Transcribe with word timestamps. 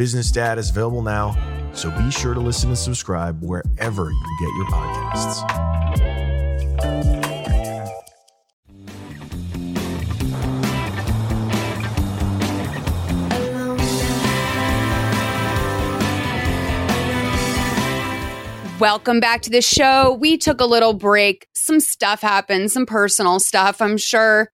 Business 0.00 0.30
Dad 0.30 0.56
is 0.58 0.70
available 0.70 1.02
now, 1.02 1.36
so 1.74 1.90
be 1.90 2.10
sure 2.10 2.32
to 2.32 2.40
listen 2.40 2.70
and 2.70 2.78
subscribe 2.78 3.42
wherever 3.42 4.10
you 4.10 4.36
get 4.40 4.48
your 4.56 4.64
podcasts. 4.68 5.42
Welcome 18.80 19.20
back 19.20 19.42
to 19.42 19.50
the 19.50 19.60
show. 19.60 20.16
We 20.18 20.38
took 20.38 20.62
a 20.62 20.64
little 20.64 20.94
break. 20.94 21.46
Some 21.52 21.78
stuff 21.78 22.22
happened, 22.22 22.72
some 22.72 22.86
personal 22.86 23.38
stuff. 23.38 23.82
I'm 23.82 23.98
sure. 23.98 24.50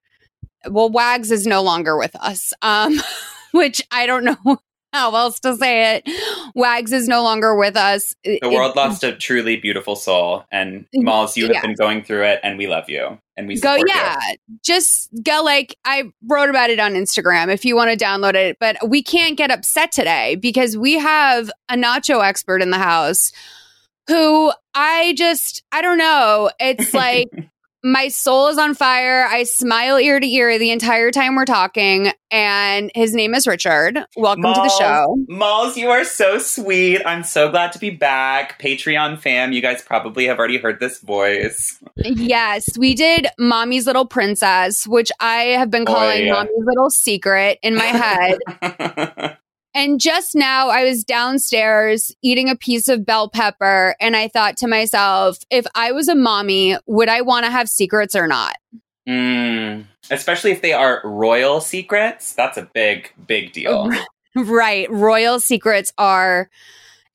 Well, 0.69 0.89
Wags 0.89 1.31
is 1.31 1.47
no 1.47 1.63
longer 1.63 1.97
with 1.97 2.17
us, 2.17 2.51
um, 2.61 2.99
which 3.53 3.81
I 3.93 4.05
don't 4.05 4.25
know 4.25 4.59
how 4.93 5.15
else 5.15 5.39
to 5.41 5.55
say 5.55 5.95
it. 5.97 6.09
Wags 6.55 6.91
is 6.93 7.07
no 7.07 7.23
longer 7.23 7.55
with 7.55 7.75
us. 7.75 8.15
The 8.23 8.39
world 8.49 8.75
lost 8.75 9.03
a 9.03 9.15
truly 9.15 9.57
beautiful 9.57 9.95
soul, 9.95 10.45
and 10.51 10.81
mm-hmm. 10.81 11.03
Malls, 11.03 11.37
you 11.37 11.45
have 11.45 11.53
Yeah. 11.53 11.61
been 11.61 11.75
going 11.75 12.03
through 12.03 12.23
it, 12.23 12.39
and 12.43 12.57
we 12.57 12.67
love 12.67 12.89
you, 12.89 13.19
and 13.35 13.47
we 13.47 13.59
Go, 13.59 13.77
yeah. 13.87 14.19
Just 14.63 15.09
go 15.23 15.41
like 15.43 15.75
I 15.85 16.05
wrote 16.27 16.49
about 16.49 16.69
it 16.69 16.79
on 16.79 16.93
Instagram 16.93 17.51
if 17.51 17.65
you 17.65 17.75
want 17.75 17.97
to 17.97 18.03
download 18.03 18.35
it. 18.35 18.57
But 18.59 18.77
we 18.87 19.03
can't 19.03 19.37
get 19.37 19.51
upset 19.51 19.91
today 19.91 20.35
because 20.35 20.77
we 20.77 20.93
have 20.93 21.51
a 21.69 21.75
nacho 21.75 22.23
expert 22.23 22.61
in 22.61 22.71
the 22.71 22.77
house 22.77 23.31
who 24.07 24.51
I 24.73 25.13
just, 25.17 25.63
I 25.71 25.81
don't 25.81 25.97
know. 25.97 26.49
It's 26.59 26.93
like 26.93 27.27
my 27.91 28.09
soul 28.09 28.47
is 28.47 28.57
on 28.57 28.73
fire. 28.73 29.25
I 29.29 29.43
smile 29.43 29.97
ear 29.97 30.19
to 30.19 30.27
ear 30.27 30.59
the 30.59 30.71
entire 30.71 31.09
time 31.11 31.35
we're 31.35 31.45
talking. 31.45 32.11
And 32.29 32.91
his 32.93 33.13
name 33.15 33.33
is 33.33 33.47
Richard. 33.47 33.97
Welcome 34.17 34.43
to 34.43 34.49
the 34.61 34.69
show. 34.77 35.15
Malls, 35.29 35.77
you 35.77 35.87
are 35.89 36.03
so 36.03 36.37
sweet. 36.39 37.01
I'm 37.05 37.23
so 37.23 37.49
glad 37.49 37.71
to 37.71 37.79
be 37.79 37.89
back. 37.89 38.61
Patreon 38.61 39.17
fam, 39.19 39.53
you 39.53 39.61
guys 39.61 39.81
probably 39.81 40.25
have 40.25 40.37
already 40.37 40.57
heard 40.57 40.79
this 40.81 40.99
voice. 40.99 41.81
Yes, 41.95 42.65
we 42.77 42.93
did 42.93 43.27
Mommy's 43.39 43.87
Little 43.87 44.05
Princess, 44.05 44.85
which 44.85 45.09
I 45.21 45.43
have 45.57 45.71
been 45.71 45.83
Oh, 45.87 45.93
calling. 45.93 46.27
Mommy's 46.29 46.51
Little 46.65 46.89
Secret 46.89 47.59
in 47.63 47.75
my 47.75 47.85
head. 47.85 49.37
And 49.77 49.99
just 49.99 50.33
now, 50.33 50.69
I 50.69 50.85
was 50.85 51.03
downstairs 51.03 52.11
eating 52.23 52.49
a 52.49 52.55
piece 52.55 52.87
of 52.87 53.05
bell 53.05 53.29
pepper, 53.29 53.95
and 54.01 54.15
I 54.15 54.27
thought 54.27 54.57
to 54.57 54.67
myself, 54.67 55.37
if 55.51 55.67
I 55.75 55.91
was 55.91 56.07
a 56.07 56.15
mommy, 56.15 56.75
would 56.87 57.09
I 57.09 57.21
want 57.21 57.45
to 57.45 57.51
have 57.51 57.69
secrets 57.69 58.15
or 58.15 58.25
not? 58.27 58.55
Mm, 59.07 59.85
especially 60.09 60.49
if 60.49 60.63
they 60.63 60.73
are 60.73 60.99
royal 61.05 61.61
secrets. 61.61 62.33
That's 62.33 62.57
a 62.57 62.63
big, 62.73 63.13
big 63.27 63.53
deal. 63.53 63.91
Right. 64.35 64.87
Royal 64.91 65.39
secrets 65.39 65.91
are 65.97 66.51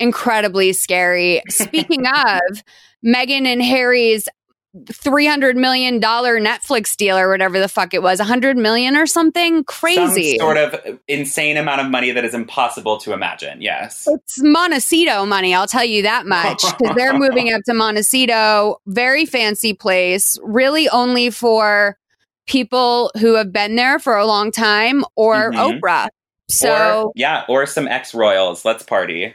incredibly 0.01 0.73
scary. 0.73 1.41
Speaking 1.51 2.05
of 2.07 2.65
Meghan 3.07 3.47
and 3.47 3.63
Harry's 3.63 4.29
$300 4.77 5.55
million 5.57 6.01
Netflix 6.01 6.97
deal 6.97 7.19
or 7.19 7.29
whatever 7.29 7.61
the 7.61 7.69
fuck 7.69 7.93
it 7.93 8.03
was, 8.03 8.19
100 8.19 8.57
million 8.57 8.97
or 8.97 9.07
something 9.07 9.65
crazy. 9.65 10.39
Some 10.39 10.47
sort 10.47 10.57
of 10.57 10.99
insane 11.09 11.57
amount 11.57 11.83
of 11.83 11.91
money 11.91 12.11
that 12.11 12.25
is 12.25 12.35
impossible 12.35 12.97
to 12.99 13.13
imagine. 13.13 13.61
Yes. 13.61 14.09
It's 14.11 14.43
Montecito 14.43 15.27
money, 15.27 15.55
I'll 15.55 15.67
tell 15.67 15.85
you 15.85 16.03
that 16.03 16.27
much. 16.27 16.63
Because 16.79 16.97
they're 16.97 17.19
moving 17.19 17.53
up 17.53 17.63
to 17.67 17.75
Montecito, 17.75 18.81
very 18.87 19.27
fancy 19.27 19.75
place, 19.75 20.39
really 20.43 20.89
only 20.89 21.31
for 21.31 21.99
people 22.47 23.11
who 23.19 23.35
have 23.35 23.53
been 23.53 23.77
there 23.77 23.99
for 23.99 24.17
a 24.17 24.27
long 24.27 24.51
time 24.51 25.05
or 25.17 25.53
Mhm. 25.53 25.81
Oprah. 25.81 26.09
So, 26.51 27.07
or, 27.09 27.13
yeah, 27.15 27.45
or 27.49 27.67
some 27.67 27.87
ex 27.89 28.15
royals. 28.15 28.65
Let's 28.65 28.83
party. 28.83 29.35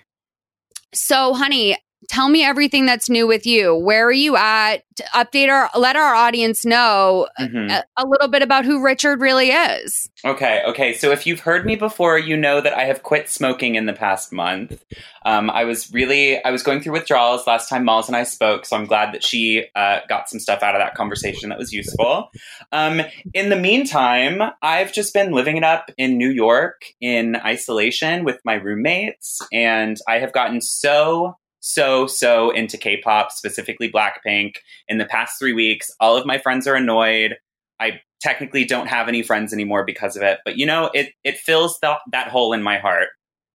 so 0.93 1.33
honey, 1.33 1.77
tell 2.09 2.29
me 2.29 2.43
everything 2.43 2.85
that's 2.85 3.09
new 3.09 3.27
with 3.27 3.45
you. 3.45 3.75
Where 3.75 4.05
are 4.07 4.11
you 4.11 4.35
at? 4.37 4.83
Update 5.13 5.49
our, 5.49 5.69
let 5.77 5.95
our 5.95 6.15
audience 6.15 6.63
know 6.65 7.27
Mhm. 7.39 7.69
a, 7.71 7.83
a 7.97 8.05
little 8.05 8.27
bit 8.27 8.41
about 8.41 8.65
who 8.65 8.83
Richard 8.83 9.19
really 9.19 9.49
is. 9.49 10.09
Okay, 10.25 10.63
okay. 10.67 10.93
So 10.93 11.11
if 11.11 11.27
you've 11.27 11.41
heard 11.41 11.65
me 11.65 11.75
before, 11.75 12.17
you 12.17 12.37
know 12.37 12.61
that 12.61 12.73
I 12.73 12.85
have 12.85 13.03
quit 13.03 13.29
smoking 13.29 13.75
in 13.75 13.85
the 13.85 13.93
past 13.93 14.31
month. 14.31 14.83
Um, 15.25 15.49
I 15.49 15.65
was 15.65 15.91
really, 15.91 16.43
I 16.43 16.51
was 16.51 16.63
going 16.63 16.81
through 16.81 16.93
withdrawals 16.93 17.45
last 17.45 17.67
time 17.67 17.83
Malls 17.83 18.07
and 18.07 18.15
I 18.15 18.23
spoke, 18.23 18.65
so 18.65 18.75
I'm 18.77 18.85
glad 18.85 19.13
that 19.13 19.23
she 19.23 19.65
uh, 19.75 19.99
got 20.07 20.29
some 20.29 20.39
stuff 20.39 20.63
out 20.63 20.75
of 20.75 20.79
that 20.79 20.95
conversation 20.95 21.49
that 21.49 21.57
was 21.57 21.73
useful. 21.73 22.31
Um, 22.71 23.01
in 23.33 23.49
the 23.49 23.55
meantime, 23.57 24.41
I've 24.61 24.93
just 24.93 25.13
been 25.13 25.31
living 25.31 25.57
it 25.57 25.63
up 25.63 25.91
in 25.97 26.17
New 26.17 26.29
York 26.29 26.85
in 27.01 27.35
isolation 27.35 28.23
with 28.23 28.39
my 28.45 28.53
roommates, 28.53 29.39
and 29.51 29.97
I 30.07 30.19
have 30.19 30.31
gotten 30.31 30.61
so. 30.61 31.35
So, 31.67 32.07
so 32.07 32.49
into 32.51 32.77
K 32.77 33.01
pop, 33.01 33.29
specifically 33.29 33.91
Blackpink. 33.91 34.55
In 34.87 34.99
the 34.99 35.05
past 35.05 35.37
three 35.37 35.51
weeks, 35.51 35.91
all 35.99 36.15
of 36.15 36.25
my 36.25 36.37
friends 36.37 36.65
are 36.65 36.75
annoyed. 36.75 37.35
I 37.77 37.99
technically 38.21 38.63
don't 38.63 38.87
have 38.87 39.09
any 39.09 39.21
friends 39.21 39.51
anymore 39.51 39.83
because 39.83 40.15
of 40.15 40.23
it, 40.23 40.39
but 40.45 40.57
you 40.57 40.65
know, 40.65 40.89
it 40.93 41.11
it 41.25 41.37
fills 41.37 41.77
that 41.81 41.99
that 42.13 42.29
hole 42.29 42.53
in 42.53 42.63
my 42.63 42.77
heart 42.77 43.09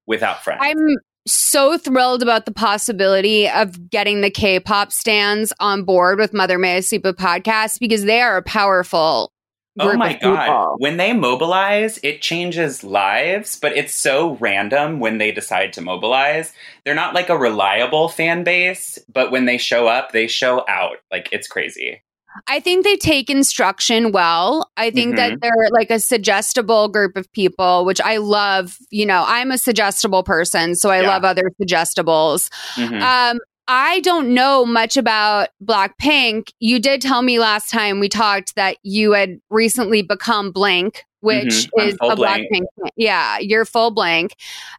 without 0.07 0.45
friends. 0.45 0.61
I'm 0.63 0.97
so 1.27 1.79
thrilled 1.79 2.23
about 2.23 2.45
the 2.45 2.53
possibility 2.53 3.49
of 3.49 3.89
getting 3.89 4.21
the 4.21 4.31
K-pop 4.31 4.93
stands 4.93 5.53
on 5.59 5.85
board 5.85 6.19
with 6.19 6.35
Mother 6.35 6.59
May 6.59 6.77
I 6.77 6.81
Sleep 6.81 7.05
With 7.05 7.17
podcast 7.17 7.79
because 7.79 8.05
they 8.05 8.21
are 8.21 8.37
a 8.37 8.43
powerful. 8.43 9.32
Oh 9.81 9.97
my 9.97 10.11
of 10.15 10.21
people. 10.21 10.37
god. 10.37 10.77
When 10.79 10.97
they 10.97 11.13
mobilize, 11.13 11.99
it 12.03 12.21
changes 12.23 12.85
lives, 12.85 13.59
but 13.61 13.77
it's 13.77 13.95
so 13.95 14.37
random 14.37 15.01
when 15.01 15.19
they 15.19 15.33
decide 15.33 15.73
to 15.75 15.81
mobilize. 15.81 16.53
They're 16.85 16.95
not 16.95 17.15
like 17.15 17.29
a 17.29 17.39
reliable 17.39 18.09
fan 18.09 18.45
base, 18.45 18.99
but 19.13 19.31
when 19.31 19.45
they 19.47 19.59
show 19.59 19.87
up, 19.89 20.13
they 20.13 20.27
show 20.27 20.65
out. 20.69 20.97
Like 21.11 21.29
it's 21.33 21.49
crazy. 21.49 22.03
I 22.49 22.61
think 22.61 22.85
they 22.85 22.97
take 22.97 23.29
instruction 23.29 24.11
well. 24.11 24.71
I 24.79 24.91
think 24.91 25.17
that 25.17 25.33
Mhm. 25.33 25.41
they're 25.43 25.69
like 25.71 25.91
a 25.91 25.99
suggestible 26.01 26.89
group 26.89 27.15
of 27.15 27.31
people, 27.33 27.85
which 27.85 28.01
I 28.01 28.17
love. 28.17 28.79
You 28.91 29.05
know, 29.05 29.25
I'm 29.27 29.51
a 29.51 29.59
suggestible 29.59 30.23
person, 30.23 30.75
so 30.75 30.89
I 30.89 31.03
Yeah. 31.03 31.09
love 31.09 31.25
other 31.25 31.51
suggestibles. 31.61 32.49
Mhm. 32.77 33.03
Um, 33.03 33.39
I 33.69 34.01
don't 34.01 34.35
know 34.35 34.67
much 34.67 34.97
about 34.97 35.49
Blackpink. 35.65 36.49
You 36.59 36.79
did 36.81 37.01
tell 37.01 37.23
me 37.23 37.39
last 37.39 37.71
time 37.71 38.01
we 38.01 38.09
talked 38.09 38.55
that 38.57 38.77
you 38.83 39.13
had 39.13 39.41
recently 39.51 40.03
become 40.03 40.51
Blank, 40.51 41.05
which 41.21 41.47
Mhm, 41.47 41.87
is 41.87 41.97
a 42.01 42.17
blank. 42.17 42.49
Blackpink. 42.53 42.65
Yeah, 42.97 43.39
you're 43.39 43.65
full 43.65 43.93
blank. 43.93 44.35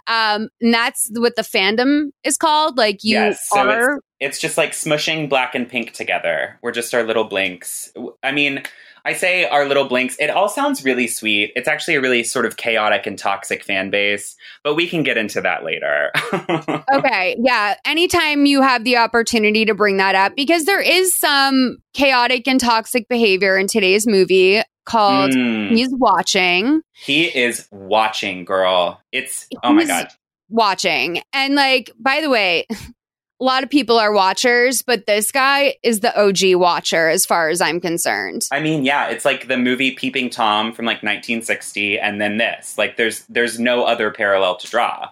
Um, 0.08 0.50
and 0.62 0.74
that's 0.74 1.10
what 1.16 1.36
the 1.38 1.42
fandom 1.42 2.12
is 2.24 2.38
called. 2.38 2.78
Like 2.78 3.04
you 3.04 3.16
Yes, 3.16 3.48
so 3.50 3.60
are. 3.60 4.00
It's 4.20 4.40
just 4.40 4.58
like 4.58 4.72
smushing 4.72 5.28
black 5.30 5.56
and 5.56 5.68
pink 5.68 5.94
together. 5.94 6.60
We're 6.62 6.72
just 6.72 6.94
our 6.94 7.04
little 7.04 7.24
blinks. 7.26 7.92
I 8.22 8.32
mean, 8.32 8.64
I 9.06 9.14
say 9.14 9.46
our 9.46 9.66
little 9.66 9.86
blinks. 9.86 10.16
It 10.20 10.30
all 10.30 10.48
sounds 10.48 10.84
really 10.86 11.08
sweet. 11.08 11.52
It's 11.56 11.68
actually 11.68 11.96
a 11.96 12.02
really 12.02 12.24
sort 12.24 12.46
of 12.46 12.56
chaotic 12.58 13.06
and 13.06 13.20
toxic 13.20 13.64
fan 13.64 13.90
base, 13.90 14.36
but 14.64 14.76
we 14.76 14.88
can 14.88 15.04
get 15.04 15.18
into 15.18 15.42
that 15.42 15.64
later. 15.64 16.12
Okay, 16.94 17.36
yeah. 17.40 17.76
Anytime 17.86 18.46
you 18.46 18.62
have 18.62 18.84
the 18.84 18.98
opportunity 18.98 19.66
to 19.66 19.74
bring 19.74 19.98
that 19.98 20.16
up, 20.16 20.36
because 20.36 20.66
there 20.66 20.80
is 20.80 21.16
some 21.16 21.78
chaotic 21.94 22.48
and 22.48 22.60
toxic 22.60 23.08
behavior 23.10 23.58
in 23.58 23.68
today's 23.68 24.06
movie 24.08 24.62
called 24.86 25.32
Mm, 25.32 25.70
He's 25.76 25.90
Watching. 25.92 26.82
he 26.94 27.26
is 27.26 27.68
watching, 27.72 28.46
girl. 28.46 29.02
It's 29.12 29.48
oh 29.64 29.74
my 29.74 29.86
god. 29.86 30.08
watching. 30.50 31.22
And 31.34 31.56
like, 31.56 31.92
by 32.00 32.22
the 32.22 32.30
way, 32.30 32.68
a 33.44 33.46
lot 33.46 33.62
of 33.62 33.70
people 33.70 34.00
are 34.00 34.14
watchers, 34.14 34.82
but 34.82 35.06
this 35.06 35.30
guy 35.30 35.76
is 35.84 36.00
the 36.00 36.18
OG 36.18 36.56
watcher 36.58 37.10
as 37.10 37.26
far 37.26 37.50
as 37.50 37.60
I'm 37.60 37.82
concerned. 37.82 38.44
I 38.54 38.62
mean, 38.62 38.86
yeah, 38.86 39.10
it's 39.10 39.26
like 39.26 39.50
the 39.50 39.58
movie 39.58 39.92
Peeping 39.92 40.30
Tom 40.30 40.72
from 40.72 40.86
like 40.86 41.04
1960 41.04 42.00
and 42.00 42.22
then 42.22 42.38
this. 42.38 42.78
Like 42.78 42.96
there's 42.96 43.26
there's 43.26 43.60
no 43.60 43.84
other 43.84 44.12
parallel 44.12 44.56
to 44.56 44.68
draw. 44.70 45.10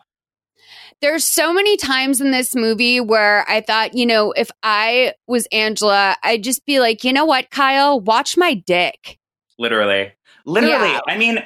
There's 1.01 1.25
so 1.25 1.53
many 1.53 1.75
times 1.75 2.21
in 2.21 2.31
this 2.31 2.55
movie 2.55 3.01
where 3.01 3.43
I 3.49 3.59
thought, 3.59 3.95
you 3.95 4.05
know, 4.05 4.31
if 4.31 4.49
I 4.63 5.13
was 5.27 5.45
Angela, 5.51 6.15
I'd 6.23 6.43
just 6.43 6.65
be 6.65 6.79
like, 6.79 7.03
you 7.03 7.11
know 7.11 7.25
what, 7.25 7.49
Kyle, 7.49 7.99
watch 7.99 8.37
my 8.37 8.53
dick. 8.53 9.19
Literally. 9.59 10.13
Literally. 10.45 10.91
Yeah. 10.91 11.01
I 11.05 11.17
mean, 11.17 11.45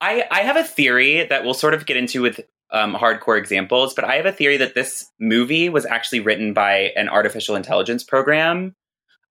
I 0.00 0.26
I 0.30 0.42
have 0.42 0.56
a 0.56 0.62
theory 0.62 1.24
that 1.24 1.42
we'll 1.42 1.54
sort 1.54 1.74
of 1.74 1.86
get 1.86 1.96
into 1.96 2.22
with 2.22 2.40
um, 2.72 2.94
hardcore 2.94 3.38
examples, 3.38 3.94
but 3.94 4.04
I 4.04 4.16
have 4.16 4.26
a 4.26 4.32
theory 4.32 4.56
that 4.58 4.74
this 4.74 5.06
movie 5.18 5.68
was 5.68 5.86
actually 5.86 6.20
written 6.20 6.52
by 6.52 6.92
an 6.96 7.08
artificial 7.08 7.56
intelligence 7.56 8.04
program. 8.04 8.74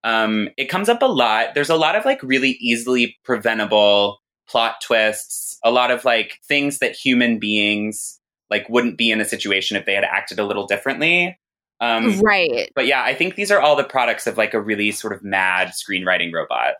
Um, 0.03 0.49
it 0.57 0.65
comes 0.65 0.89
up 0.89 1.01
a 1.01 1.07
lot. 1.07 1.53
There's 1.53 1.69
a 1.69 1.75
lot 1.75 1.95
of 1.95 2.05
like 2.05 2.21
really 2.23 2.57
easily 2.59 3.17
preventable 3.23 4.19
plot 4.47 4.75
twists, 4.81 5.57
a 5.63 5.71
lot 5.71 5.91
of 5.91 6.05
like 6.05 6.39
things 6.47 6.79
that 6.79 6.95
human 6.95 7.39
beings 7.39 8.19
like 8.49 8.67
wouldn't 8.69 8.97
be 8.97 9.11
in 9.11 9.21
a 9.21 9.25
situation 9.25 9.77
if 9.77 9.85
they 9.85 9.93
had 9.93 10.03
acted 10.03 10.39
a 10.39 10.45
little 10.45 10.65
differently. 10.65 11.37
Um, 11.81 12.19
right. 12.19 12.69
But 12.75 12.87
yeah, 12.87 13.03
I 13.03 13.13
think 13.13 13.35
these 13.35 13.51
are 13.51 13.61
all 13.61 13.75
the 13.75 13.83
products 13.83 14.27
of 14.27 14.37
like 14.37 14.53
a 14.53 14.59
really 14.59 14.91
sort 14.91 15.13
of 15.13 15.23
mad 15.23 15.69
screenwriting 15.69 16.33
robot. 16.33 16.75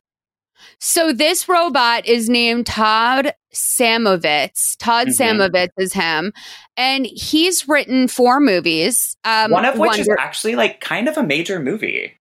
So 0.79 1.11
this 1.13 1.47
robot 1.49 2.05
is 2.05 2.29
named 2.29 2.65
Todd 2.65 3.33
Samovitz. 3.53 4.75
Todd 4.79 5.07
Mhm. 5.07 5.15
Samovitz 5.17 5.69
is 5.77 5.93
him, 5.93 6.33
and 6.77 7.05
he's 7.05 7.67
written 7.67 8.07
four 8.07 8.39
movies. 8.39 9.15
Um, 9.23 9.51
One 9.51 9.65
of 9.65 9.77
which 9.77 9.99
is 9.99 10.09
actually 10.19 10.55
like 10.55 10.79
kind 10.81 11.07
of 11.07 11.17
a 11.17 11.23
major 11.23 11.59
movie. 11.59 12.15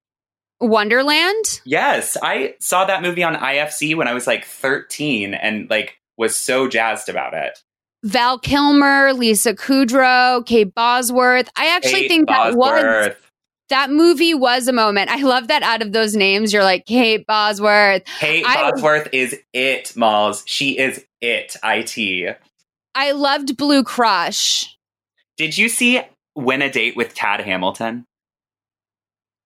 Wonderland. 0.61 1.61
Yes, 1.65 2.17
I 2.21 2.55
saw 2.59 2.85
that 2.85 3.01
movie 3.01 3.23
on 3.23 3.35
IFC 3.35 3.95
when 3.95 4.07
I 4.07 4.13
was 4.13 4.27
like 4.27 4.45
13 4.45 5.33
and 5.33 5.69
like 5.69 5.99
was 6.17 6.35
so 6.35 6.67
jazzed 6.67 7.07
about 7.07 7.33
it. 7.33 7.59
Val 8.03 8.39
Kilmer, 8.39 9.13
Lisa 9.13 9.53
Kudrow, 9.53 10.45
Kate 10.45 10.73
Bosworth. 10.73 11.49
I 11.55 11.67
actually 11.67 12.01
Kate 12.01 12.07
think 12.09 12.27
that 12.29 12.47
was 12.47 12.55
Bosworth. 12.55 13.28
That 13.69 13.89
movie 13.89 14.33
was 14.33 14.67
a 14.67 14.73
moment. 14.73 15.09
I 15.09 15.21
love 15.21 15.47
that 15.47 15.63
out 15.63 15.81
of 15.81 15.91
those 15.91 16.15
names, 16.15 16.51
you're 16.53 16.63
like 16.63 16.85
Kate 16.85 17.25
Bosworth. 17.25 18.03
Kate 18.19 18.45
I- 18.45 18.71
Bosworth 18.71 19.09
is 19.13 19.39
it, 19.53 19.95
Malls. 19.95 20.43
She 20.45 20.77
is 20.77 21.03
it, 21.21 21.55
IT. 21.63 22.37
I 22.95 23.11
loved 23.11 23.55
Blue 23.57 23.83
Crush. 23.83 24.77
Did 25.37 25.57
you 25.57 25.69
see 25.69 26.01
Win 26.35 26.61
a 26.61 26.69
Date 26.71 26.95
with 26.97 27.13
Tad 27.13 27.41
Hamilton? 27.41 28.05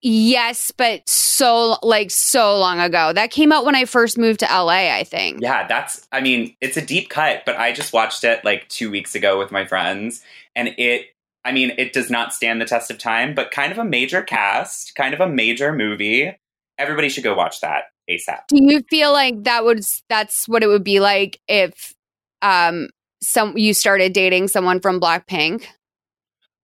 Yes, 0.06 0.70
but 0.70 1.08
so 1.08 1.78
like 1.82 2.10
so 2.10 2.58
long 2.58 2.78
ago. 2.78 3.14
That 3.14 3.30
came 3.30 3.52
out 3.52 3.64
when 3.64 3.74
I 3.74 3.86
first 3.86 4.18
moved 4.18 4.40
to 4.40 4.46
LA, 4.46 4.94
I 4.94 5.02
think. 5.04 5.40
Yeah, 5.40 5.66
that's, 5.66 6.06
I 6.12 6.20
mean, 6.20 6.54
it's 6.60 6.76
a 6.76 6.84
deep 6.84 7.08
cut, 7.08 7.44
but 7.46 7.56
I 7.56 7.72
just 7.72 7.94
watched 7.94 8.22
it 8.22 8.44
like 8.44 8.68
two 8.68 8.90
weeks 8.90 9.14
ago 9.14 9.38
with 9.38 9.50
my 9.50 9.64
friends, 9.64 10.22
and 10.54 10.68
it, 10.76 11.06
I 11.44 11.52
mean, 11.52 11.72
it 11.76 11.92
does 11.92 12.10
not 12.10 12.32
stand 12.32 12.60
the 12.60 12.64
test 12.64 12.90
of 12.90 12.98
time, 12.98 13.34
but 13.34 13.50
kind 13.50 13.70
of 13.70 13.78
a 13.78 13.84
major 13.84 14.22
cast, 14.22 14.94
kind 14.94 15.14
of 15.14 15.20
a 15.20 15.28
major 15.28 15.72
movie. 15.72 16.36
Everybody 16.78 17.08
should 17.08 17.24
go 17.24 17.34
watch 17.34 17.60
that 17.60 17.84
ASAP. 18.10 18.40
Do 18.48 18.62
you 18.62 18.82
feel 18.88 19.12
like 19.12 19.44
that 19.44 19.64
would 19.64 19.84
that's 20.08 20.48
what 20.48 20.62
it 20.62 20.68
would 20.68 20.84
be 20.84 21.00
like 21.00 21.40
if 21.48 21.94
um 22.42 22.88
some 23.22 23.56
you 23.56 23.74
started 23.74 24.12
dating 24.12 24.48
someone 24.48 24.80
from 24.80 25.00
Blackpink? 25.00 25.64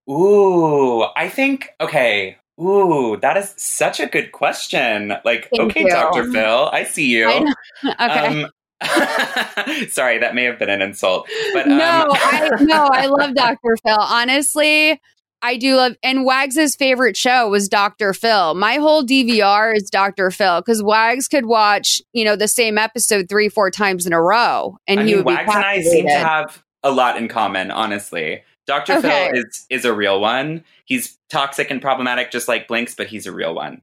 Ooh, 0.09 1.03
I 1.17 1.29
think, 1.29 1.71
okay. 1.81 2.37
Ooh, 2.61 3.17
that 3.23 3.37
is 3.37 3.55
such 3.57 4.01
a 4.01 4.07
good 4.07 4.33
question. 4.33 5.15
Like, 5.25 5.49
Thank 5.55 5.71
okay, 5.71 5.83
you. 5.83 5.91
Dr. 5.91 6.31
Phil, 6.31 6.69
I 6.73 6.85
see 6.85 7.07
you. 7.07 7.29
I 7.29 7.45
okay. 7.85 8.43
Um, 8.43 8.51
sorry, 9.89 10.19
that 10.19 10.35
may 10.35 10.45
have 10.45 10.59
been 10.59 10.71
an 10.71 10.83
insult. 10.83 11.29
But 11.53 11.67
um, 11.67 11.79
no, 11.79 12.09
I 12.11 12.51
no, 12.61 12.89
I 12.93 13.07
love 13.07 13.35
Dr. 13.35 13.77
Phil. 13.83 13.97
Honestly, 13.99 15.01
I 15.43 15.57
do 15.57 15.77
love 15.77 15.97
and 16.03 16.25
Wags's 16.25 16.77
favorite 16.77 17.17
show 17.17 17.49
was 17.49 17.69
Dr. 17.69 18.13
Phil. 18.13 18.55
My 18.55 18.75
whole 18.77 19.03
DVR 19.03 19.77
is 19.77 19.91
Dr. 19.91 20.31
Phil 20.31 20.61
because 20.61 20.83
Wags 20.83 21.29
could 21.29 21.47
watch, 21.47 22.01
you 22.13 22.25
know, 22.25 22.37
the 22.37 22.49
same 22.49 22.79
episode 22.79 23.29
three, 23.29 23.49
four 23.49 23.71
times 23.71 24.07
in 24.07 24.13
a 24.13 24.21
row. 24.21 24.77
And 24.87 25.01
I 25.01 25.05
he 25.05 25.15
mean, 25.15 25.25
would 25.25 25.31
be 25.31 25.37
Wags 25.37 25.55
and 25.55 25.65
I 25.65 25.83
seem 25.83 26.07
to 26.07 26.13
have 26.15 26.63
a 26.83 26.91
lot 26.91 27.17
in 27.17 27.29
common, 27.29 27.71
honestly. 27.71 28.43
Dr. 28.67 28.99
Okay. 28.99 29.31
Phil 29.31 29.41
is 29.41 29.67
is 29.71 29.85
a 29.85 29.93
real 29.93 30.21
one. 30.21 30.65
He's 30.85 31.19
toxic 31.29 31.71
and 31.71 31.81
problematic 31.83 32.31
just 32.31 32.49
like 32.49 32.69
Blinks, 32.69 32.95
but 32.95 33.09
he's 33.09 33.27
a 33.27 33.33
real 33.33 33.55
one. 33.55 33.83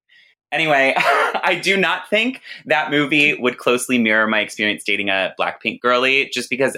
Anyway, 0.51 0.93
I 0.97 1.59
do 1.61 1.77
not 1.77 2.09
think 2.09 2.41
that 2.65 2.91
movie 2.91 3.33
would 3.33 3.57
closely 3.57 3.97
mirror 3.97 4.27
my 4.27 4.39
experience 4.39 4.83
dating 4.83 5.09
a 5.09 5.33
Blackpink 5.39 5.81
girly 5.81 6.29
just 6.33 6.49
because 6.49 6.77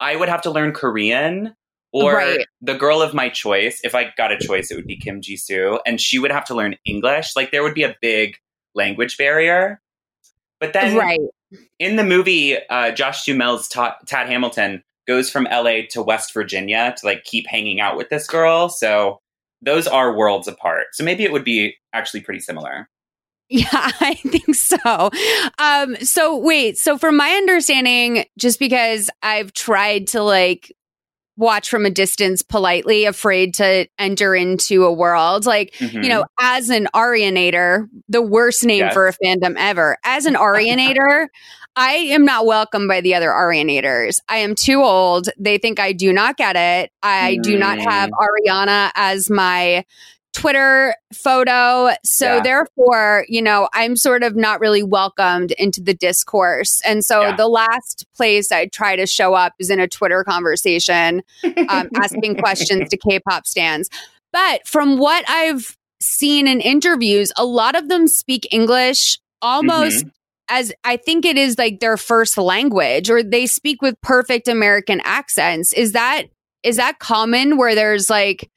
I 0.00 0.16
would 0.16 0.28
have 0.28 0.42
to 0.42 0.50
learn 0.50 0.72
Korean 0.72 1.54
or 1.92 2.14
Right. 2.14 2.46
the 2.60 2.74
girl 2.74 3.00
of 3.00 3.14
my 3.14 3.28
choice. 3.30 3.80
If 3.82 3.94
I 3.94 4.12
got 4.16 4.30
a 4.30 4.38
choice, 4.38 4.70
it 4.70 4.76
would 4.76 4.86
be 4.86 4.96
Kim 4.96 5.22
Ji 5.22 5.36
Soo, 5.36 5.80
and 5.86 6.00
she 6.00 6.18
would 6.18 6.30
have 6.30 6.44
to 6.46 6.54
learn 6.54 6.76
English. 6.84 7.34
Like 7.34 7.50
there 7.50 7.62
would 7.62 7.74
be 7.74 7.82
a 7.82 7.96
big 8.00 8.36
language 8.74 9.16
barrier. 9.16 9.80
But 10.60 10.72
then 10.72 10.96
right. 10.96 11.20
in 11.78 11.96
the 11.96 12.04
movie, 12.04 12.56
uh, 12.68 12.90
Josh 12.92 13.24
Duhamel's 13.24 13.68
Ta- 13.68 13.96
Tad 14.06 14.26
Hamilton 14.28 14.82
goes 15.06 15.30
from 15.30 15.44
LA 15.44 15.82
to 15.90 16.02
West 16.02 16.34
Virginia 16.34 16.94
to 16.98 17.06
like 17.06 17.24
keep 17.24 17.46
hanging 17.46 17.80
out 17.80 17.96
with 17.96 18.10
this 18.10 18.26
girl. 18.26 18.68
So 18.68 19.20
those 19.62 19.86
are 19.86 20.14
worlds 20.14 20.46
apart. 20.46 20.88
So 20.92 21.02
maybe 21.04 21.24
it 21.24 21.32
would 21.32 21.44
be 21.44 21.76
actually 21.94 22.20
pretty 22.20 22.40
similar. 22.40 22.88
Yeah, 23.50 23.66
I 23.72 24.14
think 24.14 24.54
so. 24.54 25.10
Um, 25.58 25.96
so 25.96 26.36
wait, 26.36 26.76
so 26.76 26.98
from 26.98 27.16
my 27.16 27.30
understanding, 27.30 28.24
just 28.38 28.58
because 28.58 29.08
I've 29.22 29.54
tried 29.54 30.08
to 30.08 30.22
like 30.22 30.70
watch 31.38 31.70
from 31.70 31.86
a 31.86 31.90
distance 31.90 32.42
politely, 32.42 33.06
afraid 33.06 33.54
to 33.54 33.86
enter 33.98 34.34
into 34.34 34.84
a 34.84 34.92
world, 34.92 35.46
like, 35.46 35.72
Mhm. 35.78 36.02
you 36.02 36.08
know, 36.10 36.24
as 36.40 36.68
an 36.68 36.88
Arianator, 36.94 37.86
the 38.08 38.20
worst 38.20 38.64
name 38.66 38.80
Yes. 38.80 38.92
for 38.92 39.06
a 39.08 39.14
fandom 39.14 39.54
ever, 39.56 39.96
as 40.04 40.26
an 40.26 40.34
Arianator, 40.36 41.28
I 41.76 41.92
am 41.92 42.24
not 42.26 42.44
welcomed 42.44 42.88
by 42.88 43.00
the 43.00 43.14
other 43.14 43.28
Arianators. 43.30 44.18
I 44.28 44.38
am 44.38 44.56
too 44.56 44.82
old. 44.82 45.28
They 45.38 45.58
think 45.58 45.78
I 45.80 45.92
do 45.92 46.12
not 46.12 46.36
get 46.36 46.56
it. 46.56 46.90
I 47.02 47.38
do 47.42 47.56
not 47.56 47.78
have 47.78 48.10
Ariana 48.10 48.90
as 48.96 49.30
my 49.30 49.84
Twitter 50.38 50.94
photo. 51.12 51.90
So 52.04 52.36
Yeah. 52.36 52.40
therefore, 52.40 53.24
you 53.28 53.42
know, 53.42 53.68
I'm 53.72 53.96
sort 53.96 54.22
of 54.22 54.36
not 54.36 54.60
really 54.60 54.82
welcomed 54.82 55.52
into 55.52 55.80
the 55.82 55.94
discourse. 55.94 56.80
And 56.84 57.04
so 57.04 57.22
Yeah. 57.22 57.32
the 57.36 57.48
last 57.48 58.06
place 58.16 58.52
I 58.52 58.66
try 58.66 58.96
to 58.96 59.06
show 59.06 59.34
up 59.34 59.54
is 59.58 59.68
in 59.70 59.80
a 59.80 59.88
Twitter 59.88 60.22
conversation, 60.24 61.22
um, 61.68 61.88
asking 62.02 62.36
questions 62.36 62.88
to 62.90 62.96
K-pop 62.96 63.46
stands. 63.46 63.90
But 64.32 64.66
from 64.66 64.98
what 64.98 65.24
I've 65.28 65.76
seen 66.00 66.46
in 66.46 66.60
interviews, 66.60 67.32
a 67.36 67.44
lot 67.44 67.74
of 67.74 67.88
them 67.88 68.06
speak 68.06 68.46
English 68.52 69.18
almost 69.42 70.04
as 70.50 70.72
I 70.84 70.96
think 70.96 71.24
it 71.26 71.36
is 71.36 71.58
like 71.58 71.80
their 71.80 71.96
first 71.96 72.38
language, 72.38 73.10
or 73.10 73.22
they 73.22 73.46
speak 73.46 73.82
with 73.82 74.00
perfect 74.00 74.48
American 74.48 75.00
accents. 75.04 75.72
Is 75.72 75.92
that 75.92 76.24
is 76.62 76.76
that 76.76 76.98
common 76.98 77.56
where 77.56 77.74
there's 77.74 78.08
like 78.10 78.48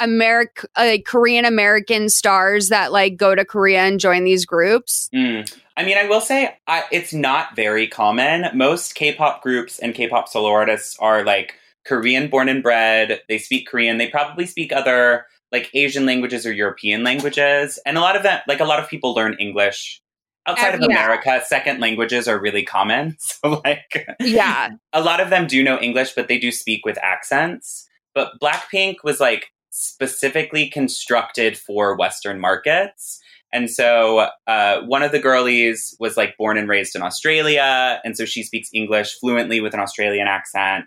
American, 0.00 0.68
like 0.76 1.04
Korean 1.04 1.44
American 1.44 2.08
stars 2.08 2.68
that 2.68 2.92
like 2.92 3.16
go 3.16 3.34
to 3.34 3.44
Korea 3.44 3.80
and 3.80 4.00
join 4.00 4.24
these 4.24 4.44
groups? 4.46 5.08
Mm. 5.14 5.52
I 5.76 5.84
mean, 5.84 5.96
I 5.96 6.06
will 6.06 6.20
say 6.20 6.56
I, 6.66 6.84
it's 6.90 7.12
not 7.12 7.56
very 7.56 7.86
common. 7.86 8.46
Most 8.54 8.94
K-pop 8.94 9.42
groups 9.42 9.78
and 9.78 9.94
K-pop 9.94 10.28
solo 10.28 10.50
artists 10.50 10.96
are 10.98 11.24
like 11.24 11.54
Korean 11.86 12.28
born 12.28 12.48
and 12.48 12.62
bred. 12.62 13.20
They 13.28 13.38
speak 13.38 13.66
Korean. 13.66 13.98
They 13.98 14.08
probably 14.08 14.46
speak 14.46 14.72
other 14.72 15.26
like 15.52 15.70
Asian 15.74 16.06
languages 16.06 16.46
or 16.46 16.52
European 16.52 17.02
languages. 17.02 17.78
And 17.86 17.96
a 17.96 18.00
lot 18.00 18.16
of 18.16 18.22
that, 18.24 18.44
like 18.46 18.60
a 18.60 18.64
lot 18.64 18.78
of 18.78 18.88
people 18.88 19.14
learn 19.14 19.36
English 19.40 20.00
outside 20.46 20.74
of 20.74 20.80
Uh, 20.80 20.86
yeah. 20.90 20.96
America. 21.04 21.42
Second 21.46 21.80
languages 21.80 22.28
are 22.28 22.38
really 22.38 22.62
common. 22.62 23.16
So 23.42 23.60
like 23.64 24.06
Yeah, 24.20 24.70
a 24.92 25.02
lot 25.02 25.20
of 25.20 25.30
them 25.30 25.46
do 25.46 25.62
know 25.62 25.78
English, 25.80 26.12
but 26.14 26.28
they 26.28 26.38
do 26.38 26.52
speak 26.52 26.84
with 26.84 26.98
accents. 27.02 27.88
But 28.14 28.32
Blackpink 28.40 28.96
was 29.04 29.20
like 29.20 29.50
specifically 29.70 30.68
constructed 30.68 31.56
for 31.56 31.96
Western 31.96 32.38
markets. 32.40 33.20
And 33.52 33.70
so 33.70 34.28
uh, 34.46 34.80
one 34.82 35.02
of 35.02 35.12
the 35.12 35.18
girlies 35.18 35.96
was 35.98 36.16
like 36.16 36.36
born 36.36 36.56
and 36.56 36.68
raised 36.68 36.94
in 36.94 37.02
Australia. 37.02 38.00
And 38.04 38.16
so 38.16 38.24
she 38.24 38.42
speaks 38.42 38.68
English 38.72 39.18
fluently 39.18 39.60
with 39.60 39.74
an 39.74 39.80
Australian 39.80 40.28
accent. 40.28 40.84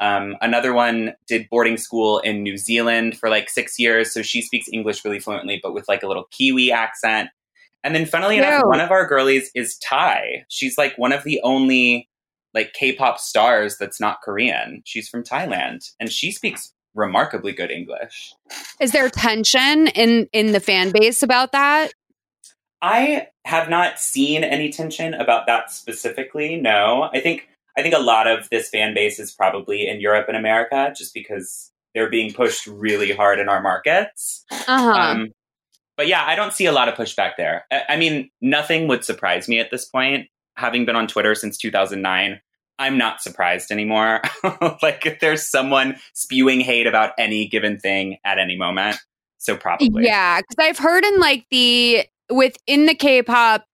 Um, 0.00 0.36
another 0.40 0.72
one 0.72 1.14
did 1.26 1.48
boarding 1.50 1.76
school 1.76 2.18
in 2.18 2.42
New 2.42 2.56
Zealand 2.56 3.16
for 3.16 3.28
like 3.28 3.48
six 3.48 3.78
years. 3.78 4.12
So 4.12 4.22
she 4.22 4.42
speaks 4.42 4.66
English 4.72 5.04
really 5.04 5.20
fluently, 5.20 5.60
but 5.62 5.72
with 5.72 5.88
like 5.88 6.02
a 6.02 6.08
little 6.08 6.26
Kiwi 6.30 6.70
accent. 6.70 7.30
And 7.82 7.94
then, 7.94 8.06
funnily 8.06 8.38
enough, 8.38 8.62
one 8.64 8.80
of 8.80 8.90
our 8.90 9.06
girlies 9.06 9.50
is 9.54 9.76
Thai. 9.78 10.44
She's 10.48 10.78
like 10.78 10.96
one 10.96 11.12
of 11.12 11.22
the 11.22 11.40
only 11.42 12.08
like 12.54 12.72
K-pop 12.72 13.18
stars 13.18 13.76
that's 13.78 14.00
not 14.00 14.22
Korean. 14.22 14.82
She's 14.84 15.08
from 15.08 15.22
Thailand, 15.22 15.90
and 16.00 16.10
she 16.10 16.32
speaks 16.32 16.72
remarkably 16.94 17.52
good 17.52 17.70
English. 17.70 18.34
is 18.80 18.92
there 18.92 19.08
tension 19.08 19.88
in 19.88 20.28
in 20.32 20.52
the 20.52 20.60
fan 20.60 20.90
base 20.90 21.22
about 21.22 21.52
that? 21.52 21.92
I 22.82 23.28
have 23.46 23.70
not 23.70 23.98
seen 23.98 24.44
any 24.44 24.70
tension 24.70 25.14
about 25.14 25.46
that 25.46 25.70
specifically. 25.70 26.60
No, 26.60 27.08
I 27.12 27.20
think 27.20 27.48
I 27.76 27.82
think 27.82 27.94
a 27.94 27.98
lot 28.00 28.26
of 28.26 28.48
this 28.50 28.68
fan 28.68 28.94
base 28.94 29.18
is 29.18 29.32
probably 29.32 29.88
in 29.88 30.00
Europe 30.00 30.26
and 30.28 30.36
America, 30.36 30.92
just 30.96 31.14
because 31.14 31.72
they're 31.94 32.10
being 32.10 32.32
pushed 32.32 32.66
really 32.66 33.12
hard 33.12 33.38
in 33.38 33.48
our 33.48 33.62
markets. 33.62 34.44
Uh 34.50 34.56
huh. 34.66 34.92
Um, 34.92 35.32
but 35.96 36.08
yeah, 36.08 36.24
I 36.26 36.34
don't 36.34 36.52
see 36.52 36.66
a 36.66 36.72
lot 36.72 36.88
of 36.88 36.94
pushback 36.94 37.32
there. 37.36 37.64
I, 37.70 37.82
I 37.90 37.96
mean, 37.96 38.30
nothing 38.40 38.88
would 38.88 39.04
surprise 39.04 39.48
me 39.48 39.60
at 39.60 39.70
this 39.70 39.84
point. 39.84 40.28
Having 40.56 40.86
been 40.86 40.96
on 40.96 41.06
Twitter 41.06 41.34
since 41.34 41.56
2009, 41.58 42.40
I'm 42.78 42.98
not 42.98 43.22
surprised 43.22 43.70
anymore. 43.70 44.20
like 44.82 45.06
if 45.06 45.20
there's 45.20 45.48
someone 45.48 45.96
spewing 46.12 46.60
hate 46.60 46.86
about 46.86 47.12
any 47.18 47.46
given 47.48 47.78
thing 47.78 48.18
at 48.24 48.38
any 48.38 48.56
moment. 48.56 48.96
So 49.38 49.56
probably. 49.56 50.04
Yeah, 50.04 50.40
because 50.40 50.56
I've 50.58 50.78
heard 50.78 51.04
in 51.04 51.18
like 51.20 51.46
the 51.50 52.04
within 52.30 52.86
the 52.86 52.94
K-pop, 52.94 53.64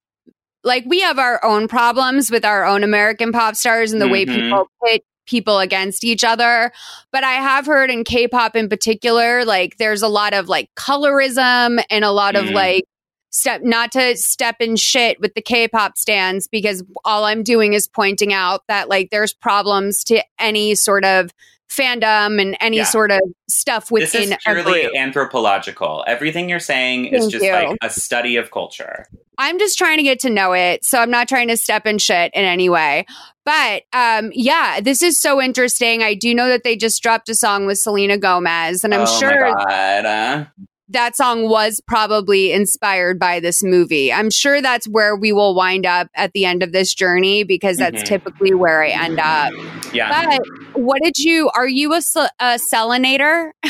like 0.64 0.84
we 0.86 1.00
have 1.00 1.18
our 1.18 1.42
own 1.44 1.68
problems 1.68 2.30
with 2.30 2.44
our 2.44 2.64
own 2.64 2.82
American 2.84 3.32
pop 3.32 3.54
stars 3.56 3.92
and 3.92 4.02
the 4.02 4.08
way 4.08 4.26
Mhm. 4.26 4.34
people 4.34 4.66
pit 4.84 5.02
people 5.26 5.60
against 5.60 6.02
each 6.02 6.24
other. 6.24 6.72
But 7.12 7.22
I 7.22 7.34
have 7.34 7.64
heard 7.64 7.88
in 7.88 8.02
K-pop 8.02 8.56
in 8.56 8.68
particular, 8.68 9.44
like 9.44 9.76
there's 9.78 10.02
a 10.02 10.08
lot 10.08 10.34
of 10.34 10.48
like 10.48 10.68
colorism 10.76 11.82
and 11.88 12.04
a 12.04 12.10
lot 12.10 12.34
of 12.34 12.46
Mm. 12.46 12.52
like 12.52 12.84
step 13.30 13.62
not 13.62 13.92
to 13.92 14.16
step 14.16 14.56
in 14.60 14.76
shit 14.76 15.20
with 15.20 15.34
the 15.34 15.42
K-pop 15.42 15.96
stands 15.96 16.48
because 16.48 16.82
all 17.04 17.24
I'm 17.24 17.42
doing 17.42 17.72
is 17.72 17.88
pointing 17.88 18.32
out 18.32 18.62
that 18.68 18.88
like 18.88 19.10
there's 19.10 19.32
problems 19.32 20.04
to 20.04 20.22
any 20.38 20.74
sort 20.74 21.04
of 21.04 21.30
fandom 21.70 22.40
and 22.40 22.56
any 22.60 22.78
Yeah. 22.78 22.84
sort 22.84 23.12
of 23.12 23.20
stuff 23.48 23.90
within. 23.90 24.30
This 24.30 24.38
is 24.38 24.44
purely 24.44 24.96
anthropological. 24.96 26.04
Everything 26.06 26.48
you're 26.48 26.58
saying 26.58 27.06
is 27.06 27.28
just 27.28 27.44
you. 27.44 27.52
like 27.52 27.78
a 27.80 27.88
study 27.88 28.36
of 28.36 28.50
culture. 28.50 29.06
I'm 29.38 29.58
just 29.58 29.78
trying 29.78 29.98
to 29.98 30.02
get 30.02 30.20
to 30.20 30.30
know 30.30 30.52
it. 30.52 30.84
So 30.84 30.98
I'm 30.98 31.10
not 31.10 31.28
trying 31.28 31.48
to 31.48 31.56
step 31.56 31.86
in 31.86 31.98
shit 31.98 32.32
in 32.34 32.44
any 32.44 32.68
way. 32.68 33.06
But 33.44 33.84
um, 33.92 34.30
yeah, 34.34 34.80
this 34.80 35.00
is 35.00 35.20
so 35.20 35.40
interesting. 35.40 36.02
I 36.02 36.14
do 36.14 36.34
know 36.34 36.48
that 36.48 36.64
they 36.64 36.76
just 36.76 37.02
dropped 37.02 37.28
a 37.28 37.34
song 37.34 37.66
with 37.66 37.78
Selena 37.78 38.18
Gomez, 38.18 38.84
and 38.84 38.92
I'm 38.92 39.06
oh 39.08 39.18
sure. 39.18 39.46
Uh, 39.46 40.44
that 40.90 41.16
song 41.16 41.48
was 41.48 41.80
probably 41.86 42.52
inspired 42.52 43.18
by 43.18 43.40
this 43.40 43.62
movie. 43.62 44.12
I'm 44.12 44.30
sure 44.30 44.60
that's 44.60 44.86
where 44.88 45.16
we 45.16 45.32
will 45.32 45.54
wind 45.54 45.86
up 45.86 46.08
at 46.14 46.32
the 46.32 46.44
end 46.44 46.62
of 46.62 46.72
this 46.72 46.92
journey 46.94 47.44
because 47.44 47.76
that's 47.78 48.02
Mhm. 48.02 48.06
typically 48.06 48.54
where 48.54 48.82
I 48.82 48.88
end 48.90 49.18
up. 49.20 49.52
yeah. 49.92 50.36
But 50.74 50.82
what 50.82 51.00
did 51.02 51.18
you, 51.18 51.50
are 51.54 51.68
you 51.68 51.92
a, 51.94 51.98
a 52.40 52.58
selenator? 52.72 53.50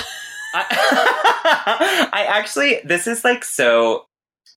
I, 0.54 2.08
I 2.12 2.24
actually 2.24 2.80
this 2.84 3.06
is 3.06 3.24
like 3.24 3.44
so 3.44 4.06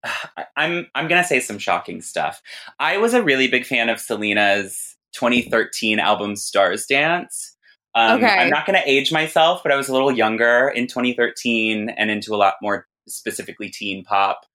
I'm 0.58 0.88
I'm 0.96 1.08
gonna 1.08 1.24
say 1.24 1.40
some 1.40 1.58
shocking 1.60 2.02
stuff. 2.02 2.42
I 2.80 2.98
was 2.98 3.14
a 3.14 3.22
really 3.24 3.48
big 3.48 3.66
fan 3.66 3.90
of 3.90 4.00
Selena's 4.00 4.96
2013 5.14 6.00
album 6.00 6.36
Stars 6.36 6.86
Dance. 6.88 7.53
Um, 7.96 8.18
Okay. 8.24 8.28
I'm 8.28 8.50
not 8.50 8.66
gonna 8.66 8.82
age 8.86 9.12
myself, 9.12 9.62
but 9.64 9.72
I 9.72 9.76
was 9.76 9.88
a 9.90 9.94
little 9.94 10.12
younger 10.12 10.70
in 10.70 10.88
2013 10.88 11.90
and 11.90 12.10
into 12.10 12.34
a 12.34 12.38
lot 12.38 12.56
more 12.62 12.88
specifically 13.08 13.70
teen 13.70 14.04
pop. 14.04 14.46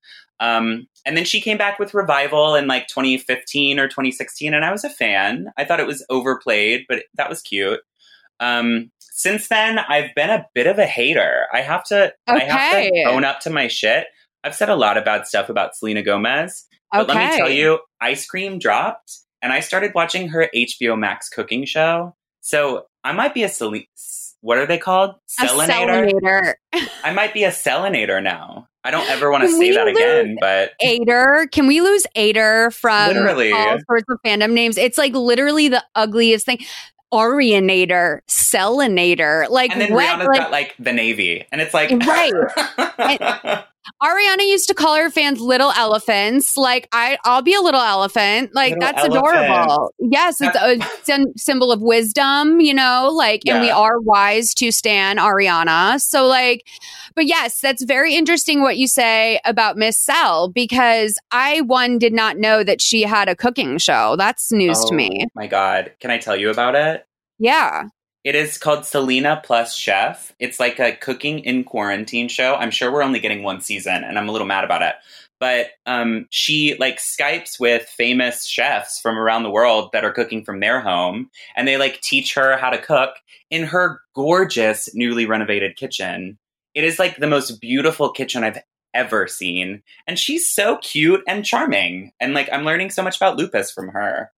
Um, 0.40 0.86
and 1.04 1.16
then 1.16 1.24
she 1.24 1.40
came 1.40 1.58
back 1.58 1.78
with 1.78 1.94
Revival 1.94 2.54
in 2.54 2.66
like 2.68 2.86
2015 2.86 3.78
or 3.80 3.88
2016, 3.88 4.54
and 4.54 4.64
I 4.64 4.70
was 4.70 4.84
a 4.84 4.90
fan. 4.90 5.48
I 5.56 5.64
thought 5.64 5.80
it 5.80 5.86
was 5.86 6.04
overplayed, 6.10 6.84
but 6.88 7.04
that 7.14 7.28
was 7.28 7.42
cute. 7.42 7.80
Um, 8.40 8.92
since 9.00 9.48
then, 9.48 9.80
I've 9.80 10.14
been 10.14 10.30
a 10.30 10.46
bit 10.54 10.68
of 10.68 10.78
a 10.78 10.86
hater. 10.86 11.46
I 11.52 11.60
have 11.62 11.82
to, 11.86 12.12
I 12.28 12.44
have 12.44 12.72
to 12.84 12.90
own 13.08 13.24
up 13.24 13.40
to 13.40 13.50
my 13.50 13.66
shit. 13.66 14.06
I've 14.44 14.54
said 14.54 14.68
a 14.68 14.76
lot 14.76 14.96
of 14.96 15.04
bad 15.04 15.26
stuff 15.26 15.48
about 15.48 15.74
Selena 15.76 16.02
Gomez, 16.04 16.66
but 16.92 17.08
let 17.08 17.16
me 17.32 17.36
tell 17.36 17.50
you, 17.50 17.80
Ice 18.00 18.24
Cream 18.26 18.60
dropped, 18.60 19.18
and 19.42 19.52
I 19.52 19.58
started 19.58 19.92
watching 19.94 20.28
her 20.28 20.48
HBO 20.54 20.96
Max 20.96 21.28
cooking 21.28 21.64
show. 21.64 22.14
So 22.48 22.86
I 23.04 23.12
might 23.12 23.34
be 23.34 23.42
a 23.42 23.48
Selena. 23.50 23.84
What 24.40 24.56
are 24.56 24.64
they 24.64 24.78
called? 24.78 25.16
Selenator. 25.38 26.54
I 27.04 27.12
might 27.12 27.34
be 27.34 27.44
a 27.44 27.50
Selenator 27.50 28.22
now. 28.22 28.68
I 28.82 28.90
don't 28.90 29.06
ever 29.10 29.30
want 29.30 29.42
to 29.42 29.50
say 29.50 29.72
that 29.72 29.86
again, 29.86 30.38
but 30.40 30.72
Ader. 30.80 31.46
Can 31.52 31.66
we 31.66 31.82
lose 31.82 32.06
Ader 32.14 32.70
from 32.70 33.08
Literally. 33.08 33.52
all 33.52 33.76
sorts 33.86 34.06
of 34.08 34.18
fandom 34.24 34.52
names? 34.52 34.78
It's 34.78 34.96
like 34.96 35.12
literally 35.12 35.68
the 35.68 35.84
ugliest 35.94 36.46
thing. 36.46 36.64
Arianator, 37.12 38.20
Selinator. 38.28 39.50
Like 39.50 39.72
and 39.72 39.82
then 39.82 39.92
what? 39.92 40.06
Rihanna's 40.06 40.28
Like, 40.28 40.40
got 40.40 40.50
like 40.50 40.74
the 40.78 40.94
Navy, 40.94 41.46
and 41.52 41.60
it's 41.60 41.74
like 41.74 41.90
Right. 41.90 42.32
Ariana 44.02 44.46
used 44.46 44.68
to 44.68 44.74
call 44.74 44.96
her 44.96 45.10
fans 45.10 45.40
little 45.40 45.70
elephants. 45.72 46.56
Like 46.56 46.88
I, 46.92 47.18
I'll 47.24 47.42
be 47.42 47.54
a 47.54 47.60
little 47.60 47.80
elephant. 47.80 48.54
Like 48.54 48.74
Little 48.74 48.80
that's 48.80 49.04
adorable. 49.04 49.92
Yes, 49.98 50.40
it's 50.40 50.56
a 50.56 50.78
sym- 51.04 51.32
symbol 51.36 51.72
of 51.72 51.80
wisdom. 51.80 52.60
You 52.60 52.74
know, 52.74 53.10
like, 53.12 53.42
and 53.46 53.60
we 53.60 53.70
are 53.70 54.00
wise 54.00 54.54
to 54.54 54.70
stan 54.72 55.18
Ariana. 55.18 56.00
So, 56.00 56.26
like, 56.26 56.66
but 57.14 57.26
yes, 57.26 57.60
that's 57.60 57.84
very 57.84 58.14
interesting 58.14 58.62
what 58.62 58.76
you 58.76 58.86
say 58.86 59.40
about 59.44 59.76
Miss 59.76 59.98
Cell 59.98 60.48
because 60.48 61.18
I 61.30 61.62
one 61.62 61.98
did 61.98 62.12
not 62.12 62.36
know 62.36 62.64
that 62.64 62.80
she 62.80 63.02
had 63.02 63.28
a 63.28 63.36
cooking 63.36 63.78
show. 63.78 64.16
That's 64.16 64.52
news 64.52 64.84
to 64.84 64.94
me. 64.94 65.24
Oh 65.24 65.30
my 65.34 65.46
god, 65.46 65.92
can 66.00 66.10
I 66.10 66.18
tell 66.18 66.36
you 66.36 66.50
about 66.50 66.74
it? 66.74 67.06
Yeah. 67.38 67.84
It 68.24 68.34
is 68.34 68.58
called 68.58 68.84
Selena 68.84 69.40
Plus 69.44 69.74
Chef. 69.74 70.34
It's 70.38 70.58
like 70.58 70.80
a 70.80 70.92
cooking 70.92 71.38
in 71.40 71.64
quarantine 71.64 72.28
show. 72.28 72.54
I'm 72.56 72.70
sure 72.70 72.92
we're 72.92 73.02
only 73.02 73.20
getting 73.20 73.42
one 73.42 73.60
season, 73.60 74.04
and 74.04 74.18
I'm 74.18 74.28
a 74.28 74.32
little 74.32 74.46
mad 74.46 74.64
about 74.64 74.82
it. 74.82 74.96
But 75.40 75.70
um, 75.86 76.26
she 76.30 76.76
like 76.78 76.98
Skypes 76.98 77.60
with 77.60 77.82
famous 77.82 78.44
chefs 78.44 79.00
from 79.00 79.16
around 79.16 79.44
the 79.44 79.50
world 79.50 79.90
that 79.92 80.04
are 80.04 80.12
cooking 80.12 80.44
from 80.44 80.60
their 80.60 80.80
home, 80.80 81.30
and 81.56 81.66
they 81.66 81.76
like 81.76 82.00
teach 82.00 82.34
her 82.34 82.56
how 82.56 82.70
to 82.70 82.82
cook 82.82 83.10
in 83.50 83.64
her 83.64 84.00
gorgeous, 84.14 84.88
newly 84.94 85.26
renovated 85.26 85.76
kitchen. 85.76 86.38
It 86.74 86.84
is 86.84 86.98
like 86.98 87.16
the 87.16 87.28
most 87.28 87.60
beautiful 87.60 88.10
kitchen 88.10 88.42
I've 88.42 88.58
ever 88.94 89.28
seen, 89.28 89.82
and 90.08 90.18
she's 90.18 90.50
so 90.50 90.78
cute 90.78 91.22
and 91.28 91.44
charming. 91.44 92.10
And 92.18 92.34
like 92.34 92.48
I'm 92.52 92.64
learning 92.64 92.90
so 92.90 93.02
much 93.02 93.16
about 93.16 93.36
lupus 93.36 93.70
from 93.70 93.88
her. 93.88 94.32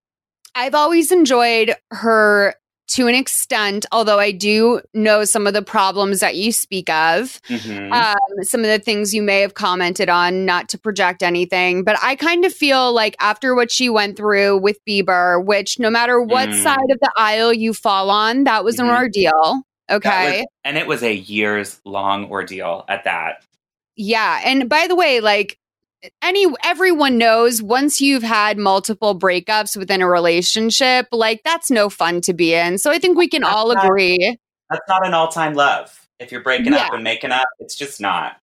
I've 0.55 0.75
always 0.75 1.13
enjoyed 1.13 1.77
her 1.93 2.55
to 2.91 3.07
an 3.07 3.15
extent, 3.15 3.87
although 3.93 4.19
I 4.19 4.33
do 4.33 4.81
know 4.95 5.25
some 5.25 5.47
of 5.47 5.55
the 5.55 5.63
problems 5.63 6.21
that 6.21 6.35
you 6.35 6.51
speak 6.51 6.91
of, 6.91 7.41
Mhm. 7.49 7.93
um, 7.93 8.43
some 8.43 8.61
of 8.63 8.67
the 8.67 8.81
things 8.81 9.15
you 9.15 9.23
may 9.23 9.41
have 9.41 9.55
commented 9.55 10.09
on, 10.09 10.45
not 10.45 10.69
to 10.71 10.79
project 10.79 11.23
anything. 11.23 11.85
But 11.85 11.99
I 12.03 12.17
kind 12.17 12.45
of 12.45 12.53
feel 12.53 12.93
like 12.93 13.15
after 13.21 13.55
what 13.55 13.71
she 13.71 13.89
went 13.89 14.17
through 14.17 14.59
with 14.59 14.79
Bieber, 14.89 15.45
which 15.45 15.79
no 15.79 15.89
matter 15.89 16.21
what 16.21 16.49
Mm. 16.49 16.63
side 16.63 16.91
of 16.91 16.99
the 17.01 17.13
aisle 17.17 17.53
you 17.53 17.73
fall 17.75 18.11
on, 18.11 18.45
that 18.45 18.65
was 18.65 18.79
an 18.79 18.87
Mhm. 18.87 18.97
ordeal. 18.97 19.63
Okay. 19.91 20.39
was- 20.39 20.47
and 20.65 20.79
it 20.79 20.87
was 20.87 21.03
a 21.03 21.13
years 21.13 21.81
long 21.85 22.31
ordeal 22.31 22.85
at 22.89 23.03
that. 23.05 23.43
Yeah. 23.97 24.41
And 24.45 24.69
by 24.69 24.87
the 24.87 24.95
way, 24.95 25.19
like 25.21 25.59
any 26.23 26.47
everyone 26.64 27.19
knows 27.19 27.62
once 27.62 28.00
you've 28.00 28.23
had 28.23 28.59
multiple 28.59 29.19
breakups 29.19 29.76
within 29.76 30.00
a 30.02 30.09
relationship, 30.09 31.07
like 31.12 31.42
that's 31.45 31.71
no 31.71 31.88
fun 31.90 32.21
to 32.23 32.33
be 32.33 32.54
in. 32.54 32.78
So 32.78 32.90
I 32.90 32.99
think 32.99 33.19
we 33.19 33.28
can 33.28 33.42
That's 33.42 33.54
all 33.54 33.75
not- 33.75 33.85
agree. 33.85 34.37
That's 34.71 34.88
not 34.88 35.07
an 35.07 35.14
all 35.14 35.28
time 35.28 35.54
love. 35.54 35.97
If 36.19 36.30
you're 36.33 36.42
breaking 36.42 36.75
up 36.75 36.92
and 36.92 37.02
making 37.02 37.33
up, 37.33 37.49
it's 37.59 37.75
just 37.75 38.00
not. 38.00 38.37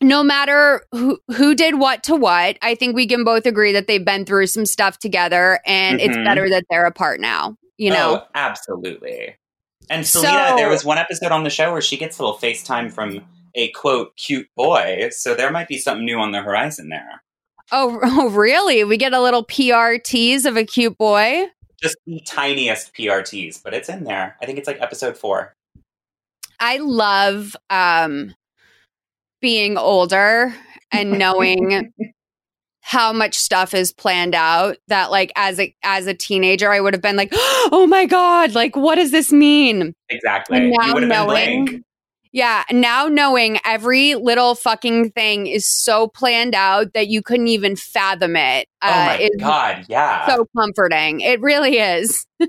No 0.00 0.22
matter 0.22 0.82
who 0.92 1.18
who 1.36 1.54
did 1.54 1.78
what 1.78 2.02
to 2.04 2.14
what, 2.16 2.56
I 2.62 2.74
think 2.74 2.94
we 2.96 3.06
can 3.06 3.24
both 3.24 3.44
agree 3.46 3.72
that 3.72 3.86
they've 3.86 4.04
been 4.04 4.24
through 4.24 4.46
some 4.46 4.64
stuff 4.64 4.98
together 4.98 5.60
and 5.66 6.00
it's 6.00 6.16
Mhm. 6.16 6.24
better 6.24 6.48
that 6.48 6.64
they're 6.70 6.86
apart 6.86 7.20
now. 7.20 7.56
You 7.76 7.90
know? 7.90 8.22
Oh, 8.22 8.26
absolutely. 8.34 9.36
And 9.90 10.06
So- 10.06 10.20
Selena, 10.20 10.56
there 10.56 10.68
was 10.70 10.84
one 10.84 10.98
episode 10.98 11.32
on 11.32 11.44
the 11.44 11.50
show 11.50 11.72
where 11.72 11.80
she 11.82 11.96
gets 11.96 12.18
a 12.18 12.22
little 12.22 12.38
FaceTime 12.38 12.92
from 12.92 13.26
a 13.54 13.70
quote 13.72 14.16
cute 14.16 14.48
boy. 14.56 15.08
So 15.10 15.34
there 15.34 15.50
might 15.50 15.68
be 15.68 15.78
something 15.78 16.04
new 16.04 16.18
on 16.18 16.32
the 16.32 16.42
horizon 16.42 16.88
there. 16.88 17.22
Oh, 17.72 17.98
oh 18.02 18.30
really? 18.30 18.84
We 18.84 18.96
get 18.96 19.12
a 19.12 19.20
little 19.20 19.44
PR 19.44 19.96
tease 20.02 20.46
of 20.46 20.56
a 20.56 20.64
cute 20.64 20.98
boy. 20.98 21.46
Just 21.82 21.96
the 22.06 22.20
tiniest 22.26 22.94
PRTs, 22.94 23.62
but 23.62 23.72
it's 23.72 23.88
in 23.88 24.04
there. 24.04 24.36
I 24.42 24.46
think 24.46 24.58
it's 24.58 24.66
like 24.66 24.80
episode 24.80 25.16
four. 25.16 25.54
I 26.58 26.76
love 26.76 27.56
um 27.70 28.34
being 29.40 29.78
older 29.78 30.54
and 30.92 31.12
knowing 31.18 31.92
how 32.82 33.12
much 33.12 33.34
stuff 33.34 33.72
is 33.72 33.92
planned 33.92 34.34
out 34.34 34.76
that 34.88 35.10
like 35.10 35.32
as 35.36 35.58
a 35.60 35.74
as 35.82 36.06
a 36.06 36.14
teenager 36.14 36.70
I 36.70 36.80
would 36.80 36.92
have 36.92 37.02
been 37.02 37.16
like, 37.16 37.30
"Oh 37.32 37.86
my 37.88 38.04
god, 38.04 38.54
like 38.54 38.76
what 38.76 38.96
does 38.96 39.10
this 39.10 39.32
mean?" 39.32 39.94
Exactly. 40.10 40.58
And 40.58 40.66
you 40.66 40.78
now 40.78 40.94
would 40.94 41.02
have 41.04 41.10
knowing. 41.10 41.82
Yeah, 42.32 42.62
now 42.70 43.08
knowing 43.08 43.58
every 43.64 44.14
little 44.14 44.54
fucking 44.54 45.10
thing 45.10 45.48
is 45.48 45.66
so 45.66 46.06
planned 46.06 46.54
out 46.54 46.92
that 46.94 47.08
you 47.08 47.22
couldn't 47.22 47.48
even 47.48 47.74
fathom 47.74 48.36
it 48.36 48.68
oh 48.82 48.88
uh, 48.88 49.06
my 49.06 49.30
god, 49.38 49.86
yeah. 49.88 50.26
so 50.26 50.46
comforting. 50.56 51.20
It 51.20 51.40
really 51.40 51.78
is. 51.78 52.26
um, 52.40 52.48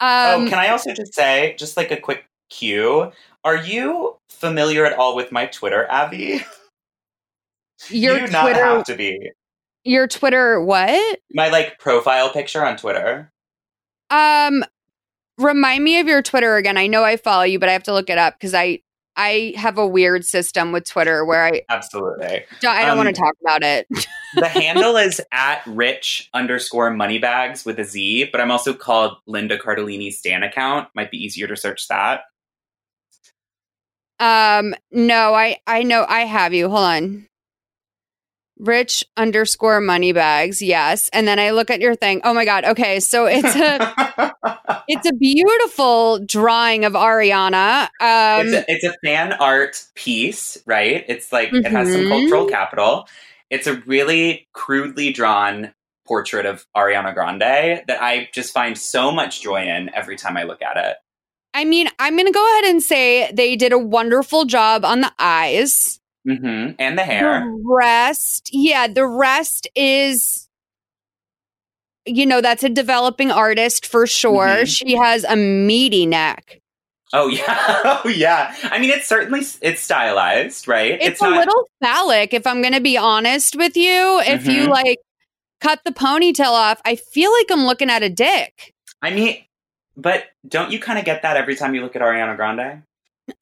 oh, 0.00 0.46
can 0.48 0.58
I 0.58 0.68
also 0.68 0.92
just 0.92 1.14
say, 1.14 1.54
just 1.58 1.76
like 1.76 1.90
a 1.90 1.96
quick 1.96 2.26
cue, 2.50 3.10
are 3.44 3.56
you 3.56 4.16
familiar 4.28 4.84
at 4.84 4.92
all 4.92 5.16
with 5.16 5.32
my 5.32 5.46
Twitter, 5.46 5.86
Abby? 5.88 6.44
your 7.88 8.18
you 8.18 8.26
do 8.26 8.32
not 8.32 8.42
Twitter, 8.42 8.64
have 8.64 8.84
to 8.84 8.94
be. 8.94 9.30
your 9.84 10.06
Twitter, 10.06 10.62
what? 10.62 11.18
My 11.32 11.48
like 11.48 11.78
profile 11.78 12.30
picture 12.30 12.64
on 12.64 12.76
Twitter. 12.76 13.32
Um, 14.10 14.64
remind 15.40 15.84
me 15.84 15.98
of 16.00 16.06
your 16.06 16.22
Twitter 16.22 16.56
again. 16.56 16.76
I 16.76 16.86
know 16.86 17.04
I 17.04 17.16
follow 17.16 17.42
you, 17.44 17.58
but 17.58 17.68
I 17.68 17.72
have 17.72 17.82
to 17.84 17.92
look 17.92 18.10
it 18.10 18.18
up 18.18 18.34
because 18.34 18.54
I 18.54 18.80
I 19.16 19.52
have 19.56 19.76
a 19.76 19.86
weird 19.86 20.24
system 20.24 20.72
with 20.72 20.88
Twitter 20.88 21.24
where 21.24 21.44
I 21.44 21.62
Absolutely. 21.68 22.44
don't, 22.60 22.74
I 22.76 22.82
don't 22.82 22.92
Um, 22.92 23.04
want 23.04 23.14
to 23.14 23.20
talk 23.20 23.34
about 23.44 23.62
it. 23.62 23.86
The 24.36 24.48
handle 24.48 24.96
is 24.96 25.20
at 25.32 25.62
rich 25.66 26.30
underscore 26.32 26.90
moneybags 26.90 27.64
with 27.64 27.78
a 27.80 27.84
Z, 27.84 28.28
but 28.32 28.40
I'm 28.40 28.50
also 28.50 28.72
called 28.72 29.16
Linda 29.26 29.58
Cardellini 29.58 30.12
Stan 30.12 30.42
account. 30.42 30.88
Might 30.94 31.10
be 31.10 31.18
easier 31.18 31.46
to 31.48 31.56
search 31.56 31.88
that. 31.88 32.22
Um, 34.20 34.74
no, 34.92 35.34
I 35.34 35.58
I 35.66 35.82
know 35.82 36.04
I 36.08 36.20
have 36.20 36.52
you. 36.54 36.68
Hold 36.68 36.84
on. 36.84 37.26
Rich 38.60 39.04
underscore 39.16 39.80
money 39.80 40.12
bags, 40.12 40.60
yes. 40.60 41.08
And 41.14 41.26
then 41.26 41.38
I 41.38 41.50
look 41.50 41.70
at 41.70 41.80
your 41.80 41.94
thing. 41.94 42.20
Oh 42.24 42.34
my 42.34 42.44
god. 42.44 42.64
Okay, 42.64 43.00
so 43.00 43.24
it's 43.26 43.56
a 43.56 44.34
it's 44.88 45.08
a 45.08 45.14
beautiful 45.14 46.18
drawing 46.26 46.84
of 46.84 46.92
Ariana. 46.92 47.84
Um, 48.00 48.46
it's, 48.46 48.52
a, 48.54 48.64
it's 48.68 48.84
a 48.84 48.94
fan 49.02 49.32
art 49.32 49.82
piece, 49.94 50.58
right? 50.66 51.04
It's 51.08 51.32
like 51.32 51.52
it 51.52 51.66
has 51.66 51.90
some 51.90 52.02
Mhm. 52.02 52.08
cultural 52.08 52.46
capital. 52.46 53.08
It's 53.48 53.66
a 53.66 53.76
really 53.86 54.46
crudely 54.52 55.12
drawn 55.12 55.72
portrait 56.06 56.44
of 56.44 56.66
Ariana 56.76 57.14
Grande 57.14 57.82
that 57.86 57.98
I 58.02 58.28
just 58.34 58.52
find 58.52 58.76
so 58.76 59.10
much 59.10 59.40
joy 59.42 59.62
in 59.62 59.90
every 59.94 60.16
time 60.16 60.36
I 60.36 60.42
look 60.42 60.60
at 60.60 60.76
it. 60.76 60.96
I 61.54 61.64
mean, 61.64 61.88
I'm 61.98 62.16
gonna 62.16 62.30
go 62.30 62.44
ahead 62.54 62.70
and 62.70 62.82
say 62.82 63.30
they 63.32 63.56
did 63.56 63.72
a 63.72 63.78
wonderful 63.78 64.44
job 64.44 64.84
on 64.84 65.00
the 65.00 65.12
eyes. 65.18 65.99
Hmm 66.24 66.70
And 66.78 66.98
the 66.98 67.02
hair. 67.02 67.40
The 67.40 67.62
rest, 67.64 68.50
yeah, 68.52 68.86
the 68.86 69.06
rest 69.06 69.68
is, 69.74 70.48
you 72.06 72.26
know, 72.26 72.40
that's 72.40 72.62
a 72.62 72.68
developing 72.68 73.30
artist 73.30 73.86
for 73.86 74.06
sure. 74.06 74.62
Mhm. 74.64 74.66
She 74.66 74.96
has 74.96 75.24
a 75.24 75.36
meaty 75.36 76.06
neck. 76.06 76.60
Oh 77.12 77.28
yeah, 77.28 78.00
oh 78.04 78.08
yeah. 78.08 78.54
I 78.64 78.78
mean, 78.78 78.90
it's 78.90 79.06
certainly 79.08 79.40
it's 79.62 79.80
stylized, 79.82 80.68
right? 80.68 80.98
It's, 81.00 81.20
a 81.20 81.28
little 81.28 81.68
phallic, 81.82 82.32
if 82.32 82.46
I'm 82.46 82.62
going 82.62 82.74
to 82.74 82.80
be 82.80 82.96
honest 82.96 83.56
with 83.56 83.76
you. 83.76 84.20
If 84.26 84.46
you 84.46 84.66
Mhm. 84.66 84.70
like 84.70 84.98
cut 85.60 85.80
the 85.84 85.90
ponytail 85.90 86.52
off, 86.52 86.80
I 86.84 86.96
feel 86.96 87.32
like 87.32 87.50
I'm 87.50 87.66
looking 87.66 87.90
at 87.90 88.02
a 88.02 88.08
dick. 88.08 88.74
I 89.02 89.10
mean, 89.10 89.44
but 89.96 90.24
don't 90.46 90.70
you 90.70 90.78
kind 90.78 90.98
of 90.98 91.04
get 91.04 91.22
that 91.22 91.36
every 91.36 91.56
time 91.56 91.74
you 91.74 91.82
look 91.82 91.96
at 91.96 92.02
Ariana 92.02 92.36
Grande? 92.36 92.82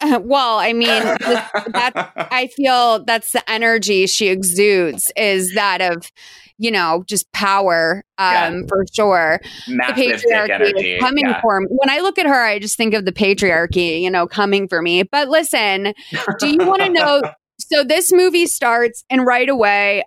well, 0.20 0.58
I 0.58 0.72
mean, 0.72 0.88
that 0.88 2.12
I 2.16 2.48
feel 2.48 3.04
that's 3.04 3.32
the 3.32 3.48
energy 3.50 4.06
she 4.06 4.28
exudes 4.28 5.12
is 5.16 5.54
that 5.54 5.80
of, 5.80 6.10
you 6.58 6.70
know, 6.70 7.04
just 7.06 7.30
power 7.32 8.04
um, 8.18 8.66
for 8.68 8.84
sure. 8.92 9.40
The 9.66 9.74
massive 9.74 9.96
dick 9.96 10.20
patriarchy 10.22 10.94
is 10.96 11.00
coming 11.00 11.26
yeah. 11.26 11.40
for 11.40 11.60
me. 11.60 11.66
When 11.70 11.90
I 11.90 12.00
look 12.00 12.18
at 12.18 12.26
her, 12.26 12.44
I 12.44 12.58
just 12.58 12.76
think 12.76 12.94
of 12.94 13.04
the 13.04 13.12
patriarchy, 13.12 14.00
you 14.00 14.10
know, 14.10 14.26
coming 14.26 14.68
for 14.68 14.82
me. 14.82 15.02
But 15.02 15.28
listen, 15.28 15.94
do 16.38 16.48
you 16.48 16.66
want 16.66 16.82
to 16.82 16.88
know? 16.90 17.22
So 17.60 17.82
this 17.84 18.12
movie 18.12 18.46
starts, 18.46 19.04
and 19.10 19.26
right 19.26 19.48
away, 19.48 20.04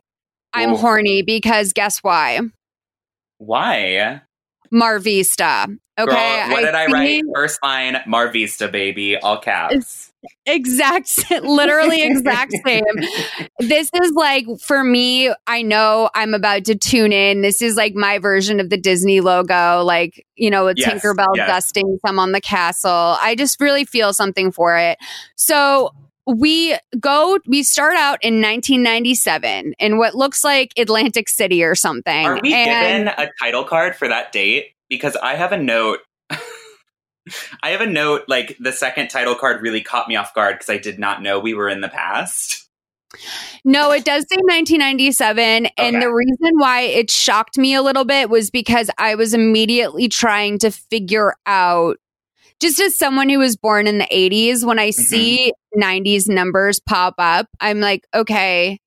I'm 0.53 0.73
Ooh. 0.73 0.77
horny 0.77 1.21
because 1.21 1.73
guess 1.73 1.99
why? 1.99 2.39
Why? 3.37 4.21
Marvista. 4.73 5.77
Okay. 5.99 6.45
Girl, 6.45 6.51
what 6.51 6.61
did 6.61 6.73
I 6.73 6.87
see 6.87 6.93
write? 6.93 7.23
First 7.33 7.59
line, 7.61 7.95
Marvista, 8.07 8.71
baby, 8.71 9.17
all 9.17 9.37
caps. 9.37 10.11
Exact, 10.45 11.09
literally 11.43 12.03
exact 12.03 12.53
same. 12.65 12.83
This 13.59 13.89
is 14.01 14.11
like, 14.13 14.45
for 14.59 14.83
me, 14.83 15.33
I 15.47 15.61
know 15.61 16.09
I'm 16.15 16.33
about 16.33 16.65
to 16.65 16.75
tune 16.75 17.11
in. 17.11 17.41
This 17.41 17.61
is 17.61 17.75
like 17.75 17.93
my 17.95 18.19
version 18.19 18.59
of 18.59 18.69
the 18.69 18.77
Disney 18.77 19.19
logo, 19.19 19.83
like, 19.83 20.25
you 20.35 20.49
know, 20.49 20.65
with 20.65 20.77
Yes, 20.77 21.03
Tinkerbell 21.03 21.35
yes. 21.35 21.47
dusting 21.47 21.99
some 22.05 22.19
on 22.19 22.31
the 22.31 22.41
castle. 22.41 23.17
I 23.19 23.35
just 23.35 23.59
really 23.59 23.85
feel 23.85 24.13
something 24.13 24.51
for 24.51 24.77
it. 24.77 24.97
So 25.35 25.91
we 26.27 26.75
go, 26.99 27.39
we 27.47 27.63
start 27.63 27.95
out 27.95 28.19
in 28.21 28.35
1997 28.41 29.73
in 29.79 29.97
what 29.97 30.15
looks 30.15 30.43
like 30.43 30.71
Atlantic 30.77 31.27
City 31.29 31.63
or 31.63 31.75
something. 31.75 32.25
Are 32.25 32.39
we 32.41 32.53
And- 32.53 33.05
given 33.05 33.25
a 33.27 33.31
title 33.41 33.63
card 33.63 33.95
for 33.95 34.07
that 34.07 34.31
date? 34.31 34.73
Because 34.89 35.15
I 35.17 35.35
have 35.35 35.51
a 35.51 35.57
note. 35.57 35.99
I 37.63 37.69
have 37.69 37.81
a 37.81 37.87
note 37.87 38.23
like 38.27 38.57
the 38.59 38.71
second 38.71 39.09
title 39.09 39.35
card 39.35 39.61
really 39.61 39.81
caught 39.81 40.07
me 40.07 40.15
off 40.15 40.33
guard 40.33 40.55
because 40.55 40.69
I 40.69 40.77
did 40.77 40.99
not 40.99 41.21
know 41.21 41.39
we 41.39 41.53
were 41.53 41.69
in 41.69 41.81
the 41.81 41.89
past. 41.89 42.67
No, 43.65 43.91
it 43.91 44.05
does 44.05 44.23
say 44.29 44.37
1997. 44.37 45.67
And 45.77 45.95
Okay. 45.97 45.99
the 46.05 46.11
reason 46.11 46.57
why 46.57 46.81
it 46.81 47.11
shocked 47.11 47.57
me 47.57 47.73
a 47.73 47.81
little 47.81 48.05
bit 48.05 48.29
was 48.29 48.49
because 48.49 48.89
I 48.97 49.15
was 49.15 49.33
immediately 49.33 50.07
trying 50.07 50.59
to 50.59 50.71
figure 50.71 51.35
out, 51.45 51.97
just 52.61 52.79
as 52.79 52.97
someone 52.97 53.27
who 53.29 53.39
was 53.39 53.57
born 53.57 53.87
in 53.87 53.97
the 53.97 54.07
80s, 54.11 54.63
when 54.63 54.79
I 54.79 54.89
Mm-hmm. 54.89 55.01
see 55.01 55.53
90s 55.75 56.27
numbers 56.27 56.79
pop 56.79 57.15
up, 57.17 57.47
I'm 57.59 57.79
like, 57.79 58.05
okay, 58.13 58.79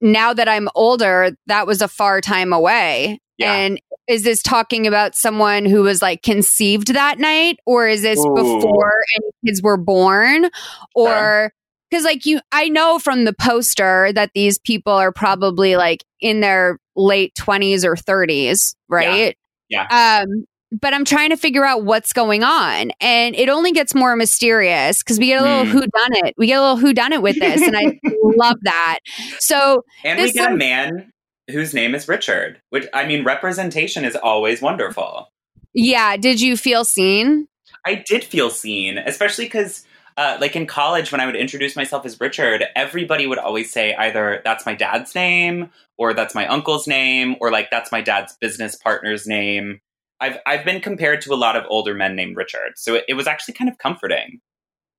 now 0.00 0.32
that 0.32 0.48
I'm 0.48 0.68
older, 0.74 1.32
that 1.46 1.66
was 1.66 1.82
a 1.82 1.88
far 1.88 2.20
time 2.20 2.52
away. 2.52 3.18
Yeah. 3.36 3.52
And 3.52 3.80
is 4.08 4.22
this 4.22 4.42
talking 4.42 4.86
about 4.86 5.14
someone 5.14 5.64
who 5.64 5.82
was 5.82 6.02
like 6.02 6.22
conceived 6.22 6.94
that 6.94 7.18
night, 7.18 7.58
or 7.66 7.86
is 7.86 8.02
this 8.02 8.18
Ooh. 8.18 8.34
before 8.34 8.92
any 9.16 9.30
kids 9.46 9.62
were 9.62 9.76
born, 9.76 10.48
or 10.94 11.52
because 11.90 12.04
like 12.04 12.26
you, 12.26 12.40
I 12.52 12.68
know 12.68 12.98
from 12.98 13.24
the 13.24 13.32
poster 13.32 14.12
that 14.12 14.30
these 14.34 14.58
people 14.58 14.92
are 14.92 15.12
probably 15.12 15.76
like 15.76 16.04
in 16.20 16.40
their 16.40 16.78
late 16.96 17.34
twenties 17.36 17.84
or 17.84 17.96
thirties, 17.96 18.74
right? 18.88 19.36
Yeah. 19.68 19.86
Um, 20.24 20.44
but 20.70 20.92
I'm 20.94 21.04
trying 21.04 21.30
to 21.30 21.36
figure 21.36 21.64
out 21.64 21.84
what's 21.84 22.12
going 22.12 22.42
on, 22.44 22.90
and 23.00 23.34
it 23.34 23.48
only 23.48 23.72
gets 23.72 23.94
more 23.94 24.16
mysterious 24.16 25.02
because 25.02 25.18
we 25.18 25.26
get 25.26 25.40
a 25.40 25.44
little 25.44 25.64
Hmm. 25.64 25.70
who 25.70 25.80
done 25.80 26.26
it. 26.26 26.34
We 26.36 26.46
get 26.46 26.58
a 26.58 26.60
little 26.60 26.76
who 26.76 26.92
done 26.92 27.12
it 27.12 27.22
with 27.22 27.38
this, 27.38 27.62
and 27.62 27.76
I 27.76 27.98
love 28.22 28.56
that. 28.62 28.98
So 29.38 29.82
And 30.04 30.20
we 30.20 30.32
get 30.32 30.52
a 30.52 30.56
man 30.56 31.12
whose 31.50 31.72
name 31.72 31.94
is 31.94 32.06
Richard, 32.08 32.60
which 32.70 32.86
I 32.92 33.06
mean, 33.06 33.24
representation 33.24 34.04
is 34.04 34.14
always 34.16 34.60
wonderful. 34.60 35.28
yeah, 35.74 36.16
did 36.16 36.40
you 36.40 36.56
feel 36.56 36.84
seen? 36.84 37.48
I 37.86 38.02
did 38.06 38.24
feel 38.24 38.50
seen, 38.50 38.98
especially 38.98 39.44
because, 39.46 39.86
uh, 40.16 40.36
like 40.40 40.56
in 40.56 40.66
college, 40.66 41.12
when 41.12 41.20
I 41.20 41.26
would 41.26 41.36
introduce 41.36 41.76
myself 41.76 42.04
as 42.04 42.20
Richard, 42.20 42.64
everybody 42.74 43.26
would 43.26 43.38
always 43.38 43.70
say 43.72 43.94
either 43.94 44.42
that's 44.44 44.66
my 44.66 44.74
dad's 44.74 45.14
name, 45.14 45.70
or 45.96 46.12
that's 46.12 46.34
my 46.34 46.46
uncle's 46.48 46.86
name, 46.86 47.36
or 47.40 47.50
like 47.50 47.70
that's 47.70 47.92
my 47.92 48.00
dad's 48.02 48.36
business 48.40 48.74
partner's 48.76 49.26
name. 49.26 49.80
I've 50.20 50.38
I've 50.46 50.64
been 50.64 50.80
compared 50.80 51.20
to 51.22 51.32
a 51.32 51.36
lot 51.36 51.56
of 51.56 51.64
older 51.68 51.94
men 51.94 52.16
named 52.16 52.36
Richard, 52.36 52.72
so 52.76 52.94
it, 52.94 53.04
it 53.08 53.14
was 53.14 53.26
actually 53.26 53.54
kind 53.54 53.70
of 53.70 53.78
comforting. 53.78 54.40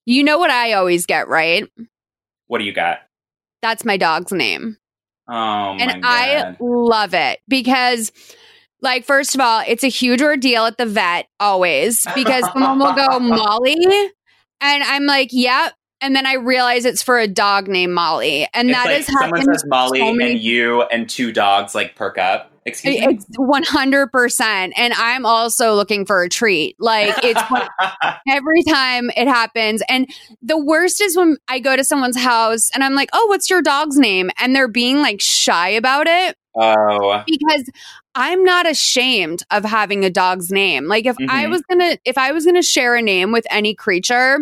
You 0.06 0.24
know 0.24 0.40
what 0.40 0.50
I 0.50 0.74
always 0.74 1.06
get 1.06 1.28
right? 1.28 1.70
What 2.48 2.60
do 2.60 2.64
you 2.64 2.74
got? 2.74 3.00
That's 3.62 3.86
my 3.86 3.98
dog's 3.98 4.32
name. 4.32 4.78
Oh 5.28 5.34
my 5.34 5.78
and 5.78 6.06
I 6.06 6.56
love 6.60 7.14
it 7.14 7.40
because 7.48 8.12
like 8.82 9.06
first 9.06 9.36
of 9.36 9.42
all 9.42 9.64
it's 9.68 9.84
a 9.84 9.88
huge 9.88 10.22
ordeal 10.22 10.66
at 10.66 10.78
the 10.78 10.86
vet 10.86 11.28
always 11.40 12.06
because 12.16 12.46
someone 12.54 12.80
will 12.80 12.94
go 12.94 13.20
molly 13.20 13.78
and 14.62 14.84
i'm 14.84 15.06
like 15.06 15.30
yep 15.32 15.74
and 16.02 16.16
then 16.16 16.26
i 16.26 16.34
realize 16.34 16.86
it's 16.86 17.04
for 17.04 17.18
a 17.20 17.28
dog 17.28 17.68
named 17.68 17.94
molly 17.94 18.48
and 18.54 18.70
It's 18.70 18.78
that 18.78 18.86
like 18.86 19.00
is 19.00 19.06
someone 19.08 19.44
says 19.44 19.64
Molly 19.68 20.00
so 20.00 20.14
many 20.14 20.32
and 20.34 20.42
you 20.42 20.82
and 20.84 21.10
two 21.10 21.32
dogs 21.32 21.74
like 21.76 21.96
perk 21.96 22.18
up. 22.18 22.52
Excuse 22.66 22.98
me. 23.00 23.06
it's 23.10 23.26
100% 23.38 24.72
and 24.76 24.94
i'm 24.94 25.26
also 25.26 25.74
looking 25.74 26.06
for 26.06 26.22
a 26.22 26.30
treat 26.30 26.76
like 26.80 27.16
it's 27.24 27.42
every 28.30 28.64
time 28.64 29.10
it 29.18 29.28
happens 29.28 29.82
and 29.90 30.08
the 30.42 30.58
worst 30.64 31.02
is 31.02 31.16
when 31.18 31.38
i 31.48 31.60
go 31.60 31.76
to 31.76 31.84
someone's 31.84 32.18
house 32.18 32.70
and 32.74 32.84
i'm 32.84 32.94
like 32.94 33.10
oh 33.14 33.26
what's 33.28 33.50
your 33.50 33.62
dog's 33.62 33.98
name 33.98 34.30
and 34.40 34.56
they're 34.56 34.68
being 34.68 34.98
like 35.00 35.20
shy 35.22 35.70
about 35.70 36.06
it 36.08 36.36
oh, 36.56 37.24
because 37.26 37.70
I'm 38.16 38.44
not 38.44 38.70
ashamed 38.70 39.44
of 39.52 39.64
having 39.64 40.04
a 40.04 40.10
dog's 40.10 40.52
name. 40.52 40.88
Like 40.88 41.06
if 41.06 41.16
I 41.30 41.46
Mhm. 41.46 41.50
was 41.52 41.62
to 41.72 42.00
if 42.04 42.18
I 42.18 42.32
was 42.34 42.44
going 42.44 42.56
to 42.56 42.62
share 42.62 42.96
a 42.96 43.02
name 43.02 43.32
with 43.32 43.46
any 43.50 43.74
creature, 43.76 44.40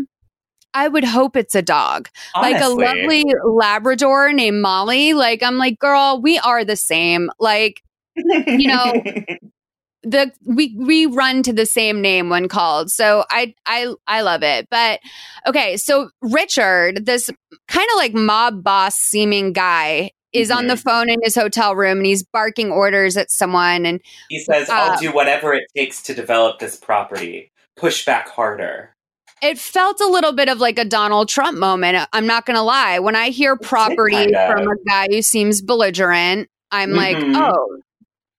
I 0.78 0.88
would 0.88 1.04
hope 1.04 1.36
it's 1.36 1.56
a 1.56 1.62
dog. 1.62 2.10
Like 2.36 2.62
a 2.62 2.70
lovely 2.70 3.26
labrador 3.44 4.32
named 4.32 4.62
Molly. 4.62 5.14
Like 5.14 5.42
I'm 5.42 5.58
like, 5.58 5.80
"Girl, 5.80 6.20
we 6.22 6.38
are 6.40 6.64
the 6.64 6.76
same." 6.76 7.30
Like 7.40 7.82
you 8.16 8.68
know, 8.68 9.04
the 10.04 10.32
we 10.46 10.76
we 10.78 11.06
run 11.08 11.44
to 11.44 11.54
the 11.54 11.66
same 11.66 12.02
name 12.02 12.30
when 12.30 12.48
called. 12.48 12.92
So 12.92 13.26
I 13.30 13.54
I 13.66 13.94
I 14.06 14.22
love 14.22 14.44
it. 14.44 14.68
But 14.70 15.00
okay, 15.48 15.78
so 15.78 16.10
Richard, 16.22 17.06
this 17.06 17.30
kind 17.68 17.88
of 17.94 17.98
like 17.98 18.14
mob 18.14 18.64
boss 18.64 18.96
seeming 18.96 19.54
guy 19.54 20.12
is 20.34 20.52
on 20.52 20.68
the 20.68 20.76
Mhm. 20.76 20.84
phone 20.84 21.10
in 21.10 21.20
his 21.24 21.36
hotel 21.36 21.76
room 21.76 21.98
and 21.98 22.06
he's 22.06 22.24
barking 22.24 22.70
orders 22.72 23.18
at 23.18 23.32
someone 23.32 23.86
and 23.86 24.02
He 24.30 24.40
says, 24.40 24.70
I'll 24.70 24.92
Uh, 24.92 24.98
do 25.00 25.12
whatever 25.12 25.54
it 25.54 25.64
takes 25.76 26.04
to 26.04 26.14
develop 26.14 26.60
this 26.60 26.76
property. 26.76 27.50
Push 27.78 28.06
back 28.06 28.28
harder. 28.30 28.94
It 29.42 29.58
felt 29.60 30.00
a 30.02 30.08
little 30.08 30.34
bit 30.34 30.50
of 30.50 30.60
like 30.60 30.80
a 30.80 30.86
Donald 30.86 31.30
Trump 31.30 31.58
moment. 31.58 32.08
I'm 32.14 32.26
not 32.28 32.46
going 32.46 32.56
to 32.58 32.62
lie. 32.64 33.00
When 33.00 33.16
I 33.16 33.30
hear 33.30 33.56
property 33.56 34.34
from 34.34 34.68
a 34.68 34.76
guy 34.88 35.08
who 35.10 35.22
seems 35.22 35.62
belligerent, 35.62 36.50
I'm 36.72 36.92
like, 36.92 37.18
Mhm. 37.18 37.36
oh, 37.36 37.80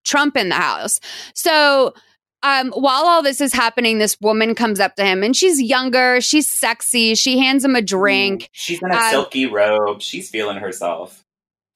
Trump 0.05 0.37
in 0.37 0.49
the 0.49 0.55
house. 0.57 1.01
So 1.35 1.95
um, 2.43 2.71
while 2.71 3.05
all 3.05 3.23
this 3.23 3.41
is 3.41 3.53
happening, 3.53 3.99
this 3.99 4.17
woman 4.21 4.55
comes 4.55 4.79
up 4.81 4.95
to 4.95 5.05
him 5.05 5.25
and 5.25 5.35
she's 5.37 5.61
younger, 5.61 6.21
she's 6.21 6.49
sexy, 6.51 7.15
she 7.17 7.39
hands 7.39 7.65
him 7.65 7.75
a 7.75 7.83
drink. 7.83 8.49
She's 8.53 8.81
in 8.81 8.91
a 8.93 8.97
Um, 8.97 9.11
silky 9.11 9.47
robe. 9.47 10.01
She's 10.03 10.31
feeling 10.31 10.59
herself. 10.59 11.25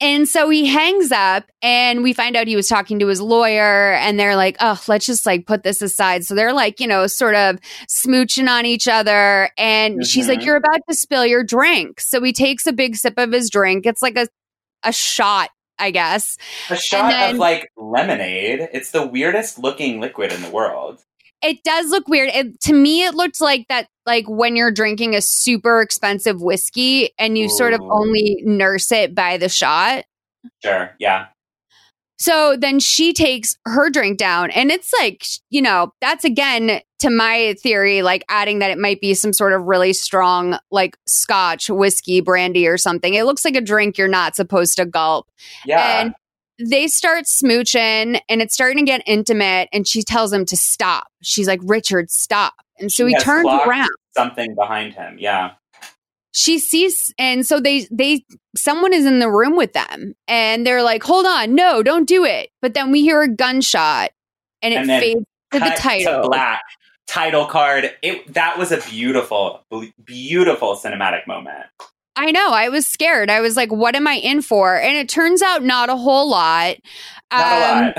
And 0.03 0.27
so 0.27 0.49
he 0.49 0.65
hangs 0.67 1.13
up 1.13 1.45
and 1.61 2.03
we 2.03 2.11
find 2.11 2.35
out 2.35 2.45
he 2.47 2.57
was 2.57 2.67
talking 2.67 2.99
to 2.99 3.07
his 3.07 3.21
lawyer 3.21 3.93
and 3.93 4.19
they're 4.19 4.35
like, 4.35 4.57
oh, 4.59 4.77
let's 4.89 5.05
just 5.05 5.25
like 5.25 5.47
put 5.47 5.63
this 5.63 5.81
aside. 5.81 6.25
So 6.25 6.35
they're 6.35 6.51
like, 6.51 6.81
you 6.81 6.87
know, 6.87 7.07
sort 7.07 7.35
of 7.35 7.57
smooching 7.89 8.49
on 8.49 8.65
each 8.65 8.89
other. 8.89 9.49
And 9.57 10.05
she's 10.05 10.27
like, 10.27 10.39
Mhm. 10.41 10.45
you're 10.45 10.55
about 10.57 10.81
to 10.89 10.93
spill 10.95 11.25
your 11.25 11.41
drink. 11.43 12.01
So 12.01 12.21
he 12.21 12.33
takes 12.33 12.67
a 12.67 12.73
big 12.73 12.97
sip 12.97 13.13
of 13.17 13.31
his 13.31 13.49
drink. 13.49 13.85
It's 13.85 14.01
like 14.01 14.17
a, 14.17 14.27
a 14.83 14.91
shot, 14.91 15.51
I 15.79 15.91
guess. 15.91 16.37
A 16.69 16.75
shot 16.75 17.07
then- 17.09 17.35
of 17.35 17.37
like 17.37 17.69
lemonade. 17.77 18.67
It's 18.73 18.91
the 18.91 19.07
weirdest 19.07 19.57
looking 19.57 20.01
liquid 20.01 20.33
in 20.33 20.41
the 20.41 20.49
world. 20.49 20.99
It 21.43 21.63
does 21.63 21.89
look 21.89 22.07
weird. 22.07 22.29
It, 22.33 22.59
to 22.61 22.73
me, 22.73 23.03
it 23.03 23.13
looked 23.13 23.41
like 23.41 23.67
that, 23.67 23.87
like 24.05 24.25
when 24.27 24.55
you're 24.55 24.71
drinking 24.71 25.13
a 25.15 25.21
super 25.21 25.81
expensive 25.81 26.41
whiskey 26.41 27.11
and 27.19 27.37
you 27.37 27.49
sort 27.49 27.73
of 27.73 27.81
only 27.81 28.41
nurse 28.45 28.91
it 28.91 29.13
by 29.13 29.37
the 29.37 29.49
shot. 29.49 30.05
Sure. 30.63 30.95
Yeah. 30.99 31.27
So 32.19 32.55
then 32.55 32.79
she 32.79 33.11
takes 33.11 33.57
her 33.65 33.89
drink 33.89 34.17
down, 34.17 34.51
and 34.51 34.71
it's 34.71 34.93
like, 35.01 35.25
you 35.49 35.61
know, 35.61 35.91
that's 35.99 36.23
again 36.23 36.79
to 36.99 37.09
my 37.09 37.55
theory, 37.61 38.01
like 38.01 38.23
adding 38.29 38.59
that 38.59 38.71
it 38.71 38.77
might 38.77 39.01
be 39.01 39.13
some 39.13 39.33
sort 39.33 39.51
of 39.51 39.63
really 39.63 39.91
strong, 39.91 40.57
like 40.71 40.95
scotch, 41.05 41.69
whiskey, 41.69 42.21
brandy, 42.21 42.65
or 42.65 42.77
something. 42.77 43.13
It 43.13 43.25
looks 43.25 43.43
like 43.43 43.57
a 43.57 43.61
drink 43.61 43.97
you're 43.97 44.07
not 44.07 44.37
supposed 44.37 44.77
to 44.77 44.85
gulp. 44.85 45.27
Yeah. 45.65 46.01
And 46.01 46.13
they 46.59 46.87
start 46.87 47.25
smooching, 47.25 48.19
and 48.29 48.41
it's 48.41 48.53
starting 48.53 48.77
to 48.77 48.83
get 48.83 49.01
intimate, 49.05 49.69
and 49.73 49.87
she 49.87 50.03
tells 50.03 50.31
him 50.31 50.45
to 50.45 50.57
stop. 50.57 51.07
She's 51.21 51.47
like, 51.47 51.59
Richard, 51.63 52.09
stop. 52.11 52.53
And 52.79 52.91
so 52.91 53.07
She 53.07 53.13
he 53.13 53.19
turns 53.19 53.47
around. 53.47 53.89
Something 54.15 54.55
behind 54.55 54.93
him. 54.93 55.17
Yeah. 55.19 55.51
she 56.33 56.57
sees 56.59 57.13
and 57.19 57.45
so 57.45 57.59
they 57.59 57.87
they 57.91 58.25
someone 58.55 58.93
is 58.93 59.05
in 59.05 59.19
the 59.19 59.29
room 59.29 59.55
with 59.55 59.73
them 59.73 60.15
and 60.27 60.65
they're 60.65 60.81
like 60.83 61.03
hold 61.03 61.25
on 61.27 61.53
no 61.53 61.83
don't 61.83 62.07
do 62.07 62.25
it 62.25 62.49
but 62.61 62.73
then 62.73 62.91
we 62.91 63.01
hear 63.01 63.21
a 63.21 63.27
gunshot 63.27 64.09
and 64.63 64.73
it 64.73 64.77
And 64.77 64.87
fades 64.87 65.25
to 65.51 65.59
the 65.59 65.75
title 65.77 66.27
black. 66.27 66.61
Title 67.05 67.45
card. 67.45 67.91
It 68.01 68.33
that 68.33 68.57
was 68.57 68.71
a 68.71 68.77
beautiful, 68.77 69.63
beautiful 70.03 70.75
cinematic 70.75 71.27
moment. 71.27 71.65
I 72.15 72.31
know 72.31 72.49
i 72.51 72.69
was 72.69 72.85
scared. 72.87 73.29
I 73.29 73.41
was 73.41 73.55
like 73.57 73.71
what 73.71 73.95
am 73.95 74.07
i 74.07 74.15
in 74.15 74.41
for? 74.41 74.75
And 74.79 74.95
it 74.97 75.09
turns 75.09 75.41
out 75.41 75.63
not 75.63 75.89
a 75.89 75.95
whole 75.95 76.29
lot. 76.29 76.75
Not 77.31 77.41
Um, 77.41 77.93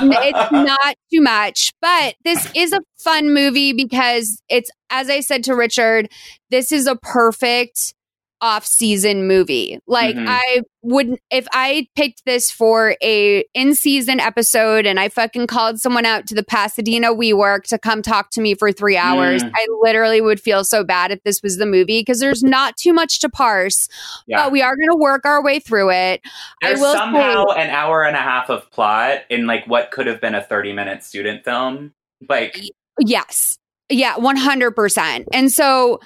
a 0.00 0.06
lot. 0.06 0.24
it's 0.24 0.52
not 0.52 0.94
too 1.12 1.20
much, 1.20 1.72
but 1.82 2.14
this 2.24 2.50
is 2.54 2.72
a 2.72 2.80
fun 2.98 3.34
movie 3.34 3.72
because 3.74 4.40
it's, 4.48 4.70
as 4.88 5.10
I 5.10 5.20
said 5.20 5.44
to 5.44 5.54
Richard, 5.54 6.08
this 6.50 6.72
is 6.72 6.86
a 6.86 6.96
perfect 6.96 7.94
off 8.42 8.64
season 8.64 9.26
movie. 9.26 9.78
Like 9.86 10.16
Mhm. 10.16 10.26
I 10.28 10.62
would, 10.82 11.18
if 11.30 11.46
I 11.52 11.86
picked 11.94 12.24
this 12.24 12.50
for 12.50 12.96
a 13.02 13.44
in 13.52 13.74
season 13.74 14.18
episode 14.18 14.86
and 14.86 14.98
I 14.98 15.10
fucking 15.10 15.46
called 15.46 15.78
someone 15.78 16.06
out 16.06 16.26
to 16.28 16.34
the 16.34 16.42
Pasadena 16.42 17.08
WeWork 17.14 17.64
to 17.64 17.78
come 17.78 18.00
talk 18.00 18.30
to 18.30 18.40
me 18.40 18.54
for 18.54 18.72
three 18.72 18.96
hours, 18.96 19.42
Mm. 19.42 19.50
I 19.54 19.66
literally 19.82 20.22
would 20.22 20.40
feel 20.40 20.64
so 20.64 20.82
bad 20.82 21.10
if 21.10 21.22
this 21.22 21.42
was 21.42 21.58
the 21.58 21.66
movie 21.66 22.00
because 22.00 22.18
there's 22.18 22.42
not 22.42 22.76
too 22.78 22.94
much 22.94 23.20
to 23.20 23.28
parse, 23.28 23.88
yeah. 24.26 24.42
but 24.44 24.52
we 24.52 24.62
are 24.62 24.74
going 24.74 24.88
to 24.90 24.96
work 24.96 25.26
our 25.26 25.42
way 25.42 25.58
through 25.60 25.90
it. 25.90 26.22
I 26.62 26.68
There's 26.68 26.80
will 26.80 26.92
somehow 26.94 27.44
an 27.48 27.68
hour 27.68 28.04
and 28.04 28.16
a 28.16 28.20
half 28.20 28.48
of 28.48 28.70
plot 28.70 29.18
in 29.28 29.46
like 29.46 29.66
what 29.66 29.90
could 29.90 30.06
have 30.06 30.20
been 30.20 30.34
a 30.34 30.42
30 30.42 30.72
minute 30.72 31.04
student 31.04 31.44
film. 31.44 31.92
Like, 32.28 32.58
Yes. 32.98 33.56
Yeah, 33.88 34.14
100%. 34.16 35.24
And 35.32 35.50
so 35.50 36.00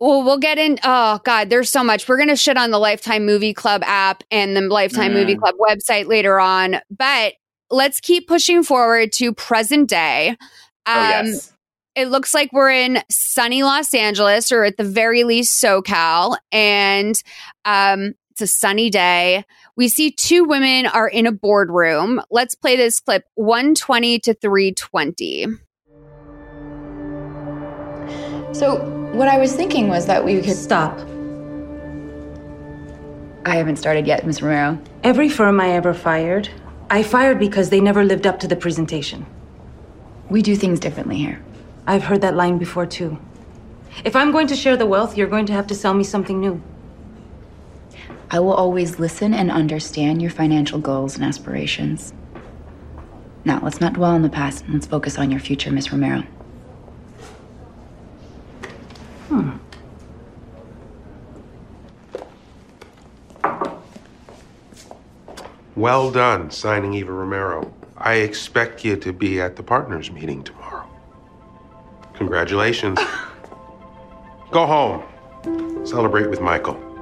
well, 0.00 0.22
we'll 0.22 0.38
get 0.38 0.58
in. 0.58 0.78
Oh, 0.84 1.20
God, 1.24 1.50
there's 1.50 1.70
so 1.70 1.82
much. 1.84 2.08
We're 2.08 2.16
going 2.16 2.28
to 2.28 2.36
shit 2.36 2.56
on 2.56 2.70
the 2.70 2.78
Lifetime 2.78 3.24
Movie 3.24 3.54
Club 3.54 3.82
app 3.84 4.22
and 4.30 4.56
the 4.56 4.62
Lifetime 4.62 5.12
Mm. 5.12 5.14
Movie 5.14 5.36
Club 5.36 5.54
website 5.60 6.06
later 6.06 6.38
on. 6.40 6.76
But 6.90 7.34
let's 7.70 8.00
keep 8.00 8.28
pushing 8.28 8.62
forward 8.62 9.12
to 9.14 9.32
present 9.32 9.88
day. 9.88 10.36
oh, 10.86 10.92
Um, 10.92 11.26
yes. 11.26 11.50
It 11.94 12.08
looks 12.08 12.34
like 12.34 12.52
we're 12.52 12.72
in 12.72 12.98
sunny 13.08 13.62
Los 13.62 13.94
Angeles 13.94 14.50
or 14.50 14.64
at 14.64 14.76
the 14.76 14.82
very 14.84 15.22
least 15.22 15.62
SoCal. 15.62 16.36
And 16.50 17.14
um, 17.64 18.14
it's 18.32 18.40
a 18.40 18.46
sunny 18.48 18.90
day. 18.90 19.44
We 19.76 19.86
see 19.86 20.10
two 20.10 20.42
women 20.44 20.86
are 20.86 21.06
in 21.08 21.24
a 21.26 21.32
boardroom. 21.32 22.20
Let's 22.32 22.56
play 22.56 22.74
this 22.76 22.98
clip 22.98 23.22
120 23.36 24.18
to 24.20 24.34
320. 24.34 25.46
So, 28.54 28.76
what 29.12 29.26
I 29.26 29.38
was 29.38 29.52
thinking 29.52 29.88
was 29.88 30.06
that 30.06 30.24
we 30.24 30.40
could. 30.40 30.56
Stop. 30.56 30.96
I 33.44 33.56
haven't 33.56 33.76
started 33.76 34.06
yet, 34.06 34.24
Miss 34.24 34.40
Romero. 34.40 34.78
Every 35.02 35.28
firm 35.28 35.60
I 35.60 35.70
ever 35.70 35.92
fired, 35.92 36.48
I 36.88 37.02
fired 37.02 37.40
because 37.40 37.70
they 37.70 37.80
never 37.80 38.04
lived 38.04 38.28
up 38.28 38.38
to 38.40 38.48
the 38.48 38.54
presentation. 38.54 39.26
We 40.30 40.40
do 40.40 40.54
things 40.54 40.78
differently 40.78 41.16
here. 41.16 41.42
I've 41.88 42.04
heard 42.04 42.20
that 42.20 42.36
line 42.36 42.58
before, 42.58 42.86
too. 42.86 43.18
If 44.04 44.14
I'm 44.14 44.30
going 44.30 44.46
to 44.46 44.56
share 44.56 44.76
the 44.76 44.86
wealth, 44.86 45.16
you're 45.16 45.26
going 45.26 45.46
to 45.46 45.52
have 45.52 45.66
to 45.66 45.74
sell 45.74 45.92
me 45.92 46.04
something 46.04 46.40
new. 46.40 46.62
I 48.30 48.38
will 48.38 48.54
always 48.54 49.00
listen 49.00 49.34
and 49.34 49.50
understand 49.50 50.22
your 50.22 50.30
financial 50.30 50.78
goals 50.78 51.16
and 51.16 51.24
aspirations. 51.24 52.14
Now, 53.44 53.60
let's 53.64 53.80
not 53.80 53.94
dwell 53.94 54.12
on 54.12 54.22
the 54.22 54.30
past 54.30 54.64
and 54.64 54.74
let's 54.74 54.86
focus 54.86 55.18
on 55.18 55.32
your 55.32 55.40
future, 55.40 55.72
Miss 55.72 55.90
Romero. 55.90 56.22
Hmm. 59.28 59.56
Well 65.76 66.10
done 66.10 66.50
signing 66.50 66.94
Eva 66.94 67.12
Romero. 67.12 67.72
I 67.96 68.14
expect 68.14 68.84
you 68.84 68.96
to 68.96 69.12
be 69.12 69.40
at 69.40 69.56
the 69.56 69.62
partners 69.62 70.10
meeting 70.10 70.42
tomorrow. 70.44 70.88
Congratulations. 72.14 72.98
Go 74.50 74.66
home. 74.66 75.02
Celebrate 75.84 76.30
with 76.30 76.40
Michael. 76.40 76.93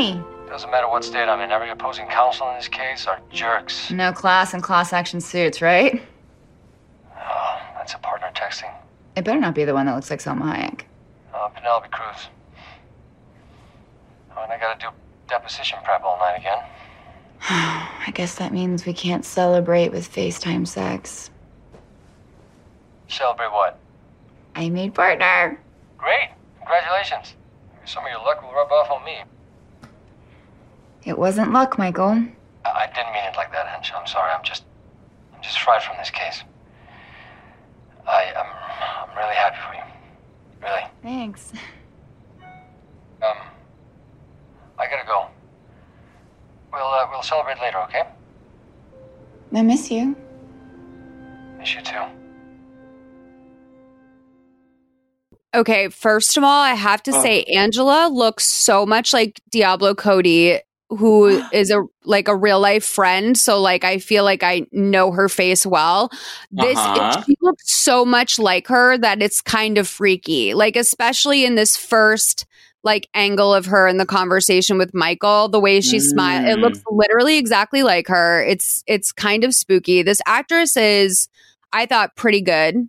Hi. 0.00 0.18
Doesn't 0.48 0.70
matter 0.70 0.88
what 0.88 1.04
state 1.04 1.28
I'm 1.28 1.40
in, 1.40 1.50
every 1.50 1.68
opposing 1.68 2.06
counsel 2.06 2.48
in 2.48 2.56
this 2.56 2.68
case 2.68 3.06
are 3.06 3.20
jerks. 3.30 3.90
No 3.90 4.12
class 4.12 4.54
and 4.54 4.62
class 4.62 4.94
action 4.94 5.20
suits, 5.20 5.60
right? 5.60 6.02
Oh, 7.14 7.60
that's 7.74 7.92
a 7.92 7.98
partner 7.98 8.30
texting. 8.34 8.72
It 9.14 9.26
better 9.26 9.38
not 9.38 9.54
be 9.54 9.64
the 9.64 9.74
one 9.74 9.84
that 9.84 9.94
looks 9.94 10.08
like 10.08 10.20
Salma 10.20 10.56
Hayek. 10.56 10.80
Uh, 11.34 11.48
Penelope 11.48 11.88
Cruz. 11.90 12.28
Oh, 14.34 14.42
and 14.42 14.50
I 14.50 14.58
gotta 14.58 14.80
do 14.80 14.86
deposition 15.28 15.78
prep 15.84 16.02
all 16.02 16.16
night 16.18 16.38
again. 16.38 16.64
I 17.42 18.10
guess 18.14 18.36
that 18.36 18.54
means 18.54 18.86
we 18.86 18.94
can't 18.94 19.24
celebrate 19.26 19.92
with 19.92 20.10
FaceTime 20.10 20.66
sex. 20.66 21.30
Celebrate 23.08 23.52
what? 23.52 23.78
I 24.54 24.70
made 24.70 24.94
partner. 24.94 25.60
Great! 25.98 26.30
Congratulations. 26.56 27.34
Some 27.84 28.04
of 28.04 28.10
your 28.10 28.20
luck 28.20 28.42
will 28.42 28.52
rub 28.52 28.72
off 28.72 28.90
on 28.90 29.04
me. 29.04 29.18
It 31.04 31.18
wasn't 31.18 31.52
luck, 31.52 31.78
Michael. 31.78 32.22
I, 32.64 32.68
I 32.70 32.86
didn't 32.94 33.12
mean 33.12 33.24
it 33.24 33.36
like 33.36 33.52
that, 33.52 33.66
Hench. 33.66 33.90
I'm 33.98 34.06
sorry. 34.06 34.30
I'm 34.32 34.42
just, 34.44 34.64
I'm 35.34 35.42
just 35.42 35.60
fried 35.60 35.82
from 35.82 35.96
this 35.98 36.10
case. 36.10 36.42
I 38.06 38.24
am, 38.36 38.46
I'm 39.10 39.16
really 39.16 39.34
happy 39.34 39.56
for 39.66 39.74
you. 39.74 39.82
Really. 40.62 40.82
Thanks. 41.02 41.52
Um, 43.22 43.36
I 44.78 44.86
gotta 44.86 45.06
go. 45.06 45.26
We'll, 46.72 46.86
uh, 46.86 47.06
we'll 47.10 47.22
celebrate 47.22 47.58
later, 47.60 47.78
okay? 47.84 48.02
I 49.54 49.62
miss 49.62 49.90
you. 49.90 50.14
Miss 51.58 51.74
you 51.74 51.82
too. 51.82 52.02
Okay, 55.54 55.88
first 55.88 56.36
of 56.36 56.44
all, 56.44 56.62
I 56.62 56.74
have 56.74 57.02
to 57.04 57.12
Oh. 57.14 57.22
say 57.22 57.42
Angela 57.44 58.08
looks 58.08 58.44
so 58.44 58.86
much 58.86 59.12
like 59.12 59.40
Diablo 59.50 59.94
Cody, 59.94 60.60
who 60.90 61.42
is 61.52 61.70
a 61.70 61.82
like 62.04 62.28
a 62.28 62.36
real 62.36 62.60
life 62.60 62.84
friend. 62.84 63.38
So 63.38 63.60
like 63.60 63.84
I 63.84 63.98
feel 63.98 64.24
like 64.24 64.42
I 64.42 64.66
know 64.72 65.12
her 65.12 65.28
face 65.28 65.64
well. 65.64 66.10
This 66.50 66.76
Uh-huh. 66.78 67.22
she 67.26 67.36
looks 67.40 67.72
so 67.72 68.04
much 68.04 68.38
like 68.38 68.66
her 68.68 68.98
that 68.98 69.22
it's 69.22 69.40
kind 69.40 69.78
of 69.78 69.88
freaky. 69.88 70.52
Like 70.54 70.76
especially 70.76 71.44
in 71.44 71.54
this 71.54 71.76
first 71.76 72.44
like 72.82 73.08
angle 73.14 73.54
of 73.54 73.66
her 73.66 73.86
in 73.86 73.98
the 73.98 74.06
conversation 74.06 74.78
with 74.78 74.92
Michael, 74.94 75.48
the 75.48 75.60
way 75.60 75.80
she 75.80 76.00
smiles, 76.00 76.48
it 76.48 76.58
Mm. 76.58 76.62
looks 76.62 76.80
literally 76.90 77.36
exactly 77.38 77.82
like 77.82 78.08
her. 78.08 78.42
It's 78.42 78.82
it's 78.86 79.12
kind 79.12 79.44
of 79.44 79.54
spooky. 79.54 80.02
This 80.02 80.20
actress 80.26 80.76
is 80.76 81.28
I 81.72 81.86
thought 81.86 82.16
pretty 82.16 82.40
good. 82.40 82.88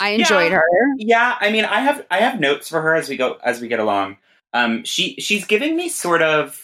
I 0.00 0.10
enjoyed 0.10 0.50
Yeah. 0.52 0.58
her. 0.58 0.64
Yeah, 0.98 1.36
I 1.40 1.50
mean, 1.50 1.64
I 1.64 1.80
have 1.80 2.04
I 2.10 2.18
have 2.18 2.40
notes 2.40 2.68
for 2.68 2.82
her 2.82 2.94
as 2.94 3.08
we 3.08 3.16
go 3.16 3.38
as 3.44 3.60
we 3.60 3.68
get 3.68 3.78
along. 3.80 4.16
Um, 4.52 4.84
she 4.84 5.14
she's 5.18 5.46
giving 5.46 5.76
me 5.76 5.88
sort 5.88 6.20
of, 6.20 6.61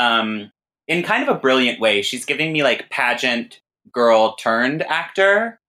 um, 0.00 0.50
in 0.88 1.02
kind 1.02 1.22
of 1.22 1.28
a 1.28 1.38
brilliant 1.38 1.78
way. 1.78 2.02
She's 2.02 2.24
giving 2.24 2.52
me 2.52 2.62
like 2.62 2.90
pageant 2.90 3.60
girl 3.92 4.34
turned 4.36 4.82
actor 4.82 5.60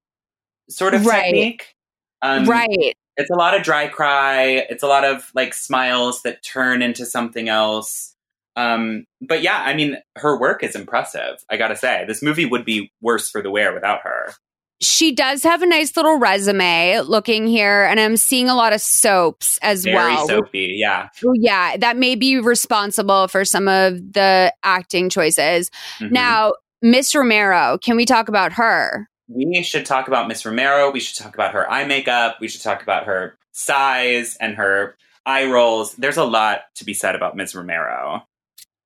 sort 0.69 0.93
of 0.93 1.05
Right. 1.05 1.23
technique. 1.25 1.75
Um, 2.21 2.45
right. 2.45 2.93
It's 3.17 3.29
a 3.29 3.35
lot 3.35 3.55
of 3.55 3.63
dry 3.63 3.87
cry. 3.87 4.65
It's 4.69 4.83
a 4.83 4.87
lot 4.87 5.03
of 5.03 5.31
like 5.35 5.53
smiles 5.53 6.21
that 6.21 6.43
turn 6.43 6.81
into 6.81 7.05
something 7.05 7.49
else. 7.49 8.15
Um, 8.55 9.05
but 9.21 9.41
yeah, 9.41 9.61
I 9.65 9.73
mean, 9.73 9.97
her 10.17 10.39
work 10.39 10.63
is 10.63 10.75
impressive. 10.75 11.43
I 11.49 11.57
gotta 11.57 11.75
say, 11.75 12.05
this 12.07 12.21
movie 12.21 12.45
would 12.45 12.65
be 12.65 12.91
worse 13.01 13.29
for 13.29 13.41
the 13.41 13.51
wear 13.51 13.73
without 13.73 14.01
her. 14.03 14.33
She 14.81 15.11
does 15.11 15.43
have 15.43 15.61
a 15.61 15.65
nice 15.67 15.95
little 15.95 16.17
resume 16.17 16.99
looking 17.01 17.45
here, 17.47 17.83
and 17.83 17.99
I'm 17.99 18.17
seeing 18.17 18.49
a 18.49 18.55
lot 18.55 18.73
of 18.73 18.81
soaps 18.81 19.59
as 19.61 19.83
Very 19.83 19.95
well. 19.95 20.27
soapy. 20.27 20.75
Yeah. 20.77 21.07
Yeah, 21.35 21.77
that 21.77 21.97
may 21.97 22.15
be 22.15 22.39
responsible 22.39 23.27
for 23.27 23.45
some 23.45 23.67
of 23.67 23.93
the 24.13 24.53
acting 24.63 25.09
choices. 25.09 25.69
Mhm. 25.99 26.11
Now, 26.11 26.53
Miss 26.81 27.13
Romero, 27.13 27.77
can 27.83 27.95
we 27.95 28.05
talk 28.05 28.27
about 28.27 28.53
her? 28.53 29.07
we 29.33 29.63
should 29.63 29.85
talk 29.85 30.09
about 30.09 30.27
Miss 30.27 30.45
Romero. 30.45 30.91
We 30.91 30.99
should 30.99 31.15
talk 31.23 31.33
about 31.33 31.53
her 31.53 31.69
eye 31.71 31.85
makeup. 31.85 32.35
We 32.41 32.49
should 32.49 32.61
talk 32.61 32.83
about 32.83 33.05
her 33.05 33.37
size 33.53 34.35
and 34.41 34.55
her 34.57 34.97
eye 35.25 35.45
rolls. 35.45 35.93
There's 35.95 36.17
a 36.17 36.25
lot 36.25 36.63
to 36.75 36.83
be 36.83 36.93
said 36.93 37.15
about 37.15 37.37
Miss 37.37 37.55
Romero. 37.55 38.23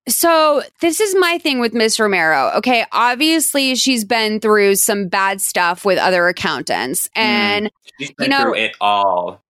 So, 0.08 0.62
this 0.82 1.00
is 1.00 1.16
my 1.18 1.40
thing 1.40 1.60
with 1.60 1.74
Miss 1.74 2.00
Romero. 2.00 2.52
Okay, 2.58 2.86
obviously, 2.92 3.74
she's 3.76 4.06
been 4.06 4.40
through 4.40 4.76
some 4.76 5.08
bad 5.08 5.42
stuff 5.42 5.84
with 5.84 5.98
other 5.98 6.28
accountants, 6.28 7.10
and 7.16 7.72
She's 8.00 8.12
been 8.12 8.26
You 8.26 8.30
know- 8.30 8.42
through 8.44 8.56
it 8.56 8.76
all. 8.80 9.42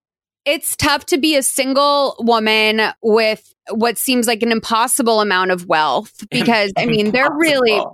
it's 0.46 0.74
tough 0.76 1.04
to 1.06 1.18
be 1.18 1.36
a 1.36 1.42
single 1.42 2.16
woman 2.20 2.80
with 3.02 3.52
what 3.70 3.98
seems 3.98 4.26
like 4.26 4.42
an 4.42 4.52
impossible 4.52 5.20
amount 5.20 5.50
of 5.50 5.66
wealth 5.66 6.12
because, 6.30 6.72
I 6.78 6.86
mean, 6.86 7.10
they're 7.10 7.32
really 7.32 7.84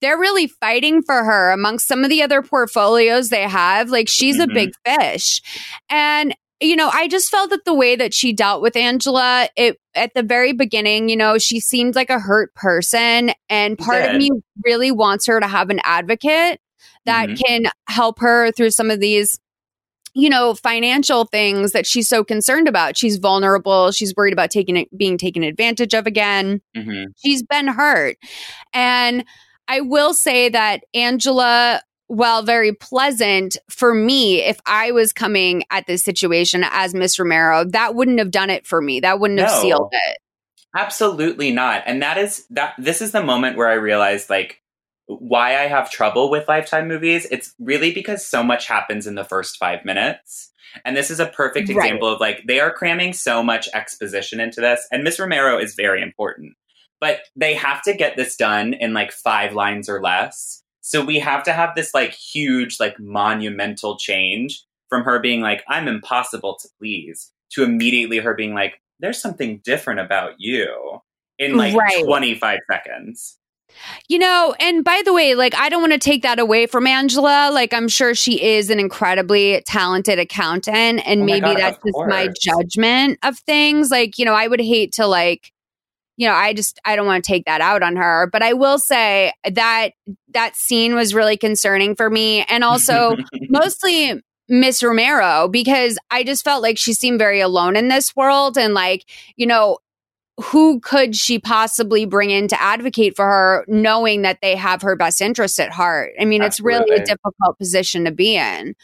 they're 0.00 0.18
really 0.18 0.46
fighting 0.46 1.02
for 1.02 1.24
her 1.24 1.50
amongst 1.50 1.88
some 1.88 2.04
of 2.04 2.10
the 2.10 2.22
other 2.22 2.40
portfolios 2.40 3.30
they 3.30 3.42
have. 3.42 3.90
Like 3.90 4.08
she's 4.08 4.38
a 4.38 4.46
Mhm. 4.46 4.54
big 4.54 4.70
fish. 4.86 5.42
And 5.90 6.36
you 6.60 6.76
know, 6.76 6.90
I 6.92 7.08
just 7.08 7.30
felt 7.30 7.50
that 7.50 7.64
the 7.64 7.74
way 7.74 7.96
that 7.96 8.12
she 8.12 8.32
dealt 8.32 8.62
with 8.62 8.76
Angela, 8.76 9.48
it 9.56 9.78
at 9.94 10.14
the 10.14 10.22
very 10.22 10.52
beginning, 10.52 11.08
you 11.08 11.16
know, 11.16 11.38
she 11.38 11.60
seemed 11.60 11.94
like 11.94 12.10
a 12.10 12.18
hurt 12.18 12.54
person 12.54 13.32
and 13.48 13.78
part 13.78 14.04
of 14.04 14.16
me 14.16 14.30
really 14.64 14.90
wants 14.90 15.26
her 15.26 15.40
to 15.40 15.46
have 15.46 15.70
an 15.70 15.80
advocate 15.84 16.60
that 17.04 17.28
Mhm. 17.28 17.44
can 17.44 17.62
help 17.88 18.18
her 18.20 18.50
through 18.52 18.70
some 18.70 18.90
of 18.90 19.00
these 19.00 19.38
you 20.14 20.28
know 20.30 20.54
financial 20.54 21.26
things 21.26 21.72
that 21.72 21.86
she's 21.86 22.08
so 22.08 22.24
concerned 22.24 22.66
about 22.66 22.96
she's 22.96 23.18
vulnerable 23.18 23.92
she's 23.92 24.14
worried 24.16 24.32
about 24.32 24.50
taking 24.50 24.76
it 24.76 24.88
being 24.98 25.18
taken 25.18 25.42
advantage 25.42 25.92
of 25.94 26.06
again 26.06 26.60
Mhm. 26.74 27.04
she's 27.22 27.42
been 27.42 27.68
hurt. 27.68 28.16
And 28.72 29.24
I 29.68 29.82
will 29.82 30.14
say 30.14 30.48
that 30.48 30.82
Angela, 30.94 31.82
while 32.08 32.42
very 32.42 32.72
pleasant 32.72 33.56
for 33.70 33.94
me, 33.94 34.42
if 34.42 34.58
I 34.66 34.90
was 34.90 35.12
coming 35.12 35.62
at 35.70 35.86
this 35.86 36.02
situation 36.02 36.64
as 36.64 36.94
Miss 36.94 37.18
Romero, 37.18 37.64
that 37.64 37.94
wouldn't 37.94 38.18
have 38.18 38.30
done 38.30 38.50
it 38.50 38.66
for 38.66 38.80
me. 38.80 39.00
That 39.00 39.20
wouldn't 39.20 39.40
have 39.40 39.50
sealed 39.50 39.90
it. 39.92 40.18
Absolutely 40.76 41.52
not. 41.52 41.82
And 41.86 42.02
that 42.02 42.18
is 42.18 42.46
that 42.50 42.74
this 42.78 43.00
is 43.00 43.12
the 43.12 43.22
moment 43.22 43.56
where 43.56 43.68
I 43.68 43.74
realized 43.74 44.28
like 44.28 44.62
why 45.06 45.56
I 45.56 45.66
have 45.68 45.90
trouble 45.90 46.30
with 46.30 46.48
lifetime 46.48 46.88
movies. 46.88 47.26
It's 47.30 47.54
really 47.58 47.92
because 47.92 48.26
so 48.26 48.42
much 48.42 48.66
happens 48.66 49.06
in 49.06 49.14
the 49.14 49.24
first 49.24 49.56
5 49.56 49.84
minutes. 49.84 50.50
And 50.84 50.96
this 50.96 51.10
is 51.10 51.20
a 51.20 51.26
perfect 51.26 51.68
Right. 51.68 51.76
example 51.76 52.08
of 52.08 52.20
like 52.20 52.42
they 52.46 52.60
are 52.60 52.72
cramming 52.72 53.12
so 53.14 53.42
much 53.42 53.68
exposition 53.72 54.40
into 54.40 54.60
this 54.60 54.86
and 54.92 55.04
Miss 55.04 55.18
Romero 55.18 55.58
is 55.58 55.74
very 55.74 56.02
important. 56.02 56.54
But 57.00 57.20
they 57.36 57.54
have 57.54 57.82
to 57.82 57.94
get 57.94 58.16
this 58.16 58.36
done 58.36 58.74
in 58.74 58.92
like 58.92 59.12
5 59.12 59.54
lines 59.54 59.88
or 59.88 60.02
less. 60.02 60.62
So 60.88 61.04
we 61.04 61.18
have 61.18 61.42
to 61.42 61.52
have 61.52 61.74
this 61.74 61.92
like 61.92 62.14
huge 62.14 62.80
like 62.80 62.98
monumental 62.98 63.98
change 63.98 64.64
from 64.88 65.04
her 65.04 65.18
being 65.18 65.42
like 65.42 65.62
I'm 65.68 65.86
impossible 65.86 66.56
to 66.62 66.68
please 66.78 67.30
to 67.50 67.62
immediately 67.62 68.16
her 68.16 68.32
being 68.32 68.54
like 68.54 68.80
there's 68.98 69.20
something 69.20 69.60
different 69.62 70.00
about 70.00 70.36
you 70.38 71.02
in 71.38 71.58
like 71.58 71.76
Right. 71.76 72.02
25 72.02 72.60
seconds. 72.72 73.38
You 74.08 74.18
know, 74.18 74.54
and 74.58 74.82
by 74.82 75.02
the 75.04 75.12
way, 75.12 75.34
like 75.34 75.54
I 75.54 75.68
don't 75.68 75.82
want 75.82 75.92
to 75.92 75.98
take 75.98 76.22
that 76.22 76.38
away 76.38 76.64
from 76.64 76.86
Angela. 76.86 77.50
Like 77.52 77.74
I'm 77.74 77.88
sure 77.88 78.14
she 78.14 78.42
is 78.42 78.70
an 78.70 78.80
incredibly 78.80 79.60
talented 79.66 80.18
accountant 80.18 81.06
and 81.06 81.20
Oh 81.20 81.24
maybe 81.26 81.40
God, 81.40 81.58
that's 81.58 81.78
just 81.84 81.98
my 82.06 82.30
judgment 82.40 83.18
of 83.22 83.38
things. 83.40 83.90
Like, 83.90 84.18
you 84.18 84.24
know, 84.24 84.32
I 84.32 84.48
would 84.48 84.62
hate 84.62 84.92
to 84.92 85.06
like 85.06 85.52
you 86.18 86.26
know, 86.26 86.34
I 86.34 86.52
just 86.52 86.80
I 86.84 86.96
don't 86.96 87.06
want 87.06 87.24
to 87.24 87.28
take 87.28 87.44
that 87.46 87.60
out 87.60 87.82
on 87.82 87.96
her, 87.96 88.28
but 88.32 88.42
I 88.42 88.52
will 88.52 88.78
say 88.78 89.32
that 89.48 89.92
that 90.34 90.56
scene 90.56 90.96
was 90.96 91.14
really 91.14 91.36
concerning 91.36 91.94
for 91.94 92.10
me 92.10 92.42
and 92.48 92.64
also 92.64 93.16
mostly 93.48 94.20
Miss 94.48 94.82
Romero 94.82 95.46
because 95.48 95.96
I 96.10 96.24
just 96.24 96.42
felt 96.42 96.60
like 96.60 96.76
she 96.76 96.92
seemed 96.92 97.20
very 97.20 97.40
alone 97.40 97.76
in 97.76 97.86
this 97.86 98.16
world 98.16 98.58
and 98.58 98.74
like, 98.74 99.08
you 99.36 99.46
know, 99.46 99.78
who 100.42 100.80
could 100.80 101.14
she 101.14 101.38
possibly 101.38 102.04
bring 102.04 102.30
in 102.30 102.48
to 102.48 102.60
advocate 102.60 103.14
for 103.14 103.24
her 103.24 103.64
knowing 103.68 104.22
that 104.22 104.38
they 104.42 104.56
have 104.56 104.82
her 104.82 104.96
best 104.96 105.20
interests 105.20 105.60
at 105.60 105.70
heart? 105.70 106.14
I 106.20 106.24
mean, 106.24 106.42
it's 106.42 106.58
really 106.58 106.96
a 106.96 107.04
difficult 107.04 107.58
position 107.58 108.06
to 108.06 108.10
be 108.10 108.36
in. 108.36 108.74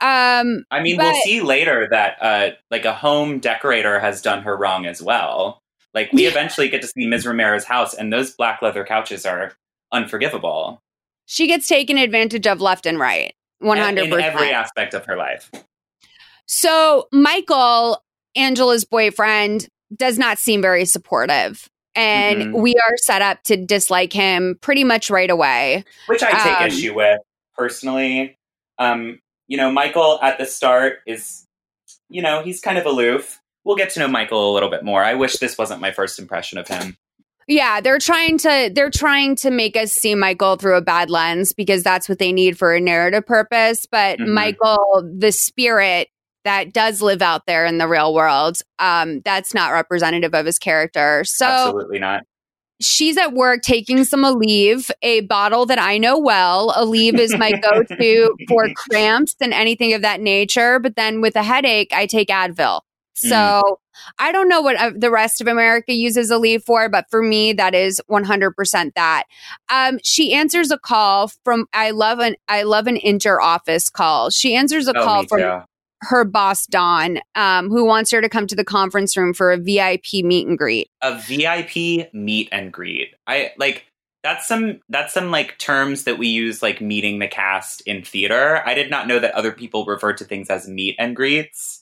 Um 0.00 0.64
I 0.70 0.80
mean, 0.82 0.98
But- 0.98 1.06
we'll 1.06 1.22
see 1.22 1.40
later 1.40 1.88
that 1.90 2.16
uh 2.20 2.50
like 2.70 2.84
a 2.84 2.94
home 2.94 3.40
decorator 3.40 3.98
has 3.98 4.22
done 4.22 4.42
her 4.42 4.56
wrong 4.56 4.86
as 4.86 5.02
well. 5.02 5.62
Like 5.94 6.12
we 6.12 6.26
eventually 6.26 6.68
get 6.68 6.82
to 6.82 6.88
see 6.88 7.06
Ms. 7.06 7.24
Romero's 7.26 7.64
house 7.64 7.94
and 7.94 8.12
those 8.12 8.32
black 8.34 8.60
leather 8.62 8.84
couches 8.84 9.24
are 9.24 9.52
unforgivable. 9.92 10.82
she 11.26 11.46
gets 11.46 11.66
taken 11.68 11.96
advantage 11.96 12.46
of 12.46 12.60
left 12.60 12.84
and 12.84 12.98
right. 12.98 13.32
100%. 13.62 13.98
In 14.04 14.12
every 14.20 14.50
aspect 14.52 14.92
of 14.92 15.06
her 15.06 15.16
life. 15.16 15.50
So 16.46 17.08
Michael, 17.12 18.02
Angela's 18.36 18.84
boyfriend, 18.84 19.68
does 19.96 20.18
not 20.18 20.38
seem 20.38 20.60
very 20.60 20.84
supportive. 20.84 21.68
And 21.94 22.52
Mhm. 22.54 22.60
we 22.60 22.74
are 22.74 22.96
set 22.96 23.22
up 23.22 23.42
to 23.44 23.56
dislike 23.56 24.12
him 24.12 24.58
pretty 24.60 24.84
much 24.84 25.08
right 25.10 25.30
away. 25.30 25.84
which 26.08 26.22
I 26.22 26.32
take 26.32 26.60
Um, 26.60 26.66
issue 26.66 26.94
with 26.94 27.20
personally. 27.56 28.36
Um, 28.78 29.20
you 29.46 29.56
know, 29.56 29.70
Michael 29.70 30.18
at 30.20 30.36
the 30.38 30.46
start 30.46 30.98
is, 31.06 31.46
you 32.10 32.20
know, 32.20 32.42
he's 32.42 32.60
kind 32.60 32.76
of 32.78 32.84
aloof. 32.86 33.40
We'll 33.64 33.76
get 33.76 33.90
to 33.90 34.00
know 34.00 34.08
Michael 34.08 34.50
a 34.50 34.54
little 34.54 34.70
bit 34.70 34.84
more. 34.84 35.02
I 35.02 35.14
wish 35.14 35.38
this 35.38 35.56
wasn't 35.56 35.80
my 35.80 35.90
first 35.90 36.18
impression 36.18 36.58
of 36.58 36.68
him. 36.68 36.96
Yeah, 37.46 37.80
they're 37.80 37.98
trying 37.98 38.38
to 38.38 38.70
they're 38.74 38.90
trying 38.90 39.36
to 39.36 39.50
make 39.50 39.76
us 39.76 39.92
see 39.92 40.14
Michael 40.14 40.56
through 40.56 40.76
a 40.76 40.80
bad 40.82 41.10
lens 41.10 41.52
because 41.52 41.82
that's 41.82 42.08
what 42.08 42.18
they 42.18 42.32
need 42.32 42.56
for 42.58 42.74
a 42.74 42.80
narrative 42.80 43.26
purpose. 43.26 43.86
But 43.90 44.18
Mhm. 44.18 44.28
Michael, 44.28 45.10
the 45.18 45.30
spirit 45.32 46.08
that 46.44 46.72
does 46.72 47.02
live 47.02 47.22
out 47.22 47.46
there 47.46 47.64
in 47.66 47.78
the 47.78 47.88
real 47.88 48.14
world, 48.14 48.58
um, 48.78 49.20
that's 49.24 49.52
not 49.54 49.72
representative 49.72 50.34
of 50.34 50.46
his 50.46 50.58
character. 50.58 51.24
So 51.24 51.46
Absolutely 51.46 51.98
not. 51.98 52.22
she's 52.80 53.16
at 53.16 53.32
work 53.32 53.62
taking 53.62 54.04
some 54.04 54.22
Aleve, 54.24 54.90
a 55.02 55.20
bottle 55.22 55.64
that 55.66 55.78
I 55.78 55.96
know 55.98 56.18
well. 56.18 56.72
Aleve 56.72 57.18
is 57.18 57.36
my 57.36 57.52
go-to 57.52 58.34
for 58.48 58.68
cramps 58.74 59.36
and 59.40 59.52
anything 59.54 59.92
of 59.94 60.02
that 60.02 60.20
nature. 60.20 60.78
But 60.78 60.96
then 60.96 61.20
with 61.20 61.36
a 61.36 61.42
headache, 61.42 61.92
I 61.94 62.06
take 62.06 62.28
Advil. 62.28 62.80
So 63.14 63.78
I 64.18 64.32
don't 64.32 64.48
know 64.48 64.60
what 64.60 64.76
uh, 64.76 64.90
the 64.94 65.10
rest 65.10 65.40
of 65.40 65.46
America 65.46 65.92
uses 65.92 66.30
Aleve 66.30 66.64
for, 66.64 66.88
but 66.88 67.06
for 67.10 67.22
me, 67.22 67.52
that 67.52 67.74
is 67.74 68.00
100% 68.10 68.94
that. 68.94 69.24
Um, 69.70 69.98
she 70.04 70.32
answers 70.32 70.70
a 70.70 70.78
call 70.78 71.28
from, 71.44 71.66
I 71.72 71.90
love 71.90 72.18
an, 72.18 72.36
I 72.48 72.64
love 72.64 72.86
an 72.86 72.96
inter 72.96 73.40
office 73.40 73.88
call. 73.90 74.30
She 74.30 74.54
answers 74.54 74.88
a 74.88 74.96
Oh, 74.96 75.04
call 75.04 75.26
from 75.26 75.40
too. 75.40 75.60
her 76.02 76.24
boss, 76.24 76.66
Don, 76.66 77.20
um, 77.34 77.68
who 77.68 77.84
wants 77.84 78.10
her 78.10 78.20
to 78.20 78.28
come 78.28 78.46
to 78.48 78.56
the 78.56 78.64
conference 78.64 79.16
room 79.16 79.32
for 79.32 79.52
a 79.52 79.56
VIP 79.58 80.24
meet 80.24 80.46
and 80.46 80.58
greet. 80.58 80.90
a 81.00 81.16
VIP 81.18 82.12
meet 82.12 82.48
and 82.52 82.72
greet. 82.72 83.14
I 83.26 83.52
like 83.58 83.86
that's 84.22 84.48
some 84.48 84.80
that's 84.88 85.12
some 85.12 85.30
like 85.30 85.58
terms 85.58 86.04
that 86.04 86.18
we 86.18 86.28
use 86.28 86.62
like 86.62 86.80
meeting 86.80 87.18
the 87.18 87.28
cast 87.28 87.82
in 87.82 88.02
theater. 88.02 88.62
I 88.66 88.74
did 88.74 88.90
not 88.90 89.06
know 89.06 89.18
that 89.18 89.34
other 89.34 89.52
people 89.52 89.84
refer 89.84 90.12
to 90.14 90.24
things 90.24 90.48
as 90.50 90.66
meet 90.68 90.96
and 90.98 91.14
greets. 91.14 91.73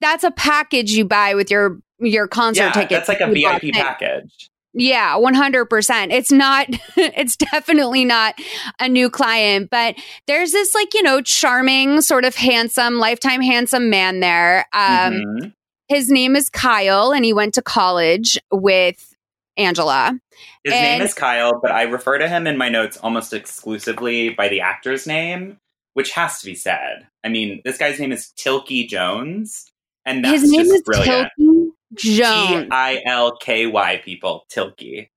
That's 0.00 0.24
a 0.24 0.30
package 0.30 0.92
you 0.92 1.04
buy 1.04 1.34
with 1.34 1.50
your 1.50 1.78
your 1.98 2.26
concert 2.28 2.62
yeah, 2.64 2.72
ticket. 2.72 2.90
that's 2.90 3.08
like 3.08 3.20
a 3.20 3.30
VIP 3.32 3.72
package. 3.74 4.48
Yeah, 4.74 5.16
one 5.16 5.34
hundred 5.34 5.66
percent. 5.66 6.12
It's 6.12 6.32
not. 6.32 6.68
It's 6.96 7.36
definitely 7.36 8.04
not 8.04 8.34
a 8.80 8.88
new 8.88 9.10
client, 9.10 9.68
but 9.70 9.96
there's 10.26 10.52
this 10.52 10.74
like 10.74 10.94
you 10.94 11.02
know 11.02 11.20
charming, 11.20 12.00
sort 12.00 12.24
of 12.24 12.34
handsome, 12.34 12.94
lifetime 12.98 13.40
handsome 13.42 13.90
man 13.90 14.20
there. 14.20 14.66
Um, 14.72 15.12
Mhm. 15.14 15.52
His 15.88 16.10
name 16.10 16.36
is 16.36 16.48
Kyle, 16.48 17.12
and 17.12 17.22
he 17.24 17.34
went 17.34 17.52
to 17.54 17.62
college 17.62 18.38
with 18.50 19.14
Angela. 19.58 20.18
His 20.64 20.72
name 20.72 21.02
is 21.02 21.12
Kyle, 21.12 21.60
but 21.60 21.70
I 21.70 21.82
refer 21.82 22.16
to 22.16 22.28
him 22.28 22.46
in 22.46 22.56
my 22.56 22.70
notes 22.70 22.96
almost 22.96 23.32
exclusively 23.34 24.30
by 24.30 24.48
the 24.48 24.60
actor's 24.62 25.06
name. 25.06 25.58
which 25.94 26.12
has 26.12 26.40
to 26.40 26.46
be 26.46 26.54
said. 26.54 27.06
I 27.22 27.28
mean, 27.28 27.60
this 27.66 27.76
guy's 27.76 28.00
name 28.00 28.12
is 28.12 28.30
Tilky 28.38 28.86
Jones, 28.86 29.70
and 30.04 30.24
that's 30.24 30.42
His 30.42 30.50
name 30.50 30.60
just 30.62 30.74
is 30.74 30.82
brilliant. 30.82 31.28
Tilky 31.38 31.72
Jones. 31.94 32.68
I 32.70 33.02
L 33.06 33.36
K 33.36 33.66
Y 33.66 34.00
people, 34.04 34.44
Tilky. 34.48 35.10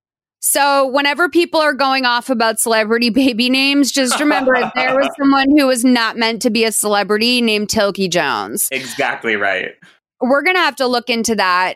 So 0.48 0.86
whenever 0.88 1.28
people 1.28 1.60
are 1.60 1.74
going 1.74 2.06
off 2.06 2.30
about 2.30 2.60
celebrity 2.60 3.10
baby 3.10 3.50
names, 3.50 3.92
just 3.92 4.20
remember 4.20 4.54
there 4.76 4.96
was 4.96 5.10
someone 5.20 5.58
who 5.58 5.66
was 5.66 5.84
not 5.84 6.18
meant 6.18 6.44
to 6.44 6.52
be 6.52 6.64
a 6.64 6.72
celebrity 6.72 7.42
named 7.42 7.70
Tilky 7.70 8.08
Jones. 8.08 8.70
Exactly 8.72 9.36
right. 9.36 9.72
We're 10.22 10.44
gonna 10.44 10.60
have 10.60 10.76
to 10.78 10.88
look 10.88 11.10
into 11.10 11.34
that. 11.36 11.76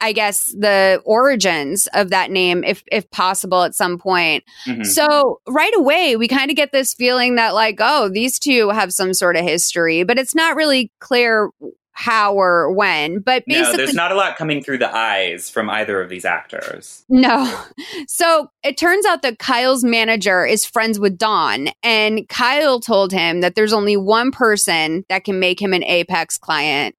I 0.00 0.12
guess 0.12 0.46
the 0.46 1.02
origins 1.04 1.88
of 1.92 2.08
that 2.08 2.30
name, 2.30 2.64
if 2.64 2.82
if 2.90 3.10
possible, 3.10 3.64
at 3.64 3.74
some 3.74 3.98
point. 3.98 4.44
Mhm. 4.66 4.86
So 4.86 5.40
right 5.46 5.74
away, 5.76 6.16
we 6.16 6.26
kind 6.26 6.50
of 6.50 6.56
get 6.56 6.72
this 6.72 6.94
feeling 6.94 7.34
that 7.34 7.52
like, 7.52 7.76
oh, 7.80 8.08
these 8.08 8.38
two 8.38 8.70
have 8.70 8.94
some 8.94 9.12
sort 9.12 9.36
of 9.36 9.44
history, 9.44 10.04
but 10.04 10.18
it's 10.18 10.34
not 10.34 10.56
really 10.56 10.90
clear 11.00 11.50
how 11.92 12.34
or 12.34 12.72
when. 12.72 13.20
But 13.20 13.44
No, 13.46 13.58
basically, 13.58 13.76
there's 13.78 13.94
not 13.94 14.12
a 14.12 14.14
lot 14.14 14.36
coming 14.36 14.62
through 14.62 14.78
the 14.78 14.94
eyes 14.94 15.50
from 15.50 15.68
either 15.68 16.00
of 16.00 16.08
these 16.08 16.24
actors. 16.24 17.04
No. 17.08 17.64
So 18.06 18.50
it 18.62 18.76
turns 18.76 19.06
out 19.06 19.22
that 19.22 19.38
Kyle's 19.38 19.84
manager 19.84 20.44
is 20.44 20.64
friends 20.64 20.98
with 20.98 21.16
Don, 21.16 21.68
and 21.82 22.28
Kyle 22.28 22.80
told 22.80 23.12
him 23.12 23.40
that 23.40 23.54
there's 23.54 23.72
only 23.72 23.96
one 23.96 24.30
person 24.30 25.04
that 25.08 25.24
can 25.24 25.38
make 25.38 25.60
him 25.60 25.72
an 25.72 25.84
Apex 25.84 26.36
client, 26.38 26.96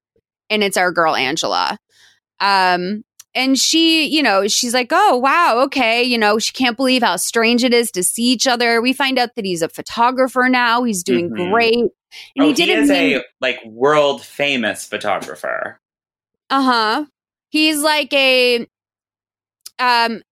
and 0.48 0.62
it's 0.62 0.76
our 0.76 0.90
girl 0.90 1.14
Angela. 1.14 1.78
Um, 2.40 3.04
and 3.34 3.58
she, 3.58 4.06
you 4.06 4.22
know, 4.22 4.46
she's 4.48 4.74
like, 4.74 4.88
oh, 4.90 5.16
wow, 5.16 5.58
okay. 5.64 6.02
You 6.02 6.18
know, 6.18 6.38
she 6.38 6.52
can't 6.52 6.76
believe 6.76 7.02
how 7.02 7.16
strange 7.16 7.64
it 7.64 7.72
is 7.72 7.90
to 7.92 8.02
see 8.02 8.24
each 8.24 8.46
other. 8.46 8.80
We 8.82 8.92
find 8.92 9.18
out 9.18 9.34
that 9.36 9.44
he's 9.44 9.62
a 9.62 9.68
photographer 9.68 10.48
now. 10.50 10.82
He's 10.84 11.02
doing 11.02 11.30
Mhm. 11.30 11.50
great. 11.50 11.74
And 11.74 11.90
oh, 12.40 12.42
he 12.44 12.48
he, 12.48 12.54
didn't 12.54 12.84
is 12.84 12.90
mean- 12.90 13.16
a 13.18 13.22
like 13.40 13.64
world 13.64 14.22
famous 14.22 14.84
photographer. 14.84 15.80
Uh 16.50 16.62
huh. 16.62 17.04
He's 17.48 17.80
like 17.80 18.12
a, 18.12 18.66
um, 19.78 20.22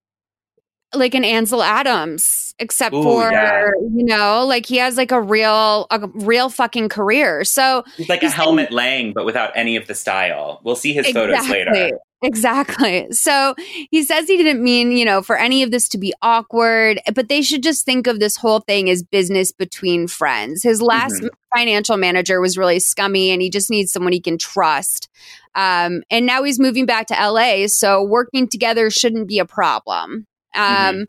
like 0.95 1.15
an 1.15 1.25
Ansel 1.25 1.63
Adams, 1.63 2.55
except 2.59 2.95
Ooh, 2.95 3.03
for 3.03 3.31
yeah. 3.31 3.69
you 3.95 4.05
know, 4.05 4.45
like 4.45 4.67
he 4.67 4.77
has 4.77 4.97
like 4.97 5.13
a 5.13 5.21
real, 5.23 5.87
a 5.91 6.07
real 6.15 6.51
fucking 6.51 6.89
career. 6.89 7.45
So 7.45 7.85
He's 7.97 8.09
like 8.09 8.21
He's 8.21 8.33
a 8.33 8.35
Helmut 8.37 8.73
Lang, 8.73 9.13
but 9.13 9.25
without 9.25 9.53
any 9.55 9.77
of 9.77 9.87
the 9.87 9.95
style. 9.95 10.61
We'll 10.65 10.77
see 10.77 10.93
his 10.93 11.09
photos 11.11 11.49
later. 11.49 11.99
Exactly. 12.23 13.07
So 13.13 13.55
he 13.91 14.03
says 14.03 14.27
he 14.27 14.37
didn't 14.37 14.63
mean, 14.63 14.93
you 14.93 15.05
know, 15.05 15.23
for 15.23 15.37
any 15.37 15.63
of 15.63 15.71
this 15.71 15.89
to 15.91 15.99
be 15.99 16.13
awkward, 16.21 17.01
but 17.15 17.29
they 17.29 17.41
should 17.43 17.63
just 17.63 17.85
think 17.87 18.07
of 18.07 18.21
this 18.21 18.37
whole 18.37 18.61
thing 18.61 18.91
as 18.91 19.03
business 19.03 19.53
between 19.53 20.07
friends. 20.07 20.63
His 20.63 20.83
last 20.83 21.23
Mhm. 21.23 21.29
financial 21.57 21.97
manager 21.97 22.41
was 22.41 22.59
really 22.59 22.79
scummy 22.79 23.31
and 23.31 23.41
he 23.41 23.49
just 23.49 23.71
needs 23.71 23.91
someone 23.93 24.13
he 24.13 24.21
can 24.21 24.37
trust. 24.39 25.09
Um, 25.55 26.03
and 26.11 26.27
now 26.27 26.43
he's 26.43 26.61
moving 26.61 26.87
back 26.87 27.07
to 27.09 27.15
LA. 27.19 27.67
So 27.69 28.03
working 28.03 28.49
together 28.49 28.91
shouldn't 28.91 29.27
be 29.27 29.39
a 29.39 29.47
problem. 29.47 30.27
Um, 30.55 30.95
Mhm. 30.97 31.05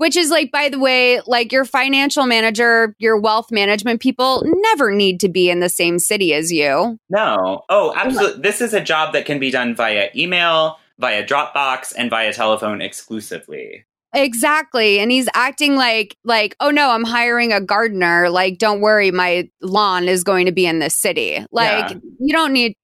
Which 0.00 0.16
is 0.16 0.30
like, 0.30 0.50
by 0.50 0.70
the 0.70 0.78
way, 0.78 1.20
like 1.26 1.52
your 1.52 1.66
financial 1.66 2.24
manager, 2.24 2.94
your 2.98 3.20
wealth 3.20 3.50
management 3.50 4.00
people 4.00 4.42
never 4.46 4.90
need 4.92 5.20
to 5.20 5.28
be 5.28 5.50
in 5.50 5.60
the 5.60 5.68
same 5.68 5.98
city 5.98 6.32
as 6.32 6.50
you. 6.50 6.98
No. 7.10 7.64
Oh, 7.68 7.92
absolutely. 7.94 8.40
This 8.40 8.62
is 8.62 8.72
a 8.72 8.80
job 8.80 9.12
that 9.12 9.26
can 9.26 9.38
be 9.38 9.50
done 9.50 9.74
via 9.74 10.08
email, 10.16 10.78
via 10.98 11.22
Dropbox, 11.22 11.92
and 11.98 12.08
via 12.08 12.32
telephone 12.32 12.80
exclusively. 12.80 13.84
Exactly. 14.14 15.00
And 15.00 15.12
he's 15.12 15.28
acting 15.34 15.76
like 15.76 16.16
like, 16.24 16.56
"Oh 16.60 16.70
no, 16.70 16.90
I'm 16.90 17.04
hiring 17.04 17.52
a 17.52 17.60
gardener. 17.60 18.30
Like, 18.30 18.56
don't 18.56 18.80
worry, 18.80 19.10
my 19.10 19.50
lawn 19.60 20.08
is 20.08 20.24
going 20.24 20.46
to 20.46 20.52
be 20.52 20.64
in 20.66 20.78
this 20.78 20.96
city." 20.96 21.44
Like, 21.52 21.90
Yeah. 21.90 21.98
you 22.20 22.32
don't 22.32 22.54
need 22.54 22.74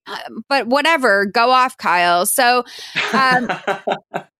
but 0.50 0.66
whatever, 0.66 1.24
go 1.24 1.50
off, 1.50 1.78
Kyle. 1.78 2.26
So, 2.26 2.64
Um, 3.12 3.50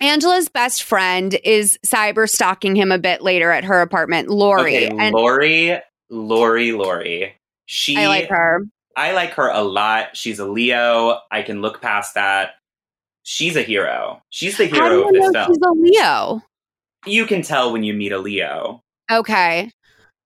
Angela's 0.00 0.48
best 0.48 0.82
friend 0.82 1.38
is 1.44 1.78
cyber 1.86 2.28
stalking 2.28 2.76
him 2.76 2.92
a 2.92 2.98
bit 2.98 3.22
later 3.22 3.50
at 3.50 3.64
her 3.64 3.80
apartment, 3.80 4.28
Lori. 4.28 4.86
okay, 4.88 4.96
and 4.98 5.14
Lori, 5.14 5.78
Lori, 6.10 6.72
Lori. 6.72 7.34
She 7.66 7.96
I 7.96 8.08
like 8.08 8.28
her. 8.28 8.62
I 8.96 9.12
like 9.12 9.30
her 9.32 9.48
a 9.48 9.62
lot. 9.62 10.16
She's 10.16 10.38
a 10.38 10.46
Leo. 10.46 11.18
I 11.30 11.42
can 11.42 11.62
look 11.62 11.80
past 11.80 12.14
that. 12.14 12.54
She's 13.22 13.56
a 13.56 13.62
hero. 13.62 14.22
She's 14.30 14.56
the 14.58 14.68
How 14.68 14.88
do 14.88 14.96
hero 14.96 14.96
you 14.98 15.06
of 15.08 15.12
this 15.14 15.30
know 15.32 15.32
film. 15.32 15.46
she's 15.48 15.62
a 15.62 15.72
Leo? 16.02 16.42
you 17.06 17.26
can 17.26 17.42
tell 17.42 17.72
when 17.72 17.82
you 17.82 17.94
meet 17.94 18.12
a 18.12 18.18
Leo. 18.18 18.80
Okay. 19.10 19.70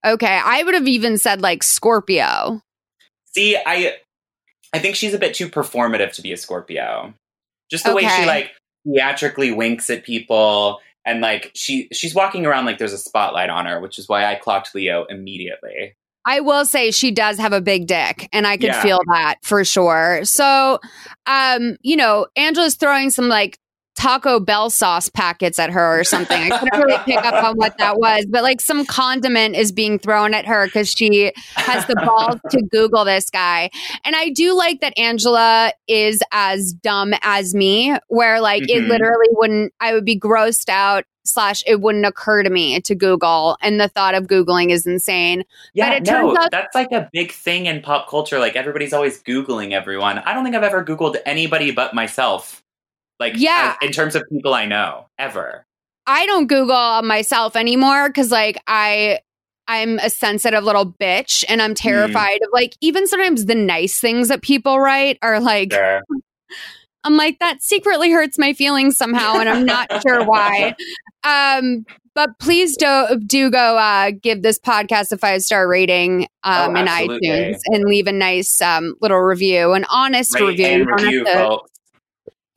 Okay. 0.07 0.41
I 0.45 0.63
would 0.63 0.75
have 0.75 0.89
even 0.89 1.19
said 1.19 1.41
like 1.41 1.63
Scorpio. 1.63 2.61
See, 3.35 3.57
I 3.57 3.97
I 4.73 4.79
think 4.81 4.97
she's 4.97 5.15
a 5.15 5.19
bit 5.19 5.35
too 5.35 5.49
performative 5.49 6.13
to 6.15 6.23
be 6.23 6.33
a 6.33 6.37
Scorpio. 6.37 7.15
Just 7.71 7.85
the 7.85 7.95
way 7.95 8.03
she 8.03 8.27
like 8.27 8.51
theatrically 8.93 9.53
winks 9.53 9.91
at 9.91 10.05
people 10.05 10.81
and 11.05 11.21
like 11.21 11.51
she 11.55 11.89
she's 11.93 12.15
walking 12.15 12.45
around 12.45 12.67
like 12.67 12.79
there's 12.79 12.93
a 12.93 12.99
spotlight 12.99 13.49
on 13.51 13.67
her, 13.67 13.81
which 13.81 13.99
is 13.99 14.09
why 14.09 14.25
I 14.25 14.35
clocked 14.35 14.75
Leo 14.75 15.05
immediately. 15.09 15.97
I 16.27 16.41
will 16.41 16.67
say 16.67 16.91
she 16.91 17.11
does 17.11 17.39
have 17.39 17.55
a 17.55 17.61
big 17.63 17.87
dick, 17.87 18.29
and 18.35 18.47
I 18.47 18.59
could 18.59 18.67
Yeah. 18.67 18.83
feel 18.83 19.01
that 19.07 19.37
for 19.43 19.65
sure. 19.65 20.21
So, 20.25 20.79
um, 21.27 21.79
you 21.81 21.97
know, 21.97 22.27
Angela's 22.37 22.75
throwing 22.75 23.09
some 23.11 23.29
like 23.29 23.59
Taco 23.99 24.39
Bell 24.39 24.71
sauce 24.71 25.09
packets 25.09 25.59
at 25.59 25.71
her 25.71 25.99
or 26.01 26.05
something. 26.05 26.41
I 26.41 26.57
couldn't 26.57 26.79
really 26.79 26.99
pick 27.05 27.17
up 27.17 27.43
on 27.43 27.57
what 27.57 27.77
that 27.79 27.99
was, 27.99 28.27
but 28.31 28.45
like 28.45 28.61
some 28.61 28.87
condiment 28.87 29.57
is 29.57 29.73
being 29.73 29.99
thrown 29.99 30.35
at 30.35 30.47
her 30.47 30.67
because 30.67 30.89
she 30.89 31.33
has 31.57 31.85
the 31.87 31.97
balls 31.97 32.39
to 32.51 32.63
Google 32.71 33.05
this 33.05 33.29
guy. 33.29 33.71
And 34.05 34.15
I 34.15 34.29
do 34.29 34.57
like 34.57 34.81
that 34.83 34.97
Angela 34.97 35.73
is 35.89 36.21
as 36.31 36.73
dumb 36.73 37.13
as 37.23 37.57
me, 37.57 37.97
where 38.07 38.41
like 38.41 38.63
it 38.71 38.85
Mhm. 38.85 38.89
literally 38.89 39.29
wouldn't, 39.33 39.73
I 39.81 39.95
would 39.95 40.05
be 40.05 40.19
grossed 40.19 40.69
out. 40.69 41.05
Slash, 41.25 41.63
it 41.67 41.83
wouldn't 41.83 42.07
occur 42.07 42.43
to 42.43 42.49
me 42.49 42.81
to 42.81 42.95
Google, 42.95 43.59
and 43.61 43.79
the 43.79 43.89
thought 43.89 44.15
of 44.15 44.29
Googling 44.29 44.71
is 44.71 44.87
insane. 44.87 45.45
Yeah, 45.75 45.93
it 45.93 46.07
no, 46.07 46.35
out- 46.35 46.51
that's 46.51 46.75
like 46.75 46.91
a 46.91 47.11
big 47.13 47.33
thing 47.33 47.67
in 47.67 47.83
pop 47.83 48.09
culture. 48.09 48.39
Like 48.39 48.57
everybody's 48.57 48.95
always 48.95 49.23
Googling 49.23 49.73
everyone. 49.73 50.21
I 50.21 50.33
don't 50.33 50.43
think 50.43 50.57
I've 50.57 50.63
ever 50.63 50.83
Googled 50.83 51.17
anybody 51.27 51.71
but 51.71 51.93
myself. 51.93 52.63
Like, 53.21 53.35
Yeah. 53.37 53.77
as- 53.81 53.87
in 53.87 53.93
terms 53.93 54.15
of 54.15 54.23
people 54.33 54.55
I 54.55 54.67
know, 54.67 55.07
ever. 55.19 55.65
I 56.07 56.25
don't 56.27 56.47
Google 56.47 57.03
myself 57.03 57.55
anymore 57.57 58.09
because 58.09 58.31
like 58.31 58.63
I 58.67 59.19
I'm 59.67 59.99
a 59.99 60.09
sensitive 60.09 60.65
little 60.65 60.91
bitch 60.99 61.45
and 61.47 61.61
I'm 61.61 61.75
terrified 61.75 62.39
of 62.43 62.49
like 62.53 62.75
even 62.81 63.07
sometimes 63.07 63.45
the 63.45 63.55
nice 63.55 64.01
things 64.01 64.29
that 64.29 64.41
people 64.43 64.79
write 64.81 65.19
are 65.21 65.41
like. 65.41 65.75
I'm 67.05 67.17
like 67.17 67.39
that 67.39 67.63
secretly 67.63 68.11
hurts 68.11 68.39
my 68.39 68.53
feelings 68.55 68.97
somehow 68.97 69.37
and 69.39 69.49
I'm 69.49 69.65
not 69.65 69.89
sure 70.03 70.25
why. 70.25 70.75
Um 71.25 71.85
but 72.15 72.31
please 72.41 72.77
do 72.77 73.21
do 73.27 73.51
go 73.51 73.77
uh 73.79 74.11
give 74.23 74.43
this 74.43 74.59
podcast 74.59 75.13
a 75.13 75.19
five 75.19 75.43
star 75.43 75.69
rating 75.69 76.23
um 76.43 76.75
Oh, 76.77 76.81
in 76.81 76.89
absolutely. 76.89 77.29
iTunes 77.29 77.59
and 77.67 77.85
leave 77.85 78.07
a 78.09 78.13
nice 78.13 78.61
um 78.63 78.95
little 79.01 79.21
review, 79.21 79.73
an 79.75 79.85
honest 79.91 80.35
Rate 80.35 80.59
review. 80.59 80.87
Review. 80.87 81.25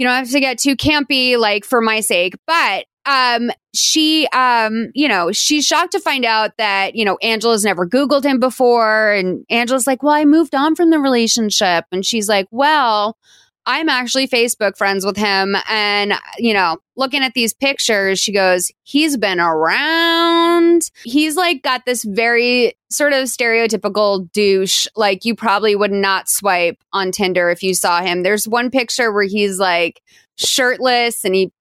You 0.01 0.07
don't 0.07 0.15
have 0.15 0.31
to 0.31 0.39
get 0.39 0.57
too 0.57 0.75
campy 0.75 1.37
like 1.37 1.63
for 1.63 1.79
my 1.79 1.99
sake. 1.99 2.33
But 2.47 2.85
um 3.05 3.51
she 3.75 4.27
um 4.33 4.89
you 4.95 5.07
know 5.07 5.31
she's 5.31 5.63
shocked 5.63 5.91
to 5.91 5.99
find 5.99 6.25
out 6.25 6.57
that 6.57 6.95
you 6.95 7.05
know 7.05 7.19
angela's 7.21 7.63
never 7.63 7.85
googled 7.85 8.23
him 8.23 8.39
before. 8.39 9.11
And 9.11 9.45
angela's 9.51 9.85
like 9.85 10.01
well 10.01 10.15
i 10.15 10.25
moved 10.25 10.55
on 10.55 10.75
from 10.75 10.89
the 10.89 10.97
relationship. 10.97 11.85
And 11.91 12.03
she's 12.03 12.27
like 12.27 12.47
well 12.49 13.15
i'm 13.65 13.89
actually 13.89 14.27
facebook 14.27 14.77
friends 14.77 15.05
with 15.05 15.17
him 15.17 15.55
and 15.69 16.13
you 16.37 16.53
know 16.53 16.77
looking 16.95 17.21
at 17.21 17.33
these 17.33 17.53
pictures 17.53 18.19
she 18.19 18.31
goes 18.31 18.71
he's 18.83 19.17
been 19.17 19.39
around 19.39 20.89
he's 21.03 21.35
like 21.35 21.61
got 21.61 21.85
this 21.85 22.03
very 22.03 22.73
sort 22.89 23.13
of 23.13 23.25
stereotypical 23.25 24.31
douche 24.31 24.87
like 24.95 25.25
you 25.25 25.35
probably 25.35 25.75
would 25.75 25.91
not 25.91 26.29
swipe 26.29 26.77
on 26.93 27.11
tinder 27.11 27.49
if 27.49 27.63
you 27.63 27.73
saw 27.73 28.01
him 28.01 28.23
there's 28.23 28.47
one 28.47 28.69
picture 28.69 29.11
where 29.11 29.23
he's 29.23 29.59
like 29.59 30.01
shirtless 30.37 31.23
and 31.23 31.35
he 31.35 31.51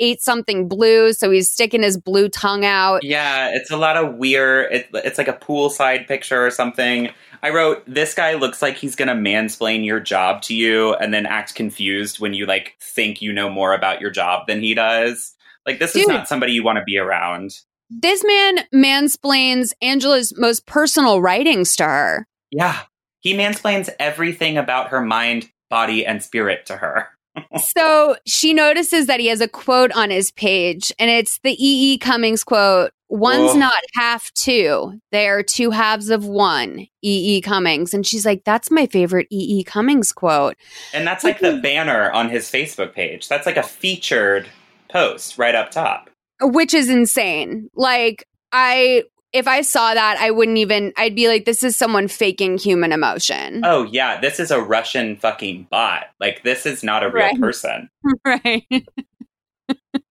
ate 0.00 0.22
something 0.22 0.66
blue 0.66 1.12
so 1.12 1.30
he's 1.30 1.50
sticking 1.50 1.82
his 1.82 1.98
blue 1.98 2.28
tongue 2.28 2.64
out 2.64 3.04
Yeah, 3.04 3.50
it's 3.52 3.70
a 3.70 3.76
lot 3.76 3.96
of 3.96 4.16
weird. 4.16 4.72
It, 4.72 4.88
it's 4.94 5.18
like 5.18 5.28
a 5.28 5.34
poolside 5.34 6.08
picture 6.08 6.44
or 6.44 6.50
something. 6.50 7.10
I 7.42 7.50
wrote, 7.50 7.82
"This 7.86 8.14
guy 8.14 8.34
looks 8.34 8.62
like 8.62 8.76
he's 8.76 8.96
gonna 8.96 9.14
mansplain 9.14 9.84
your 9.84 10.00
job 10.00 10.42
to 10.42 10.54
you, 10.54 10.94
and 10.94 11.12
then 11.12 11.26
act 11.26 11.54
confused 11.54 12.20
when 12.20 12.34
you 12.34 12.46
like 12.46 12.76
think 12.80 13.22
you 13.22 13.32
know 13.32 13.48
more 13.48 13.74
about 13.74 14.00
your 14.00 14.10
job 14.10 14.46
than 14.46 14.60
he 14.62 14.74
does. 14.74 15.34
Like 15.66 15.78
this 15.78 15.94
is 15.96 16.06
not 16.06 16.28
somebody 16.28 16.52
you 16.52 16.62
want 16.62 16.78
to 16.78 16.84
be 16.84 16.98
around." 16.98 17.52
this 17.90 18.22
man 18.24 18.60
mansplains 18.72 19.72
angela's 19.82 20.32
most 20.38 20.64
personal 20.66 21.20
writings 21.20 21.74
to 21.74 21.82
her 21.82 22.26
Yeah, 22.52 22.82
he 23.20 23.34
mansplains 23.34 23.90
everything 23.98 24.56
about 24.56 24.88
her 24.88 25.00
mind, 25.00 25.50
body, 25.68 26.06
and 26.06 26.22
spirit 26.22 26.66
to 26.66 26.76
her. 26.76 27.08
so 27.58 28.16
she 28.26 28.52
notices 28.52 29.06
that 29.06 29.20
he 29.20 29.26
has 29.26 29.40
a 29.40 29.48
quote 29.48 29.92
on 29.92 30.10
his 30.10 30.32
page, 30.32 30.92
and 30.98 31.10
it's 31.10 31.38
the 31.42 31.52
E.E. 31.52 31.98
Cummings 31.98 32.42
quote 32.42 32.92
one's 33.10 33.50
Ugh. 33.50 33.58
not 33.58 33.74
half 33.94 34.32
two. 34.32 34.98
They 35.12 35.28
are 35.28 35.42
two 35.42 35.70
halves 35.70 36.08
of 36.08 36.24
one. 36.24 36.78
E. 36.80 36.88
E. 37.36 37.40
Cummings. 37.42 37.92
And 37.92 38.06
she's 38.06 38.24
like, 38.24 38.44
that's 38.44 38.70
my 38.70 38.86
favorite 38.86 39.26
E. 39.30 39.58
E. 39.60 39.64
Cummings 39.64 40.12
quote. 40.12 40.56
And 40.94 41.06
that's 41.06 41.24
like 41.24 41.40
the 41.40 41.58
banner 41.62 42.10
on 42.12 42.28
his 42.30 42.50
Facebook 42.50 42.94
page. 42.94 43.28
That's 43.28 43.44
like 43.46 43.56
a 43.58 43.62
featured 43.62 44.48
post 44.88 45.36
right 45.38 45.54
up 45.54 45.70
top. 45.70 46.08
which 46.40 46.72
is 46.72 46.88
insane. 46.88 47.68
Like 47.74 48.26
I 48.52 49.04
if 49.32 49.46
I 49.46 49.60
saw 49.60 49.94
that, 49.94 50.16
I 50.18 50.32
wouldn't 50.32 50.58
even 50.58 50.92
I'd 50.96 51.14
be 51.14 51.28
like 51.28 51.44
this 51.44 51.62
is 51.62 51.76
someone 51.76 52.08
faking 52.08 52.58
human 52.58 52.90
emotion. 52.92 53.62
Oh 53.64 53.84
yeah, 53.84 54.20
this 54.20 54.40
is 54.40 54.50
a 54.50 54.60
Russian 54.60 55.16
fucking 55.16 55.68
bot. 55.70 56.06
Like 56.18 56.42
this 56.42 56.66
is 56.66 56.82
not 56.82 57.04
a 57.04 57.10
real 57.10 57.24
Right. 57.26 57.40
person. 57.40 57.88
right. 58.24 58.64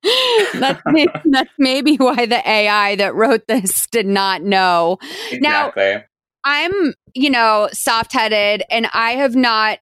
that's, 0.59 0.81
may- 0.85 1.07
that's 1.25 1.49
maybe 1.57 1.95
why 1.97 2.25
the 2.25 2.47
AI 2.47 2.95
that 2.95 3.15
wrote 3.15 3.47
this 3.47 3.87
did 3.87 4.05
not 4.05 4.41
know. 4.41 4.97
Now- 5.41 5.67
I'm, 6.45 6.93
you 7.15 7.29
know, 7.29 7.67
soft 7.73 8.13
headed 8.13 8.63
and 8.71 8.87
I 8.93 9.11
have 9.11 9.35
not, 9.35 9.79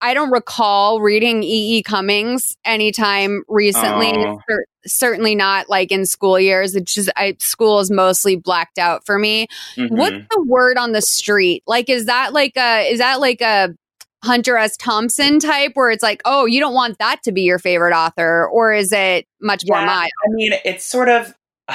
I 0.00 0.14
don't 0.14 0.30
recall 0.30 1.00
reading 1.00 1.42
E. 1.42 1.78
E. 1.78 1.82
Cummings 1.82 2.56
anytime 2.64 3.42
recently. 3.48 4.12
Oh. 4.14 4.38
Cer- 4.48 4.66
certainly 4.86 5.34
not 5.34 5.68
like 5.68 5.90
in 5.90 6.06
school 6.06 6.38
years. 6.38 6.76
It's 6.76 6.94
just, 6.94 7.10
I, 7.16 7.36
school 7.40 7.80
is 7.80 7.90
mostly 7.90 8.36
blacked 8.36 8.78
out 8.78 9.04
for 9.04 9.18
me. 9.18 9.48
Mhm. 9.76 9.90
What's 9.98 10.14
the 10.30 10.44
word 10.46 10.78
on 10.78 10.92
the 10.92 11.02
street? 11.02 11.64
Like, 11.66 11.90
is 11.90 12.06
that 12.06 12.32
like 12.32 12.56
a, 12.56 12.88
is 12.90 13.00
that 13.00 13.20
like 13.20 13.40
a 13.40 13.70
Hunter 14.22 14.56
S. 14.58 14.76
Thompson 14.76 15.40
type 15.40 15.72
where 15.74 15.90
it's 15.90 16.02
like, 16.04 16.22
oh, 16.24 16.46
you 16.46 16.60
don't 16.60 16.74
want 16.74 16.98
that 16.98 17.22
to 17.24 17.32
be 17.32 17.42
your 17.42 17.58
favorite 17.58 17.94
author? 17.94 18.46
Or 18.48 18.72
is 18.72 18.92
it 18.92 19.26
much 19.40 19.62
more 19.66 19.78
Yeah, 19.78 19.86
mild? 19.86 20.10
I 20.26 20.28
mean, 20.30 20.52
it's 20.64 20.84
sort 20.84 21.08
of 21.08 21.34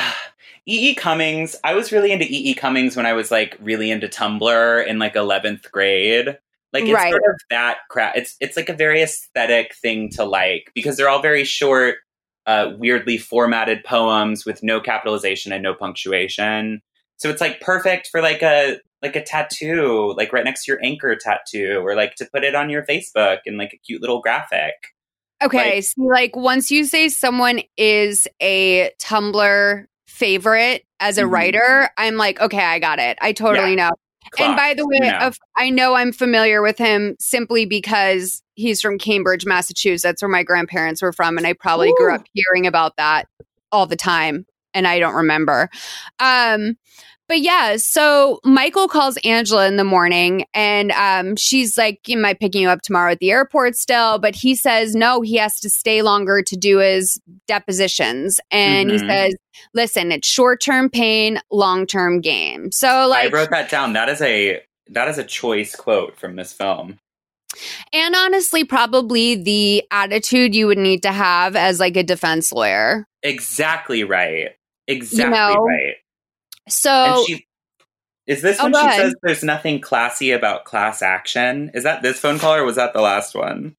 E. 0.67 0.89
E. 0.91 0.95
Cummings. 0.95 1.55
I 1.63 1.75
was 1.75 1.91
really 1.91 2.11
into 2.11 2.25
E. 2.25 2.49
E. 2.51 2.53
Cummings 2.55 2.95
when 2.95 3.05
I 3.05 3.13
was 3.13 3.29
like 3.31 3.55
really 3.61 3.91
into 3.91 4.07
Tumblr 4.07 4.87
in 4.87 4.97
like 4.99 5.15
eleventh 5.15 5.71
grade. 5.71 6.37
Like 6.73 6.83
it's 6.85 6.93
Right. 6.93 7.11
sort 7.11 7.21
of 7.29 7.39
that 7.51 7.77
crap. 7.89 8.17
It's 8.17 8.35
it's 8.41 8.57
like 8.57 8.69
a 8.69 8.73
very 8.73 9.01
aesthetic 9.01 9.75
thing 9.75 10.09
to 10.11 10.23
like 10.25 10.71
because 10.73 10.97
they're 10.97 11.07
all 11.09 11.21
very 11.21 11.43
short, 11.43 11.97
uh, 12.47 12.71
weirdly 12.77 13.17
formatted 13.17 13.83
poems 13.83 14.45
with 14.45 14.63
no 14.63 14.81
capitalization 14.81 15.51
and 15.53 15.61
no 15.63 15.73
punctuation. 15.73 16.81
So 17.17 17.29
it's 17.29 17.41
like 17.41 17.61
perfect 17.61 18.09
for 18.11 18.21
like 18.21 18.41
a 18.41 18.79
like 19.03 19.15
a 19.15 19.21
tattoo, 19.23 20.13
like 20.17 20.33
right 20.33 20.43
next 20.43 20.65
to 20.65 20.71
your 20.71 20.83
anchor 20.83 21.15
tattoo, 21.15 21.79
or 21.85 21.95
like 21.95 22.15
to 22.15 22.27
put 22.33 22.43
it 22.43 22.55
on 22.55 22.69
your 22.71 22.83
Facebook 22.85 23.37
in 23.45 23.55
like 23.57 23.71
a 23.73 23.77
cute 23.77 24.01
little 24.01 24.19
graphic. 24.19 24.73
Okay, 25.43 25.75
Like- 25.75 25.83
so 25.83 26.01
like 26.03 26.35
once 26.35 26.71
you 26.71 26.85
say 26.85 27.09
someone 27.09 27.61
is 27.77 28.27
a 28.41 28.91
Tumblr 29.01 29.85
favorite 30.07 30.85
as 30.99 31.17
a 31.17 31.23
Mhm. 31.23 31.31
writer, 31.31 31.89
I'm 31.97 32.15
like, 32.15 32.39
okay, 32.39 32.63
I 32.63 32.79
got 32.79 32.99
it. 32.99 33.17
I 33.21 33.33
totally 33.33 33.75
know. 33.75 33.91
and 34.39 34.55
by 34.55 34.73
the 34.73 34.85
way, 34.87 35.05
you 35.05 35.11
know. 35.11 35.17
of, 35.19 35.37
I 35.57 35.69
know 35.69 35.93
I'm 35.93 36.11
familiar 36.11 36.61
with 36.61 36.77
him 36.77 37.15
simply 37.19 37.65
because 37.65 38.41
he's 38.55 38.81
from 38.81 38.97
Cambridge, 38.97 39.45
Massachusetts, 39.45 40.21
where 40.21 40.29
my 40.29 40.41
grandparents 40.41 41.01
were 41.01 41.13
from, 41.13 41.37
and 41.37 41.45
I 41.45 41.53
probably 41.53 41.93
grew 41.97 42.13
up 42.15 42.23
hearing 42.33 42.65
about 42.65 42.97
that 42.97 43.27
all 43.71 43.85
the 43.85 43.95
time, 43.95 44.45
and 44.73 44.87
I 44.87 44.99
don't 44.99 45.13
remember. 45.13 45.69
Um, 46.19 46.75
but 47.27 47.39
yeah, 47.41 47.75
so 47.77 48.39
Michael 48.43 48.87
calls 48.87 49.17
Angela 49.23 49.67
in 49.67 49.77
the 49.77 49.83
morning 49.83 50.45
and 50.53 50.91
um, 50.91 51.35
she's 51.35 51.77
like, 51.77 51.99
Am 52.09 52.23
I 52.25 52.33
picking 52.33 52.61
you 52.61 52.69
up 52.69 52.81
tomorrow 52.81 53.11
at 53.11 53.19
the 53.19 53.31
airport 53.31 53.75
still? 53.75 54.19
But 54.19 54.35
he 54.35 54.55
says, 54.55 54.95
No, 54.95 55.21
he 55.21 55.35
has 55.37 55.59
to 55.61 55.69
stay 55.69 56.01
longer 56.01 56.41
to 56.43 56.55
do 56.55 56.77
his 56.77 57.19
depositions. 57.47 58.39
And 58.51 58.89
he 58.89 58.97
Mhm. 58.97 59.09
says, 59.09 59.35
Listen, 59.73 60.11
it's 60.11 60.27
short 60.27 60.61
term 60.61 60.89
pain, 60.89 61.39
long 61.51 61.85
term 61.87 62.21
gain. 62.21 62.71
So, 62.71 63.07
like, 63.07 63.31
I 63.33 63.35
wrote 63.35 63.49
that 63.51 63.69
down. 63.69 63.93
That 63.93 64.09
is 64.09 64.21
a 64.21 64.61
that 64.89 65.07
is 65.07 65.17
a 65.17 65.23
choice 65.23 65.75
quote 65.75 66.17
from 66.17 66.35
this 66.35 66.53
film. 66.53 66.99
and 67.93 68.13
honestly, 68.15 68.63
probably 68.65 69.35
the 69.35 69.83
attitude 69.89 70.53
you 70.53 70.67
would 70.67 70.77
need 70.77 71.01
to 71.03 71.11
have 71.11 71.55
as 71.55 71.79
like 71.79 71.95
a 71.97 72.03
defense 72.03 72.51
lawyer. 72.51 73.05
Exactly 73.23 74.03
right. 74.03 74.55
Exactly 74.87 75.55
know, 75.55 75.63
right. 75.63 75.95
So, 76.69 77.23
she 77.27 77.45
is 78.27 78.41
this 78.41 78.59
Oh, 78.59 78.63
when 78.65 78.73
she 78.73 78.79
ahead. 78.79 78.99
says 79.01 79.15
there's 79.21 79.43
nothing 79.43 79.79
classy 79.81 80.31
about 80.31 80.65
class 80.65 81.01
action? 81.01 81.69
Is 81.73 81.83
that 81.83 82.01
this 82.01 82.19
phone 82.19 82.39
call 82.39 82.55
or 82.55 82.63
was 82.63 82.75
that 82.77 82.93
the 82.93 83.01
last 83.01 83.35
one? 83.35 83.75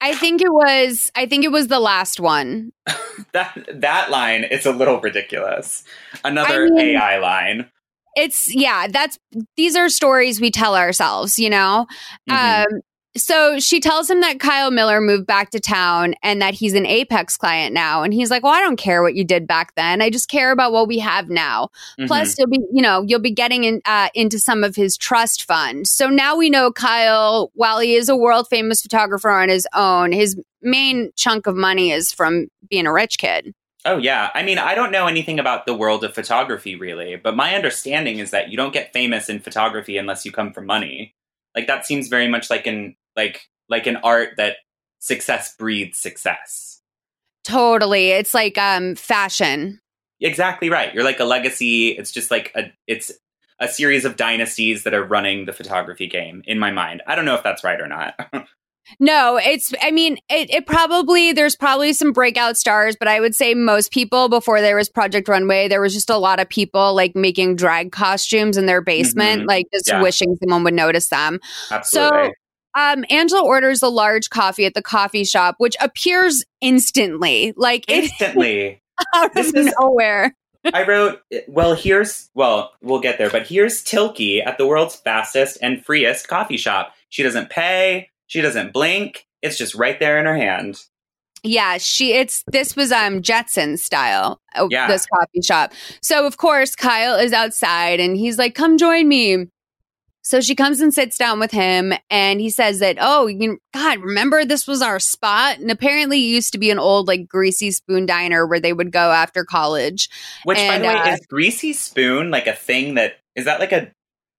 I 0.00 0.14
think 0.14 0.40
it 0.42 0.52
was, 0.52 1.10
I 1.14 1.26
think 1.26 1.44
it 1.44 1.50
was 1.52 1.68
the 1.68 1.80
last 1.80 2.20
one. 2.20 2.72
That 3.32 3.58
that 3.80 4.10
line 4.10 4.44
is 4.44 4.66
a 4.66 4.72
little 4.72 5.00
ridiculous. 5.00 5.84
Another 6.24 6.66
I 6.66 6.68
mean- 6.70 6.96
AI 6.96 7.18
line. 7.18 7.70
it's 8.14 8.54
yeah 8.54 8.86
that's 8.88 9.18
these 9.56 9.74
are 9.76 9.88
stories 9.90 10.40
we 10.40 10.50
tell 10.50 10.74
ourselves 10.76 11.38
you 11.38 11.50
know 11.50 11.86
Mhm. 12.30 12.64
um 12.66 12.80
so 13.16 13.58
she 13.58 13.80
tells 13.80 14.08
him 14.08 14.20
that 14.20 14.40
Kyle 14.40 14.70
Miller 14.70 15.00
moved 15.00 15.26
back 15.26 15.50
to 15.50 15.60
town 15.60 16.14
and 16.22 16.40
that 16.42 16.54
he's 16.54 16.74
an 16.74 16.86
Apex 16.86 17.36
client 17.36 17.74
now. 17.74 18.02
And 18.02 18.12
he's 18.14 18.30
like, 18.30 18.42
Well, 18.42 18.52
I 18.52 18.60
don't 18.60 18.76
care 18.76 19.02
what 19.02 19.14
you 19.14 19.24
did 19.24 19.46
back 19.46 19.74
then. 19.74 20.00
I 20.00 20.10
just 20.10 20.28
care 20.28 20.52
about 20.52 20.72
what 20.72 20.88
we 20.88 20.98
have 20.98 21.28
now. 21.28 21.70
Mhm. 21.98 22.06
Plus, 22.06 22.38
you'll 22.38 22.48
be, 22.48 22.60
you 22.72 22.82
know, 22.82 23.02
you'll 23.06 23.20
be 23.20 23.32
getting 23.32 23.64
in, 23.64 23.80
uh, 23.84 24.08
into 24.14 24.38
some 24.38 24.62
of 24.64 24.76
his 24.76 24.96
trust 24.96 25.44
fund. 25.44 25.86
So 25.86 26.08
now 26.08 26.36
we 26.36 26.50
know 26.50 26.70
Kyle, 26.72 27.50
while 27.54 27.78
he 27.78 27.94
is 27.94 28.08
a 28.08 28.16
world 28.16 28.46
famous 28.48 28.82
photographer 28.82 29.30
on 29.30 29.48
his 29.48 29.66
own, 29.74 30.12
his 30.12 30.36
main 30.62 31.10
chunk 31.16 31.46
of 31.46 31.56
money 31.56 31.90
is 31.90 32.12
from 32.12 32.48
being 32.68 32.86
a 32.86 32.92
rich 32.92 33.18
kid. 33.18 33.54
Oh 33.84 33.98
yeah. 33.98 34.30
I 34.34 34.42
mean, 34.42 34.58
I 34.58 34.74
don't 34.74 34.90
know 34.90 35.06
anything 35.06 35.38
about 35.38 35.64
the 35.64 35.74
world 35.74 36.02
of 36.02 36.12
photography 36.12 36.74
really, 36.74 37.14
but 37.16 37.36
my 37.36 37.54
understanding 37.54 38.18
is 38.18 38.32
that 38.32 38.50
you 38.50 38.56
don't 38.56 38.72
get 38.72 38.92
famous 38.92 39.28
in 39.28 39.38
photography 39.38 39.96
unless 39.96 40.24
you 40.24 40.32
come 40.32 40.52
from 40.52 40.66
money. 40.66 41.14
Like 41.54 41.68
that 41.68 41.86
seems 41.86 42.08
very 42.08 42.28
much 42.28 42.50
like 42.50 42.66
an 42.66 42.96
like 43.16 43.42
like 43.68 43.86
an 43.86 43.96
art 43.96 44.30
that 44.36 44.56
success 44.98 45.54
breeds 45.56 45.98
success. 46.00 46.80
Totally. 47.44 48.10
It's 48.10 48.34
like 48.34 48.58
um, 48.58 48.94
fashion. 48.96 49.80
Exactly 50.20 50.70
right. 50.70 50.92
You're 50.94 51.04
like 51.04 51.20
a 51.20 51.24
legacy. 51.24 51.90
It's 51.90 52.10
just 52.12 52.30
like 52.30 52.52
a 52.54 52.72
it's 52.86 53.12
a 53.60 53.68
series 53.68 54.04
of 54.04 54.16
dynasties 54.16 54.84
that 54.84 54.94
are 54.94 55.04
running 55.04 55.44
the 55.46 55.52
photography 55.52 56.06
game 56.08 56.42
in 56.46 56.58
my 56.58 56.70
mind. 56.70 57.02
I 57.06 57.14
don't 57.14 57.24
know 57.24 57.34
if 57.36 57.42
that's 57.42 57.64
right 57.64 57.80
or 57.80 57.88
not. 57.88 58.14
No, 59.00 59.36
it's, 59.36 59.74
I 59.82 59.90
mean, 59.90 60.16
it, 60.28 60.48
it 60.48 60.64
probably, 60.64 61.32
there's 61.32 61.56
probably 61.56 61.92
some 61.92 62.12
breakout 62.12 62.56
stars, 62.56 62.94
but 62.96 63.08
I 63.08 63.18
would 63.18 63.34
say 63.34 63.52
most 63.52 63.90
people 63.90 64.28
before 64.28 64.60
there 64.60 64.76
was 64.76 64.88
Project 64.88 65.26
Runway, 65.26 65.66
there 65.66 65.80
was 65.80 65.92
just 65.92 66.08
a 66.08 66.16
lot 66.16 66.38
of 66.38 66.48
people 66.48 66.94
like 66.94 67.16
making 67.16 67.56
drag 67.56 67.90
costumes 67.90 68.56
in 68.56 68.66
their 68.66 68.80
basement, 68.80 69.42
Mhm. 69.42 69.48
like 69.48 69.66
just 69.72 69.88
Yeah. 69.88 70.00
wishing 70.00 70.36
someone 70.40 70.62
would 70.62 70.74
notice 70.74 71.08
them. 71.08 71.40
Absolutely. 71.72 72.30
Um, 72.76 73.04
Angela 73.10 73.42
orders 73.44 73.82
a 73.82 73.88
large 73.88 74.28
coffee 74.30 74.66
at 74.66 74.74
the 74.74 74.82
coffee 74.82 75.24
shop, 75.24 75.56
which 75.58 75.74
appears 75.80 76.44
instantly, 76.60 77.52
like 77.56 77.84
Instantly. 77.88 78.82
out 79.14 79.34
This 79.34 79.48
of 79.48 79.56
is- 79.56 79.74
nowhere. 79.80 80.34
I 80.74 80.84
wrote, 80.84 81.20
well, 81.46 81.74
here's, 81.76 82.28
well, 82.34 82.72
we'll 82.82 82.98
get 82.98 83.18
there, 83.18 83.30
but 83.30 83.46
here's 83.46 83.84
Tilky 83.84 84.42
at 84.42 84.58
the 84.58 84.66
world's 84.66 84.96
fastest 84.96 85.58
and 85.62 85.84
freest 85.84 86.26
coffee 86.26 86.56
shop. 86.56 86.92
She 87.08 87.22
doesn't 87.22 87.50
pay, 87.50 88.08
she 88.26 88.40
doesn't 88.40 88.72
blink. 88.72 89.26
It's 89.42 89.56
just 89.58 89.76
right 89.76 89.98
there 90.00 90.18
in 90.18 90.26
her 90.26 90.36
hand. 90.36 90.80
Yeah, 91.44 91.78
she 91.78 92.14
it's 92.14 92.42
this 92.48 92.74
was 92.74 92.90
um 92.90 93.22
Jetson 93.22 93.76
style. 93.76 94.40
uh, 94.56 94.66
Yeah. 94.68 94.88
This 94.88 95.06
coffee 95.06 95.40
shop. 95.42 95.72
So 96.02 96.26
of 96.26 96.36
course 96.38 96.74
Kyle 96.74 97.14
is 97.14 97.32
outside 97.32 98.00
and 98.00 98.16
he's 98.16 98.36
like, 98.36 98.56
"Come 98.56 98.76
join 98.76 99.06
me." 99.06 99.46
So 100.26 100.40
she 100.40 100.56
comes 100.56 100.80
and 100.80 100.92
sits 100.92 101.16
down 101.16 101.38
with 101.38 101.52
him 101.52 101.92
and 102.10 102.40
he 102.40 102.50
says 102.50 102.80
that, 102.80 102.98
"Oh, 103.00 103.28
you 103.28 103.48
know, 103.48 103.56
god, 103.72 104.00
remember 104.00 104.44
this 104.44 104.66
was 104.66 104.82
our 104.82 104.98
spot?" 104.98 105.60
And 105.60 105.70
apparently 105.70 106.18
it 106.18 106.26
used 106.26 106.50
to 106.54 106.58
be 106.58 106.72
an 106.72 106.80
old 106.80 107.06
like 107.06 107.28
greasy 107.28 107.70
spoon 107.70 108.06
diner 108.06 108.44
where 108.44 108.58
they 108.58 108.72
would 108.72 108.90
go 108.90 109.12
after 109.12 109.44
college. 109.44 110.08
Which, 110.42 110.58
And, 110.58 110.82
by 110.82 110.88
the 110.88 110.98
way, 110.98 111.00
uh, 111.12 111.14
is 111.14 111.26
greasy 111.26 111.72
spoon 111.72 112.32
like 112.32 112.48
a 112.48 112.54
thing 112.54 112.96
that, 112.96 113.18
is 113.36 113.44
that 113.44 113.60
like 113.60 113.70
a, 113.70 113.92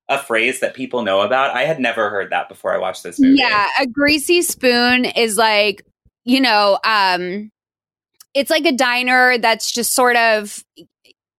a 0.10 0.20
phrase 0.20 0.60
that 0.60 0.74
people 0.74 1.04
know 1.04 1.22
about? 1.22 1.56
I 1.56 1.64
had 1.64 1.80
never 1.80 2.10
heard 2.10 2.32
that 2.32 2.50
before 2.50 2.74
I 2.74 2.80
watched 2.80 3.04
this 3.04 3.18
movie. 3.18 3.38
Yeah, 3.40 3.68
a 3.80 3.88
greasy 3.88 4.42
spoon 4.42 5.06
is 5.06 5.38
like, 5.38 5.86
you 6.26 6.42
know, 6.42 6.80
um 6.84 7.50
it's 8.34 8.52
like 8.52 8.66
a 8.66 8.74
diner 8.74 9.38
that's 9.38 9.72
just 9.72 9.96
sort 9.96 10.18
of 10.18 10.66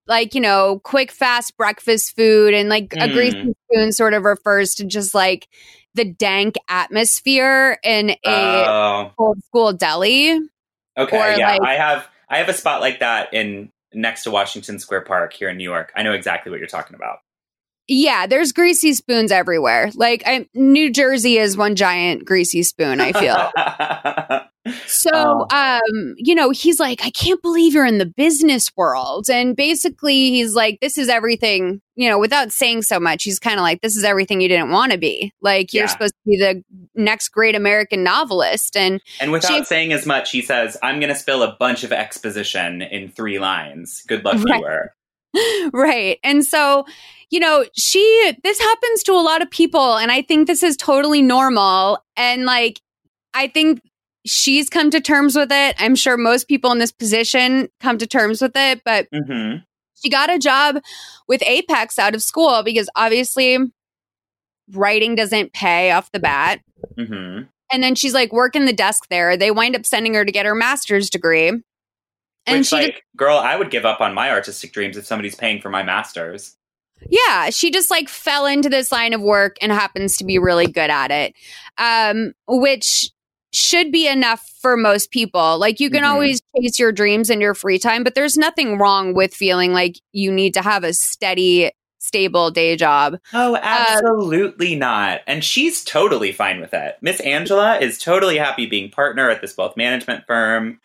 like, 0.09 0.35
you 0.35 0.41
know, 0.41 0.81
quick 0.85 1.13
fast 1.13 1.57
breakfast 1.57 2.17
food 2.17 2.55
and 2.55 2.69
like 2.69 2.93
a 2.95 3.09
Mm. 3.09 3.13
greasy 3.13 3.55
spoon 3.71 3.93
sort 3.93 4.15
of 4.15 4.25
refers 4.25 4.75
to 4.77 4.85
just 4.87 5.15
like 5.15 5.47
the 5.95 6.05
dank 6.05 6.57
atmosphere 6.69 7.79
in 7.83 8.11
a 8.11 8.17
Oh, 8.27 9.13
old 9.19 9.43
school 9.45 9.73
deli. 9.73 10.41
okay. 10.97 11.35
or, 11.35 11.39
yeah, 11.39 11.53
like- 11.53 11.63
I 11.63 11.75
have, 11.75 12.07
I 12.29 12.39
have 12.39 12.49
a 12.49 12.55
spot 12.55 12.81
like 12.81 13.01
that 13.01 13.33
in 13.35 13.71
next 13.93 14.25
to 14.25 14.31
Washington 14.31 14.79
Square 14.79 15.03
Park 15.03 15.33
here 15.33 15.49
in 15.49 15.57
New 15.57 15.65
York. 15.65 15.93
I 15.97 16.03
know 16.03 16.13
exactly 16.13 16.51
what 16.51 16.59
you're 16.59 16.69
talking 16.69 16.95
about. 16.95 17.19
Yeah, 17.89 18.27
there's 18.27 18.53
greasy 18.53 18.93
spoons 18.95 19.33
everywhere. 19.33 19.91
Like 19.95 20.23
I, 20.27 20.47
New 20.55 20.91
Jersey 20.91 21.39
is 21.39 21.57
one 21.57 21.75
giant 21.75 22.25
greasy 22.27 22.63
spoon. 22.63 23.01
I 23.01 23.13
feel. 23.13 23.51
So, 24.87 25.11
Oh. 25.15 25.47
um, 25.51 26.15
you 26.19 26.35
know, 26.35 26.51
he's 26.51 26.79
like, 26.79 27.03
I 27.03 27.09
can't 27.09 27.41
believe 27.41 27.73
you're 27.73 27.87
in 27.87 27.97
the 27.97 28.05
business 28.05 28.71
world. 28.77 29.31
And 29.31 29.57
basically, 29.57 30.29
he's 30.31 30.55
like, 30.55 30.81
this 30.83 30.99
is 30.99 31.09
everything, 31.09 31.81
you 31.97 32.07
know, 32.11 32.19
without 32.19 32.53
saying 32.53 32.83
so 32.83 33.01
much, 33.01 33.25
he's 33.25 33.39
kind 33.39 33.59
of 33.59 33.63
like, 33.63 33.81
this 33.81 33.97
is 33.97 34.05
everything 34.05 34.43
you 34.43 34.49
didn't 34.49 34.71
want 34.71 34.93
to 34.93 34.99
be. 34.99 35.33
Like, 35.41 35.73
you're 35.73 35.85
Yeah. 35.85 35.89
supposed 35.89 36.13
to 36.13 36.31
be 36.31 36.37
the 36.37 36.63
next 36.95 37.29
great 37.31 37.55
American 37.55 38.03
novelist. 38.03 38.77
And 38.77 39.01
and 39.21 39.33
without 39.33 39.67
saying 39.67 39.95
as 39.95 40.05
much, 40.05 40.33
he 40.33 40.43
says, 40.43 40.77
I'm 40.83 41.01
going 41.01 41.13
to 41.15 41.19
spill 41.19 41.43
a 41.43 41.57
bunch 41.59 41.83
of 41.83 41.91
exposition 41.93 42.83
in 42.83 43.09
three 43.09 43.39
lines. 43.39 44.03
Good 44.07 44.23
luck, 44.23 44.37
Right. 44.45 44.61
viewer. 44.61 44.93
right. 45.73 46.19
And 46.23 46.45
so, 46.45 46.85
you 47.31 47.41
know, 47.41 47.65
she, 47.77 48.33
this 48.43 48.59
happens 48.59 49.03
to 49.05 49.13
a 49.13 49.21
lot 49.23 49.43
of 49.43 49.51
people. 49.51 49.97
And 49.97 50.11
I 50.11 50.23
think 50.23 50.47
this 50.47 50.63
is 50.63 50.77
totally 50.77 51.23
normal. 51.23 52.05
And 52.17 52.45
like, 52.45 52.81
I 53.35 53.49
think 53.49 53.83
she's 54.25 54.69
come 54.69 54.91
to 54.91 55.01
terms 55.01 55.37
with 55.37 55.53
it. 55.53 55.77
I'm 55.79 55.95
sure 55.95 56.17
most 56.17 56.49
people 56.49 56.73
in 56.73 56.79
this 56.79 56.93
position 56.93 57.69
come 57.81 57.99
to 57.99 58.07
terms 58.07 58.41
with 58.41 58.57
it. 58.57 58.83
But 58.85 59.09
hmm 59.13 59.57
she 60.01 60.11
got 60.11 60.31
a 60.31 60.39
job 60.39 60.79
with 61.27 61.43
Apex 61.43 61.99
out 61.99 62.15
of 62.15 62.23
school 62.23 62.63
because 62.63 62.89
obviously 62.95 63.59
writing 64.71 65.17
doesn't 65.17 65.53
pay 65.53 65.91
off 65.91 66.13
the 66.13 66.21
bat. 66.21 66.61
hmm 66.97 67.41
And 67.73 67.83
then 67.83 67.95
she's 67.95 68.15
like 68.15 68.33
working 68.33 68.65
the 68.65 68.73
desk 68.73 69.07
there. 69.11 69.37
They 69.37 69.51
wind 69.51 69.75
up 69.75 69.85
sending 69.85 70.15
her 70.15 70.25
to 70.25 70.33
get 70.33 70.47
her 70.47 70.55
master's 70.55 71.11
degree. 71.11 71.49
And 71.49 71.63
Which, 72.47 72.69
she 72.69 72.77
like, 72.77 73.03
girl, 73.17 73.39
I 73.39 73.57
would 73.57 73.71
give 73.71 73.85
up 73.85 74.01
on 74.01 74.15
my 74.15 74.31
artistic 74.31 74.73
dreams 74.73 74.97
if 74.97 75.05
somebody's 75.05 75.35
paying 75.35 75.61
for 75.61 75.69
my 75.69 75.83
master's. 75.83 76.57
Yeah, 77.09 77.51
she 77.51 77.71
just 77.71 77.91
like 77.91 78.09
fell 78.09 78.47
into 78.47 78.69
this 78.69 78.91
line 78.93 79.13
of 79.13 79.21
work 79.21 79.57
and 79.61 79.73
happens 79.73 80.17
to 80.19 80.25
be 80.25 80.39
really 80.39 80.67
good 80.67 80.91
at 80.91 81.11
it. 81.11 81.35
Um, 81.79 82.33
which 82.47 83.11
should 83.53 83.91
be 83.91 84.07
enough 84.07 84.47
for 84.61 84.77
most 84.77 85.11
people. 85.11 85.59
Like 85.59 85.81
you 85.81 85.89
can 85.91 86.03
Mhm. 86.03 86.09
always 86.09 86.43
chase 86.57 86.79
your 86.79 86.93
dreams 86.93 87.31
in 87.31 87.41
your 87.41 87.55
free 87.55 87.79
time, 87.79 88.05
but 88.05 88.15
there's 88.15 88.37
nothing 88.37 88.77
wrong 88.79 89.15
with 89.15 89.35
feeling 89.35 89.73
like 89.73 89.97
you 90.13 90.31
need 90.31 90.53
to 90.55 90.61
have 90.63 90.85
a 90.85 90.93
steady, 90.93 91.71
stable 91.99 92.51
day 92.51 92.77
job. 92.77 93.17
Oh, 93.33 93.57
absolutely 93.61 94.75
not. 94.77 95.23
And 95.27 95.43
she's 95.43 95.83
totally 95.83 96.31
fine 96.31 96.61
with 96.61 96.75
it. 96.75 96.97
Miss 97.01 97.21
Angela 97.21 97.79
is 97.79 97.99
totally 97.99 98.37
happy 98.37 98.67
being 98.67 98.91
partner 98.91 99.31
at 99.31 99.41
this 99.41 99.57
wealth 99.57 99.77
management 99.77 100.25
firm. 100.27 100.79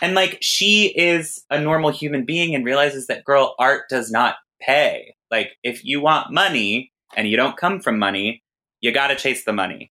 And 0.00 0.14
like 0.14 0.38
she 0.40 0.86
is 0.96 1.44
a 1.50 1.60
normal 1.60 1.90
human 1.90 2.24
being 2.24 2.54
and 2.54 2.64
realizes 2.64 3.08
that 3.08 3.24
girl 3.24 3.56
art 3.58 3.88
does 3.88 4.10
not 4.10 4.36
pay. 4.60 5.13
Like 5.30 5.52
if 5.62 5.84
you 5.84 6.00
want 6.00 6.32
money 6.32 6.92
and 7.16 7.28
you 7.28 7.36
don't 7.36 7.56
come 7.56 7.80
from 7.80 7.98
money, 7.98 8.42
you 8.80 8.92
got 8.92 9.08
to 9.08 9.16
chase 9.16 9.44
the 9.44 9.52
money. 9.52 9.90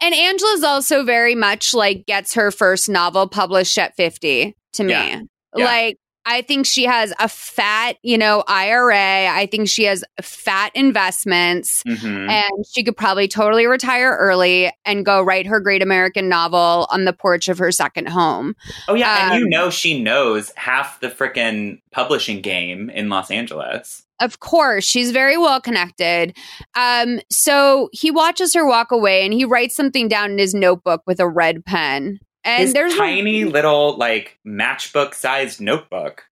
And 0.00 0.14
Angela's 0.14 0.62
also 0.62 1.04
very 1.04 1.34
much 1.34 1.74
like 1.74 2.06
gets 2.06 2.34
her 2.34 2.50
first 2.50 2.88
novel 2.88 3.28
published 3.28 3.76
at 3.78 3.96
50 3.96 4.56
to 4.74 4.84
me. 4.84 4.92
Yeah. 4.92 5.20
Yeah. 5.56 5.64
Like, 5.64 5.96
I 6.28 6.42
think 6.42 6.66
she 6.66 6.84
has 6.84 7.12
a 7.20 7.28
fat, 7.28 7.98
you 8.02 8.18
know, 8.18 8.42
IRA. 8.48 9.28
I 9.28 9.46
think 9.46 9.68
she 9.68 9.84
has 9.84 10.02
fat 10.20 10.72
investments. 10.74 11.84
Mhm. 11.84 12.28
And 12.28 12.66
she 12.74 12.82
could 12.82 12.96
probably 12.96 13.28
totally 13.28 13.66
retire 13.66 14.16
early 14.18 14.72
and 14.84 15.06
go 15.06 15.22
write 15.22 15.46
her 15.46 15.60
great 15.60 15.82
American 15.82 16.28
novel 16.28 16.88
on 16.90 17.04
the 17.04 17.12
porch 17.12 17.46
of 17.48 17.58
her 17.58 17.70
second 17.70 18.08
home. 18.08 18.56
Oh 18.88 18.94
yeah, 18.94 19.26
and 19.26 19.34
Um, 19.34 19.38
you 19.38 19.48
know 19.48 19.70
she 19.70 20.02
knows 20.02 20.52
half 20.56 20.98
the 20.98 21.10
frickin' 21.10 21.80
publishing 21.92 22.40
game 22.40 22.90
in 22.90 23.08
Los 23.08 23.30
Angeles. 23.30 24.02
Of 24.20 24.40
course, 24.40 24.84
she's 24.84 25.10
very 25.12 25.36
well 25.36 25.60
connected. 25.60 26.36
Um, 26.74 27.20
so 27.30 27.90
he 27.92 28.10
watches 28.10 28.54
her 28.54 28.66
walk 28.66 28.90
away 28.90 29.24
and 29.24 29.32
he 29.34 29.44
writes 29.44 29.76
something 29.76 30.08
down 30.08 30.30
in 30.32 30.38
his 30.38 30.54
notebook 30.54 31.02
with 31.06 31.20
a 31.20 31.28
red 31.28 31.64
pen. 31.64 32.18
And 32.44 32.62
His 32.62 32.72
there's 32.72 32.94
a- 32.94 32.96
tiny 32.96 33.44
little 33.44 33.96
like 33.98 34.38
matchbook 34.46 35.14
sized 35.14 35.60
notebook. 35.60 36.24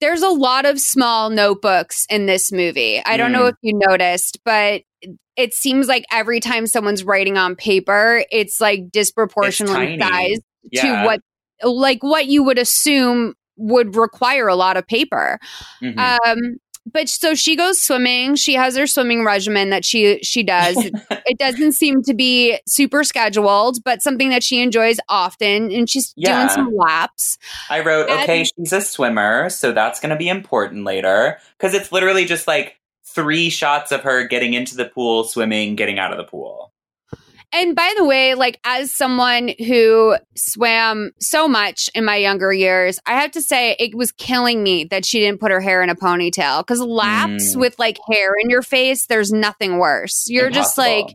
there's 0.00 0.22
a 0.22 0.28
lot 0.30 0.64
of 0.66 0.80
small 0.80 1.30
notebooks 1.30 2.06
in 2.10 2.26
this 2.26 2.50
movie. 2.50 3.00
I 3.06 3.16
don't 3.16 3.30
know 3.30 3.42
Mm. 3.44 3.48
if 3.50 3.54
you 3.62 3.78
noticed, 3.86 4.40
but 4.44 4.82
it 5.36 5.54
seems 5.54 5.86
like 5.86 6.04
every 6.10 6.40
time 6.40 6.66
someone's 6.66 7.04
writing 7.04 7.38
on 7.38 7.54
paper, 7.54 8.24
it's 8.32 8.60
like 8.60 8.90
disproportionately 8.90 9.94
It's 9.94 10.04
sized 10.04 10.42
Yeah. 10.72 11.02
to 11.02 11.06
what 11.06 11.20
like 11.62 12.02
what 12.02 12.26
you 12.26 12.42
would 12.42 12.58
assume 12.58 13.34
would 13.56 13.94
require 13.94 14.48
a 14.48 14.56
lot 14.56 14.76
of 14.76 14.84
paper. 14.88 15.38
Mhm. 15.80 15.98
Um 16.26 16.38
but 16.90 17.08
so 17.08 17.34
she 17.34 17.56
goes 17.56 17.80
swimming. 17.80 18.34
She 18.36 18.54
has 18.54 18.76
her 18.76 18.86
swimming 18.86 19.24
regimen 19.24 19.70
that 19.70 19.84
she 19.84 20.18
she 20.22 20.42
does. 20.42 20.76
it, 21.10 21.38
doesn't 21.38 21.72
seem 21.72 22.02
to 22.04 22.14
be 22.14 22.58
super 22.66 23.04
scheduled, 23.04 23.78
but 23.84 24.02
something 24.02 24.30
that 24.30 24.42
she 24.42 24.60
enjoys 24.62 24.98
often 25.08 25.70
and 25.70 25.88
she's 25.88 26.12
Yeah. 26.16 26.36
doing 26.38 26.48
some 26.48 26.74
laps. 26.76 27.38
I 27.70 27.80
wrote, 27.80 28.08
And- 28.10 28.20
okay, 28.22 28.44
she's 28.44 28.72
a 28.72 28.80
swimmer, 28.80 29.48
so 29.50 29.72
that's 29.72 30.00
going 30.00 30.10
to 30.10 30.16
be 30.16 30.28
important 30.28 30.84
later. 30.84 31.38
Because 31.58 31.74
it's 31.74 31.92
literally 31.92 32.24
just 32.24 32.46
like 32.46 32.78
three 33.04 33.50
shots 33.50 33.92
of 33.92 34.00
her 34.02 34.26
getting 34.26 34.54
into 34.54 34.76
the 34.76 34.84
pool, 34.86 35.24
swimming, 35.24 35.76
getting 35.76 35.98
out 35.98 36.12
of 36.12 36.18
the 36.18 36.24
pool. 36.24 36.71
And 37.54 37.76
by 37.76 37.92
the 37.96 38.04
way, 38.04 38.34
like 38.34 38.58
as 38.64 38.90
someone 38.92 39.50
who 39.58 40.16
swam 40.36 41.10
so 41.20 41.46
much 41.46 41.90
in 41.94 42.04
my 42.04 42.16
younger 42.16 42.52
years, 42.52 42.98
I 43.04 43.20
have 43.20 43.30
to 43.32 43.42
say 43.42 43.76
it 43.78 43.94
was 43.94 44.10
killing 44.12 44.62
me 44.62 44.84
that 44.84 45.04
she 45.04 45.20
didn't 45.20 45.38
put 45.40 45.50
her 45.50 45.60
hair 45.60 45.82
in 45.82 45.90
a 45.90 45.94
ponytail 45.94 46.60
because 46.60 46.80
laps 46.80 47.54
Mm. 47.54 47.60
with 47.60 47.78
like 47.78 47.98
hair 48.10 48.32
in 48.42 48.48
your 48.48 48.62
face, 48.62 49.06
there's 49.06 49.32
nothing 49.32 49.78
worse. 49.78 50.26
You're 50.28 50.50
just 50.50 50.78
like 50.78 51.14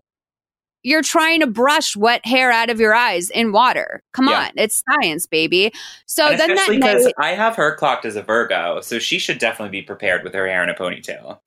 you're 0.83 1.01
trying 1.01 1.41
to 1.41 1.47
brush 1.47 1.97
wet 1.97 2.25
hair 2.25 2.49
out 2.51 2.69
of 2.69 2.79
your 2.79 2.93
eyes 2.93 3.29
in 3.29 3.51
water. 3.51 4.01
Come 4.13 4.29
Yeah. 4.29 4.43
on, 4.45 4.51
it's 4.55 4.81
science, 4.89 5.25
baby. 5.25 5.73
So 6.05 6.27
and 6.27 6.39
then 6.39 6.49
that 6.49 6.69
especially 6.69 6.77
night, 6.77 7.13
I 7.17 7.31
have 7.33 7.55
her 7.55 7.75
clocked 7.75 8.05
as 8.05 8.15
a 8.15 8.21
Virgo, 8.21 8.79
so 8.81 8.99
she 8.99 9.17
should 9.19 9.37
definitely 9.39 9.81
be 9.81 9.85
prepared 9.85 10.23
with 10.23 10.33
her 10.33 10.47
hair 10.47 10.63
in 10.63 10.69
a 10.69 10.75
ponytail. 10.75 11.39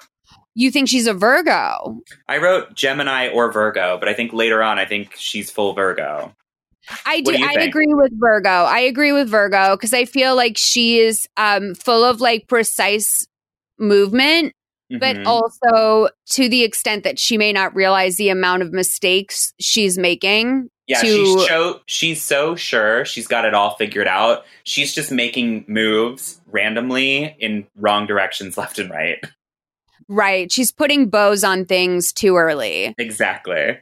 You 0.55 0.71
think 0.71 0.89
she's 0.89 1.07
a 1.07 1.15
Virgo. 1.15 2.01
I 2.29 2.39
wrote 2.39 2.75
Gemini 2.75 3.29
or 3.29 3.51
Virgo, 3.53 3.99
but 3.99 4.09
I 4.09 4.15
think 4.15 4.33
later 4.33 4.63
on, 4.63 4.79
I 4.79 4.85
think 4.85 5.15
she's 5.17 5.51
full 5.51 5.73
Virgo. 5.75 6.35
I 7.07 7.21
do. 7.21 7.33
Do 7.37 7.45
I 7.45 7.55
think? 7.55 7.69
agree 7.71 7.93
with 7.95 8.13
Virgo. 8.15 8.49
I 8.49 8.81
agree 8.81 9.13
with 9.13 9.29
Virgo 9.29 9.77
because 9.77 9.93
I 9.93 10.05
feel 10.07 10.35
like 10.35 10.57
she 10.57 10.99
is 10.99 11.29
um, 11.37 11.75
full 11.75 12.03
of 12.05 12.21
like 12.21 12.49
precise 12.49 13.27
movement 13.79 14.53
but 14.99 15.15
Mhm. 15.19 15.25
also 15.25 16.09
to 16.31 16.49
the 16.49 16.65
extent 16.65 17.05
that 17.05 17.17
she 17.17 17.39
may 17.39 17.53
not 17.53 17.73
realize 17.77 18.17
the 18.17 18.29
amount 18.29 18.61
of 18.63 18.73
mistakes 18.73 19.55
she's 19.61 19.97
making. 19.97 20.69
Yeah, 20.89 21.01
to- 21.01 21.07
she's 21.07 21.47
so 21.47 21.81
she's 21.87 22.21
so 22.23 22.57
sure 22.57 23.05
she's 23.05 23.29
got 23.29 23.45
it 23.45 23.55
all 23.55 23.77
figured 23.77 24.09
out. 24.09 24.45
She's 24.65 24.93
just 24.93 25.13
making 25.13 25.65
moves 25.69 26.41
randomly 26.49 27.37
in 27.39 27.69
wrong 27.77 28.07
directions 28.09 28.59
left 28.59 28.81
and 28.81 28.91
right. 28.91 29.19
Right. 30.11 30.51
She's 30.51 30.73
putting 30.73 31.09
bows 31.09 31.45
on 31.45 31.65
things 31.65 32.13
too 32.13 32.37
early. 32.37 32.97
Exactly. 32.99 33.79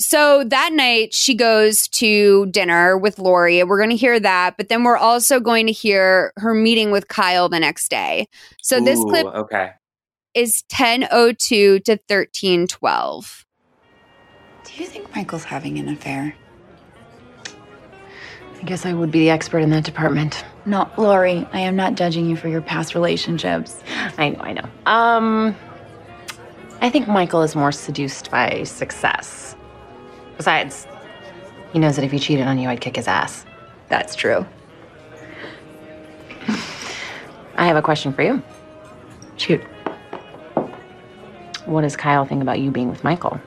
So 0.00 0.42
that 0.44 0.72
night 0.72 1.12
she 1.12 1.34
goes 1.34 1.86
to 1.88 2.46
dinner 2.46 2.96
with 2.96 3.18
Lori. 3.18 3.62
We're 3.62 3.76
going 3.76 3.90
to 3.90 3.96
hear 3.96 4.18
that, 4.18 4.56
but 4.56 4.70
then 4.70 4.84
we're 4.84 4.96
also 4.96 5.40
going 5.40 5.66
to 5.66 5.72
hear 5.72 6.32
her 6.38 6.54
meeting 6.54 6.90
with 6.90 7.08
Kyle 7.08 7.50
the 7.50 7.60
next 7.60 7.90
day. 7.90 8.26
So 8.62 8.80
this 8.80 8.98
clip 8.98 9.26
okay. 9.26 9.72
is 10.32 10.64
1002 10.70 11.80
to 11.80 11.92
1312. 11.92 13.44
Do 14.64 14.82
you 14.82 14.86
think 14.86 15.14
Michael's 15.14 15.44
having 15.44 15.78
an 15.78 15.90
affair? 15.90 16.34
I 18.64 18.66
guess 18.66 18.86
I 18.86 18.94
would 18.94 19.10
be 19.10 19.18
the 19.18 19.28
expert 19.28 19.58
in 19.58 19.68
that 19.70 19.84
department. 19.84 20.42
No, 20.64 20.90
Lori, 20.96 21.46
I 21.52 21.60
am 21.60 21.76
not 21.76 21.96
judging 21.96 22.24
you 22.24 22.34
for 22.34 22.48
your 22.48 22.62
past 22.62 22.94
relationships. 22.94 23.82
I 24.16 24.30
know, 24.30 24.40
I 24.40 24.52
know. 24.54 24.66
Um, 24.86 25.54
I 26.80 26.88
think 26.88 27.06
Michael 27.06 27.42
is 27.42 27.54
more 27.54 27.72
seduced 27.72 28.30
by 28.30 28.62
success. 28.62 29.54
Besides, 30.38 30.86
he 31.74 31.78
knows 31.78 31.96
that 31.96 32.06
if 32.06 32.10
he 32.12 32.18
cheated 32.18 32.46
on 32.46 32.58
you, 32.58 32.70
I'd 32.70 32.80
kick 32.80 32.96
his 32.96 33.06
ass. 33.06 33.44
That's 33.90 34.14
true. 34.14 34.46
I 37.58 37.66
have 37.66 37.76
a 37.76 37.82
question 37.82 38.14
for 38.14 38.22
you. 38.22 38.42
Shoot. 39.36 39.60
What 41.66 41.82
does 41.82 41.96
Kyle 41.96 42.24
think 42.24 42.40
about 42.40 42.60
you 42.60 42.70
being 42.70 42.88
with 42.88 43.04
Michael? 43.04 43.38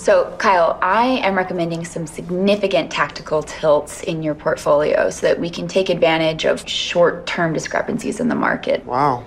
So, 0.00 0.34
Kyle, 0.38 0.78
I 0.80 1.18
am 1.18 1.36
recommending 1.36 1.84
some 1.84 2.06
significant 2.06 2.90
tactical 2.90 3.42
tilts 3.42 4.02
in 4.04 4.22
your 4.22 4.34
portfolio 4.34 5.10
so 5.10 5.26
that 5.26 5.38
we 5.38 5.50
can 5.50 5.68
take 5.68 5.90
advantage 5.90 6.46
of 6.46 6.66
short 6.66 7.26
term 7.26 7.52
discrepancies 7.52 8.18
in 8.18 8.26
the 8.26 8.34
market. 8.34 8.82
Wow. 8.86 9.26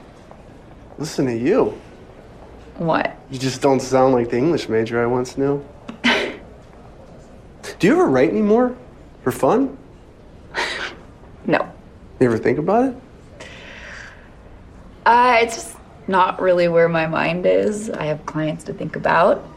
Listen 0.97 1.28
to 1.28 1.38
you. 1.38 1.80
What? 2.78 3.15
You 3.30 3.38
just 3.38 3.61
don't 3.61 3.82
sound 3.82 4.15
like 4.15 4.32
the 4.32 4.38
English 4.38 4.67
major 4.67 4.99
I 4.99 5.05
once 5.05 5.38
knew. 5.38 5.63
Do 6.03 6.41
you 7.80 7.93
ever 7.93 8.07
write 8.07 8.30
anymore? 8.30 8.76
For 9.21 9.32
fun? 9.32 9.78
No. 11.45 11.71
You 12.19 12.26
ever 12.26 12.39
think 12.39 12.57
about 12.57 12.86
it? 12.86 12.95
Uh, 15.05 15.38
it's 15.39 15.53
just 15.53 15.78
not 16.07 16.41
really 16.41 16.67
where 16.67 16.89
my 16.89 17.05
mind 17.05 17.45
is. 17.45 17.91
I 17.91 18.05
have 18.05 18.26
clients 18.26 18.63
to 18.63 18.74
think 18.74 18.95
about. 18.95 19.53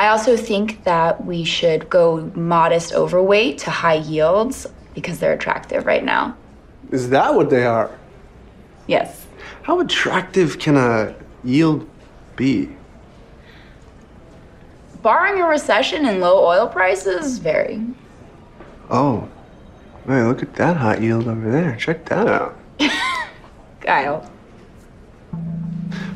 I 0.00 0.08
also 0.08 0.34
think 0.34 0.82
that 0.84 1.26
we 1.26 1.44
should 1.44 1.90
go 1.90 2.32
modest 2.34 2.94
overweight 2.94 3.58
to 3.58 3.70
high 3.70 3.96
yields 3.96 4.66
because 4.94 5.18
they're 5.18 5.34
attractive 5.34 5.84
right 5.84 6.02
now. 6.02 6.38
Is 6.90 7.10
that 7.10 7.34
what 7.34 7.50
they 7.50 7.66
are? 7.66 7.90
Yes. 8.86 9.26
How 9.60 9.78
attractive 9.80 10.58
can 10.58 10.78
a 10.78 11.14
yield 11.44 11.86
be? 12.34 12.70
Barring 15.02 15.42
a 15.42 15.46
recession 15.46 16.06
and 16.06 16.22
low 16.22 16.46
oil 16.46 16.66
prices, 16.66 17.36
very. 17.36 17.84
Oh, 18.88 19.28
man, 20.06 20.28
look 20.28 20.42
at 20.42 20.54
that 20.54 20.78
hot 20.78 21.02
yield 21.02 21.28
over 21.28 21.50
there. 21.50 21.76
Check 21.76 22.06
that 22.06 22.26
out. 22.26 22.58
Kyle. 23.82 24.22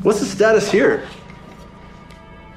What's 0.01 0.21
the 0.21 0.25
status 0.25 0.71
here? 0.71 1.07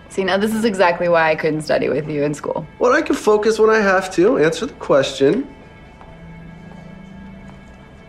See, 0.08 0.24
now 0.24 0.36
this 0.36 0.54
is 0.54 0.64
exactly 0.64 1.08
why 1.08 1.30
I 1.30 1.34
couldn't 1.34 1.62
study 1.62 1.88
with 1.88 2.08
you 2.08 2.22
in 2.22 2.34
school. 2.34 2.66
Well, 2.78 2.92
I 2.92 3.02
can 3.02 3.14
focus 3.14 3.58
when 3.58 3.70
I 3.70 3.78
have 3.78 4.12
to, 4.14 4.38
answer 4.38 4.66
the 4.66 4.72
question. 4.74 5.54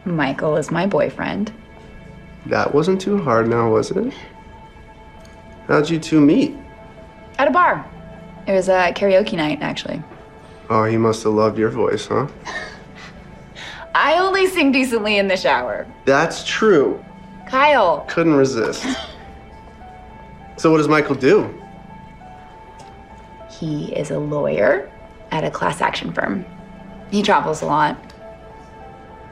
Michael 0.05 0.55
is 0.57 0.71
my 0.71 0.87
boyfriend. 0.87 1.51
That 2.45 2.73
wasn't 2.73 3.01
too 3.01 3.17
hard 3.17 3.47
now, 3.47 3.69
was 3.69 3.91
it? 3.91 4.13
How'd 5.67 5.89
you 5.89 5.99
two 5.99 6.21
meet? 6.21 6.55
At 7.37 7.47
a 7.47 7.51
bar. 7.51 7.85
It 8.47 8.53
was 8.53 8.69
a 8.69 8.91
karaoke 8.95 9.33
night, 9.33 9.59
actually. 9.61 10.01
Oh, 10.69 10.85
he 10.85 10.97
must 10.97 11.23
have 11.23 11.33
loved 11.33 11.57
your 11.57 11.69
voice, 11.69 12.07
huh? 12.07 12.27
I 13.95 14.17
only 14.19 14.47
sing 14.47 14.71
decently 14.71 15.17
in 15.17 15.27
the 15.27 15.37
shower. 15.37 15.85
That's 16.05 16.43
true. 16.43 17.03
Kyle. 17.47 18.05
Couldn't 18.07 18.35
resist. 18.35 18.85
so, 20.57 20.71
what 20.71 20.77
does 20.77 20.87
Michael 20.87 21.15
do? 21.15 21.58
He 23.59 23.93
is 23.93 24.11
a 24.11 24.19
lawyer 24.19 24.89
at 25.31 25.43
a 25.43 25.51
class 25.51 25.81
action 25.81 26.13
firm. 26.13 26.45
He 27.11 27.21
travels 27.21 27.61
a 27.61 27.65
lot. 27.65 27.97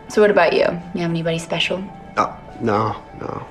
So, 0.09 0.21
what 0.21 0.31
about 0.31 0.53
you? 0.53 0.65
You 0.93 1.01
have 1.01 1.11
anybody 1.11 1.39
special? 1.39 1.83
Oh, 2.17 2.37
no, 2.61 3.01
no. 3.19 3.47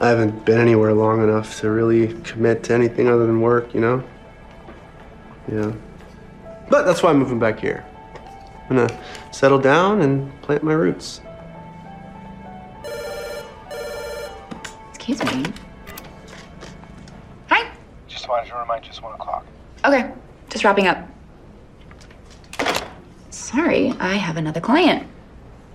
I 0.00 0.08
haven't 0.08 0.44
been 0.44 0.58
anywhere 0.58 0.92
long 0.92 1.22
enough 1.22 1.60
to 1.60 1.70
really 1.70 2.08
commit 2.22 2.62
to 2.64 2.74
anything 2.74 3.08
other 3.08 3.26
than 3.26 3.40
work, 3.40 3.74
you 3.74 3.80
know? 3.80 4.02
Yeah. 5.50 5.72
But 6.68 6.84
that's 6.84 7.02
why 7.02 7.10
I'm 7.10 7.18
moving 7.18 7.38
back 7.38 7.60
here. 7.60 7.84
I'm 8.68 8.76
gonna 8.76 9.00
settle 9.30 9.58
down 9.58 10.02
and 10.02 10.30
plant 10.42 10.62
my 10.62 10.72
roots. 10.72 11.20
Excuse 14.94 15.22
me. 15.24 15.44
Okay, 19.84 20.10
just 20.48 20.64
wrapping 20.64 20.86
up. 20.86 21.08
Sorry, 23.30 23.90
I 24.00 24.14
have 24.14 24.36
another 24.36 24.60
client. 24.60 25.06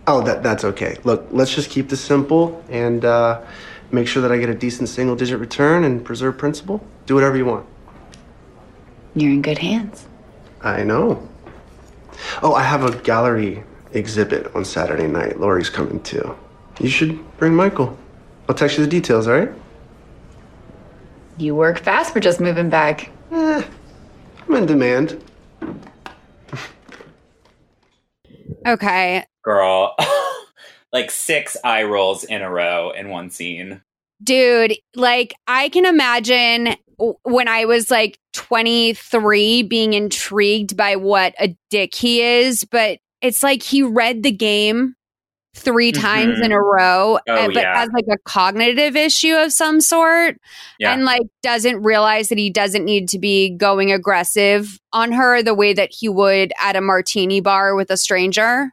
Oh, 0.07 0.21
that 0.21 0.41
that's 0.41 0.63
okay. 0.63 0.97
Look, 1.03 1.27
let's 1.31 1.53
just 1.53 1.69
keep 1.69 1.89
this 1.89 2.01
simple 2.01 2.63
and 2.69 3.05
uh, 3.05 3.41
make 3.91 4.07
sure 4.07 4.21
that 4.23 4.31
I 4.31 4.37
get 4.37 4.49
a 4.49 4.55
decent 4.55 4.89
single 4.89 5.15
digit 5.15 5.39
return 5.39 5.83
and 5.83 6.03
preserve 6.03 6.37
principal. 6.37 6.83
Do 7.05 7.13
whatever 7.13 7.37
you 7.37 7.45
want. 7.45 7.65
You're 9.15 9.31
in 9.31 9.41
good 9.41 9.59
hands. 9.59 10.07
I 10.61 10.83
know. 10.83 11.27
Oh, 12.41 12.53
I 12.53 12.63
have 12.63 12.83
a 12.83 12.97
gallery 13.01 13.63
exhibit 13.93 14.53
on 14.55 14.65
Saturday 14.65 15.07
night. 15.07 15.39
Lori's 15.39 15.69
coming 15.69 16.01
too. 16.01 16.35
You 16.79 16.89
should 16.89 17.37
bring 17.37 17.53
Michael. 17.55 17.97
I'll 18.47 18.55
text 18.55 18.77
you 18.77 18.83
the 18.83 18.89
details, 18.89 19.27
all 19.27 19.37
right? 19.37 19.51
You 21.37 21.55
work 21.55 21.79
fast 21.79 22.13
for 22.13 22.19
just 22.19 22.39
moving 22.39 22.69
back. 22.69 23.11
Eh, 23.31 23.63
I'm 24.49 24.55
in 24.55 24.65
demand. 24.65 25.23
Okay. 28.65 29.23
Girl. 29.43 29.95
like 30.91 31.11
six 31.11 31.55
eye 31.63 31.83
rolls 31.83 32.23
in 32.23 32.41
a 32.41 32.49
row 32.49 32.89
in 32.89 33.09
one 33.09 33.29
scene. 33.29 33.83
Dude, 34.23 34.73
like 34.95 35.35
I 35.47 35.69
can 35.69 35.85
imagine 35.85 36.75
when 37.23 37.47
I 37.47 37.65
was 37.65 37.91
like 37.91 38.17
23 38.33 39.63
being 39.63 39.93
intrigued 39.93 40.75
by 40.75 40.95
what 40.95 41.35
a 41.39 41.55
dick 41.69 41.93
he 41.93 42.21
is, 42.21 42.63
but 42.63 42.97
it's 43.21 43.43
like 43.43 43.61
he 43.61 43.83
read 43.83 44.23
the 44.23 44.31
game 44.31 44.95
3 45.55 45.91
times 45.91 46.39
Mhm. 46.39 46.45
in 46.45 46.51
a 46.51 46.59
row, 46.61 47.19
Oh, 47.27 47.33
uh, 47.33 47.45
but 47.47 47.55
yeah. 47.55 47.77
has 47.79 47.89
like 47.93 48.05
a 48.11 48.17
cognitive 48.23 48.95
issue 48.95 49.35
of 49.35 49.51
some 49.51 49.81
sort 49.81 50.37
Yeah. 50.79 50.93
and 50.93 51.05
like 51.05 51.23
doesn't 51.43 51.81
realize 51.81 52.29
that 52.29 52.37
he 52.37 52.49
doesn't 52.49 52.85
need 52.85 53.09
to 53.09 53.19
be 53.19 53.49
going 53.49 53.91
aggressive 53.91 54.79
on 54.93 55.11
her 55.11 55.41
the 55.41 55.55
way 55.55 55.73
that 55.73 55.89
he 55.91 56.07
would 56.07 56.53
at 56.61 56.75
a 56.75 56.81
martini 56.81 57.41
bar 57.41 57.75
with 57.75 57.89
a 57.89 57.97
stranger. 57.97 58.69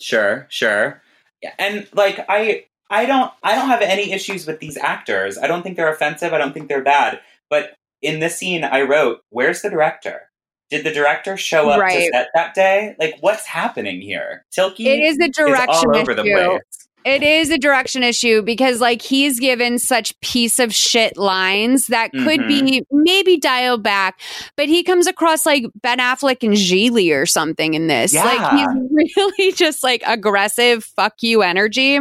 Sure, 0.00 0.46
sure. 0.48 1.02
Yeah, 1.42 1.52
and 1.58 1.86
like 1.94 2.24
I 2.28 2.64
I 2.88 3.06
don't 3.06 3.32
I 3.42 3.54
don't 3.56 3.68
have 3.68 3.82
any 3.82 4.12
issues 4.12 4.46
with 4.46 4.60
these 4.60 4.76
actors. 4.76 5.36
I 5.36 5.46
don't 5.46 5.62
think 5.62 5.76
they're 5.76 5.92
offensive. 5.92 6.32
I 6.32 6.38
don't 6.38 6.52
think 6.54 6.68
they're 6.68 6.82
bad. 6.82 7.20
But 7.50 7.74
in 8.02 8.20
this 8.20 8.38
scene 8.38 8.64
I 8.64 8.82
wrote, 8.82 9.20
where's 9.30 9.62
the 9.62 9.70
director? 9.70 10.29
Did 10.70 10.84
the 10.84 10.92
director 10.92 11.36
show 11.36 11.68
up 11.68 11.90
to 11.90 12.08
set 12.12 12.28
that 12.34 12.54
day? 12.54 12.94
Like 12.98 13.16
what's 13.20 13.46
happening 13.46 14.00
here? 14.00 14.44
Tilky 14.50 14.88
It 14.88 15.00
is 15.00 15.18
a 15.18 15.28
direction 15.28 15.90
all 15.90 15.96
over 15.96 16.14
the 16.14 16.22
issue. 16.22 16.34
place. 16.34 16.80
It 17.04 17.22
is 17.22 17.50
a 17.50 17.56
direction 17.56 18.02
issue 18.02 18.42
because 18.42 18.80
like 18.80 19.00
he's 19.00 19.40
given 19.40 19.78
such 19.78 20.18
piece 20.20 20.58
of 20.58 20.74
shit 20.74 21.16
lines 21.16 21.86
that 21.86 22.12
could 22.12 22.46
be 22.46 22.60
mm-hmm. 22.62 23.02
maybe 23.02 23.38
dialed 23.38 23.82
back, 23.82 24.20
but 24.56 24.68
he 24.68 24.82
comes 24.82 25.06
across 25.06 25.46
like 25.46 25.64
Ben 25.80 25.98
Affleck 25.98 26.42
and 26.42 26.54
Gigli 26.54 27.14
or 27.16 27.24
something 27.24 27.72
in 27.72 27.86
this. 27.86 28.14
Like 28.14 28.50
he's 28.50 29.16
really 29.16 29.52
just 29.52 29.82
like 29.82 30.02
aggressive 30.06 30.84
fuck 30.84 31.22
you 31.22 31.42
energy. 31.42 31.96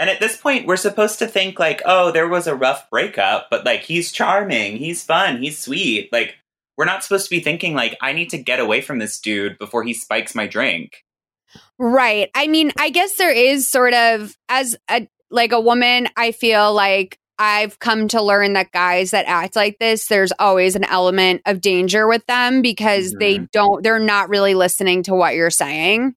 And 0.00 0.08
at 0.08 0.20
this 0.20 0.36
point, 0.36 0.66
we're 0.66 0.76
supposed 0.76 1.18
to 1.18 1.26
think 1.26 1.58
like, 1.58 1.82
oh, 1.84 2.12
there 2.12 2.28
was 2.28 2.46
a 2.46 2.54
rough 2.54 2.88
breakup, 2.88 3.48
but 3.50 3.64
like 3.66 3.80
he's 3.80 4.12
charming, 4.12 4.76
he's 4.76 5.02
fun, 5.02 5.42
he's 5.42 5.58
sweet. 5.58 6.12
Like 6.12 6.37
we're 6.78 6.84
not 6.84 7.02
supposed 7.02 7.24
to 7.24 7.30
be 7.30 7.40
thinking 7.40 7.74
like 7.74 7.98
I 8.00 8.12
need 8.12 8.30
to 8.30 8.38
get 8.38 8.60
away 8.60 8.80
from 8.80 9.00
this 9.00 9.20
dude 9.20 9.58
before 9.58 9.82
he 9.82 9.92
spikes 9.92 10.34
my 10.34 10.46
drink. 10.46 11.04
Right. 11.76 12.30
I 12.34 12.46
mean, 12.46 12.72
I 12.78 12.90
guess 12.90 13.16
there 13.16 13.32
is 13.32 13.68
sort 13.68 13.94
of 13.94 14.34
as 14.48 14.76
a 14.88 15.08
like 15.30 15.52
a 15.52 15.60
woman, 15.60 16.08
I 16.16 16.32
feel 16.32 16.72
like 16.72 17.18
I've 17.38 17.78
come 17.78 18.08
to 18.08 18.22
learn 18.22 18.54
that 18.54 18.72
guys 18.72 19.10
that 19.10 19.26
act 19.26 19.56
like 19.56 19.78
this, 19.78 20.06
there's 20.06 20.32
always 20.38 20.76
an 20.76 20.84
element 20.84 21.42
of 21.46 21.60
danger 21.60 22.08
with 22.08 22.24
them 22.26 22.62
because 22.62 23.12
they 23.18 23.36
mm-hmm. 23.36 23.46
don't 23.52 23.82
they're 23.82 23.98
not 23.98 24.28
really 24.28 24.54
listening 24.54 25.02
to 25.04 25.14
what 25.14 25.34
you're 25.34 25.50
saying. 25.50 26.14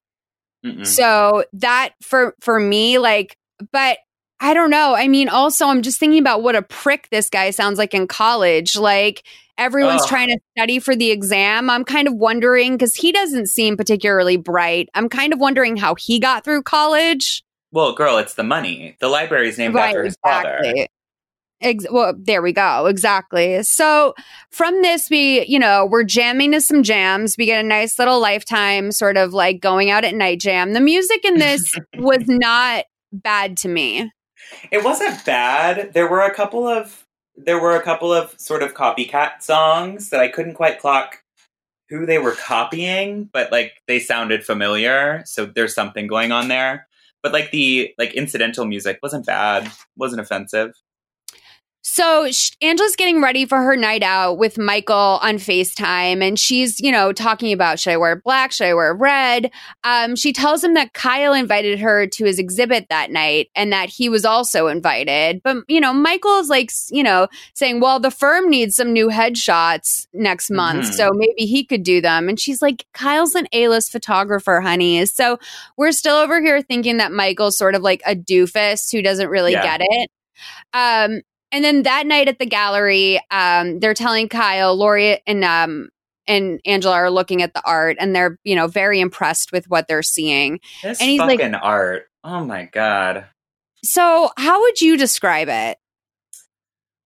Mm-mm. 0.64 0.86
So 0.86 1.44
that 1.54 1.94
for 2.02 2.36
for 2.40 2.58
me 2.60 2.98
like 2.98 3.36
but 3.72 3.98
I 4.38 4.54
don't 4.54 4.70
know. 4.70 4.94
I 4.94 5.08
mean 5.08 5.28
also 5.28 5.66
I'm 5.66 5.82
just 5.82 5.98
thinking 5.98 6.20
about 6.20 6.42
what 6.42 6.54
a 6.54 6.62
prick 6.62 7.08
this 7.10 7.30
guy 7.30 7.50
sounds 7.50 7.78
like 7.78 7.94
in 7.94 8.06
college. 8.06 8.76
Like 8.76 9.24
everyone's 9.62 10.02
Ugh. 10.02 10.08
trying 10.08 10.28
to 10.28 10.38
study 10.56 10.78
for 10.78 10.94
the 10.94 11.10
exam. 11.10 11.70
I'm 11.70 11.84
kind 11.84 12.08
of 12.08 12.14
wondering 12.14 12.78
cuz 12.78 12.94
he 12.94 13.12
doesn't 13.12 13.46
seem 13.46 13.76
particularly 13.76 14.36
bright. 14.36 14.88
I'm 14.94 15.08
kind 15.08 15.32
of 15.32 15.38
wondering 15.38 15.76
how 15.76 15.94
he 15.94 16.18
got 16.18 16.44
through 16.44 16.62
college. 16.62 17.42
Well, 17.70 17.94
girl, 17.94 18.18
it's 18.18 18.34
the 18.34 18.42
money. 18.42 18.96
The 19.00 19.08
library's 19.08 19.56
named 19.56 19.76
after 19.76 20.04
his 20.04 20.16
father. 20.22 20.86
Ex- 21.62 21.86
well, 21.90 22.12
there 22.18 22.42
we 22.42 22.52
go. 22.52 22.86
Exactly. 22.86 23.62
So 23.62 24.14
from 24.50 24.82
this, 24.82 25.08
we, 25.08 25.46
you 25.46 25.58
know, 25.58 25.86
we're 25.86 26.04
jamming 26.04 26.52
to 26.52 26.60
some 26.60 26.82
jams. 26.82 27.36
We 27.38 27.46
get 27.46 27.64
a 27.64 27.66
nice 27.66 27.98
little 27.98 28.20
lifetime 28.20 28.90
sort 28.90 29.16
of 29.16 29.32
like 29.32 29.60
going 29.60 29.90
out 29.90 30.04
at 30.04 30.14
night 30.14 30.40
jam. 30.40 30.72
The 30.72 30.80
music 30.80 31.24
in 31.24 31.38
this 31.38 31.62
was 31.96 32.24
not 32.26 32.84
bad 33.12 33.56
to 33.58 33.68
me. 33.68 34.10
It 34.70 34.84
wasn't 34.84 35.24
bad. 35.24 35.92
There 35.94 36.08
were 36.08 36.20
a 36.20 36.34
couple 36.34 36.66
of 36.66 37.01
there 37.36 37.60
were 37.60 37.76
a 37.76 37.82
couple 37.82 38.12
of 38.12 38.34
sort 38.38 38.62
of 38.62 38.74
copycat 38.74 39.42
songs 39.42 40.10
that 40.10 40.20
I 40.20 40.28
couldn't 40.28 40.54
quite 40.54 40.78
clock 40.78 41.22
who 41.88 42.06
they 42.06 42.18
were 42.18 42.32
copying, 42.32 43.24
but 43.32 43.52
like 43.52 43.74
they 43.86 43.98
sounded 43.98 44.44
familiar, 44.44 45.22
so 45.26 45.46
there's 45.46 45.74
something 45.74 46.06
going 46.06 46.32
on 46.32 46.48
there. 46.48 46.88
But 47.22 47.32
like 47.32 47.50
the 47.50 47.94
like 47.98 48.14
incidental 48.14 48.64
music 48.64 48.98
wasn't 49.02 49.26
bad, 49.26 49.70
wasn't 49.96 50.22
offensive. 50.22 50.74
So 51.94 52.26
Angela's 52.62 52.96
getting 52.96 53.20
ready 53.20 53.44
for 53.44 53.60
her 53.60 53.76
night 53.76 54.02
out 54.02 54.38
with 54.38 54.56
Michael 54.56 55.18
on 55.20 55.34
FaceTime, 55.34 56.26
and 56.26 56.38
she's, 56.38 56.80
you 56.80 56.90
know, 56.90 57.12
talking 57.12 57.52
about 57.52 57.78
should 57.78 57.92
I 57.92 57.98
wear 57.98 58.16
black, 58.16 58.50
should 58.50 58.68
I 58.68 58.72
wear 58.72 58.94
red? 58.94 59.50
Um, 59.84 60.16
she 60.16 60.32
tells 60.32 60.64
him 60.64 60.72
that 60.72 60.94
Kyle 60.94 61.34
invited 61.34 61.78
her 61.80 62.06
to 62.06 62.24
his 62.24 62.38
exhibit 62.38 62.86
that 62.88 63.10
night, 63.10 63.50
and 63.54 63.70
that 63.74 63.90
he 63.90 64.08
was 64.08 64.24
also 64.24 64.68
invited. 64.68 65.42
But 65.44 65.58
you 65.68 65.82
know, 65.82 65.92
Michael's 65.92 66.48
like, 66.48 66.70
you 66.90 67.02
know, 67.02 67.28
saying, 67.52 67.80
"Well, 67.80 68.00
the 68.00 68.10
firm 68.10 68.48
needs 68.48 68.74
some 68.76 68.94
new 68.94 69.08
headshots 69.08 70.06
next 70.14 70.50
month, 70.50 70.86
Mhm. 70.86 70.94
so 70.94 71.10
maybe 71.12 71.44
he 71.44 71.62
could 71.62 71.82
do 71.82 72.00
them." 72.00 72.26
And 72.26 72.40
she's 72.40 72.62
like, 72.62 72.86
"Kyle's 72.94 73.34
an 73.34 73.48
A-list 73.52 73.92
photographer, 73.92 74.62
honey." 74.62 75.04
So 75.04 75.38
we're 75.76 75.92
still 75.92 76.16
over 76.16 76.40
here 76.40 76.62
thinking 76.62 76.96
that 76.96 77.12
Michael's 77.12 77.58
sort 77.58 77.74
of 77.74 77.82
like 77.82 78.00
a 78.06 78.16
doofus 78.16 78.90
who 78.90 79.02
doesn't 79.02 79.28
really 79.28 79.52
Yeah. 79.52 79.76
get 79.76 79.82
it. 79.84 80.10
Um, 80.72 81.20
and 81.52 81.64
then 81.64 81.82
that 81.84 82.06
night 82.06 82.28
at 82.28 82.38
the 82.38 82.46
gallery, 82.46 83.20
um, 83.30 83.78
they're 83.78 83.94
telling 83.94 84.28
Kyle, 84.28 84.74
Lori, 84.74 85.20
and 85.26 85.44
um, 85.44 85.90
and 86.26 86.60
Angela 86.64 86.94
are 86.94 87.10
looking 87.10 87.42
at 87.42 87.54
the 87.54 87.62
art, 87.64 87.96
and 88.00 88.16
they're 88.16 88.38
you 88.42 88.56
know 88.56 88.66
very 88.66 89.00
impressed 89.00 89.52
with 89.52 89.68
what 89.68 89.86
they're 89.86 90.02
seeing. 90.02 90.60
This 90.82 91.00
And 91.00 91.10
he's 91.10 91.20
like- 91.20 91.38
fucking 91.38 91.54
art. 91.54 92.08
Oh 92.24 92.44
my 92.44 92.64
god. 92.64 93.26
So, 93.84 94.30
how 94.36 94.60
would 94.62 94.80
you 94.80 94.96
describe 94.96 95.48
it? 95.48 95.76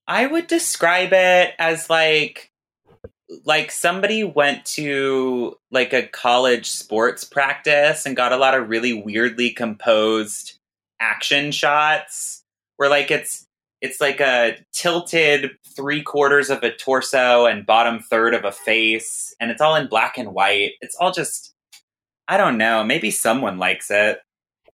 I 0.07 0.25
would 0.27 0.47
describe 0.47 1.09
it 1.11 1.53
as 1.59 1.89
like 1.89 2.51
like 3.45 3.71
somebody 3.71 4.23
went 4.23 4.63
to 4.65 5.57
like 5.71 5.91
a 5.91 6.07
college 6.07 6.69
sports 6.69 7.23
practice 7.25 8.05
and 8.05 8.15
got 8.15 8.31
a 8.31 8.37
lot 8.37 8.53
of 8.53 8.69
really 8.69 8.93
weirdly 8.93 9.49
composed 9.49 10.53
action 10.99 11.51
shots 11.51 12.43
where 12.77 12.89
like 12.89 13.11
it's 13.11 13.46
it's 13.81 14.01
like 14.01 14.19
a 14.19 14.57
tilted 14.73 15.51
three 15.75 16.01
quarters 16.01 16.49
of 16.49 16.63
a 16.63 16.71
torso 16.75 17.45
and 17.45 17.65
bottom 17.65 17.99
third 17.99 18.33
of 18.33 18.43
a 18.45 18.51
face 18.51 19.35
and 19.39 19.51
it's 19.51 19.61
all 19.61 19.75
in 19.75 19.87
black 19.87 20.17
and 20.17 20.33
white 20.33 20.71
it's 20.81 20.95
all 20.95 21.11
just 21.11 21.53
i 22.27 22.37
don't 22.37 22.57
know 22.57 22.83
maybe 22.83 23.11
someone 23.11 23.57
likes 23.57 23.91
it 23.91 24.19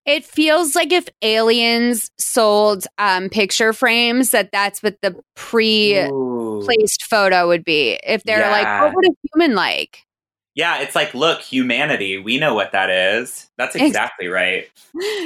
It 0.06 0.24
feels 0.24 0.74
like 0.74 0.92
if 0.92 1.08
aliens 1.22 2.10
sold 2.18 2.86
um, 2.98 3.30
picture 3.30 3.72
frames, 3.72 4.32
that 4.32 4.50
that's 4.52 4.82
what 4.82 4.96
the 5.00 5.16
pre-placed 5.34 6.12
Ooh. 6.12 7.06
photo 7.08 7.48
would 7.48 7.64
be. 7.64 7.98
If 8.04 8.22
they're 8.24 8.40
Yeah. 8.40 8.50
like, 8.50 8.82
what 8.82 8.94
would 8.94 9.06
a 9.06 9.14
human 9.32 9.54
like? 9.56 10.00
Yeah 10.54 10.80
it's 10.80 10.94
like 10.94 11.12
look 11.14 11.40
humanity 11.40 12.18
we 12.18 12.38
know 12.38 12.54
what 12.54 12.72
that 12.72 12.88
is 12.90 13.48
that's 13.56 13.74
exactly 13.76 14.28
right 14.28 14.68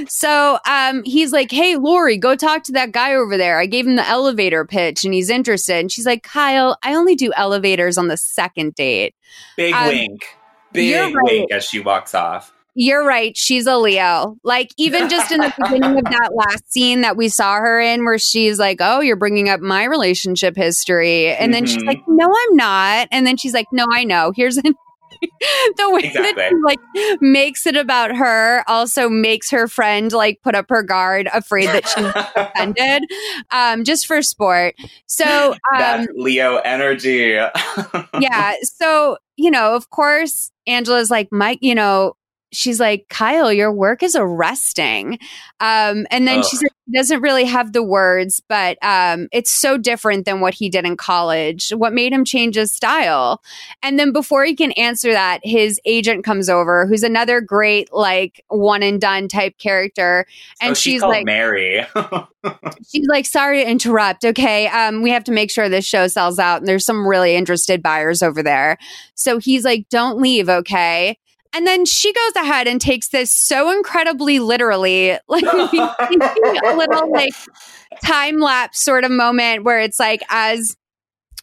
So 0.09 0.59
um, 0.67 1.03
he's 1.05 1.31
like, 1.31 1.51
"Hey, 1.51 1.77
Lori, 1.77 2.17
go 2.17 2.35
talk 2.35 2.63
to 2.65 2.73
that 2.73 2.91
guy 2.93 3.15
over 3.15 3.37
there. 3.37 3.59
I 3.59 3.67
gave 3.67 3.87
him 3.87 3.97
the 3.97 4.09
elevator 4.09 4.65
pitch, 4.65 5.05
and 5.05 5.13
he's 5.13 5.29
interested." 5.29 5.77
And 5.77 5.93
she's 5.93 6.07
like, 6.07 6.23
"Kyle, 6.23 6.79
I 6.83 6.95
only 6.95 7.15
do 7.15 7.31
elevators 7.37 7.99
on 7.99 8.09
the 8.09 8.17
second 8.17 8.75
date." 8.77 9.15
Big 9.59 9.75
Um, 9.75 9.89
wink. 9.89 10.27
Big 10.73 11.15
right. 11.15 11.23
wink 11.23 11.53
as 11.53 11.65
she 11.65 11.81
walks 11.81 12.15
off. 12.15 12.51
You're 12.75 13.05
right. 13.05 13.37
She's 13.37 13.67
a 13.67 13.77
Leo. 13.77 14.39
Like 14.43 14.71
even 14.79 15.11
just 15.11 15.31
in 15.33 15.41
the 15.41 15.53
beginning 15.63 15.99
of 15.99 16.05
that 16.05 16.31
last 16.35 16.73
scene 16.73 17.03
that 17.03 17.19
we 17.19 17.29
saw 17.29 17.57
her 17.57 17.79
in, 17.79 18.07
where 18.07 18.19
she's 18.19 18.59
like, 18.59 18.79
"Oh, 18.81 19.01
you're 19.01 19.17
bringing 19.17 19.51
up 19.51 19.61
my 19.61 19.85
relationship 19.85 20.57
history," 20.57 21.27
and 21.29 21.53
then 21.53 21.67
she's 21.67 21.83
Mhm. 21.83 21.87
like, 21.89 22.01
"No, 22.09 22.25
I'm 22.27 22.57
not." 22.57 23.09
And 23.11 23.27
then 23.27 23.37
she's 23.37 23.53
like, 23.53 23.67
"No, 23.73 23.85
I 23.93 24.05
know. 24.05 24.33
Here's." 24.35 24.59
the 25.77 25.91
way 25.91 26.11
that 26.15 26.49
she 26.49 26.57
like 26.65 27.21
makes 27.21 27.67
it 27.67 27.77
about 27.77 28.17
her 28.17 28.63
also 28.69 29.09
makes 29.09 29.51
her 29.51 29.69
friend 29.69 30.13
like 30.13 30.41
put 30.43 30.55
up 30.55 30.67
her 30.69 30.83
guard 30.83 31.29
afraid 31.33 31.67
that 31.67 31.87
she's 31.89 32.13
offended 32.37 33.03
um 33.51 33.85
just 33.85 34.07
for 34.07 34.23
sport 34.23 34.75
so 35.07 35.55
um 35.77 36.07
Leo 36.15 36.57
energy. 36.59 37.31
yeah. 38.21 38.55
So, 38.63 39.19
you 39.37 39.51
know, 39.51 39.75
of 39.75 39.91
course, 39.91 40.51
Angela's 40.67 41.11
like, 41.11 41.29
Mike, 41.31 41.59
you 41.63 41.75
know, 41.75 42.17
she's 42.53 42.81
like, 42.81 43.07
Kyle, 43.09 43.53
your 43.53 43.73
work 43.73 44.03
is 44.03 44.17
arresting. 44.17 45.19
Um, 45.61 46.07
and 46.11 46.27
then 46.27 46.43
she 46.43 46.57
said 46.57 46.69
he 46.87 46.97
doesn't 46.97 47.21
really 47.21 47.45
have 47.45 47.73
the 47.73 47.83
words, 47.83 48.41
but 48.49 48.79
um, 48.83 49.29
it's 49.33 49.51
so 49.51 49.77
different 49.77 50.25
than 50.25 50.41
what 50.41 50.55
he 50.55 50.71
did 50.71 50.87
in 50.87 50.97
college. 50.97 51.71
What 51.71 51.93
made 51.93 52.13
him 52.13 52.25
change 52.25 52.57
his 52.57 52.73
style? 52.73 53.43
And 53.83 53.99
then 53.99 54.13
before 54.13 54.45
he 54.45 54.55
can 54.55 54.73
answer 54.73 55.13
that, 55.13 55.41
his 55.43 55.81
agent 55.85 56.25
comes 56.25 56.49
over, 56.49 56.87
who's 56.87 57.03
another 57.03 57.41
great, 57.41 57.93
like, 57.93 58.43
one 58.49 58.83
and 58.83 59.01
done 59.01 59.29
type 59.29 59.59
character. 59.59 60.25
And 60.61 60.71
oh, 60.71 60.75
she's, 60.75 60.95
she's 60.95 61.03
like, 61.03 61.27
Mary. 61.27 61.85
she's 62.89 63.07
like, 63.09 63.27
sorry 63.27 63.63
to 63.63 63.71
interrupt. 63.71 64.25
Okay. 64.25 64.69
Um, 64.69 65.03
we 65.03 65.11
have 65.11 65.25
to 65.25 65.33
make 65.33 65.51
sure 65.51 65.69
this 65.69 65.85
show 65.85 66.09
sells 66.09 66.39
out. 66.39 66.61
And 66.61 66.69
there's 66.69 66.87
some 66.87 67.07
really 67.07 67.35
interested 67.35 67.83
buyers 67.83 68.23
over 68.23 68.43
there. 68.43 68.79
So 69.15 69.39
he's 69.39 69.65
like, 69.65 69.89
don't 69.91 70.19
leave. 70.21 70.49
Okay. 70.49 71.19
And 71.55 71.67
then 71.67 71.85
she 71.87 72.13
goes 72.13 72.37
ahead 72.37 72.69
and 72.69 72.81
takes 72.81 73.09
this 73.09 73.35
so 73.35 73.71
incredibly 73.71 74.39
literally, 74.39 75.19
like 75.29 75.45
a 75.45 76.77
little 76.77 77.11
like 77.11 77.35
time 78.05 78.39
lapse 78.39 78.83
sort 78.83 79.05
of 79.05 79.11
moment 79.11 79.65
where 79.65 79.81
it's 79.81 79.99
like 79.99 80.23
as 80.29 80.77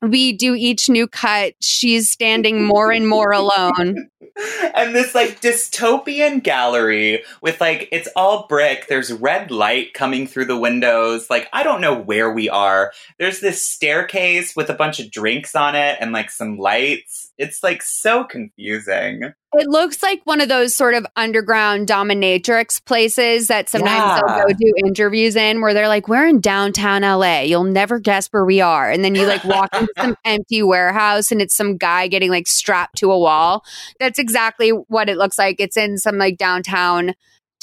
we 0.02 0.34
do 0.34 0.56
each 0.56 0.90
new 0.90 1.08
cut, 1.08 1.54
she's 1.60 2.10
standing 2.10 2.64
more 2.64 2.92
and 2.92 3.08
more 3.08 3.32
alone. 3.32 4.10
and 4.76 4.94
this 4.94 5.16
like 5.16 5.42
dystopian 5.42 6.44
gallery 6.44 7.24
with 7.42 7.62
like 7.62 7.88
it's 7.92 8.10
all 8.16 8.46
brick. 8.48 8.88
There's 8.88 9.12
red 9.12 9.52
light 9.52 9.94
coming 9.94 10.28
through 10.28 10.46
the 10.46 10.58
windows. 10.58 11.30
Like 11.30 11.48
i 11.54 11.64
don't 11.64 11.82
know 11.82 11.98
where 11.98 12.32
we 12.32 12.50
are. 12.50 12.92
There's 13.18 13.40
this 13.40 13.66
staircase 13.66 14.56
with 14.56 14.70
a 14.70 14.74
bunch 14.74 15.00
of 15.00 15.12
drinks 15.12 15.56
on 15.56 15.76
it 15.76 15.98
and 16.00 16.12
like 16.12 16.30
some 16.30 16.58
lights 16.58 17.25
it's 17.38 17.62
like 17.64 17.82
so 17.82 18.24
confusing 18.24 19.22
It 19.54 19.68
looks 19.68 20.02
like 20.02 20.22
one 20.24 20.40
of 20.42 20.48
those 20.50 20.74
sort 20.74 20.94
of 20.94 21.06
underground 21.16 21.88
dominatrix 21.88 22.84
places 22.86 23.48
that 23.48 23.70
sometimes 23.70 24.22
Yeah. 24.28 24.38
they'll 24.38 24.48
go 24.48 24.54
do 24.54 24.74
interviews 24.86 25.36
in 25.36 25.62
where 25.62 25.74
they're 25.74 25.88
like, 25.88 26.08
We're 26.08 26.28
in 26.28 26.40
downtown 26.42 27.02
LA. 27.02 27.42
You'll 27.42 27.64
never 27.64 28.00
guess 28.00 28.28
where 28.28 28.46
we 28.46 28.62
are. 28.62 28.90
And 28.90 29.04
then 29.04 29.16
you 29.16 29.26
like 29.28 29.44
walk 29.44 29.70
into 29.76 29.94
some 29.98 30.16
empty 30.26 30.64
warehouse 30.64 31.32
and 31.32 31.42
it's 31.42 31.56
some 31.56 31.78
guy 31.78 32.08
getting 32.08 32.30
like 32.30 32.48
strapped 32.48 32.98
to 33.00 33.12
a 33.12 33.20
wall. 33.20 33.64
That's 34.00 34.20
exactly 34.20 34.70
what 34.70 35.10
it 35.10 35.18
looks 35.18 35.38
like. 35.38 35.58
It's 35.60 35.78
in 35.78 35.98
some 35.98 36.18
like 36.18 36.38
downtown 36.38 37.14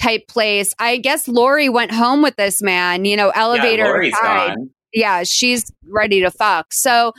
type 0.00 0.26
place. 0.28 0.74
I 0.78 0.96
guess 0.98 1.28
Lori 1.28 1.68
went 1.68 1.92
home 1.92 2.22
with 2.22 2.36
this 2.36 2.60
man, 2.62 3.04
you 3.04 3.16
know, 3.16 3.30
elevator. 3.30 3.84
yeah, 3.84 3.88
Lori's 3.90 4.14
gone 4.20 4.70
Yeah, 4.92 5.22
she's 5.24 5.70
ready 5.88 6.20
to 6.20 6.30
fuck. 6.30 6.72
So 6.72 7.12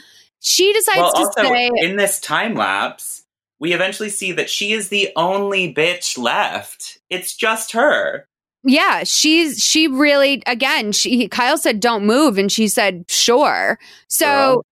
she 0.44 0.72
decides 0.74 0.98
well 0.98 1.12
to 1.14 1.20
also 1.20 1.54
say 1.54 1.70
in 1.78 1.96
this 1.96 2.20
time 2.20 2.54
lapse 2.54 3.24
we 3.60 3.74
eventually 3.74 4.10
see 4.10 4.32
that 4.34 4.50
she 4.50 4.74
is 4.74 4.89
the 4.89 5.10
only 5.16 5.74
bitch 5.74 6.18
left 6.18 7.00
it's 7.10 7.36
just 7.36 7.72
her 7.72 8.28
Yeah, 8.64 9.04
she's 9.04 9.58
she 9.58 9.88
really 9.88 10.41
again, 10.48 10.91
she 10.94 11.28
Kyle 11.28 11.58
said 11.58 11.80
don't 11.80 12.06
move 12.06 12.38
and 12.38 12.52
she 12.52 12.68
said 12.68 13.06
sure. 13.10 13.78
So 14.08 14.64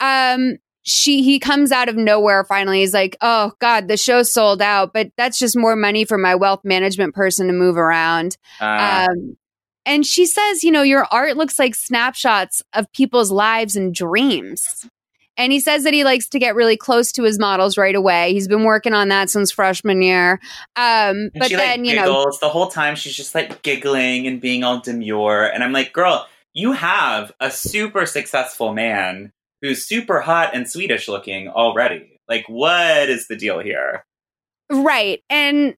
um 0.00 0.58
she 0.82 1.22
he 1.22 1.38
comes 1.38 1.72
out 1.72 1.88
of 1.88 1.96
nowhere 1.96 2.44
finally. 2.44 2.80
He's 2.80 2.94
like, 2.94 3.16
"Oh 3.20 3.52
god, 3.58 3.88
the 3.88 3.96
show's 3.96 4.32
sold 4.32 4.60
out, 4.62 4.92
but 4.92 5.10
that's 5.16 5.38
just 5.38 5.56
more 5.56 5.76
money 5.76 6.04
for 6.04 6.18
my 6.18 6.34
wealth 6.34 6.60
management 6.64 7.14
person 7.14 7.46
to 7.46 7.52
move 7.52 7.76
around." 7.76 8.36
uh, 8.60 9.06
Um 9.10 9.36
and 9.86 10.04
she 10.04 10.26
says, 10.26 10.62
"You 10.62 10.70
know, 10.70 10.82
your 10.82 11.06
art 11.10 11.36
looks 11.36 11.58
like 11.58 11.74
snapshots 11.74 12.62
of 12.74 12.92
people's 12.92 13.30
lives 13.30 13.76
and 13.76 13.94
dreams." 13.94 14.86
And 15.38 15.52
he 15.52 15.60
says 15.60 15.84
that 15.84 15.94
he 15.94 16.04
likes 16.04 16.28
to 16.30 16.38
get 16.38 16.54
really 16.54 16.76
close 16.76 17.12
to 17.12 17.22
his 17.22 17.38
models 17.38 17.78
right 17.78 17.94
away. 17.94 18.32
He's 18.32 18.48
been 18.48 18.64
working 18.64 18.92
on 18.92 19.08
that 19.08 19.30
since 19.30 19.50
freshman 19.50 20.02
year. 20.02 20.40
Um, 20.76 21.30
but 21.34 21.48
she 21.48 21.54
then, 21.54 21.80
like 21.80 21.88
you 21.88 21.96
know, 21.96 22.30
the 22.40 22.48
whole 22.48 22.66
time. 22.66 22.96
She's 22.96 23.14
just 23.14 23.34
like 23.34 23.62
giggling 23.62 24.26
and 24.26 24.40
being 24.40 24.64
all 24.64 24.80
demure. 24.80 25.44
And 25.44 25.64
I'm 25.64 25.72
like, 25.72 25.92
girl, 25.92 26.26
you 26.52 26.72
have 26.72 27.32
a 27.40 27.50
super 27.50 28.04
successful 28.04 28.74
man 28.74 29.32
who's 29.62 29.86
super 29.86 30.20
hot 30.20 30.54
and 30.54 30.68
Swedish 30.68 31.08
looking 31.08 31.48
already. 31.48 32.18
Like, 32.28 32.44
what 32.48 33.08
is 33.08 33.28
the 33.28 33.36
deal 33.36 33.60
here? 33.60 34.04
Right. 34.70 35.22
And, 35.30 35.76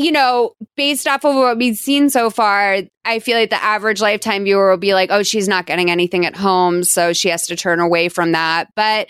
you 0.00 0.10
know, 0.10 0.54
based 0.78 1.06
off 1.06 1.26
of 1.26 1.34
what 1.34 1.58
we've 1.58 1.76
seen 1.76 2.08
so 2.08 2.30
far, 2.30 2.78
I 3.04 3.18
feel 3.18 3.36
like 3.36 3.50
the 3.50 3.62
average 3.62 4.00
lifetime 4.00 4.44
viewer 4.44 4.70
will 4.70 4.78
be 4.78 4.94
like, 4.94 5.10
oh, 5.12 5.22
she's 5.22 5.46
not 5.46 5.66
getting 5.66 5.90
anything 5.90 6.24
at 6.24 6.34
home. 6.34 6.84
So 6.84 7.12
she 7.12 7.28
has 7.28 7.46
to 7.48 7.56
turn 7.56 7.80
away 7.80 8.08
from 8.08 8.32
that. 8.32 8.68
But 8.74 9.08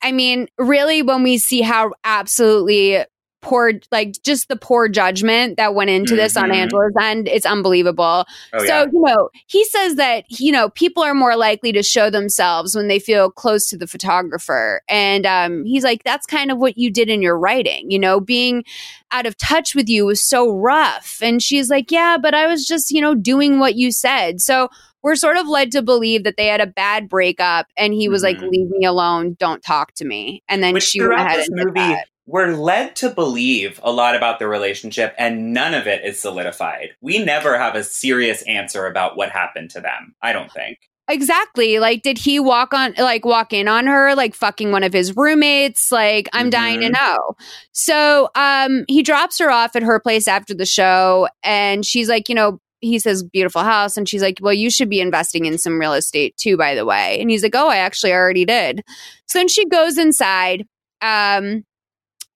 I 0.00 0.12
mean, 0.12 0.48
really, 0.56 1.02
when 1.02 1.22
we 1.22 1.36
see 1.36 1.60
how 1.60 1.92
absolutely 2.04 3.04
poor, 3.42 3.72
like 3.90 4.14
just 4.22 4.48
the 4.48 4.56
poor 4.56 4.88
judgment 4.88 5.56
that 5.56 5.74
went 5.74 5.90
into 5.90 6.14
this 6.16 6.36
on 6.36 6.50
Mhm. 6.50 6.54
Angela's 6.56 6.92
end, 7.00 7.28
it's 7.28 7.46
unbelievable. 7.46 8.26
Oh, 8.52 8.58
so, 8.58 8.64
yeah. 8.64 8.84
you 8.92 9.00
know, 9.02 9.30
he 9.46 9.64
says 9.64 9.96
that, 9.96 10.24
you 10.28 10.52
know, 10.52 10.68
people 10.70 11.02
are 11.02 11.14
more 11.14 11.36
likely 11.36 11.72
to 11.72 11.82
show 11.82 12.10
themselves 12.10 12.76
when 12.76 12.88
they 12.88 12.98
feel 12.98 13.30
close 13.30 13.68
to 13.70 13.76
the 13.76 13.86
photographer. 13.86 14.82
And 14.88 15.24
um, 15.26 15.64
he's 15.64 15.84
like, 15.84 16.04
that's 16.04 16.26
kind 16.26 16.50
of 16.50 16.58
what 16.58 16.76
you 16.76 16.90
did 16.90 17.08
in 17.08 17.22
your 17.22 17.38
writing, 17.38 17.90
you 17.90 17.98
know, 17.98 18.20
being 18.20 18.64
out 19.10 19.26
of 19.26 19.36
touch 19.36 19.74
with 19.74 19.88
you 19.88 20.06
was 20.06 20.22
so 20.22 20.50
rough. 20.50 21.18
And 21.22 21.42
she's 21.42 21.70
like, 21.70 21.90
yeah, 21.90 22.16
but 22.20 22.34
I 22.34 22.46
was 22.46 22.66
just, 22.66 22.90
you 22.90 23.00
know, 23.00 23.14
doing 23.14 23.58
what 23.58 23.74
you 23.74 23.90
said. 23.90 24.40
So 24.40 24.68
we're 25.02 25.16
sort 25.16 25.38
of 25.38 25.48
led 25.48 25.72
to 25.72 25.80
believe 25.80 26.24
that 26.24 26.36
they 26.36 26.46
had 26.46 26.60
a 26.60 26.66
bad 26.66 27.08
breakup 27.08 27.66
and 27.78 27.94
he 27.94 28.06
was 28.08 28.22
like, 28.22 28.36
Mhm. 28.36 28.50
leave 28.50 28.68
me 28.68 28.84
alone, 28.84 29.34
don't 29.40 29.62
talk 29.62 29.92
to 29.94 30.04
me. 30.04 30.42
And 30.46 30.62
then 30.62 30.74
Which 30.74 30.84
she 30.84 31.00
went 31.00 31.14
ahead 31.14 31.38
and 31.48 31.56
did 31.56 31.66
movie, 31.68 31.80
that. 31.80 32.06
We're 32.26 32.54
led 32.54 32.96
to 32.96 33.10
believe 33.10 33.80
a 33.82 33.90
lot 33.90 34.14
about 34.14 34.38
the 34.38 34.46
relationship, 34.46 35.14
and 35.18 35.52
none 35.52 35.74
of 35.74 35.86
it 35.86 36.04
is 36.04 36.20
solidified. 36.20 36.90
We 37.00 37.22
never 37.24 37.58
have 37.58 37.74
a 37.74 37.84
serious 37.84 38.42
answer 38.42 38.86
about 38.86 39.16
what 39.16 39.30
happened 39.30 39.70
to 39.70 39.80
them. 39.80 40.14
I 40.22 40.32
don't 40.32 40.52
think. 40.52 40.78
Exactly. 41.08 41.80
Like, 41.80 42.02
did 42.02 42.18
he 42.18 42.38
walk 42.38 42.72
on, 42.72 42.94
like, 42.96 43.24
walk 43.24 43.52
in 43.52 43.66
on 43.66 43.88
her, 43.88 44.14
like, 44.14 44.32
fucking 44.32 44.70
one 44.70 44.84
of 44.84 44.92
his 44.92 45.16
roommates? 45.16 45.90
Like, 45.90 46.28
I'm 46.32 46.50
dying 46.50 46.80
to 46.82 46.90
know. 46.90 47.34
So, 47.72 48.28
um, 48.36 48.84
he 48.86 49.02
drops 49.02 49.38
her 49.40 49.50
off 49.50 49.74
at 49.74 49.82
her 49.82 49.98
place 49.98 50.28
after 50.28 50.54
the 50.54 50.66
show, 50.66 51.26
and 51.42 51.84
she's 51.84 52.08
like, 52.08 52.28
you 52.28 52.36
know, 52.36 52.60
he 52.80 52.98
says, 53.00 53.24
beautiful 53.24 53.62
house. 53.62 53.96
And 53.96 54.08
she's 54.08 54.22
like, 54.22 54.38
well, 54.40 54.54
you 54.54 54.70
should 54.70 54.88
be 54.88 55.00
investing 55.00 55.46
in 55.46 55.58
some 55.58 55.78
real 55.78 55.94
estate 55.94 56.36
too, 56.36 56.56
by 56.56 56.74
the 56.74 56.86
way. 56.86 57.20
And 57.20 57.28
he's 57.28 57.42
like, 57.42 57.54
oh, 57.54 57.68
I 57.68 57.76
actually 57.76 58.12
already 58.12 58.44
did. 58.44 58.82
So 59.26 59.38
then 59.38 59.48
she 59.48 59.68
goes 59.68 59.98
inside, 59.98 60.64
um, 61.02 61.64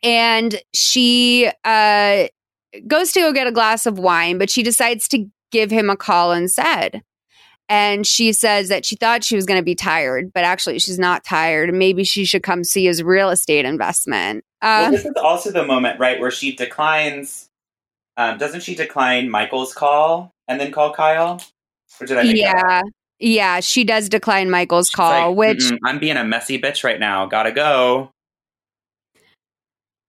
and 0.05 0.61
she, 0.73 1.51
uh, 1.65 2.27
goes 2.87 3.13
to 3.13 3.21
go 3.21 3.33
get 3.33 3.47
a 3.47 3.53
glass 3.53 3.87
of 3.87 3.99
wine, 3.99 4.39
but 4.39 4.51
she 4.51 4.63
decides 4.63 5.09
to 5.09 5.27
give 5.51 5.71
him 5.71 5.91
a 5.91 5.97
call 5.97 6.33
instead. 6.33 7.03
And 7.69 8.07
she 8.07 8.33
says 8.33 8.69
that 8.69 8.85
she 8.85 8.97
thought 8.97 9.25
she 9.25 9.37
was 9.37 9.47
going 9.47 9.59
to 9.59 9.65
be 9.65 9.75
tired, 9.75 10.33
but 10.35 10.45
actually 10.45 10.79
she's 10.79 10.99
not 10.99 11.25
tired. 11.25 11.73
Maybe 11.73 12.05
she 12.05 12.27
should 12.27 12.43
come 12.43 12.63
see 12.63 12.85
his 12.85 13.03
real 13.03 13.31
estate 13.31 13.65
investment. 13.65 14.45
well, 14.61 14.87
Um, 14.87 14.93
this 14.93 15.07
is 15.07 15.13
also 15.17 15.51
the 15.51 15.65
moment, 15.65 15.99
right, 15.99 16.21
where 16.21 16.31
she 16.31 16.55
declines. 16.55 17.49
Um, 18.17 18.37
doesn't 18.37 18.63
she 18.63 18.75
decline 18.75 19.31
Michael's 19.31 19.73
call 19.73 20.33
and 20.47 20.61
then 20.61 20.73
call 20.73 20.93
Kyle? 20.93 21.41
Or 22.01 22.07
did 22.07 22.19
I 22.19 22.23
yeah, 22.23 22.83
yeah, 23.19 23.61
she 23.61 23.85
does 23.85 24.09
decline 24.09 24.51
Michael's 24.51 24.89
She's 24.89 24.97
call, 24.97 25.31
like, 25.31 25.37
which 25.37 25.73
I'm 25.85 25.99
being 25.99 26.17
a 26.17 26.25
messy 26.25 26.61
bitch 26.61 26.85
right 26.85 27.01
now. 27.01 27.27
Gotta 27.27 27.53
go. 27.53 28.11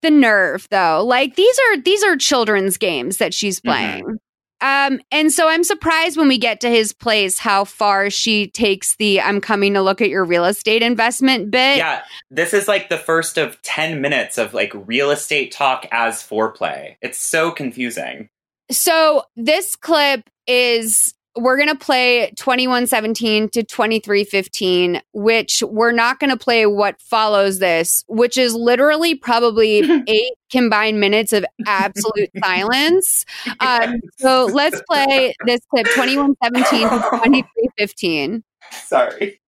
The 0.06 0.12
nerve 0.12 0.68
though. 0.70 1.04
Like 1.04 1.36
these 1.36 1.58
are 1.72 1.78
these 1.82 2.04
are 2.04 2.16
children's 2.16 2.78
games 2.78 3.18
that 3.18 3.34
she's 3.34 3.60
Mm-hmm. 3.60 3.70
playing. 3.70 4.18
Um, 4.62 5.02
and 5.12 5.32
so 5.32 5.50
I'm 5.50 5.64
surprised 5.64 6.18
when 6.18 6.28
we 6.30 6.38
get 6.38 6.62
to 6.62 6.70
his 6.70 6.94
place 6.94 7.38
how 7.38 7.66
far 7.66 8.10
she 8.10 8.48
takes 8.48 8.96
the 8.96 9.20
I'm 9.22 9.42
coming 9.42 9.74
to 9.74 9.82
look 9.82 10.02
at 10.02 10.10
your 10.10 10.24
real 10.24 10.46
estate 10.46 10.82
investment 10.82 11.52
bit. 11.52 11.78
Yeah, 11.78 12.04
this 12.32 12.54
is 12.54 12.68
like 12.68 12.90
the 12.90 12.98
first 12.98 13.38
of 13.38 13.62
10 13.64 14.00
minutes 14.02 14.38
of 14.38 14.54
like 14.54 14.72
real 14.74 15.12
estate 15.12 15.52
talk 15.52 15.86
as 15.92 16.24
foreplay. 16.24 16.96
It's 17.02 17.20
so 17.20 17.52
confusing. 17.52 18.30
So 18.72 19.24
this 19.36 19.76
clip 19.76 20.30
is 20.48 21.14
we're 21.38 21.58
going 21.58 21.70
to 21.70 21.76
play 21.76 22.32
2117 22.38 23.50
to 23.50 23.64
2315 23.64 25.02
which 25.14 25.64
we're 25.68 25.92
not 25.92 26.20
going 26.20 26.30
to 26.30 26.38
play 26.38 26.66
what 26.66 27.02
follows 27.02 27.60
this 27.60 28.04
which 28.08 28.38
is 28.38 28.54
literally 28.54 29.16
probably 29.16 29.80
8 30.08 30.32
combined 30.52 31.00
minutes 31.00 31.34
of 31.34 31.46
absolute 31.68 32.30
silence. 32.44 33.26
Um, 33.60 34.02
so 34.18 34.46
let's 34.46 34.82
play 34.90 35.36
this 35.46 35.60
clip 35.70 35.86
2117 35.88 36.82
to 36.82 36.88
2315. 36.88 38.44
Sorry. 38.72 39.42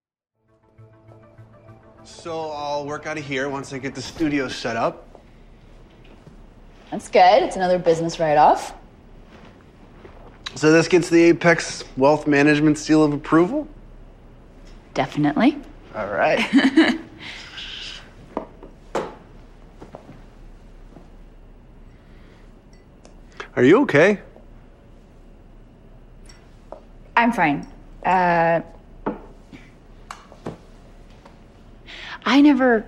So 2.04 2.52
I'll 2.52 2.86
work 2.86 3.06
out 3.06 3.18
of 3.18 3.26
here 3.26 3.50
once 3.50 3.74
I 3.74 3.78
get 3.78 3.96
the 3.96 4.02
studio 4.02 4.48
set 4.48 4.76
up. 4.76 5.22
That's 6.92 7.10
good. 7.10 7.44
It's 7.44 7.56
another 7.56 7.80
business 7.80 8.20
write 8.20 8.38
off. 8.38 8.74
So 10.58 10.72
this 10.72 10.88
gets 10.88 11.10
the 11.10 11.22
Apex 11.26 11.84
Wealth 11.98 12.26
Management 12.26 12.80
seal 12.80 13.04
of 13.04 13.14
approval? 13.14 13.68
Definitely. 14.96 15.56
All 15.94 16.08
right. 16.08 16.40
Are 23.56 23.64
you 23.64 23.82
okay? 23.82 24.20
I'm 27.16 27.32
fine. 27.32 27.68
Uh, 28.04 28.62
I 32.26 32.42
never 32.42 32.84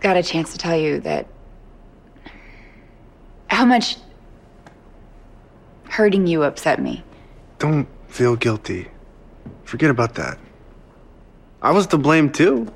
got 0.00 0.16
a 0.16 0.22
chance 0.24 0.50
to 0.50 0.58
tell 0.58 0.76
you 0.76 0.98
that 1.02 1.28
how 3.46 3.64
much 3.64 3.98
hurting 5.92 6.26
you 6.26 6.42
upset 6.42 6.80
me. 6.80 7.04
Don't 7.58 7.86
feel 8.08 8.34
guilty. 8.34 8.88
Forget 9.64 9.90
about 9.90 10.14
that. 10.14 10.38
I 11.60 11.70
was 11.70 11.86
to 11.88 11.98
blame 11.98 12.32
too. 12.32 12.72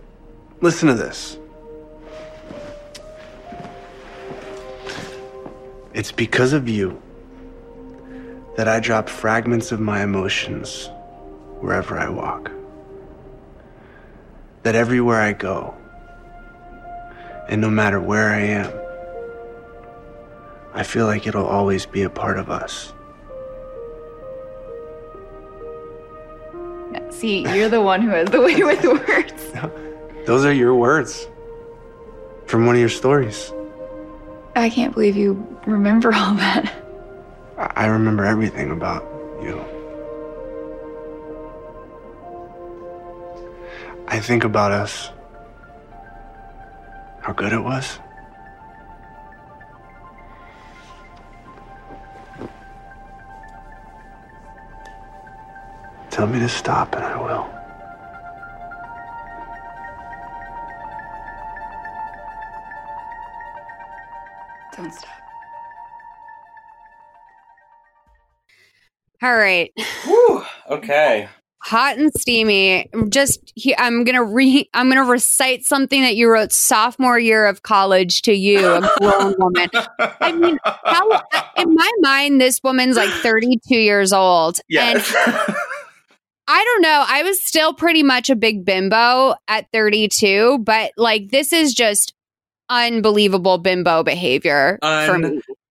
Listen 0.61 0.89
to 0.89 0.95
this. 0.95 1.39
It's 5.95 6.13
because 6.13 6.53
of 6.53 6.69
you 6.69 7.01
that 8.59 8.69
I 8.69 8.81
drop 8.81 9.09
fragments 9.09 9.73
of 9.73 9.81
my 9.81 10.03
emotions 10.03 10.91
wherever 11.61 11.99
I 11.99 12.11
walk. 12.11 12.51
That 14.63 14.75
everywhere 14.75 15.23
I 15.23 15.33
go, 15.33 15.75
and 17.49 17.63
no 17.63 17.71
matter 17.71 17.99
where 17.99 18.29
I 18.29 18.41
am, 18.41 18.73
I 20.75 20.83
feel 20.83 21.07
like 21.07 21.27
it'll 21.27 21.47
always 21.47 21.87
be 21.87 22.03
a 22.03 22.11
part 22.11 22.39
of 22.39 22.51
us. 22.51 22.93
See, 27.11 27.43
you're 27.55 27.69
the 27.69 27.83
one 27.83 28.03
who 28.03 28.11
has 28.11 28.29
the 28.31 28.41
way 28.41 28.63
with 28.63 28.85
words. 28.85 29.53
Those 30.27 30.45
are 30.45 30.53
your 30.53 30.75
words 30.75 31.27
from 32.47 32.67
one 32.67 32.75
of 32.75 32.81
your 32.81 32.89
stories. 32.89 33.53
I 34.55 34.71
can't 34.71 34.93
believe 34.95 35.17
you 35.17 35.35
remember 35.67 36.13
all 36.15 36.35
that. 36.35 36.73
I 37.59 37.87
remember 37.87 38.25
everything 38.25 38.71
about 38.71 39.03
you. 39.43 39.65
I 44.09 44.21
think 44.21 44.45
about 44.45 44.73
us. 44.73 45.11
How 47.21 47.33
good 47.33 47.53
it 47.53 47.61
was. 47.61 47.99
Tell 56.17 56.27
me 56.27 56.39
to 56.39 56.49
stop 56.49 56.95
and 56.95 57.05
I 57.05 57.15
will. 57.21 57.47
Don't 64.77 64.93
stop. 64.93 65.11
All 69.23 69.35
right. 69.37 69.73
Whew. 70.05 70.43
Okay. 70.71 71.29
hot 71.63 71.97
and 71.99 72.13
steamy. 72.15 72.89
Just 73.09 73.53
he, 73.57 73.75
I'm 73.77 74.05
gonna 74.05 74.23
re 74.23 74.69
I'm 74.75 74.89
gonna 74.89 75.05
recite 75.05 75.65
something 75.65 76.03
that 76.03 76.15
you 76.17 76.29
wrote 76.31 76.53
sophomore 76.53 77.19
year 77.19 77.47
of 77.47 77.63
college 77.63 78.23
to 78.23 78.33
you, 78.33 78.59
a 78.67 78.81
grown 78.99 79.35
woman. 79.39 79.69
I 79.99 80.33
mean, 80.33 80.59
how 80.65 81.09
in 81.57 81.75
my 81.75 81.91
mind, 82.01 82.41
this 82.41 82.61
woman's 82.63 82.97
like 82.97 83.11
32 83.11 83.75
years 83.77 84.13
old, 84.13 84.59
Yes. 84.69 85.15
and 85.27 85.57
I 86.49 86.65
don't 86.65 86.83
know. 86.83 87.05
I 87.07 87.23
was 87.23 87.45
still 87.45 87.75
pretty 87.75 88.03
much 88.03 88.31
a 88.31 88.37
big 88.37 88.65
bimbo 88.65 89.35
at 89.49 89.67
32, 89.73 90.59
but 90.59 90.93
like 90.97 91.31
this 91.31 91.53
is 91.53 91.75
just 91.75 92.15
unbelievable 92.69 93.59
bimbo 93.59 94.03
behavior. 94.03 94.79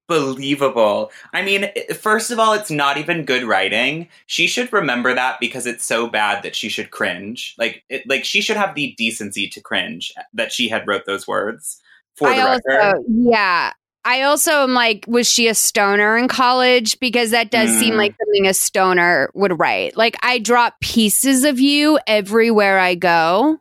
Unbelievable. 0.10 1.12
I 1.34 1.42
mean, 1.42 1.70
first 1.96 2.30
of 2.30 2.40
all, 2.40 2.54
it's 2.54 2.70
not 2.70 2.98
even 2.98 3.26
good 3.26 3.44
writing. 3.44 4.08
She 4.28 4.48
should 4.48 4.72
remember 4.72 5.16
that 5.16 5.40
because 5.40 5.66
it's 5.66 5.86
so 5.86 6.08
bad 6.08 6.44
that 6.44 6.56
she 6.56 6.70
should 6.70 6.92
cringe. 6.92 7.56
Like, 7.58 7.84
it, 7.90 8.08
like 8.08 8.24
she 8.24 8.42
should 8.42 8.58
have 8.58 8.76
the 8.76 8.94
decency 8.98 9.48
to 9.50 9.62
cringe 9.62 10.14
that 10.34 10.52
she 10.52 10.70
had 10.70 10.88
wrote 10.88 11.06
those 11.06 11.28
words 11.28 11.82
for 12.16 12.30
the 12.30 12.36
I 12.36 12.56
record. 12.56 12.82
also, 12.82 13.04
yeah. 13.08 13.72
I 14.06 14.22
also 14.22 14.52
am 14.64 14.74
like, 14.74 15.04
was 15.08 15.30
she 15.32 15.48
a 15.48 15.56
stoner 15.56 16.16
in 16.16 16.28
college? 16.28 17.00
Because 17.00 17.32
that 17.32 17.50
does 17.52 17.70
seem 17.80 17.96
Mm. 17.96 17.98
like 17.98 18.16
something 18.24 18.48
a 18.48 18.54
stoner 18.54 19.32
would 19.34 19.58
write. 19.60 19.98
Like, 19.98 20.16
I 20.22 20.40
drop 20.40 20.80
pieces 20.80 21.44
of 21.44 21.60
you 21.60 22.00
everywhere 22.08 22.80
I 22.80 22.96
go. 22.96 23.60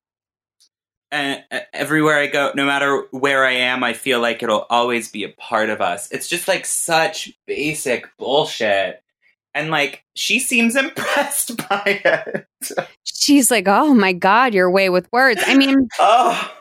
and 1.11 1.42
uh, 1.53 1.61
everywhere 1.72 2.18
I 2.18 2.26
go, 2.26 2.51
no 2.57 2.66
matter 2.66 3.05
where 3.12 3.45
I 3.45 3.53
am, 3.53 3.82
I 3.84 3.92
feel 3.92 4.20
like 4.20 4.42
it'll 4.42 4.66
always 4.68 5.11
be 5.11 5.22
a 5.24 5.28
part 5.28 5.70
of 5.70 5.80
us. 5.80 6.11
It's 6.11 6.28
just 6.28 6.47
like 6.49 6.66
such 6.66 7.32
basic 7.47 8.07
bullshit. 8.18 9.01
And 9.55 9.70
like, 9.70 10.05
she 10.14 10.40
seems 10.40 10.74
impressed 10.84 11.57
by 11.68 12.01
it. 12.05 12.47
She's 13.05 13.51
like, 13.51 13.68
oh 13.68 13.95
my 13.95 14.12
God, 14.12 14.53
your 14.55 14.68
way 14.70 14.88
with 14.90 15.11
words. 15.12 15.40
I 15.47 15.57
mean, 15.57 15.88
Oh, 16.01 16.53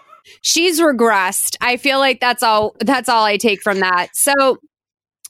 she's 0.41 0.79
regressed. 0.79 1.55
I 1.61 1.77
feel 1.77 1.99
like 1.99 2.19
that's 2.19 2.43
all 2.43 2.75
that's 2.79 3.09
all 3.09 3.23
I 3.23 3.37
take 3.37 3.61
from 3.61 3.79
that. 3.79 4.09
So 4.15 4.57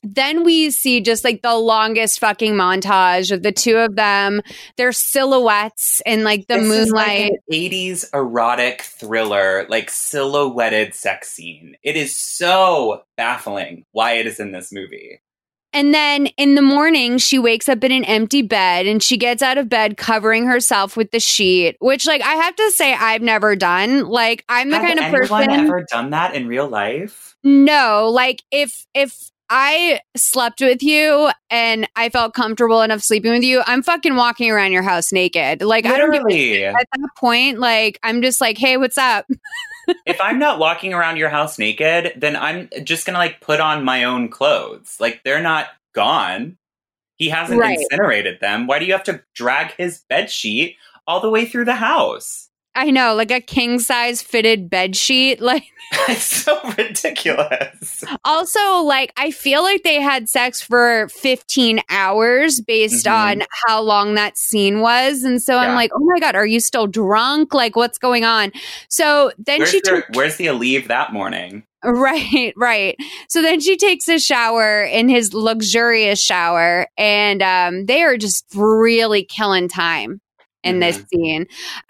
then 0.06 0.44
we 0.44 0.70
see 0.70 1.00
just 1.00 1.24
like 1.24 1.42
the 1.42 1.56
longest 1.56 2.20
fucking 2.20 2.56
montage 2.56 3.32
of 3.32 3.42
the 3.42 3.54
two 3.54 3.78
of 3.78 3.96
them, 3.96 4.42
their 4.76 4.92
silhouettes 4.92 6.02
in 6.06 6.26
like 6.26 6.48
the 6.48 6.56
This 6.58 6.70
is 6.70 6.92
like 6.92 7.08
moonlight. 7.08 7.32
an 7.32 7.54
80s 7.54 8.14
erotic 8.14 8.82
thriller, 8.82 9.66
like 9.70 9.90
silhouetted 9.90 10.94
sex 10.94 11.32
scene. 11.32 11.78
It 11.84 11.96
is 11.96 12.18
so 12.20 13.04
baffling 13.16 13.86
why 13.94 14.14
it 14.16 14.28
is 14.28 14.42
in 14.42 14.52
this 14.52 14.74
movie. 14.74 15.22
And 15.74 15.94
then 15.94 16.28
in 16.38 16.56
the 16.56 16.62
morning, 16.62 17.18
she 17.18 17.40
wakes 17.40 17.68
up 17.68 17.84
in 17.84 17.92
an 17.92 18.06
empty 18.06 18.44
bed 18.44 18.86
and 18.86 19.02
she 19.02 19.18
gets 19.18 19.42
out 19.42 19.58
of 19.58 19.70
bed 19.70 19.98
covering 19.98 20.46
herself 20.46 20.96
with 20.96 21.12
the 21.12 21.20
sheet, 21.20 21.78
which, 21.80 22.06
like, 22.06 22.22
I 22.22 22.36
have 22.36 22.56
to 22.56 22.72
say, 22.72 22.94
I've 22.94 23.24
never 23.24 23.56
done. 23.56 24.06
Like, 24.06 24.46
I'm 24.48 24.70
the 24.70 24.78
Has 24.78 25.00
kind 25.00 25.00
of 25.00 25.20
person 25.20 25.50
ever 25.50 25.86
done 25.90 26.12
that 26.12 26.36
in 26.36 26.48
real 26.48 26.68
life? 26.68 27.36
no, 27.44 28.10
like, 28.14 28.44
if, 28.52 28.86
if, 28.94 29.32
I 29.56 30.00
slept 30.16 30.62
with 30.62 30.82
you 30.82 31.30
and 31.52 31.88
I 31.96 32.10
felt 32.10 32.34
comfortable 32.34 32.82
enough 32.82 33.02
sleeping 33.02 33.34
with 33.34 33.44
you. 33.44 33.62
I'm 33.68 33.84
fucking 33.84 34.16
walking 34.16 34.50
around 34.50 34.72
your 34.72 34.82
house 34.82 35.12
naked. 35.12 35.62
Like 35.62 35.86
I 35.86 35.98
don't 35.98 36.16
a 36.16 36.66
at 36.66 36.88
that 36.92 37.10
point. 37.18 37.60
Like 37.60 38.00
I'm 38.02 38.24
just 38.24 38.42
like, 38.42 38.58
hey, 38.58 38.78
what's 38.78 38.98
up? 38.98 39.28
if 40.06 40.20
I'm 40.22 40.40
not 40.40 40.60
walking 40.60 40.94
around 40.94 41.18
your 41.18 41.30
house 41.30 41.58
naked, 41.60 42.14
then 42.16 42.36
I'm 42.36 42.70
just 42.84 43.06
gonna 43.06 43.18
like 43.18 43.42
put 43.42 43.60
on 43.60 43.84
my 43.84 44.04
own 44.04 44.30
clothes. 44.30 44.98
Like 45.00 45.22
they're 45.24 45.42
not 45.42 45.68
gone. 45.94 46.58
He 47.16 47.30
hasn't 47.30 47.60
Right. 47.60 47.78
incinerated 47.80 48.40
them. 48.40 48.68
Why 48.68 48.80
do 48.80 48.86
you 48.86 48.94
have 48.94 49.04
to 49.06 49.24
drag 49.36 49.72
his 49.76 50.00
bed 50.10 50.30
sheet 50.32 50.78
all 51.08 51.20
the 51.20 51.30
way 51.30 51.46
through 51.46 51.66
the 51.66 51.76
house? 51.76 52.43
I 52.76 52.90
know, 52.92 53.14
like 53.14 53.32
a 53.32 53.40
king 53.40 53.80
size 53.80 54.22
fitted 54.22 54.70
bed 54.70 54.96
sheet. 54.96 55.40
Like 55.54 55.64
it's 56.10 56.24
so 56.24 56.60
ridiculous. 56.78 58.04
also 58.24 58.78
like 58.84 59.12
I 59.18 59.32
feel 59.32 59.62
like 59.62 59.84
they 59.84 60.02
had 60.02 60.28
sex 60.30 60.62
for 60.62 61.08
15 61.10 61.82
hours 61.90 62.62
based 62.62 63.06
Mhm. 63.06 63.12
on 63.42 63.44
how 63.68 63.82
long 63.82 64.16
that 64.16 64.38
scene 64.38 64.80
was. 64.80 65.24
And 65.24 65.42
so 65.42 65.58
I'm 65.58 65.76
like, 65.76 65.92
oh 65.94 66.04
my 66.04 66.20
God, 66.20 66.36
are 66.36 66.46
you 66.46 66.60
still 66.60 66.88
drunk? 66.88 67.54
Like 67.54 67.76
what's 67.76 67.98
going 67.98 68.24
on? 68.24 68.52
So 68.90 69.32
then 69.38 69.60
Where's, 69.60 69.70
she 69.72 69.82
the, 69.82 69.90
took 69.90 70.06
where's 70.14 70.38
the 70.38 70.48
Aleve 70.48 70.88
that 70.88 71.14
morning? 71.14 71.64
Right, 71.84 72.54
right. 72.56 72.96
So 73.28 73.42
then 73.42 73.60
she 73.60 73.76
takes 73.76 74.08
a 74.08 74.18
shower 74.18 74.84
in 74.84 75.10
his 75.10 75.34
luxurious 75.34 76.24
shower, 76.24 76.88
and 76.98 77.42
um, 77.44 77.86
they 77.88 78.04
are 78.04 78.16
just 78.18 78.46
really 78.56 79.26
killing 79.26 79.68
time 79.68 80.22
in 80.64 80.80
this 80.80 81.04
scene. 81.12 81.42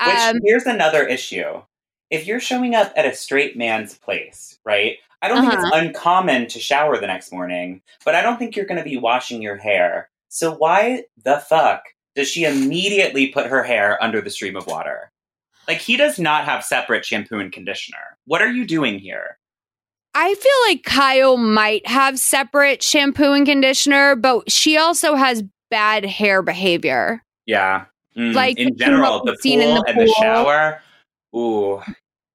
Which 0.06 0.16
Um, 0.18 0.40
here's 0.44 0.66
another 0.66 1.06
issue. 1.06 1.62
If 2.10 2.28
you're 2.28 2.40
showing 2.40 2.76
up 2.76 2.94
at 2.96 3.06
a 3.06 3.16
straight 3.16 3.58
man's 3.58 3.98
place, 3.98 4.60
right? 4.66 4.98
I 5.22 5.28
don't 5.30 5.42
think 5.42 5.54
Uh-huh. 5.54 5.68
it's 5.68 5.76
uncommon 5.78 6.48
to 6.48 6.60
shower 6.60 6.98
the 7.00 7.08
next 7.08 7.32
morning, 7.32 7.82
but 8.04 8.14
I 8.14 8.22
don't 8.22 8.38
think 8.38 8.56
you're 8.56 8.66
going 8.66 8.78
to 8.78 8.84
be 8.90 8.98
washing 8.98 9.42
your 9.42 9.56
hair. 9.56 10.10
So 10.30 10.54
why 10.54 11.06
the 11.24 11.40
fuck 11.40 11.84
does 12.16 12.28
she 12.28 12.44
immediately 12.44 13.28
put 13.28 13.48
her 13.48 13.64
hair 13.64 14.02
under 14.04 14.22
the 14.22 14.30
stream 14.30 14.56
of 14.56 14.68
water? 14.68 15.12
Like 15.68 15.78
he 15.78 15.96
does 15.96 16.20
not 16.20 16.44
have 16.46 16.64
separate 16.66 17.06
shampoo 17.06 17.40
and 17.40 17.52
conditioner. 17.52 18.18
What 18.26 18.42
are 18.42 18.52
you 18.52 18.66
doing 18.66 19.00
here? 19.00 19.38
I 20.14 20.36
feel 20.36 20.52
like 20.68 20.84
Kyle 20.84 21.38
might 21.38 21.88
have 21.88 22.20
separate 22.20 22.84
shampoo 22.84 23.32
and 23.32 23.46
conditioner, 23.48 24.16
but 24.16 24.52
she 24.52 24.78
also 24.78 25.16
has 25.16 25.44
bad 25.72 26.06
hair 26.06 26.42
behavior. 26.44 27.24
Yeah. 27.46 27.86
Mm, 28.18 28.34
Like, 28.34 28.58
in 28.58 28.78
general, 28.78 29.24
the 29.26 29.36
we've 29.44 29.60
in 29.60 29.68
pool 29.68 29.84
the 29.84 29.90
and 29.90 30.00
the 30.02 30.08
shower. 30.20 30.82
Ooh, 31.36 31.82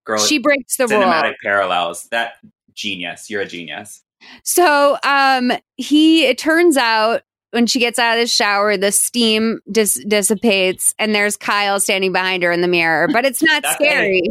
girl, 0.04 0.18
She 0.18 0.38
breaks 0.38 0.76
the 0.76 0.84
cinematic 0.84 1.22
rule. 1.24 1.34
parallels. 1.42 2.08
That 2.10 2.34
genius. 2.74 3.30
You're 3.30 3.42
a 3.42 3.46
genius. 3.46 4.02
So 4.42 4.98
um 5.04 5.52
he 5.76 6.26
it 6.26 6.38
turns 6.38 6.76
out 6.76 7.22
when 7.52 7.66
she 7.66 7.78
gets 7.78 7.98
out 7.98 8.16
of 8.18 8.20
the 8.22 8.26
shower, 8.26 8.76
the 8.76 8.90
steam 8.92 9.60
dis- 9.70 10.02
dissipates, 10.06 10.94
and 10.98 11.14
there's 11.14 11.36
Kyle 11.36 11.78
standing 11.80 12.12
behind 12.12 12.42
her 12.42 12.50
in 12.52 12.60
the 12.60 12.68
mirror. 12.68 13.06
But 13.12 13.24
it's 13.24 13.42
not 13.42 13.64
scary. 13.66 14.22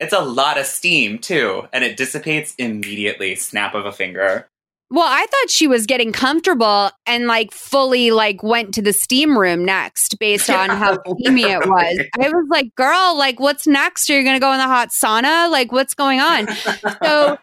It's 0.00 0.12
a 0.12 0.20
lot 0.20 0.58
of 0.58 0.66
steam 0.66 1.18
too, 1.18 1.68
and 1.72 1.84
it 1.84 1.96
dissipates 1.96 2.54
immediately. 2.56 3.34
Snap 3.34 3.74
of 3.74 3.84
a 3.86 3.92
finger. 3.92 4.48
Well, 4.94 5.06
I 5.08 5.24
thought 5.24 5.48
she 5.50 5.66
was 5.66 5.86
getting 5.86 6.12
comfortable 6.12 6.90
and 7.06 7.26
like 7.26 7.50
fully 7.50 8.10
like 8.10 8.42
went 8.42 8.74
to 8.74 8.82
the 8.82 8.92
steam 8.92 9.38
room 9.38 9.64
next 9.64 10.18
based 10.18 10.50
on 10.50 10.68
how 10.68 10.98
steamy 11.18 11.44
it 11.44 11.66
was. 11.66 11.98
I 12.20 12.28
was 12.28 12.46
like, 12.50 12.74
girl, 12.74 13.16
like 13.16 13.40
what's 13.40 13.66
next? 13.66 14.10
Are 14.10 14.18
you 14.18 14.22
gonna 14.22 14.38
go 14.38 14.52
in 14.52 14.58
the 14.58 14.64
hot 14.64 14.90
sauna? 14.90 15.50
Like 15.50 15.72
what's 15.72 15.94
going 15.94 16.20
on? 16.20 16.46
So 17.02 17.38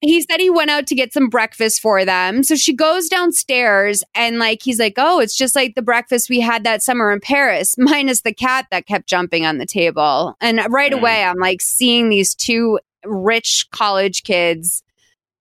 he 0.00 0.20
said 0.22 0.40
he 0.40 0.50
went 0.50 0.70
out 0.70 0.88
to 0.88 0.96
get 0.96 1.12
some 1.12 1.28
breakfast 1.28 1.80
for 1.80 2.04
them. 2.04 2.42
So 2.42 2.56
she 2.56 2.74
goes 2.74 3.08
downstairs 3.08 4.02
and 4.16 4.40
like 4.40 4.60
he's 4.60 4.80
like, 4.80 4.94
Oh, 4.96 5.20
it's 5.20 5.36
just 5.36 5.54
like 5.54 5.76
the 5.76 5.82
breakfast 5.82 6.28
we 6.28 6.40
had 6.40 6.64
that 6.64 6.82
summer 6.82 7.12
in 7.12 7.20
Paris, 7.20 7.76
minus 7.78 8.22
the 8.22 8.34
cat 8.34 8.66
that 8.72 8.86
kept 8.86 9.06
jumping 9.08 9.46
on 9.46 9.58
the 9.58 9.66
table. 9.66 10.34
And 10.40 10.60
right 10.70 10.90
Mm. 10.90 10.98
away 10.98 11.22
I'm 11.22 11.38
like 11.38 11.62
seeing 11.62 12.08
these 12.08 12.34
two 12.34 12.80
rich 13.04 13.68
college 13.70 14.24
kids 14.24 14.82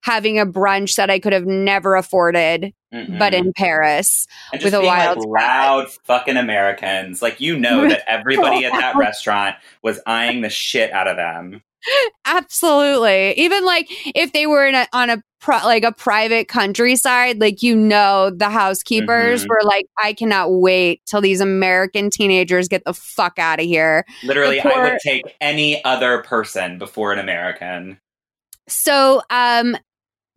having 0.05 0.37
a 0.37 0.45
brunch 0.45 0.95
that 0.97 1.09
I 1.09 1.17
could 1.17 1.33
have 1.33 1.47
never 1.47 1.95
afforded, 1.95 2.71
Mm-mm. 2.93 3.17
but 3.17 3.33
in 3.33 3.53
Paris. 3.53 4.27
and 4.53 4.61
with 4.61 4.75
a 4.75 4.81
wild 4.81 5.17
like 5.17 5.27
loud 5.41 5.89
fucking 6.05 6.37
Americans. 6.37 7.23
Like 7.23 7.41
you 7.41 7.57
know 7.57 7.89
that 7.89 8.03
everybody 8.07 8.65
at 8.65 8.71
that 8.73 8.95
restaurant 8.97 9.55
was 9.81 9.99
eyeing 10.05 10.41
the 10.41 10.49
shit 10.51 10.91
out 10.91 11.07
of 11.07 11.17
them. 11.17 11.63
Absolutely. 12.25 13.33
Even 13.39 13.65
like 13.65 13.87
if 14.15 14.31
they 14.33 14.45
were 14.47 14.65
in 14.67 14.75
a, 14.75 14.87
on 14.93 15.09
a 15.09 15.21
pro, 15.39 15.57
like 15.57 15.83
a 15.83 15.91
private 15.91 16.47
countryside, 16.47 17.39
like 17.39 17.63
you 17.63 17.75
know, 17.75 18.29
the 18.29 18.49
housekeepers 18.49 19.43
Mhm. 19.45 19.49
were 19.49 19.61
like, 19.63 19.85
I 20.03 20.13
cannot 20.13 20.51
wait 20.51 21.01
till 21.07 21.21
these 21.21 21.41
American 21.41 22.09
teenagers 22.11 22.67
get 22.67 22.83
the 22.85 22.93
fuck 22.93 23.39
out 23.39 23.59
of 23.59 23.65
here. 23.65 24.05
Literally, 24.23 24.59
I 24.61 24.83
would 24.91 24.99
take 25.03 25.23
any 25.41 25.83
other 25.83 26.23
person 26.23 26.77
before 26.77 27.11
an 27.13 27.19
American. 27.19 27.99
So, 28.67 29.21
um, 29.29 29.77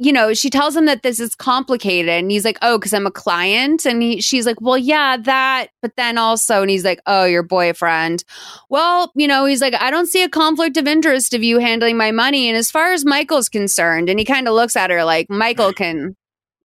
you 0.01 0.13
know, 0.13 0.33
she 0.33 0.49
tells 0.49 0.77
him 0.77 0.85
that 0.85 1.03
this 1.03 1.19
is 1.19 1.35
complicated, 1.35 2.09
and 2.09 2.31
he's 2.31 2.45
like, 2.45 2.59
"Oh, 2.63 2.79
because 2.79 2.95
I'm 2.95 3.07
a 3.07 3.11
client," 3.11 3.85
and 3.85 4.01
he, 4.01 4.21
she's 4.21 4.47
like, 4.47 4.61
"Well, 4.61 4.79
yeah, 4.79 5.17
that, 5.17 5.69
but 5.83 5.97
then 5.97 6.19
also," 6.19 6.63
and 6.63 6.71
he's 6.71 6.85
like, 6.85 7.01
"Oh, 7.07 7.25
your 7.25 7.43
boyfriend." 7.43 8.23
Well, 8.69 9.11
you 9.17 9.27
know, 9.27 9.45
he's 9.45 9.61
like, 9.61 9.75
"I 9.75 9.91
don't 9.91 10.07
see 10.07 10.23
a 10.23 10.29
conflict 10.29 10.77
of 10.77 10.87
interest 10.87 11.35
of 11.35 11.43
you 11.43 11.59
handling 11.59 11.97
my 11.97 12.13
money." 12.13 12.49
And 12.49 12.57
as 12.57 12.71
far 12.71 12.93
as 12.93 13.05
Michael's 13.05 13.49
concerned, 13.49 14.09
and 14.09 14.21
he 14.21 14.25
kind 14.25 14.47
of 14.47 14.55
looks 14.55 14.77
at 14.77 14.91
her 14.91 15.03
like, 15.03 15.29
"Michael 15.29 15.73
can, 15.75 16.17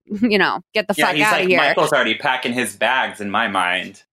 you 0.06 0.38
know, 0.38 0.62
get 0.76 0.88
the 0.88 0.94
yeah, 0.96 1.08
fuck 1.08 1.20
out 1.20 1.32
like 1.34 1.44
of 1.44 1.50
here." 1.50 1.58
Michael's 1.58 1.92
already 1.92 2.16
packing 2.16 2.54
his 2.54 2.76
bags 2.76 3.20
in 3.20 3.32
my 3.32 3.48
mind. 3.48 4.04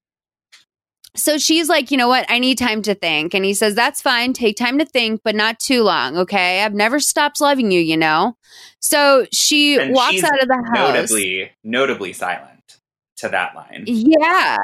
So 1.17 1.39
she's 1.39 1.69
like, 1.69 1.91
you 1.91 1.97
know 1.97 2.09
what? 2.09 2.25
I 2.29 2.39
need 2.39 2.59
time 2.59 2.83
to 2.83 2.95
think. 2.95 3.35
And 3.35 3.45
he 3.45 3.55
says, 3.55 3.75
that's 3.75 4.01
fine. 4.01 4.33
Take 4.33 4.57
time 4.57 4.79
to 4.79 4.85
think, 4.85 5.23
but 5.25 5.35
not 5.35 5.59
too 5.59 5.83
long. 5.83 6.17
Okay. 6.17 6.63
I've 6.63 6.75
never 6.75 7.01
stopped 7.01 7.41
loving 7.41 7.71
you, 7.71 7.81
you 7.81 7.97
know? 7.97 8.37
So 8.81 9.27
she 9.33 9.77
And 9.79 9.95
walks 9.95 10.23
out 10.23 10.41
of 10.43 10.49
the 10.49 10.71
house. 10.75 10.95
Notably, 10.95 11.51
notably 11.65 12.13
silent 12.13 12.79
to 13.19 13.29
that 13.29 13.55
line. 13.55 13.85
Yeah. 13.87 14.57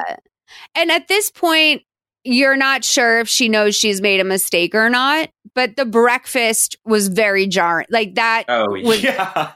And 0.75 0.91
at 0.93 1.09
this 1.09 1.31
point, 1.31 1.83
you're 2.25 2.57
not 2.57 2.85
sure 2.85 3.21
if 3.21 3.29
she 3.29 3.49
knows 3.49 3.75
she's 3.77 4.01
made 4.01 4.21
a 4.21 4.25
mistake 4.25 4.75
or 4.75 4.89
not, 4.91 5.29
but 5.55 5.77
the 5.77 5.85
breakfast 5.85 6.77
was 6.85 7.09
very 7.09 7.47
jarring. 7.47 7.87
Like 7.91 8.15
that, 8.17 8.45
Oh 8.49 8.71
was- 8.71 9.03
yeah, 9.03 9.53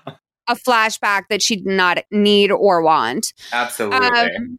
a 0.49 0.55
flashback 0.57 1.23
that 1.31 1.43
she 1.43 1.57
did 1.57 1.67
not 1.67 1.99
need 2.11 2.51
or 2.51 2.83
want. 2.83 3.33
absolutely. 3.53 4.07
Um, 4.09 4.59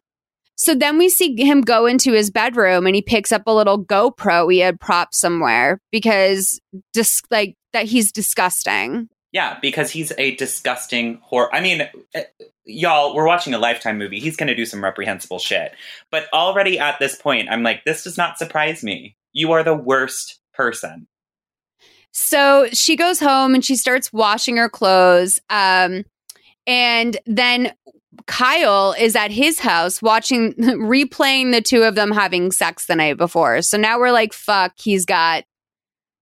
so 0.62 0.76
then 0.76 0.96
we 0.96 1.08
see 1.08 1.34
him 1.36 1.60
go 1.62 1.86
into 1.86 2.12
his 2.12 2.30
bedroom 2.30 2.86
and 2.86 2.94
he 2.94 3.02
picks 3.02 3.32
up 3.32 3.42
a 3.48 3.50
little 3.50 3.84
GoPro 3.84 4.52
he 4.52 4.60
had 4.60 4.78
propped 4.78 5.16
somewhere 5.16 5.80
because 5.90 6.60
just 6.94 7.26
like 7.32 7.56
that 7.72 7.86
he's 7.86 8.12
disgusting. 8.12 9.08
Yeah, 9.32 9.58
because 9.60 9.90
he's 9.90 10.12
a 10.18 10.36
disgusting 10.36 11.18
horror. 11.24 11.52
I 11.52 11.62
mean, 11.62 11.88
eh, 12.14 12.22
y'all, 12.64 13.12
we're 13.12 13.26
watching 13.26 13.54
a 13.54 13.58
Lifetime 13.58 13.98
movie. 13.98 14.20
He's 14.20 14.36
going 14.36 14.46
to 14.46 14.54
do 14.54 14.64
some 14.64 14.84
reprehensible 14.84 15.40
shit. 15.40 15.72
But 16.12 16.28
already 16.32 16.78
at 16.78 17.00
this 17.00 17.16
point, 17.16 17.48
I'm 17.50 17.64
like, 17.64 17.82
this 17.84 18.04
does 18.04 18.16
not 18.16 18.38
surprise 18.38 18.84
me. 18.84 19.16
You 19.32 19.50
are 19.50 19.64
the 19.64 19.74
worst 19.74 20.38
person. 20.54 21.08
So 22.12 22.68
she 22.72 22.94
goes 22.94 23.18
home 23.18 23.56
and 23.56 23.64
she 23.64 23.74
starts 23.74 24.12
washing 24.12 24.58
her 24.58 24.68
clothes. 24.68 25.40
Um, 25.50 26.04
and 26.68 27.16
then 27.26 27.72
Kyle 28.26 28.94
is 28.98 29.16
at 29.16 29.30
his 29.30 29.58
house 29.58 30.02
watching, 30.02 30.52
replaying 30.54 31.52
the 31.52 31.62
two 31.62 31.82
of 31.82 31.94
them 31.94 32.10
having 32.10 32.50
sex 32.50 32.86
the 32.86 32.96
night 32.96 33.16
before. 33.16 33.62
So 33.62 33.76
now 33.76 33.98
we're 33.98 34.12
like, 34.12 34.32
fuck, 34.32 34.74
he's 34.76 35.04
got, 35.04 35.44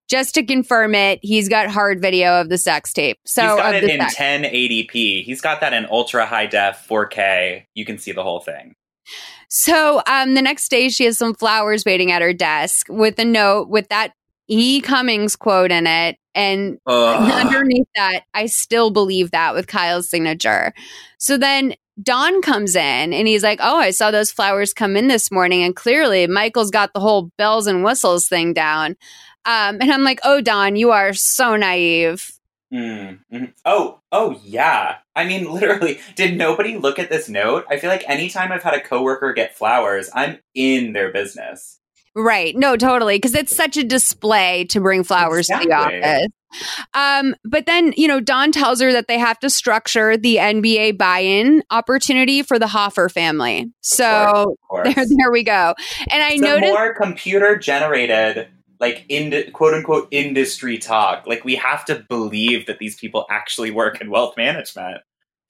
just 0.09 0.35
to 0.35 0.43
confirm 0.43 0.93
it, 0.95 1.19
he's 1.21 1.47
got 1.47 1.69
hard 1.69 2.01
video 2.01 2.41
of 2.41 2.49
the 2.49 2.57
sex 2.57 2.91
tape. 2.91 3.19
So 3.25 3.41
He's 3.41 3.55
got 3.55 3.75
it 3.75 3.83
in 3.83 4.01
sex. 4.01 4.15
1080p. 4.15 5.23
He's 5.23 5.41
got 5.41 5.61
that 5.61 5.73
in 5.73 5.85
ultra 5.89 6.25
high 6.25 6.47
def 6.47 6.85
4K. 6.87 7.65
You 7.75 7.85
can 7.85 7.97
see 7.97 8.11
the 8.11 8.23
whole 8.23 8.41
thing. 8.41 8.75
So 9.49 10.01
um, 10.07 10.33
the 10.33 10.41
next 10.41 10.69
day, 10.69 10.89
she 10.89 11.05
has 11.05 11.17
some 11.17 11.33
flowers 11.33 11.83
waiting 11.85 12.11
at 12.11 12.21
her 12.21 12.33
desk 12.33 12.87
with 12.89 13.19
a 13.19 13.25
note 13.25 13.67
with 13.67 13.89
that 13.89 14.13
E. 14.51 14.81
Cummings 14.81 15.37
quote 15.37 15.71
in 15.71 15.87
it. 15.87 16.17
And 16.35 16.77
Ugh. 16.85 17.31
underneath 17.31 17.87
that, 17.95 18.23
I 18.33 18.47
still 18.47 18.91
believe 18.91 19.31
that 19.31 19.53
with 19.53 19.67
Kyle's 19.67 20.09
signature. 20.09 20.73
So 21.17 21.37
then 21.37 21.75
Don 22.03 22.41
comes 22.41 22.75
in 22.75 23.13
and 23.13 23.27
he's 23.27 23.43
like, 23.43 23.59
Oh, 23.61 23.77
I 23.77 23.91
saw 23.91 24.11
those 24.11 24.31
flowers 24.31 24.73
come 24.73 24.97
in 24.97 25.07
this 25.07 25.31
morning. 25.31 25.63
And 25.63 25.75
clearly 25.75 26.27
Michael's 26.27 26.71
got 26.71 26.93
the 26.93 26.99
whole 26.99 27.31
bells 27.37 27.65
and 27.67 27.83
whistles 27.83 28.27
thing 28.27 28.53
down. 28.53 28.97
Um, 29.45 29.77
and 29.81 29.91
I'm 29.91 30.03
like, 30.03 30.19
Oh, 30.23 30.41
Don, 30.41 30.75
you 30.75 30.91
are 30.91 31.13
so 31.13 31.55
naive. 31.55 32.31
Mm, 32.73 33.19
mhm. 33.31 33.53
Oh, 33.65 33.99
oh 34.11 34.39
yeah. 34.43 34.97
I 35.15 35.25
mean, 35.25 35.51
literally, 35.51 35.99
did 36.15 36.37
nobody 36.37 36.77
look 36.77 36.99
at 36.99 37.09
this 37.09 37.29
note? 37.29 37.65
I 37.69 37.77
feel 37.77 37.89
like 37.89 38.07
anytime 38.07 38.51
I've 38.51 38.63
had 38.63 38.73
a 38.73 38.81
coworker 38.81 39.33
get 39.33 39.57
flowers, 39.57 40.09
I'm 40.13 40.39
in 40.55 40.93
their 40.93 41.11
business. 41.11 41.80
Right. 42.15 42.55
No, 42.55 42.75
totally. 42.75 43.17
Because 43.17 43.35
it's 43.35 43.55
such 43.55 43.77
a 43.77 43.83
display 43.83 44.65
to 44.65 44.81
bring 44.81 45.03
flowers 45.03 45.47
to 45.47 45.57
the 45.57 45.73
office. 45.73 46.27
Um, 46.93 47.35
but 47.45 47.65
then, 47.65 47.93
you 47.95 48.07
know, 48.07 48.19
Don 48.19 48.51
tells 48.51 48.81
her 48.81 48.91
that 48.91 49.07
they 49.07 49.17
have 49.17 49.39
to 49.39 49.49
structure 49.49 50.17
the 50.17 50.35
NBA 50.35 50.97
buy 50.97 51.19
in 51.19 51.63
opportunity 51.71 52.41
for 52.41 52.59
the 52.59 52.67
Hoffer 52.67 53.07
family. 53.07 53.71
So 53.81 54.05
Of 54.05 54.67
course. 54.69 54.93
there, 54.95 55.05
there 55.05 55.31
we 55.31 55.43
go. 55.43 55.73
And 56.11 56.21
I 56.21 56.35
Some 56.35 56.41
noticed. 56.41 56.73
more 56.73 56.93
computer 56.93 57.55
generated, 57.55 58.49
like 58.81 59.05
in 59.07 59.51
quote 59.53 59.73
unquote 59.73 60.09
industry 60.11 60.77
talk. 60.77 61.25
Like 61.25 61.45
we 61.45 61.55
have 61.55 61.85
to 61.85 62.05
believe 62.09 62.65
that 62.65 62.79
these 62.79 62.99
people 62.99 63.25
actually 63.29 63.71
work 63.71 64.01
in 64.01 64.09
wealth 64.09 64.35
management. 64.35 65.01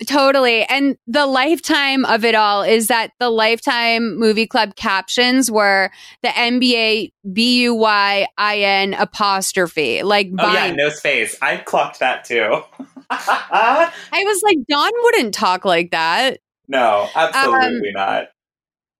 Totally. 0.07 0.63
And 0.63 0.97
the 1.07 1.25
lifetime 1.27 2.05
of 2.05 2.25
it 2.25 2.33
all 2.35 2.63
is 2.63 2.87
that 2.87 3.11
the 3.19 3.29
Lifetime 3.29 4.17
Movie 4.17 4.47
Club 4.47 4.75
captions 4.75 5.51
were 5.51 5.91
the 6.23 6.29
NBA 6.29 7.11
B 7.31 7.61
U 7.63 7.75
Y 7.75 8.27
I 8.37 8.57
N 8.57 8.93
apostrophe. 8.95 10.01
Like, 10.03 10.29
Oh 10.39 10.53
yeah, 10.53 10.71
no 10.73 10.89
space. 10.89 11.37
I 11.41 11.57
clocked 11.57 11.99
that 11.99 12.25
too. 12.25 12.61
I 13.11 13.91
was 14.25 14.41
like, 14.43 14.57
Don 14.69 14.91
wouldn't 15.03 15.33
talk 15.33 15.65
like 15.65 15.91
that. 15.91 16.39
no, 16.67 17.07
absolutely 17.15 17.89
Um, 17.89 17.93
not. 17.93 18.27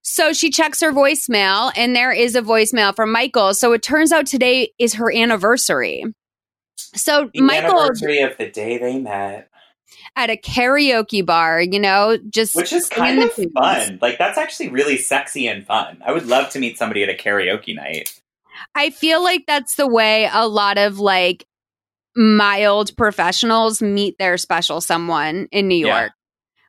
So 0.04 0.34
she 0.34 0.50
checks 0.50 0.82
her 0.82 0.92
voicemail, 0.92 1.72
and 1.76 1.96
there 1.96 2.12
is 2.12 2.36
a 2.36 2.42
voicemail 2.42 2.96
from 2.96 3.12
Michael. 3.12 3.54
So 3.54 3.72
it 3.74 3.84
turns 3.84 4.12
out 4.12 4.26
today 4.26 4.72
is 4.80 4.96
her 4.96 5.16
anniversary. 5.16 6.04
So 6.76 7.30
The 7.34 7.42
Michael 7.42 7.80
anniversary 7.80 8.20
of 8.22 8.36
the 8.38 8.50
day 8.50 8.78
they 8.80 8.98
met, 8.98 9.48
at 10.16 10.30
a 10.30 10.38
karaoke 10.38 11.26
bar, 11.26 11.62
you 11.62 11.80
know, 11.80 12.18
just 12.30 12.56
which 12.56 12.74
is 12.74 12.88
kind 12.90 13.22
of 13.24 13.32
fun. 13.54 14.00
Like 14.02 14.18
that's 14.18 14.38
actually 14.38 14.70
really 14.70 14.98
sexy 14.98 15.48
and 15.48 15.66
fun. 15.66 16.02
I 16.06 16.12
would 16.12 16.26
love 16.26 16.50
to 16.52 16.60
meet 16.60 16.78
somebody 16.78 17.04
at 17.04 17.10
a 17.10 17.14
karaoke 17.14 17.76
night. 17.76 18.20
I 18.76 18.90
feel 18.90 19.24
like 19.24 19.46
that's 19.48 19.76
the 19.76 19.88
way 19.88 20.30
a 20.32 20.48
lot 20.48 20.78
of 20.78 21.00
like 21.00 21.46
mild 22.16 22.96
professionals 22.98 23.82
meet 23.82 24.18
their 24.18 24.38
special 24.38 24.82
someone 24.82 25.48
in 25.52 25.68
New 25.68 25.86
Yeah. 25.86 26.02
York. 26.02 26.12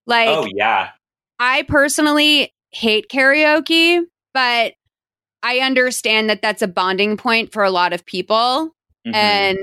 Like 0.07 0.29
oh 0.29 0.47
yeah, 0.55 0.91
I 1.39 1.63
personally 1.63 2.53
hate 2.71 3.09
karaoke, 3.09 4.01
but 4.35 4.75
I 5.43 5.59
understand 5.59 6.31
that 6.31 6.43
that's 6.43 6.63
a 6.63 6.69
bonding 6.69 7.17
point 7.17 7.53
for 7.53 7.65
a 7.65 7.71
lot 7.71 7.93
of 7.93 8.07
people. 8.07 8.75
Mhm. 9.07 9.15
And 9.15 9.59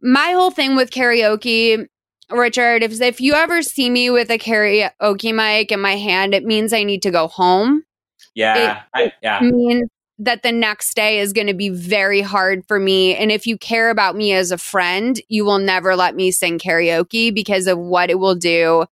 my 0.00 0.32
whole 0.32 0.50
thing 0.50 0.74
with 0.74 0.90
karaoke, 0.90 1.86
Richard, 2.30 2.82
if 2.82 3.00
if 3.00 3.20
you 3.20 3.34
ever 3.34 3.62
see 3.62 3.90
me 3.90 4.10
with 4.10 4.30
a 4.30 4.38
karaoke 4.38 5.34
mic 5.34 5.70
in 5.72 5.80
my 5.80 5.96
hand, 5.96 6.34
it 6.34 6.44
means 6.44 6.72
I 6.72 6.84
need 6.84 7.02
to 7.02 7.10
go 7.10 7.28
home. 7.28 7.84
yeah, 8.34 8.82
I, 8.94 9.12
yeah. 9.22 9.40
means 9.40 9.88
that 10.18 10.42
the 10.42 10.52
next 10.52 10.94
day 10.94 11.18
is 11.18 11.32
going 11.32 11.48
to 11.48 11.54
be 11.54 11.68
very 11.68 12.20
hard 12.20 12.62
for 12.68 12.78
me. 12.78 13.14
And 13.16 13.32
if 13.32 13.46
you 13.46 13.58
care 13.58 13.90
about 13.90 14.14
me 14.16 14.32
as 14.32 14.50
a 14.50 14.58
friend, 14.58 15.20
you 15.28 15.44
will 15.44 15.58
never 15.58 15.96
let 15.96 16.14
me 16.14 16.30
sing 16.30 16.58
karaoke 16.58 17.34
because 17.34 17.66
of 17.66 17.76
what 17.78 18.08
it 18.08 18.18
will 18.18 18.36
do 18.36 18.84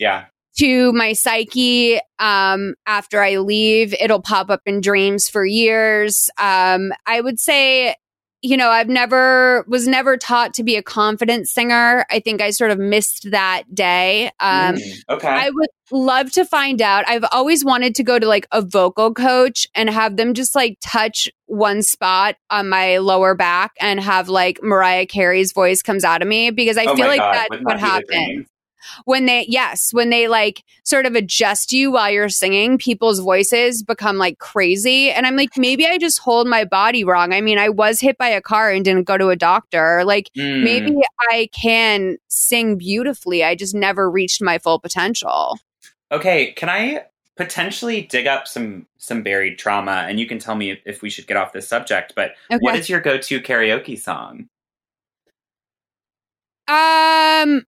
Yeah. 0.00 0.24
to 0.58 0.92
my 0.92 1.12
psyche 1.12 2.00
um, 2.18 2.74
after 2.86 3.22
I 3.22 3.36
leave. 3.36 3.94
It'll 4.00 4.22
pop 4.22 4.50
up 4.50 4.62
in 4.66 4.80
dreams 4.80 5.28
for 5.28 5.44
years. 5.44 6.28
Um, 6.36 6.92
I 7.06 7.20
would 7.20 7.38
say, 7.38 7.94
you 8.42 8.56
know, 8.56 8.70
I've 8.70 8.88
never 8.88 9.64
was 9.68 9.86
never 9.86 10.16
taught 10.16 10.54
to 10.54 10.64
be 10.64 10.76
a 10.76 10.82
confident 10.82 11.48
singer. 11.48 12.04
I 12.10 12.18
think 12.18 12.42
I 12.42 12.50
sort 12.50 12.72
of 12.72 12.78
missed 12.78 13.30
that 13.30 13.62
day. 13.72 14.30
Um, 14.40 14.72
Mm, 14.72 15.02
okay. 15.10 15.28
I 15.28 15.50
would 15.50 15.68
love 15.90 16.30
to 16.32 16.44
find 16.44 16.82
out. 16.82 17.04
I've 17.06 17.24
always 17.30 17.64
wanted 17.64 17.94
to 17.96 18.02
go 18.02 18.18
to 18.18 18.26
like 18.26 18.46
a 18.50 18.62
vocal 18.62 19.14
coach 19.14 19.66
and 19.74 19.88
have 19.90 20.16
them 20.16 20.34
just 20.34 20.54
like 20.54 20.78
touch 20.80 21.28
one 21.46 21.82
spot 21.82 22.36
on 22.50 22.68
my 22.68 22.98
lower 22.98 23.34
back 23.34 23.72
and 23.80 24.00
have 24.00 24.28
like 24.28 24.60
Mariah 24.62 25.06
Carey's 25.06 25.52
voice 25.52 25.82
comes 25.82 26.04
out 26.04 26.22
of 26.22 26.28
me 26.28 26.50
because 26.50 26.76
I 26.76 26.84
oh 26.84 26.96
feel 26.96 27.06
like 27.06 27.20
God, 27.20 27.34
that's 27.34 27.62
what 27.62 27.80
that 27.80 28.44
be 28.82 29.02
the 29.02 29.02
happens 29.02 29.02
dream? 29.02 29.02
when 29.04 29.26
they 29.26 29.44
yes 29.48 29.92
when 29.92 30.10
they 30.10 30.28
like 30.28 30.64
sort 30.84 31.06
of 31.06 31.14
adjust 31.14 31.72
you 31.72 31.92
while 31.92 32.10
you're 32.10 32.28
singing 32.28 32.78
people's 32.78 33.20
voices 33.20 33.82
become 33.82 34.16
like 34.18 34.38
crazy 34.38 35.10
and 35.10 35.26
i'm 35.26 35.36
like 35.36 35.50
maybe 35.56 35.86
i 35.86 35.98
just 35.98 36.18
hold 36.18 36.46
my 36.46 36.64
body 36.64 37.04
wrong 37.04 37.32
i 37.32 37.40
mean 37.40 37.58
i 37.58 37.68
was 37.68 38.00
hit 38.00 38.18
by 38.18 38.28
a 38.28 38.40
car 38.40 38.70
and 38.70 38.84
didn't 38.84 39.04
go 39.06 39.16
to 39.18 39.28
a 39.28 39.36
doctor 39.36 40.04
like 40.04 40.30
Mm. 40.36 40.62
maybe 40.62 40.92
i 41.30 41.48
can 41.52 42.16
sing 42.28 42.76
beautifully 42.78 43.44
i 43.44 43.54
just 43.54 43.74
never 43.74 44.10
reached 44.10 44.42
my 44.42 44.58
full 44.58 44.78
potential 44.78 45.58
Okay, 46.10 46.52
can 46.52 46.68
I 46.68 47.06
potentially 47.36 48.02
dig 48.02 48.26
up 48.26 48.46
some 48.46 48.86
some 48.98 49.22
buried 49.22 49.58
trauma, 49.58 50.04
and 50.08 50.20
you 50.20 50.26
can 50.26 50.38
tell 50.38 50.54
me 50.54 50.70
if, 50.72 50.80
if 50.84 51.02
we 51.02 51.08
should 51.08 51.26
get 51.26 51.38
off 51.38 51.52
this 51.52 51.66
subject? 51.66 52.12
But 52.14 52.32
what 52.58 52.74
Okay. 52.74 52.78
is 52.80 52.88
your 52.90 53.00
go 53.00 53.16
to 53.18 53.40
karaoke 53.40 53.98
song? 53.98 54.48
um 56.68 57.64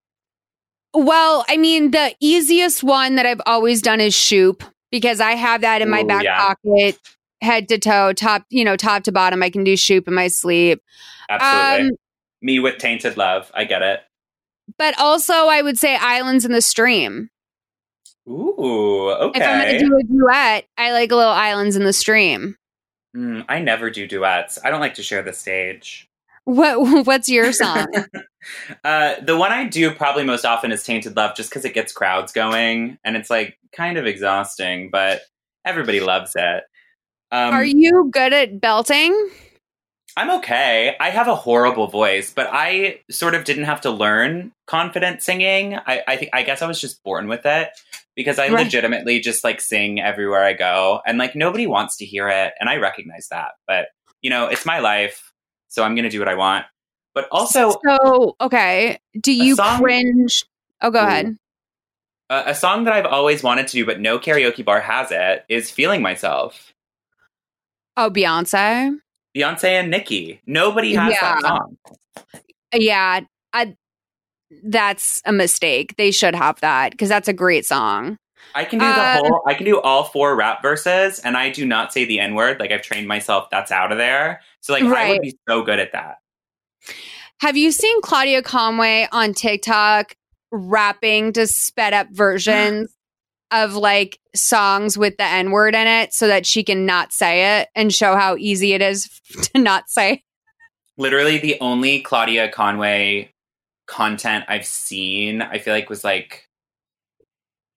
well 0.94 1.44
i 1.48 1.56
mean 1.56 1.90
the 1.90 2.14
easiest 2.20 2.82
one 2.82 3.16
that 3.16 3.26
i've 3.26 3.40
always 3.46 3.82
done 3.82 4.00
is 4.00 4.14
shoop 4.14 4.64
because 4.90 5.20
i 5.20 5.32
have 5.32 5.60
that 5.60 5.82
in 5.82 5.90
my 5.90 6.02
Ooh, 6.02 6.06
back 6.06 6.22
yeah. 6.24 6.38
pocket 6.38 6.98
head 7.42 7.68
to 7.68 7.78
toe 7.78 8.12
top 8.12 8.44
you 8.48 8.64
know 8.64 8.76
top 8.76 9.02
to 9.02 9.12
bottom 9.12 9.42
i 9.42 9.50
can 9.50 9.64
do 9.64 9.76
shoop 9.76 10.08
in 10.08 10.14
my 10.14 10.28
sleep 10.28 10.80
Absolutely. 11.28 11.90
Um, 11.90 11.96
Me 12.42 12.60
with 12.60 12.78
Tainted 12.78 13.16
Love. 13.16 13.50
I 13.54 13.64
get 13.64 13.82
it. 13.82 14.00
but 14.78 14.98
also 14.98 15.32
I 15.32 15.62
would 15.62 15.78
say 15.78 15.96
Islands 15.96 16.44
in 16.44 16.52
the 16.52 16.60
Stream. 16.60 17.30
Ooh, 18.28 19.10
okay. 19.10 19.40
If 19.40 19.46
I'm 19.46 19.60
going 19.60 19.78
to 19.78 19.86
do 19.86 19.98
a 19.98 20.02
duet, 20.02 20.66
I 20.78 20.92
like 20.92 21.12
a 21.12 21.16
little 21.16 21.32
Islands 21.32 21.76
in 21.76 21.84
the 21.84 21.92
Stream. 21.92 22.56
Mm, 23.14 23.44
I 23.48 23.60
never 23.60 23.90
do 23.90 24.06
duets. 24.06 24.58
I 24.64 24.70
don't 24.70 24.80
like 24.80 24.94
to 24.94 25.02
share 25.02 25.22
the 25.22 25.32
stage. 25.32 26.08
What 26.44 27.06
What's 27.06 27.28
your 27.28 27.52
song? 27.52 27.86
uh, 28.84 29.14
the 29.22 29.36
one 29.36 29.52
I 29.52 29.64
do 29.66 29.90
probably 29.92 30.24
most 30.24 30.44
often 30.44 30.72
is 30.72 30.82
Tainted 30.82 31.16
Love, 31.16 31.36
just 31.36 31.50
because 31.50 31.64
it 31.64 31.74
gets 31.74 31.92
crowds 31.92 32.32
going, 32.32 32.98
and 33.04 33.16
it's 33.16 33.30
like 33.30 33.58
kind 33.72 33.96
of 33.96 34.06
exhausting, 34.06 34.90
but 34.90 35.22
everybody 35.64 36.00
loves 36.00 36.32
it. 36.36 36.64
Um, 37.32 37.54
Are 37.54 37.64
you 37.64 38.10
good 38.12 38.32
at 38.32 38.60
belting? 38.60 39.30
I'm 40.16 40.30
okay. 40.38 40.94
I 41.00 41.10
have 41.10 41.26
a 41.26 41.34
horrible 41.34 41.88
voice, 41.88 42.32
but 42.32 42.48
I 42.52 43.00
sort 43.10 43.34
of 43.34 43.44
didn't 43.44 43.64
have 43.64 43.80
to 43.80 43.90
learn 43.90 44.52
confident 44.66 45.22
singing. 45.22 45.74
I 45.74 46.02
I, 46.06 46.16
think, 46.16 46.30
I 46.32 46.42
guess 46.44 46.62
I 46.62 46.68
was 46.68 46.80
just 46.80 47.02
born 47.02 47.26
with 47.26 47.44
it 47.46 47.70
because 48.14 48.38
I 48.38 48.48
Right. 48.48 48.64
legitimately 48.64 49.18
just 49.20 49.42
like 49.42 49.60
sing 49.60 50.00
everywhere 50.00 50.44
I 50.44 50.52
go, 50.52 51.00
and 51.06 51.18
like 51.18 51.34
nobody 51.34 51.66
wants 51.66 51.96
to 51.96 52.04
hear 52.04 52.28
it, 52.28 52.52
and 52.60 52.68
I 52.68 52.76
recognize 52.76 53.28
that. 53.30 53.52
But 53.66 53.88
you 54.22 54.30
know, 54.30 54.46
it's 54.46 54.64
my 54.64 54.78
life, 54.78 55.32
so 55.74 55.82
I'm 55.82 55.96
gonna 55.96 56.08
do 56.08 56.20
what 56.20 56.28
I 56.28 56.36
want. 56.36 56.66
But 57.14 57.26
also, 57.32 57.76
So, 57.84 58.36
okay. 58.40 58.98
Do 59.20 59.32
you 59.32 59.56
song- 59.56 59.80
cringe? 59.82 60.44
Oh, 60.80 60.90
go 60.90 61.00
Ooh. 61.00 61.06
ahead. 61.06 61.36
uh, 62.30 62.44
a 62.46 62.54
song 62.54 62.84
that 62.84 62.92
I've 62.94 63.06
always 63.06 63.42
wanted 63.42 63.66
to 63.68 63.72
do, 63.72 63.84
but 63.84 64.00
no 64.00 64.18
karaoke 64.20 64.64
bar 64.64 64.80
has 64.80 65.10
it, 65.10 65.44
is 65.48 65.70
"Feeling 65.70 66.00
Myself." 66.00 66.72
Oh, 67.96 68.08
Beyonce. 68.10 68.96
Beyonce 69.36 69.64
and 69.64 69.90
Nicki. 69.90 70.40
Nobody 70.46 70.94
has 70.94 71.12
Yeah. 71.12 71.20
that 71.20 71.42
song. 71.42 71.76
Yeah, 72.72 73.20
I, 73.52 73.76
that's 74.64 75.22
a 75.24 75.32
mistake. 75.32 75.96
They 75.96 76.10
should 76.12 76.34
have 76.36 76.60
that 76.60 76.92
because 76.92 77.08
that's 77.08 77.28
a 77.28 77.32
great 77.32 77.66
song. 77.66 78.16
I 78.54 78.64
can 78.64 78.78
do 78.78 78.86
the 78.86 78.92
Uh, 78.92 79.18
whole. 79.18 79.42
I 79.46 79.54
can 79.54 79.64
do 79.66 79.80
all 79.80 80.04
four 80.04 80.36
rap 80.36 80.62
verses, 80.62 81.18
and 81.20 81.36
I 81.36 81.50
do 81.50 81.66
not 81.66 81.92
say 81.92 82.04
the 82.04 82.20
n 82.20 82.34
word. 82.34 82.60
Like 82.60 82.70
I've 82.72 82.82
trained 82.82 83.08
myself. 83.08 83.48
That's 83.50 83.72
out 83.72 83.92
of 83.92 83.98
there. 83.98 84.42
So 84.60 84.72
like 84.72 84.84
I 84.84 85.10
would 85.10 85.22
be 85.22 85.36
so 85.48 85.62
good 85.62 85.78
at 85.80 85.92
that. 85.92 86.18
Have 87.40 87.56
you 87.56 87.72
seen 87.72 88.00
Claudia 88.00 88.42
Conway 88.42 89.08
on 89.10 89.34
TikTok 89.34 90.14
rapping 90.50 91.32
to 91.32 91.46
sped 91.46 91.92
up 91.92 92.08
versions 92.10 92.94
of 93.50 93.74
like 93.74 94.18
songs 94.34 94.96
with 94.96 95.16
the 95.16 95.24
N 95.24 95.50
word 95.50 95.74
in 95.74 95.86
it 95.86 96.14
so 96.14 96.28
that 96.28 96.46
she 96.46 96.62
can 96.62 96.86
not 96.86 97.12
say 97.12 97.60
it 97.60 97.68
and 97.74 97.92
show 97.92 98.16
how 98.16 98.36
easy 98.36 98.72
it 98.72 98.82
is 98.82 99.20
to 99.54 99.58
not 99.58 99.90
say? 99.90 100.22
Literally, 100.96 101.38
the 101.38 101.58
only 101.60 102.00
Claudia 102.00 102.48
Conway 102.50 103.32
content 103.86 104.44
I've 104.48 104.64
seen, 104.64 105.42
I 105.42 105.58
feel 105.58 105.74
like 105.74 105.90
was 105.90 106.04
like. 106.04 106.48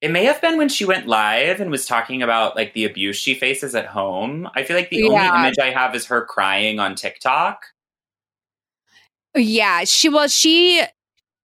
It 0.01 0.11
may 0.11 0.25
have 0.25 0.39
been 0.41 0.57
when 0.57 0.69
she 0.69 0.85
went 0.85 1.07
live 1.07 1.59
and 1.59 1.71
was 1.71 1.87
talking 1.87 2.21
about 2.21 2.55
like 2.55 2.73
the 2.73 2.85
abuse 2.85 3.17
she 3.17 3.33
faces 3.33 3.73
at 3.73 3.87
home. 3.87 4.47
I 4.55 4.63
feel 4.63 4.75
like 4.75 4.89
the 4.91 5.01
Yeah. 5.01 5.09
only 5.09 5.27
image 5.27 5.57
I 5.59 5.71
have 5.71 5.95
is 5.95 6.05
her 6.05 6.23
crying 6.23 6.79
on 6.79 6.93
TikTok. 6.95 7.65
Yeah, 9.35 9.83
she 9.83 10.09
well, 10.09 10.27
she, 10.27 10.83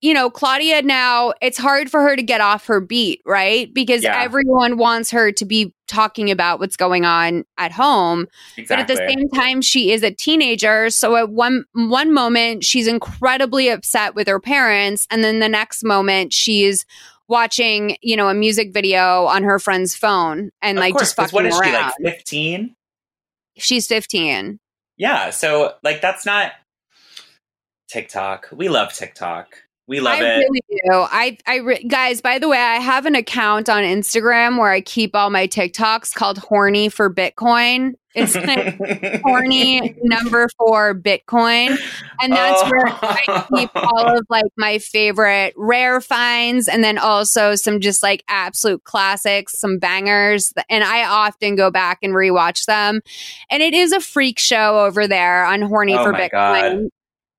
you 0.01 0.13
know, 0.13 0.29
Claudia 0.29 0.81
now 0.81 1.33
it's 1.41 1.57
hard 1.57 1.89
for 1.89 2.01
her 2.01 2.15
to 2.15 2.23
get 2.23 2.41
off 2.41 2.65
her 2.67 2.79
beat, 2.79 3.21
right? 3.25 3.73
Because 3.73 4.03
Yeah. 4.03 4.21
everyone 4.21 4.77
wants 4.77 5.11
her 5.11 5.31
to 5.31 5.45
be 5.45 5.73
talking 5.87 6.31
about 6.31 6.59
what's 6.59 6.77
going 6.77 7.05
on 7.05 7.45
at 7.57 7.71
home. 7.71 8.27
Exactly. 8.57 8.65
But 8.67 8.79
at 8.79 8.87
the 8.87 9.07
same 9.07 9.29
time, 9.29 9.61
she 9.61 9.91
is 9.91 10.01
a 10.01 10.11
teenager. 10.11 10.89
So 10.89 11.15
at 11.15 11.29
one 11.29 11.65
one 11.73 12.13
moment, 12.13 12.63
she's 12.63 12.87
incredibly 12.87 13.69
upset 13.69 14.15
with 14.15 14.27
her 14.27 14.39
parents, 14.39 15.07
and 15.11 15.23
then 15.23 15.39
the 15.39 15.49
next 15.49 15.83
moment, 15.83 16.33
she's 16.33 16.85
watching, 17.27 17.97
you 18.01 18.15
know, 18.15 18.27
a 18.29 18.33
music 18.33 18.73
video 18.73 19.25
on 19.25 19.43
her 19.43 19.59
friend's 19.59 19.95
phone 19.95 20.49
and 20.61 20.77
Of 20.77 20.81
like 20.81 20.93
course, 20.93 21.03
just 21.03 21.15
fucking 21.15 21.33
what 21.33 21.45
is 21.45 21.55
she 21.55 21.61
around. 21.61 21.93
like? 21.99 22.15
Fifteen. 22.15 22.75
she's 23.57 23.87
fifteen. 23.87 24.59
Yeah. 24.97 25.29
So 25.31 25.73
like 25.83 26.01
that's 26.01 26.25
not 26.25 26.51
TikTok. 27.89 28.49
We 28.51 28.69
love 28.69 28.93
TikTok. 28.93 29.55
We 29.87 29.99
love 29.99 30.19
I 30.19 30.23
it. 30.23 30.37
really 30.37 30.61
do. 30.69 30.91
I, 30.93 31.37
I, 31.45 31.55
re- 31.57 31.83
guys. 31.83 32.21
By 32.21 32.39
the 32.39 32.47
way, 32.47 32.57
I 32.57 32.75
have 32.75 33.05
an 33.05 33.15
account 33.15 33.67
on 33.67 33.83
Instagram 33.83 34.57
where 34.57 34.69
I 34.71 34.79
keep 34.79 35.13
all 35.13 35.29
my 35.29 35.45
TikToks 35.45 36.13
called 36.13 36.37
"Horny 36.37 36.87
for 36.89 37.13
Bitcoin." 37.13 37.93
It's 38.15 38.35
like 38.35 39.21
horny 39.23 39.95
number 40.03 40.47
four 40.57 40.93
Bitcoin, 40.93 41.77
and 42.21 42.31
that's 42.33 42.61
Oh. 42.63 42.69
where 42.69 42.87
I 42.87 43.45
keep 43.55 43.69
all 43.75 44.17
of 44.17 44.25
like 44.29 44.45
my 44.57 44.77
favorite 44.79 45.53
rare 45.57 45.99
finds, 46.01 46.67
and 46.67 46.83
then 46.83 46.97
also 46.97 47.55
some 47.55 47.79
just 47.79 48.03
like 48.03 48.23
absolute 48.27 48.83
classics, 48.83 49.59
some 49.59 49.79
bangers. 49.79 50.53
And 50.69 50.83
I 50.83 51.05
often 51.05 51.55
go 51.55 51.71
back 51.71 51.99
and 52.03 52.13
rewatch 52.13 52.65
them. 52.65 53.01
And 53.49 53.63
it 53.63 53.73
is 53.73 53.91
a 53.91 53.99
freak 53.99 54.39
show 54.39 54.79
over 54.85 55.07
there 55.07 55.45
on 55.45 55.61
Horny 55.63 55.95
Oh 55.95 56.03
for 56.03 56.13
Bitcoin. 56.13 56.31
God. 56.31 56.77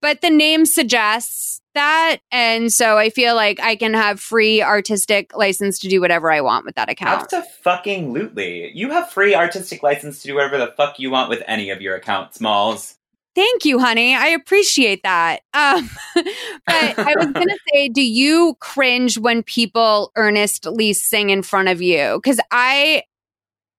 But 0.02 0.20
the 0.20 0.30
name 0.30 0.66
suggests 0.66 1.60
that, 1.74 2.18
and 2.30 2.72
so 2.72 2.96
I 2.96 3.10
feel 3.10 3.34
like 3.34 3.60
I 3.60 3.76
can 3.76 3.94
have 3.94 4.20
free 4.20 4.62
artistic 4.62 5.36
license 5.36 5.78
to 5.80 5.88
do 5.88 6.00
whatever 6.00 6.30
I 6.30 6.40
want 6.40 6.64
with 6.64 6.74
that 6.76 6.88
account. 6.88 7.30
fucking 7.62 8.12
lutely. 8.12 8.70
You 8.74 8.90
have 8.90 9.10
free 9.10 9.34
artistic 9.34 9.82
license 9.82 10.22
to 10.22 10.28
do 10.28 10.34
whatever 10.34 10.58
the 10.58 10.72
fuck 10.76 10.98
you 10.98 11.10
want 11.10 11.28
with 11.28 11.42
any 11.46 11.70
of 11.70 11.80
your 11.80 11.96
accounts, 11.96 12.40
Malls. 12.40 12.96
Thank 13.34 13.64
you, 13.64 13.80
honey. 13.80 14.14
I 14.14 14.28
appreciate 14.28 15.02
that. 15.02 15.40
Um, 15.52 15.90
but 16.14 16.98
I 16.98 17.14
was 17.16 17.26
going 17.32 17.48
to 17.48 17.58
say, 17.72 17.88
do 17.88 18.02
you 18.02 18.56
cringe 18.60 19.18
when 19.18 19.42
people 19.42 20.12
earnestly 20.16 20.92
sing 20.92 21.30
in 21.30 21.42
front 21.42 21.68
of 21.68 21.82
you? 21.82 22.20
Because 22.22 22.38
I, 22.50 23.02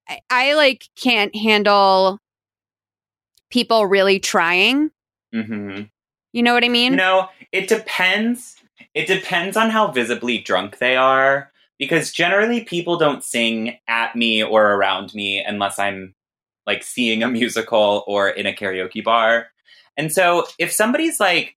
I, 0.09 0.19
I 0.29 0.53
like 0.55 0.89
can't 1.01 1.33
handle 1.35 2.19
people 3.49 3.85
really 3.85 4.19
trying. 4.19 4.91
Mm-hmm. 5.33 5.83
You 6.33 6.43
know 6.43 6.53
what 6.53 6.65
I 6.65 6.69
mean? 6.69 6.91
You 6.91 6.97
know, 6.97 7.29
it 7.55 7.67
depends. 7.69 8.57
It 8.93 9.07
depends 9.07 9.55
on 9.55 9.69
how 9.69 9.91
visibly 9.91 10.37
drunk 10.39 10.77
they 10.79 10.95
are. 10.95 11.51
Because 11.77 12.11
generally, 12.11 12.63
people 12.63 12.97
don't 12.97 13.23
sing 13.23 13.77
at 13.87 14.15
me 14.15 14.43
or 14.43 14.73
around 14.73 15.13
me 15.13 15.43
unless 15.43 15.77
I'm 15.77 16.15
like 16.65 16.83
seeing 16.83 17.21
a 17.23 17.27
musical 17.27 18.03
or 18.07 18.29
in 18.29 18.45
a 18.45 18.53
karaoke 18.53 19.03
bar. 19.03 19.47
And 19.97 20.11
so, 20.11 20.45
if 20.59 20.71
somebody's 20.71 21.19
like 21.19 21.55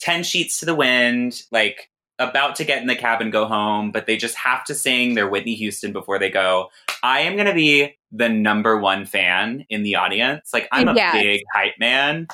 10 0.00 0.22
sheets 0.22 0.60
to 0.60 0.66
the 0.66 0.74
wind, 0.74 1.42
like 1.50 1.90
about 2.20 2.56
to 2.56 2.64
get 2.64 2.80
in 2.80 2.88
the 2.88 2.96
cab 2.96 3.20
and 3.20 3.32
go 3.32 3.44
home, 3.46 3.90
but 3.90 4.06
they 4.06 4.16
just 4.16 4.36
have 4.36 4.64
to 4.64 4.74
sing 4.74 5.14
their 5.14 5.28
Whitney 5.28 5.54
Houston 5.54 5.92
before 5.92 6.18
they 6.18 6.30
go, 6.30 6.70
I 7.02 7.20
am 7.20 7.34
going 7.34 7.46
to 7.46 7.54
be 7.54 7.96
the 8.10 8.28
number 8.28 8.78
one 8.78 9.06
fan 9.06 9.64
in 9.68 9.82
the 9.84 9.96
audience. 9.96 10.52
Like, 10.52 10.68
I'm 10.72 10.88
a 10.88 10.94
Yes. 10.94 11.12
big 11.14 11.42
hype 11.54 11.78
man. 11.78 12.26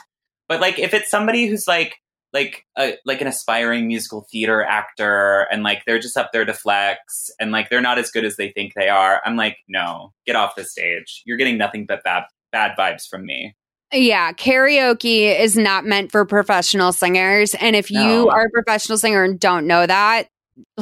But 0.48 0.60
like, 0.60 0.78
if 0.78 0.94
it's 0.94 1.10
somebody 1.10 1.46
who's 1.46 1.66
like, 1.66 1.96
like 2.35 2.66
a 2.77 2.94
like 3.06 3.20
an 3.20 3.28
aspiring 3.28 3.86
musical 3.86 4.27
theater 4.31 4.62
actor 4.62 5.47
and 5.52 5.62
like 5.62 5.85
they're 5.86 6.01
just 6.01 6.16
up 6.16 6.32
there 6.32 6.44
to 6.44 6.52
flex 6.52 7.31
and 7.40 7.52
like 7.52 7.70
they're 7.70 7.81
not 7.81 7.98
as 7.98 8.11
good 8.11 8.24
as 8.24 8.36
they 8.36 8.51
think 8.51 8.73
they 8.74 8.89
are. 8.89 9.23
I'm 9.24 9.36
like 9.36 9.56
no 9.69 10.12
get 10.27 10.36
off 10.36 10.56
the 10.56 10.65
stage. 10.65 11.23
You're 11.24 11.36
getting 11.39 11.56
nothing 11.56 11.86
but 11.86 12.02
bad 12.02 12.24
bad 12.52 12.77
vibes 12.77 13.09
from 13.09 13.24
me. 13.24 13.55
Yeah, 13.93 14.32
karaoke 14.32 15.39
is 15.39 15.56
not 15.56 15.85
meant 15.85 16.11
for 16.11 16.24
professional 16.24 16.93
singers. 16.93 17.55
And 17.55 17.77
if 17.77 17.90
you 17.90 18.28
are 18.28 18.47
a 18.47 18.51
professional 18.51 18.98
singer 18.98 19.23
and 19.23 19.39
don't 19.39 19.69
know 19.69 19.86
that, 19.86 20.28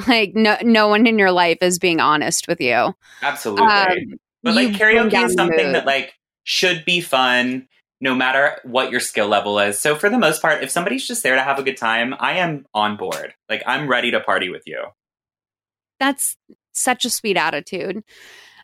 like 0.09 0.35
no 0.35 0.57
no 0.63 0.89
one 0.89 1.07
in 1.07 1.19
your 1.19 1.33
life 1.33 1.59
is 1.61 1.79
being 1.79 2.01
honest 2.01 2.49
with 2.49 2.61
you. 2.61 2.95
absolutely. 3.21 3.67
Um, 3.67 3.97
but 4.43 4.55
like 4.55 4.71
karaoke 4.71 5.25
is 5.25 5.35
something 5.35 5.73
that 5.73 5.85
like 5.85 6.15
should 6.45 6.85
be 6.87 7.01
fun 7.01 7.69
no 8.03 8.15
matter 8.15 8.59
what 8.65 8.91
your 8.91 9.01
skill 9.01 9.29
level 9.29 9.59
is 9.59 9.79
so 9.79 9.95
for 9.95 10.11
the 10.11 10.19
most 10.19 10.43
part 10.43 10.63
if 10.63 10.71
somebody's 10.71 11.07
just 11.07 11.23
there 11.23 11.37
to 11.37 11.43
have 11.43 11.59
a 11.59 11.63
good 11.63 11.79
time 11.79 12.15
i 12.21 12.33
am 12.35 12.67
on 12.75 12.99
board 12.99 13.33
like 13.49 13.63
i'm 13.67 13.89
ready 13.89 14.11
to 14.11 14.21
party 14.21 14.51
with 14.51 14.63
you 14.67 14.83
That's 16.01 16.37
such 16.73 17.05
a 17.05 17.11
sweet 17.11 17.37
attitude. 17.37 18.03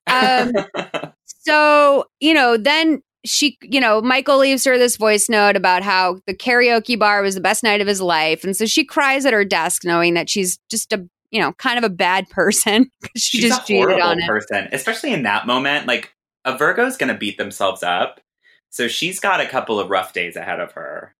Um, 0.06 0.52
so, 1.24 2.06
you 2.20 2.34
know, 2.34 2.56
then 2.56 3.02
she, 3.24 3.58
you 3.62 3.80
know, 3.80 4.00
Michael 4.00 4.38
leaves 4.38 4.64
her 4.64 4.78
this 4.78 4.96
voice 4.96 5.28
note 5.28 5.56
about 5.56 5.82
how 5.82 6.20
the 6.26 6.34
karaoke 6.34 6.98
bar 6.98 7.22
was 7.22 7.34
the 7.34 7.40
best 7.40 7.62
night 7.62 7.80
of 7.80 7.86
his 7.86 8.00
life. 8.00 8.44
And 8.44 8.56
so 8.56 8.66
she 8.66 8.84
cries 8.84 9.26
at 9.26 9.32
her 9.32 9.44
desk 9.44 9.84
knowing 9.84 10.14
that 10.14 10.28
she's 10.28 10.58
just 10.70 10.92
a, 10.92 11.06
you 11.30 11.40
know, 11.40 11.52
kind 11.52 11.78
of 11.78 11.84
a 11.84 11.94
bad 11.94 12.28
person 12.30 12.90
she 13.16 13.38
she's 13.38 13.50
just 13.50 13.70
a 13.70 13.76
horrible 13.76 14.02
on 14.02 14.20
him. 14.20 14.26
person, 14.26 14.68
especially 14.72 15.12
in 15.12 15.24
that 15.24 15.46
moment. 15.46 15.86
Like 15.86 16.12
a 16.44 16.56
Virgo's 16.56 16.96
going 16.96 17.12
to 17.12 17.18
beat 17.18 17.38
themselves 17.38 17.82
up, 17.82 18.20
so 18.70 18.88
she's 18.88 19.20
got 19.20 19.40
a 19.40 19.46
couple 19.46 19.80
of 19.80 19.90
rough 19.90 20.12
days 20.12 20.36
ahead 20.36 20.60
of 20.60 20.72
her. 20.72 21.14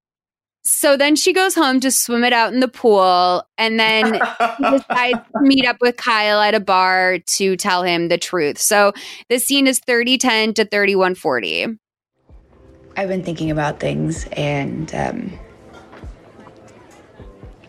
So 0.65 0.99
then 0.99 1.17
she 1.17 1.33
goes 1.33 1.55
home 1.55 1.81
to 1.81 1.91
swim 1.91 2.25
it 2.25 2.33
out 2.35 2.53
in 2.53 2.61
the 2.61 2.69
pool. 2.69 3.43
And 3.57 3.81
then 3.81 4.15
he 4.59 4.71
decides 4.71 5.19
to 5.19 5.41
meet 5.41 5.67
up 5.67 5.79
with 5.81 5.97
Kyle 5.97 6.41
at 6.41 6.55
a 6.55 6.61
bar 6.61 7.19
to 7.19 7.57
tell 7.57 7.83
him 7.83 8.09
the 8.09 8.19
truth. 8.19 8.59
So 8.59 8.93
the 9.31 9.39
scene 9.39 9.67
is 9.67 9.81
3010 9.87 10.55
to 10.55 10.65
3140. 10.67 11.79
I've 12.99 13.09
been 13.09 13.23
thinking 13.23 13.51
about 13.51 13.79
things, 13.79 14.27
and 14.33 14.93
um, 14.93 15.39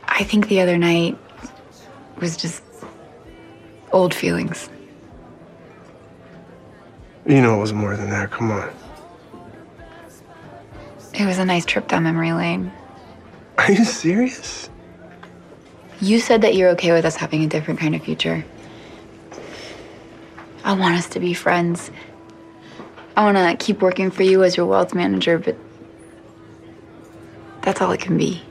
I 0.08 0.24
think 0.24 0.48
the 0.48 0.60
other 0.60 0.76
night 0.76 1.20
was 2.20 2.36
just 2.36 2.64
old 3.92 4.12
feelings. 4.12 4.72
You 7.28 7.42
know 7.44 7.58
it 7.58 7.62
was 7.62 7.74
more 7.74 7.96
than 7.96 8.10
that. 8.10 8.32
Come 8.32 8.50
on. 8.50 8.72
It 11.20 11.26
was 11.26 11.38
a 11.38 11.44
nice 11.44 11.66
trip 11.66 11.90
down 11.90 12.04
memory 12.04 12.32
lane. 12.32 12.72
Are 13.58 13.70
you 13.70 13.84
serious? 13.84 14.70
You 16.00 16.18
said 16.18 16.44
that 16.44 16.56
you're 16.56 16.70
okay 16.70 16.94
with 16.94 17.04
us 17.04 17.18
having 17.18 17.44
a 17.44 17.48
different 17.48 17.82
kind 17.82 17.94
of 17.94 18.02
future. 18.02 18.46
I 20.64 20.72
want 20.72 20.96
us 20.96 21.10
to 21.10 21.20
be 21.20 21.34
friends. 21.34 21.92
I 23.18 23.26
want 23.26 23.36
to 23.36 23.66
keep 23.66 23.82
working 23.82 24.12
for 24.12 24.24
you 24.24 24.46
as 24.46 24.56
your 24.56 24.66
wealth 24.66 24.96
manager, 24.96 25.38
but 25.38 25.58
that's 27.64 27.82
all 27.82 27.92
it 27.92 28.00
can 28.00 28.18
be. 28.18 28.42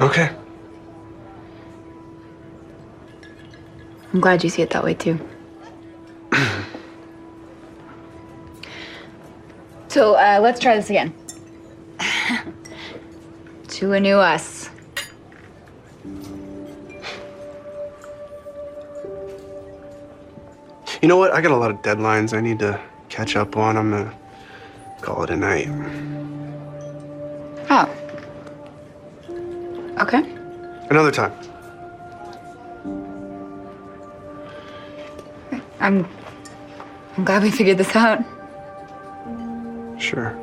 Okay. 0.00 0.30
I'm 4.14 4.20
glad 4.20 4.42
you 4.42 4.48
see 4.48 4.62
it 4.62 4.70
that 4.70 4.82
way 4.82 4.94
too. 4.94 5.20
so 9.94 10.14
uh, 10.16 10.40
let's 10.42 10.58
try 10.58 10.74
this 10.74 10.90
again. 10.90 11.14
to 13.68 13.92
a 13.92 14.00
new 14.00 14.16
us. 14.16 14.68
You 21.00 21.06
know 21.06 21.16
what? 21.16 21.32
I 21.32 21.40
got 21.40 21.52
a 21.52 21.56
lot 21.56 21.70
of 21.70 21.76
deadlines 21.82 22.36
I 22.36 22.40
need 22.40 22.58
to 22.58 22.80
catch 23.08 23.36
up 23.36 23.56
on. 23.56 23.76
I'm 23.76 23.92
gonna 23.92 24.12
call 25.00 25.22
it 25.22 25.30
a 25.30 25.36
night. 25.36 25.68
Oh. 27.70 27.88
Okay. 30.00 30.24
Another 30.90 31.12
time. 31.12 31.32
I'm. 35.78 36.08
I'm 37.16 37.24
glad 37.24 37.44
we 37.44 37.52
figured 37.52 37.78
this 37.78 37.94
out. 37.94 38.33
Sure. 40.04 40.36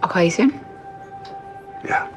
I'll 0.00 0.08
call 0.08 0.22
you 0.22 0.30
soon. 0.30 0.60
Yeah. 1.84 2.08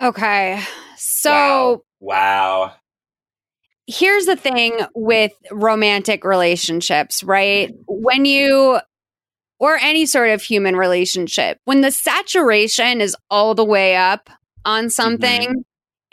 Okay. 0.00 0.62
So 0.96 1.32
wow. 1.32 1.80
wow. 1.98 2.72
here's 3.88 4.26
the 4.26 4.36
thing 4.36 4.78
with 4.94 5.32
romantic 5.50 6.22
relationships, 6.24 7.24
right? 7.24 7.74
When 7.88 8.24
you, 8.24 8.78
or 9.58 9.78
any 9.78 10.06
sort 10.06 10.30
of 10.30 10.42
human 10.42 10.76
relationship, 10.76 11.58
when 11.64 11.80
the 11.80 11.90
saturation 11.90 13.00
is 13.00 13.16
all 13.30 13.56
the 13.56 13.64
way 13.64 13.96
up 13.96 14.30
on 14.64 14.84
mm-hmm. 14.84 14.90
something, 14.90 15.64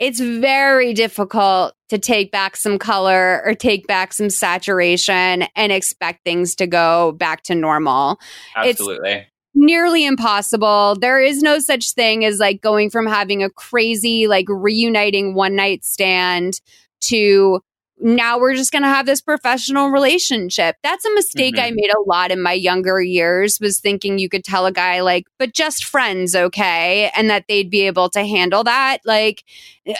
it's 0.02 0.18
very 0.18 0.92
difficult 0.94 1.74
to 1.88 1.96
take 1.96 2.32
back 2.32 2.56
some 2.56 2.76
color 2.76 3.40
or 3.44 3.54
take 3.54 3.86
back 3.86 4.12
some 4.12 4.30
saturation 4.30 5.44
and 5.54 5.70
expect 5.70 6.24
things 6.24 6.56
to 6.56 6.66
go 6.66 7.12
back 7.12 7.44
to 7.44 7.54
normal. 7.54 8.18
Absolutely. 8.56 9.10
It's 9.10 9.30
nearly 9.54 10.04
impossible. 10.04 10.96
There 11.00 11.20
is 11.20 11.40
no 11.40 11.60
such 11.60 11.92
thing 11.92 12.24
as 12.24 12.40
like 12.40 12.60
going 12.60 12.90
from 12.90 13.06
having 13.06 13.44
a 13.44 13.50
crazy, 13.50 14.26
like 14.26 14.46
reuniting 14.48 15.34
one 15.34 15.54
night 15.54 15.84
stand 15.84 16.60
to 17.02 17.60
now 18.02 18.38
we're 18.38 18.54
just 18.54 18.72
going 18.72 18.82
to 18.82 18.88
have 18.88 19.06
this 19.06 19.20
professional 19.20 19.88
relationship. 19.90 20.76
That's 20.82 21.04
a 21.04 21.14
mistake 21.14 21.54
Mhm. 21.54 21.62
I 21.62 21.70
made 21.70 21.90
a 21.96 22.00
lot 22.06 22.30
in 22.30 22.42
my 22.42 22.52
younger 22.52 23.00
years 23.00 23.58
was 23.60 23.80
thinking 23.80 24.18
you 24.18 24.28
could 24.28 24.44
tell 24.44 24.66
a 24.66 24.72
guy 24.72 25.00
like, 25.00 25.26
but 25.38 25.54
just 25.54 25.84
friends, 25.84 26.34
okay, 26.34 27.10
and 27.16 27.30
that 27.30 27.44
they'd 27.48 27.70
be 27.70 27.82
able 27.86 28.10
to 28.10 28.24
handle 28.24 28.64
that. 28.64 28.98
Like 29.04 29.44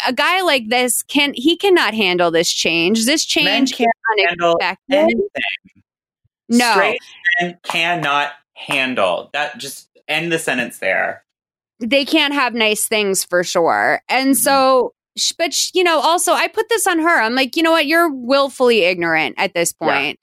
a 0.06 0.12
guy 0.12 0.42
like 0.42 0.68
this 0.68 1.02
can 1.02 1.32
he 1.34 1.56
cannot 1.56 1.94
handle 1.94 2.30
this 2.30 2.52
change. 2.52 3.06
This 3.06 3.24
change 3.24 3.74
can't 3.76 3.90
unexpected. 4.18 4.76
anything. 4.90 5.82
No. 6.48 6.72
Straight 6.72 7.00
men 7.40 7.58
cannot 7.62 8.32
handle 8.54 9.30
that. 9.32 9.58
Just 9.58 9.88
end 10.08 10.30
the 10.32 10.38
sentence 10.38 10.78
there. 10.78 11.24
they 11.80 12.04
can't 12.04 12.32
have 12.34 12.54
nice 12.54 12.86
things 12.86 13.24
for 13.24 13.42
sure. 13.42 14.02
And 14.08 14.36
so, 14.36 14.94
sh- 15.16 15.32
but 15.38 15.52
sh- 15.54 15.70
you 15.74 15.84
know, 15.84 16.00
also 16.00 16.32
I 16.32 16.48
put 16.48 16.68
this 16.68 16.86
on 16.86 16.98
her. 17.00 17.20
I'm 17.20 17.34
like, 17.34 17.56
you 17.56 17.62
know 17.62 17.72
what? 17.72 17.86
You're 17.86 18.10
willfully 18.12 18.82
ignorant 18.84 19.34
at 19.38 19.54
this 19.54 19.74
Yeah. 19.80 19.86
point. 19.88 20.18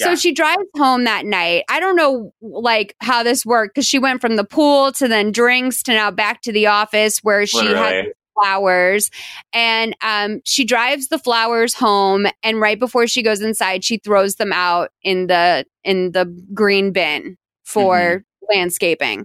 So 0.00 0.10
Yeah. 0.10 0.14
she 0.16 0.32
drives 0.32 0.64
home 0.76 1.04
that 1.04 1.24
night. 1.24 1.64
I 1.68 1.78
don't 1.80 1.94
know 1.96 2.32
like 2.42 2.96
how 3.00 3.22
this 3.22 3.46
worked 3.46 3.74
because 3.74 3.86
she 3.86 3.98
went 3.98 4.20
from 4.20 4.36
the 4.36 4.44
pool 4.44 4.90
to 4.92 5.06
then 5.08 5.30
drinks 5.30 5.82
to 5.84 5.92
now 5.94 6.10
back 6.10 6.40
to 6.42 6.52
the 6.52 6.66
office 6.66 7.20
where 7.22 7.46
she 7.46 7.64
had 7.64 8.06
flowers 8.34 9.10
and 9.52 9.94
um, 10.02 10.40
she 10.44 10.64
drives 10.64 11.06
the 11.06 11.20
flowers 11.20 11.72
home 11.74 12.26
and 12.42 12.60
right 12.60 12.80
before 12.80 13.06
she 13.06 13.22
goes 13.22 13.40
inside 13.40 13.84
she 13.84 13.98
throws 13.98 14.34
them 14.34 14.52
out 14.52 14.90
in 15.04 15.28
the 15.28 15.64
in 15.84 16.10
the 16.10 16.24
green 16.52 16.90
bin 16.90 17.36
for 17.64 17.96
Mm-hmm. 17.96 18.58
landscaping 18.58 19.24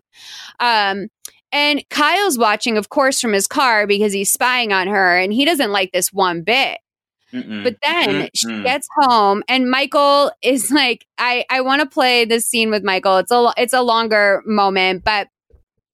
um, 0.59 1.07
and 1.51 1.83
kyle's 1.89 2.37
watching 2.37 2.77
of 2.77 2.89
course 2.89 3.19
from 3.19 3.33
his 3.33 3.47
car 3.47 3.87
because 3.87 4.13
he's 4.13 4.31
spying 4.31 4.71
on 4.71 4.87
her 4.87 5.17
and 5.17 5.33
he 5.33 5.45
doesn't 5.45 5.71
like 5.71 5.91
this 5.91 6.13
one 6.13 6.41
bit 6.41 6.79
Mm-mm. 7.33 7.63
but 7.63 7.75
then 7.83 8.29
she 8.33 8.47
Mm-mm. 8.47 8.63
gets 8.63 8.87
home 8.95 9.43
and 9.47 9.69
Michael 9.69 10.31
is 10.41 10.71
like, 10.71 11.05
I, 11.17 11.45
I 11.49 11.61
want 11.61 11.81
to 11.81 11.87
play 11.87 12.25
this 12.25 12.47
scene 12.47 12.71
with 12.71 12.83
Michael. 12.83 13.17
It's 13.17 13.31
a, 13.31 13.53
it's 13.55 13.73
a 13.73 13.81
longer 13.81 14.41
moment, 14.45 15.03
but 15.03 15.27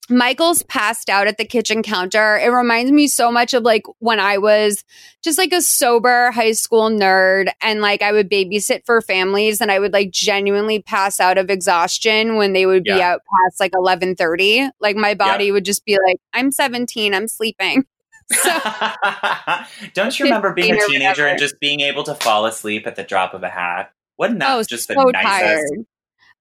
Michael's 0.10 0.62
passed 0.64 1.10
out 1.10 1.28
at 1.28 1.38
the 1.38 1.46
kitchen 1.46 1.82
counter. 1.82 2.38
It 2.38 2.50
reminds 2.50 2.92
me 2.92 3.08
so 3.08 3.32
much 3.32 3.54
of 3.54 3.64
like 3.64 3.84
when 4.00 4.20
I 4.20 4.38
was 4.38 4.84
just 5.24 5.38
like 5.38 5.52
a 5.52 5.62
sober 5.62 6.30
high 6.32 6.52
school 6.52 6.90
nerd 6.92 7.52
and 7.62 7.82
like 7.82 8.02
I 8.04 8.12
would 8.12 8.30
babysit 8.30 8.86
for 8.86 9.02
families 9.02 9.62
and 9.62 9.72
I 9.72 9.80
would 9.80 9.94
like 9.94 10.12
genuinely 10.12 10.82
pass 10.82 11.20
out 11.20 11.38
of 11.40 11.50
exhaustion 11.50 12.36
when 12.36 12.54
they 12.54 12.66
would 12.68 12.84
be 12.84 12.92
Yeah. 12.92 13.14
out 13.14 13.22
past 13.46 13.60
like 13.60 13.72
11:30. 13.74 14.70
Like 14.80 14.96
my 14.96 15.16
body 15.16 15.52
would 15.52 15.66
just 15.66 15.84
be 15.86 15.98
like, 16.08 16.18
I'm 16.34 16.52
17, 16.52 17.14
I'm 17.14 17.28
sleeping. 17.28 17.86
So 18.32 18.60
Don't 19.94 20.18
you 20.18 20.26
remember 20.26 20.52
being 20.52 20.74
a 20.74 20.80
teenager 20.88 21.28
and 21.28 21.38
just 21.38 21.60
being 21.60 21.82
able 21.82 22.02
to 22.06 22.16
fall 22.16 22.48
asleep 22.48 22.88
at 22.88 22.96
the 22.96 23.04
drop 23.04 23.36
of 23.36 23.44
a 23.44 23.50
hat? 23.50 23.92
Wasn't 24.18 24.40
that 24.40 24.56
Oh, 24.58 24.64
just 24.64 24.88
the 24.88 24.96
so 24.96 25.04
nicest? 25.10 25.42
tired. 25.42 25.86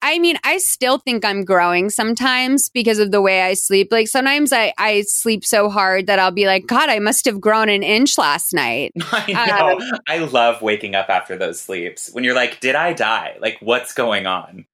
I 0.06 0.18
mean, 0.18 0.36
I 0.44 0.58
still 0.58 0.98
think 0.98 1.24
I'm 1.24 1.46
growing 1.46 1.88
sometimes 1.88 2.68
because 2.68 2.98
of 2.98 3.10
the 3.10 3.22
way 3.22 3.40
I 3.40 3.54
sleep. 3.54 3.88
Like 3.90 4.06
sometimes 4.06 4.52
I, 4.52 4.74
I 4.76 5.00
sleep 5.00 5.46
so 5.46 5.70
hard 5.70 6.08
that 6.08 6.18
I'll 6.18 6.30
be 6.30 6.46
like, 6.46 6.66
God, 6.66 6.90
I 6.90 6.98
must 6.98 7.24
have 7.24 7.40
grown 7.40 7.70
an 7.70 7.82
inch 7.82 8.18
last 8.18 8.52
night. 8.52 8.92
I 9.12 9.46
know. 9.46 9.78
Um, 9.78 10.00
I 10.06 10.18
love 10.18 10.60
waking 10.60 10.94
up 10.94 11.08
after 11.08 11.38
those 11.38 11.58
sleeps. 11.58 12.10
When 12.12 12.22
you're 12.22 12.34
like, 12.34 12.60
did 12.60 12.74
I 12.74 12.92
die? 12.92 13.38
Like, 13.40 13.56
what's 13.60 13.94
going 13.94 14.26
on? 14.26 14.66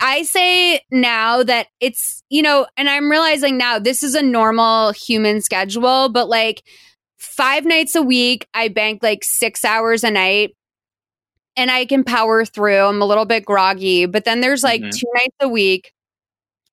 I 0.00 0.22
say 0.22 0.80
now 0.90 1.42
that 1.42 1.66
it's, 1.78 2.22
you 2.30 2.40
know, 2.40 2.66
and 2.78 2.88
I'm 2.88 3.10
realizing 3.10 3.58
now 3.58 3.78
this 3.78 4.02
is 4.02 4.14
a 4.14 4.22
normal 4.22 4.92
human 4.92 5.42
schedule, 5.42 6.08
but 6.08 6.30
like 6.30 6.62
five 7.18 7.66
nights 7.66 7.94
a 7.94 8.02
week, 8.02 8.46
I 8.54 8.68
bank 8.68 9.02
like 9.02 9.22
six 9.22 9.66
hours 9.66 10.02
a 10.02 10.10
night 10.10 10.56
and 11.56 11.70
I 11.70 11.84
can 11.86 12.04
power 12.04 12.44
through. 12.44 12.78
I'm 12.84 13.02
a 13.02 13.06
little 13.06 13.24
bit 13.24 13.44
groggy, 13.44 14.06
but 14.06 14.24
then 14.24 14.40
there's 14.40 14.62
like 14.62 14.80
Mhm. 14.82 14.90
two 14.98 15.06
nights 15.14 15.36
a 15.40 15.48
week 15.48 15.92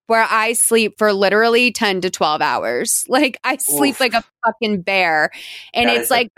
where 0.08 0.26
I 0.30 0.54
sleep 0.54 0.96
for 0.98 1.14
literally 1.14 1.72
10 1.72 2.02
to 2.02 2.10
12 2.10 2.42
hours. 2.42 3.06
Like 3.10 3.40
I 3.44 3.58
sleep 3.58 3.96
Oof. 3.96 4.00
like 4.00 4.14
a 4.14 4.24
fucking 4.46 4.82
bear. 4.82 5.30
And 5.74 5.90
That 5.90 5.98
it's 5.98 6.10
like 6.12 6.32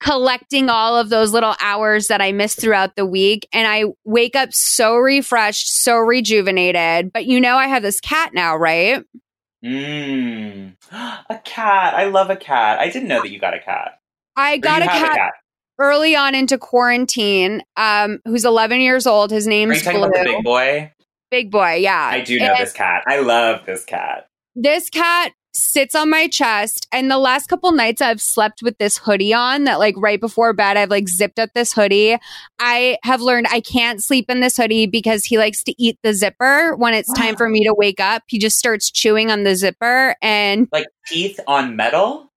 collecting 0.00 0.70
all 0.70 0.96
of 0.96 1.08
those 1.08 1.32
little 1.32 1.54
hours 1.60 2.06
that 2.06 2.20
I 2.20 2.30
miss 2.32 2.54
throughout 2.54 2.94
the 2.96 3.04
week. 3.04 3.48
And 3.52 3.66
I 3.66 3.84
wake 4.04 4.36
up 4.36 4.52
so 4.52 4.96
refreshed, 4.96 5.82
so 5.82 5.96
rejuvenated. 5.96 7.12
But 7.12 7.26
you 7.26 7.40
know, 7.40 7.56
I 7.56 7.66
have 7.66 7.82
this 7.82 8.00
cat 8.00 8.32
now, 8.32 8.56
right? 8.56 9.02
Mm. 9.64 10.76
A 10.92 11.38
cat. 11.44 11.94
I 11.94 12.04
love 12.04 12.30
a 12.30 12.36
cat. 12.36 12.78
I 12.78 12.90
didn't 12.90 13.08
know 13.08 13.20
that 13.22 13.30
you 13.30 13.40
got 13.40 13.54
a 13.54 13.60
cat. 13.60 13.98
I 14.36 14.56
got 14.58 14.78
you 14.82 14.84
a 14.84 14.88
cat, 14.88 15.32
early 15.78 16.16
on 16.16 16.34
into 16.34 16.58
quarantine, 16.58 17.62
um, 17.76 18.20
who's 18.24 18.44
11 18.44 18.80
years 18.80 19.06
old. 19.06 19.30
His 19.30 19.46
Are 19.46 19.50
name's 19.50 19.82
talking 19.82 20.00
Blue. 20.00 20.10
big 20.12 20.44
boy? 20.44 20.92
Big 21.30 21.50
boy, 21.50 21.74
yeah. 21.74 22.08
I 22.12 22.20
do 22.20 22.38
know 22.38 22.46
And 22.46 22.58
this 22.58 22.72
cat. 22.72 23.04
I 23.06 23.20
love 23.20 23.66
this 23.66 23.84
cat. 23.84 24.28
This 24.54 24.88
cat 24.90 25.32
sits 25.52 25.94
on 25.94 26.08
my 26.08 26.28
chest, 26.28 26.86
and 26.92 27.10
the 27.10 27.18
last 27.18 27.48
couple 27.48 27.72
nights 27.72 28.00
I've 28.00 28.20
slept 28.20 28.62
with 28.62 28.78
this 28.78 28.96
hoodie 28.96 29.34
on. 29.34 29.64
That 29.64 29.78
like 29.78 29.94
right 29.98 30.20
before 30.20 30.52
bed, 30.52 30.76
I've 30.76 30.90
like 30.90 31.08
zipped 31.08 31.38
up 31.38 31.50
this 31.54 31.72
hoodie. 31.72 32.16
I 32.58 32.98
have 33.02 33.20
learned 33.20 33.48
I 33.50 33.60
can't 33.60 34.02
sleep 34.02 34.30
in 34.30 34.40
this 34.40 34.56
hoodie 34.56 34.86
because 34.86 35.24
he 35.24 35.36
likes 35.36 35.62
to 35.64 35.74
eat 35.82 35.98
the 36.02 36.14
zipper 36.14 36.76
when 36.76 36.94
it's 36.94 37.12
time 37.12 37.36
for 37.36 37.48
me 37.48 37.64
to 37.64 37.74
wake 37.74 38.00
up. 38.00 38.22
He 38.28 38.38
just 38.38 38.56
starts 38.58 38.90
chewing 38.90 39.30
on 39.30 39.44
the 39.44 39.54
zipper, 39.54 40.16
and 40.22 40.68
Like 40.72 40.86
teeth 41.06 41.40
on 41.46 41.76
metal? 41.76 42.27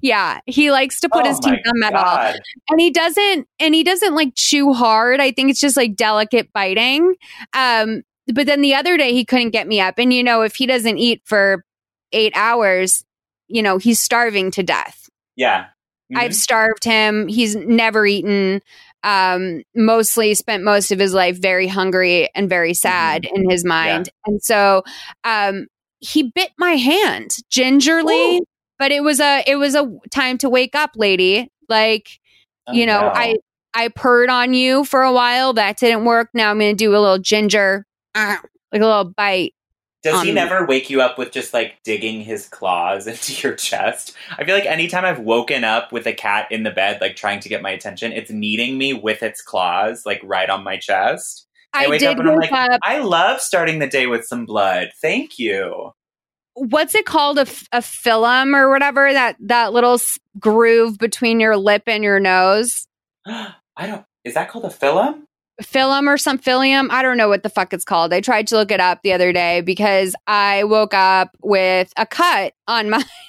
Yeah, 0.00 0.40
he 0.46 0.70
likes 0.70 1.00
to 1.00 1.08
put 1.08 1.24
Oh 1.26 1.28
his 1.28 1.38
teeth 1.40 1.60
on 1.66 1.78
metal. 1.80 2.00
God. 2.02 2.36
and 2.68 2.80
he 2.80 2.90
doesn't 2.90 3.46
and 3.58 3.74
he 3.74 3.84
doesn't 3.84 4.14
like 4.14 4.32
chew 4.34 4.72
hard. 4.72 5.20
I 5.20 5.30
think 5.32 5.50
it's 5.50 5.60
just 5.60 5.76
like 5.76 5.96
delicate 5.96 6.52
biting. 6.52 7.14
Um 7.52 8.02
but 8.32 8.46
then 8.46 8.60
the 8.60 8.74
other 8.74 8.96
day 8.96 9.12
he 9.12 9.24
couldn't 9.24 9.50
get 9.50 9.66
me 9.66 9.80
up. 9.80 9.94
And 9.98 10.12
you 10.12 10.22
know 10.22 10.42
if 10.42 10.56
he 10.56 10.66
doesn't 10.66 10.98
eat 10.98 11.22
for 11.24 11.64
eight 12.12 12.32
hours 12.36 13.04
you 13.48 13.62
know 13.62 13.78
he's 13.78 14.00
starving 14.00 14.50
to 14.52 14.62
death. 14.62 15.08
Yeah. 15.36 15.66
Mhm. 16.12 16.18
i've 16.18 16.34
starved 16.34 16.84
him. 16.84 17.28
He's 17.28 17.56
never 17.56 18.06
eaten 18.06 18.60
um 19.04 19.62
mostly 19.76 20.34
spent 20.34 20.64
most 20.64 20.90
of 20.90 20.98
his 20.98 21.14
life 21.14 21.36
very 21.38 21.68
hungry 21.68 22.28
and 22.34 22.48
very 22.48 22.74
sad 22.74 23.24
in 23.24 23.48
his 23.48 23.64
mind. 23.64 24.08
And 24.26 24.42
so 24.42 24.82
um 25.24 25.66
he 26.00 26.32
bit 26.34 26.50
my 26.58 26.72
hand 26.72 27.36
gingerly 27.50 28.40
but 28.78 28.90
it 28.92 29.02
was 29.02 29.20
a 29.20 29.42
it 29.46 29.56
was 29.56 29.74
a 29.74 29.90
time 30.10 30.38
to 30.38 30.48
wake 30.48 30.74
up 30.74 30.90
lady 30.96 31.50
like 31.68 32.20
Oh, 32.66 32.72
you 32.72 32.84
know 32.84 33.00
no. 33.00 33.12
i 33.14 33.36
i 33.74 33.88
purred 33.88 34.28
on 34.28 34.52
you 34.52 34.84
for 34.84 35.02
a 35.02 35.12
while 35.12 35.52
that 35.54 35.78
didn't 35.78 36.04
work 36.04 36.28
now 36.34 36.50
i'm 36.50 36.58
gonna 36.58 36.74
do 36.74 36.90
a 36.90 37.00
little 37.00 37.18
ginger 37.18 37.86
uh, 38.14 38.36
like 38.72 38.82
a 38.82 38.86
little 38.86 39.04
bite 39.04 39.54
Does 40.02 40.22
he 40.22 40.32
never 40.32 40.66
wake 40.66 40.90
you 40.90 41.00
up 41.00 41.16
with 41.18 41.32
just 41.32 41.54
like 41.54 41.82
digging 41.82 42.20
his 42.22 42.46
claws 42.48 43.06
into 43.12 43.32
your 43.46 43.54
chest? 43.56 44.14
I 44.36 44.44
feel 44.44 44.54
like 44.54 44.66
anytime 44.66 45.04
I've 45.04 45.20
woken 45.20 45.64
up 45.64 45.92
with 45.92 46.06
a 46.06 46.12
cat 46.12 46.46
in 46.52 46.62
the 46.62 46.70
bed, 46.70 47.00
like 47.00 47.16
trying 47.16 47.40
to 47.40 47.48
get 47.48 47.62
my 47.62 47.70
attention, 47.70 48.12
it's 48.12 48.30
kneading 48.30 48.76
me 48.78 48.92
with 48.94 49.22
its 49.22 49.40
claws, 49.42 50.04
like 50.06 50.20
right 50.22 50.48
on 50.50 50.62
my 50.62 50.76
chest. 50.76 51.46
i, 51.72 51.88
wake 51.88 52.00
did 52.00 52.08
up 52.10 52.18
and 52.18 52.28
I'm 52.28 52.36
like, 52.36 52.52
up 52.52 52.80
I 52.84 52.98
love 53.00 53.40
starting 53.40 53.78
the 53.80 53.86
day 53.88 54.06
with 54.06 54.24
some 54.26 54.46
blood. 54.46 54.90
Thank 55.02 55.38
you. 55.38 55.92
What's 56.58 56.94
it 56.94 57.06
called 57.06 57.38
A 57.38 57.82
film 57.82 58.54
or 58.54 58.70
whatever 58.70 59.12
that 59.12 59.36
that 59.40 59.72
little 59.72 59.98
groove 60.38 60.98
between 60.98 61.40
your 61.40 61.56
lip 61.56 61.84
and 61.86 62.04
your 62.04 62.20
nose 62.20 62.86
I 63.26 63.86
don't. 63.86 64.04
Is 64.24 64.34
that 64.34 64.48
called 64.48 64.64
a 64.64 64.70
film? 64.70 65.24
film 65.62 66.08
or 66.08 66.16
some 66.16 66.38
philium 66.38 66.86
i 66.90 67.02
don't 67.02 67.16
know 67.16 67.28
what 67.28 67.42
the 67.42 67.48
fuck 67.48 67.72
it's 67.72 67.84
called 67.84 68.12
i 68.12 68.20
tried 68.20 68.46
to 68.46 68.54
look 68.54 68.70
it 68.70 68.78
up 68.78 69.02
the 69.02 69.12
other 69.12 69.32
day 69.32 69.60
because 69.60 70.14
i 70.28 70.62
woke 70.62 70.94
up 70.94 71.36
with 71.42 71.92
a 71.96 72.06
cut 72.06 72.52
on 72.68 72.88
my 72.88 73.04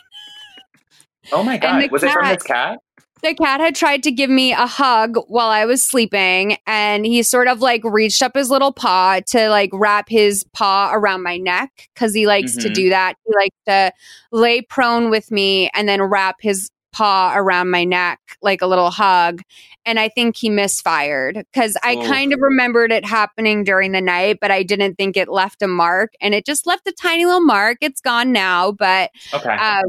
Oh 1.31 1.43
my 1.43 1.57
god! 1.57 1.91
Was 1.91 2.03
it 2.03 2.11
from 2.11 2.23
cat- 2.23 2.39
this 2.39 2.43
cat? 2.43 2.79
The 3.21 3.35
cat 3.35 3.59
had 3.59 3.75
tried 3.75 4.03
to 4.03 4.11
give 4.11 4.29
me 4.29 4.53
a 4.53 4.65
hug 4.67 5.17
while 5.27 5.49
I 5.49 5.65
was 5.65 5.83
sleeping, 5.83 6.57
and 6.67 7.05
he 7.05 7.23
sort 7.23 7.47
of 7.47 7.61
like 7.61 7.83
reached 7.83 8.21
up 8.21 8.35
his 8.35 8.49
little 8.49 8.71
paw 8.71 9.19
to 9.27 9.49
like 9.49 9.69
wrap 9.73 10.09
his 10.09 10.43
paw 10.53 10.91
around 10.93 11.23
my 11.23 11.37
neck 11.37 11.89
because 11.93 12.13
he 12.13 12.27
likes 12.27 12.55
to 12.57 12.69
Mhm. 12.69 12.73
do 12.73 12.89
that. 12.89 13.15
He 13.25 13.33
likes 13.35 13.57
to 13.67 13.91
lay 14.31 14.61
prone 14.61 15.09
with 15.09 15.31
me 15.31 15.69
and 15.73 15.87
then 15.87 16.01
wrap 16.01 16.37
his 16.41 16.69
paw 16.91 17.33
around 17.35 17.69
my 17.69 17.83
neck 17.83 18.19
like 18.41 18.63
a 18.63 18.67
little 18.67 18.89
hug. 18.89 19.43
And 19.85 19.99
I 19.99 20.09
think 20.09 20.35
he 20.35 20.49
misfired 20.49 21.45
because 21.53 21.77
I 21.83 21.95
Oof. 21.95 22.05
kind 22.07 22.33
of 22.33 22.39
remembered 22.41 22.91
it 22.91 23.05
happening 23.05 23.63
during 23.63 23.91
the 23.91 24.01
night, 24.01 24.39
but 24.41 24.49
I 24.49 24.63
didn't 24.63 24.95
think 24.95 25.15
it 25.15 25.27
left 25.29 25.61
a 25.61 25.67
mark. 25.67 26.13
And 26.19 26.33
it 26.33 26.47
just 26.47 26.65
left 26.65 26.87
a 26.87 26.91
tiny 26.91 27.25
little 27.25 27.41
mark. 27.45 27.77
It's 27.81 28.01
gone 28.01 28.31
now, 28.31 28.71
but 28.71 29.11
Okay. 29.33 29.55
uh, 29.59 29.83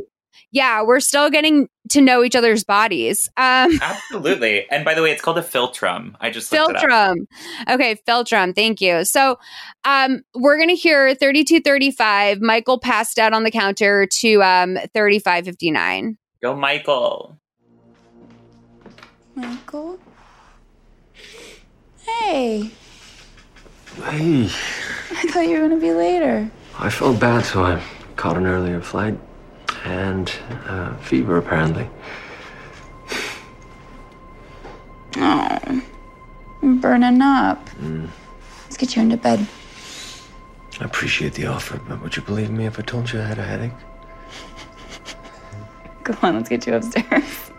yeah, 0.50 0.82
we're 0.82 1.00
still 1.00 1.30
getting 1.30 1.68
to 1.90 2.00
know 2.00 2.22
each 2.22 2.36
other's 2.36 2.64
bodies. 2.64 3.28
Um, 3.36 3.78
Absolutely. 3.82 4.68
And 4.70 4.84
by 4.84 4.94
the 4.94 5.02
way, 5.02 5.10
it's 5.10 5.22
called 5.22 5.38
a 5.38 5.42
philtrum. 5.42 6.14
I 6.20 6.30
just 6.30 6.52
looked 6.52 6.82
it 6.82 6.90
up. 6.90 7.16
Okay, 7.68 7.96
Philtrum. 8.06 8.54
Thank 8.54 8.80
you. 8.80 9.04
So, 9.04 9.38
um, 9.84 10.22
we're 10.34 10.58
gonna 10.58 10.74
hear 10.74 11.14
thirty-two 11.14 11.60
thirty-five. 11.60 12.40
Michael 12.40 12.78
passed 12.78 13.18
out 13.18 13.32
on 13.32 13.44
the 13.44 13.50
counter 13.50 14.06
to 14.06 14.42
um 14.42 14.78
thirty-five 14.94 15.44
fifty-nine. 15.44 16.16
Go, 16.42 16.54
Michael. 16.54 17.36
Michael? 19.34 19.98
Hey, 22.04 22.70
Hey, 23.96 24.44
I 24.44 25.26
thought 25.28 25.48
you 25.48 25.60
were 25.60 25.68
gonna 25.68 25.80
be 25.80 25.92
later. 25.92 26.50
I 26.78 26.88
felt 26.90 27.20
bad, 27.20 27.44
so 27.44 27.64
I 27.64 27.82
caught 28.16 28.36
an 28.36 28.46
earlier 28.46 28.80
flight. 28.80 29.18
And 29.84 30.32
uh, 30.66 30.96
fever, 30.98 31.36
apparently. 31.36 31.88
Oh, 35.16 35.82
I'm 36.62 36.80
burning 36.80 37.20
up. 37.22 37.68
Let's 38.64 38.76
get 38.76 38.94
you 38.94 39.02
into 39.02 39.16
bed. 39.16 39.46
I 40.80 40.84
appreciate 40.84 41.34
the 41.34 41.46
offer, 41.46 41.78
but 41.88 42.02
would 42.02 42.16
you 42.16 42.22
believe 42.22 42.50
me 42.50 42.66
if 42.66 42.78
I 42.78 42.82
told 42.82 43.12
you 43.12 43.20
I 43.20 43.24
had 43.24 43.38
a 43.38 43.42
headache? 43.42 43.72
Come 46.04 46.18
on, 46.22 46.36
let's 46.36 46.48
get 46.48 46.66
you 46.66 46.74
upstairs. 46.74 47.50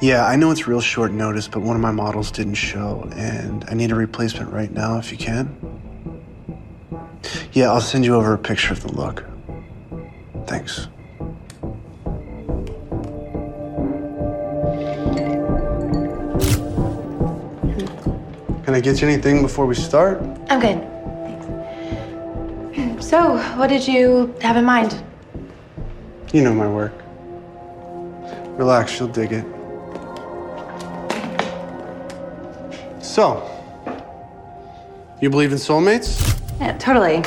Yeah, 0.00 0.24
I 0.24 0.36
know 0.36 0.50
it's 0.50 0.66
real 0.66 0.80
short 0.80 1.12
notice, 1.12 1.46
but 1.46 1.60
one 1.60 1.76
of 1.76 1.82
my 1.82 1.90
models 1.90 2.30
didn't 2.30 2.54
show, 2.54 3.06
and 3.16 3.66
I 3.68 3.74
need 3.74 3.92
a 3.92 3.94
replacement 3.94 4.50
right 4.50 4.72
now 4.72 4.96
if 4.96 5.12
you 5.12 5.18
can. 5.18 5.54
Yeah, 7.52 7.70
I'll 7.70 7.82
send 7.82 8.06
you 8.06 8.14
over 8.14 8.32
a 8.32 8.38
picture 8.38 8.72
of 8.72 8.82
the 8.82 8.90
look. 8.92 9.26
Thanks. 10.46 10.88
Can 18.64 18.74
I 18.74 18.80
get 18.80 19.02
you 19.02 19.08
anything 19.08 19.42
before 19.42 19.66
we 19.66 19.74
start? 19.74 20.22
I'm 20.48 20.60
good. 20.60 20.80
Thanks. 22.74 23.06
So, 23.06 23.36
what 23.58 23.66
did 23.66 23.86
you 23.86 24.34
have 24.40 24.56
in 24.56 24.64
mind? 24.64 25.04
You 26.32 26.42
know 26.42 26.54
my 26.54 26.66
work. 26.66 26.94
Relax, 28.56 28.98
you'll 28.98 29.08
dig 29.08 29.32
it. 29.32 29.59
So, 33.10 33.42
you 35.20 35.30
believe 35.30 35.50
in 35.50 35.58
soulmates? 35.58 36.40
Yeah, 36.60 36.78
totally. 36.78 37.24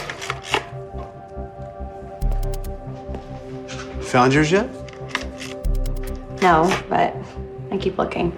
Found 4.05 4.33
yours 4.33 4.49
yet? 4.49 4.69
No, 6.41 6.73
but 6.87 7.13
I 7.69 7.77
keep 7.77 7.97
looking. 7.97 8.31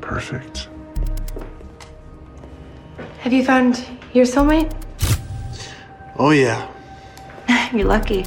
Perfect. 0.00 0.68
Have 3.22 3.32
you 3.32 3.44
found 3.44 3.84
your 4.12 4.24
soulmate? 4.24 4.72
Oh, 6.16 6.30
yeah. 6.30 6.70
You're 7.72 7.88
lucky. 7.88 8.24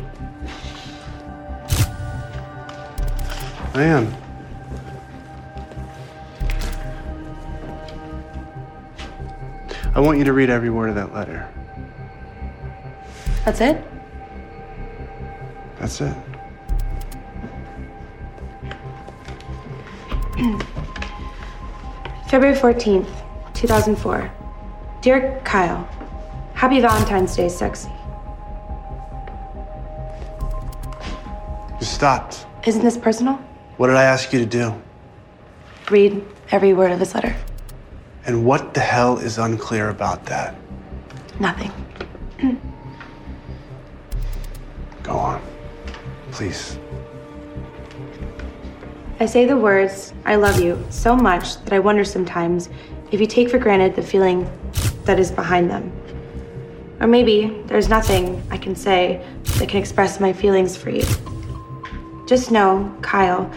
I 3.79 3.83
am. 3.83 4.13
I 9.95 10.01
want 10.01 10.17
you 10.17 10.25
to 10.25 10.33
read 10.33 10.49
every 10.49 10.69
word 10.69 10.89
of 10.89 10.95
that 10.95 11.13
letter. 11.13 11.47
That's 13.45 13.61
it? 13.61 13.81
That's 15.79 16.01
it. 16.01 16.13
February 22.27 22.57
14th, 22.57 23.07
2004. 23.53 24.29
Dear 24.99 25.39
Kyle, 25.45 25.87
Happy 26.53 26.81
Valentine's 26.81 27.33
Day, 27.33 27.47
sexy. 27.47 27.89
You 31.79 31.85
stopped. 31.85 32.45
Isn't 32.65 32.83
this 32.83 32.97
personal? 32.97 33.39
What 33.79 33.87
did 33.87 33.95
I 33.95 34.03
ask 34.03 34.33
you 34.33 34.39
to 34.39 34.45
do? 34.45 34.73
Read 35.89 36.21
every 36.51 36.73
word 36.73 36.91
of 36.91 36.99
this 36.99 37.15
letter. 37.15 37.33
And 38.25 38.43
what 38.43 38.73
the 38.73 38.81
hell 38.81 39.17
is 39.19 39.37
unclear 39.37 39.87
about 39.87 40.25
that? 40.25 40.53
Nothing. 41.39 41.71
Go 45.03 45.13
on. 45.13 45.41
Please. 46.31 46.77
I 49.21 49.25
say 49.25 49.45
the 49.45 49.55
words, 49.55 50.13
I 50.25 50.35
love 50.35 50.59
you, 50.59 50.85
so 50.89 51.15
much 51.15 51.63
that 51.63 51.71
I 51.71 51.79
wonder 51.79 52.03
sometimes 52.03 52.67
if 53.13 53.21
you 53.21 53.27
take 53.27 53.49
for 53.49 53.59
granted 53.59 53.95
the 53.95 54.03
feeling 54.03 54.45
that 55.05 55.19
is 55.19 55.31
behind 55.31 55.71
them. 55.71 55.89
Or 56.99 57.07
maybe 57.07 57.63
there's 57.67 57.87
nothing 57.87 58.43
I 58.51 58.57
can 58.57 58.75
say 58.75 59.25
that 59.57 59.69
can 59.69 59.79
express 59.79 60.19
my 60.19 60.33
feelings 60.33 60.75
for 60.75 60.89
you. 60.89 61.05
Just 62.29 62.51
know, 62.51 62.95
Kyle, 63.01 63.51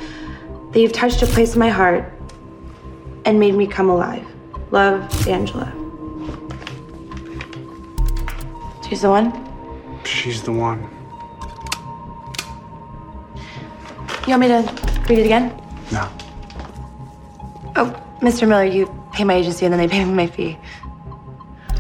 that 0.71 0.81
you've 0.81 0.95
touched 0.95 1.21
a 1.21 1.27
place 1.27 1.53
in 1.53 1.59
my 1.59 1.69
heart 1.69 2.11
and 3.27 3.39
made 3.39 3.55
me 3.55 3.67
come 3.67 3.91
alive. 3.91 4.27
Love, 4.71 5.29
Angela. 5.29 5.71
She's 8.89 9.03
the 9.03 9.11
one? 9.11 9.31
She's 10.05 10.43
the 10.43 10.53
one. 10.53 10.89
You 14.27 14.39
want 14.39 14.41
me 14.41 14.49
to 14.49 15.03
read 15.07 15.19
it 15.19 15.27
again? 15.27 15.51
No. 15.93 16.09
Oh, 17.77 18.03
Mr. 18.23 18.49
Miller, 18.49 18.65
you 18.65 18.87
pay 19.13 19.25
my 19.25 19.35
agency 19.35 19.67
and 19.67 19.73
then 19.75 19.81
they 19.81 19.89
pay 19.89 20.03
me 20.03 20.15
my 20.15 20.27
fee. 20.27 20.57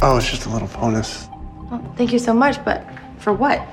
Oh, 0.02 0.18
it's 0.18 0.30
just 0.30 0.44
a 0.44 0.50
little 0.50 0.68
bonus. 0.68 1.26
Well, 1.70 1.82
thank 1.96 2.12
you 2.12 2.18
so 2.18 2.34
much, 2.34 2.62
but 2.66 2.86
for 3.16 3.32
what? 3.32 3.66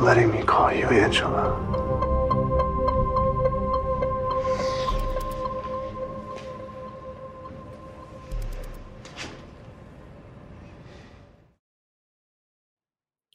Letting 0.00 0.30
me 0.30 0.42
call 0.42 0.72
you 0.72 0.86
Angela. 0.86 1.56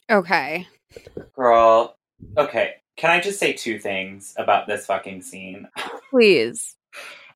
Okay. 0.10 0.68
Girl. 1.36 1.98
Okay. 2.38 2.76
Can 2.96 3.12
I 3.12 3.20
just 3.20 3.40
say 3.40 3.54
two 3.54 3.80
things 3.80 4.34
about 4.38 4.68
this 4.68 4.86
fucking 4.86 5.22
scene? 5.22 5.68
Please. 6.10 6.76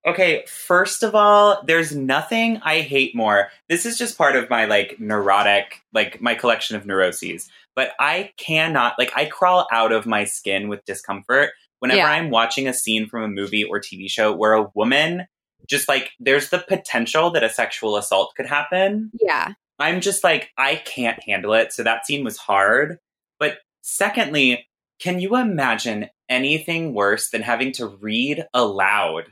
Okay, 0.06 0.46
first 0.48 1.04
of 1.04 1.14
all, 1.14 1.62
there's 1.66 1.94
nothing 1.94 2.62
I 2.64 2.80
hate 2.80 3.14
more. 3.14 3.50
This 3.68 3.86
is 3.86 3.98
just 3.98 4.18
part 4.18 4.38
of 4.38 4.50
my 4.50 4.64
like 4.64 4.98
neurotic, 5.00 5.82
like 5.94 6.22
my 6.22 6.36
collection 6.36 6.78
of 6.78 6.86
neuroses. 6.86 7.50
But 7.76 7.92
I 8.00 8.32
cannot, 8.38 8.96
like, 8.98 9.12
I 9.16 9.26
crawl 9.26 9.68
out 9.72 9.92
of 9.92 10.06
my 10.06 10.26
skin 10.26 10.68
with 10.68 10.86
discomfort 10.86 11.52
whenever 11.80 12.00
Yeah. 12.00 12.10
I'm 12.10 12.30
watching 12.30 12.68
a 12.68 12.74
scene 12.74 13.08
from 13.08 13.24
a 13.24 13.28
movie 13.28 13.64
or 13.64 13.80
TV 13.80 14.10
show 14.10 14.34
where 14.34 14.54
a 14.54 14.70
woman 14.76 15.28
just 15.68 15.88
like, 15.88 16.12
there's 16.20 16.50
the 16.50 16.60
potential 16.60 17.32
that 17.32 17.44
a 17.44 17.50
sexual 17.50 17.96
assault 17.96 18.34
could 18.36 18.48
happen. 18.48 19.12
Yeah. 19.20 19.54
I'm 19.78 20.02
just 20.02 20.24
like, 20.24 20.50
I 20.58 20.76
can't 20.76 21.22
handle 21.24 21.54
it. 21.54 21.72
So 21.72 21.84
that 21.84 22.06
scene 22.06 22.24
was 22.24 22.38
hard. 22.38 22.98
But 23.40 23.60
secondly, 23.82 24.68
can 25.00 25.20
you 25.20 25.38
imagine 25.38 26.10
anything 26.28 26.94
worse 26.94 27.30
than 27.30 27.42
having 27.42 27.72
to 27.74 27.88
read 27.88 28.46
aloud 28.54 29.26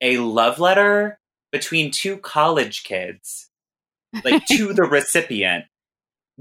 a 0.00 0.18
love 0.18 0.58
letter 0.58 1.18
between 1.52 1.90
two 1.90 2.16
college 2.16 2.82
kids, 2.82 3.48
like 4.24 4.44
to 4.46 4.72
the 4.72 4.82
recipient? 4.90 5.66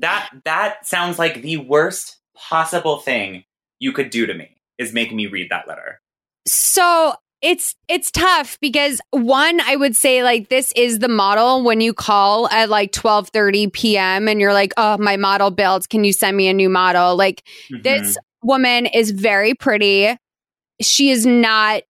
That 0.02 0.30
that 0.46 0.86
sounds 0.86 1.18
like 1.18 1.42
the 1.42 1.58
worst 1.58 2.18
possible 2.36 2.98
thing 2.98 3.44
you 3.80 3.92
could 3.92 4.10
do 4.10 4.26
to 4.26 4.34
me 4.34 4.58
is 4.78 4.94
make 4.94 5.14
me 5.14 5.28
read 5.28 5.50
that 5.50 5.68
letter. 5.68 6.02
So 6.48 7.14
it's 7.42 7.76
it's 7.88 8.12
tough 8.12 8.60
because 8.62 9.02
one, 9.12 9.60
I 9.62 9.76
would 9.76 9.96
say 9.96 10.24
like 10.24 10.50
this 10.50 10.72
is 10.76 11.00
the 11.00 11.08
model 11.08 11.64
when 11.64 11.82
you 11.82 11.94
call 11.94 12.48
at 12.50 12.70
like 12.70 12.92
twelve 12.92 13.30
thirty 13.30 13.68
p.m. 13.68 14.28
and 14.28 14.40
you're 14.40 14.54
like, 14.54 14.74
oh, 14.78 14.98
my 14.98 15.18
model 15.18 15.50
built. 15.52 15.90
Can 15.90 16.04
you 16.04 16.14
send 16.14 16.38
me 16.38 16.48
a 16.48 16.54
new 16.54 16.70
model? 16.70 17.16
Like 17.16 17.44
this 17.84 18.18
woman 18.44 18.86
is 18.86 19.12
very 19.12 19.54
pretty. 19.54 20.16
She 20.82 21.10
is 21.10 21.26
not 21.26 21.84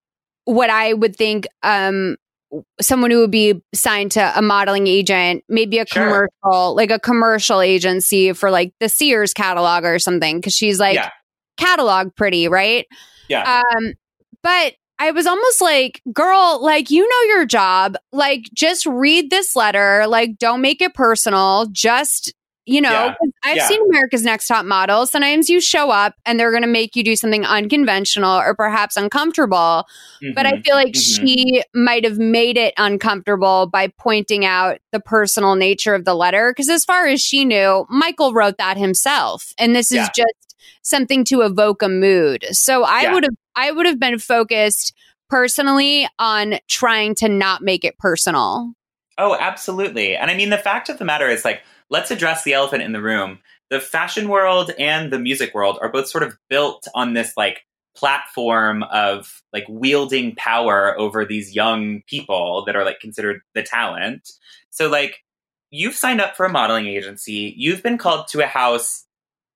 what 0.44 0.70
I 0.70 0.92
would 0.92 1.16
think 1.16 1.46
um 1.62 2.16
someone 2.80 3.10
who 3.10 3.20
would 3.20 3.30
be 3.30 3.62
signed 3.74 4.12
to 4.12 4.32
a 4.38 4.42
modeling 4.42 4.86
agent, 4.86 5.42
maybe 5.48 5.78
a 5.78 5.86
Sure. 5.86 6.28
commercial, 6.42 6.74
like 6.76 6.90
a 6.90 6.98
commercial 6.98 7.60
agency 7.60 8.32
for 8.32 8.50
like 8.50 8.74
the 8.80 8.88
Sears 8.88 9.32
catalog 9.32 9.84
or 9.84 9.98
something. 9.98 10.42
Cause 10.42 10.52
she's 10.52 10.78
like 10.78 10.94
Yeah. 10.96 11.10
catalog 11.56 12.14
pretty, 12.16 12.48
right? 12.48 12.86
Yeah. 13.28 13.62
Um, 13.74 13.94
but 14.42 14.74
I 14.98 15.10
was 15.10 15.26
almost 15.26 15.60
like, 15.60 16.00
girl, 16.12 16.60
like, 16.62 16.90
you 16.90 17.08
know 17.08 17.34
your 17.34 17.44
job. 17.46 17.96
Like, 18.12 18.42
just 18.54 18.86
read 18.86 19.30
this 19.30 19.56
letter. 19.56 20.06
Like, 20.06 20.38
don't 20.38 20.60
make 20.60 20.80
it 20.80 20.94
personal. 20.94 21.66
Just, 21.72 22.32
you 22.66 22.80
know, 22.80 22.90
Yeah. 22.90 23.14
I've 23.44 23.56
Yeah. 23.56 23.66
seen 23.68 23.80
America's 23.90 24.22
Next 24.22 24.46
Top 24.46 24.64
Model. 24.64 25.04
Sometimes 25.06 25.48
you 25.48 25.60
show 25.60 25.90
up 25.90 26.14
and 26.24 26.38
they're 26.38 26.50
going 26.52 26.62
to 26.62 26.68
make 26.68 26.94
you 26.94 27.02
do 27.02 27.16
something 27.16 27.44
unconventional 27.44 28.38
or 28.38 28.54
perhaps 28.54 28.96
uncomfortable. 28.96 29.84
But 30.34 30.46
I 30.46 30.52
Mhm. 30.52 30.64
feel 30.64 30.74
like 30.76 30.92
Mhm. 30.94 31.20
she 31.20 31.62
might 31.74 32.04
have 32.04 32.18
made 32.18 32.56
it 32.56 32.72
uncomfortable 32.76 33.66
by 33.66 33.88
pointing 33.88 34.44
out 34.44 34.78
the 34.92 35.00
personal 35.00 35.56
nature 35.56 35.94
of 35.94 36.04
the 36.04 36.14
letter. 36.14 36.52
Because 36.52 36.68
as 36.68 36.84
far 36.84 37.06
as 37.06 37.20
she 37.20 37.44
knew, 37.44 37.84
Michael 37.90 38.32
wrote 38.32 38.58
that 38.58 38.76
himself. 38.76 39.52
And 39.58 39.74
this 39.74 39.90
is 39.90 39.96
Yeah. 39.96 40.08
just 40.14 40.56
something 40.82 41.24
to 41.24 41.40
evoke 41.42 41.82
a 41.82 41.88
mood. 41.88 42.44
So 42.52 42.84
I 42.84 43.12
would 43.12 43.24
have 43.24 43.34
I 43.56 43.70
would 43.70 43.86
have 43.86 43.98
been 44.00 44.18
focused 44.18 44.94
personally 45.28 46.08
on 46.18 46.58
trying 46.68 47.14
to 47.16 47.28
not 47.28 47.62
make 47.62 47.84
it 47.84 47.98
personal. 47.98 48.72
Oh, 49.18 49.36
absolutely. 49.38 50.16
And 50.16 50.30
I 50.30 50.34
mean, 50.34 50.50
the 50.50 50.58
fact 50.58 50.88
of 50.88 50.98
the 50.98 51.04
matter 51.04 51.28
is, 51.28 51.44
like, 51.44 51.62
let's 51.90 52.10
address 52.10 52.44
the 52.44 52.54
elephant 52.54 52.82
in 52.82 52.92
the 52.92 53.02
room. 53.02 53.38
The 53.70 53.80
fashion 53.80 54.28
world 54.28 54.70
and 54.78 55.12
the 55.12 55.18
music 55.18 55.54
world 55.54 55.78
are 55.80 55.90
both 55.90 56.08
sort 56.08 56.24
of 56.24 56.36
built 56.48 56.88
on 56.94 57.14
this, 57.14 57.36
like, 57.36 57.64
platform 57.94 58.82
of, 58.84 59.42
like, 59.52 59.64
wielding 59.68 60.34
power 60.34 60.98
over 60.98 61.24
these 61.24 61.54
young 61.54 62.02
people 62.06 62.64
that 62.64 62.76
are, 62.76 62.84
like, 62.84 63.00
considered 63.00 63.42
the 63.54 63.62
talent. 63.62 64.30
So, 64.70 64.88
like, 64.88 65.22
you've 65.70 65.94
signed 65.94 66.20
up 66.20 66.36
for 66.36 66.46
a 66.46 66.50
modeling 66.50 66.86
agency, 66.86 67.54
you've 67.56 67.82
been 67.82 67.98
called 67.98 68.28
to 68.28 68.42
a 68.42 68.46
house 68.46 69.06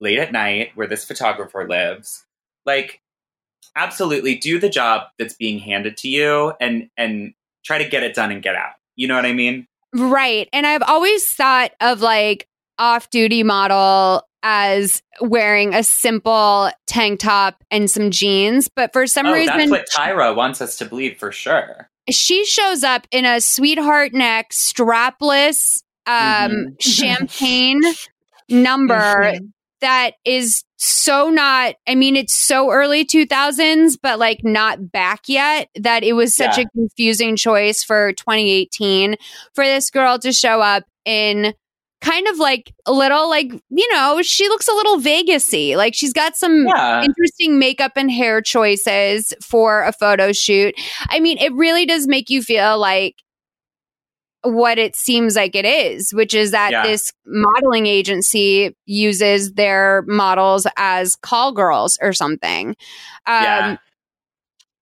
late 0.01 0.19
at 0.19 0.33
night 0.33 0.73
where 0.75 0.87
this 0.87 1.05
photographer 1.05 1.67
lives. 1.69 2.25
Like, 2.67 3.01
absolutely 3.77 4.37
do 4.37 4.59
the 4.59 4.69
job 4.71 5.09
that's 5.19 5.35
being 5.35 5.59
handed 5.59 5.97
to 5.99 6.09
you 6.09 6.53
and 6.61 6.89
and 6.97 7.35
try 7.65 7.79
to 7.79 7.89
get 7.89 8.03
it 8.03 8.15
done 8.15 8.31
and 8.31 8.43
get 8.43 8.57
out. 8.57 8.73
You 8.97 9.09
know 9.09 9.15
what 9.15 9.27
I 9.27 9.33
mean? 9.33 9.67
Right. 9.95 10.49
And 10.53 10.67
I've 10.67 10.83
always 10.83 11.27
thought 11.33 11.71
of 11.81 12.01
like 12.01 12.49
off 12.79 13.09
duty 13.11 13.43
model 13.43 14.23
as 14.43 15.03
wearing 15.21 15.75
a 15.75 15.83
simple 15.83 16.71
tank 16.87 17.21
top 17.21 17.65
and 17.71 17.91
some 17.91 18.11
jeans. 18.11 18.69
But 18.75 18.93
for 18.93 19.07
some 19.07 19.27
oh, 19.27 19.33
reason, 19.33 19.57
that's 19.57 19.71
what 19.71 19.87
Tyra 19.95 20.35
wants 20.37 20.61
us 20.61 20.77
to 20.79 20.85
believe 20.85 21.19
for 21.19 21.33
sure. 21.33 21.89
she 22.11 22.45
shows 22.45 22.85
up 22.85 23.07
in 23.11 23.25
a 23.25 23.41
sweetheart 23.41 24.13
neck, 24.13 24.51
strapless, 24.53 25.83
um, 26.07 26.15
Mhm. 26.15 26.77
champagne 26.81 27.81
number 28.49 29.39
that 29.81 30.13
is 30.25 30.65
so 30.79 31.31
not, 31.31 31.75
I 31.87 31.95
mean, 31.95 32.17
it's 32.17 32.35
so 32.35 32.71
early 32.71 33.05
2000s, 33.05 33.97
but 34.03 34.19
like 34.19 34.41
not 34.45 34.91
back 34.93 35.23
yet 35.29 35.69
that 35.77 36.05
it 36.05 36.13
was 36.15 36.35
such 36.37 36.59
Yeah. 36.59 36.65
a 36.65 36.69
confusing 36.79 37.37
choice 37.37 37.83
for 37.83 38.13
2018 38.13 39.17
for 39.55 39.65
this 39.65 39.91
girl 39.91 40.19
to 40.21 40.33
show 40.33 40.61
up 40.61 40.85
in 41.05 41.55
kind 42.03 42.29
of 42.29 42.39
like 42.39 42.73
a 42.85 42.93
little 42.93 43.29
like 43.31 43.51
you 43.71 43.93
know 43.95 44.21
she 44.23 44.49
looks 44.49 44.69
a 44.69 44.73
little 44.73 44.99
vegasy 44.99 45.77
like 45.77 45.95
she's 45.95 46.13
got 46.13 46.37
some 46.37 46.67
Yeah. 46.67 47.03
interesting 47.03 47.59
makeup 47.59 47.93
and 47.97 48.11
hair 48.11 48.43
choices 48.43 49.33
for 49.43 49.83
a 49.83 49.93
photo 49.93 50.31
shoot 50.33 50.75
i 51.09 51.19
mean 51.21 51.39
it 51.39 51.55
really 51.55 51.87
does 51.87 52.07
make 52.07 52.29
you 52.29 52.43
feel 52.43 52.79
like 52.79 53.15
what 54.47 54.79
it 54.79 54.97
seems 54.97 55.37
like 55.37 55.55
it 55.55 55.65
is 55.65 56.13
which 56.13 56.35
is 56.35 56.51
that 56.53 56.71
Yeah. 56.73 56.87
this 56.87 57.13
modeling 57.27 57.87
agency 57.87 58.75
uses 58.87 59.53
their 59.55 60.03
models 60.07 60.67
as 60.77 61.17
call 61.17 61.53
girls 61.53 61.99
or 62.01 62.13
something 62.13 62.69
um 63.27 63.43
yeah. 63.43 63.77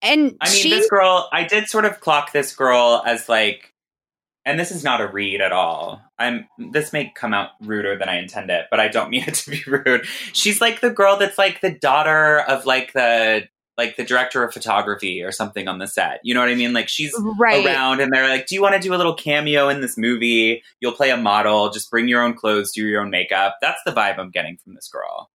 and 0.02 0.36
I 0.40 0.48
mean, 0.50 0.56
she 0.62 0.70
this 0.70 0.88
girl, 0.90 1.28
I 1.32 1.44
did 1.44 1.68
sort 1.68 1.84
of 1.86 2.00
clock 2.00 2.32
this 2.32 2.54
girl 2.54 3.02
as 3.06 3.28
like, 3.28 3.72
and 4.44 4.60
this 4.60 4.70
is 4.70 4.84
not 4.84 5.00
a 5.00 5.08
read 5.08 5.40
at 5.40 5.52
all. 5.52 6.02
I'm, 6.18 6.46
this 6.58 6.92
may 6.92 7.10
come 7.14 7.32
out 7.32 7.50
ruder 7.62 7.96
than 7.96 8.10
I 8.10 8.18
intend 8.18 8.50
it, 8.50 8.66
but 8.70 8.78
I 8.80 8.88
don't 8.88 9.08
mean 9.08 9.24
it 9.26 9.32
to 9.34 9.50
be 9.50 9.62
rude. 9.66 10.04
She's 10.34 10.60
like 10.60 10.80
the 10.82 10.90
girl 10.90 11.16
that's 11.16 11.38
like 11.38 11.62
the 11.62 11.70
daughter 11.70 12.40
of 12.40 12.66
like 12.66 12.92
the, 12.92 13.48
like 13.76 13.96
the 13.96 14.04
director 14.04 14.44
of 14.44 14.52
photography 14.52 15.22
or 15.22 15.32
something 15.32 15.66
on 15.68 15.78
the 15.78 15.86
set. 15.86 16.20
You 16.22 16.34
know 16.34 16.40
what 16.40 16.48
I 16.48 16.54
mean? 16.54 16.72
Like 16.72 16.88
she's 16.88 17.14
right 17.38 17.64
around 17.66 18.00
and 18.00 18.12
they're 18.12 18.28
like, 18.28 18.46
Do 18.46 18.54
you 18.54 18.62
want 18.62 18.74
to 18.74 18.80
do 18.80 18.94
a 18.94 18.96
little 18.96 19.14
cameo 19.14 19.68
in 19.68 19.80
this 19.80 19.96
movie? 19.98 20.62
You'll 20.80 20.92
play 20.92 21.10
a 21.10 21.16
model, 21.16 21.70
just 21.70 21.90
bring 21.90 22.06
your 22.08 22.22
own 22.22 22.34
clothes, 22.34 22.72
do 22.72 22.86
your 22.86 23.00
own 23.02 23.10
makeup. 23.10 23.56
That's 23.60 23.80
the 23.84 23.92
vibe 23.92 24.18
I'm 24.18 24.30
getting 24.30 24.56
from 24.62 24.74
this 24.74 24.88
girl. 24.88 25.30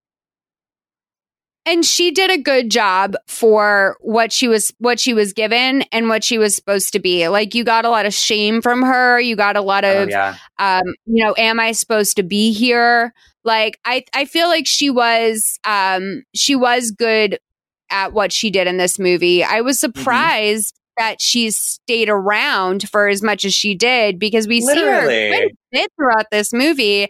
and 1.65 1.85
she 1.85 2.09
did 2.11 2.31
a 2.31 2.37
good 2.41 2.71
job 2.71 3.15
for 3.27 3.97
what 3.99 4.31
she 4.31 4.47
was 4.47 4.73
what 4.79 4.99
she 4.99 5.13
was 5.13 5.33
given 5.33 5.83
and 5.91 6.07
what 6.07 6.23
she 6.23 6.37
was 6.37 6.55
supposed 6.55 6.93
to 6.93 6.99
be 6.99 7.27
like 7.27 7.53
you 7.53 7.63
got 7.63 7.85
a 7.85 7.89
lot 7.89 8.05
of 8.05 8.13
shame 8.13 8.61
from 8.61 8.81
her 8.81 9.19
you 9.19 9.35
got 9.35 9.55
a 9.57 9.61
lot 9.61 9.83
Oh, 9.85 10.03
of 10.03 10.09
yeah. 10.09 10.35
um 10.57 10.83
you 11.05 11.23
know 11.23 11.35
am 11.37 11.59
i 11.59 11.71
supposed 11.73 12.15
to 12.15 12.23
be 12.23 12.53
here 12.53 13.13
like 13.43 13.77
i 13.85 14.03
i 14.13 14.25
feel 14.25 14.47
like 14.47 14.65
she 14.65 14.89
was 14.89 15.59
um 15.65 16.23
she 16.33 16.55
was 16.55 16.91
good 16.91 17.37
at 17.91 18.13
what 18.13 18.31
she 18.31 18.49
did 18.49 18.67
in 18.67 18.77
this 18.77 18.97
movie 18.99 19.43
i 19.43 19.61
was 19.61 19.77
Mm-hmm. 19.79 19.99
surprised 19.99 20.75
that 20.97 21.21
she 21.21 21.49
stayed 21.51 22.09
around 22.09 22.89
for 22.89 23.07
as 23.07 23.21
much 23.23 23.45
as 23.45 23.53
she 23.53 23.73
did 23.75 24.19
because 24.19 24.47
we 24.47 24.59
see 24.61 24.75
her 24.75 25.05
Literally. 25.05 25.29
quite 25.29 25.43
a 25.43 25.55
bit 25.71 25.91
throughout 25.95 26.25
this 26.31 26.51
movie 26.51 27.07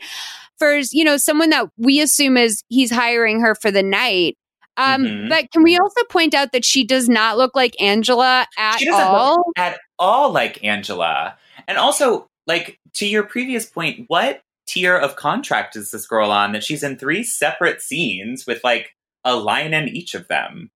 for 0.59 0.79
you 0.91 1.03
know 1.03 1.17
someone 1.17 1.49
that 1.49 1.67
we 1.77 1.99
assume 2.01 2.37
is 2.37 2.63
he's 2.67 2.91
hiring 2.91 3.39
her 3.41 3.55
for 3.55 3.71
the 3.71 3.81
night 3.83 4.37
um 4.77 5.03
Mhm. 5.03 5.29
but 5.29 5.51
can 5.51 5.63
we 5.63 5.77
also 5.77 6.03
point 6.09 6.33
out 6.35 6.51
that 6.51 6.63
she 6.65 6.83
does 6.85 7.09
not 7.09 7.37
look 7.37 7.55
like 7.55 7.81
angela 7.81 8.45
at 8.57 8.77
she 8.79 8.89
all 8.89 9.37
look 9.37 9.57
at 9.57 9.79
all 9.97 10.31
like 10.31 10.63
Angela. 10.63 11.35
And 11.67 11.77
also, 11.77 12.27
like 12.47 12.79
to 12.93 13.05
your 13.05 13.23
previous 13.23 13.65
point, 13.65 14.05
what 14.07 14.41
tier 14.65 14.95
of 14.97 15.15
contract 15.17 15.75
is 15.75 15.91
this 15.91 16.07
girl 16.07 16.31
on 16.31 16.53
that 16.53 16.63
she's 16.63 16.83
in 16.83 16.97
three 16.97 17.21
separate 17.23 17.81
scenes 17.81 18.47
with 18.47 18.63
like 18.63 18.91
a 19.23 19.35
line 19.35 19.73
in 19.73 19.87
each 19.87 20.13
of 20.15 20.27
them? 20.27 20.71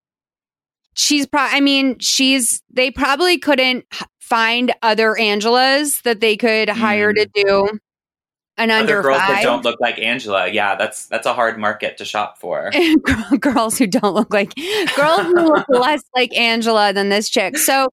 she's 0.95 1.25
pro 1.25 1.41
i 1.41 1.59
mean 1.59 1.97
she's 1.99 2.61
they 2.69 2.91
probably 2.91 3.37
couldn't 3.37 3.85
h- 3.93 4.03
find 4.19 4.73
other 4.81 5.15
angelas 5.19 6.01
that 6.03 6.19
they 6.19 6.37
could 6.37 6.69
hire 6.69 7.13
to 7.13 7.27
mm. 7.27 7.31
do 7.33 7.79
an. 8.57 8.69
Other 8.71 8.81
under 8.81 9.01
girls 9.01 9.17
that 9.19 9.43
don't 9.43 9.63
look 9.63 9.79
like 9.79 9.99
Angela. 9.99 10.47
Yeah, 10.47 10.75
that's 10.75 11.07
that's 11.07 11.25
a 11.25 11.33
hard 11.33 11.57
market 11.57 11.97
to 11.97 12.05
shop 12.05 12.37
for. 12.39 12.71
Girls 13.39 13.77
who 13.77 13.87
don't 13.87 14.13
look 14.13 14.33
like 14.33 14.53
girls 14.95 15.21
who 15.21 15.33
look 15.53 15.65
less 15.69 16.03
like 16.15 16.33
angela 16.37 16.93
than 16.93 17.09
this 17.09 17.29
chick 17.29 17.57
so 17.57 17.87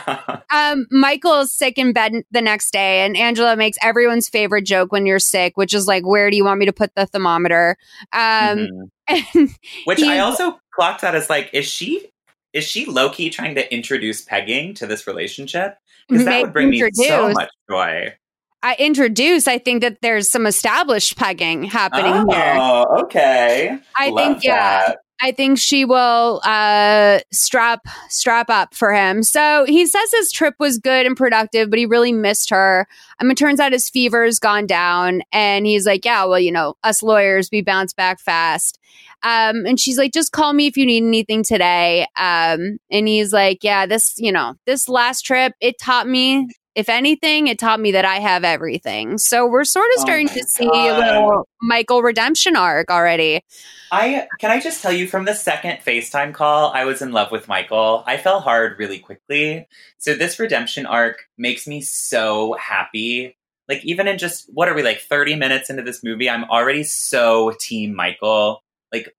um 0.52 0.86
michael's 0.90 1.52
sick 1.52 1.78
in 1.78 1.92
bed 1.92 2.12
the 2.30 2.40
next 2.40 2.72
day 2.72 3.04
and 3.04 3.16
angela 3.16 3.56
makes 3.56 3.76
everyone's 3.82 4.28
favorite 4.28 4.64
joke 4.64 4.90
when 4.92 5.06
you're 5.06 5.18
sick 5.18 5.56
which 5.56 5.74
is 5.74 5.86
like 5.86 6.06
where 6.06 6.30
do 6.30 6.36
you 6.36 6.44
want 6.44 6.58
me 6.58 6.66
to 6.66 6.72
put 6.72 6.94
the 6.94 7.06
thermometer 7.06 7.76
um 8.12 8.58
Mhm. 8.58 8.90
and 9.08 9.50
Which 9.84 10.02
I 10.02 10.18
also 10.18 10.58
clocked 10.74 11.00
that 11.02 11.14
as 11.14 11.28
like, 11.30 11.50
is 11.52 11.64
she 11.66 12.10
is 12.52 12.64
she 12.64 12.84
low 12.86 13.10
key 13.10 13.30
trying 13.30 13.54
to 13.56 13.72
introduce 13.74 14.22
pegging 14.22 14.74
to 14.74 14.86
this 14.86 15.06
relationship? 15.06 15.76
Because 16.08 16.24
that 16.24 16.42
would 16.42 16.52
bring 16.52 16.70
me 16.70 16.90
so 16.92 17.30
much 17.30 17.50
joy. 17.70 18.14
I 18.62 18.76
introduce, 18.78 19.46
I 19.46 19.58
think 19.58 19.82
that 19.82 19.98
there's 20.02 20.30
some 20.30 20.46
established 20.46 21.16
pegging 21.16 21.64
happening 21.64 22.26
here. 22.28 22.56
Oh, 22.58 23.02
okay. 23.02 23.78
I 23.96 24.10
Love 24.10 24.16
think, 24.16 24.44
yeah. 24.44 24.86
that. 24.86 24.98
I 25.20 25.32
think 25.32 25.58
she 25.58 25.84
will 25.84 26.40
uh, 26.44 27.20
strap 27.32 27.86
strap 28.08 28.48
up 28.48 28.74
for 28.74 28.94
him. 28.94 29.24
So 29.24 29.64
he 29.66 29.84
says 29.86 30.10
his 30.12 30.30
trip 30.30 30.54
was 30.60 30.78
good 30.78 31.06
and 31.06 31.16
productive, 31.16 31.70
but 31.70 31.78
he 31.78 31.86
really 31.86 32.12
missed 32.12 32.50
her. 32.50 32.86
I 33.18 33.24
mean, 33.24 33.32
it 33.32 33.36
turns 33.38 33.58
out 33.58 33.72
his 33.72 33.90
fever's 33.90 34.38
gone 34.38 34.66
down, 34.66 35.22
and 35.32 35.66
he's 35.66 35.86
like, 35.86 36.04
"Yeah, 36.04 36.24
well, 36.24 36.38
you 36.38 36.52
know, 36.52 36.74
us 36.84 37.02
lawyers, 37.02 37.48
we 37.50 37.62
bounce 37.62 37.92
back 37.92 38.20
fast." 38.20 38.78
Um, 39.24 39.66
and 39.66 39.80
she's 39.80 39.98
like, 39.98 40.12
"Just 40.12 40.30
call 40.30 40.52
me 40.52 40.68
if 40.68 40.76
you 40.76 40.86
need 40.86 41.02
anything 41.02 41.42
today." 41.42 42.06
Um, 42.16 42.78
and 42.88 43.08
he's 43.08 43.32
like, 43.32 43.64
"Yeah, 43.64 43.86
this, 43.86 44.14
you 44.18 44.30
know, 44.30 44.54
this 44.66 44.88
last 44.88 45.22
trip, 45.22 45.52
it 45.60 45.80
taught 45.80 46.08
me." 46.08 46.48
If 46.74 46.88
anything, 46.88 47.48
it 47.48 47.58
taught 47.58 47.80
me 47.80 47.92
that 47.92 48.04
I 48.04 48.16
have 48.16 48.44
everything. 48.44 49.18
So 49.18 49.46
we're 49.46 49.64
sort 49.64 49.86
of 49.86 49.98
Oh 49.98 50.02
starting 50.02 50.26
my 50.28 50.34
to 50.34 50.44
see 50.44 50.68
a 50.68 50.96
little 50.96 51.48
Michael 51.60 52.02
redemption 52.02 52.56
arc 52.56 52.90
already. 52.90 53.42
I 53.90 54.28
can 54.38 54.50
I 54.50 54.60
just 54.60 54.82
tell 54.82 54.92
you 54.92 55.06
from 55.06 55.24
the 55.24 55.34
second 55.34 55.78
FaceTime 55.84 56.34
call, 56.34 56.70
I 56.72 56.84
was 56.84 57.02
in 57.02 57.12
love 57.12 57.32
with 57.32 57.48
Michael. 57.48 58.04
I 58.06 58.16
fell 58.16 58.40
hard 58.40 58.78
really 58.78 58.98
quickly. 58.98 59.66
So 59.98 60.14
this 60.14 60.38
redemption 60.38 60.86
arc 60.86 61.24
makes 61.36 61.66
me 61.66 61.80
so 61.80 62.54
happy. 62.54 63.36
Like 63.68 63.84
even 63.84 64.06
in 64.06 64.18
just 64.18 64.48
what 64.52 64.68
are 64.68 64.74
we 64.74 64.82
like 64.82 65.00
30 65.00 65.36
minutes 65.36 65.70
into 65.70 65.82
this 65.82 66.04
movie, 66.04 66.30
I'm 66.30 66.44
already 66.44 66.84
so 66.84 67.54
team 67.58 67.94
Michael. 67.94 68.62
Like 68.92 69.14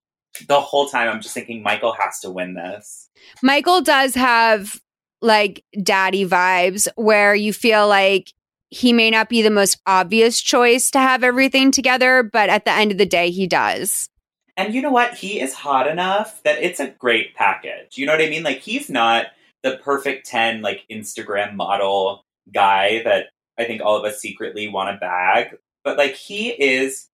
the 0.47 0.61
whole 0.61 0.87
time 0.87 1.09
I'm 1.09 1.21
just 1.21 1.33
thinking 1.33 1.63
Michael 1.63 1.93
has 1.93 2.19
to 2.21 2.29
win 2.29 2.53
this. 2.53 3.09
Michael 3.43 3.81
does 3.81 4.15
have 4.15 4.79
like 5.21 5.63
daddy 5.81 6.25
vibes 6.25 6.87
where 6.95 7.35
you 7.35 7.53
feel 7.53 7.87
like 7.87 8.33
he 8.69 8.93
may 8.93 9.09
not 9.09 9.29
be 9.29 9.41
the 9.41 9.49
most 9.49 9.81
obvious 9.85 10.39
choice 10.39 10.91
to 10.91 10.99
have 10.99 11.23
everything 11.23 11.71
together, 11.71 12.23
but 12.23 12.49
at 12.49 12.65
the 12.65 12.71
end 12.71 12.91
of 12.91 12.97
the 12.97 13.05
day, 13.05 13.31
he 13.31 13.47
does. 13.47 14.09
And 14.55 14.73
you 14.73 14.81
know 14.81 14.91
what? 14.91 15.15
He 15.15 15.39
is 15.39 15.53
hot 15.53 15.87
enough 15.87 16.43
that 16.43 16.61
it's 16.61 16.79
a 16.79 16.89
great 16.89 17.33
package. 17.35 17.97
You 17.97 18.05
know 18.05 18.11
what 18.11 18.21
I 18.21 18.29
mean? 18.29 18.43
Like 18.43 18.59
he's 18.59 18.89
not 18.89 19.27
the 19.63 19.77
perfect 19.77 20.27
10 20.27 20.61
like 20.61 20.85
Instagram 20.91 21.55
model 21.55 22.25
guy 22.53 23.01
that 23.03 23.27
I 23.57 23.65
think 23.65 23.81
all 23.81 23.97
of 23.97 24.05
us 24.05 24.19
secretly 24.19 24.67
want 24.67 24.93
to 24.93 24.99
bag, 24.99 25.57
but 25.83 25.97
like 25.97 26.15
he 26.15 26.49
is 26.49 27.07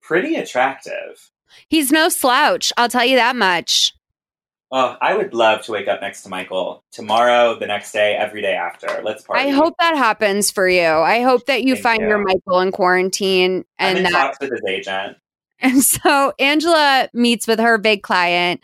pretty 0.00 0.36
attractive. 0.36 1.30
He's 1.68 1.92
no 1.92 2.08
slouch, 2.08 2.72
I'll 2.76 2.88
tell 2.88 3.04
you 3.04 3.16
that 3.16 3.36
much. 3.36 3.92
Oh, 4.74 4.96
I 5.02 5.14
would 5.14 5.34
love 5.34 5.60
to 5.66 5.72
wake 5.72 5.86
up 5.86 6.00
next 6.00 6.22
to 6.22 6.30
Michael 6.30 6.82
tomorrow, 6.92 7.58
the 7.58 7.66
next 7.66 7.92
day, 7.92 8.14
every 8.14 8.40
day 8.40 8.54
after. 8.54 9.02
Let's 9.04 9.22
party. 9.22 9.42
I 9.42 9.50
hope 9.50 9.74
that 9.78 9.96
happens 9.96 10.50
for 10.50 10.66
you. 10.66 10.86
I 10.86 11.20
hope 11.20 11.44
that 11.44 11.62
you 11.62 11.74
Thank 11.74 11.82
find 11.82 12.00
you. 12.00 12.08
your 12.08 12.24
Michael 12.24 12.60
in 12.60 12.72
quarantine 12.72 13.66
I'm 13.78 13.96
and 13.96 13.98
in 13.98 14.04
that 14.04 14.12
talks 14.12 14.38
with 14.40 14.50
his 14.50 14.62
agent. 14.66 15.18
And 15.62 15.82
so 15.82 16.32
Angela 16.40 17.08
meets 17.14 17.46
with 17.46 17.60
her 17.60 17.78
big 17.78 18.02
client, 18.02 18.60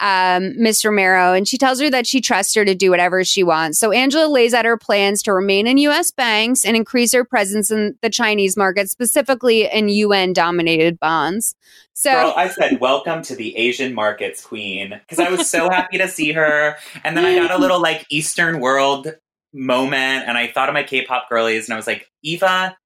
um, 0.00 0.52
Ms. 0.60 0.84
Romero, 0.84 1.32
and 1.32 1.48
she 1.48 1.56
tells 1.56 1.80
her 1.80 1.88
that 1.90 2.06
she 2.06 2.20
trusts 2.20 2.54
her 2.54 2.64
to 2.64 2.74
do 2.74 2.90
whatever 2.90 3.24
she 3.24 3.42
wants. 3.42 3.78
So 3.78 3.90
Angela 3.90 4.28
lays 4.28 4.52
out 4.52 4.66
her 4.66 4.76
plans 4.76 5.22
to 5.22 5.32
remain 5.32 5.66
in 5.66 5.78
U.S. 5.78 6.10
banks 6.10 6.64
and 6.64 6.76
increase 6.76 7.12
her 7.14 7.24
presence 7.24 7.70
in 7.70 7.96
the 8.02 8.10
Chinese 8.10 8.56
market, 8.56 8.90
specifically 8.90 9.64
in 9.64 9.88
yuan 9.88 10.34
denominated 10.34 11.00
bonds. 11.00 11.54
So 11.94 12.12
Girl, 12.12 12.34
I 12.36 12.48
said, 12.48 12.80
welcome 12.80 13.22
to 13.22 13.34
the 13.34 13.56
Asian 13.56 13.94
markets 13.94 14.44
queen. 14.44 14.90
Because 14.90 15.18
I 15.18 15.30
was 15.30 15.48
so 15.48 15.70
happy 15.70 15.98
to 15.98 16.08
see 16.08 16.32
her. 16.32 16.76
And 17.04 17.16
then 17.16 17.24
I 17.24 17.34
got 17.34 17.50
a 17.50 17.58
little 17.58 17.80
like 17.80 18.06
Eastern 18.10 18.60
world 18.60 19.14
moment. 19.52 20.24
And 20.26 20.36
I 20.36 20.48
thought 20.48 20.68
of 20.68 20.74
my 20.74 20.82
K 20.82 21.04
pop 21.04 21.28
girlies 21.28 21.66
and 21.66 21.74
I 21.74 21.76
was 21.76 21.86
like, 21.86 22.10
Eva, 22.22 22.76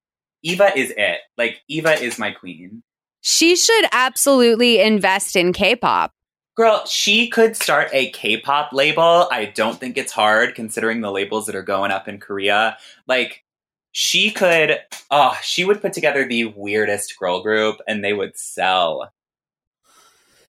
Eva 0.42 0.76
is 0.76 0.92
it. 0.96 1.18
Like, 1.36 1.62
Eva 1.68 2.00
is 2.00 2.18
my 2.18 2.30
queen. 2.30 2.82
She 3.28 3.56
should 3.56 3.86
absolutely 3.90 4.80
invest 4.80 5.34
in 5.34 5.52
K-pop. 5.52 6.12
Girl, 6.56 6.86
she 6.86 7.28
could 7.28 7.56
start 7.56 7.90
a 7.92 8.08
K 8.10 8.36
pop 8.36 8.72
label. 8.72 9.26
I 9.32 9.46
don't 9.46 9.80
think 9.80 9.98
it's 9.98 10.12
hard 10.12 10.54
considering 10.54 11.00
the 11.00 11.10
labels 11.10 11.46
that 11.46 11.56
are 11.56 11.62
going 11.62 11.90
up 11.90 12.06
in 12.06 12.20
Korea. 12.20 12.78
Like, 13.08 13.42
she 13.90 14.30
could, 14.30 14.78
oh, 15.10 15.36
she 15.42 15.64
would 15.64 15.82
put 15.82 15.92
together 15.92 16.24
the 16.24 16.44
weirdest 16.44 17.18
girl 17.18 17.42
group 17.42 17.78
and 17.88 18.04
they 18.04 18.12
would 18.12 18.38
sell. 18.38 19.10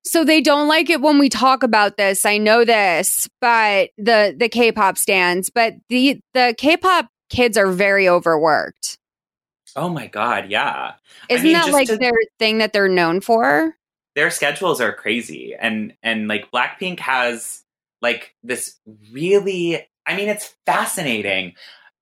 So 0.03 0.23
they 0.23 0.39
don't 0.39 0.67
like 0.67 0.91
it 0.91 1.01
when 1.01 1.17
we 1.17 1.29
talk 1.29 1.63
about 1.63 1.97
this. 1.97 2.25
I 2.25 2.37
know 2.37 2.63
this, 2.63 3.27
but 3.41 3.89
the 3.97 4.35
the 4.37 4.49
K-pop 4.49 4.99
stands, 4.99 5.49
but 5.49 5.73
the 5.89 6.21
the 6.35 6.53
K-pop 6.55 7.07
kids 7.31 7.57
are 7.57 7.71
very 7.71 8.07
overworked. 8.07 8.96
Oh 9.77 9.89
my 9.89 10.07
God, 10.07 10.49
yeah. 10.49 10.95
Isn't 11.29 11.45
mean, 11.45 11.53
that 11.53 11.71
like 11.71 11.87
to- 11.87 11.97
their 11.97 12.11
thing 12.39 12.57
that 12.57 12.73
they're 12.73 12.89
known 12.89 13.21
for? 13.21 13.77
their 14.17 14.31
schedules 14.31 14.81
are 14.81 14.93
crazy 14.93 15.53
and 15.53 15.93
and 16.01 16.27
like 16.27 16.49
blackpink 16.49 16.99
has 16.99 17.61
like 18.01 18.33
this 18.41 18.79
really 19.11 19.87
i 20.07 20.17
mean 20.17 20.27
it's 20.27 20.55
fascinating 20.65 21.53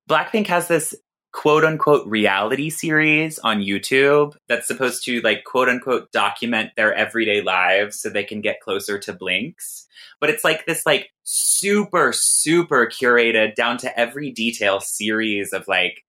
blackpink 0.10 0.48
has 0.48 0.70
this 0.70 0.96
quote 1.34 1.66
unquote 1.66 2.08
reality 2.08 2.70
series 2.70 3.38
on 3.40 3.60
youtube 3.60 4.34
that's 4.48 4.66
supposed 4.66 5.04
to 5.04 5.20
like 5.22 5.44
quote 5.44 5.68
unquote 5.68 6.10
document 6.14 6.72
their 6.78 6.96
everyday 6.96 7.42
lives 7.42 8.00
so 8.00 8.10
they 8.10 8.24
can 8.24 8.40
get 8.40 8.62
closer 8.62 8.98
to 8.98 9.12
blinks 9.12 9.86
but 10.22 10.30
it's 10.30 10.46
like 10.46 10.66
this 10.66 10.86
like 10.86 11.10
super 11.24 12.14
super 12.14 12.88
curated 12.88 13.56
down 13.56 13.78
to 13.78 14.00
every 14.00 14.32
detail 14.32 14.80
series 14.80 15.52
of 15.52 15.68
like 15.68 16.05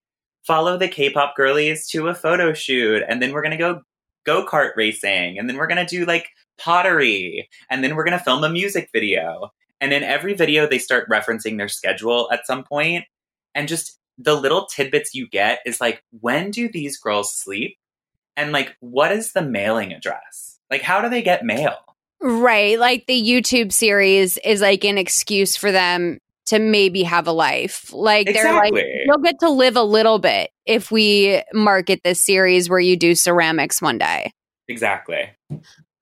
follow 0.46 0.76
the 0.78 0.88
k-pop 0.88 1.34
girlies 1.36 1.88
to 1.88 2.08
a 2.08 2.14
photo 2.14 2.52
shoot 2.52 3.02
and 3.08 3.20
then 3.20 3.32
we're 3.32 3.42
gonna 3.42 3.58
go 3.58 3.82
go 4.26 4.44
kart 4.44 4.72
racing, 4.76 5.38
and 5.38 5.48
then 5.48 5.56
we're 5.56 5.68
gonna 5.68 5.86
do 5.86 6.04
like 6.04 6.28
pottery, 6.58 7.48
and 7.70 7.82
then 7.82 7.94
we're 7.94 8.04
gonna 8.04 8.18
film 8.18 8.44
a 8.44 8.50
music 8.50 8.90
video. 8.92 9.52
And 9.80 9.92
in 9.92 10.02
every 10.02 10.34
video, 10.34 10.66
they 10.66 10.78
start 10.78 11.08
referencing 11.08 11.56
their 11.58 11.68
schedule 11.68 12.28
at 12.32 12.46
some 12.46 12.64
point, 12.64 13.04
and 13.54 13.68
just 13.68 13.98
the 14.18 14.34
little 14.34 14.66
tidbits 14.66 15.14
you 15.14 15.28
get 15.28 15.60
is 15.66 15.80
like, 15.80 16.02
when 16.20 16.50
do 16.50 16.68
these 16.68 16.98
girls 16.98 17.34
sleep? 17.34 17.76
And 18.36 18.52
like, 18.52 18.74
what 18.80 19.12
is 19.12 19.32
the 19.32 19.42
mailing 19.42 19.92
address? 19.92 20.58
Like, 20.70 20.82
how 20.82 21.00
do 21.00 21.08
they 21.08 21.22
get 21.22 21.44
mail? 21.44 21.76
Right. 22.20 22.78
Like 22.78 23.06
the 23.06 23.22
YouTube 23.22 23.72
series 23.72 24.38
is 24.38 24.62
like 24.62 24.84
an 24.84 24.96
excuse 24.96 25.56
for 25.56 25.70
them 25.70 26.18
to 26.46 26.58
maybe 26.58 27.02
have 27.02 27.26
a 27.26 27.32
life. 27.32 27.92
Like 27.92 28.26
they're 28.32 28.52
like, 28.52 28.74
you'll 29.06 29.18
get 29.18 29.38
to 29.40 29.50
live 29.50 29.76
a 29.76 29.82
little 29.82 30.18
bit 30.18 30.50
if 30.64 30.90
we 30.90 31.42
market 31.52 32.00
this 32.04 32.24
series 32.24 32.68
where 32.68 32.78
you 32.78 32.96
do 32.96 33.14
ceramics 33.14 33.82
one 33.82 33.98
day. 33.98 34.32
Exactly. 34.68 35.30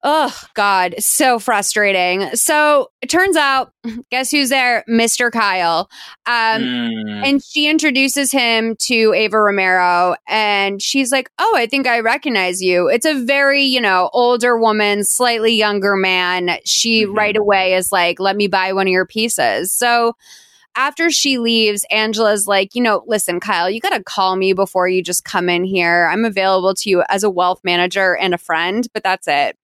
Oh, 0.06 0.38
God. 0.52 0.94
So 0.98 1.38
frustrating. 1.38 2.28
So 2.36 2.90
it 3.00 3.08
turns 3.08 3.36
out, 3.36 3.72
guess 4.10 4.30
who's 4.30 4.50
there? 4.50 4.84
Mr. 4.86 5.32
Kyle. 5.32 5.88
Um, 6.26 6.62
Mm. 6.62 7.26
and 7.26 7.42
she 7.42 7.68
introduces 7.70 8.30
him 8.30 8.76
to 8.82 9.14
Ava 9.14 9.38
Romero, 9.40 10.14
and 10.28 10.82
she's 10.82 11.10
like, 11.10 11.30
Oh, 11.38 11.54
I 11.56 11.64
think 11.66 11.86
I 11.86 12.00
recognize 12.00 12.60
you. 12.60 12.88
It's 12.88 13.06
a 13.06 13.14
very, 13.24 13.62
you 13.62 13.80
know, 13.80 14.10
older 14.12 14.58
woman, 14.58 15.04
slightly 15.04 15.54
younger 15.54 15.96
man. 15.96 16.58
She 16.66 17.06
Mhm. 17.06 17.16
right 17.16 17.36
away 17.36 17.72
is 17.74 17.90
like, 17.90 18.20
Let 18.20 18.36
me 18.36 18.46
buy 18.46 18.74
one 18.74 18.86
of 18.86 18.92
your 18.92 19.06
pieces. 19.06 19.72
So 19.72 20.12
after 20.76 21.10
she 21.10 21.38
leaves, 21.38 21.86
Angela's 21.90 22.46
like, 22.46 22.74
You 22.74 22.82
know, 22.82 23.04
listen, 23.06 23.40
Kyle, 23.40 23.70
you 23.70 23.80
got 23.80 23.90
to 23.96 24.02
call 24.02 24.36
me 24.36 24.52
before 24.52 24.86
you 24.86 25.02
just 25.02 25.24
come 25.24 25.48
in 25.48 25.64
here. 25.64 26.10
I'm 26.12 26.26
available 26.26 26.74
to 26.74 26.90
you 26.90 27.02
as 27.08 27.22
a 27.22 27.30
wealth 27.30 27.60
manager 27.64 28.16
and 28.16 28.34
a 28.34 28.38
friend, 28.38 28.86
but 28.92 29.02
that's 29.02 29.26
it. 29.28 29.56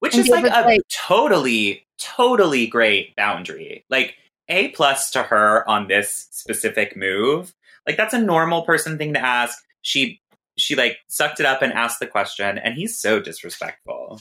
Which 0.00 0.14
And 0.14 0.22
is 0.22 0.28
like 0.28 0.44
a 0.44 0.48
like- 0.66 0.80
totally, 0.90 1.86
totally 1.98 2.66
great 2.66 3.16
boundary. 3.16 3.84
Like 3.90 4.14
A 4.48 4.68
plus 4.68 5.10
to 5.12 5.22
her 5.24 5.68
on 5.68 5.88
this 5.88 6.28
specific 6.30 6.96
move. 6.96 7.54
Like 7.86 7.96
that's 7.96 8.14
a 8.14 8.20
normal 8.20 8.62
person 8.62 8.98
thing 8.98 9.14
to 9.14 9.20
ask. 9.20 9.58
She 9.82 10.20
she 10.56 10.74
like 10.74 10.98
sucked 11.08 11.40
it 11.40 11.46
up 11.46 11.62
and 11.62 11.72
asked 11.72 12.00
the 12.00 12.06
question, 12.06 12.58
and 12.58 12.74
he's 12.74 12.98
so 12.98 13.20
disrespectful. 13.20 14.20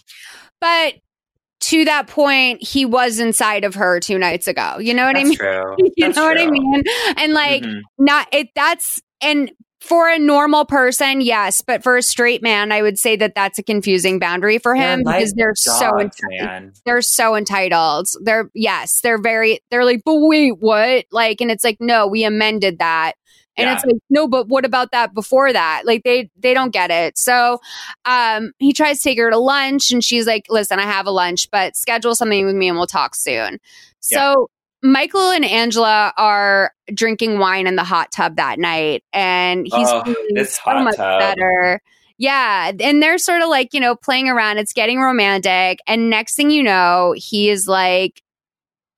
But 0.61 0.95
to 1.59 1.85
that 1.85 2.07
point, 2.07 2.61
he 2.63 2.85
was 2.85 3.19
inside 3.19 3.63
of 3.63 3.73
her 3.75 3.99
two 3.99 4.17
nights 4.19 4.47
ago. 4.47 4.77
You 4.79 4.93
know 4.93 5.05
what 5.05 5.17
I 5.17 5.23
mean? 5.23 5.35
true. 5.35 5.75
you 5.79 5.91
That's 5.97 6.15
know 6.15 6.25
what 6.25 6.39
I 6.39 6.49
mean? 6.49 6.83
And 7.17 7.33
like, 7.33 7.63
Mhm. 7.63 7.81
not 7.97 8.27
it. 8.31 8.49
That's 8.55 9.01
and 9.21 9.51
for 9.79 10.09
a 10.09 10.17
normal 10.17 10.65
person, 10.65 11.21
yes, 11.21 11.61
but 11.61 11.83
for 11.83 11.97
a 11.97 12.01
straight 12.01 12.41
man, 12.41 12.71
I 12.71 12.81
would 12.81 12.97
say 12.97 13.15
that 13.17 13.35
that's 13.35 13.59
a 13.59 13.63
confusing 13.63 14.19
boundary 14.19 14.57
for 14.57 14.75
him 14.75 15.03
because 15.03 15.33
they're 15.33 15.53
so 15.55 15.99
entitled. 15.99 16.39
man. 16.39 16.73
They're 16.85 17.01
so 17.01 17.35
entitled. 17.35 18.07
They're 18.21 18.49
yes, 18.55 19.01
they're 19.01 19.21
very. 19.21 19.59
They're 19.69 19.85
like, 19.85 20.01
but 20.03 20.15
wait, 20.17 20.57
what? 20.59 21.05
Like, 21.11 21.41
and 21.41 21.51
it's 21.51 21.63
like, 21.63 21.77
no, 21.79 22.07
we 22.07 22.23
amended 22.23 22.79
that. 22.79 23.13
And 23.55 23.67
Yeah. 23.67 23.73
it's 23.73 23.85
like, 23.85 23.95
no, 24.09 24.27
but 24.27 24.47
what 24.47 24.65
about 24.65 24.91
that 24.91 25.13
before 25.13 25.51
that? 25.53 25.83
Like 25.85 26.03
they 26.03 26.29
they 26.37 26.53
don't 26.53 26.71
get 26.71 26.91
it. 26.91 27.17
So 27.17 27.59
um 28.05 28.51
he 28.59 28.73
tries 28.73 28.97
to 28.99 29.03
take 29.09 29.17
her 29.19 29.29
to 29.31 29.37
lunch 29.39 29.91
and 29.91 30.03
she's 30.03 30.27
like, 30.27 30.45
listen, 30.49 30.79
I 30.79 30.83
have 30.83 31.05
a 31.07 31.11
lunch, 31.11 31.49
but 31.51 31.75
schedule 31.75 32.13
something 32.15 32.45
with 32.45 32.55
me 32.55 32.67
and 32.67 32.77
we'll 32.77 32.87
talk 32.87 33.15
soon. 33.15 33.59
So 33.99 34.49
Michael 34.83 35.31
and 35.31 35.43
Angela 35.43 36.13
are 36.17 36.71
drinking 36.93 37.39
wine 37.39 37.67
in 37.67 37.75
the 37.75 37.83
hot 37.83 38.11
tub 38.11 38.35
that 38.35 38.59
night 38.59 39.03
and 39.13 39.65
he's 39.65 39.87
Oh, 39.89 40.03
feeling 40.03 40.45
so 40.45 40.83
much 40.83 40.95
tub. 40.97 41.19
better. 41.19 41.81
Yeah. 42.19 42.71
And 42.79 43.01
they're 43.01 43.17
sort 43.17 43.41
of 43.41 43.49
like, 43.49 43.73
you 43.73 43.79
know, 43.79 43.95
playing 43.95 44.27
around. 44.29 44.57
It's 44.57 44.73
getting 44.73 44.99
romantic. 44.99 45.79
And 45.87 46.09
next 46.09 46.35
thing 46.35 46.49
you 46.51 46.63
know, 46.63 47.13
he 47.17 47.49
is 47.49 47.67
like, 47.67 48.21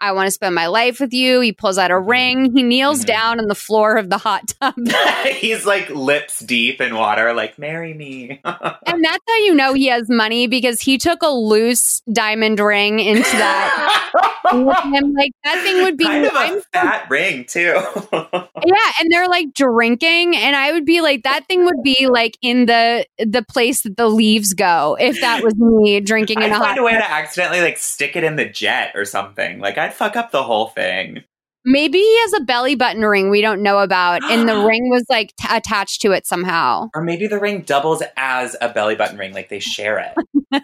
I 0.01 0.11
want 0.13 0.27
to 0.27 0.31
spend 0.31 0.55
my 0.55 0.67
life 0.67 0.99
with 0.99 1.13
you. 1.13 1.41
He 1.41 1.51
pulls 1.51 1.77
out 1.77 1.91
a 1.91 1.99
ring. 1.99 2.51
He 2.55 2.63
kneels 2.63 3.01
Mhm. 3.03 3.05
down 3.07 3.39
on 3.39 3.47
the 3.47 3.55
floor 3.55 3.97
of 3.97 4.09
the 4.09 4.17
hot 4.17 4.53
tub. 4.61 4.75
he's 5.35 5.65
like 5.65 5.89
lips 5.89 6.39
deep 6.39 6.79
in 6.81 6.95
water, 6.95 7.33
like 7.33 7.59
marry 7.59 7.93
me. 7.93 8.39
and 8.45 9.03
that's 9.03 9.23
how 9.27 9.35
you 9.37 9.53
know 9.55 9.73
he 9.73 9.87
has 9.87 10.09
money 10.09 10.47
because 10.47 10.81
he 10.81 10.97
took 10.97 11.21
a 11.21 11.27
loose 11.29 12.01
diamond 12.11 12.59
ring 12.59 12.99
into 12.99 13.21
that. 13.23 14.11
and. 14.51 15.13
Like 15.19 15.31
that 15.43 15.61
thing 15.63 15.81
would 15.83 15.97
be 15.97 16.05
kind 16.05 16.25
of 16.25 16.31
I'm 16.33 16.57
a 16.57 16.61
fat 16.73 17.09
ring 17.09 17.45
too. 17.45 17.73
yeah 18.13 18.91
and 18.99 19.11
they're 19.11 19.27
like 19.27 19.53
drinking 19.53 20.35
and 20.35 20.55
i 20.55 20.71
would 20.71 20.85
be 20.85 21.01
like 21.01 21.23
that 21.23 21.45
thing 21.47 21.65
would 21.65 21.81
be 21.83 22.07
like 22.07 22.37
in 22.41 22.65
the 22.67 23.05
the 23.17 23.43
place 23.43 23.81
that 23.81 23.97
the 23.97 24.07
leaves 24.07 24.53
go 24.53 24.95
if 24.99 25.19
that 25.21 25.43
was 25.43 25.55
me 25.55 25.99
drinking 25.99 26.37
in 26.37 26.43
I'd 26.45 26.51
a 26.51 26.55
hot 26.55 26.65
find 26.67 26.79
a 26.79 26.83
way 26.83 26.93
to 26.93 27.11
accidentally 27.11 27.61
like 27.61 27.77
stick 27.77 28.15
it 28.15 28.23
in 28.23 28.35
the 28.35 28.45
jet 28.45 28.91
or 28.95 29.03
something. 29.05 29.59
Like 29.59 29.77
I'd 29.89 29.93
fuck 29.95 30.15
up 30.15 30.31
the 30.31 30.43
whole 30.43 30.67
thing. 30.69 31.23
maybe 31.65 31.97
he 31.97 32.19
has 32.21 32.33
a 32.33 32.41
belly 32.41 32.75
button 32.75 33.01
ring 33.03 33.29
we 33.29 33.41
don't 33.41 33.61
know 33.61 33.79
about 33.79 34.23
and 34.31 34.47
the 34.47 34.59
ring 34.65 34.89
was 34.89 35.03
like 35.09 35.33
t- 35.39 35.47
attached 35.49 36.01
to 36.01 36.11
it 36.11 36.25
somehow 36.25 36.87
Or 36.95 37.01
maybe 37.01 37.27
the 37.27 37.39
ring 37.39 37.61
doubles 37.61 38.01
as 38.17 38.55
a 38.61 38.69
belly 38.69 38.95
button 38.95 39.17
ring, 39.17 39.33
like 39.33 39.49
they 39.49 39.59
share 39.59 39.99
it. 39.99 40.63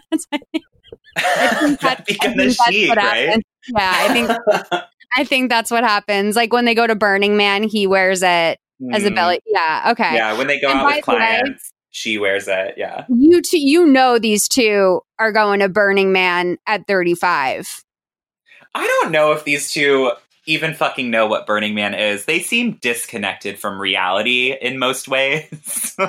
That'd 1.80 2.04
be 2.06 2.16
I 2.20 2.26
kind 2.26 2.40
of 2.40 2.52
chic, 2.52 2.94
right? 2.94 3.28
happens. 3.28 3.44
yeah 3.76 3.92
i 3.96 4.08
think 4.12 4.82
i 5.16 5.24
think 5.24 5.48
that's 5.50 5.70
what 5.70 5.82
happens 5.84 6.36
like 6.36 6.52
when 6.52 6.64
they 6.66 6.74
go 6.74 6.86
to 6.86 6.94
burning 6.94 7.36
man 7.36 7.62
he 7.62 7.86
wears 7.86 8.22
it 8.22 8.58
as 8.92 9.04
a 9.04 9.10
Mm. 9.10 9.14
belly 9.14 9.40
yeah 9.46 9.88
okay 9.92 10.14
Yeah, 10.14 10.36
when 10.36 10.46
they 10.46 10.60
go 10.60 10.68
And 10.70 10.80
out 10.80 10.84
with 10.86 11.04
the 11.04 11.12
way- 11.12 11.18
clients, 11.18 11.70
she 11.90 12.18
wears 12.18 12.46
it. 12.46 12.74
Yeah. 12.76 13.06
You 13.08 13.40
two, 13.40 13.58
you 13.58 13.86
know, 13.86 14.18
these 14.18 14.48
two 14.48 15.00
are 15.18 15.32
going 15.32 15.60
to 15.60 15.68
Burning 15.70 16.12
Man 16.12 16.58
at 16.66 16.86
35. 16.86 17.82
I 18.76 18.86
don't 18.86 19.12
know 19.12 19.32
if 19.32 19.44
these 19.44 19.72
two 19.72 20.12
even 20.46 20.74
fucking 20.74 21.10
know 21.10 21.26
what 21.26 21.46
Burning 21.46 21.74
Man 21.74 21.94
is. 21.94 22.24
They 22.24 22.40
seem 22.40 22.72
disconnected 22.80 23.58
from 23.58 23.80
reality 23.80 24.52
in 24.60 24.78
most 24.78 25.08
ways. 25.08 25.94
Oh, 25.98 26.04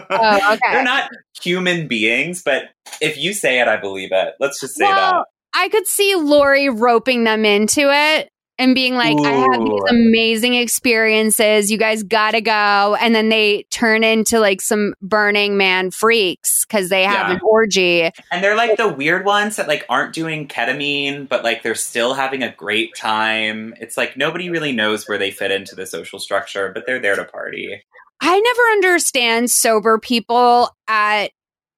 okay. 0.53 0.59
They're 0.71 0.83
not 0.83 1.09
human 1.41 1.87
beings, 1.87 2.43
but 2.43 2.69
if 3.01 3.17
you 3.17 3.33
say 3.33 3.59
it, 3.59 3.67
I 3.67 3.77
believe 3.77 4.09
it. 4.11 4.35
Let's 4.39 4.59
just 4.59 4.75
say 4.75 4.85
Well, 4.85 5.25
I 5.55 5.69
could 5.69 5.87
see 5.87 6.15
Lori 6.15 6.69
roping 6.69 7.23
them 7.23 7.45
into 7.45 7.89
it 7.91 8.29
and 8.59 8.73
being 8.75 8.95
like, 8.95 9.17
I 9.19 9.31
have 9.31 9.59
these 9.63 9.81
amazing 9.89 10.55
experiences. 10.55 11.71
You 11.71 11.77
guys 11.77 12.03
gotta 12.03 12.41
go. 12.41 12.95
And 12.99 13.13
then 13.13 13.29
they 13.29 13.63
turn 13.69 14.03
into 14.03 14.39
like 14.39 14.61
some 14.61 14.93
Burning 15.01 15.57
Man 15.57 15.91
freaks 15.91 16.65
because 16.65 16.89
they 16.89 17.03
have 17.03 17.27
Yeah. 17.29 17.35
an 17.35 17.39
orgy. 17.43 18.03
And 18.31 18.43
they're 18.43 18.55
like 18.55 18.77
the 18.77 18.87
weird 18.87 19.25
ones 19.25 19.55
that 19.57 19.67
like 19.67 19.85
aren't 19.89 20.13
doing 20.13 20.47
ketamine, 20.47 21.27
but 21.27 21.43
like 21.43 21.63
they're 21.63 21.75
still 21.75 22.13
having 22.13 22.43
a 22.43 22.51
great 22.51 22.95
time. 22.95 23.75
It's 23.79 23.97
like 23.97 24.17
nobody 24.17 24.49
really 24.49 24.71
knows 24.71 25.07
where 25.07 25.17
they 25.17 25.31
fit 25.31 25.51
into 25.51 25.75
the 25.75 25.85
social 25.85 26.19
structure, 26.19 26.71
but 26.73 26.85
they're 26.85 26.99
there 27.01 27.15
to 27.15 27.25
party. 27.25 27.83
I 28.19 28.39
never 28.39 28.61
understand 28.71 29.51
sober 29.51 29.99
people 29.99 30.75
at 30.87 31.31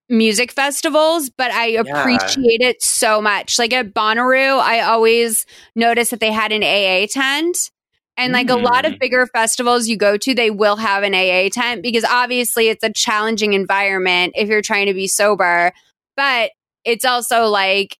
music 0.09 0.51
festivals, 0.51 1.29
but 1.29 1.51
I 1.51 1.67
appreciate 1.67 2.61
it 2.61 2.81
so 2.81 3.21
much. 3.21 3.59
Like 3.59 3.73
at 3.73 3.93
Bonnaroo, 3.93 4.59
I 4.59 4.81
always 4.81 5.45
notice 5.75 6.09
that 6.09 6.19
they 6.19 6.31
had 6.31 6.51
an 6.51 6.63
AA 6.63 7.07
tent. 7.07 7.71
And 8.17 8.33
like 8.33 8.49
a 8.49 8.55
lot 8.57 8.83
of 8.85 8.93
Mm. 8.93 8.99
bigger 8.99 9.27
festivals 9.27 9.87
you 9.87 9.95
go 9.95 10.17
to, 10.17 10.33
they 10.35 10.51
will 10.51 10.75
have 10.75 11.03
an 11.03 11.15
AA 11.15 11.49
tent 11.49 11.81
because 11.81 12.03
obviously 12.03 12.67
it's 12.67 12.83
a 12.83 12.91
challenging 12.91 13.53
environment 13.53 14.33
if 14.35 14.49
you're 14.49 14.61
trying 14.61 14.87
to 14.87 14.93
be 14.93 15.07
sober. 15.07 15.71
But 16.17 16.51
it's 16.83 17.05
also 17.05 17.45
like, 17.45 17.97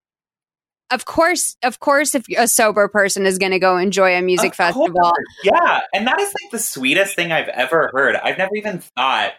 of 0.91 1.05
course, 1.05 1.55
of 1.63 1.79
course, 1.79 2.15
if 2.15 2.25
a 2.37 2.47
sober 2.47 2.87
person 2.89 3.25
is 3.25 3.37
going 3.37 3.51
to 3.51 3.59
go 3.59 3.77
enjoy 3.77 4.15
a 4.15 4.21
music 4.21 4.51
Of 4.51 4.57
festival, 4.57 4.99
course. 5.01 5.25
Yeah, 5.43 5.81
and 5.93 6.07
that 6.07 6.19
is 6.19 6.33
like 6.43 6.51
the 6.51 6.59
sweetest 6.59 7.15
thing 7.15 7.31
I've 7.31 7.47
ever 7.47 7.89
heard. 7.93 8.15
I've 8.15 8.37
never 8.37 8.55
even 8.55 8.79
thought 8.79 9.33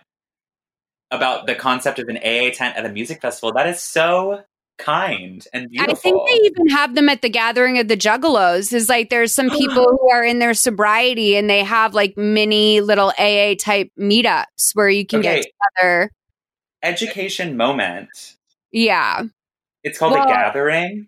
about 1.11 1.47
the 1.47 1.55
concept 1.55 1.99
of 1.99 2.09
an 2.09 2.17
AA 2.19 2.51
tent 2.55 2.77
at 2.77 2.87
a 2.87 2.89
music 2.89 3.21
festival. 3.21 3.53
That 3.53 3.67
is 3.69 3.81
so 3.81 4.43
kind 4.79 5.45
and 5.53 5.69
beautiful. 5.69 5.93
I 5.93 5.97
think 5.97 6.21
they 6.29 6.47
even 6.47 6.69
have 6.69 6.95
them 6.95 7.09
at 7.09 7.21
the 7.21 7.29
gathering 7.29 7.79
of 7.79 7.89
the 7.89 7.97
juggalos. 7.97 8.73
Is 8.73 8.89
like 8.89 9.11
there's 9.11 9.35
some 9.35 9.51
people 9.59 9.85
who 9.85 10.11
are 10.11 10.25
in 10.25 10.39
their 10.39 10.55
sobriety 10.55 11.37
and 11.37 11.51
they 11.51 11.63
have 11.65 11.95
like 11.95 12.17
mini 12.17 12.81
little 12.81 13.13
AA 13.19 13.55
type 13.59 13.91
meetups 13.99 14.71
where 14.75 14.89
you 14.89 15.05
can 15.07 15.21
get 15.21 15.39
Okay. 15.41 15.53
together. 15.79 16.11
Education 16.83 17.57
moment. 17.57 18.37
Yeah. 18.73 19.25
It's 19.83 19.99
called 19.99 20.13
Well- 20.13 20.25
a 20.25 20.27
gathering. 20.29 21.07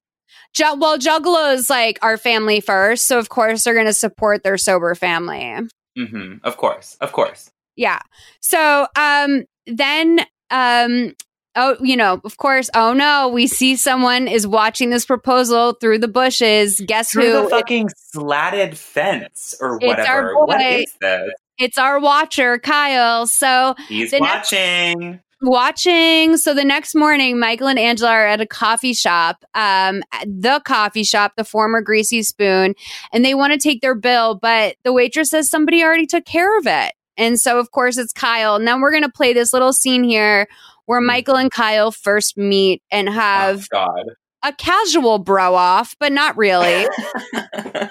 Ju- 0.55 0.77
well, 0.79 0.99
juggalos 0.99 1.70
like 1.70 1.99
our 2.03 2.19
family 2.19 2.61
first, 2.61 3.07
so 3.07 3.19
of 3.19 3.31
course 3.31 3.65
they're 3.65 3.73
going 3.73 3.87
to 3.87 3.93
support 3.95 4.43
their 4.43 4.59
sober 4.59 4.95
family. 4.95 5.57
hmm 5.97 6.35
Of 6.45 6.59
course, 6.59 6.97
of 7.01 7.12
course. 7.12 7.51
Yeah. 7.77 8.01
So 8.41 8.87
um 8.97 9.45
then 9.66 10.20
um 10.51 11.14
oh 11.56 11.76
you 11.82 11.97
know 11.97 12.20
of 12.24 12.36
course 12.39 12.68
oh 12.74 12.93
no 12.93 13.28
we 13.28 13.47
see 13.47 13.76
someone 13.76 14.26
is 14.28 14.47
watching 14.47 14.90
this 14.90 15.05
proposal 15.06 15.72
through 15.80 15.98
the 15.98 16.09
bushes 16.09 16.80
guess 16.86 17.12
Through 17.12 17.32
who 17.32 17.43
the 17.44 17.48
fucking 17.51 17.89
slatted 17.97 18.76
fence 18.76 19.55
or 19.60 19.78
It's 19.80 20.06
our 20.09 20.22
whatever. 20.34 20.34
What 20.47 20.59
boy. 20.59 20.64
is 20.84 20.94
this? 21.01 21.30
it's 21.59 21.78
our 21.78 22.01
watcher 22.01 22.59
kyle 22.59 23.26
so 23.26 23.74
He's 23.89 24.10
The 24.10 24.20
next- 24.20 24.52
watching. 24.52 25.20
watching. 25.43 26.36
So 26.36 26.55
the 26.55 26.64
next 26.64 26.94
morning, 26.94 27.39
Michael 27.39 27.66
and 27.68 27.78
Angela 27.78 28.10
are 28.10 28.26
at 28.26 28.40
a 28.40 28.47
coffee 28.47 28.94
shop, 28.94 29.44
um, 29.55 30.02
the 30.24 30.60
coffee 30.64 31.02
shop, 31.05 31.32
the 31.36 31.44
former 31.44 31.80
Greasy 31.80 32.22
Spoon, 32.22 32.74
and 33.12 33.24
they 33.24 33.34
want 33.34 33.52
to 33.52 33.59
take 33.59 33.80
their 33.80 33.97
bill, 33.97 34.36
but 34.36 34.76
the 34.84 34.93
waitress 34.93 35.30
says 35.30 35.51
somebody 35.51 35.82
already 35.82 36.06
took 36.06 36.24
care 36.24 36.56
of 36.59 36.66
it. 36.68 36.93
And 37.16 37.39
so, 37.39 37.59
of 37.59 37.70
course, 37.70 37.98
it's 37.98 38.12
Kyle. 38.12 38.56
And 38.56 38.66
then 38.66 38.80
we're 38.80 38.90
going 38.90 39.02
to 39.02 39.10
play 39.10 39.32
this 39.32 39.52
little 39.52 39.72
scene 39.72 40.05
here 40.05 40.47
where 40.86 41.01
Michael 41.01 41.36
and 41.36 41.51
Kyle 41.51 41.90
first 41.90 42.36
meet 42.36 42.82
and 42.90 43.09
have 43.09 43.68
oh, 43.72 43.86
God. 43.86 44.10
a 44.43 44.52
casual 44.52 45.18
bro 45.18 45.55
off, 45.55 45.94
but 46.01 46.12
not 46.12 46.36
really. 46.36 46.84
so 47.34 47.89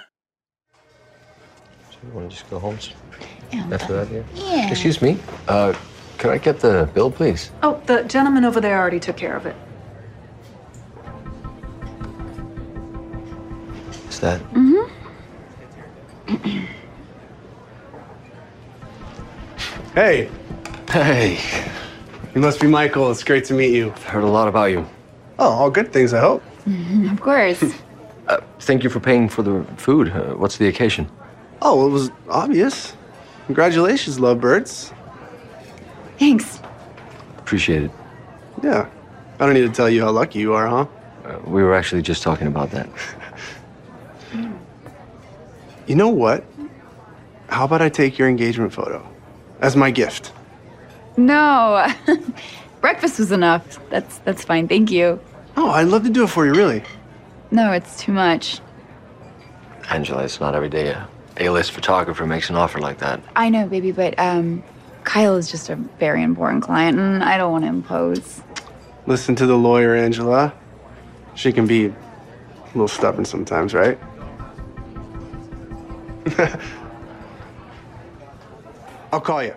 You 2.03 2.09
want 2.13 2.29
to 2.29 2.35
just 2.35 2.49
go 2.49 2.59
home 2.59 2.77
after 3.71 4.05
that, 4.05 4.11
yeah? 4.11 4.23
Yeah. 4.33 4.69
Excuse 4.69 5.01
me. 5.01 5.17
Uh, 5.47 5.73
can 6.17 6.29
I 6.31 6.37
get 6.37 6.59
the 6.59 6.89
bill, 6.93 7.11
please? 7.11 7.51
Oh, 7.63 7.81
the 7.85 8.03
gentleman 8.03 8.45
over 8.45 8.61
there 8.61 8.79
already 8.79 8.99
took 8.99 9.17
care 9.17 9.35
of 9.35 9.45
it. 9.45 9.55
Is 14.09 14.19
that? 14.19 14.41
Hey, 19.93 20.29
Hey, 20.89 21.39
you 22.35 22.41
must 22.41 22.59
be 22.59 22.67
Michael. 22.67 23.11
It's 23.11 23.23
great 23.23 23.45
to 23.45 23.53
meet 23.53 23.73
you. 23.73 23.91
I've 23.91 24.03
heard 24.03 24.23
a 24.23 24.27
lot 24.27 24.49
about 24.49 24.71
you. 24.71 24.85
Oh, 25.39 25.49
all 25.49 25.69
good 25.69 25.93
things, 25.93 26.13
I 26.13 26.19
hope. 26.19 26.43
Of 27.11 27.19
course. 27.21 27.63
Uh, 28.27 28.39
thank 28.59 28.83
you 28.83 28.89
for 28.89 29.01
paying 29.01 29.27
for 29.27 29.41
the 29.43 29.65
food. 29.75 30.07
Uh, 30.09 30.35
what's 30.35 30.57
the 30.57 30.67
occasion? 30.67 31.09
Oh, 31.61 31.75
well, 31.75 31.87
it 31.87 31.89
was 31.89 32.11
obvious. 32.29 32.95
Congratulations, 33.47 34.19
lovebirds. 34.19 34.93
Thanks. 36.17 36.61
Appreciate 37.39 37.83
it. 37.83 37.91
Yeah. 38.63 38.87
I 39.39 39.45
don't 39.45 39.53
need 39.53 39.67
to 39.67 39.73
tell 39.73 39.89
you 39.89 40.03
how 40.03 40.11
lucky 40.11 40.39
you 40.39 40.53
are, 40.53 40.67
huh? 40.67 40.85
Uh, 41.25 41.39
we 41.45 41.61
were 41.63 41.73
actually 41.73 42.03
just 42.03 42.23
talking 42.23 42.47
about 42.47 42.71
that. 42.71 42.87
You 45.87 45.95
know 45.95 46.09
what? 46.09 46.45
How 47.49 47.65
about 47.65 47.81
I 47.81 47.89
take 47.89 48.17
your 48.17 48.29
engagement 48.29 48.71
photo 48.71 49.10
as 49.61 49.75
my 49.75 49.91
gift? 49.91 50.33
No. 51.17 51.87
Breakfast 52.81 53.19
was 53.19 53.31
enough. 53.31 53.79
That's 53.89 54.17
that's 54.19 54.43
fine. 54.43 54.67
Thank 54.67 54.91
you. 54.91 55.19
Oh, 55.55 55.69
I'd 55.69 55.87
love 55.87 56.03
to 56.03 56.09
do 56.09 56.23
it 56.23 56.29
for 56.29 56.45
you, 56.45 56.53
really. 56.53 56.83
No, 57.51 57.71
it's 57.71 57.99
too 58.01 58.11
much. 58.11 58.59
Angela, 59.89 60.23
it's 60.23 60.39
not 60.39 60.55
every 60.55 60.69
day 60.69 60.89
a 60.89 61.07
A-list 61.37 61.73
photographer 61.73 62.25
makes 62.25 62.49
an 62.49 62.55
offer 62.55 62.79
like 62.79 62.99
that. 62.99 63.21
I 63.35 63.49
know, 63.49 63.67
baby, 63.67 63.91
but 63.91 64.17
um 64.17 64.63
Kyle 65.03 65.35
is 65.35 65.49
just 65.49 65.69
a 65.69 65.75
very 65.75 66.23
important 66.23 66.63
client 66.63 66.97
and 66.99 67.23
I 67.23 67.37
don't 67.37 67.51
want 67.51 67.63
to 67.65 67.69
impose. 67.69 68.41
Listen 69.07 69.35
to 69.35 69.45
the 69.45 69.57
lawyer, 69.57 69.95
Angela. 69.95 70.53
She 71.33 71.51
can 71.51 71.65
be 71.65 71.85
a 71.87 71.95
little 72.73 72.87
stubborn 72.87 73.25
sometimes, 73.25 73.73
right? 73.73 73.99
I'll 79.11 79.21
call 79.21 79.43
you. 79.43 79.53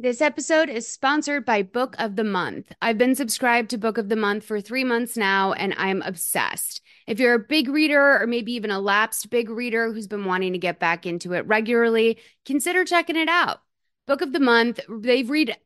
This 0.00 0.20
episode 0.20 0.68
is 0.68 0.86
sponsored 0.86 1.44
by 1.44 1.62
Book 1.62 1.96
of 1.98 2.14
the 2.14 2.22
Month. 2.22 2.72
I've 2.80 2.98
been 2.98 3.16
subscribed 3.16 3.70
to 3.70 3.78
Book 3.78 3.98
of 3.98 4.08
the 4.08 4.14
Month 4.14 4.44
for 4.44 4.60
three 4.60 4.84
months 4.84 5.16
now, 5.16 5.54
and 5.54 5.74
I'm 5.76 6.02
obsessed. 6.02 6.80
If 7.08 7.18
you're 7.18 7.34
a 7.34 7.40
big 7.40 7.68
reader 7.68 8.20
or 8.20 8.26
maybe 8.28 8.52
even 8.52 8.70
a 8.70 8.78
lapsed 8.78 9.28
big 9.28 9.50
reader 9.50 9.92
who's 9.92 10.06
been 10.06 10.24
wanting 10.24 10.52
to 10.52 10.58
get 10.58 10.78
back 10.78 11.04
into 11.04 11.32
it 11.32 11.44
regularly, 11.46 12.18
consider 12.44 12.84
checking 12.84 13.16
it 13.16 13.28
out. 13.28 13.58
Book 14.06 14.22
of 14.22 14.32
the 14.32 14.38
Month, 14.38 14.78
they 14.88 15.24
read 15.24 15.56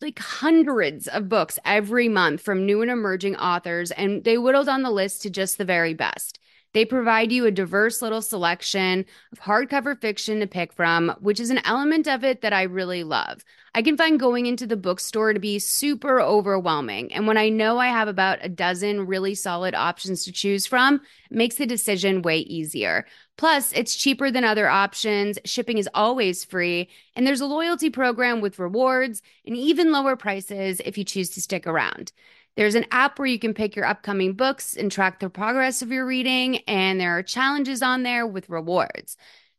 like 0.00 0.18
hundreds 0.18 1.06
of 1.06 1.28
books 1.28 1.58
every 1.64 2.08
month 2.08 2.42
from 2.42 2.66
new 2.66 2.82
and 2.82 2.90
emerging 2.90 3.36
authors, 3.36 3.92
and 3.92 4.24
they 4.24 4.36
whittled 4.36 4.66
down 4.66 4.82
the 4.82 4.90
list 4.90 5.22
to 5.22 5.30
just 5.30 5.58
the 5.58 5.64
very 5.64 5.94
best. 5.94 6.40
They 6.74 6.84
provide 6.84 7.30
you 7.30 7.46
a 7.46 7.52
diverse 7.52 8.02
little 8.02 8.20
selection 8.20 9.06
of 9.32 9.40
hardcover 9.40 9.98
fiction 9.98 10.40
to 10.40 10.46
pick 10.48 10.72
from, 10.72 11.14
which 11.20 11.38
is 11.38 11.50
an 11.50 11.60
element 11.64 12.08
of 12.08 12.24
it 12.24 12.42
that 12.42 12.52
I 12.52 12.64
really 12.64 13.04
love. 13.04 13.44
I 13.76 13.82
can 13.82 13.96
find 13.96 14.18
going 14.18 14.46
into 14.46 14.66
the 14.66 14.76
bookstore 14.76 15.32
to 15.32 15.40
be 15.40 15.60
super 15.60 16.20
overwhelming. 16.20 17.12
And 17.12 17.28
when 17.28 17.36
I 17.36 17.48
know 17.48 17.78
I 17.78 17.88
have 17.88 18.08
about 18.08 18.38
a 18.42 18.48
dozen 18.48 19.06
really 19.06 19.36
solid 19.36 19.74
options 19.74 20.24
to 20.24 20.32
choose 20.32 20.66
from, 20.66 21.00
makes 21.30 21.56
the 21.56 21.66
decision 21.66 22.22
way 22.22 22.38
easier. 22.38 23.06
Plus, 23.36 23.72
it's 23.72 23.96
cheaper 23.96 24.30
than 24.30 24.44
other 24.44 24.68
options, 24.68 25.38
shipping 25.44 25.78
is 25.78 25.88
always 25.94 26.44
free, 26.44 26.88
and 27.16 27.26
there's 27.26 27.40
a 27.40 27.46
loyalty 27.46 27.90
program 27.90 28.40
with 28.40 28.60
rewards 28.60 29.22
and 29.44 29.56
even 29.56 29.90
lower 29.90 30.14
prices 30.14 30.80
if 30.84 30.96
you 30.98 31.04
choose 31.04 31.30
to 31.30 31.40
stick 31.40 31.66
around. 31.66 32.12
There's 32.56 32.76
an 32.76 32.86
app 32.90 33.18
where 33.18 33.26
you 33.26 33.38
can 33.38 33.52
pick 33.52 33.74
your 33.74 33.84
upcoming 33.84 34.34
books 34.34 34.76
and 34.76 34.90
track 34.90 35.18
the 35.18 35.28
progress 35.28 35.82
of 35.82 35.90
your 35.90 36.06
reading, 36.06 36.58
and 36.68 37.00
there 37.00 37.18
are 37.18 37.22
challenges 37.22 37.82
on 37.82 38.04
there 38.04 38.26
with 38.26 38.48
rewards. 38.48 39.16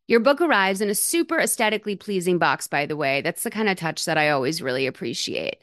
Your 0.08 0.22
book 0.22 0.40
arrives 0.40 0.82
in 0.82 0.90
a 0.90 0.96
super 0.96 1.40
aesthetically 1.40 1.96
pleasing 1.96 2.38
box, 2.38 2.68
by 2.68 2.86
the 2.86 2.96
way. 2.96 3.22
That's 3.22 3.44
the 3.44 3.52
kind 3.52 3.68
of 3.68 3.78
touch 3.78 4.06
that 4.06 4.18
I 4.18 4.30
always 4.30 4.62
really 4.62 4.88
appreciate. 4.88 5.58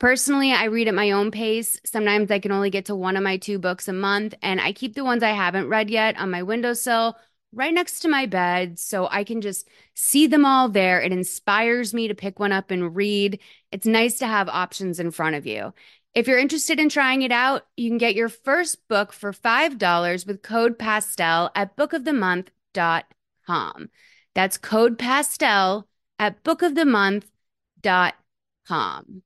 Personally, 0.00 0.50
I 0.50 0.64
read 0.64 0.88
at 0.88 0.94
my 0.94 1.12
own 1.12 1.30
pace. 1.30 1.78
Sometimes 1.84 2.30
I 2.32 2.40
can 2.40 2.50
only 2.50 2.70
get 2.70 2.86
to 2.86 2.96
one 2.96 3.16
of 3.16 3.22
my 3.22 3.36
two 3.36 3.60
books 3.60 3.86
a 3.86 3.92
month, 3.92 4.34
and 4.42 4.60
I 4.60 4.72
keep 4.72 4.94
the 4.94 5.04
ones 5.04 5.22
I 5.22 5.30
haven't 5.30 5.68
read 5.68 5.88
yet 5.90 6.18
on 6.18 6.30
my 6.32 6.42
windowsill 6.42 7.16
right 7.52 7.72
next 7.72 8.00
to 8.00 8.08
my 8.08 8.26
bed 8.26 8.78
so 8.78 9.06
I 9.10 9.24
can 9.24 9.42
just 9.42 9.68
see 9.94 10.26
them 10.26 10.44
all 10.44 10.68
there. 10.68 11.00
It 11.00 11.12
inspires 11.12 11.92
me 11.94 12.08
to 12.08 12.14
pick 12.14 12.40
one 12.40 12.50
up 12.50 12.70
and 12.70 12.96
read. 12.96 13.38
It's 13.70 13.86
nice 13.86 14.18
to 14.18 14.26
have 14.26 14.48
options 14.48 14.98
in 14.98 15.10
front 15.10 15.36
of 15.36 15.46
you. 15.46 15.72
If 16.14 16.28
you're 16.28 16.38
interested 16.38 16.78
in 16.78 16.90
trying 16.90 17.22
it 17.22 17.32
out, 17.32 17.64
you 17.74 17.88
can 17.88 17.96
get 17.96 18.14
your 18.14 18.28
first 18.28 18.86
book 18.86 19.14
for 19.14 19.32
$5 19.32 20.26
with 20.26 20.42
code 20.42 20.78
PASTEL 20.78 21.48
at 21.54 21.74
bookofthemonth.com. 21.74 23.88
That's 24.34 24.58
code 24.58 24.98
PASTEL 24.98 25.88
at 26.18 26.44
bookofthemonth.com. 26.44 29.22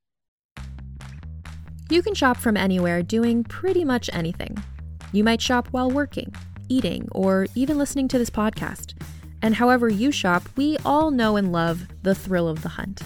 You 1.89 2.01
can 2.01 2.13
shop 2.13 2.37
from 2.37 2.55
anywhere 2.55 3.03
doing 3.03 3.43
pretty 3.43 3.83
much 3.83 4.09
anything. 4.13 4.57
You 5.11 5.25
might 5.25 5.41
shop 5.41 5.67
while 5.71 5.91
working, 5.91 6.33
eating, 6.69 7.09
or 7.11 7.47
even 7.53 7.77
listening 7.77 8.07
to 8.09 8.17
this 8.17 8.29
podcast. 8.29 8.93
And 9.41 9.55
however 9.55 9.89
you 9.89 10.13
shop, 10.13 10.43
we 10.55 10.77
all 10.85 11.11
know 11.11 11.35
and 11.35 11.51
love 11.51 11.85
the 12.03 12.15
thrill 12.15 12.47
of 12.47 12.61
the 12.61 12.69
hunt. 12.69 13.01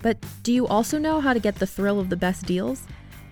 But 0.00 0.16
do 0.42 0.54
you 0.54 0.66
also 0.66 0.98
know 0.98 1.20
how 1.20 1.34
to 1.34 1.40
get 1.40 1.56
the 1.56 1.66
thrill 1.66 2.00
of 2.00 2.08
the 2.08 2.16
best 2.16 2.46
deals? 2.46 2.86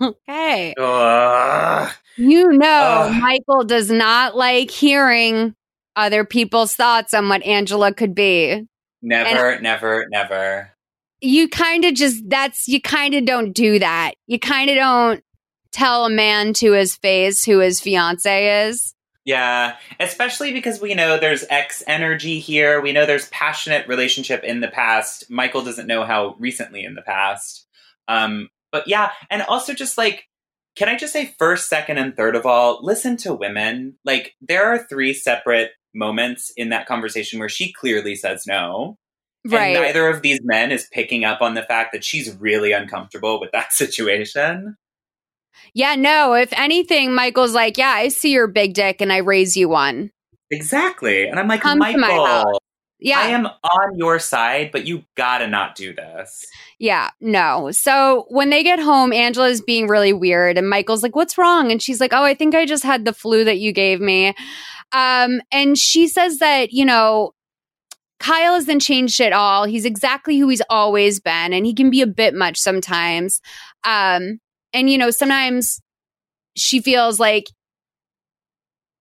Okay. 0.00 0.74
Ugh. 0.78 1.92
You 2.16 2.52
know, 2.52 3.10
Ugh. 3.10 3.20
Michael 3.20 3.64
does 3.64 3.90
not 3.90 4.36
like 4.36 4.70
hearing 4.70 5.54
other 5.96 6.24
people's 6.24 6.74
thoughts 6.74 7.14
on 7.14 7.28
what 7.28 7.42
Angela 7.44 7.92
could 7.92 8.14
be. 8.14 8.66
Never, 9.02 9.60
never, 9.60 10.06
never. 10.10 10.72
You 11.20 11.48
kind 11.48 11.84
of 11.84 11.94
just, 11.94 12.28
that's, 12.28 12.68
you 12.68 12.80
kind 12.80 13.14
of 13.14 13.24
don't 13.24 13.52
do 13.52 13.78
that. 13.78 14.14
You 14.26 14.38
kind 14.38 14.70
of 14.70 14.76
don't 14.76 15.24
tell 15.72 16.06
a 16.06 16.10
man 16.10 16.52
to 16.54 16.72
his 16.72 16.96
face 16.96 17.44
who 17.44 17.58
his 17.58 17.80
fiance 17.80 18.66
is. 18.68 18.94
Yeah, 19.24 19.76
especially 20.00 20.52
because 20.52 20.80
we 20.80 20.94
know 20.94 21.18
there's 21.18 21.44
X 21.50 21.82
energy 21.86 22.38
here. 22.38 22.80
We 22.80 22.92
know 22.92 23.04
there's 23.04 23.28
passionate 23.28 23.86
relationship 23.86 24.42
in 24.42 24.60
the 24.60 24.68
past. 24.68 25.28
Michael 25.28 25.62
doesn't 25.62 25.86
know 25.86 26.04
how 26.04 26.34
recently 26.38 26.84
in 26.84 26.94
the 26.94 27.02
past. 27.02 27.66
Um, 28.06 28.48
but 28.72 28.86
yeah, 28.86 29.10
and 29.30 29.42
also 29.42 29.74
just 29.74 29.98
like, 29.98 30.24
can 30.76 30.88
I 30.88 30.96
just 30.96 31.12
say 31.12 31.34
first, 31.38 31.68
second, 31.68 31.98
and 31.98 32.16
third 32.16 32.36
of 32.36 32.46
all, 32.46 32.78
listen 32.82 33.16
to 33.18 33.34
women. 33.34 33.98
Like, 34.04 34.34
there 34.40 34.66
are 34.66 34.86
three 34.86 35.12
separate 35.12 35.72
moments 35.94 36.52
in 36.56 36.68
that 36.68 36.86
conversation 36.86 37.40
where 37.40 37.48
she 37.48 37.72
clearly 37.72 38.14
says 38.14 38.44
no. 38.46 38.96
Right. 39.46 39.76
And 39.76 39.84
neither 39.84 40.08
of 40.08 40.22
these 40.22 40.40
men 40.42 40.70
is 40.70 40.88
picking 40.92 41.24
up 41.24 41.40
on 41.40 41.54
the 41.54 41.62
fact 41.62 41.92
that 41.92 42.04
she's 42.04 42.36
really 42.36 42.72
uncomfortable 42.72 43.40
with 43.40 43.50
that 43.52 43.72
situation. 43.72 44.76
Yeah, 45.74 45.96
no, 45.96 46.34
if 46.34 46.52
anything, 46.52 47.14
Michael's 47.14 47.54
like, 47.54 47.78
yeah, 47.78 47.90
I 47.90 48.08
see 48.08 48.32
your 48.32 48.46
big 48.46 48.74
dick 48.74 49.00
and 49.00 49.12
I 49.12 49.18
raise 49.18 49.56
you 49.56 49.68
one. 49.68 50.10
Exactly. 50.50 51.26
And 51.26 51.38
I'm 51.38 51.48
like, 51.48 51.60
Come 51.60 51.78
to 51.78 51.78
my 51.78 51.92
house. 51.92 51.98
Michael, 51.98 52.62
Yeah. 53.00 53.20
I 53.20 53.26
am 53.28 53.46
on 53.46 53.96
your 53.96 54.18
side, 54.18 54.70
but 54.72 54.86
you 54.86 55.04
gotta 55.14 55.46
not 55.46 55.76
do 55.76 55.94
this. 55.94 56.44
Yeah, 56.78 57.10
no. 57.20 57.70
So 57.70 58.26
when 58.28 58.50
they 58.50 58.64
get 58.64 58.80
home, 58.80 59.12
Angela's 59.12 59.60
being 59.60 59.86
really 59.86 60.12
weird, 60.12 60.58
and 60.58 60.68
Michael's 60.68 61.02
like, 61.02 61.14
"What's 61.14 61.38
wrong?" 61.38 61.70
And 61.70 61.80
she's 61.80 62.00
like, 62.00 62.12
"Oh, 62.12 62.24
I 62.24 62.34
think 62.34 62.54
I 62.54 62.66
just 62.66 62.84
had 62.84 63.04
the 63.04 63.12
flu 63.12 63.44
that 63.44 63.58
you 63.58 63.72
gave 63.72 64.00
me." 64.00 64.34
Um, 64.92 65.40
and 65.52 65.78
she 65.78 66.08
says 66.08 66.38
that 66.38 66.72
you 66.72 66.84
know, 66.84 67.32
Kyle 68.18 68.54
hasn't 68.54 68.82
changed 68.82 69.20
at 69.20 69.32
all. 69.32 69.64
He's 69.64 69.84
exactly 69.84 70.38
who 70.38 70.48
he's 70.48 70.62
always 70.68 71.20
been, 71.20 71.52
and 71.52 71.64
he 71.64 71.74
can 71.74 71.90
be 71.90 72.02
a 72.02 72.06
bit 72.06 72.34
much 72.34 72.58
sometimes. 72.58 73.40
Um, 73.84 74.40
and 74.72 74.90
you 74.90 74.98
know, 74.98 75.10
sometimes 75.10 75.80
she 76.56 76.80
feels 76.80 77.20
like 77.20 77.46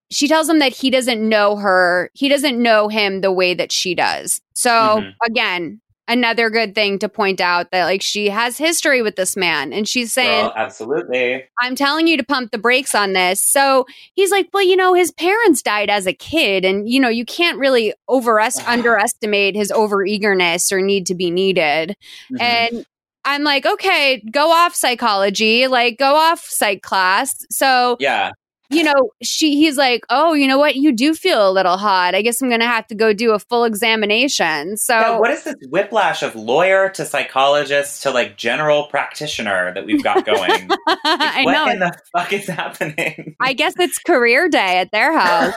she 0.10 0.28
tells 0.28 0.48
him 0.50 0.60
that 0.60 0.74
he 0.74 0.90
doesn't 0.90 1.28
know 1.28 1.56
her, 1.58 2.10
he 2.14 2.30
doesn't 2.30 2.62
know 2.62 2.88
him 2.88 3.22
the 3.22 3.32
way 3.32 3.54
that 3.54 3.72
she 3.72 3.94
does. 3.96 4.40
So 4.54 4.70
Mhm. 4.72 5.14
again, 5.26 5.82
another 6.10 6.50
good 6.50 6.74
thing 6.74 6.98
to 7.00 7.10
point 7.10 7.42
out 7.42 7.70
that 7.72 7.84
like 7.84 8.02
she 8.02 8.30
has 8.30 8.58
history 8.58 9.02
with 9.02 9.18
this 9.18 9.36
man 9.36 9.74
and 9.74 9.90
she's 9.90 10.14
saying 10.14 10.46
Girl, 10.46 10.54
absolutely. 10.56 11.44
I'm 11.62 11.76
telling 11.76 12.08
you 12.08 12.16
to 12.16 12.24
pump 12.24 12.52
the 12.52 12.58
brakes 12.58 12.96
on 12.96 13.12
this. 13.12 13.42
So 13.44 13.86
he's 14.14 14.32
like, 14.32 14.48
well, 14.54 14.64
you 14.64 14.78
know, 14.78 14.94
his 14.94 15.12
parents 15.12 15.62
died 15.62 15.90
as 15.90 16.08
a 16.08 16.14
kid, 16.14 16.64
and 16.64 16.88
you 16.90 17.00
know, 17.02 17.10
you 17.10 17.26
can't 17.26 17.58
really 17.60 17.94
overest- 18.10 18.64
underestimate 18.68 19.56
his 19.56 19.70
overeagerness 19.72 20.72
or 20.72 20.82
need 20.82 21.06
to 21.08 21.16
be 21.16 21.30
needed. 21.30 21.96
Mhm. 22.32 22.42
And 22.42 22.86
I'm 23.26 23.44
like, 23.44 23.66
okay, 23.66 24.24
go 24.32 24.50
off 24.52 24.74
psychology, 24.74 25.68
like 25.68 25.98
go 25.98 26.16
off 26.16 26.46
psych 26.48 26.82
class. 26.82 27.46
So 27.52 27.98
yeah. 28.00 28.32
You 28.70 28.84
know, 28.84 29.12
she 29.24 29.56
he's 29.56 29.78
like, 29.78 30.04
"Oh, 30.10 30.34
you 30.34 30.48
know 30.48 30.58
what? 30.58 30.76
You 30.76 30.92
do 30.92 31.14
feel 31.14 31.50
a 31.50 31.52
little 31.52 31.78
hot. 31.78 32.16
I 32.16 32.22
guess 32.22 32.42
I'm 32.42 32.50
going 32.50 32.60
to 32.60 32.68
have 32.68 32.86
to 32.88 32.96
go 32.96 33.14
do 33.14 33.32
a 33.32 33.40
full 33.40 33.64
examination." 33.64 34.76
So 34.78 35.00
Yeah, 35.00 35.20
what 35.20 35.32
is 35.32 35.44
this 35.44 35.56
whiplash 35.70 36.22
of 36.22 36.36
lawyer 36.36 36.90
to 36.90 37.06
psychologist 37.06 38.04
to 38.04 38.12
like 38.12 38.38
general 38.38 38.88
practitioner 38.88 39.74
that 39.74 39.86
we've 39.86 40.04
got 40.04 40.26
going? 40.26 40.70
I 40.88 41.44
what 41.46 41.52
know. 41.54 41.70
in 41.70 41.80
the 41.80 41.98
fuck 42.12 42.34
is 42.34 42.48
happening? 42.48 43.36
I 43.40 43.54
guess 43.54 43.74
it's 43.80 44.00
career 44.00 44.50
day 44.50 44.80
at 44.80 44.92
their 44.92 45.18
house. 45.18 45.54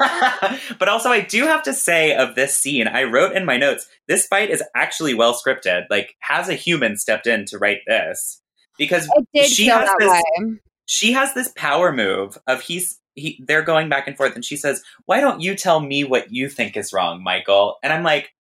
but 0.78 0.88
also, 0.88 1.10
I 1.10 1.20
do 1.20 1.44
have 1.44 1.62
to 1.64 1.74
say 1.74 2.14
of 2.14 2.34
this 2.36 2.56
scene, 2.56 2.86
I 2.86 3.04
wrote 3.04 3.36
in 3.36 3.44
my 3.44 3.56
notes, 3.56 3.88
this 4.06 4.26
fight 4.26 4.50
is 4.50 4.62
actually 4.76 5.14
well 5.14 5.34
scripted. 5.34 5.84
Like, 5.90 6.14
has 6.20 6.48
a 6.48 6.54
human 6.54 6.96
stepped 6.96 7.26
in 7.26 7.44
to 7.46 7.58
write 7.58 7.80
this? 7.86 8.40
Because 8.78 9.08
she 9.46 9.66
has 9.66 9.90
this, 9.98 10.10
way. 10.10 10.58
she 10.86 11.12
has 11.12 11.34
this 11.34 11.52
power 11.54 11.92
move 11.92 12.38
of 12.46 12.62
he's 12.62 12.99
he 13.14 13.42
they're 13.46 13.62
going 13.62 13.88
back 13.88 14.06
and 14.06 14.16
forth 14.16 14.34
and 14.34 14.44
she 14.44 14.56
says 14.56 14.82
why 15.06 15.20
don't 15.20 15.40
you 15.40 15.54
tell 15.54 15.80
me 15.80 16.04
what 16.04 16.32
you 16.32 16.48
think 16.48 16.76
is 16.76 16.92
wrong 16.92 17.22
michael 17.22 17.76
and 17.82 17.92
i'm 17.92 18.02
like 18.04 18.30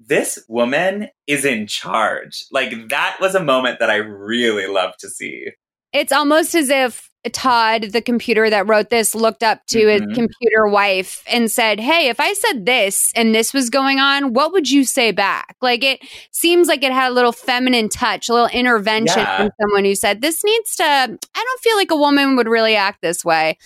this 0.00 0.38
woman 0.48 1.08
is 1.26 1.44
in 1.44 1.66
charge 1.66 2.44
like 2.52 2.88
that 2.88 3.16
was 3.20 3.34
a 3.34 3.42
moment 3.42 3.78
that 3.80 3.90
i 3.90 3.96
really 3.96 4.66
love 4.66 4.96
to 4.98 5.08
see 5.08 5.48
It's 5.92 6.12
almost 6.12 6.54
as 6.54 6.68
if 6.70 7.08
Todd, 7.32 7.82
the 7.92 8.00
computer 8.00 8.48
that 8.48 8.68
wrote 8.68 8.90
this, 8.90 9.14
looked 9.14 9.42
up 9.42 9.66
to 9.66 9.78
Mhm. 9.78 9.92
his 9.92 10.00
computer 10.14 10.66
wife 10.68 11.22
and 11.26 11.50
said, 11.50 11.80
Hey, 11.80 12.08
if 12.08 12.20
I 12.20 12.32
said 12.32 12.64
this 12.64 13.12
and 13.16 13.34
this 13.34 13.52
was 13.52 13.68
going 13.70 13.98
on, 13.98 14.32
what 14.32 14.52
would 14.52 14.70
you 14.70 14.84
say 14.84 15.10
back? 15.10 15.56
Like 15.60 15.82
it 15.82 16.00
seems 16.30 16.68
like 16.68 16.82
it 16.84 16.92
had 16.92 17.10
a 17.10 17.14
little 17.14 17.32
feminine 17.32 17.88
touch, 17.88 18.28
a 18.28 18.32
little 18.32 18.48
intervention 18.48 19.18
Yeah. 19.18 19.36
from 19.36 19.50
someone 19.60 19.84
who 19.84 19.94
said, 19.96 20.22
This 20.22 20.42
needs 20.44 20.76
to, 20.76 20.84
I 20.84 21.06
don't 21.08 21.60
feel 21.60 21.76
like 21.76 21.90
a 21.90 21.96
woman 21.96 22.36
would 22.36 22.48
really 22.48 22.76
act 22.76 23.02
this 23.02 23.24
way. 23.24 23.58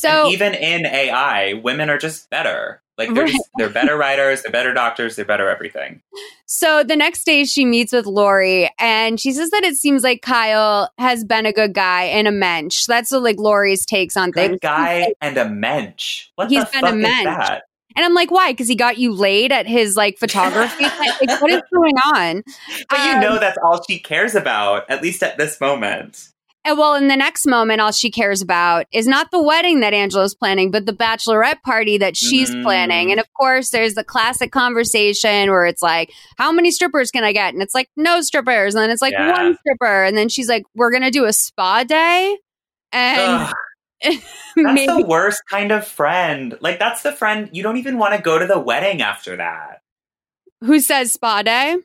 So 0.00 0.24
and 0.24 0.32
even 0.32 0.54
in 0.54 0.86
ai 0.86 1.54
women 1.54 1.90
are 1.90 1.98
just 1.98 2.28
better 2.30 2.82
like 2.98 3.12
they're, 3.14 3.26
just- 3.26 3.48
they're 3.56 3.68
better 3.68 3.96
writers 4.04 4.42
they're 4.42 4.52
better 4.52 4.72
doctors 4.72 5.16
they're 5.16 5.24
better 5.24 5.48
everything 5.48 6.00
So 6.46 6.82
the 6.84 6.96
next 6.96 7.24
day, 7.24 7.44
she 7.44 7.64
meets 7.64 7.92
with 7.92 8.06
Lori, 8.06 8.70
and 8.78 9.18
she 9.20 9.32
says 9.32 9.50
that 9.50 9.64
it 9.64 9.74
seems 9.76 10.02
like 10.04 10.22
Kyle 10.22 10.88
has 10.96 11.24
been 11.24 11.44
a 11.44 11.52
good 11.52 11.74
guy 11.74 12.04
and 12.04 12.28
a 12.28 12.30
mensch. 12.30 12.86
That's 12.86 13.10
what 13.10 13.22
like 13.24 13.36
Lori's 13.38 13.84
takes 13.84 14.16
on 14.16 14.30
things. 14.32 14.50
good 14.52 14.60
guy 14.60 15.12
and 15.20 15.36
a 15.36 15.48
mensch 15.48 16.28
what 16.36 16.48
He's 16.48 16.64
the 16.64 16.70
been 16.70 16.80
fuck 16.82 16.92
a 16.92 16.96
is 16.96 17.02
mensch. 17.02 17.24
that 17.24 17.62
And 17.96 18.04
I'm 18.04 18.14
like, 18.14 18.30
why? 18.30 18.52
Because 18.52 18.68
he 18.68 18.76
got 18.76 18.96
you 18.98 19.12
laid 19.12 19.50
at 19.52 19.66
his 19.66 19.96
like 19.96 20.18
photography. 20.18 20.84
like, 21.00 21.40
what 21.42 21.50
is 21.50 21.62
going 21.74 21.96
on? 22.14 22.42
but 22.88 22.98
you 23.04 23.12
Um, 23.14 23.20
know 23.20 23.38
that's 23.40 23.58
all 23.64 23.82
she 23.88 23.98
cares 23.98 24.34
about 24.36 24.88
at 24.88 25.02
least 25.02 25.22
at 25.24 25.36
this 25.38 25.60
moment 25.60 26.28
And 26.66 26.76
well, 26.78 26.94
in 26.94 27.06
the 27.08 27.16
next 27.16 27.46
moment, 27.46 27.80
all 27.80 27.92
she 27.92 28.10
cares 28.10 28.42
about 28.42 28.86
is 28.92 29.06
not 29.06 29.30
the 29.30 29.40
wedding 29.42 29.80
that 29.80 29.94
Angela's 29.94 30.34
planning, 30.34 30.70
but 30.72 30.84
the 30.84 30.92
bachelorette 30.92 31.62
party 31.62 31.96
that 31.98 32.16
she's 32.16 32.50
Mm. 32.50 32.62
planning. 32.64 33.10
And 33.12 33.20
of 33.20 33.26
course, 33.34 33.70
there's 33.70 33.94
the 33.94 34.02
classic 34.02 34.50
conversation 34.50 35.50
where 35.50 35.64
it's 35.66 35.80
like, 35.82 36.10
how 36.38 36.50
many 36.50 36.70
strippers 36.72 37.10
can 37.12 37.22
I 37.22 37.32
get? 37.32 37.54
And 37.54 37.62
it's 37.62 37.74
like, 37.74 37.88
no 37.96 38.20
strippers. 38.20 38.74
And 38.74 38.82
then 38.82 38.90
it's 38.90 39.00
like, 39.00 39.12
Yeah. 39.12 39.30
one 39.30 39.56
stripper. 39.58 40.02
And 40.04 40.16
then 40.18 40.28
she's 40.28 40.48
like, 40.48 40.64
we're 40.74 40.90
going 40.90 41.04
to 41.04 41.10
do 41.10 41.24
a 41.24 41.32
spa 41.32 41.84
day. 41.84 42.36
And. 42.92 43.52
That's 44.02 44.86
the 44.86 45.04
worst 45.08 45.42
kind 45.50 45.72
of 45.72 45.86
friend. 45.86 46.56
Like 46.60 46.78
that's 46.78 47.02
the 47.02 47.12
friend 47.12 47.48
you 47.52 47.62
don't 47.62 47.78
even 47.78 47.96
want 47.98 48.14
to 48.14 48.20
go 48.20 48.38
to 48.38 48.46
the 48.46 48.58
wedding 48.58 49.00
after 49.00 49.36
that. 49.36 49.80
who 50.60 50.80
says 50.80 51.12
spa 51.12 51.42
day? 51.42 51.76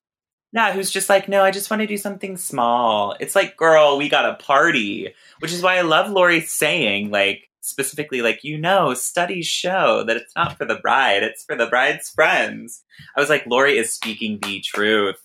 Yeah, 0.54 0.74
who's 0.74 0.92
just 0.92 1.10
like, 1.10 1.30
no, 1.30 1.44
I 1.44 1.52
just 1.52 1.70
want 1.70 1.82
to 1.82 1.88
do 1.88 1.98
something 1.98 2.36
small. 2.36 3.16
It's 3.20 3.36
like, 3.36 3.56
girl, 3.56 3.98
we 3.98 4.10
got 4.10 4.26
a 4.30 4.36
party, 4.36 5.14
which 5.40 5.54
is 5.54 5.62
why 5.62 5.78
I 5.78 5.82
love 5.82 6.10
Lori 6.12 6.42
saying, 6.42 7.10
like, 7.10 7.50
specifically, 7.62 8.22
like, 8.22 8.44
you 8.44 8.58
know, 8.58 8.94
studies 8.94 9.48
show 9.48 10.04
that 10.06 10.18
it's 10.18 10.36
not 10.36 10.58
for 10.58 10.66
the 10.66 10.76
bride, 10.76 11.24
it's 11.24 11.46
for 11.46 11.56
the 11.56 11.68
bride's 11.68 12.10
friends. 12.10 12.84
I 13.16 13.22
was 13.22 13.30
like, 13.30 13.46
Lori 13.46 13.78
is 13.78 13.94
speaking 13.94 14.40
the 14.42 14.60
truth. 14.60 15.16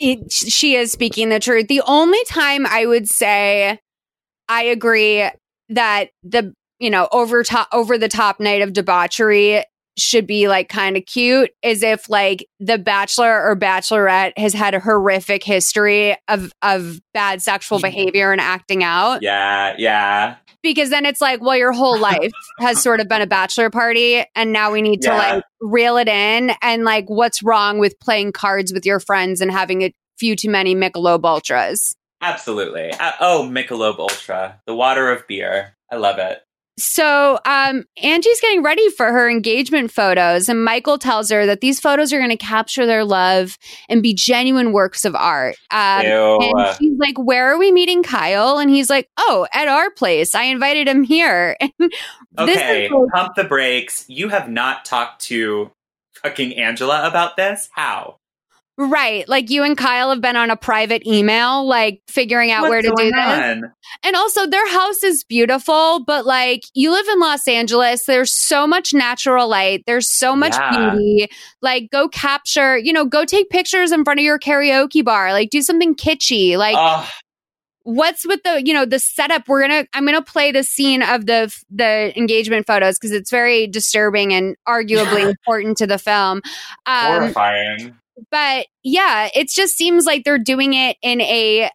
it, 0.00 0.32
she 0.32 0.76
is 0.76 0.92
speaking 0.92 1.28
the 1.28 1.40
truth. 1.40 1.68
The 1.68 1.82
only 1.86 2.22
time 2.28 2.66
I 2.66 2.86
would 2.86 3.08
say 3.08 3.80
I 4.48 4.62
agree 4.62 5.28
that 5.68 6.10
the 6.22 6.54
you 6.78 6.90
know 6.90 7.08
over 7.12 7.42
top 7.42 7.68
over 7.72 7.96
the 7.96 8.08
top 8.08 8.40
night 8.40 8.62
of 8.62 8.72
debauchery 8.72 9.64
should 9.96 10.26
be 10.26 10.48
like 10.48 10.68
kind 10.68 10.96
of 10.96 11.06
cute 11.06 11.50
is 11.62 11.82
if 11.82 12.08
like 12.10 12.46
the 12.60 12.78
bachelor 12.78 13.42
or 13.42 13.56
bachelorette 13.56 14.32
has 14.36 14.52
had 14.52 14.74
a 14.74 14.80
horrific 14.80 15.44
history 15.44 16.16
of 16.28 16.52
of 16.62 17.00
bad 17.12 17.40
sexual 17.42 17.78
behavior 17.80 18.32
and 18.32 18.40
acting 18.40 18.82
out 18.82 19.22
Yeah, 19.22 19.74
yeah. 19.78 20.36
because 20.62 20.90
then 20.90 21.06
it's 21.06 21.20
like 21.20 21.40
well 21.40 21.56
your 21.56 21.72
whole 21.72 21.98
life 22.00 22.32
has 22.58 22.82
sort 22.82 23.00
of 23.00 23.08
been 23.08 23.22
a 23.22 23.26
bachelor 23.26 23.70
party 23.70 24.24
and 24.34 24.52
now 24.52 24.72
we 24.72 24.82
need 24.82 25.02
to 25.02 25.10
like 25.10 25.44
reel 25.60 25.96
it 25.96 26.08
in 26.08 26.52
and 26.60 26.84
like 26.84 27.08
what's 27.08 27.42
wrong 27.42 27.78
with 27.78 27.98
playing 28.00 28.32
cards 28.32 28.72
with 28.72 28.84
your 28.84 29.00
friends 29.00 29.40
and 29.40 29.50
having 29.50 29.82
a 29.82 29.94
few 30.18 30.34
too 30.36 30.50
many 30.50 30.74
Michelob 30.74 31.24
ultras 31.24 31.94
Absolutely. 32.20 32.90
Uh, 32.90 33.12
oh, 33.20 33.46
Michelob 33.50 33.98
Ultra, 33.98 34.58
the 34.66 34.74
water 34.74 35.10
of 35.10 35.26
beer. 35.26 35.76
I 35.92 35.96
love 35.96 36.18
it. 36.18 36.40
So 36.76 37.38
um 37.44 37.84
Angie's 38.02 38.40
getting 38.40 38.62
ready 38.62 38.88
for 38.90 39.06
her 39.06 39.28
engagement 39.28 39.90
photos 39.90 40.48
and 40.48 40.64
Michael 40.64 40.98
tells 40.98 41.30
her 41.30 41.46
that 41.46 41.60
these 41.60 41.80
photos 41.80 42.12
are 42.12 42.18
going 42.18 42.30
to 42.30 42.36
capture 42.36 42.86
their 42.86 43.04
love 43.04 43.58
and 43.88 44.02
be 44.02 44.14
genuine 44.14 44.72
works 44.72 45.04
of 45.04 45.14
art 45.14 45.56
um, 45.70 46.04
and 46.04 46.76
she's 46.78 46.98
like 46.98 47.18
where 47.18 47.52
are 47.52 47.58
we 47.58 47.72
meeting 47.72 48.02
Kyle 48.02 48.58
and 48.58 48.70
he's 48.70 48.90
like 48.90 49.08
oh 49.18 49.46
at 49.52 49.68
our 49.68 49.90
place 49.90 50.34
I 50.34 50.44
invited 50.44 50.88
him 50.88 51.02
here 51.02 51.56
And 52.36 52.48
this 52.48 52.58
Okay, 52.58 52.86
is 52.86 52.92
pump 53.14 53.34
the 53.36 53.44
brakes. 53.44 54.04
You 54.08 54.28
have 54.28 54.48
not 54.48 54.84
talked 54.84 55.22
to 55.26 55.70
fucking 56.22 56.54
Angela 56.54 57.06
about 57.06 57.36
this? 57.36 57.68
How? 57.72 58.16
Right. 58.76 59.28
Like 59.28 59.50
you 59.50 59.62
and 59.62 59.76
Kyle 59.76 60.10
have 60.10 60.20
been 60.20 60.34
on 60.34 60.50
a 60.50 60.56
private 60.56 61.06
email, 61.06 61.64
like 61.64 62.02
figuring 62.08 62.50
out 62.50 62.62
What's 62.62 62.70
where 62.70 62.82
to 62.82 62.88
do 62.88 63.10
going 63.10 63.60
this. 63.60 63.70
And 64.02 64.16
also, 64.16 64.46
their 64.48 64.68
house 64.68 65.04
is 65.04 65.22
beautiful, 65.22 66.02
but 66.04 66.26
like 66.26 66.62
you 66.74 66.90
live 66.90 67.06
in 67.06 67.20
Los 67.20 67.46
Angeles, 67.46 68.06
there's 68.06 68.32
so 68.32 68.66
much 68.66 68.92
natural 68.92 69.46
light, 69.48 69.84
there's 69.86 70.10
so 70.10 70.34
much 70.34 70.54
Yeah. 70.54 70.90
beauty. 70.90 71.28
Like, 71.62 71.88
go 71.92 72.08
capture, 72.08 72.76
you 72.76 72.92
know, 72.92 73.04
go 73.04 73.24
take 73.24 73.48
pictures 73.48 73.92
in 73.92 74.02
front 74.02 74.18
of 74.18 74.24
your 74.24 74.40
karaoke 74.40 75.04
bar, 75.04 75.32
like, 75.32 75.50
do 75.50 75.62
something 75.62 75.94
kitschy. 75.94 76.56
Like, 76.56 76.76
Ugh. 76.76 77.06
what's 77.84 78.26
with 78.26 78.42
the 78.42 78.60
you 78.66 78.72
know 78.72 78.86
the 78.86 78.98
setup 78.98 79.46
we're 79.46 79.60
gonna 79.60 79.84
i'm 79.92 80.06
gonna 80.06 80.22
play 80.22 80.50
the 80.50 80.64
scene 80.64 81.02
of 81.02 81.26
the 81.26 81.54
the 81.70 82.18
engagement 82.18 82.66
photos 82.66 82.98
because 82.98 83.12
it's 83.12 83.30
very 83.30 83.66
disturbing 83.66 84.32
and 84.32 84.56
arguably 84.66 85.28
important 85.28 85.76
to 85.76 85.86
the 85.86 85.98
film 85.98 86.40
um 86.86 87.12
horrifying. 87.12 87.94
But 88.30 88.66
yeah, 88.82 89.28
it 89.34 89.48
just 89.48 89.76
seems 89.76 90.04
like 90.04 90.24
they're 90.24 90.38
doing 90.38 90.74
it 90.74 90.96
in 91.02 91.20
a 91.20 91.70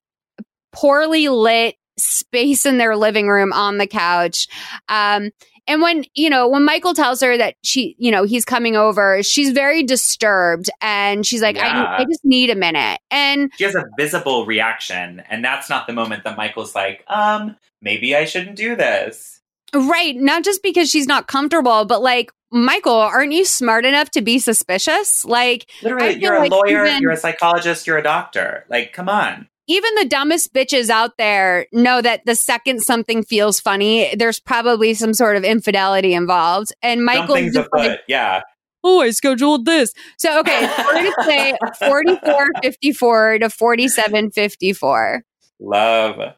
poorly 0.72 1.30
lit 1.30 1.76
space 1.98 2.66
in 2.66 2.78
their 2.78 2.95
living 2.95 3.28
room 3.28 3.52
on 3.53 3.78
the 3.78 3.88
couch. 3.88 4.48
Um, 4.88 5.32
and 5.68 5.84
when, 5.84 6.03
you 6.16 6.32
know, 6.32 6.48
when 6.48 6.66
Michael 6.66 6.95
tells 6.95 7.22
her 7.22 7.38
that 7.38 7.56
she, 7.64 7.95
you 7.99 8.10
know, 8.10 8.24
he's 8.24 8.44
coming 8.44 8.76
over, 8.76 9.22
she's 9.22 9.52
very 9.52 9.84
disturbed 9.84 10.70
and 10.82 11.26
she's 11.26 11.44
like, 11.44 11.57
Yeah. 11.57 11.84
I, 11.84 12.02
I 12.02 12.06
just 12.06 12.26
need 12.26 12.49
a 12.49 12.56
minute. 12.56 12.99
And 13.11 13.52
She 13.56 13.66
has 13.66 13.76
a 13.76 13.86
visible 13.98 14.48
reaction, 14.48 15.22
and 15.30 15.45
that's 15.45 15.70
not 15.70 15.86
the 15.86 15.94
moment 15.94 16.24
that 16.24 16.38
Michael's 16.38 16.74
like, 16.74 17.03
um, 17.07 17.56
maybe 17.82 18.16
I 18.16 18.26
shouldn't 18.26 18.56
do 18.56 18.76
this. 18.76 19.41
right, 19.76 20.16
not 20.16 20.44
just 20.44 20.64
because 20.64 20.90
she's 20.90 21.06
not 21.06 21.28
comfortable, 21.28 21.86
but 21.86 22.02
like, 22.02 22.32
Michael, 22.51 22.93
aren't 22.95 23.31
you 23.34 23.45
smart 23.45 23.85
enough 23.85 24.09
to 24.11 24.21
be 24.21 24.39
suspicious? 24.39 25.23
Like, 25.26 25.69
Literally, 25.84 26.15
you're 26.15 26.35
a 26.35 26.39
like 26.39 26.51
lawyer, 26.51 26.85
even- 26.85 27.01
you're 27.01 27.11
a 27.11 27.17
psychologist, 27.17 27.85
you're 27.88 27.97
a 27.97 28.03
doctor. 28.03 28.65
Like, 28.69 28.91
come 28.93 29.07
on. 29.09 29.47
even 29.67 29.93
the 29.95 30.05
dumbest 30.05 30.51
bitches 30.51 30.89
out 30.89 31.17
there 31.19 31.67
know 31.71 32.01
that 32.01 32.26
the 32.26 32.34
second 32.34 32.81
something 32.81 33.23
feels 33.23 33.59
funny, 33.59 34.15
there's 34.15 34.39
probably 34.39 34.95
some 34.95 35.13
sort 35.13 35.35
of 35.38 35.43
infidelity 35.43 36.13
involved. 36.15 36.73
And 36.81 37.05
Michael, 37.05 37.35
Something's 37.35 37.55
afoot. 37.55 37.99
Yeah. 38.07 38.41
oh, 38.84 39.01
I 39.01 39.11
scheduled 39.11 39.65
this. 39.65 39.93
So 40.17 40.39
okay, 40.39 40.61
we're 40.85 40.93
gonna 40.93 41.11
play 41.23 41.53
4454 41.77 43.39
to 43.39 43.49
4754. 43.51 45.23
Love. 45.59 46.34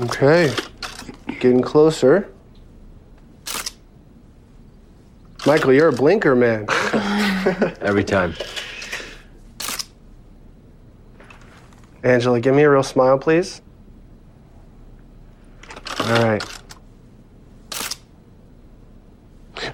Okay. 0.00 0.54
Getting 1.40 1.60
closer. 1.60 2.32
Michael, 5.44 5.72
you're 5.72 5.88
a 5.88 5.92
blinker, 5.92 6.36
man. 6.36 6.66
Every 7.80 8.04
time. 8.04 8.34
Angela, 12.04 12.40
give 12.40 12.54
me 12.54 12.62
a 12.62 12.70
real 12.70 12.82
smile, 12.84 13.18
please. 13.18 13.60
All 15.98 16.22
right. 16.22 16.44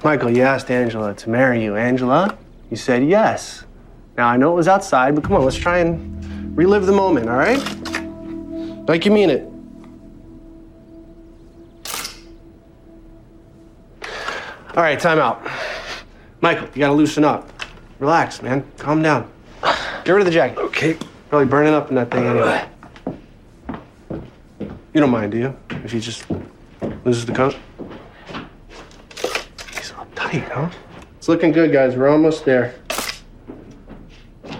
Michael, 0.03 0.31
you 0.31 0.43
asked 0.43 0.70
Angela 0.70 1.15
to 1.15 1.28
marry 1.28 1.62
you. 1.62 1.77
Angela, 1.77 2.39
you 2.70 2.77
said 2.77 3.05
yes. 3.05 3.65
Now, 4.16 4.28
I 4.28 4.36
know 4.36 4.53
it 4.53 4.57
was 4.57 4.69
outside, 4.69 5.15
but 5.15 5.24
come 5.24 5.35
on, 5.35 5.45
let's 5.45 5.57
try 5.57 5.78
and 5.78 6.57
relive 6.57 6.86
the 6.86 6.93
moment, 6.93 7.28
all 7.28 7.36
right? 7.36 7.59
Like 8.89 9.05
you 9.05 9.11
mean 9.11 9.28
it. 9.28 9.51
All 14.78 14.84
right, 14.84 15.00
time 15.00 15.18
out. 15.18 15.44
Michael, 16.40 16.68
you 16.68 16.78
gotta 16.78 16.92
loosen 16.92 17.24
up. 17.24 17.50
Relax, 17.98 18.42
man. 18.42 18.64
Calm 18.76 19.02
down. 19.02 19.28
Get 20.05 20.12
rid 20.12 20.20
of 20.20 20.24
the 20.26 20.30
jacket. 20.30 20.56
Okay. 20.56 20.96
Probably 21.28 21.48
burning 21.48 21.74
up 21.74 21.88
in 21.88 21.96
that 21.96 22.12
thing 22.12 22.24
anyway. 22.24 22.64
You 24.94 25.00
don't 25.00 25.10
mind, 25.10 25.32
do 25.32 25.38
you? 25.38 25.56
If 25.82 25.90
he 25.90 25.98
just 25.98 26.26
loses 27.05 27.26
the 27.26 27.32
coat? 27.32 27.56
He's 29.74 29.92
all 29.94 30.06
tight, 30.14 30.44
huh? 30.44 30.70
It's 31.16 31.26
looking 31.26 31.50
good, 31.50 31.72
guys. 31.72 31.96
We're 31.96 32.09
almost 32.09 32.44
there. 32.44 32.76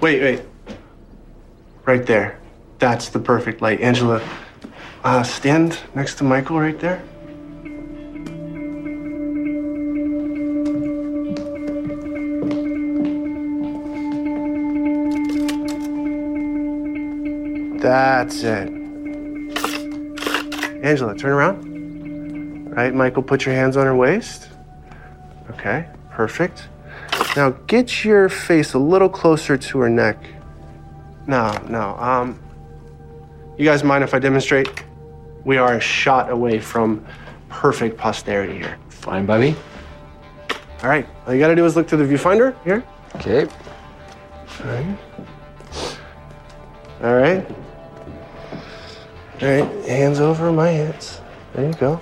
Wait, 0.01 0.21
wait. 0.21 0.43
Right 1.85 2.05
there. 2.05 2.41
That's 2.81 3.09
the 3.09 3.21
perfect 3.21 3.63
light. 3.63 3.81
Angela, 3.81 4.21
uh, 5.05 5.23
stand 5.23 5.79
next 5.95 6.17
to 6.17 6.25
Michael 6.25 6.59
right 6.59 6.81
there. 6.81 7.05
That's 17.89 18.43
it. 18.43 18.69
Angela, 20.85 21.17
turn 21.17 21.31
around. 21.31 22.71
Right, 22.71 22.93
Michael, 22.95 23.23
put 23.23 23.47
your 23.47 23.55
hands 23.55 23.79
on 23.79 23.87
her 23.87 23.97
waist. 23.97 24.51
Okay, 25.53 25.89
perfect. 26.11 26.69
Now 27.35 27.49
get 27.67 28.05
your 28.05 28.29
face 28.29 28.75
a 28.75 28.79
little 28.79 29.09
closer 29.09 29.57
to 29.57 29.79
her 29.79 29.89
neck. 29.89 30.23
No, 31.27 31.51
no. 31.67 31.97
Um, 31.97 32.39
you 33.57 33.65
guys 33.65 33.83
mind 33.83 34.05
if 34.05 34.13
I 34.13 34.19
demonstrate? 34.19 34.69
We 35.47 35.57
are 35.57 35.77
a 35.77 35.81
shot 35.81 36.31
away 36.31 36.59
from 36.59 37.07
perfect 37.49 37.97
posterity 37.97 38.59
here. 38.59 38.77
Fine 38.91 39.25
by 39.25 39.39
me. 39.39 39.57
All 40.83 40.91
right, 40.91 41.07
all 41.27 41.33
you 41.33 41.41
gotta 41.41 41.57
do 41.57 41.65
is 41.65 41.75
look 41.75 41.89
through 41.89 42.07
the 42.07 42.15
viewfinder 42.15 42.55
here. 42.65 42.85
Okay. 43.17 43.47
All 44.63 44.67
right. 44.67 44.99
All 47.03 47.15
right. 47.15 47.68
All 49.41 49.49
right, 49.49 49.87
hands 49.87 50.19
over 50.19 50.51
my 50.51 50.69
hands. 50.69 51.21
There 51.55 51.67
you 51.67 51.75
go. 51.75 52.01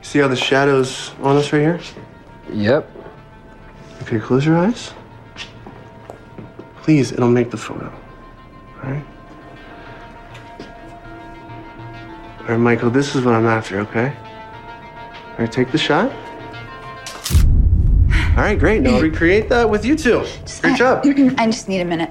See 0.00 0.18
how 0.18 0.28
the 0.28 0.36
shadow's 0.36 1.12
on 1.20 1.36
us 1.36 1.52
right 1.52 1.60
here? 1.60 1.80
Yep. 2.50 2.90
Okay, 4.02 4.18
close 4.18 4.46
your 4.46 4.56
eyes. 4.56 4.94
Please, 6.82 7.12
it'll 7.12 7.28
make 7.28 7.50
the 7.50 7.56
photo. 7.58 7.92
All 8.82 8.90
right? 8.90 9.04
All 12.40 12.46
right, 12.48 12.56
Michael, 12.56 12.90
this 12.90 13.14
is 13.14 13.22
what 13.24 13.34
I'm 13.34 13.46
after, 13.46 13.78
okay? 13.80 14.16
All 15.32 15.38
right, 15.38 15.52
take 15.52 15.70
the 15.70 15.78
shot. 15.78 16.10
All 18.30 18.42
right, 18.42 18.58
great. 18.58 18.80
Now 18.80 18.98
recreate 19.00 19.50
that 19.50 19.68
with 19.68 19.84
you 19.84 19.96
two. 19.96 20.24
Great 20.62 20.78
job. 20.78 21.04
I 21.38 21.46
just 21.46 21.68
need 21.68 21.80
a 21.82 21.84
minute. 21.84 22.10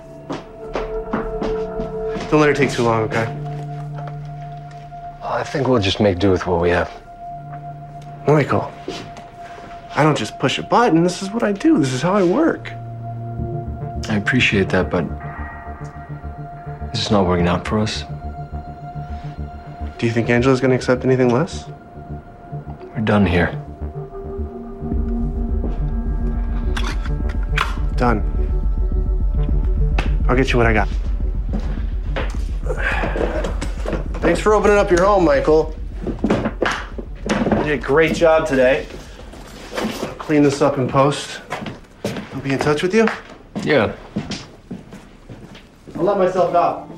Don't 2.32 2.40
let 2.40 2.50
it 2.50 2.56
take 2.56 2.72
too 2.72 2.84
long, 2.84 3.02
okay? 3.02 3.26
I 5.22 5.44
think 5.44 5.68
we'll 5.68 5.82
just 5.82 6.00
make 6.00 6.18
do 6.18 6.32
with 6.32 6.48
what 6.48 6.62
we 6.62 6.70
have. 6.70 6.90
Michael, 8.26 8.72
I 9.94 10.04
don't 10.04 10.18
just 10.18 10.40
push 10.40 10.58
a 10.58 10.64
button. 10.64 11.04
This 11.04 11.22
is 11.22 11.30
what 11.30 11.44
I 11.44 11.52
do. 11.52 11.78
This 11.78 11.92
is 11.92 12.02
how 12.02 12.14
I 12.14 12.24
work. 12.24 12.72
I 14.08 14.16
appreciate 14.16 14.70
that, 14.70 14.90
but 14.90 15.04
this 16.94 17.02
is 17.02 17.12
not 17.12 17.28
working 17.28 17.50
out 17.50 17.68
for 17.68 17.80
us. 17.80 18.06
Do 19.98 20.06
you 20.06 20.14
think 20.14 20.30
Angela's 20.30 20.62
gonna 20.62 20.76
accept 20.76 21.04
anything 21.04 21.34
less? 21.34 21.66
We're 22.96 23.02
done 23.02 23.26
here. 23.26 23.52
Done. 27.98 28.24
I'll 30.30 30.38
get 30.38 30.54
you 30.54 30.58
what 30.58 30.66
I 30.66 30.72
got. 30.72 30.88
Thanks 34.22 34.40
for 34.40 34.54
opening 34.54 34.78
up 34.78 34.90
your 34.92 35.04
home, 35.04 35.26
Michael. 35.26 35.76
You 36.04 37.64
did 37.64 37.72
a 37.72 37.78
great 37.78 38.16
job 38.16 38.48
today. 38.48 38.88
I'll 39.76 40.14
clean 40.16 40.44
this 40.44 40.62
up 40.62 40.78
in 40.78 40.88
post. 40.88 41.42
I'll 42.06 42.42
be 42.42 42.52
in 42.54 42.60
touch 42.60 42.82
with 42.82 42.94
you. 42.94 43.08
Yeah. 43.64 43.96
I'll 45.96 46.04
let 46.04 46.18
myself 46.18 46.56
out. 46.56 46.90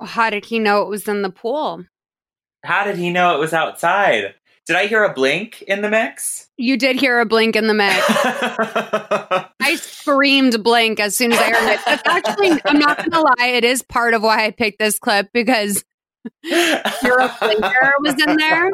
How 0.00 0.30
did 0.30 0.46
he 0.46 0.58
know 0.58 0.82
it 0.82 0.88
was 0.88 1.08
in 1.08 1.22
the 1.22 1.30
pool? 1.30 1.84
How 2.62 2.84
did 2.84 2.96
he 2.96 3.10
know 3.10 3.34
it 3.34 3.38
was 3.38 3.52
outside? 3.52 4.34
Did 4.66 4.76
I 4.76 4.86
hear 4.86 5.04
a 5.04 5.12
blink 5.12 5.62
in 5.62 5.82
the 5.82 5.90
mix? 5.90 6.48
You 6.56 6.78
did 6.78 6.96
hear 6.96 7.20
a 7.20 7.26
blink 7.26 7.56
in 7.56 7.66
the 7.66 7.74
mix. 7.74 8.06
I 9.64 9.76
screamed 9.76 10.62
blink 10.62 11.00
as 11.00 11.16
soon 11.16 11.32
as 11.32 11.38
I 11.38 11.50
heard 11.50 11.72
it. 11.72 11.80
That's 11.86 12.02
actually, 12.06 12.60
I'm 12.64 12.78
not 12.78 12.98
going 12.98 13.10
to 13.12 13.20
lie, 13.20 13.48
it 13.54 13.64
is 13.64 13.82
part 13.82 14.12
of 14.14 14.22
why 14.22 14.44
I 14.44 14.50
picked 14.50 14.78
this 14.78 14.98
clip 14.98 15.28
because 15.32 15.82
your 16.42 17.30
blinker 17.40 17.94
was 18.00 18.14
in 18.22 18.36
there. 18.36 18.70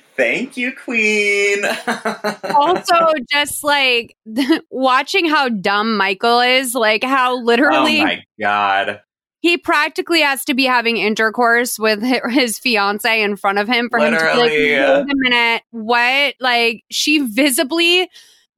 Thank 0.16 0.56
you, 0.56 0.72
Queen. 0.72 1.64
also, 2.54 3.12
just 3.30 3.64
like 3.64 4.16
watching 4.70 5.28
how 5.28 5.48
dumb 5.48 5.96
Michael 5.96 6.40
is, 6.40 6.74
like 6.74 7.04
how 7.04 7.40
literally 7.40 8.00
Oh 8.00 8.04
my 8.04 8.22
god. 8.40 9.00
he 9.40 9.58
practically 9.58 10.20
has 10.20 10.44
to 10.46 10.54
be 10.54 10.64
having 10.64 10.96
intercourse 10.96 11.78
with 11.78 12.02
his 12.02 12.58
fiance 12.58 13.22
in 13.22 13.36
front 13.36 13.58
of 13.58 13.68
him 13.68 13.88
for 13.90 13.98
him 13.98 14.14
to 14.14 14.18
be 14.18 14.38
like, 14.38 14.50
wait 14.50 14.74
a 14.76 15.04
minute, 15.08 15.62
what? 15.70 16.34
Like 16.40 16.82
she 16.90 17.18
visibly 17.18 18.08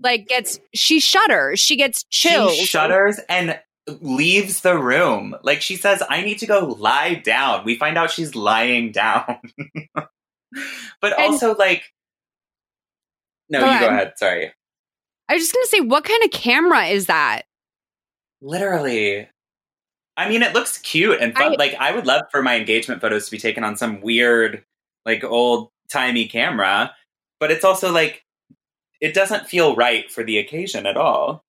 like 0.02 0.26
gets 0.28 0.58
she 0.74 1.00
shudders, 1.00 1.60
she 1.60 1.76
gets 1.76 2.04
chills. 2.04 2.54
She 2.56 2.64
shudders 2.66 3.18
and 3.28 3.58
leaves 4.00 4.60
the 4.60 4.78
room. 4.78 5.34
Like 5.42 5.62
she 5.62 5.76
says, 5.76 6.02
I 6.08 6.22
need 6.22 6.38
to 6.38 6.46
go 6.46 6.66
lie 6.78 7.14
down. 7.14 7.64
We 7.64 7.76
find 7.76 7.98
out 7.98 8.10
she's 8.10 8.34
lying 8.34 8.92
down. 8.92 9.38
but 9.94 11.12
And- 11.12 11.14
also, 11.18 11.54
like, 11.54 11.84
no, 13.48 13.60
Go 13.60 13.66
you 13.72 13.78
go 13.80 13.86
ahead. 13.86 13.92
ahead. 13.92 14.12
Sorry. 14.16 14.52
I 15.28 15.34
was 15.34 15.42
just 15.42 15.52
gonna 15.52 15.66
say, 15.66 15.80
what 15.80 16.04
kind 16.04 16.22
of 16.24 16.30
camera 16.30 16.86
is 16.86 17.06
that? 17.06 17.42
Literally. 18.40 19.28
I 20.16 20.28
mean, 20.28 20.42
it 20.42 20.54
looks 20.54 20.78
cute 20.78 21.20
and 21.20 21.34
fun. 21.34 21.52
I- 21.52 21.56
like, 21.56 21.74
I 21.78 21.92
would 21.94 22.06
love 22.06 22.22
for 22.30 22.42
my 22.42 22.56
engagement 22.56 23.00
photos 23.00 23.24
to 23.26 23.30
be 23.30 23.38
taken 23.38 23.64
on 23.64 23.76
some 23.76 24.00
weird, 24.00 24.64
like, 25.06 25.24
old 25.24 25.70
timey 25.90 26.26
camera. 26.26 26.94
But 27.38 27.50
it's 27.50 27.64
also 27.64 27.90
like, 27.92 28.24
it 29.00 29.14
doesn't 29.14 29.48
feel 29.48 29.74
right 29.76 30.10
for 30.10 30.22
the 30.24 30.38
occasion 30.38 30.86
at 30.86 30.96
all. 30.96 31.42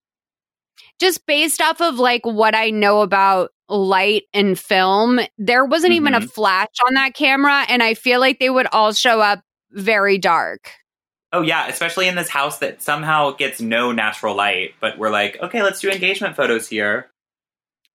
Just 1.00 1.26
based 1.26 1.62
off 1.62 1.82
of 1.82 1.96
like 2.00 2.26
what 2.26 2.56
I 2.56 2.70
know 2.70 3.02
about 3.02 3.52
light 3.70 4.24
and 4.34 4.58
film, 4.58 5.20
there 5.38 5.66
wasn't 5.66 5.94
even 5.94 6.14
a 6.14 6.22
Mhm. 6.22 6.32
flash 6.32 6.68
on 6.86 6.94
that 6.96 7.14
camera, 7.14 7.66
and 7.68 7.82
I 7.82 7.94
feel 7.94 8.20
like 8.20 8.40
they 8.40 8.50
would 8.50 8.68
all 8.72 8.94
show 8.94 9.20
up 9.22 9.42
very 9.72 10.18
dark. 10.18 10.72
Oh 11.34 11.42
yeah, 11.42 11.68
especially 11.68 12.08
in 12.08 12.16
this 12.16 12.28
house 12.30 12.60
that 12.60 12.82
somehow 12.82 13.32
gets 13.32 13.62
no 13.62 13.92
natural 13.94 14.36
light, 14.36 14.74
but 14.82 14.98
we're 14.98 15.10
like, 15.10 15.38
okay, 15.42 15.64
let's 15.64 15.80
do 15.80 15.90
engagement 15.90 16.36
photos 16.36 16.68
here. 16.68 17.10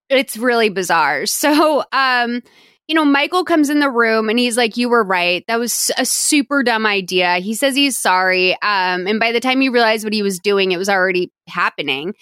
it's 0.09 0.37
really 0.37 0.69
bizarre. 0.69 1.27
So, 1.27 1.85
um, 1.93 2.43
you 2.89 2.95
know, 2.95 3.05
Michael 3.05 3.45
comes 3.45 3.69
in 3.69 3.81
the 3.81 3.91
room 3.91 4.29
and 4.29 4.39
he's 4.39 4.57
like, 4.57 4.77
"You 4.77 4.89
were 4.89 5.03
right. 5.03 5.45
That 5.49 5.59
was 5.59 5.91
a 5.99 6.05
super 6.07 6.63
dumb 6.63 6.87
idea." 6.87 7.37
He 7.39 7.55
says 7.55 7.75
he's 7.75 7.97
sorry. 7.97 8.53
Um, 8.63 9.07
and 9.07 9.19
by 9.19 9.33
the 9.33 9.41
time 9.41 9.61
he 9.61 9.69
realized 9.69 10.05
what 10.05 10.13
he 10.13 10.23
was 10.23 10.39
doing, 10.39 10.73
it 10.73 10.79
was 10.79 10.89
already 10.89 11.33
happening. 11.49 12.15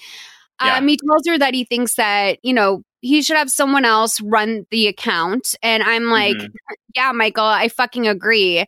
Yeah. 0.62 0.76
Um, 0.76 0.88
he 0.88 0.96
tells 0.96 1.26
her 1.26 1.36
that 1.38 1.52
he 1.54 1.64
thinks 1.64 1.96
that 1.96 2.38
you 2.42 2.54
know 2.54 2.82
he 3.00 3.20
should 3.22 3.36
have 3.36 3.50
someone 3.50 3.84
else 3.84 4.20
run 4.20 4.66
the 4.70 4.86
account, 4.86 5.54
and 5.62 5.82
I'm 5.82 6.04
like, 6.06 6.36
Mhm. 6.36 6.52
"Yeah, 6.94 7.12
Michael, 7.12 7.44
I 7.44 7.68
fucking 7.68 8.06
agree." 8.08 8.64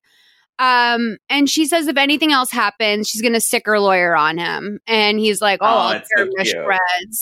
Um, 0.59 1.19
and 1.29 1.49
she 1.51 1.67
says 1.67 1.87
if 1.87 1.97
anything 1.99 2.33
else 2.33 2.51
happens, 2.51 3.09
she's 3.09 3.23
gonna 3.23 3.41
stick 3.41 3.65
her 3.67 3.79
lawyer 3.79 4.17
on 4.17 4.37
him, 4.39 4.81
and 4.87 5.19
he's 5.19 5.41
like, 5.41 5.61
"Oh, 5.63 5.67
I'll 5.67 5.93
tear 6.01 6.27
so 6.27 6.27
cute. 6.63 6.65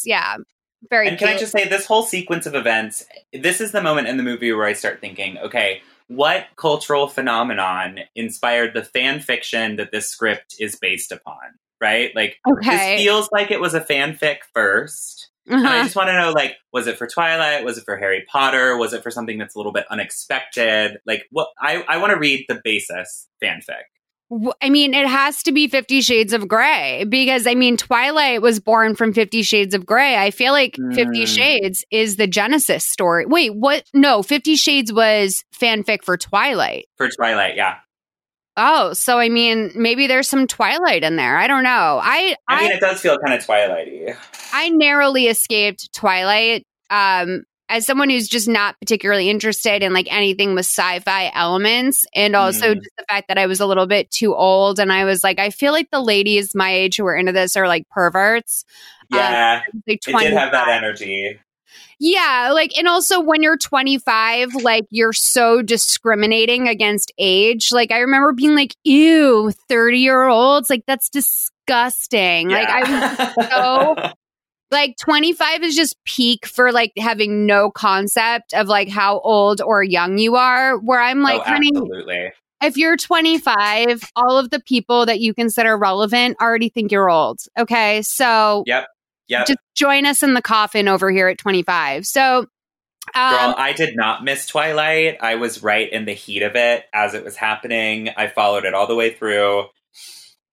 Yeah, 0.05 0.37
very. 0.91 1.09
And 1.09 1.19
can 1.19 1.29
I 1.29 1.37
just 1.37 1.53
say, 1.53 1.69
this 1.69 1.87
whole 1.87 2.03
sequence 2.03 2.47
of 2.47 2.55
events, 2.55 3.07
this 3.33 3.61
is 3.61 3.73
the 3.73 3.83
moment 3.83 4.09
in 4.09 4.17
the 4.17 4.23
movie 4.23 4.53
where 4.53 4.67
I 4.67 4.73
start 4.73 5.01
thinking, 5.01 5.39
okay, 5.39 5.83
what 6.09 6.47
cultural 6.57 7.09
phenomenon 7.09 8.01
inspired 8.15 8.75
the 8.75 8.85
fan 8.85 9.21
fiction 9.21 9.77
that 9.77 9.91
this 9.93 10.09
script 10.09 10.55
is 10.59 10.77
based 10.77 11.13
upon? 11.13 11.41
Right? 11.81 12.15
Like, 12.15 12.37
Okay. 12.49 12.97
this 12.97 13.05
feels 13.05 13.29
like 13.33 13.51
it 13.51 13.61
was 13.61 13.75
a 13.75 13.81
fanfic 13.81 14.39
1st 14.55 15.29
And 15.47 15.67
I 15.67 15.75
Uh-huh. 15.75 15.83
just 15.85 15.97
want 15.97 16.09
to 16.09 16.19
know, 16.19 16.31
like, 16.33 16.57
was 16.73 16.87
it 16.87 16.97
for 16.97 17.07
Twilight? 17.07 17.65
Was 17.65 17.77
it 17.77 17.85
for 17.85 17.99
Harry 17.99 18.25
Potter? 18.27 18.79
Was 18.79 18.95
it 18.95 19.03
for 19.03 19.11
something 19.11 19.37
that's 19.37 19.55
a 19.55 19.59
little 19.59 19.73
bit 19.73 19.85
unexpected? 19.91 20.99
Like, 21.05 21.27
what? 21.31 21.49
I, 21.61 21.85
I 21.87 21.99
want 21.99 22.13
to 22.13 22.19
read 22.19 22.47
the 22.49 22.61
basis 22.65 23.29
fanfic. 23.43 23.83
I 24.63 24.71
mean, 24.71 24.95
it 24.95 25.07
has 25.07 25.43
to 25.45 25.53
be 25.53 25.69
Fifty 25.69 26.01
Shades 26.01 26.33
of 26.33 26.49
Grey 26.49 27.05
because 27.09 27.47
I 27.47 27.55
mean, 27.55 27.77
Twilight 27.77 28.43
was 28.43 28.59
born 28.59 28.95
from 28.95 29.13
Fifty 29.13 29.43
Shades 29.43 29.75
of 29.75 29.85
Grey. 29.87 30.17
I 30.17 30.31
feel 30.31 30.53
like 30.53 30.77
Fifty 30.95 31.25
Mm. 31.25 31.27
Shades 31.27 31.85
is 31.91 32.17
the 32.17 32.27
Genesis 32.27 32.85
story. 32.85 33.27
Wait, 33.27 33.55
what? 33.55 33.85
No, 33.93 34.23
Fifty 34.23 34.57
Shades 34.57 34.93
was 34.93 35.45
fanfic 35.55 36.03
for 36.05 36.17
Twilight. 36.17 36.87
For 36.97 37.09
Twilight, 37.11 37.55
yeah. 37.57 37.77
Oh, 38.57 38.93
so 38.93 39.19
I 39.19 39.29
mean, 39.29 39.73
maybe 39.75 40.07
there's 40.07 40.29
some 40.29 40.47
Twilight 40.47 41.03
in 41.05 41.17
there. 41.17 41.37
I 41.37 41.47
don't 41.47 41.65
know. 41.65 42.01
I 42.03 42.37
I 42.49 42.63
mean, 42.63 42.73
it 42.73 42.81
does 42.81 43.01
feel 43.01 43.19
kind 43.19 43.35
of 43.39 43.45
Twilighty. 43.47 44.17
I 44.53 44.71
narrowly 44.71 45.27
escaped 45.27 45.93
Twilight. 45.93 46.65
Um, 46.89 47.45
as 47.69 47.87
someone 47.87 48.11
who's 48.11 48.29
just 48.29 48.47
not 48.49 48.79
particularly 48.79 49.31
interested 49.31 49.83
in 49.83 49.93
like 49.93 50.07
anything 50.13 50.55
with 50.55 50.67
sci-fi 50.67 51.31
elements 51.35 52.07
and 52.15 52.37
also 52.37 52.75
Mm. 52.75 52.77
just 52.77 52.91
the 52.99 53.05
fact 53.09 53.29
that 53.29 53.39
I 53.39 53.47
was 53.47 53.61
a 53.61 53.67
little 53.67 53.87
bit 53.87 54.11
too 54.11 54.35
old 54.35 54.79
and 54.79 54.93
I 54.93 55.05
was 55.05 55.25
like 55.25 55.39
I 55.39 55.51
feel 55.51 55.73
like 55.73 55.91
the 55.91 56.01
ladies 56.03 56.55
my 56.55 56.71
age 56.73 56.97
who 56.97 57.07
are 57.07 57.17
into 57.17 57.33
this 57.33 57.57
are 57.57 57.67
like 57.67 57.89
perverts. 57.89 58.65
Um, 59.13 59.19
Yeah, 59.19 59.63
like 59.87 60.01
it 60.07 60.19
did 60.19 60.33
have 60.35 60.53
that 60.53 60.69
energy. 60.69 61.39
Yeah, 62.01 62.51
like 62.53 62.77
and 62.77 62.89
also 62.89 63.21
when 63.21 63.43
you're 63.43 63.57
25, 63.57 64.55
like 64.57 64.85
you're 64.91 65.13
so 65.13 65.63
discriminating 65.63 66.69
against 66.69 67.13
age. 67.19 67.71
Like 67.73 67.93
I 67.93 67.99
remember 68.01 68.33
being 68.33 68.55
like, 68.55 68.75
"Ew, 68.85 69.53
30-year-olds, 69.71 70.69
like 70.69 70.83
that's 70.87 71.09
disgusting." 71.09 72.51
Like 72.51 72.69
I 72.69 72.81
was 73.37 73.49
so 73.51 74.13
like 74.75 74.97
25 74.99 75.63
is 75.63 75.75
just 75.75 75.97
peak 76.05 76.45
for 76.45 76.73
like 76.73 76.93
having 76.99 77.47
no 77.47 77.71
concept 77.71 78.53
of 78.53 78.67
like 78.67 78.89
how 78.89 79.21
old 79.21 79.63
or 79.63 79.83
young 79.83 80.19
you 80.19 80.37
are 80.37 80.77
where 80.79 81.01
i'm 81.01 81.23
like 81.23 81.41
oh, 81.41 81.45
honey 81.45 81.71
absolutely. 81.75 82.33
if 82.63 82.77
you're 82.77 82.97
25 82.97 84.03
all 84.17 84.37
of 84.37 84.51
the 84.51 84.61
people 84.61 85.07
that 85.07 85.21
you 85.21 85.33
consider 85.33 85.79
relevant 85.79 86.37
already 86.43 86.69
think 86.69 86.93
you're 86.93 87.09
old 87.09 87.41
okay 87.59 88.03
so 88.03 88.65
Yep. 88.67 88.87
Yep. 89.29 89.47
just 89.47 89.59
join 89.75 90.05
us 90.05 90.23
in 90.23 90.35
the 90.35 90.43
coffin 90.43 90.89
over 90.89 91.11
here 91.11 91.29
at 91.29 91.39
25 91.39 92.05
so 92.05 92.47
um, 93.15 93.31
Girl, 93.31 93.55
I 93.59 93.75
did 93.75 93.97
not 93.97 94.25
miss 94.25 94.47
Twilight. 94.47 95.19
I 95.21 95.35
was 95.35 95.63
right 95.63 95.93
in 95.93 96.07
the 96.07 96.15
heat 96.15 96.43
of 96.43 96.57
it 96.57 96.87
as 96.95 97.13
it 97.13 97.23
was 97.23 97.37
happening. 97.37 98.09
I 98.17 98.29
followed 98.29 98.65
it 98.65 98.73
all 98.73 98.87
the 98.87 98.95
way 98.95 99.13
through. 99.13 99.65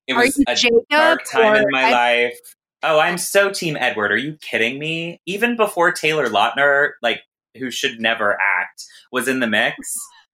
It 0.06 0.15
was 0.15 0.38
a 0.45 0.56
Jacob 0.56 0.84
dark 0.89 1.22
time 1.31 1.56
in 1.56 1.65
my 1.72 1.84
Ed- 1.85 1.91
life. 1.91 2.39
Oh, 2.84 2.99
I'm 2.99 3.18
so 3.18 3.52
team 3.52 3.78
Edward. 3.80 4.12
Are 4.12 4.18
you 4.18 4.38
kidding 4.41 4.80
me? 4.80 5.22
Even 5.26 5.56
before 5.56 5.91
Taylor 5.91 6.28
Lautner, 6.28 6.91
like 7.02 7.22
who 7.58 7.70
should 7.70 7.99
never 7.99 8.34
act, 8.34 8.86
was 9.12 9.28
in 9.28 9.40
the 9.40 9.48
mix, 9.48 9.78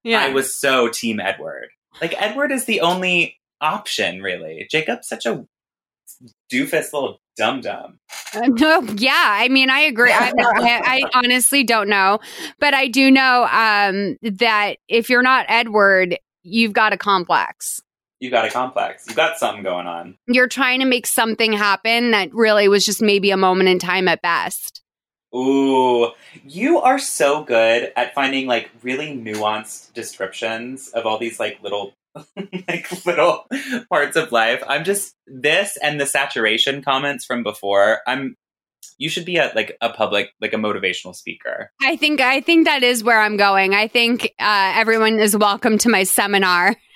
yeah 0.04 0.22
I 0.22 0.30
was 0.30 0.56
so 0.56 0.88
team 0.88 1.20
Edward. 1.20 1.70
Like 2.02 2.14
Edward 2.18 2.52
is 2.52 2.66
the 2.66 2.82
only 2.82 3.38
option, 3.60 4.22
really. 4.22 4.68
Jacob's 4.70 5.08
such 5.08 5.26
a 5.26 5.46
doofus 6.52 6.94
little 6.94 7.20
dum 7.36 7.62
dum. 7.62 8.00
Uh, 8.34 8.48
no, 8.48 8.82
yeah. 8.98 9.38
I 9.40 9.48
mean, 9.50 9.70
I 9.70 9.82
agree. 9.82 10.12
I, 10.12 10.32
I, 10.38 10.82
I, 10.86 11.02
honestly 11.14 11.64
don't 11.64 11.90
know, 11.90 12.20
but 12.60 12.74
I 12.74 12.88
do 12.88 13.12
know 13.12 13.48
um, 13.52 14.18
that 14.22 14.78
if 14.88 15.10
you're 15.10 15.22
not 15.22 15.46
Edward, 15.48 16.18
you've 16.44 16.74
got 16.74 16.94
a 16.94 16.98
complex. 16.98 17.82
You 18.20 18.32
got 18.32 18.46
a 18.46 18.50
complex. 18.50 19.06
You 19.08 19.16
got 19.16 19.38
something 19.38 19.64
going 19.64 19.86
on. 19.86 20.18
You're 20.28 20.48
trying 20.48 20.80
to 20.80 20.86
make 20.86 21.06
something 21.06 21.54
happen 21.54 22.12
that 22.12 22.34
really 22.34 22.68
was 22.68 22.86
just 22.86 23.02
maybe 23.02 23.32
a 23.32 23.38
moment 23.38 23.70
in 23.70 23.80
time 23.80 24.08
at 24.08 24.22
best. 24.22 24.82
Ooh, 25.36 26.12
you 26.46 26.80
are 26.80 26.98
so 26.98 27.44
good 27.44 27.92
at 27.96 28.16
finding 28.16 28.48
like 28.48 28.72
really 28.82 29.16
nuanced 29.16 29.94
descriptions 29.94 30.90
of 30.90 31.06
all 31.06 31.18
these 31.18 31.40
like 31.40 31.62
little 31.62 31.94
like 32.68 33.06
little 33.06 33.46
parts 33.90 34.16
of 34.16 34.32
life. 34.32 34.64
I'm 34.68 34.84
just 34.84 35.14
this 35.28 35.78
and 35.84 36.00
the 36.00 36.06
saturation 36.06 36.82
comments 36.82 37.26
from 37.26 37.44
before. 37.44 38.00
I'm 38.08 38.36
you 38.98 39.10
should 39.10 39.26
be 39.26 39.38
a 39.38 39.52
like 39.54 39.78
a 39.82 39.90
public 39.90 40.32
like 40.42 40.54
a 40.54 40.58
motivational 40.58 41.16
speaker. 41.16 41.72
I 41.82 41.98
think 41.98 42.22
I 42.22 42.42
think 42.42 42.66
that 42.66 42.82
is 42.82 43.04
where 43.04 43.20
I'm 43.20 43.38
going. 43.38 43.76
I 43.76 43.88
think 43.88 44.34
uh, 44.40 44.74
everyone 44.76 45.20
is 45.20 45.36
welcome 45.36 45.78
to 45.80 45.90
my 45.90 46.04
seminar. 46.04 46.76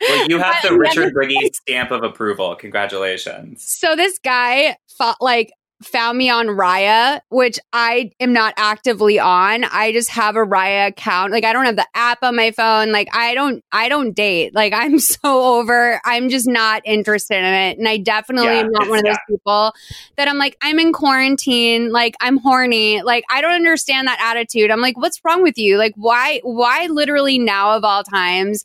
well, 0.00 0.28
you 0.28 0.38
have 0.38 0.56
the 0.62 0.76
Richard 0.76 1.14
Briggy 1.14 1.54
stamp 1.54 1.90
of 1.90 2.02
approval. 2.02 2.54
Congratulations. 2.56 3.64
So 3.64 3.96
this 3.96 4.18
guy 4.18 4.76
fought 4.88 5.16
like 5.20 5.52
found 5.82 6.16
me 6.18 6.30
on 6.30 6.46
Raya, 6.46 7.20
which 7.28 7.58
I 7.72 8.10
am 8.20 8.32
not 8.32 8.54
actively 8.56 9.18
on. 9.18 9.64
I 9.64 9.92
just 9.92 10.10
have 10.10 10.36
a 10.36 10.44
Raya 10.44 10.88
account. 10.88 11.32
Like 11.32 11.44
I 11.44 11.52
don't 11.52 11.66
have 11.66 11.76
the 11.76 11.86
app 11.94 12.22
on 12.22 12.36
my 12.36 12.50
phone. 12.52 12.92
Like 12.92 13.08
I 13.12 13.34
don't 13.34 13.62
I 13.72 13.88
don't 13.88 14.12
date. 14.12 14.54
Like 14.54 14.72
I'm 14.76 14.98
so 14.98 15.58
over. 15.58 16.00
I'm 16.04 16.28
just 16.28 16.46
not 16.46 16.82
interested 16.84 17.38
in 17.38 17.52
it. 17.52 17.78
And 17.78 17.88
I 17.88 17.98
definitely 17.98 18.48
yeah, 18.48 18.60
am 18.60 18.70
not 18.70 18.88
one 18.88 18.98
of 18.98 19.04
those 19.04 19.16
yeah. 19.28 19.36
people 19.36 19.72
that 20.16 20.28
I'm 20.28 20.38
like 20.38 20.56
I'm 20.62 20.78
in 20.78 20.92
quarantine, 20.92 21.90
like 21.92 22.14
I'm 22.20 22.38
horny. 22.38 23.02
Like 23.02 23.24
I 23.30 23.40
don't 23.40 23.54
understand 23.54 24.08
that 24.08 24.18
attitude. 24.20 24.70
I'm 24.70 24.80
like 24.80 24.96
what's 24.96 25.20
wrong 25.24 25.42
with 25.42 25.58
you? 25.58 25.76
Like 25.76 25.94
why 25.96 26.40
why 26.42 26.86
literally 26.86 27.38
now 27.38 27.76
of 27.76 27.84
all 27.84 28.04
times 28.04 28.64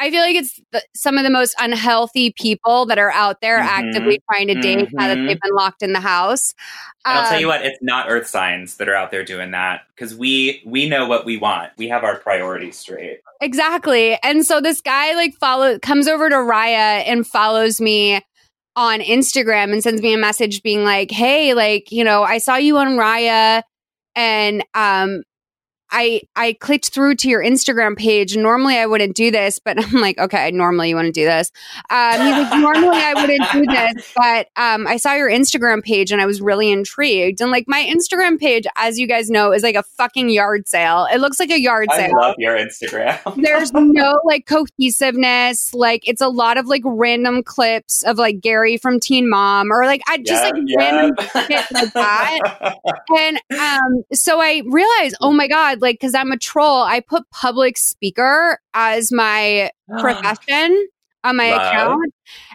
I 0.00 0.10
feel 0.10 0.22
like 0.22 0.34
it's 0.34 0.58
the, 0.72 0.82
some 0.94 1.18
of 1.18 1.24
the 1.24 1.30
most 1.30 1.54
unhealthy 1.60 2.32
people 2.32 2.86
that 2.86 2.98
are 2.98 3.10
out 3.10 3.42
there 3.42 3.58
mm-hmm. 3.58 3.68
actively 3.68 4.22
trying 4.30 4.48
to 4.48 4.54
date 4.54 4.78
mm-hmm. 4.78 4.96
now 4.96 5.08
that 5.08 5.14
they've 5.16 5.36
mm-hmm. 5.36 5.48
been 5.48 5.54
locked 5.54 5.82
in 5.82 5.92
the 5.92 6.00
house. 6.00 6.54
And 7.04 7.18
I'll 7.18 7.28
tell 7.30 7.38
you 7.38 7.52
um, 7.52 7.60
what, 7.60 7.66
it's 7.66 7.78
not 7.82 8.06
earth 8.08 8.26
signs 8.26 8.78
that 8.78 8.88
are 8.88 8.94
out 8.94 9.10
there 9.10 9.24
doing 9.24 9.50
that 9.50 9.82
because 9.94 10.14
we 10.14 10.62
we 10.64 10.88
know 10.88 11.06
what 11.06 11.26
we 11.26 11.36
want. 11.36 11.72
We 11.76 11.88
have 11.88 12.02
our 12.02 12.16
priorities 12.16 12.78
straight. 12.78 13.20
Exactly. 13.42 14.18
And 14.22 14.44
so 14.44 14.60
this 14.60 14.80
guy 14.80 15.14
like 15.14 15.34
follow 15.34 15.78
comes 15.78 16.08
over 16.08 16.30
to 16.30 16.36
Raya 16.36 17.04
and 17.06 17.26
follows 17.26 17.80
me 17.80 18.22
on 18.76 19.00
Instagram 19.00 19.72
and 19.72 19.82
sends 19.82 20.00
me 20.00 20.14
a 20.14 20.18
message 20.18 20.62
being 20.62 20.82
like, 20.82 21.10
"Hey, 21.10 21.52
like, 21.52 21.92
you 21.92 22.04
know, 22.04 22.22
I 22.22 22.38
saw 22.38 22.56
you 22.56 22.78
on 22.78 22.96
Raya 22.96 23.62
and 24.16 24.64
um 24.74 25.22
I 25.90 26.22
I 26.36 26.54
clicked 26.54 26.90
through 26.90 27.16
to 27.16 27.28
your 27.28 27.42
Instagram 27.42 27.96
page. 27.96 28.36
Normally 28.36 28.76
I 28.76 28.86
wouldn't 28.86 29.16
do 29.16 29.30
this, 29.30 29.58
but 29.58 29.82
I'm 29.84 30.00
like, 30.00 30.18
okay, 30.18 30.50
normally 30.50 30.90
you 30.90 30.94
want 30.94 31.06
to 31.06 31.12
do 31.12 31.24
this. 31.24 31.50
Um, 31.90 32.20
he's 32.20 32.50
like, 32.50 32.60
normally 32.60 32.98
I 32.98 33.14
wouldn't 33.14 33.52
do 33.52 33.66
this, 33.66 34.12
but 34.16 34.48
um, 34.56 34.86
I 34.86 34.96
saw 34.96 35.14
your 35.14 35.30
Instagram 35.30 35.82
page 35.82 36.12
and 36.12 36.20
I 36.20 36.26
was 36.26 36.40
really 36.40 36.70
intrigued. 36.70 37.40
And 37.40 37.50
like 37.50 37.64
my 37.66 37.84
Instagram 37.84 38.38
page, 38.38 38.66
as 38.76 38.98
you 38.98 39.06
guys 39.06 39.30
know, 39.30 39.52
is 39.52 39.62
like 39.62 39.74
a 39.74 39.82
fucking 39.82 40.30
yard 40.30 40.68
sale. 40.68 41.06
It 41.12 41.18
looks 41.18 41.40
like 41.40 41.50
a 41.50 41.60
yard 41.60 41.88
sale. 41.94 42.12
I 42.16 42.26
love 42.26 42.36
your 42.38 42.56
Instagram. 42.56 43.20
There's 43.42 43.72
no 43.72 44.20
like 44.24 44.46
cohesiveness. 44.46 45.74
Like 45.74 46.06
it's 46.08 46.20
a 46.20 46.28
lot 46.28 46.58
of 46.58 46.66
like 46.66 46.82
random 46.84 47.42
clips 47.42 48.02
of 48.04 48.18
like 48.18 48.40
Gary 48.40 48.76
from 48.76 49.00
Teen 49.00 49.28
Mom 49.28 49.72
or 49.72 49.86
like 49.86 50.02
I 50.08 50.18
just 50.18 50.44
yep, 50.44 50.54
like 50.54 50.62
yep. 50.66 50.78
random 50.78 51.16
shit 51.32 51.72
like 51.72 51.92
that. 51.94 52.78
and 53.16 53.40
um, 53.58 54.02
so 54.12 54.40
I 54.40 54.62
realized, 54.66 55.16
oh 55.20 55.32
my 55.32 55.48
god 55.48 55.79
like 55.80 55.96
because 55.96 56.14
I'm 56.14 56.32
a 56.32 56.38
troll, 56.38 56.82
I 56.82 57.00
put 57.00 57.28
public 57.30 57.78
speaker 57.78 58.58
as 58.74 59.10
my 59.12 59.70
ah. 59.92 60.00
profession 60.00 60.88
on 61.24 61.36
my 61.36 61.50
wow. 61.50 61.68
account. 61.68 62.14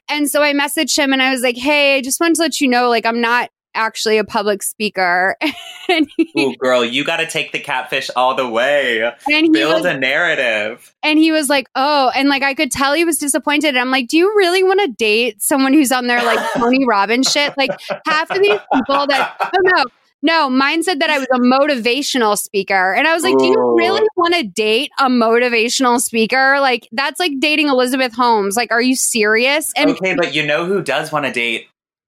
And 0.09 0.29
so 0.29 0.41
I 0.41 0.53
messaged 0.53 0.97
him 0.97 1.13
and 1.13 1.21
I 1.21 1.31
was 1.31 1.41
like, 1.41 1.57
"Hey, 1.57 1.97
I 1.97 2.01
just 2.01 2.19
wanted 2.19 2.35
to 2.35 2.41
let 2.41 2.61
you 2.61 2.67
know 2.67 2.89
like 2.89 3.05
I'm 3.05 3.21
not 3.21 3.49
actually 3.73 4.17
a 4.17 4.23
public 4.23 4.63
speaker." 4.63 5.35
and 5.89 6.07
he, 6.17 6.31
Ooh, 6.37 6.55
girl, 6.57 6.85
you 6.85 7.03
got 7.03 7.17
to 7.17 7.27
take 7.27 7.51
the 7.51 7.59
catfish 7.59 8.09
all 8.15 8.35
the 8.35 8.47
way. 8.47 9.11
And 9.31 9.51
build 9.51 9.83
was, 9.83 9.85
a 9.85 9.97
narrative. 9.97 10.93
And 11.03 11.17
he 11.19 11.31
was 11.31 11.49
like, 11.49 11.67
"Oh," 11.75 12.11
and 12.15 12.29
like 12.29 12.43
I 12.43 12.53
could 12.53 12.71
tell 12.71 12.93
he 12.93 13.05
was 13.05 13.17
disappointed. 13.17 13.69
And 13.69 13.79
I'm 13.79 13.91
like, 13.91 14.07
"Do 14.07 14.17
you 14.17 14.33
really 14.35 14.63
want 14.63 14.79
to 14.81 14.87
date 14.87 15.41
someone 15.41 15.73
who's 15.73 15.91
on 15.91 16.07
their 16.07 16.23
like 16.23 16.39
Tony 16.57 16.85
Robbins 16.85 17.31
shit? 17.31 17.57
Like 17.57 17.71
half 18.05 18.29
of 18.31 18.41
these 18.41 18.59
people 18.73 19.07
that 19.07 19.35
oh 19.41 19.59
no." 19.63 19.85
No, 20.25 20.49
mine 20.49 20.81
said 20.81 21.01
that 21.01 21.11
I 21.11 21.19
was 21.19 21.27
a 21.31 21.37
motivational 21.37 22.35
speaker. 22.35 22.95
And 22.95 23.07
I 23.07 23.13
was 23.13 23.21
like, 23.21 23.37
do 23.37 23.45
you 23.45 23.75
really 23.77 24.01
want 24.17 24.33
to 24.33 24.41
date 24.41 24.89
a 24.97 25.05
motivational 25.05 26.01
speaker? 26.01 26.59
Like, 26.59 26.89
that's 26.91 27.19
like 27.19 27.33
dating 27.39 27.67
Elizabeth 27.67 28.11
Holmes. 28.11 28.55
Like, 28.55 28.71
are 28.71 28.81
you 28.81 28.95
serious? 28.95 29.71
And 29.75 29.91
okay, 29.91 30.15
but 30.15 30.33
you 30.33 30.43
know 30.43 30.65
who 30.65 30.81
does 30.81 31.11
want 31.11 31.25
to 31.27 31.31
date 31.31 31.67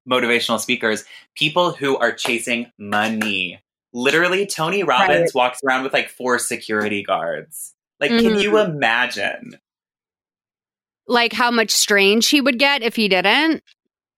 motivational 0.10 0.60
speakers? 0.60 1.04
People 1.36 1.74
who 1.74 1.96
are 1.96 2.12
chasing 2.12 2.72
money. 2.80 3.62
Literally, 3.94 4.48
Tony 4.48 4.82
Robbins 4.82 5.36
right. 5.36 5.36
walks 5.36 5.60
around 5.64 5.84
with 5.84 5.94
like 5.94 6.10
four 6.10 6.40
security 6.40 7.04
guards. 7.04 7.76
Like, 8.00 8.10
mm-hmm. 8.10 8.30
can 8.30 8.40
you 8.40 8.54
mm-hmm. 8.54 8.78
imagine? 8.78 9.60
Like 11.06 11.34
how 11.34 11.52
much 11.52 11.70
strange 11.70 12.30
he 12.30 12.42
would 12.42 12.58
get 12.58 12.82
if 12.82 12.96
he 12.96 13.10
didn't? 13.10 13.62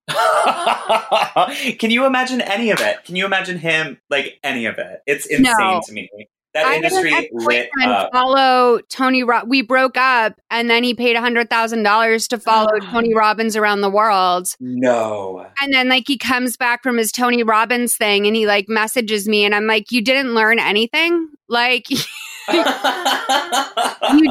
Can 1.79 1.91
you 1.91 2.05
imagine 2.05 2.41
any 2.41 2.71
of 2.71 2.81
it? 2.81 3.03
Can 3.05 3.15
you 3.15 3.25
imagine 3.25 3.57
him 3.57 3.99
like 4.09 4.39
any 4.43 4.65
of 4.65 4.77
it? 4.77 5.01
It's 5.05 5.25
insane 5.25 5.55
no. 5.57 5.81
to 5.85 5.93
me. 5.93 6.09
That 6.55 6.65
I 6.65 6.77
industry 6.77 7.29
lit 7.31 7.69
up. 7.83 8.11
Follow 8.11 8.79
Tony. 8.89 9.23
Ro- 9.23 9.43
we 9.45 9.61
broke 9.61 9.97
up, 9.97 10.33
and 10.49 10.67
then 10.67 10.83
he 10.83 10.95
paid 10.95 11.15
a 11.15 11.21
hundred 11.21 11.47
thousand 11.47 11.83
dollars 11.83 12.27
to 12.29 12.39
follow 12.39 12.79
Tony 12.91 13.13
Robbins 13.13 13.55
around 13.55 13.81
the 13.81 13.89
world. 13.89 14.47
No. 14.59 15.45
And 15.61 15.71
then 15.71 15.89
like 15.89 16.05
he 16.07 16.17
comes 16.17 16.57
back 16.57 16.81
from 16.81 16.97
his 16.97 17.11
Tony 17.11 17.43
Robbins 17.43 17.95
thing, 17.95 18.25
and 18.25 18.35
he 18.35 18.47
like 18.47 18.67
messages 18.67 19.27
me, 19.27 19.45
and 19.45 19.53
I'm 19.53 19.67
like, 19.67 19.91
"You 19.91 20.01
didn't 20.01 20.33
learn 20.33 20.57
anything? 20.57 21.29
Like." 21.47 21.85
you 22.51 22.63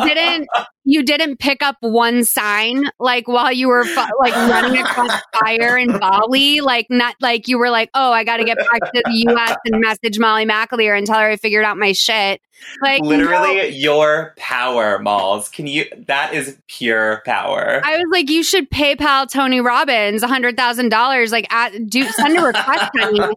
didn't 0.05 0.49
you 0.89 1.03
didn't 1.03 1.37
pick 1.37 1.63
up 1.63 1.77
one 1.81 2.25
sign 2.25 2.85
like 2.99 3.29
while 3.29 3.53
you 3.53 3.69
were 3.69 3.85
like 4.21 4.35
running 4.35 4.81
across 4.81 5.21
fire 5.39 5.77
in 5.77 5.99
Bali 5.99 6.63
like 6.63 6.87
not 6.89 7.15
like 7.21 7.47
you 7.47 7.59
were 7.59 7.69
like 7.69 7.91
oh 7.93 8.11
I 8.11 8.25
got 8.25 8.39
to 8.39 8.45
get 8.45 8.57
back 8.57 8.93
to 8.95 9.03
the 9.05 9.27
US 9.29 9.55
and 9.67 9.83
message 9.83 10.19
Molly 10.19 10.47
McAleer 10.47 10.97
and 10.97 11.07
tell 11.07 11.19
her 11.19 11.29
I 11.29 11.37
figured 11.37 11.67
out 11.67 11.77
my 11.77 11.93
shit. 11.93 12.41
Like 12.83 13.03
literally 13.03 13.69
your 13.69 14.35
power 14.37 14.99
malls. 14.99 15.51
Can 15.51 15.67
you 15.67 15.85
that 16.07 16.33
is 16.33 16.57
pure 16.69 17.23
power. 17.27 17.83
I 17.85 17.99
was 17.99 18.07
like 18.11 18.31
you 18.31 18.43
should 18.43 18.71
PayPal 18.71 19.31
Tony 19.31 19.61
Robbins 19.61 20.23
a 20.23 20.27
hundred 20.27 20.57
thousand 20.57 20.89
dollars 20.89 21.33
like 21.33 21.53
at, 21.53 21.87
do 21.87 22.03
send 22.05 22.39
a 22.39 22.43
request 22.43 22.91
honey. 22.99 23.21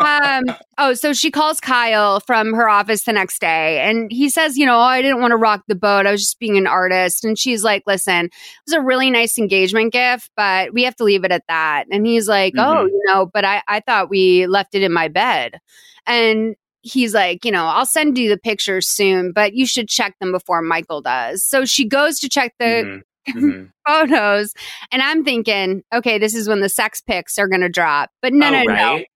Um 0.00 0.44
oh 0.78 0.94
so 0.94 1.12
she 1.12 1.30
calls 1.30 1.58
Kyle 1.60 2.20
from 2.20 2.52
her 2.52 2.68
office 2.68 3.02
the 3.04 3.12
next 3.12 3.40
day 3.40 3.80
and 3.80 4.10
he 4.12 4.28
says, 4.28 4.56
you 4.56 4.66
know, 4.66 4.78
I 4.78 5.02
didn't 5.02 5.20
want 5.20 5.32
to 5.32 5.36
rock 5.36 5.64
the 5.66 5.74
boat. 5.74 6.06
I 6.06 6.12
was 6.12 6.22
just 6.22 6.38
being 6.38 6.47
an 6.56 6.66
artist. 6.66 7.24
And 7.24 7.38
she's 7.38 7.62
like, 7.62 7.82
listen, 7.86 8.26
it 8.26 8.32
was 8.66 8.74
a 8.74 8.80
really 8.80 9.10
nice 9.10 9.38
engagement 9.38 9.92
gift, 9.92 10.30
but 10.36 10.72
we 10.72 10.84
have 10.84 10.96
to 10.96 11.04
leave 11.04 11.24
it 11.24 11.32
at 11.32 11.44
that. 11.48 11.84
And 11.90 12.06
he's 12.06 12.28
like, 12.28 12.54
oh, 12.56 12.60
mm-hmm. 12.60 12.78
oh, 12.78 12.86
you 12.86 13.02
know, 13.06 13.26
but 13.26 13.44
I, 13.44 13.62
I 13.68 13.80
thought 13.80 14.10
we 14.10 14.46
left 14.46 14.74
it 14.74 14.82
in 14.82 14.92
my 14.92 15.08
bed. 15.08 15.58
And 16.06 16.56
he's 16.82 17.14
like, 17.14 17.44
you 17.44 17.50
know, 17.50 17.64
I'll 17.64 17.86
send 17.86 18.16
you 18.16 18.28
the 18.28 18.38
pictures 18.38 18.88
soon, 18.88 19.32
but 19.32 19.54
you 19.54 19.66
should 19.66 19.88
check 19.88 20.16
them 20.20 20.32
before 20.32 20.62
Michael 20.62 21.02
does. 21.02 21.44
So 21.44 21.64
she 21.64 21.86
goes 21.86 22.18
to 22.20 22.28
check 22.28 22.54
the 22.58 22.64
mm-hmm. 22.64 22.98
Mm-hmm. 23.28 23.64
photos, 23.86 24.54
and 24.90 25.02
I'm 25.02 25.22
thinking, 25.22 25.82
okay, 25.92 26.16
this 26.18 26.34
is 26.34 26.48
when 26.48 26.60
the 26.60 26.70
sex 26.70 27.02
pics 27.02 27.38
are 27.38 27.46
going 27.46 27.60
to 27.60 27.68
drop. 27.68 28.08
But 28.22 28.32
no, 28.32 28.46
oh, 28.46 28.62
no, 28.62 28.72
right? 28.72 29.06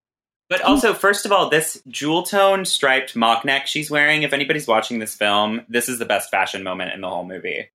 But 0.53 0.61
also, 0.61 0.93
first 0.93 1.25
of 1.25 1.33
all, 1.33 1.49
this 1.49 1.83
jewel 1.89 2.25
tone 2.25 2.67
striped 2.67 3.17
mock 3.17 3.43
neck 3.43 3.67
she's 3.67 3.91
wearing, 3.91 4.23
if 4.23 4.35
anybody's 4.35 4.67
watching 4.67 4.99
this 4.99 5.15
film, 5.15 5.63
this 5.67 5.89
is 5.89 5.99
the 5.99 6.05
best 6.05 6.31
fashion 6.31 6.63
moment 6.63 6.93
in 6.93 7.01
the 7.01 7.09
whole 7.09 7.25
movie. 7.25 7.71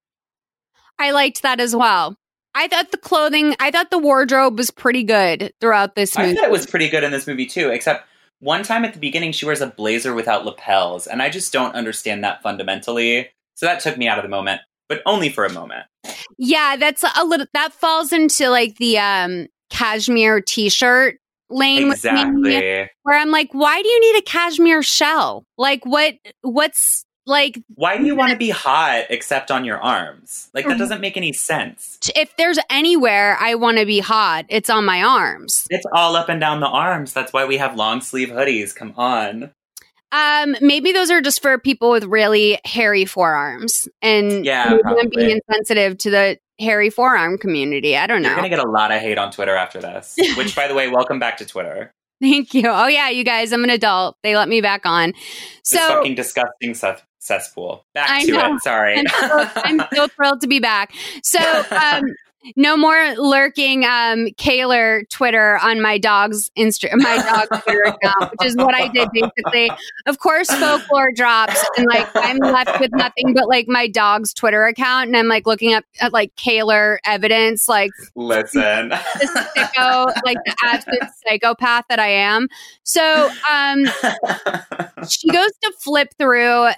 I 0.99 1.09
liked 1.09 1.41
that 1.41 1.59
as 1.59 1.75
well. 1.75 2.15
I 2.53 2.67
thought 2.67 2.91
the 2.91 2.99
clothing, 2.99 3.55
I 3.59 3.71
thought 3.71 3.89
the 3.89 3.97
wardrobe 3.97 4.59
was 4.59 4.69
pretty 4.69 5.01
good 5.01 5.53
throughout 5.59 5.95
this 5.95 6.15
movie. 6.15 6.33
I 6.33 6.35
thought 6.35 6.43
it 6.43 6.51
was 6.51 6.67
pretty 6.67 6.87
good 6.87 7.03
in 7.03 7.09
this 7.09 7.25
movie 7.25 7.47
too, 7.47 7.71
except 7.71 8.07
one 8.41 8.61
time 8.61 8.85
at 8.85 8.93
the 8.93 8.99
beginning 8.99 9.31
she 9.31 9.47
wears 9.47 9.61
a 9.61 9.67
blazer 9.67 10.13
without 10.13 10.45
lapels, 10.45 11.07
and 11.07 11.19
I 11.19 11.31
just 11.31 11.51
don't 11.51 11.73
understand 11.73 12.23
that 12.23 12.43
fundamentally. 12.43 13.27
So 13.55 13.65
that 13.65 13.79
took 13.79 13.97
me 13.97 14.07
out 14.07 14.19
of 14.19 14.23
the 14.23 14.29
moment, 14.29 14.61
but 14.87 15.01
only 15.07 15.29
for 15.29 15.45
a 15.45 15.51
moment. 15.51 15.87
Yeah, 16.37 16.75
that's 16.75 17.03
a 17.03 17.25
little 17.25 17.47
that 17.55 17.73
falls 17.73 18.13
into 18.13 18.51
like 18.51 18.75
the 18.75 18.99
um 18.99 19.47
cashmere 19.71 20.41
t-shirt 20.41 21.19
lane 21.49 21.91
exactly. 21.91 22.41
with 22.41 22.43
me 22.43 22.89
where 23.03 23.17
I'm 23.17 23.31
like, 23.31 23.49
why 23.51 23.81
do 23.81 23.87
you 23.87 23.99
need 23.99 24.19
a 24.19 24.23
cashmere 24.23 24.83
shell? 24.83 25.45
Like 25.57 25.85
what 25.85 26.15
what's 26.41 27.05
Like, 27.25 27.59
Why 27.75 27.97
do 27.97 28.05
you 28.05 28.15
want 28.15 28.31
to 28.31 28.37
be 28.37 28.51
hot 28.51 29.05
except 29.09 29.51
on 29.51 29.65
your 29.65 29.79
arms? 29.81 30.49
Like 30.53 30.65
that 30.65 30.75
mm. 30.75 30.79
doesn't 30.79 31.01
make 31.01 31.17
any 31.17 31.33
sense. 31.33 31.99
if 32.15 32.35
there's 32.37 32.57
anywhere 32.69 33.37
I 33.39 33.55
want 33.55 33.79
to 33.79 33.85
be 33.85 33.99
hot, 33.99 34.45
it's 34.47 34.69
on 34.69 34.85
my 34.85 35.03
arms. 35.03 35.65
It's 35.69 35.85
all 35.91 36.15
up 36.15 36.29
and 36.29 36.39
down 36.39 36.61
the 36.61 36.67
arms. 36.67 37.11
That's 37.11 37.33
why 37.33 37.45
we 37.45 37.57
have 37.57 37.75
long 37.75 37.99
sleeve 37.99 38.29
hoodies. 38.29 38.73
Come 38.73 38.93
on. 38.95 39.51
Um, 40.11 40.55
maybe 40.61 40.91
those 40.93 41.11
are 41.11 41.21
just 41.21 41.41
for 41.41 41.57
people 41.57 41.89
with 41.91 42.05
really 42.05 42.59
hairy 42.65 43.05
forearms, 43.05 43.87
and 44.01 44.45
Yeah, 44.45 44.77
being 45.11 45.31
insensitive 45.49 45.97
to 45.99 46.09
the 46.09 46.37
hairy 46.59 46.89
forearm 46.89 47.37
community. 47.37 47.97
I 47.97 48.07
don't 48.07 48.21
know. 48.21 48.29
You're 48.29 48.37
gonna 48.37 48.49
get 48.49 48.59
a 48.59 48.69
lot 48.69 48.91
of 48.91 49.01
hate 49.01 49.17
on 49.17 49.31
Twitter 49.31 49.55
after 49.55 49.79
this. 49.79 50.15
Which, 50.37 50.55
by 50.55 50.67
the 50.67 50.73
way, 50.75 50.87
welcome 50.89 51.19
back 51.19 51.37
to 51.37 51.45
Twitter. 51.45 51.93
Thank 52.21 52.53
you. 52.53 52.63
Oh 52.67 52.87
yeah, 52.87 53.09
you 53.09 53.23
guys, 53.23 53.51
I'm 53.53 53.63
an 53.63 53.69
adult. 53.69 54.17
They 54.23 54.35
let 54.35 54.47
me 54.49 54.61
back 54.61 54.85
on. 54.85 55.11
This 55.11 55.21
So 55.65 55.77
fucking 55.79 56.15
disgusting 56.15 56.73
cess- 56.73 57.01
cesspool. 57.19 57.85
Back 57.93 58.09
I 58.09 58.25
to 58.25 58.31
know. 58.31 58.55
it. 58.55 58.61
Sorry. 58.63 58.97
I'm 58.97 59.07
so, 59.07 59.49
I'm 59.57 59.81
so 59.93 60.07
thrilled 60.15 60.41
to 60.41 60.47
be 60.47 60.59
back. 60.59 60.93
So, 61.23 61.39
um, 61.69 62.03
no 62.55 62.77
more 62.77 63.15
lurking 63.17 63.83
um 63.83 64.27
Kaylor 64.37 65.07
Twitter 65.09 65.57
on 65.61 65.81
my 65.81 65.97
dog's 65.97 66.49
Insta 66.57 66.89
my 66.93 67.17
dog's 67.17 67.63
Twitter 67.63 67.81
account, 67.83 68.31
which 68.31 68.47
is 68.47 68.55
what 68.55 68.75
I 68.75 68.87
did 68.89 69.09
basically. 69.11 69.71
Of 70.05 70.19
course, 70.19 70.49
folklore 70.49 71.11
drops, 71.15 71.63
and 71.77 71.87
like 71.87 72.07
I'm 72.15 72.37
left 72.37 72.79
with 72.79 72.91
nothing 72.93 73.33
but 73.33 73.47
like 73.47 73.67
my 73.67 73.87
dog's 73.87 74.33
Twitter 74.33 74.65
account, 74.65 75.07
and 75.07 75.17
I'm 75.17 75.27
like 75.27 75.45
looking 75.45 75.73
up 75.73 75.83
at 75.99 76.13
like 76.13 76.35
Kaylor 76.35 76.97
evidence, 77.05 77.67
like 77.67 77.91
Listen. 78.15 78.89
the 78.89 79.47
sicko, 79.55 80.13
like 80.23 80.37
the 80.45 80.55
absolute 80.63 81.09
psychopath 81.25 81.85
that 81.89 81.99
I 81.99 82.09
am. 82.09 82.47
So, 82.83 83.29
um, 83.51 83.85
she 85.09 85.29
goes 85.31 85.51
to 85.63 85.73
flip 85.79 86.13
through 86.17 86.69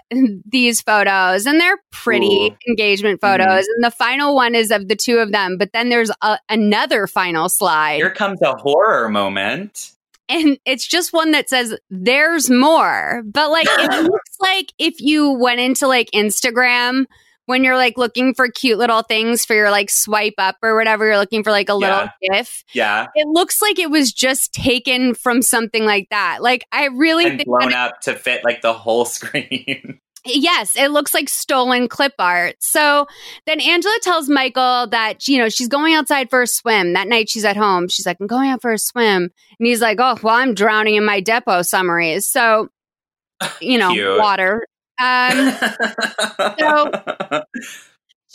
these 0.46 0.82
photos, 0.82 1.46
and 1.46 1.60
they're 1.60 1.78
pretty 1.92 2.28
Ooh. 2.52 2.58
engagement 2.68 3.10
Mm-hmm. 3.22 3.44
photos. 3.44 3.68
And 3.76 3.84
the 3.84 3.92
final 3.92 4.36
one 4.36 4.56
is 4.56 4.72
of 4.72 4.88
the 4.88 4.96
two 4.96 5.18
of 5.18 5.32
them, 5.32 5.58
but 5.60 5.72
then 5.74 5.90
there's 5.90 6.10
a, 6.24 6.40
another 6.50 7.06
final 7.06 7.50
slide, 7.50 7.98
Here 7.98 8.10
comes 8.10 8.42
a 8.42 8.56
horror 8.56 9.10
moment. 9.10 9.92
and 10.28 10.58
it's 10.66 10.88
just 10.88 11.14
one 11.14 11.32
that 11.32 11.50
says 11.50 11.78
"There's 11.92 12.50
more," 12.50 13.22
but 13.26 13.52
like 13.52 13.68
it 13.70 14.04
looks 14.12 14.38
like 14.40 14.74
if 14.80 15.00
you 15.00 15.32
went 15.34 15.60
into 15.60 15.88
like 15.88 16.10
Instagram. 16.12 17.06
When 17.46 17.64
you're 17.64 17.78
like 17.78 17.98
looking 17.98 18.36
for 18.36 18.48
cute 18.48 18.78
little 18.78 19.02
things 19.02 19.44
for 19.44 19.56
your 19.56 19.72
like 19.72 19.90
swipe 19.90 20.36
up 20.38 20.58
or 20.62 20.76
whatever, 20.76 21.08
you're 21.08 21.18
looking 21.18 21.44
for 21.44 21.50
like 21.50 21.68
a 21.68 21.74
little 21.74 22.08
GIF. 22.22 22.64
Yeah. 22.74 23.08
It 23.16 23.28
looks 23.28 23.60
like 23.60 23.80
it 23.80 23.90
was 23.90 24.14
just 24.14 24.54
taken 24.54 25.16
from 25.16 25.42
something 25.42 25.84
like 25.84 26.10
that. 26.12 26.44
Like 26.44 26.64
I 26.72 26.90
really 26.90 27.26
And 27.26 27.38
think 27.38 27.48
blown 27.48 27.74
up 27.74 28.02
to 28.02 28.14
fit 28.14 28.44
like 28.44 28.62
the 28.62 28.74
whole 28.74 29.04
screen. 29.06 30.00
Yes, 30.26 30.76
it 30.76 30.92
looks 30.92 31.14
like 31.14 31.30
stolen 31.30 31.88
clip 31.88 32.14
art. 32.20 32.56
So 32.60 33.08
then 33.46 33.62
Angela 33.62 33.98
tells 34.02 34.30
Michael 34.30 34.88
that 34.88 35.28
you 35.28 35.38
know 35.38 35.50
she's 35.50 35.68
going 35.68 35.94
outside 35.94 36.30
for 36.30 36.42
a 36.42 36.48
swim. 36.48 36.94
That 36.94 37.08
night 37.08 37.30
she's 37.30 37.46
at 37.46 37.58
home. 37.58 37.88
She's 37.88 38.06
like, 38.06 38.18
I'm 38.20 38.28
going 38.28 38.50
out 38.50 38.62
for 38.62 38.72
a 38.72 38.78
swim, 38.80 39.30
and 39.60 39.68
he's 39.68 39.82
like, 39.82 39.98
Oh, 40.00 40.18
well, 40.22 40.36
I'm 40.36 40.54
drowning 40.54 40.96
in 40.96 41.06
my 41.06 41.22
depo 41.22 41.66
summaries. 41.66 42.28
So 42.28 42.70
you 43.62 43.78
know, 43.78 43.94
Cute. 43.94 44.20
water. 44.20 44.68
Um, 45.02 45.52
so 46.60 46.92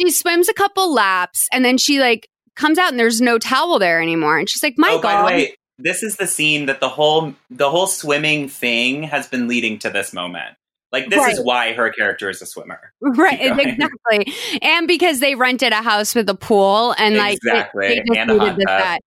she 0.00 0.10
swims 0.10 0.48
a 0.48 0.54
couple 0.54 0.92
laps, 0.92 1.48
and 1.52 1.64
then 1.64 1.78
she 1.78 2.00
like 2.00 2.28
comes 2.56 2.78
out, 2.78 2.90
and 2.90 2.98
there's 2.98 3.20
no 3.20 3.38
towel 3.38 3.78
there 3.78 4.00
anymore, 4.00 4.38
and 4.38 4.48
she's 4.48 4.62
like, 4.62 4.74
Michael. 4.78 4.98
Oh, 4.98 5.02
by 5.02 5.18
the 5.18 5.24
way, 5.24 5.56
this 5.78 6.02
is 6.02 6.16
the 6.16 6.26
scene 6.26 6.66
that 6.66 6.80
the 6.80 6.88
whole 6.88 7.34
the 7.50 7.70
whole 7.70 7.86
swimming 7.86 8.48
thing 8.48 9.04
has 9.04 9.26
been 9.26 9.48
leading 9.48 9.78
to 9.80 9.90
this 9.90 10.12
moment. 10.12 10.56
Like 10.94 11.10
this 11.10 11.26
is 11.34 11.44
why 11.44 11.72
her 11.74 11.90
character 11.90 12.30
is 12.30 12.40
a 12.40 12.46
swimmer. 12.46 12.92
Right, 13.02 13.38
exactly. 13.40 14.32
And 14.62 14.88
because 14.88 15.20
they 15.20 15.34
rented 15.34 15.72
a 15.72 15.82
house 15.82 16.14
with 16.14 16.28
a 16.30 16.34
pool 16.34 16.94
and 16.96 17.16
like 17.16 17.34
Exactly. 17.36 17.88
they 17.88 17.96
just 18.06 18.18
And 18.18 18.30
a 18.30 18.38
hot 18.38 18.58
tub. 18.66 19.00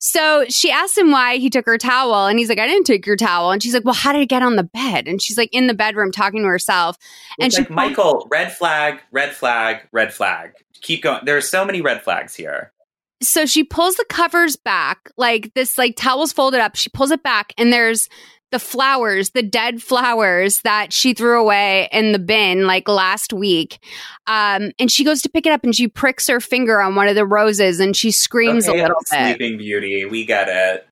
So 0.00 0.44
she 0.48 0.70
asked 0.70 0.96
him 0.96 1.10
why 1.10 1.36
he 1.36 1.50
took 1.50 1.66
her 1.66 1.76
towel 1.78 2.26
and 2.26 2.38
he's 2.38 2.48
like, 2.48 2.58
I 2.58 2.66
didn't 2.66 2.84
take 2.86 3.04
your 3.06 3.16
towel. 3.16 3.50
And 3.50 3.62
she's 3.62 3.74
like, 3.74 3.84
Well, 3.84 3.94
how 3.94 4.12
did 4.12 4.22
it 4.22 4.28
get 4.28 4.42
on 4.42 4.56
the 4.56 4.64
bed? 4.64 5.06
And 5.06 5.20
she's 5.22 5.36
like 5.38 5.50
in 5.52 5.66
the 5.66 5.74
bedroom 5.74 6.10
talking 6.10 6.42
to 6.42 6.48
herself. 6.48 6.96
And 7.38 7.48
It's 7.48 7.56
she 7.56 7.62
like 7.62 7.70
Michael, 7.70 8.26
red 8.30 8.52
flag, 8.56 9.00
red 9.12 9.34
flag, 9.34 9.82
red 9.92 10.12
flag. 10.12 10.52
Keep 10.82 11.02
going. 11.02 11.20
There 11.24 11.36
are 11.36 11.40
so 11.42 11.64
many 11.64 11.80
red 11.80 12.02
flags 12.02 12.34
here. 12.34 12.72
so 13.22 13.46
she 13.46 13.64
pulls 13.64 13.96
the 13.96 14.04
covers 14.08 14.56
back, 14.56 15.10
like 15.16 15.52
this 15.54 15.76
like 15.78 15.96
towel's 15.96 16.32
folded 16.32 16.60
up. 16.60 16.76
She 16.76 16.90
pulls 16.90 17.10
it 17.10 17.22
back 17.22 17.52
and 17.58 17.72
there's 17.72 18.08
the 18.56 18.60
flowers, 18.64 19.30
the 19.30 19.42
dead 19.42 19.82
flowers 19.82 20.62
that 20.62 20.90
she 20.90 21.12
threw 21.12 21.38
away 21.38 21.90
in 21.92 22.12
the 22.12 22.18
bin 22.18 22.66
like 22.66 22.88
last 22.88 23.34
week. 23.34 23.78
Um, 24.26 24.70
and 24.78 24.90
she 24.90 25.04
goes 25.04 25.20
to 25.22 25.28
pick 25.28 25.44
it 25.44 25.52
up 25.52 25.62
and 25.62 25.74
she 25.76 25.88
pricks 25.88 26.26
her 26.28 26.40
finger 26.40 26.80
on 26.80 26.94
one 26.94 27.06
of 27.06 27.14
the 27.16 27.26
roses 27.26 27.80
and 27.80 27.94
she 27.94 28.10
screams 28.10 28.66
Okay, 28.66 28.78
a 28.78 28.82
little 28.82 28.96
bit. 29.10 29.36
Sleeping 29.36 29.58
Beauty, 29.58 30.06
we 30.06 30.24
get 30.24 30.48
it. 30.48 30.86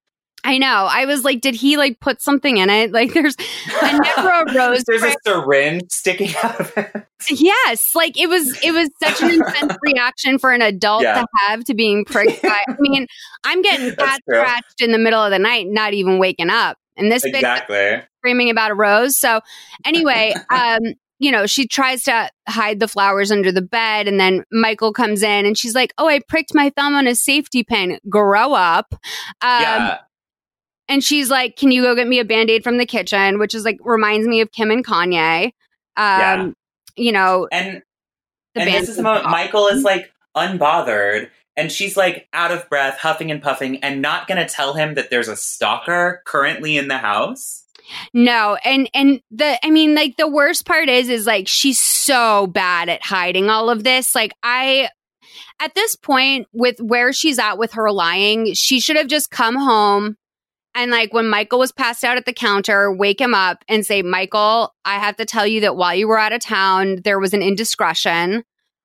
I 0.46 0.58
know. 0.58 0.86
I 0.90 1.06
was 1.06 1.24
like, 1.24 1.40
did 1.40 1.54
he 1.54 1.78
like 1.78 2.00
put 2.00 2.20
something 2.20 2.58
in 2.58 2.68
it? 2.68 2.92
Like 2.92 3.14
there's 3.14 3.34
a 3.80 3.98
never 3.98 4.28
a 4.28 4.54
rose 4.54 4.84
There's 4.86 5.00
prick. 5.00 5.16
a 5.24 5.30
syringe 5.30 5.84
sticking 5.90 6.34
out 6.42 6.60
of 6.60 6.72
it. 6.76 7.06
Yes, 7.30 7.94
like 7.94 8.20
it 8.20 8.28
was 8.28 8.58
it 8.62 8.72
was 8.72 8.90
such 9.02 9.22
an 9.22 9.30
intense 9.40 9.74
reaction 9.82 10.38
for 10.38 10.52
an 10.52 10.60
adult 10.60 11.02
Yeah. 11.04 11.22
to 11.22 11.26
have 11.48 11.64
to 11.64 11.74
being 11.74 12.04
pricked 12.04 12.42
by. 12.42 12.60
I 12.68 12.74
mean, 12.78 13.06
I'm 13.44 13.62
getting 13.62 13.96
cat 13.96 14.20
scratched 14.28 14.82
in 14.82 14.92
the 14.92 14.98
middle 14.98 15.22
of 15.22 15.30
the 15.30 15.38
night, 15.38 15.66
not 15.66 15.94
even 15.94 16.18
waking 16.18 16.50
up. 16.50 16.76
And 16.96 17.10
this 17.10 17.24
Exactly. 17.24 18.02
screaming 18.20 18.50
about 18.50 18.70
a 18.70 18.74
rose. 18.74 19.16
So 19.16 19.40
anyway, 19.84 20.34
um, 20.50 20.80
you 21.18 21.30
know, 21.30 21.46
she 21.46 21.66
tries 21.66 22.02
to 22.04 22.28
hide 22.48 22.80
the 22.80 22.88
flowers 22.88 23.30
under 23.32 23.50
the 23.52 23.62
bed, 23.62 24.08
and 24.08 24.18
then 24.20 24.44
Michael 24.52 24.92
comes 24.92 25.22
in 25.22 25.46
and 25.46 25.56
she's 25.56 25.74
like, 25.74 25.92
Oh, 25.98 26.08
I 26.08 26.20
pricked 26.28 26.54
my 26.54 26.70
thumb 26.76 26.94
on 26.94 27.06
a 27.06 27.14
safety 27.14 27.62
pin. 27.64 27.98
Grow 28.08 28.52
up. 28.52 28.86
Um, 29.40 29.60
yeah. 29.62 29.98
and 30.88 31.02
she's 31.02 31.30
like, 31.30 31.56
"Can 31.56 31.70
you 31.70 31.82
go 31.82 31.94
get 31.94 32.06
me 32.08 32.18
a 32.18 32.24
band 32.24 32.50
aid 32.50 32.62
from 32.64 32.76
the 32.78 32.84
kitchen?" 32.86 33.38
Which 33.38 33.54
is 33.54 33.64
like 33.64 33.78
reminds 33.84 34.26
me 34.26 34.40
of 34.40 34.50
Kim 34.52 34.70
and 34.70 34.84
Kanye. 34.84 35.46
Um, 35.46 35.52
Yeah. 35.96 36.50
you 36.96 37.12
know, 37.12 37.48
And 37.50 37.82
the 38.54 38.60
and 38.62 38.70
band 38.70 38.82
this 38.82 38.88
is 38.90 38.96
the 38.96 39.02
moment 39.02 39.26
Michael 39.30 39.68
is 39.68 39.82
like 39.82 40.12
unbothered 40.36 41.30
and 41.56 41.70
she's 41.70 41.96
like 41.96 42.28
out 42.32 42.50
of 42.50 42.68
breath, 42.68 42.98
huffing 42.98 43.30
and 43.30 43.42
puffing, 43.42 43.78
and 43.82 44.02
not 44.02 44.26
gonna 44.26 44.48
tell 44.48 44.74
him 44.74 44.94
that 44.94 45.10
there's 45.10 45.28
a 45.28 45.36
stalker 45.36 46.22
currently 46.26 46.76
in 46.76 46.88
the 46.88 46.98
house. 46.98 47.64
No, 48.12 48.56
and 48.64 48.88
and 48.94 49.20
the 49.30 49.58
I 49.64 49.70
mean, 49.70 49.94
like 49.94 50.16
the 50.16 50.28
worst 50.28 50.66
part 50.66 50.88
is, 50.88 51.08
is 51.08 51.26
like 51.26 51.48
she's 51.48 51.80
so 51.80 52.46
bad 52.46 52.88
at 52.88 53.04
hiding 53.04 53.50
all 53.50 53.70
of 53.70 53.84
this. 53.84 54.14
Like 54.14 54.32
I. 54.42 54.88
At 55.60 55.74
this 55.74 55.94
point, 55.94 56.48
with 56.52 56.80
where 56.80 57.12
she's 57.12 57.38
at 57.38 57.58
with 57.58 57.72
her 57.72 57.90
lying, 57.90 58.54
she 58.54 58.80
should 58.80 58.96
have 58.96 59.06
just 59.06 59.30
come 59.30 59.54
home 59.56 60.16
and, 60.74 60.90
like, 60.90 61.14
when 61.14 61.28
Michael 61.28 61.60
was 61.60 61.70
passed 61.70 62.02
out 62.02 62.16
at 62.16 62.26
the 62.26 62.32
counter, 62.32 62.92
wake 62.92 63.20
him 63.20 63.32
up 63.32 63.64
and 63.68 63.86
say, 63.86 64.02
Michael, 64.02 64.74
I 64.84 64.98
have 64.98 65.16
to 65.16 65.24
tell 65.24 65.46
you 65.46 65.60
that 65.60 65.76
while 65.76 65.94
you 65.94 66.08
were 66.08 66.18
out 66.18 66.32
of 66.32 66.40
town, 66.40 67.00
there 67.04 67.20
was 67.20 67.32
an 67.32 67.42
indiscretion. 67.42 68.42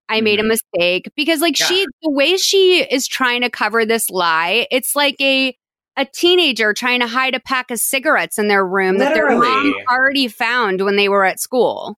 I 0.10 0.22
made 0.22 0.40
a 0.40 0.42
mm-hmm. 0.42 0.50
mistake 0.50 1.12
because, 1.16 1.40
like, 1.40 1.56
she, 1.56 1.86
the 2.02 2.10
way 2.10 2.36
she 2.38 2.82
is 2.84 3.08
trying 3.08 3.42
to 3.42 3.50
cover 3.50 3.86
this 3.86 4.10
lie, 4.10 4.68
it's 4.72 4.96
like 4.96 5.16
a, 5.22 5.56
a 5.96 6.06
teenager 6.06 6.74
trying 6.74 7.00
to 7.02 7.08
hide 7.08 7.36
a 7.36 7.40
pack 7.40 7.70
of 7.72 7.80
cigarettes 7.80 8.40
in 8.40 8.48
their 8.48 8.66
room 8.66 8.98
that 8.98 9.14
their 9.14 9.30
mom 9.38 9.74
already 9.90 10.28
found 10.28 10.82
when 10.82 10.96
they 10.96 11.10
were 11.10 11.24
at 11.24 11.40
school. 11.40 11.98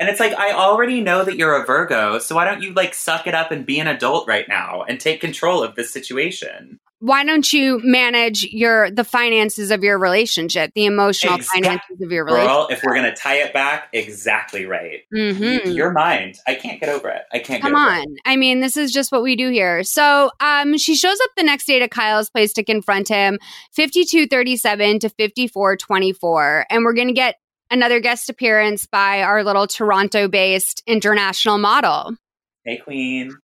And 0.00 0.08
it's 0.08 0.18
like, 0.18 0.32
I 0.32 0.52
already 0.52 1.02
know 1.02 1.22
that 1.24 1.36
you're 1.36 1.62
a 1.62 1.66
Virgo, 1.66 2.18
so 2.18 2.34
why 2.34 2.46
don't 2.46 2.62
you 2.62 2.72
like 2.72 2.94
suck 2.94 3.26
it 3.26 3.34
up 3.34 3.50
and 3.52 3.66
be 3.66 3.78
an 3.78 3.86
adult 3.86 4.26
right 4.26 4.48
now 4.48 4.82
and 4.82 4.98
take 4.98 5.20
control 5.20 5.62
of 5.62 5.74
this 5.76 5.92
situation? 5.92 6.80
Why 7.02 7.24
don't 7.24 7.50
you 7.50 7.80
manage 7.82 8.44
your 8.44 8.90
the 8.90 9.04
finances 9.04 9.70
of 9.70 9.82
your 9.82 9.98
relationship, 9.98 10.72
the 10.74 10.84
emotional 10.84 11.36
Exact- 11.36 11.54
finances 11.64 12.00
of 12.02 12.10
your 12.12 12.24
relationship? 12.26 12.50
Girl, 12.50 12.68
if 12.70 12.82
we're 12.82 12.94
gonna 12.94 13.14
tie 13.14 13.36
it 13.36 13.54
back, 13.54 13.88
exactly 13.94 14.66
right. 14.66 15.00
Mhm. 15.14 15.74
Your 15.74 15.92
mind. 15.92 16.36
I 16.46 16.54
can't 16.56 16.78
get 16.80 16.90
over 16.90 17.08
it. 17.08 17.22
I 17.32 17.38
can't 17.38 17.62
Come 17.62 17.72
get 17.72 17.78
over 17.78 18.00
on. 18.00 18.16
I 18.26 18.36
mean, 18.36 18.60
this 18.60 18.76
is 18.76 18.92
just 18.92 19.12
what 19.12 19.22
we 19.22 19.34
do 19.36 19.50
here. 19.50 19.82
So 19.82 20.30
um, 20.40 20.76
she 20.76 20.94
shows 20.94 21.18
up 21.22 21.30
the 21.38 21.42
next 21.42 21.66
day 21.66 21.78
to 21.78 21.88
Kyle's 21.88 22.28
place 22.28 22.52
to 22.54 22.64
confront 22.64 23.08
him, 23.08 23.38
5237 23.72 24.98
to 25.00 25.08
5424. 25.08 26.66
And 26.70 26.84
we're 26.84 26.92
going 26.92 27.08
to 27.08 27.14
get 27.14 27.36
another 27.70 28.00
guest 28.00 28.28
appearance 28.28 28.86
by 28.86 29.22
our 29.22 29.44
little 29.44 29.66
Toronto 29.66 30.28
based 30.28 30.82
international 30.86 31.58
model. 31.58 32.16
Hey, 32.64 32.78
Queen. 32.78 33.36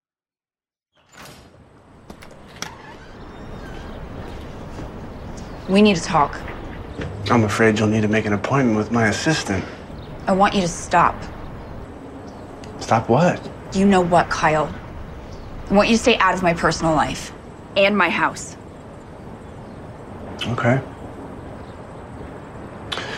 We 5.69 5.83
need 5.83 5.97
to 5.97 6.03
talk. 6.03 6.39
I'm 7.31 7.45
afraid 7.45 7.79
you'll 7.79 7.89
need 7.89 8.03
to 8.03 8.09
make 8.09 8.25
an 8.25 8.33
appointment 8.33 8.77
with 8.77 8.93
my 8.93 9.09
assistant. 9.09 9.65
I 10.27 10.33
want 10.33 10.55
you 10.55 10.61
to 10.61 10.69
stop. 10.69 11.21
Stop 12.81 13.09
what? 13.09 13.41
You 13.73 13.85
know 13.85 14.01
what, 14.01 14.31
Kyle? 14.31 14.73
I 15.71 15.75
want 15.75 15.89
you 15.89 15.97
to 15.97 16.03
stay 16.03 16.17
out 16.19 16.35
of 16.35 16.43
my 16.43 16.55
personal 16.55 16.95
life 16.95 17.33
and 17.77 17.97
my 17.97 18.11
house. 18.11 18.57
Okay. 20.47 20.81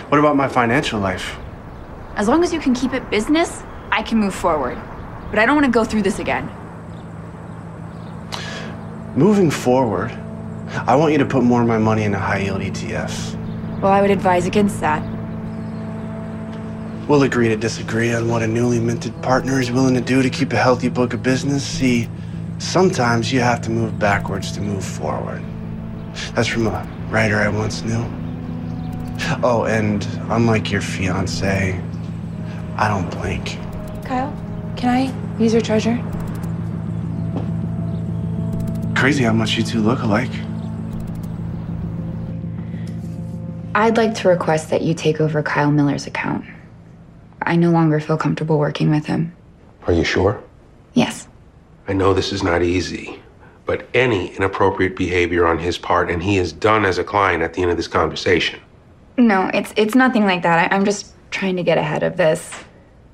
What 0.08 0.18
about 0.18 0.36
my 0.36 0.48
financial 0.48 0.98
life? 1.00 1.38
As 2.16 2.28
long 2.28 2.42
as 2.42 2.50
you 2.50 2.60
can 2.60 2.74
keep 2.74 2.94
it 2.94 3.10
business, 3.10 3.62
I 3.90 4.02
can 4.02 4.16
move 4.16 4.34
forward. 4.34 4.78
But 5.28 5.38
I 5.38 5.44
don't 5.44 5.54
want 5.54 5.66
to 5.66 5.70
go 5.70 5.84
through 5.84 6.00
this 6.00 6.18
again. 6.18 6.50
Moving 9.14 9.50
forward, 9.50 10.10
I 10.86 10.96
want 10.96 11.12
you 11.12 11.18
to 11.18 11.26
put 11.26 11.44
more 11.44 11.60
of 11.60 11.68
my 11.68 11.76
money 11.76 12.04
into 12.04 12.18
high 12.18 12.38
yield 12.38 12.62
ETFs. 12.62 13.34
Well, 13.82 13.92
I 13.92 14.00
would 14.00 14.10
advise 14.10 14.46
against 14.46 14.80
that. 14.80 15.02
We'll 17.06 17.24
agree 17.24 17.48
to 17.48 17.56
disagree 17.56 18.14
on 18.14 18.28
what 18.28 18.42
a 18.42 18.46
newly 18.46 18.80
minted 18.80 19.20
partner 19.20 19.60
is 19.60 19.70
willing 19.70 19.94
to 19.94 20.00
do 20.00 20.22
to 20.22 20.30
keep 20.30 20.54
a 20.54 20.56
healthy 20.56 20.88
book 20.88 21.12
of 21.12 21.22
business. 21.22 21.62
See, 21.62 22.08
sometimes 22.56 23.30
you 23.30 23.40
have 23.40 23.60
to 23.62 23.70
move 23.70 23.98
backwards 23.98 24.52
to 24.52 24.62
move 24.62 24.84
forward. 24.84 25.42
That's 26.34 26.48
from 26.48 26.66
a 26.66 26.88
writer 27.10 27.36
I 27.36 27.48
once 27.48 27.82
knew. 27.82 28.17
Oh, 29.42 29.64
and 29.68 30.06
unlike 30.30 30.70
your 30.70 30.80
fiance, 30.80 31.80
I 32.76 32.88
don't 32.88 33.10
blink. 33.10 33.58
Kyle, 34.04 34.32
can 34.76 34.88
I 34.88 35.38
use 35.42 35.52
your 35.52 35.62
treasure? 35.62 35.96
Crazy 38.96 39.24
how 39.24 39.32
much 39.32 39.56
you 39.56 39.62
two 39.62 39.80
look 39.80 40.00
alike. 40.02 40.30
I'd 43.74 43.96
like 43.96 44.14
to 44.16 44.28
request 44.28 44.70
that 44.70 44.82
you 44.82 44.94
take 44.94 45.20
over 45.20 45.42
Kyle 45.42 45.70
Miller's 45.70 46.06
account. 46.06 46.44
I 47.42 47.54
no 47.54 47.70
longer 47.70 48.00
feel 48.00 48.16
comfortable 48.16 48.58
working 48.58 48.90
with 48.90 49.06
him. 49.06 49.36
Are 49.86 49.92
you 49.92 50.04
sure? 50.04 50.42
Yes. 50.94 51.28
I 51.86 51.92
know 51.92 52.12
this 52.12 52.32
is 52.32 52.42
not 52.42 52.62
easy, 52.62 53.22
but 53.66 53.88
any 53.94 54.34
inappropriate 54.34 54.96
behavior 54.96 55.46
on 55.46 55.58
his 55.58 55.78
part, 55.78 56.10
and 56.10 56.22
he 56.22 56.38
is 56.38 56.52
done 56.52 56.84
as 56.84 56.98
a 56.98 57.04
client 57.04 57.42
at 57.42 57.54
the 57.54 57.62
end 57.62 57.70
of 57.70 57.76
this 57.76 57.86
conversation. 57.88 58.58
No, 59.18 59.50
it's 59.52 59.74
it's 59.76 59.94
nothing 59.94 60.24
like 60.24 60.42
that. 60.42 60.72
I, 60.72 60.74
I'm 60.74 60.84
just 60.84 61.12
trying 61.30 61.56
to 61.56 61.62
get 61.62 61.76
ahead 61.76 62.04
of 62.04 62.16
this. 62.16 62.52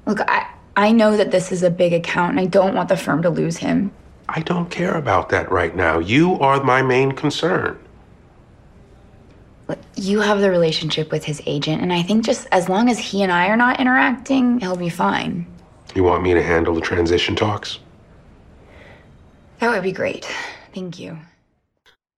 Look, 0.06 0.20
I 0.20 0.46
I 0.76 0.92
know 0.92 1.16
that 1.16 1.30
this 1.30 1.50
is 1.50 1.62
a 1.62 1.70
big 1.70 1.92
account 1.92 2.32
and 2.32 2.40
I 2.40 2.44
don't 2.46 2.74
want 2.74 2.90
the 2.90 2.96
firm 2.96 3.22
to 3.22 3.30
lose 3.30 3.56
him. 3.56 3.90
I 4.28 4.40
don't 4.40 4.70
care 4.70 4.94
about 4.96 5.30
that 5.30 5.50
right 5.50 5.74
now. 5.74 5.98
You 5.98 6.38
are 6.40 6.62
my 6.62 6.82
main 6.82 7.12
concern. 7.12 7.78
Look, 9.68 9.78
You 9.96 10.20
have 10.20 10.40
the 10.40 10.50
relationship 10.50 11.10
with 11.10 11.24
his 11.24 11.42
agent, 11.46 11.80
and 11.82 11.92
I 11.92 12.02
think 12.02 12.24
just 12.24 12.46
as 12.52 12.68
long 12.68 12.90
as 12.90 12.98
he 12.98 13.22
and 13.22 13.32
I 13.32 13.48
are 13.48 13.56
not 13.56 13.80
interacting, 13.80 14.60
he'll 14.60 14.76
be 14.76 14.90
fine. 14.90 15.46
You 15.94 16.04
want 16.04 16.22
me 16.22 16.34
to 16.34 16.42
handle 16.42 16.74
the 16.74 16.80
transition 16.80 17.34
talks? 17.36 17.78
That 19.60 19.70
would 19.70 19.82
be 19.82 19.92
great. 19.92 20.26
Thank 20.74 20.98
you. 20.98 21.18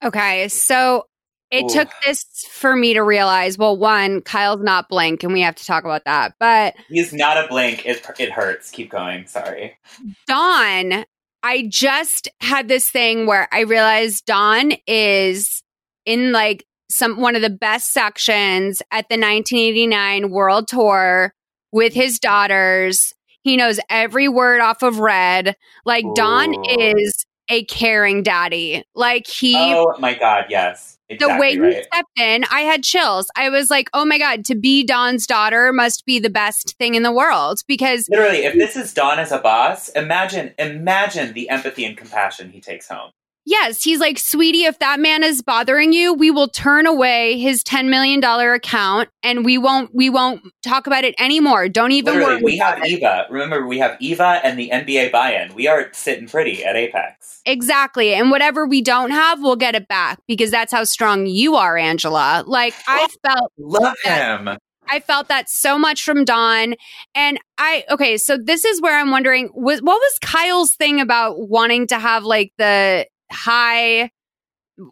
Okay, 0.03 0.49
so 0.49 1.07
it 1.51 1.65
Ooh. 1.65 1.69
took 1.69 1.89
this 2.05 2.25
for 2.51 2.75
me 2.75 2.95
to 2.95 3.03
realize 3.03 3.57
well, 3.57 3.77
one, 3.77 4.21
Kyle's 4.23 4.63
not 4.63 4.89
blank, 4.89 5.23
and 5.23 5.33
we 5.33 5.43
have 5.43 5.55
to 5.57 5.65
talk 5.65 5.85
about 5.85 6.05
that. 6.05 6.35
But 6.41 6.75
He's 6.89 7.13
not 7.13 7.37
a 7.43 7.49
blink. 7.49 7.87
It, 7.87 8.05
it 8.19 8.31
hurts. 8.31 8.71
Keep 8.71 8.91
going. 8.91 9.27
Sorry. 9.27 9.79
Don, 10.27 11.05
I 11.43 11.67
just 11.69 12.29
had 12.41 12.69
this 12.69 12.91
thing 12.91 13.27
where 13.27 13.49
I 13.53 13.61
realized 13.61 14.27
Don 14.27 14.73
is 14.87 15.63
in 16.05 16.33
like 16.33 16.67
some 16.89 17.21
one 17.21 17.37
of 17.37 17.43
the 17.43 17.51
best 17.51 17.93
sections 17.93 18.81
at 18.91 19.09
the 19.09 19.15
1989 19.15 20.31
World 20.31 20.69
Tour 20.69 21.33
with 21.73 21.93
his 21.93 22.19
daughters. 22.19 23.13
He 23.43 23.57
knows 23.57 23.79
every 23.89 24.29
word 24.29 24.61
off 24.61 24.83
of 24.83 24.99
Red. 24.99 25.57
Like 25.85 26.05
Don 26.15 26.55
Ooh. 26.55 26.65
is 26.79 27.25
a 27.49 27.65
caring 27.65 28.23
daddy. 28.23 28.83
Like 28.95 29.27
he 29.27 29.55
Oh 29.57 29.95
my 29.99 30.15
God. 30.15 30.47
Yes. 30.49 30.96
Exactly 31.09 31.35
the 31.35 31.41
way 31.41 31.53
he 31.53 31.59
right. 31.61 31.85
stepped 31.85 32.19
in, 32.19 32.45
I 32.51 32.63
had 32.63 32.83
chills. 32.83 33.29
I 33.37 33.49
was 33.49 33.71
like, 33.71 33.89
"Oh 33.93 34.05
my 34.05 34.19
god, 34.19 34.45
to 34.47 34.57
be 34.57 34.83
Don's 34.85 35.27
daughter 35.27 35.73
must 35.73 36.05
be 36.05 36.19
the 36.19 36.31
best 36.31 36.77
thing 36.79 36.97
in 36.97 37.05
the 37.05 37.13
world." 37.13 37.61
Because 37.69 38.09
Literally, 38.11 38.45
if 38.45 38.55
this 38.55 38.77
is 38.77 38.93
Don 38.93 39.19
as 39.19 39.31
a 39.31 39.39
boss, 39.39 39.89
imagine, 39.91 40.53
imagine 40.59 41.33
the 41.33 41.49
empathy 41.49 41.85
and 41.85 41.97
compassion 41.97 42.51
he 42.51 42.61
takes 42.61 42.89
home. 42.89 43.11
Yes, 43.47 43.83
he's 43.83 44.01
like, 44.01 44.19
"Sweetie, 44.19 44.65
if 44.65 44.79
that 44.81 45.01
man 45.01 45.23
is 45.23 45.41
bothering 45.41 45.95
you, 45.95 46.13
we 46.13 46.31
will 46.31 46.49
turn 46.49 46.87
away 46.87 47.39
his 47.39 47.63
ten 47.63 47.89
million 47.89 48.21
dollar 48.21 48.53
account, 48.53 49.09
and 49.23 49.45
we 49.45 49.57
won't, 49.57 49.95
we 49.95 50.11
won't 50.11 50.43
talk 50.63 50.87
about 50.87 51.05
it 51.05 51.15
anymore. 51.19 51.69
Don't 51.69 51.93
even 51.93 52.15
Literally, 52.15 52.35
worry." 52.35 52.45
we 52.45 52.59
have 52.59 52.79
it." 52.79 52.87
Eva. 52.87 53.27
Remember, 53.31 53.67
we 53.67 53.79
have 53.79 53.97
Eva 54.01 54.41
and 54.45 54.59
the 54.59 54.71
NBA 54.71 55.11
buy-in. 55.13 55.55
We 55.55 55.67
are 55.69 55.89
sitting 55.93 56.29
pretty 56.29 56.65
at 56.65 56.77
Apex. 56.77 57.41
Exactly. 57.47 58.13
And 58.13 58.31
whatever 58.31 58.67
we 58.67 58.83
don't 58.83 59.13
have, 59.13 59.41
we'll 59.41 59.57
get 59.57 59.75
it 59.75 59.89
back 59.89 60.19
because 60.27 60.51
that's 60.51 60.73
how 60.73 60.85
strong 60.85 61.27
you 61.27 61.55
are, 61.57 61.77
Angela. 61.79 62.45
Like 62.47 62.75
I 62.87 63.09
oh, 63.09 63.29
felt 63.29 63.53
Love 63.57 63.97
him. 64.05 64.59
I 64.89 65.01
felt 65.01 65.29
that 65.29 65.49
so 65.49 65.79
much 65.79 66.03
from 66.03 66.25
Don. 66.25 66.75
And 67.15 67.39
I, 67.59 67.85
okay, 67.91 68.17
so 68.17 68.39
this 68.39 68.65
is 68.65 68.81
where 68.81 68.99
I'm 68.99 69.11
wondering 69.11 69.51
was, 69.55 69.81
what 69.83 69.97
was 69.97 70.19
Kyle's 70.21 70.75
thing 70.75 71.01
about 71.01 71.49
wanting 71.49 71.87
to 71.89 71.99
have 71.99 72.25
like 72.25 72.53
the 72.59 73.07
high, 73.31 74.11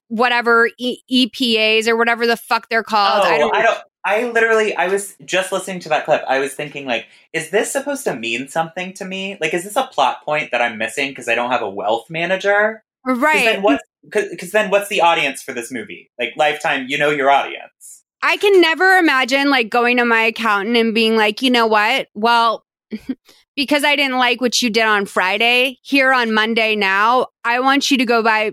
whatever 0.09 0.71
e- 0.79 1.01
EPAs 1.11 1.89
or 1.89 1.97
whatever 1.97 2.27
the 2.27 2.37
fuck 2.37 2.69
they're 2.69 2.83
called? 2.83 3.23
Oh, 3.25 3.29
I 3.29 3.39
don't, 3.39 3.55
I 3.55 3.63
don't. 3.63 3.79
I 4.07 4.31
literally, 4.31 4.77
I 4.77 4.89
was 4.89 5.17
just 5.25 5.51
listening 5.51 5.81
to 5.81 5.89
that 5.89 6.05
clip. 6.05 6.23
I 6.29 6.39
was 6.39 6.53
thinking, 6.53 6.85
like, 6.85 7.07
is 7.33 7.49
this 7.51 7.73
supposed 7.73 8.05
to 8.05 8.15
mean 8.15 8.49
something 8.49 8.93
to 8.95 9.05
me? 9.05 9.39
Like, 9.41 9.55
is 9.55 9.65
this 9.65 9.77
a 9.77 9.87
plot 9.87 10.23
point 10.25 10.51
that 10.51 10.61
I'm 10.61 10.77
missing 10.77 11.11
because 11.11 11.27
I 11.27 11.35
don't 11.35 11.51
have 11.51 11.63
a 11.63 11.71
wealth 11.71 12.11
manager? 12.11 12.85
right. 13.07 13.45
Then 13.45 13.63
what's 13.63 13.83
because 14.03 14.53
then 14.53 14.71
what's 14.71 14.89
the 14.89 15.01
audience 15.01 15.43
for 15.43 15.55
this 15.55 15.73
movie? 15.73 16.11
Like, 16.19 16.35
Lifetime, 16.37 16.87
you 16.89 16.99
know 16.99 17.11
your 17.11 17.31
audience. 17.31 18.05
I 18.23 18.37
can 18.37 18.61
never 18.61 18.97
imagine 18.97 19.51
like 19.51 19.69
going 19.69 19.99
to 19.99 20.05
my 20.05 20.23
accountant 20.23 20.77
and 20.77 20.95
being 20.95 21.17
like, 21.17 21.43
you 21.43 21.51
know 21.51 21.67
what? 21.67 22.09
Well, 22.15 22.65
because 23.57 23.85
I 23.85 23.97
didn't 23.97 24.19
like 24.19 24.41
what 24.41 24.61
you 24.63 24.71
did 24.71 24.85
on 24.85 25.07
Friday, 25.07 25.79
here 25.83 26.13
on 26.13 26.33
Monday 26.33 26.77
now, 26.77 27.29
I 27.45 27.61
want 27.61 27.91
you 27.91 27.99
to 27.99 28.05
go 28.05 28.23
buy 28.23 28.53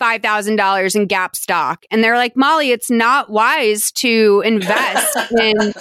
$5,000 0.00 0.96
in 0.96 1.06
Gap 1.06 1.34
stock. 1.34 1.84
And 1.90 2.04
they're 2.04 2.16
like, 2.16 2.36
Molly, 2.36 2.70
it's 2.70 2.90
not 2.90 3.30
wise 3.30 3.90
to 3.92 4.42
invest 4.44 5.16
in 5.40 5.72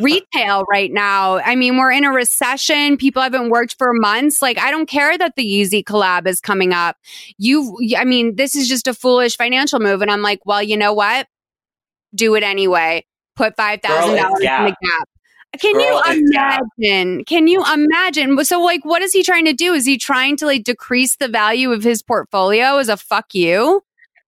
retail 0.00 0.64
right 0.70 0.92
now. 0.92 1.38
I 1.38 1.56
mean, 1.56 1.76
we're 1.76 1.92
in 1.92 2.04
a 2.04 2.12
recession. 2.12 2.96
People 2.96 3.22
haven't 3.22 3.50
worked 3.50 3.76
for 3.78 3.92
months. 3.92 4.42
Like, 4.42 4.58
I 4.58 4.70
don't 4.70 4.88
care 4.88 5.16
that 5.16 5.34
the 5.36 5.44
Yeezy 5.44 5.82
collab 5.82 6.26
is 6.26 6.40
coming 6.40 6.72
up. 6.72 6.96
You, 7.38 7.78
I 7.96 8.04
mean, 8.04 8.36
this 8.36 8.54
is 8.54 8.68
just 8.68 8.86
a 8.86 8.94
foolish 8.94 9.36
financial 9.36 9.80
move. 9.80 10.02
And 10.02 10.10
I'm 10.10 10.22
like, 10.22 10.40
well, 10.44 10.62
you 10.62 10.76
know 10.76 10.92
what? 10.92 11.26
Do 12.14 12.34
it 12.34 12.42
anyway. 12.42 13.06
Put 13.36 13.56
$5,000 13.56 13.78
in 13.80 14.14
the 14.16 14.76
Gap. 14.82 15.08
Can 15.58 15.74
Girl, 15.74 16.02
you 16.06 16.60
imagine? 16.78 17.24
Can 17.24 17.46
you 17.46 17.64
imagine? 17.72 18.44
So, 18.44 18.60
like, 18.60 18.84
what 18.84 19.02
is 19.02 19.12
he 19.12 19.22
trying 19.22 19.46
to 19.46 19.54
do? 19.54 19.72
Is 19.72 19.86
he 19.86 19.96
trying 19.96 20.36
to 20.38 20.46
like 20.46 20.64
decrease 20.64 21.16
the 21.16 21.28
value 21.28 21.72
of 21.72 21.82
his 21.82 22.02
portfolio 22.02 22.76
as 22.76 22.88
a 22.88 22.96
fuck 22.96 23.34
you? 23.34 23.82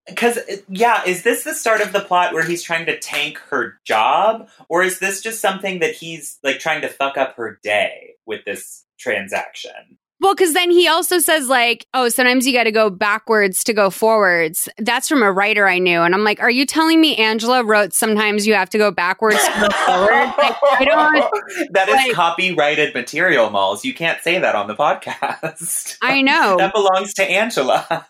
Because 0.07 0.37
uh, 0.37 0.57
yeah, 0.67 1.03
is 1.05 1.23
this 1.23 1.43
the 1.43 1.53
start 1.53 1.81
of 1.81 1.93
the 1.93 2.01
plot 2.01 2.33
where 2.33 2.43
he's 2.43 2.63
trying 2.63 2.87
to 2.87 2.99
tank 2.99 3.37
her 3.49 3.79
job, 3.85 4.49
or 4.67 4.83
is 4.83 4.99
this 4.99 5.21
just 5.21 5.41
something 5.41 5.79
that 5.79 5.93
he's 5.93 6.39
like 6.43 6.59
trying 6.59 6.81
to 6.81 6.89
fuck 6.89 7.17
up 7.17 7.35
her 7.37 7.59
day 7.61 8.15
with 8.25 8.43
this 8.45 8.85
transaction? 8.99 9.99
Well, 10.21 10.35
because 10.35 10.53
then 10.53 10.69
he 10.69 10.87
also 10.87 11.17
says 11.17 11.47
like, 11.47 11.87
oh, 11.95 12.07
sometimes 12.07 12.45
you 12.45 12.53
got 12.53 12.65
to 12.65 12.71
go 12.71 12.91
backwards 12.91 13.63
to 13.63 13.73
go 13.73 13.89
forwards. 13.89 14.69
That's 14.77 15.09
from 15.09 15.23
a 15.23 15.31
writer 15.31 15.67
I 15.67 15.79
knew, 15.79 16.01
and 16.01 16.13
I'm 16.13 16.23
like, 16.23 16.39
are 16.39 16.51
you 16.51 16.67
telling 16.67 17.01
me 17.01 17.15
Angela 17.15 17.63
wrote 17.63 17.93
sometimes 17.93 18.45
you 18.45 18.53
have 18.53 18.69
to 18.69 18.77
go 18.77 18.91
backwards 18.91 19.43
to 19.43 19.51
go 19.61 19.69
forward? 19.69 20.11
Like, 20.37 20.55
I 20.61 20.85
don't. 20.85 21.71
that 21.71 21.89
is 21.89 21.95
like- 21.95 22.13
copyrighted 22.13 22.93
material, 22.93 23.49
Malls. 23.49 23.83
You 23.83 23.95
can't 23.95 24.21
say 24.21 24.37
that 24.37 24.53
on 24.53 24.67
the 24.67 24.75
podcast. 24.75 25.97
I 26.03 26.21
know. 26.21 26.55
that 26.59 26.71
belongs 26.71 27.15
to 27.15 27.23
Angela. 27.23 28.07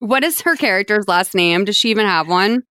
What 0.00 0.24
is 0.24 0.40
her 0.40 0.56
character's 0.56 1.06
last 1.06 1.36
name? 1.36 1.66
Does 1.66 1.76
she 1.76 1.90
even 1.90 2.04
have 2.04 2.26
one? 2.26 2.64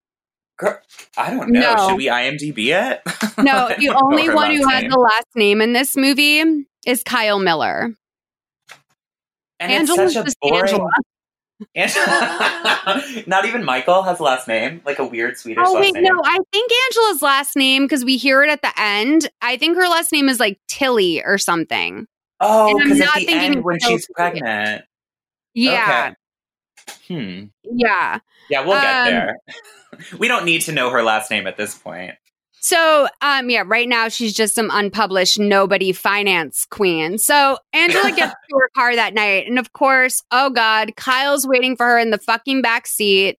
Girl, 0.57 0.77
I 1.17 1.29
don't 1.29 1.51
know. 1.51 1.61
No. 1.61 1.87
Should 1.87 1.97
we 1.97 2.07
IMDb 2.07 2.67
it? 2.67 3.01
No, 3.37 3.69
the 3.77 3.97
only 4.03 4.29
one 4.29 4.51
who 4.53 4.67
has 4.67 4.83
the 4.83 4.99
last 4.99 5.27
name 5.35 5.61
in 5.61 5.71
this 5.71 5.95
movie 5.95 6.65
is 6.85 7.01
Kyle 7.03 7.39
Miller. 7.39 7.93
And 9.59 9.71
Angela's 9.71 10.15
it's 10.15 10.25
such 10.25 10.27
a 10.29 10.35
boring. 10.41 10.61
Angela. 10.63 10.89
Angela- 11.75 13.23
Not 13.27 13.45
even 13.45 13.63
Michael 13.63 14.03
has 14.03 14.19
a 14.19 14.23
last 14.23 14.47
name, 14.47 14.81
like 14.85 14.99
a 14.99 15.05
weird 15.05 15.37
Swedish 15.37 15.63
Oh 15.65 15.79
wait, 15.79 15.93
name. 15.93 16.03
no, 16.03 16.21
I 16.25 16.37
think 16.51 16.71
Angela's 16.89 17.21
last 17.21 17.55
name 17.55 17.83
because 17.83 18.03
we 18.03 18.17
hear 18.17 18.43
it 18.43 18.49
at 18.49 18.61
the 18.61 18.73
end. 18.77 19.29
I 19.41 19.55
think 19.57 19.77
her 19.77 19.87
last 19.87 20.11
name 20.11 20.27
is 20.27 20.39
like 20.39 20.59
Tilly 20.67 21.23
or 21.23 21.37
something. 21.37 22.07
oh, 22.41 22.77
because 22.77 22.99
at 22.99 23.07
the 23.15 23.25
thinking 23.25 23.37
end 23.55 23.63
when 23.63 23.79
Tilly. 23.79 23.93
she's 23.93 24.07
pregnant. 24.13 24.83
Yeah, 25.53 26.11
Okay. 27.07 27.07
Hmm. 27.07 27.45
yeah. 27.63 28.19
Yeah, 28.49 28.65
we'll 28.65 28.79
get 28.79 28.95
Um, 28.95 29.05
there. 29.13 29.37
we 30.19 30.27
don't 30.27 30.43
need 30.45 30.61
to 30.63 30.71
know 30.73 30.89
her 30.89 31.01
last 31.03 31.31
name 31.31 31.47
at 31.47 31.55
this 31.55 31.73
point. 31.73 32.15
So, 32.65 33.07
um, 33.21 33.51
yeah, 33.51 33.61
right 33.63 33.87
now 33.87 34.07
she's 34.07 34.33
just 34.33 34.55
some 34.55 34.71
unpublished 34.73 35.37
nobody 35.37 35.91
finance 35.91 36.65
queen. 36.71 37.19
So 37.19 37.59
Angela 37.73 38.11
gets 38.11 38.33
to 38.49 38.57
her 38.57 38.69
car 38.75 38.95
that 38.95 39.13
night, 39.13 39.45
and 39.47 39.59
of 39.59 39.71
course, 39.73 40.23
oh 40.31 40.49
god, 40.49 40.95
Kyle's 40.95 41.45
waiting 41.45 41.77
for 41.77 41.85
her 41.85 41.99
in 41.99 42.09
the 42.09 42.17
fucking 42.17 42.63
back 42.63 42.87
seat. 42.87 43.37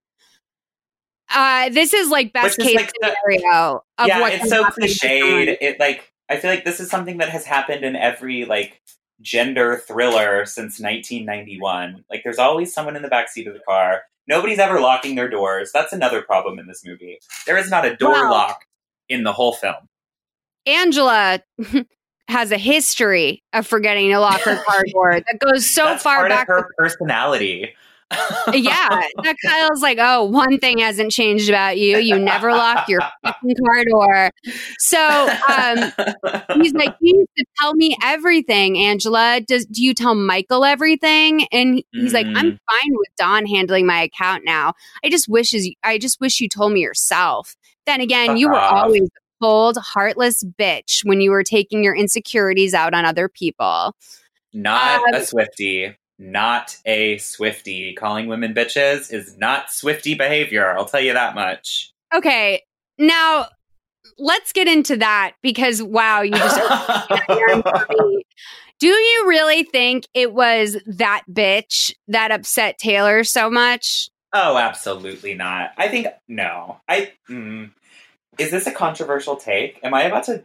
Uh, 1.28 1.70
this 1.70 1.92
is 1.92 2.08
like 2.08 2.32
best 2.32 2.56
is 2.60 2.66
case 2.66 2.76
like 2.76 2.92
the- 3.00 3.16
scenario 3.26 3.82
of 3.98 4.06
yeah, 4.06 4.20
what 4.20 4.32
it's 4.32 4.48
so 4.48 4.62
cliched. 4.62 5.56
It 5.60 5.80
like 5.80 6.12
I 6.28 6.36
feel 6.36 6.48
like 6.52 6.64
this 6.64 6.78
is 6.78 6.88
something 6.88 7.18
that 7.18 7.30
has 7.30 7.44
happened 7.44 7.84
in 7.84 7.96
every 7.96 8.44
like 8.44 8.80
gender 9.20 9.82
thriller 9.88 10.46
since 10.46 10.78
1991. 10.78 12.04
Like 12.08 12.20
there's 12.22 12.38
always 12.38 12.72
someone 12.72 12.94
in 12.94 13.02
the 13.02 13.08
back 13.08 13.28
seat 13.28 13.48
of 13.48 13.54
the 13.54 13.60
car. 13.66 14.02
Nobody's 14.28 14.60
ever 14.60 14.78
locking 14.78 15.16
their 15.16 15.28
doors. 15.28 15.72
That's 15.74 15.92
another 15.92 16.22
problem 16.22 16.60
in 16.60 16.68
this 16.68 16.84
movie. 16.86 17.18
There 17.44 17.58
is 17.58 17.68
not 17.70 17.84
a 17.84 17.96
door 17.96 18.12
Wow. 18.12 18.30
lock 18.30 18.60
in 19.08 19.22
the 19.24 19.32
whole 19.32 19.52
film. 19.52 19.74
Angela 20.66 21.40
has 22.28 22.50
a 22.50 22.58
history 22.58 23.42
of 23.52 23.66
forgetting 23.66 24.10
to 24.10 24.18
lock 24.18 24.40
her 24.40 24.56
car 24.64 24.84
door 24.92 25.20
that 25.20 25.38
goes 25.38 25.68
so 25.68 25.84
That's 25.84 26.02
far 26.02 26.28
back. 26.28 26.48
her 26.48 26.68
personality. 26.76 27.72
yeah, 28.52 28.88
that 29.22 29.34
Kyle's 29.44 29.82
like, 29.82 29.98
oh, 30.00 30.24
one 30.24 30.58
thing 30.58 30.78
hasn't 30.78 31.10
changed 31.10 31.48
about 31.48 31.76
you. 31.76 31.98
You 31.98 32.18
never 32.20 32.50
lock 32.52 32.88
your 32.88 33.00
fucking 33.24 33.54
car 33.64 33.84
door. 33.84 34.30
So 34.78 35.28
um, 35.52 35.92
he's 36.62 36.72
like, 36.72 36.94
you 37.00 37.16
used 37.18 37.30
to 37.38 37.44
tell 37.60 37.74
me 37.74 37.96
everything, 38.02 38.78
Angela. 38.78 39.40
Does 39.46 39.66
do 39.66 39.82
you 39.82 39.92
tell 39.92 40.14
Michael 40.14 40.64
everything? 40.64 41.46
And 41.52 41.82
he's 41.92 42.12
like, 42.14 42.26
I'm 42.34 42.52
Mm. 42.52 42.58
fine 42.70 42.90
with 42.92 43.08
Don 43.18 43.46
handling 43.46 43.86
my 43.86 44.02
account 44.02 44.44
now. 44.44 44.74
I 45.04 45.08
just 45.10 45.28
wishes 45.28 45.68
I 45.82 45.98
just 45.98 46.20
wish 46.20 46.40
you 46.40 46.48
told 46.48 46.72
me 46.72 46.80
yourself. 46.80 47.56
Then 47.86 48.00
again, 48.00 48.36
you 48.36 48.48
were 48.48 48.58
always 48.58 49.02
a 49.02 49.20
cold, 49.40 49.78
heartless 49.78 50.42
bitch 50.42 51.04
when 51.04 51.20
you 51.20 51.30
were 51.30 51.42
taking 51.42 51.84
your 51.84 51.94
insecurities 51.94 52.74
out 52.74 52.94
on 52.94 53.04
other 53.04 53.28
people. 53.28 53.94
Not 54.52 55.02
Um, 55.08 55.14
a 55.14 55.24
Swifty. 55.24 55.96
Not 56.18 56.76
a 56.86 57.18
Swifty. 57.18 57.94
Calling 57.94 58.26
women 58.26 58.54
bitches 58.54 59.12
is 59.12 59.36
not 59.36 59.70
Swifty 59.70 60.14
behavior. 60.14 60.76
I'll 60.76 60.86
tell 60.86 61.00
you 61.00 61.12
that 61.12 61.34
much. 61.34 61.92
Okay, 62.14 62.62
now 62.98 63.46
let's 64.18 64.52
get 64.52 64.66
into 64.66 64.96
that 64.96 65.32
because 65.42 65.82
wow, 65.82 66.22
you 66.22 66.32
just 66.32 66.60
Do 68.78 68.88
you 68.88 69.24
really 69.26 69.62
think 69.62 70.06
it 70.12 70.34
was 70.34 70.76
that 70.86 71.22
bitch 71.30 71.92
that 72.08 72.30
upset 72.30 72.78
Taylor 72.78 73.24
so 73.24 73.50
much? 73.50 74.10
Oh, 74.32 74.56
absolutely 74.56 75.34
not. 75.34 75.72
I 75.76 75.88
think 75.88 76.08
no. 76.28 76.80
I 76.88 77.12
mm, 77.28 77.70
is 78.38 78.50
this 78.50 78.66
a 78.66 78.72
controversial 78.72 79.36
take? 79.36 79.80
Am 79.82 79.94
I 79.94 80.04
about 80.04 80.24
to? 80.24 80.42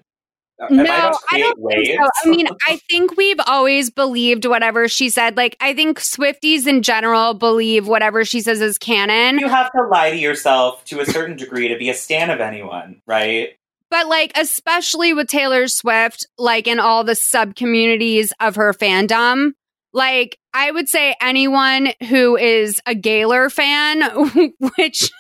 Am 0.62 0.78
no, 0.78 0.84
I 0.84 1.14
I 1.32 1.40
don't 1.40 1.72
think 1.72 1.88
so. 1.88 2.08
I 2.24 2.30
mean, 2.30 2.48
I 2.68 2.78
think 2.90 3.18
we've 3.18 3.40
always 3.48 3.90
believed 3.90 4.46
whatever 4.46 4.88
she 4.88 5.10
said. 5.10 5.36
Like, 5.36 5.58
I 5.60 5.74
think 5.74 6.00
Swifties 6.00 6.68
in 6.68 6.84
general 6.84 7.34
believe 7.34 7.88
whatever 7.88 8.24
she 8.24 8.42
says 8.42 8.62
is 8.62 8.78
canon. 8.78 9.40
you 9.40 9.50
have 9.50 9.72
to 9.72 9.84
lie 9.84 10.12
to 10.12 10.18
yourself 10.18 10.86
to 10.86 11.00
a 11.00 11.06
certain 11.06 11.36
degree 11.36 11.68
to 11.70 11.78
be 11.78 11.90
a 11.90 11.96
stan 11.96 12.30
of 12.30 12.40
anyone, 12.40 13.02
right? 13.08 13.56
But 13.90 14.08
like, 14.08 14.32
especially 14.36 15.14
with 15.14 15.28
Taylor 15.28 15.68
Swift, 15.68 16.28
like 16.38 16.68
in 16.68 16.80
all 16.80 17.04
the 17.04 17.16
sub 17.16 17.56
communities 17.56 18.32
of 18.40 18.56
her 18.56 18.74
fandom, 18.74 19.52
like 19.94 20.38
I 20.54 20.72
would 20.72 20.90
say 20.90 21.16
anyone 21.22 21.90
who 22.10 22.38
is 22.38 22.82
a 22.86 22.96
Gaylor 22.96 23.50
fan, 23.50 24.02
which 24.78 25.12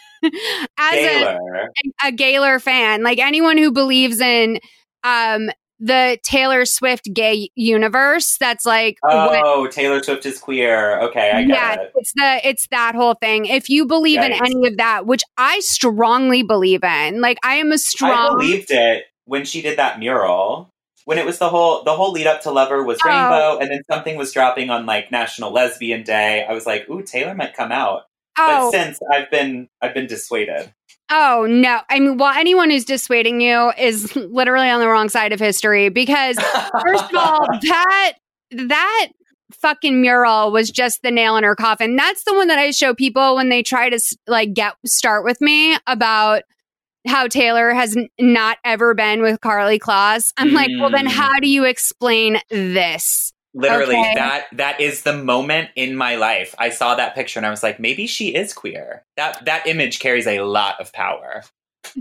as 0.77 0.93
a, 0.93 1.39
a 2.03 2.11
Gaylor 2.11 2.59
fan, 2.59 3.03
like 3.03 3.19
anyone 3.19 3.57
who 3.57 3.71
believes 3.71 4.19
in 4.19 4.59
um 5.03 5.49
the 5.83 6.19
Taylor 6.23 6.63
Swift 6.65 7.09
gay 7.11 7.49
universe, 7.55 8.37
that's 8.39 8.65
like 8.67 8.97
what 9.01 9.41
Oh, 9.43 9.67
Taylor 9.67 10.01
Swift 10.03 10.25
is 10.27 10.37
queer. 10.37 10.99
Okay, 11.01 11.31
I 11.31 11.43
get 11.43 11.49
yeah, 11.49 11.73
it. 11.73 11.91
it's 11.95 12.13
the 12.13 12.39
it's 12.47 12.67
that 12.69 12.93
whole 12.93 13.15
thing. 13.15 13.45
If 13.45 13.67
you 13.67 13.87
believe 13.87 14.19
in 14.19 14.31
any 14.31 14.67
of 14.67 14.77
that, 14.77 15.07
which 15.07 15.23
I 15.37 15.59
strongly 15.61 16.43
believe 16.43 16.83
in, 16.83 17.19
like 17.19 17.39
I 17.43 17.55
am 17.55 17.71
a 17.71 17.79
strong 17.79 18.11
I 18.11 18.29
believed 18.29 18.69
it 18.69 19.05
when 19.25 19.43
she 19.43 19.61
did 19.61 19.79
that 19.79 19.97
mural. 19.97 20.70
When 21.11 21.17
it 21.19 21.25
was 21.25 21.39
the 21.39 21.49
whole 21.49 21.83
the 21.83 21.93
whole 21.93 22.13
lead 22.13 22.25
up 22.25 22.39
to 22.43 22.51
Lover 22.51 22.85
was 22.85 22.97
Oh. 23.03 23.09
rainbow, 23.09 23.59
and 23.59 23.69
then 23.69 23.81
something 23.91 24.15
was 24.15 24.31
dropping 24.31 24.69
on 24.69 24.85
like 24.85 25.11
National 25.11 25.51
Lesbian 25.51 26.03
Day. 26.03 26.45
I 26.49 26.53
was 26.53 26.65
like, 26.65 26.89
"Ooh, 26.89 27.01
Taylor 27.03 27.35
might 27.35 27.53
come 27.53 27.69
out." 27.69 28.03
Oh. 28.39 28.71
But 28.71 28.79
since 28.79 28.97
I've 29.11 29.29
been 29.29 29.67
I've 29.81 29.93
been 29.93 30.07
dissuaded. 30.07 30.73
Oh 31.09 31.45
no! 31.49 31.81
I 31.89 31.99
mean, 31.99 32.15
well, 32.17 32.33
anyone 32.33 32.69
who's 32.69 32.85
dissuading 32.85 33.41
you 33.41 33.73
is 33.77 34.15
literally 34.15 34.69
on 34.69 34.79
the 34.79 34.87
wrong 34.87 35.09
side 35.09 35.33
of 35.33 35.41
history 35.41 35.89
because, 35.89 36.37
first 36.81 37.03
of 37.03 37.15
all, 37.17 37.45
that 37.61 38.13
that 38.51 39.09
fucking 39.51 39.99
mural 39.99 40.53
was 40.53 40.71
just 40.71 41.01
the 41.03 41.11
nail 41.11 41.35
in 41.35 41.43
her 41.43 41.57
coffin. 41.57 41.97
That's 41.97 42.23
the 42.23 42.33
one 42.33 42.47
that 42.47 42.57
I 42.57 42.71
show 42.71 42.93
people 42.95 43.35
when 43.35 43.49
they 43.49 43.63
try 43.63 43.89
to 43.89 43.99
like 44.27 44.53
get 44.53 44.75
start 44.85 45.25
with 45.25 45.41
me 45.41 45.75
about 45.87 46.43
how 47.07 47.27
Taylor 47.27 47.71
has 47.73 47.95
n- 47.97 48.07
not 48.19 48.57
ever 48.63 48.93
been 48.93 49.21
with 49.21 49.39
Karlie 49.41 49.79
Kloss. 49.79 50.31
I'm 50.37 50.53
like, 50.53 50.69
well, 50.79 50.89
then 50.91 51.05
Mm. 51.07 51.11
how 51.11 51.39
do 51.39 51.47
you 51.47 51.63
explain 51.65 52.39
this? 52.49 53.33
Literally, 53.53 53.97
Okay. 53.97 54.13
that 54.15 54.45
that 54.53 54.79
is 54.79 55.01
the 55.03 55.11
moment 55.13 55.71
in 55.75 55.95
my 55.95 56.15
life. 56.15 56.55
I 56.57 56.69
saw 56.69 56.95
that 56.95 57.15
picture 57.15 57.37
and 57.39 57.45
I 57.45 57.49
was 57.49 57.61
like, 57.63 57.79
maybe 57.81 58.07
she 58.07 58.29
is 58.33 58.53
queer. 58.53 59.03
That 59.17 59.43
that 59.45 59.67
image 59.67 59.99
carries 59.99 60.25
a 60.25 60.39
lot 60.41 60.79
of 60.79 60.93
power. 60.93 61.43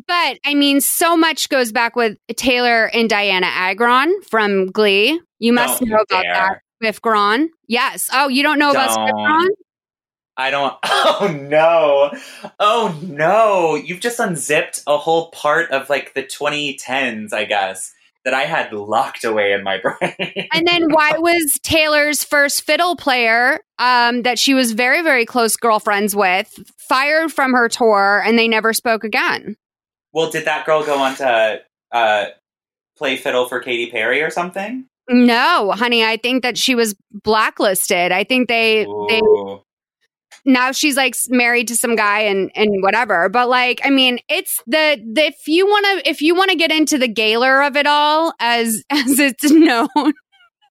But 0.06 0.38
I 0.44 0.54
mean, 0.54 0.80
so 0.80 1.16
much 1.16 1.48
goes 1.48 1.72
back 1.72 1.96
with 1.96 2.16
Taylor 2.36 2.88
and 2.94 3.10
Dianna 3.10 3.44
Agron 3.50 4.14
from 4.22 4.66
Glee. 4.70 5.20
You 5.40 5.52
must 5.52 5.80
Don't 5.80 5.88
know 5.88 5.96
about 6.08 6.22
dare. 6.22 6.34
that. 6.34 6.58
Swift 6.82 7.02
Gron. 7.02 7.48
Yes. 7.66 8.08
Oh, 8.12 8.28
you 8.28 8.42
don't 8.44 8.58
know 8.60 8.70
about 8.70 8.92
Swift 8.92 9.08
Don't. 9.08 9.18
Gron? 9.18 9.46
I 10.40 10.50
don't. 10.50 10.74
Oh 11.02 11.34
no! 11.40 12.12
Oh 12.58 12.98
no! 13.02 13.74
You've 13.74 14.00
just 14.00 14.20
unzipped 14.20 14.82
a 14.86 14.98
whole 14.98 15.30
part 15.30 15.70
of 15.70 15.88
like 15.88 16.12
the 16.14 16.22
2010s, 16.22 17.32
I 17.32 17.44
guess, 17.46 17.92
that 18.24 18.34
I 18.34 18.42
had 18.42 18.72
locked 18.72 19.24
away 19.24 19.52
in 19.52 19.64
my 19.64 19.78
brain. 19.82 20.48
And 20.52 20.68
then 20.68 20.92
why 20.92 21.12
was 21.16 21.58
Taylor's 21.62 22.22
first 22.22 22.62
fiddle 22.62 22.96
player, 22.96 23.60
um, 23.78 24.22
that 24.22 24.38
she 24.38 24.52
was 24.52 24.72
very, 24.72 25.02
very 25.02 25.24
close 25.24 25.56
girlfriends 25.56 26.14
with, 26.14 26.54
fired 26.76 27.32
from 27.32 27.52
her 27.52 27.68
tour 27.68 28.22
and 28.24 28.38
they 28.38 28.46
never 28.46 28.72
spoke 28.72 29.02
again? 29.04 29.56
well, 30.12 30.30
did 30.30 30.44
that 30.44 30.66
girl 30.66 30.84
go 30.84 30.98
on 30.98 31.14
to 31.16 31.60
uh, 31.92 32.26
play 32.96 33.16
fiddle 33.16 33.48
for 33.48 33.60
Katy 33.60 33.90
Perry 33.90 34.22
or 34.22 34.30
something? 34.30 34.86
No, 35.08 35.72
honey, 35.72 36.04
I 36.04 36.16
think 36.16 36.42
that 36.42 36.56
she 36.56 36.74
was 36.74 36.94
blacklisted. 37.10 38.12
I 38.12 38.24
think 38.24 38.48
they 38.48 38.86
they 39.08 39.20
Ooh. 39.20 39.62
Now 40.44 40.72
she's 40.72 40.96
like 40.96 41.14
married 41.28 41.68
to 41.68 41.76
some 41.76 41.96
guy 41.96 42.20
and 42.20 42.50
and 42.54 42.82
whatever 42.82 43.28
but 43.28 43.48
like 43.48 43.80
i 43.84 43.90
mean 43.90 44.18
it's 44.28 44.60
the, 44.66 45.00
the 45.12 45.26
if 45.26 45.46
you 45.46 45.66
want 45.66 45.84
to 45.86 46.08
if 46.08 46.20
you 46.22 46.34
want 46.34 46.50
to 46.50 46.56
get 46.56 46.70
into 46.70 46.98
the 46.98 47.08
gaylor 47.08 47.62
of 47.62 47.76
it 47.76 47.86
all 47.86 48.32
as 48.40 48.82
as 48.90 49.18
it's 49.18 49.50
known 49.50 49.88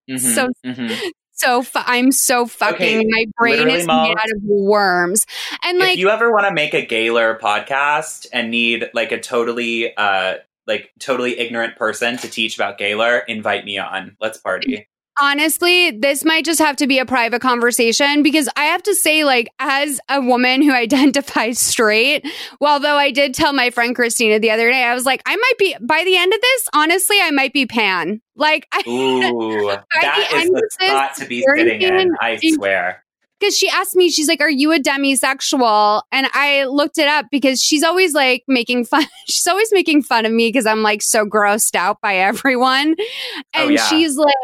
Mhm, 0.08 0.18
so 0.18 0.48
mhm. 0.66 0.98
so 1.32 1.62
fu- 1.62 1.78
i'm 1.86 2.10
so 2.10 2.46
fucking 2.46 2.98
Okay, 2.98 3.04
my 3.08 3.24
brain 3.38 3.68
is 3.70 3.86
Mom, 3.86 4.08
made 4.08 4.16
out 4.18 4.30
of 4.34 4.42
worms 4.42 5.24
and 5.62 5.78
like 5.78 5.94
if 5.94 5.98
you 5.98 6.10
ever 6.10 6.32
want 6.32 6.46
to 6.48 6.52
make 6.52 6.74
a 6.74 6.84
Gaylor 6.84 7.38
podcast 7.40 8.26
and 8.32 8.50
need 8.50 8.90
like 8.92 9.12
a 9.12 9.20
totally 9.20 9.94
uh 9.96 10.36
like 10.66 10.90
totally 10.98 11.38
ignorant 11.38 11.76
person 11.76 12.16
to 12.18 12.28
teach 12.28 12.54
about 12.56 12.78
Gaylor, 12.78 13.18
invite 13.18 13.64
me 13.64 13.78
on. 13.78 14.16
Let's 14.20 14.38
party. 14.38 14.86
Honestly, 15.18 15.90
this 15.92 16.24
might 16.24 16.44
just 16.44 16.58
have 16.60 16.76
to 16.76 16.86
be 16.86 16.98
a 16.98 17.06
private 17.06 17.40
conversation 17.40 18.22
because 18.22 18.48
I 18.56 18.64
have 18.66 18.82
to 18.84 18.94
say, 18.94 19.24
like, 19.24 19.48
as 19.58 20.00
a 20.08 20.20
woman 20.20 20.62
who 20.62 20.72
identifies 20.74 21.58
straight, 21.58 22.26
well, 22.60 22.80
though 22.80 22.96
I 22.96 23.10
did 23.10 23.34
tell 23.34 23.52
my 23.52 23.70
friend 23.70 23.94
Christina 23.96 24.38
the 24.38 24.50
other 24.50 24.70
day, 24.70 24.84
I 24.84 24.94
was 24.94 25.04
like, 25.06 25.22
I 25.26 25.36
might 25.36 25.58
be, 25.58 25.76
by 25.80 26.04
the 26.04 26.16
end 26.16 26.32
of 26.32 26.40
this, 26.40 26.68
honestly, 26.74 27.16
I 27.20 27.30
might 27.30 27.52
be 27.52 27.66
pan. 27.66 28.20
Like, 28.36 28.66
I, 28.72 28.82
Ooh, 28.88 29.68
that 30.00 30.28
the 30.30 30.36
is 30.36 30.50
the 30.50 30.68
spot 30.80 31.14
to 31.16 31.26
be 31.26 31.44
sitting 31.56 31.82
in. 31.82 32.10
I 32.20 32.38
swear. 32.42 33.04
because 33.38 33.56
she 33.56 33.68
asked 33.68 33.96
me, 33.96 34.10
she's 34.10 34.28
like, 34.28 34.40
Are 34.40 34.50
you 34.50 34.72
a 34.72 34.78
demisexual? 34.78 36.02
And 36.12 36.26
I 36.32 36.64
looked 36.64 36.98
it 36.98 37.08
up 37.08 37.26
because 37.30 37.62
she's 37.62 37.82
always 37.82 38.14
like 38.14 38.44
making 38.48 38.84
fun. 38.86 39.04
She's 39.26 39.46
always 39.46 39.70
making 39.72 40.02
fun 40.02 40.24
of 40.26 40.32
me 40.32 40.48
because 40.48 40.66
I'm 40.66 40.82
like 40.82 41.02
so 41.02 41.24
grossed 41.26 41.74
out 41.74 42.00
by 42.00 42.16
everyone. 42.16 42.94
Oh, 42.98 43.42
And 43.54 43.72
yeah. 43.74 43.84
she's 43.88 44.16
like, 44.16 44.34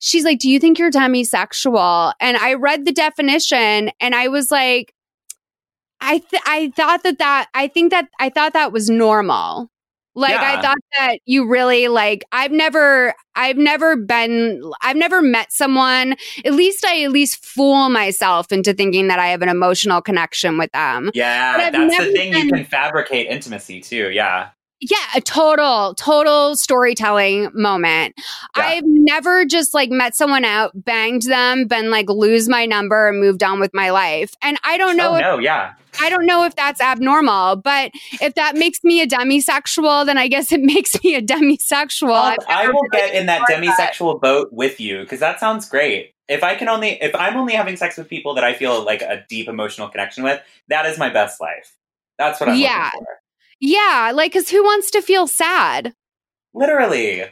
She's 0.00 0.24
like, 0.24 0.40
Do 0.40 0.50
you 0.50 0.58
think 0.58 0.78
you're 0.78 0.90
demisexual? 0.90 2.12
And 2.20 2.36
I 2.36 2.54
read 2.54 2.84
the 2.84 2.92
definition 2.92 3.90
and 4.00 4.14
I 4.14 4.28
was 4.28 4.50
like, 4.50 4.92
I 6.00 6.18
th- 6.18 6.42
I 6.46 6.72
thought 6.74 7.02
that 7.04 7.18
that 7.18 7.48
I 7.54 7.68
think 7.68 7.90
that 7.92 8.08
I 8.18 8.30
thought 8.30 8.54
that 8.54 8.72
was 8.72 8.90
normal. 8.90 9.70
Like 10.16 10.34
I 10.34 10.60
thought 10.60 10.78
that 10.98 11.18
you 11.24 11.48
really 11.48 11.86
like 11.86 12.24
I've 12.32 12.50
never 12.50 13.14
I've 13.36 13.56
never 13.56 13.96
been 13.96 14.60
I've 14.82 14.96
never 14.96 15.22
met 15.22 15.52
someone 15.52 16.16
at 16.44 16.52
least 16.52 16.84
I 16.84 17.04
at 17.04 17.12
least 17.12 17.44
fool 17.44 17.88
myself 17.90 18.50
into 18.50 18.74
thinking 18.74 19.06
that 19.06 19.20
I 19.20 19.28
have 19.28 19.40
an 19.40 19.48
emotional 19.48 20.02
connection 20.02 20.58
with 20.58 20.72
them. 20.72 21.10
Yeah, 21.14 21.70
that's 21.70 21.96
the 21.96 22.12
thing. 22.12 22.34
You 22.34 22.50
can 22.50 22.64
fabricate 22.64 23.28
intimacy 23.28 23.80
too. 23.80 24.10
Yeah. 24.10 24.50
Yeah, 24.80 24.96
a 25.14 25.20
total, 25.20 25.94
total 25.94 26.56
storytelling 26.56 27.50
moment. 27.52 28.14
I've 28.54 28.84
never 28.86 29.44
just 29.44 29.74
like 29.74 29.90
met 29.90 30.14
someone 30.14 30.44
out, 30.44 30.72
banged 30.74 31.22
them, 31.22 31.66
been 31.66 31.90
like 31.90 32.08
lose 32.08 32.48
my 32.48 32.64
number 32.64 33.08
and 33.08 33.20
moved 33.20 33.42
on 33.42 33.60
with 33.60 33.74
my 33.74 33.90
life. 33.90 34.34
And 34.40 34.58
I 34.64 34.78
don't 34.78 34.96
know 34.96 35.10
oh 35.10 35.14
if 35.16 35.20
no, 35.20 35.38
yeah. 35.38 35.74
I 36.00 36.08
don't 36.08 36.24
know 36.24 36.44
if 36.44 36.54
that's 36.56 36.80
abnormal, 36.80 37.56
but 37.56 37.90
if 38.22 38.34
that 38.36 38.56
makes 38.56 38.82
me 38.82 39.02
a 39.02 39.06
demisexual, 39.06 40.06
then 40.06 40.16
I 40.16 40.28
guess 40.28 40.50
it 40.50 40.60
makes 40.62 41.02
me 41.02 41.14
a 41.14 41.20
demisexual. 41.22 42.08
Well, 42.08 42.36
I 42.48 42.68
will 42.68 42.88
get 42.90 43.14
in 43.14 43.26
that 43.26 43.42
demisexual 43.48 44.20
boat 44.20 44.48
with 44.50 44.80
you 44.80 45.00
because 45.00 45.20
that 45.20 45.40
sounds 45.40 45.68
great. 45.68 46.14
If 46.28 46.42
I 46.44 46.54
can 46.54 46.68
only, 46.68 46.90
if 47.02 47.14
I'm 47.14 47.36
only 47.36 47.54
having 47.54 47.76
sex 47.76 47.96
with 47.98 48.08
people 48.08 48.34
that 48.34 48.44
I 48.44 48.54
feel 48.54 48.84
like 48.84 49.02
a 49.02 49.24
deep 49.28 49.48
emotional 49.48 49.88
connection 49.88 50.22
with, 50.22 50.40
that 50.68 50.86
is 50.86 50.96
my 50.96 51.10
best 51.10 51.40
life. 51.40 51.76
That's 52.18 52.40
what 52.40 52.48
I'm 52.48 52.56
Yeah. 52.56 52.84
looking 52.94 53.06
for. 53.06 53.19
Yeah, 53.60 54.12
like 54.14 54.32
cuz 54.32 54.50
who 54.50 54.62
wants 54.62 54.90
to 54.92 55.02
feel 55.02 55.26
sad? 55.26 55.94
Literally. 56.54 57.24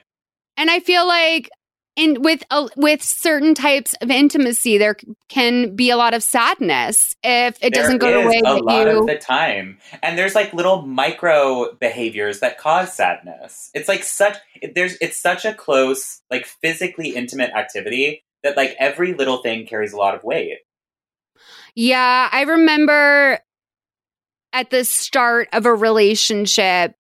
And 0.57 0.71
I 0.71 0.81
feel 0.81 1.07
like 1.07 1.51
in 1.99 2.23
with 2.23 2.45
uh, 2.51 2.69
with 2.77 3.03
certain 3.03 3.55
types 3.55 3.95
of 4.01 4.11
intimacy 4.11 4.79
there 4.79 4.97
can 5.29 5.75
be 5.75 5.91
a 5.91 5.97
lot 5.97 6.15
of 6.15 6.23
sadness 6.23 7.17
if 7.25 7.59
it 7.61 7.75
doesn't 7.75 7.99
go 7.99 8.23
the 8.23 8.29
way 8.29 8.39
a 8.39 8.43
that 8.43 8.63
lot 8.63 8.87
you 8.87 9.01
of 9.01 9.07
the 9.07 9.17
time, 9.17 9.79
and 10.03 10.17
there's 10.17 10.35
like 10.35 10.55
little 10.55 10.83
micro 10.83 11.75
behaviors 11.75 12.39
that 12.39 12.57
cause 12.57 12.93
sadness. 12.93 13.71
It's 13.75 13.89
like 13.89 14.05
such 14.05 14.37
there's 14.75 14.97
it's 15.01 15.21
such 15.21 15.45
a 15.45 15.53
close, 15.53 16.23
like 16.31 16.47
physically 16.47 17.17
intimate 17.17 17.51
activity 17.51 18.25
that 18.45 18.57
like 18.57 18.77
every 18.79 19.13
little 19.13 19.39
thing 19.39 19.67
carries 19.67 19.93
a 19.93 19.97
lot 19.97 20.15
of 20.15 20.23
weight. 20.23 20.59
Yeah, 21.75 22.29
I 22.31 22.43
remember 22.43 23.41
at 24.59 24.71
the 24.71 24.85
start 24.85 25.49
of 25.53 25.67
a 25.67 25.75
relationship, 25.75 26.95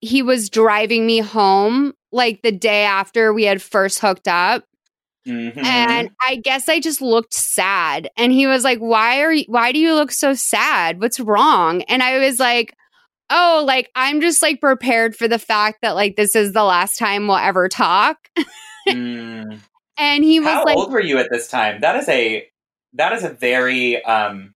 he 0.00 0.22
was 0.22 0.48
driving 0.48 1.04
me 1.06 1.18
home 1.18 1.92
like 2.12 2.40
the 2.42 2.52
day 2.52 2.84
after 2.84 3.32
we 3.32 3.44
had 3.44 3.60
first 3.60 3.98
hooked 3.98 4.28
up. 4.28 4.64
Mhm. 5.26 5.56
And 5.62 6.10
I 6.24 6.36
guess 6.36 6.68
I 6.68 6.78
just 6.78 7.02
looked 7.02 7.34
sad. 7.34 8.08
And 8.16 8.30
he 8.30 8.46
was 8.46 8.62
like, 8.62 8.78
Why 8.78 9.22
are 9.22 9.32
you, 9.32 9.44
why 9.48 9.72
do 9.72 9.80
you 9.80 9.94
look 9.94 10.12
so 10.12 10.34
sad? 10.34 11.00
What's 11.00 11.18
wrong? 11.18 11.82
And 11.82 12.00
I 12.00 12.18
was 12.18 12.38
like, 12.38 12.74
Oh, 13.28 13.64
like 13.66 13.90
I'm 13.96 14.20
just 14.20 14.40
like 14.40 14.60
prepared 14.60 15.16
for 15.16 15.26
the 15.26 15.38
fact 15.40 15.78
that 15.82 15.96
like 15.96 16.14
this 16.14 16.36
is 16.36 16.52
the 16.52 16.62
last 16.64 16.96
time 16.96 17.26
we'll 17.26 17.36
ever 17.36 17.68
talk. 17.68 18.16
Mm. 18.88 19.58
And 19.98 20.24
he 20.24 20.40
was 20.40 20.48
How 20.48 20.64
like, 20.64 20.78
old 20.78 20.90
were 20.90 21.02
you 21.02 21.18
at 21.18 21.28
this 21.30 21.48
time? 21.48 21.82
That 21.82 21.96
is 21.96 22.08
a 22.08 22.48
that 22.94 23.12
is 23.12 23.22
a 23.22 23.28
very 23.28 24.02
um 24.02 24.54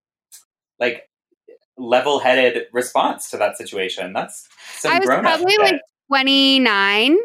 like 0.79 1.09
level-headed 1.81 2.67
response 2.71 3.29
to 3.31 3.37
that 3.37 3.57
situation. 3.57 4.13
That's 4.13 4.47
some 4.77 4.93
I 4.93 4.99
was 4.99 5.07
probably 5.07 5.57
like 5.57 5.81
29. 6.09 7.17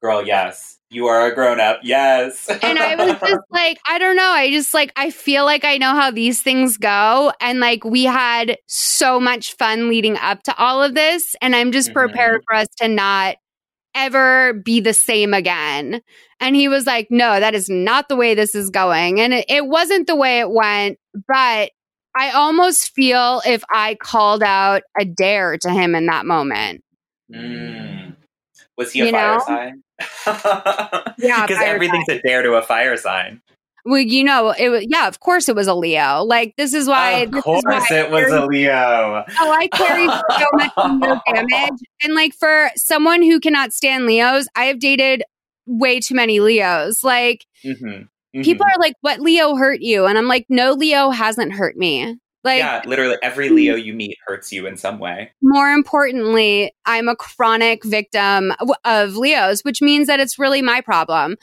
girl, 0.00 0.26
yes. 0.26 0.78
You 0.90 1.06
are 1.06 1.26
a 1.26 1.34
grown 1.34 1.58
up. 1.58 1.80
Yes. 1.82 2.48
and 2.48 2.78
I 2.78 2.94
was 2.94 3.18
just 3.18 3.42
like, 3.50 3.78
I 3.88 3.98
don't 3.98 4.14
know. 4.16 4.30
I 4.30 4.50
just 4.52 4.72
like, 4.72 4.92
I 4.94 5.10
feel 5.10 5.44
like 5.44 5.64
I 5.64 5.76
know 5.76 5.94
how 5.94 6.10
these 6.10 6.40
things 6.40 6.76
go. 6.76 7.32
And 7.40 7.58
like, 7.58 7.84
we 7.84 8.04
had 8.04 8.58
so 8.66 9.18
much 9.18 9.54
fun 9.56 9.88
leading 9.88 10.16
up 10.18 10.42
to 10.44 10.56
all 10.56 10.82
of 10.82 10.94
this. 10.94 11.34
And 11.42 11.56
I'm 11.56 11.72
just 11.72 11.88
mm-hmm. 11.88 11.98
prepared 11.98 12.42
for 12.46 12.54
us 12.54 12.68
to 12.80 12.88
not 12.88 13.36
ever 13.96 14.52
be 14.52 14.80
the 14.80 14.94
same 14.94 15.34
again. 15.34 16.00
And 16.38 16.54
he 16.54 16.68
was 16.68 16.86
like, 16.86 17.08
no, 17.10 17.40
that 17.40 17.54
is 17.54 17.68
not 17.68 18.08
the 18.08 18.16
way 18.16 18.34
this 18.34 18.54
is 18.54 18.70
going. 18.70 19.20
And 19.20 19.32
it, 19.32 19.46
it 19.48 19.66
wasn't 19.66 20.06
the 20.06 20.16
way 20.16 20.40
it 20.40 20.50
went. 20.50 20.98
But 21.26 21.70
I 22.16 22.30
almost 22.30 22.92
feel 22.94 23.42
if 23.46 23.62
I 23.72 23.96
called 24.00 24.42
out 24.42 24.82
a 24.98 25.04
dare 25.04 25.58
to 25.58 25.70
him 25.70 25.94
in 25.94 26.06
that 26.06 26.26
moment. 26.26 26.82
Mm. 27.34 28.16
Was 28.76 28.92
he 28.92 29.00
a 29.00 29.06
You 29.06 29.12
fire 29.12 29.34
know? 29.36 29.42
sign? 29.46 29.82
Yeah, 31.18 31.46
because 31.46 31.62
everything's 31.62 32.08
a 32.08 32.20
dare 32.20 32.42
to 32.42 32.54
a 32.54 32.62
fire 32.62 32.96
sign. 32.96 33.40
Well, 33.86 34.00
you 34.00 34.24
know, 34.24 34.50
it 34.50 34.68
was, 34.70 34.84
yeah, 34.88 35.06
of 35.08 35.20
course 35.20 35.48
it 35.48 35.54
was 35.54 35.66
a 35.66 35.74
Leo. 35.74 36.22
Like, 36.24 36.54
this 36.56 36.72
is 36.72 36.88
why. 36.88 37.10
Of 37.20 37.30
this 37.32 37.38
is 37.38 37.44
course, 37.44 37.62
why 37.64 37.86
it 37.90 38.10
was 38.10 38.32
a 38.32 38.46
Leo. 38.46 39.24
Oh, 39.40 39.52
I 39.52 39.68
carry 39.68 40.06
so 40.06 40.46
much 40.54 40.72
Leo 41.02 41.20
damage. 41.34 41.80
And 42.02 42.14
like 42.14 42.32
for 42.34 42.70
someone 42.76 43.22
who 43.22 43.38
cannot 43.40 43.72
stand 43.74 44.06
Leos, 44.06 44.46
I 44.56 44.64
have 44.66 44.78
dated 44.78 45.22
way 45.66 46.00
too 46.00 46.14
many 46.14 46.40
Leos. 46.40 47.04
Like 47.04 47.44
Mm-hmm. 47.64 48.04
Mm-hmm. 48.34 48.42
people 48.42 48.66
are 48.66 48.80
like, 48.80 48.94
"What 49.00 49.20
Leo 49.20 49.54
hurt 49.54 49.80
you?" 49.80 50.06
And 50.06 50.18
I'm 50.18 50.26
like, 50.26 50.46
"No, 50.48 50.72
Leo 50.72 51.10
hasn't 51.10 51.52
hurt 51.52 51.76
me." 51.76 52.16
Like 52.42 52.58
yeah, 52.58 52.82
literally 52.84 53.16
every 53.22 53.48
mm. 53.48 53.54
Leo 53.54 53.74
you 53.74 53.94
meet 53.94 54.18
hurts 54.26 54.52
you 54.52 54.66
in 54.66 54.76
some 54.76 54.98
way. 54.98 55.32
more 55.40 55.70
importantly, 55.70 56.74
I'm 56.84 57.08
a 57.08 57.16
chronic 57.16 57.84
victim 57.84 58.52
of 58.84 59.16
Leos, 59.16 59.62
which 59.62 59.80
means 59.80 60.08
that 60.08 60.20
it's 60.20 60.38
really 60.38 60.60
my 60.60 60.82
problem. 60.82 61.36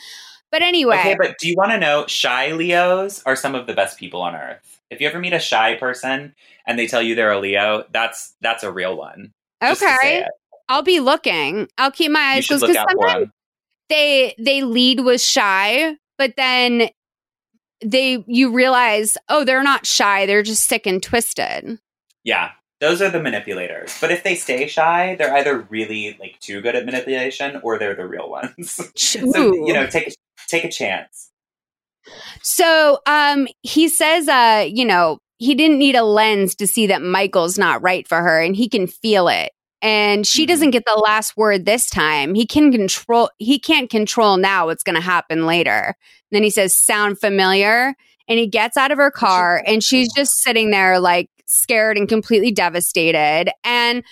But 0.52 0.62
anyway, 0.62 1.00
Okay, 1.00 1.16
but 1.18 1.38
do 1.40 1.50
you 1.50 1.56
want 1.56 1.72
to 1.72 1.80
know 1.80 2.06
shy 2.08 2.52
Leos 2.52 3.24
are 3.26 3.36
some 3.36 3.56
of 3.56 3.66
the 3.66 3.74
best 3.74 3.98
people 3.98 4.22
on 4.22 4.36
earth? 4.36 4.80
If 4.92 5.02
you 5.02 5.08
ever 5.08 5.18
meet 5.18 5.34
a 5.34 5.40
shy 5.40 5.76
person 5.76 6.36
and 6.68 6.78
they 6.78 6.86
tell 6.86 7.02
you 7.02 7.16
they're 7.16 7.32
a 7.32 7.40
Leo, 7.40 7.86
that's 7.92 8.36
that's 8.42 8.64
a 8.64 8.72
real 8.72 8.96
one. 8.96 9.32
Just 9.64 9.82
to 9.82 9.88
say 9.88 10.20
okay. 10.20 10.28
I'll 10.70 10.84
be 10.84 11.00
looking. 11.00 11.68
I'll 11.78 11.92
keep 11.92 12.12
my 12.12 12.20
eyes 12.20 12.48
closed 12.48 12.66
for 12.66 12.74
sometimes 12.74 13.30
they 13.90 14.36
they 14.40 14.64
lead 14.64 15.02
with 15.02 15.22
shy, 15.22 15.98
but 16.22 16.36
then 16.38 16.90
they 17.84 18.24
you 18.28 18.54
realize, 18.54 19.18
oh, 19.28 19.44
they're 19.44 19.64
not 19.64 19.88
shy, 19.88 20.28
they're 20.28 20.44
just 20.44 20.68
sick 20.68 20.86
and 20.86 21.02
twisted. 21.02 21.80
Yeah, 22.24 22.52
those 22.80 23.02
are 23.02 23.10
the 23.10 23.20
manipulators. 23.20 23.98
But 24.00 24.12
if 24.12 24.24
they 24.24 24.36
stay 24.36 24.68
shy, 24.68 25.16
they're 25.16 25.36
either 25.36 25.62
really 25.72 26.16
like 26.20 26.40
too 26.40 26.62
good 26.62 26.76
at 26.76 26.86
manipulation 26.86 27.60
or 27.64 27.80
they're 27.80 27.96
the 27.96 28.06
real 28.06 28.30
ones. 28.30 28.80
so 28.96 29.20
you 29.20 29.74
know, 29.74 29.88
take 29.88 30.10
a, 30.10 30.12
take 30.48 30.64
a 30.64 30.70
chance. 30.70 31.32
So 32.44 33.00
um 33.08 33.48
he 33.64 33.90
says 33.90 34.28
uh, 34.28 34.68
you 34.72 34.86
know, 34.86 35.18
he 35.40 35.56
didn't 35.56 35.80
need 35.80 35.96
a 35.96 36.04
lens 36.04 36.54
to 36.58 36.68
see 36.68 36.86
that 36.86 37.02
Michael's 37.02 37.58
not 37.58 37.82
right 37.82 38.08
for 38.08 38.22
her 38.22 38.40
and 38.40 38.56
he 38.56 38.70
can 38.70 38.86
feel 38.86 39.28
it. 39.28 39.54
And 39.82 40.28
she 40.28 40.46
doesn't 40.46 40.68
mm-hmm. 40.68 40.72
get 40.72 40.86
the 40.86 41.00
last 41.00 41.36
word 41.36 41.66
this 41.66 41.90
time. 41.90 42.36
He 42.36 42.46
can 42.46 42.72
control 42.72 43.30
he 43.40 43.60
can't 43.60 43.90
control 43.90 44.38
now 44.38 44.68
what's 44.68 44.84
going 44.84 44.96
to 44.96 45.02
happen 45.02 45.46
later. 45.46 45.96
then 46.32 46.44
he 46.44 46.50
says 46.50 46.76
sound 46.76 47.20
familiar 47.20 47.96
and 48.28 48.40
he 48.40 48.48
gets 48.48 48.78
out 48.78 48.92
of 48.92 48.98
her 48.98 49.12
car 49.12 49.64
and 49.66 49.84
she's 49.84 50.14
just 50.14 50.42
sitting 50.42 50.72
there 50.72 51.00
like 51.00 51.30
scared 51.46 51.98
and 51.98 52.08
completely 52.08 52.52
devastated. 52.52 53.52
And 53.64 54.04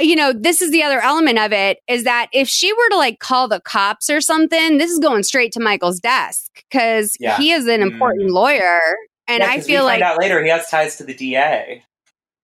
you 0.00 0.16
know, 0.16 0.32
this 0.32 0.62
is 0.62 0.70
the 0.70 0.82
other 0.82 1.00
element 1.00 1.38
of 1.38 1.52
it 1.52 1.78
is 1.86 2.04
that 2.04 2.28
if 2.32 2.48
she 2.48 2.72
were 2.72 2.88
to 2.90 2.96
like 2.96 3.18
call 3.18 3.48
the 3.48 3.60
cops 3.60 4.08
or 4.08 4.20
something, 4.20 4.78
this 4.78 4.90
is 4.90 4.98
going 4.98 5.22
straight 5.22 5.52
to 5.52 5.60
Michael's 5.60 6.00
desk 6.00 6.64
because 6.68 7.16
Yeah. 7.20 7.36
he 7.36 7.52
is 7.52 7.66
an 7.66 7.80
mm-hmm. 7.80 7.92
important 7.92 8.30
lawyer. 8.30 8.80
And 9.28 9.42
Yeah, 9.42 9.50
I 9.50 9.60
feel 9.60 9.84
like, 9.84 10.02
out 10.02 10.18
later 10.18 10.42
he 10.42 10.50
has 10.50 10.68
ties 10.68 10.96
to 10.96 11.04
the 11.04 11.14
DA. 11.14 11.84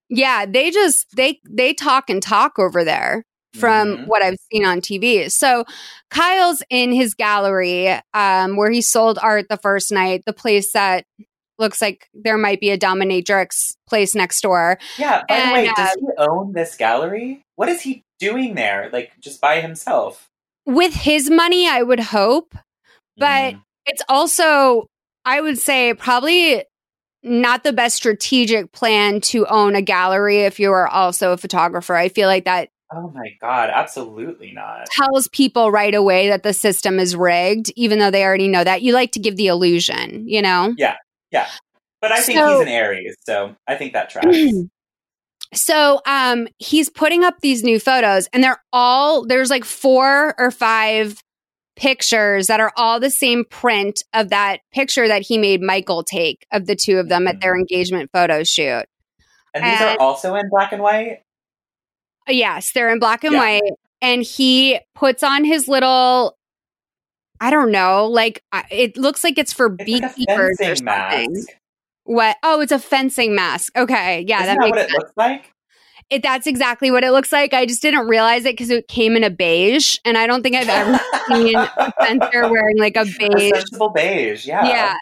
Yeah, 0.09 0.47
they 0.47 0.70
just 0.70 1.07
they 1.16 1.41
they 1.49 1.74
talk 1.74 2.09
and 2.11 2.23
talk 2.23 2.59
over 2.59 2.85
there 2.85 3.24
from 3.55 3.97
Mhm. 3.97 4.07
what 4.07 4.23
I've 4.23 4.37
seen 4.53 4.65
on 4.66 4.81
TV. 4.81 5.31
So 5.31 5.65
Kyle's 6.11 6.62
in 6.69 6.93
his 6.93 7.15
gallery 7.15 7.99
um, 8.12 8.57
where 8.57 8.70
he 8.70 8.83
sold 8.83 9.19
art 9.23 9.47
the 9.49 9.57
first 9.57 9.91
night, 9.91 10.23
the 10.26 10.33
place 10.35 10.73
that 10.73 11.05
looks 11.59 11.81
like 11.81 12.07
there 12.12 12.36
might 12.36 12.60
be 12.60 12.68
a 12.70 12.76
dominatrix 12.78 13.76
place 13.89 14.15
next 14.15 14.43
door. 14.43 14.78
Yeah. 14.99 15.23
By 15.26 15.35
And, 15.35 15.49
the 15.51 15.55
way, 15.55 15.68
uh, 15.68 15.75
does 15.75 15.97
he 15.99 16.07
own 16.18 16.52
this 16.52 16.76
gallery? 16.76 17.43
What 17.55 17.70
is 17.70 17.81
he 17.81 18.02
doing 18.20 18.57
there? 18.57 18.91
Like 18.93 19.12
just 19.20 19.41
by 19.41 19.60
himself? 19.60 20.28
with 20.68 20.93
his 20.94 21.31
money, 21.31 21.68
I 21.68 21.81
would 21.83 22.01
hope, 22.01 22.52
but 23.17 23.55
Mm. 23.55 23.62
it's 23.86 24.02
also, 24.09 24.86
I 25.25 25.41
would 25.41 25.59
say, 25.60 25.94
probably 25.94 26.65
not 27.26 27.64
the 27.64 27.72
best 27.72 27.96
strategic 27.96 28.72
plan 28.72 29.20
to 29.20 29.46
own 29.46 29.74
a 29.74 29.82
gallery 29.82 30.42
if 30.42 30.58
you 30.60 30.70
are 30.72 30.88
also 30.88 31.32
a 31.32 31.36
photographer. 31.36 31.94
I 31.94 32.08
feel 32.08 32.28
like 32.28 32.44
that 32.46 32.70
Oh 32.92 33.10
my 33.12 33.34
god, 33.40 33.68
absolutely 33.74 34.52
not. 34.52 34.86
tells 34.92 35.26
people 35.28 35.72
right 35.72 35.94
away 35.94 36.28
that 36.28 36.44
the 36.44 36.52
system 36.52 37.00
is 37.00 37.16
rigged, 37.16 37.72
even 37.74 37.98
though 37.98 38.12
they 38.12 38.22
already 38.22 38.46
know 38.46 38.62
that. 38.62 38.80
You 38.82 38.92
like 38.92 39.10
to 39.12 39.18
give 39.18 39.36
the 39.36 39.48
illusion, 39.48 40.28
you 40.28 40.40
know? 40.40 40.72
Yeah, 40.78 40.94
yeah. 41.32 41.48
But 42.00 42.12
I 42.12 42.20
think 42.20 42.38
So- 42.38 42.58
he's 42.60 42.62
an 42.62 42.68
Aries, 42.72 43.16
so 43.24 43.56
I 43.66 43.74
think 43.74 43.92
that 43.94 44.08
tracks. 44.10 44.36
So 45.55 46.00
um 46.06 46.48
he's 46.58 46.88
putting 46.88 47.24
up 47.24 47.36
these 47.40 47.62
new 47.62 47.78
photos 47.78 48.26
and 48.32 48.42
they're 48.42 48.60
all 48.72 49.26
there's 49.26 49.50
like 49.50 49.64
four 49.64 50.34
or 50.38 50.50
five 50.50 51.22
pictures 51.76 52.46
that 52.46 52.58
are 52.60 52.72
all 52.76 52.98
the 52.98 53.10
same 53.10 53.44
print 53.44 54.02
of 54.14 54.30
that 54.30 54.60
picture 54.72 55.06
that 55.06 55.22
he 55.22 55.36
made 55.38 55.60
Michael 55.62 56.02
take 56.02 56.46
of 56.52 56.66
the 56.66 56.74
two 56.74 56.98
of 56.98 57.08
them 57.08 57.28
at 57.28 57.40
their 57.40 57.55
engagement 57.56 58.10
photo 58.12 58.42
shoot. 58.42 58.84
and 59.55 59.64
these 59.64 59.80
And- 59.80 59.98
are 59.98 60.00
also 60.00 60.34
in 60.34 60.48
black 60.50 60.72
and 60.72 60.82
white. 60.82 61.22
Uh, 62.28 62.32
Yes, 62.32 62.72
they're 62.72 62.90
in 62.90 62.98
black 62.98 63.24
and 63.24 63.32
Yeah. 63.34 63.38
white 63.40 63.62
and 64.02 64.22
he 64.22 64.78
puts 64.94 65.22
on 65.22 65.44
his 65.44 65.66
little 65.68 66.36
I 67.40 67.50
don't 67.50 67.70
know, 67.70 68.06
like 68.06 68.42
it 68.70 68.96
looks 68.96 69.22
like 69.22 69.36
it's 69.38 69.52
for 69.52 69.74
It's 69.78 69.88
like 69.90 70.16
beekeepers 70.16 70.58
or 70.60 70.74
something. 70.76 70.84
mask. 70.84 71.48
What? 72.05 72.36
Oh, 72.42 72.60
it's 72.60 72.72
a 72.72 72.78
fencing 72.78 73.34
mask. 73.34 73.76
Okay, 73.76 74.24
yeah, 74.26 74.42
Isn't 74.44 74.46
that 74.46 74.55
that 74.55 74.60
makes 74.60 74.70
what 74.70 74.78
it 74.78 74.90
sense. 74.90 74.92
looks 74.94 75.12
like? 75.16 75.52
It, 76.09 76.23
that's 76.23 76.47
exactly 76.47 76.93
what 76.93 77.02
it 77.02 77.10
looks 77.10 77.33
like. 77.33 77.52
I 77.52 77.67
just 77.67 77.83
didn't 77.83 78.07
realize 78.07 78.44
it 78.44 78.52
because 78.52 78.70
it 78.70 78.86
came 78.86 79.17
in 79.17 79.25
a 79.25 79.31
beige, 79.31 79.97
and 80.05 80.17
I 80.17 80.28
don't 80.28 80.43
think 80.43 80.55
I've 80.55 80.68
ever 80.68 81.01
seen 81.28 81.57
a 81.57 81.93
fencer 82.01 82.49
wearing 82.49 82.78
like 82.78 82.97
a 82.97 83.05
beige. 83.05 83.52
A 83.52 83.57
sensible 83.57 83.89
beige, 83.89 84.47
yeah. 84.47 84.68
Yeah. 84.68 84.94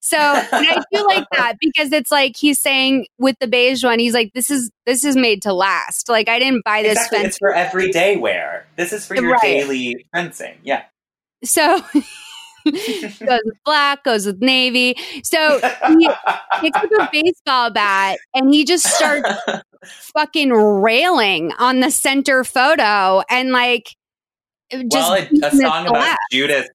So 0.00 0.16
and 0.16 0.66
I 0.66 0.82
do 0.90 1.06
like 1.06 1.24
that 1.32 1.56
because 1.60 1.92
it's 1.92 2.10
like 2.10 2.36
he's 2.36 2.58
saying 2.58 3.06
with 3.18 3.36
the 3.38 3.46
beige 3.46 3.84
one, 3.84 3.98
he's 3.98 4.14
like, 4.14 4.32
"This 4.32 4.50
is 4.50 4.70
this 4.86 5.04
is 5.04 5.14
made 5.14 5.42
to 5.42 5.52
last." 5.52 6.08
Like 6.08 6.28
I 6.30 6.38
didn't 6.38 6.64
buy 6.64 6.82
this 6.82 6.92
Exactly. 6.92 7.18
It's 7.20 7.36
for 7.38 7.52
everyday 7.52 8.16
wear. 8.16 8.66
This 8.76 8.94
is 8.94 9.04
for 9.04 9.14
your 9.14 9.32
Right. 9.32 9.42
daily 9.42 10.06
fencing. 10.14 10.56
Yeah. 10.62 10.84
So 11.44 11.84
goes 13.26 13.40
with 13.44 13.58
black, 13.64 14.04
goes 14.04 14.26
with 14.26 14.40
navy. 14.40 14.96
So 15.22 15.60
he 15.88 16.08
picks 16.60 16.78
up 16.78 16.90
a 16.92 17.08
baseball 17.12 17.70
bat 17.70 18.18
and 18.34 18.52
he 18.52 18.64
just 18.64 18.86
starts 18.86 19.28
fucking 19.84 20.50
railing 20.50 21.52
on 21.58 21.80
the 21.80 21.90
center 21.90 22.44
photo 22.44 23.22
and 23.30 23.52
like 23.52 23.94
just 24.70 24.92
well, 24.92 25.14
a, 25.14 25.46
a 25.46 25.50
song 25.50 25.86
about 25.86 25.94
glass. 25.94 26.16
Judas, 26.30 26.68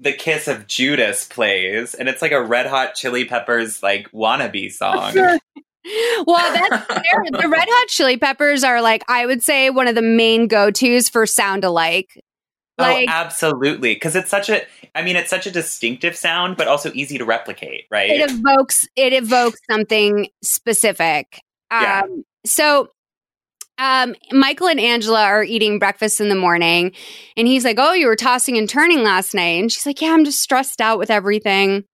the 0.00 0.12
kiss 0.12 0.48
of 0.48 0.66
Judas 0.66 1.24
plays, 1.26 1.94
and 1.94 2.08
it's 2.08 2.22
like 2.22 2.32
a 2.32 2.42
Red 2.42 2.66
Hot 2.66 2.94
Chili 2.94 3.24
Peppers 3.24 3.82
like 3.82 4.10
wannabe 4.12 4.72
song. 4.72 5.14
well, 5.14 5.38
that's 6.52 6.86
the 6.86 7.48
Red 7.48 7.68
Hot 7.68 7.88
Chili 7.88 8.16
Peppers 8.16 8.64
are 8.64 8.82
like 8.82 9.04
I 9.08 9.26
would 9.26 9.42
say 9.42 9.70
one 9.70 9.88
of 9.88 9.94
the 9.94 10.02
main 10.02 10.48
go 10.48 10.70
tos 10.70 11.08
for 11.08 11.26
sound 11.26 11.64
alike. 11.64 12.20
Like 12.78 13.08
oh, 13.08 13.12
absolutely, 13.12 13.94
because 13.94 14.14
it's 14.14 14.30
such 14.30 14.48
a. 14.48 14.62
I 14.94 15.02
mean, 15.02 15.16
it's 15.16 15.30
such 15.30 15.46
a 15.46 15.50
distinctive 15.50 16.16
sound, 16.16 16.56
but 16.56 16.68
also 16.68 16.92
easy 16.94 17.18
to 17.18 17.24
replicate, 17.24 17.86
right? 17.90 18.08
it 18.08 18.30
evokes 18.30 18.86
it 18.94 19.12
evokes 19.12 19.58
something 19.68 20.28
specific. 20.42 21.42
Um, 21.70 21.82
Yeah. 21.82 22.02
So, 22.46 22.90
um, 23.78 24.14
Michael 24.30 24.68
and 24.68 24.78
Angela 24.78 25.24
are 25.24 25.42
eating 25.42 25.80
breakfast 25.80 26.20
in 26.20 26.28
the 26.28 26.36
morning, 26.36 26.92
and 27.36 27.48
he's 27.48 27.64
like, 27.64 27.78
"Oh, 27.80 27.94
you 27.94 28.06
were 28.06 28.16
tossing 28.16 28.56
and 28.56 28.68
turning 28.68 29.02
last 29.02 29.34
night," 29.34 29.60
and 29.60 29.72
she's 29.72 29.84
like, 29.84 30.00
"Yeah, 30.00 30.12
I'm 30.12 30.24
just 30.24 30.40
stressed 30.40 30.80
out 30.80 31.00
with 31.00 31.10
everything." 31.10 31.84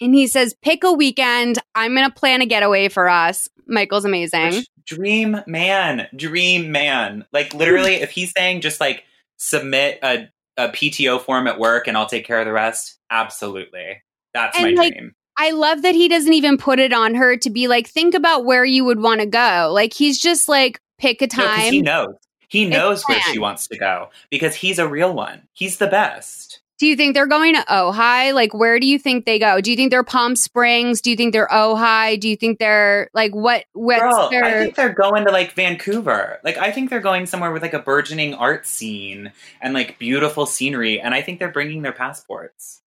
And 0.00 0.14
he 0.14 0.26
says, 0.26 0.54
"Pick 0.62 0.84
a 0.84 0.92
weekend. 0.92 1.58
I'm 1.74 1.94
gonna 1.94 2.10
plan 2.10 2.40
a 2.40 2.46
getaway 2.46 2.88
for 2.88 3.10
us." 3.10 3.46
Michael's 3.66 4.06
amazing. 4.06 4.64
dream 4.86 5.40
man, 5.46 6.08
dream 6.16 6.72
man. 6.72 7.26
Like 7.32 7.54
literally, 7.54 7.96
if 7.96 8.10
he's 8.10 8.32
saying 8.32 8.62
just 8.62 8.80
like 8.80 9.04
submit 9.40 9.98
a, 10.02 10.28
a 10.58 10.68
PTO 10.68 11.20
form 11.20 11.46
at 11.46 11.58
work 11.58 11.88
and 11.88 11.96
I'll 11.96 12.06
take 12.06 12.26
care 12.26 12.38
of 12.38 12.44
the 12.46 12.52
rest, 12.52 12.98
absolutely, 13.10 14.02
that's 14.34 14.56
And, 14.58 14.76
my 14.76 14.82
like, 14.82 14.92
dream. 14.92 15.14
I 15.38 15.52
love 15.52 15.80
that 15.82 15.94
he 15.94 16.06
doesn't 16.08 16.34
even 16.34 16.58
put 16.58 16.78
it 16.78 16.92
on 16.92 17.14
her 17.14 17.36
to 17.38 17.48
be 17.48 17.66
like, 17.66 17.88
think 17.88 18.14
about 18.14 18.44
where 18.44 18.64
you 18.64 18.84
would 18.84 19.00
want 19.00 19.20
to 19.20 19.26
go. 19.26 19.70
Like 19.72 19.94
he's 19.94 20.20
just 20.20 20.48
like, 20.48 20.78
pick 20.98 21.22
a 21.22 21.28
No, 21.34 21.44
time. 21.44 21.72
he 21.72 21.80
knows. 21.80 22.14
He 22.48 22.66
knows 22.66 23.02
where 23.04 23.20
she 23.22 23.38
wants 23.38 23.68
to 23.68 23.78
go 23.78 24.10
because 24.28 24.56
he's 24.56 24.78
a 24.80 24.88
real 24.88 25.14
one. 25.14 25.42
He's 25.52 25.78
the 25.78 25.86
best. 25.86 26.49
Do 26.80 26.86
you 26.86 26.96
think 26.96 27.12
they're 27.12 27.26
going 27.26 27.54
to 27.54 27.60
Ojai? 27.60 28.32
Like, 28.32 28.54
where 28.54 28.80
do 28.80 28.86
you 28.86 28.98
think 28.98 29.26
they 29.26 29.38
go? 29.38 29.60
Do 29.60 29.70
you 29.70 29.76
think 29.76 29.90
they're 29.90 30.02
Palm 30.02 30.34
Springs? 30.34 31.02
Do 31.02 31.10
you 31.10 31.16
think 31.16 31.34
they're 31.34 31.46
Ojai? 31.46 32.18
Do 32.18 32.26
you 32.26 32.36
think 32.36 32.58
they're 32.58 33.10
like 33.12 33.34
what? 33.34 33.66
What's 33.74 34.00
Girl, 34.00 34.30
their? 34.30 34.44
I 34.44 34.52
think 34.52 34.76
they're 34.76 34.94
going 34.94 35.26
to 35.26 35.30
like 35.30 35.52
Vancouver. 35.52 36.40
Like 36.42 36.56
I 36.56 36.72
think 36.72 36.88
they're 36.88 37.00
going 37.00 37.26
somewhere 37.26 37.52
with 37.52 37.60
like 37.60 37.74
a 37.74 37.80
burgeoning 37.80 38.32
art 38.32 38.66
scene 38.66 39.30
and 39.60 39.74
like 39.74 39.98
beautiful 39.98 40.46
scenery. 40.46 40.98
And 40.98 41.14
I 41.14 41.20
think 41.20 41.38
they're 41.38 41.52
bringing 41.52 41.82
their 41.82 41.92
passports. 41.92 42.80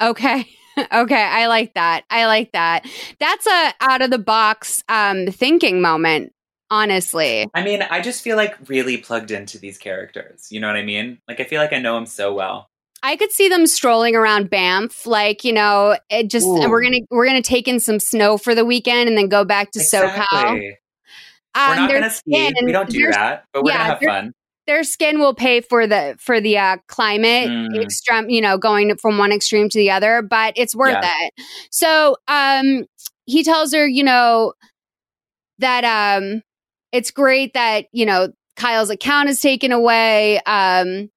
okay, 0.00 0.48
okay, 0.92 1.22
I 1.22 1.46
like 1.46 1.74
that. 1.74 2.04
I 2.08 2.24
like 2.24 2.52
that. 2.52 2.86
That's 3.20 3.46
a 3.46 3.74
out 3.82 4.00
of 4.00 4.10
the 4.10 4.18
box 4.18 4.82
um, 4.88 5.26
thinking 5.26 5.82
moment. 5.82 6.32
Honestly, 6.70 7.46
I 7.52 7.62
mean, 7.62 7.82
I 7.82 8.00
just 8.00 8.24
feel 8.24 8.38
like 8.38 8.56
really 8.70 8.96
plugged 8.96 9.30
into 9.30 9.58
these 9.58 9.76
characters. 9.76 10.50
You 10.50 10.60
know 10.60 10.66
what 10.66 10.76
I 10.76 10.82
mean? 10.82 11.18
Like 11.28 11.40
I 11.40 11.44
feel 11.44 11.60
like 11.60 11.74
I 11.74 11.78
know 11.78 11.94
them 11.96 12.06
so 12.06 12.32
well. 12.32 12.70
I 13.04 13.16
could 13.16 13.30
see 13.30 13.48
them 13.50 13.66
strolling 13.66 14.16
around 14.16 14.48
Banff, 14.50 15.06
like 15.06 15.44
you 15.44 15.52
know, 15.52 15.96
it 16.08 16.28
just 16.30 16.46
Ooh. 16.46 16.68
we're 16.70 16.82
gonna 16.82 17.00
we're 17.10 17.26
gonna 17.26 17.42
take 17.42 17.68
in 17.68 17.78
some 17.78 18.00
snow 18.00 18.38
for 18.38 18.54
the 18.54 18.64
weekend 18.64 19.08
and 19.08 19.16
then 19.18 19.28
go 19.28 19.44
back 19.44 19.70
to 19.72 19.78
SoCal. 19.80 20.22
Exactly. 20.22 20.78
We're 21.56 21.62
Um, 21.62 21.76
not 21.76 21.90
going 21.90 22.02
to 22.02 22.10
ski. 22.10 22.52
We 22.64 22.72
don't 22.72 22.90
do 22.90 23.06
that, 23.12 23.44
but 23.52 23.62
we're 23.62 23.70
yeah, 23.70 23.78
to 23.78 23.84
have 23.84 24.00
their- 24.00 24.08
fun. 24.08 24.32
their 24.66 24.82
skin 24.82 25.20
will 25.20 25.34
pay 25.34 25.60
for 25.60 25.86
the 25.86 26.16
for 26.18 26.40
the 26.40 26.58
uh, 26.58 26.78
climate 26.88 27.48
Mm. 27.48 27.80
extreme 27.82 28.28
you 28.30 28.40
know 28.40 28.56
going 28.58 28.96
from 28.96 29.18
one 29.18 29.30
extreme 29.32 29.68
to 29.68 29.78
the 29.78 29.90
other 29.92 30.20
but 30.22 30.54
it's 30.56 30.74
worth 30.74 30.96
Yeah. 31.00 31.12
it 31.26 31.32
so 31.70 32.16
um 32.26 32.86
he 33.26 33.44
tells 33.44 33.72
her 33.74 33.86
you 33.86 34.02
know 34.02 34.54
that 35.58 35.84
um 35.84 36.42
it's 36.90 37.10
great 37.10 37.52
that 37.54 37.86
you 37.92 38.06
know 38.06 38.30
kyle's 38.56 38.90
account 38.90 39.28
is 39.28 39.40
taken 39.40 39.70
away 39.70 40.40
um 40.46 41.08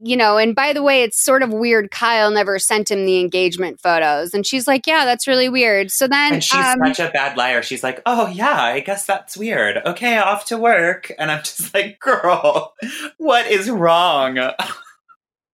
you 0.00 0.16
know 0.16 0.36
and 0.38 0.54
by 0.54 0.72
the 0.72 0.82
way 0.82 1.02
it's 1.02 1.22
sort 1.22 1.42
of 1.42 1.52
weird 1.52 1.90
kyle 1.90 2.30
never 2.30 2.58
sent 2.58 2.90
him 2.90 3.04
the 3.04 3.18
engagement 3.18 3.80
photos 3.80 4.32
and 4.32 4.46
she's 4.46 4.66
like 4.66 4.86
yeah 4.86 5.04
that's 5.04 5.26
really 5.26 5.48
weird 5.48 5.90
so 5.90 6.06
then 6.06 6.34
And 6.34 6.44
she's 6.44 6.54
um, 6.64 6.78
such 6.84 7.00
a 7.00 7.10
bad 7.10 7.36
liar. 7.36 7.62
She's 7.62 7.82
like, 7.82 8.00
oh, 8.06 8.28
yeah, 8.28 8.62
I 8.62 8.80
guess 8.80 9.04
that's 9.04 9.36
weird. 9.36 9.78
Okay, 9.84 10.16
off 10.18 10.44
to 10.46 10.56
work. 10.56 11.10
And 11.18 11.30
I'm 11.30 11.42
just 11.42 11.74
like, 11.74 11.98
girl, 11.98 12.74
what 13.16 13.46
is 13.46 13.68
wrong? 13.68 14.36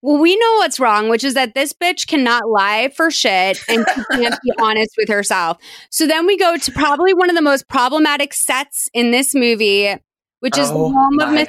Well, 0.03 0.19
we 0.19 0.37
know 0.37 0.55
what's 0.57 0.79
wrong, 0.79 1.09
which 1.09 1.25
is 1.25 1.33
that 1.33 1.55
this 1.55 1.73
bitch 1.73 2.07
cannot 2.07 2.47
lie 2.47 2.91
for 2.95 3.11
shit 3.11 3.59
and 3.71 3.87
she 3.95 4.03
can't 4.13 4.35
be 4.43 4.53
honest 4.61 4.91
with 4.99 5.09
herself. 5.09 5.57
So 5.91 6.07
then 6.07 6.27
we 6.27 6.37
go 6.37 6.59
to 6.59 6.73
probably 6.73 7.15
one 7.15 7.31
of 7.31 7.37
the 7.37 7.41
most 7.41 7.69
problematic 7.69 8.35
sets 8.35 8.91
in 8.93 9.13
this 9.13 9.35
movie, 9.35 9.95
which 10.41 10.59
is 10.59 10.69
the 10.69 10.75
Oh 10.75 10.93
home 10.93 11.21
of 11.21 11.33
Miss. 11.33 11.49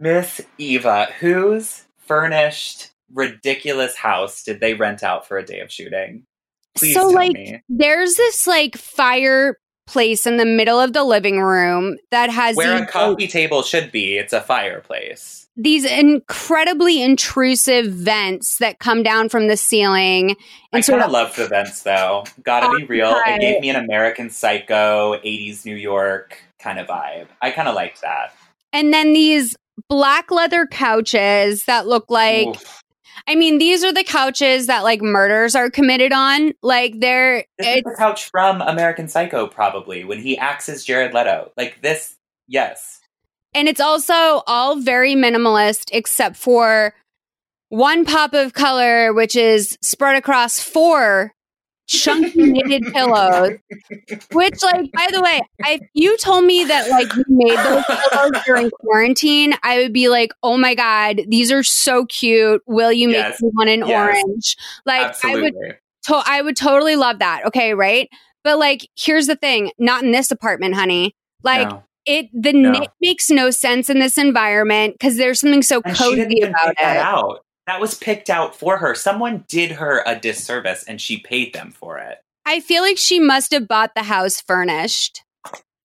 Miss 0.00 0.40
Eva, 0.56 1.08
whose 1.20 1.84
furnished, 1.98 2.90
ridiculous 3.12 3.94
house 3.94 4.42
did 4.42 4.58
they 4.60 4.72
rent 4.74 5.02
out 5.02 5.28
for 5.28 5.36
a 5.36 5.44
day 5.44 5.60
of 5.60 5.70
shooting? 5.70 6.24
Please 6.74 6.94
so 6.94 7.00
tell 7.02 7.14
like 7.14 7.32
me. 7.32 7.62
there's 7.68 8.14
this 8.14 8.46
like 8.46 8.76
fireplace 8.78 10.26
in 10.26 10.38
the 10.38 10.46
middle 10.46 10.80
of 10.80 10.94
the 10.94 11.04
living 11.04 11.40
room 11.40 11.98
that 12.10 12.30
has 12.30 12.56
Where 12.56 12.78
these, 12.78 12.88
a 12.88 12.90
coffee 12.90 13.26
table 13.26 13.62
should 13.62 13.92
be, 13.92 14.16
it's 14.16 14.32
a 14.32 14.40
fireplace. 14.40 15.48
these 15.56 15.84
incredibly 15.84 17.02
intrusive 17.02 17.86
vents 17.86 18.56
that 18.58 18.78
come 18.78 19.02
down 19.02 19.28
from 19.28 19.48
the 19.48 19.56
ceiling 19.56 20.36
I 20.72 20.80
sort 20.80 21.00
kind 21.00 21.08
of 21.08 21.12
love 21.12 21.36
the 21.36 21.48
vents, 21.48 21.82
though. 21.82 22.24
Gotta 22.42 22.74
be 22.74 22.84
real. 22.84 23.14
It 23.26 23.40
gave 23.40 23.60
me 23.60 23.68
an 23.68 23.76
American 23.76 24.30
Psycho, 24.30 25.16
80s 25.16 25.66
New 25.66 25.76
York 25.76 26.42
kind 26.58 26.78
of 26.78 26.86
vibe. 26.86 27.26
I 27.42 27.50
kind 27.50 27.68
of 27.68 27.74
liked 27.74 28.00
that. 28.00 28.32
and 28.72 28.94
then 28.94 29.12
these 29.12 29.56
black 29.88 30.30
leather 30.30 30.66
couches 30.66 31.64
that 31.64 31.86
look 31.86 32.10
like 32.10 32.48
Oof. 32.48 32.82
I 33.28 33.34
mean, 33.34 33.58
these 33.58 33.84
are 33.84 33.92
the 33.92 34.04
couches 34.04 34.66
that 34.66 34.82
like 34.82 35.02
murders 35.02 35.54
are 35.54 35.70
committed 35.70 36.12
on. 36.12 36.52
Like 36.62 37.00
they're 37.00 37.44
This 37.58 37.82
the 37.84 37.94
couch 37.96 38.30
from 38.30 38.60
American 38.60 39.08
Psycho, 39.08 39.46
probably, 39.46 40.04
when 40.04 40.18
he 40.18 40.38
acts 40.38 40.68
as 40.68 40.84
Jared 40.84 41.12
Leto. 41.14 41.52
Like 41.56 41.82
this, 41.82 42.16
yes. 42.48 43.00
and 43.54 43.68
it's 43.68 43.80
also 43.80 44.42
all 44.46 44.80
very 44.80 45.14
minimalist 45.14 45.90
except 45.92 46.36
for 46.36 46.94
one 47.68 48.04
pop 48.04 48.34
of 48.34 48.52
color 48.52 49.12
which 49.12 49.36
is 49.36 49.78
spread 49.80 50.16
across 50.16 50.58
four 50.58 51.32
chunky 51.90 52.52
knitted 52.52 52.84
pillows. 52.92 53.58
Which 54.32 54.62
like 54.62 54.90
by 54.92 55.08
the 55.12 55.20
way, 55.22 55.40
if 55.66 55.80
you 55.94 56.16
told 56.18 56.44
me 56.44 56.64
that 56.64 56.88
like 56.88 57.12
you 57.14 57.24
made 57.28 57.58
those 57.58 57.84
pillows 57.84 58.42
during 58.46 58.70
quarantine, 58.70 59.54
I 59.62 59.78
would 59.78 59.92
be 59.92 60.08
like, 60.08 60.30
"Oh 60.42 60.56
my 60.56 60.74
god, 60.74 61.22
these 61.28 61.50
are 61.50 61.62
so 61.62 62.06
cute. 62.06 62.62
Will 62.66 62.92
you 62.92 63.08
make 63.08 63.16
Yes. 63.16 63.42
me 63.42 63.50
one 63.52 63.68
in 63.68 63.80
Yes. 63.86 63.90
orange?" 64.24 64.56
Like 64.86 65.14
I 65.24 65.34
would 65.36 65.54
to- 66.04 66.22
I 66.26 66.40
would 66.42 66.56
totally 66.56 66.96
love 66.96 67.18
that. 67.18 67.44
Okay, 67.46 67.74
right? 67.74 68.08
But 68.44 68.58
like, 68.58 68.88
here's 68.96 69.26
the 69.26 69.36
thing: 69.36 69.72
not 69.78 70.02
in 70.02 70.12
this 70.12 70.30
apartment, 70.30 70.74
honey. 70.74 71.14
Like 71.42 71.68
No. 71.68 71.82
it, 72.06 72.26
the 72.32 72.52
No. 72.52 72.70
knit 72.70 72.90
makes 73.00 73.30
no 73.30 73.50
sense 73.50 73.90
in 73.90 73.98
this 73.98 74.16
environment 74.16 74.94
because 74.94 75.16
there's 75.16 75.40
something 75.40 75.62
so 75.62 75.82
And 75.84 75.96
cozy 75.96 76.40
about 76.42 76.70
it. 76.78 76.78
out. 76.80 77.44
That 77.66 77.80
was 77.80 77.94
picked 77.94 78.30
out 78.30 78.56
for 78.56 78.78
her. 78.78 78.94
Someone 78.94 79.44
did 79.48 79.72
her 79.72 80.02
a 80.06 80.18
disservice 80.18 80.82
and 80.84 81.00
she 81.00 81.18
paid 81.18 81.52
them 81.52 81.70
for 81.70 81.98
it. 81.98 82.18
I 82.44 82.60
feel 82.60 82.82
like 82.82 82.98
she 82.98 83.20
must 83.20 83.52
have 83.52 83.68
bought 83.68 83.94
the 83.94 84.02
house 84.02 84.40
furnished. 84.40 85.22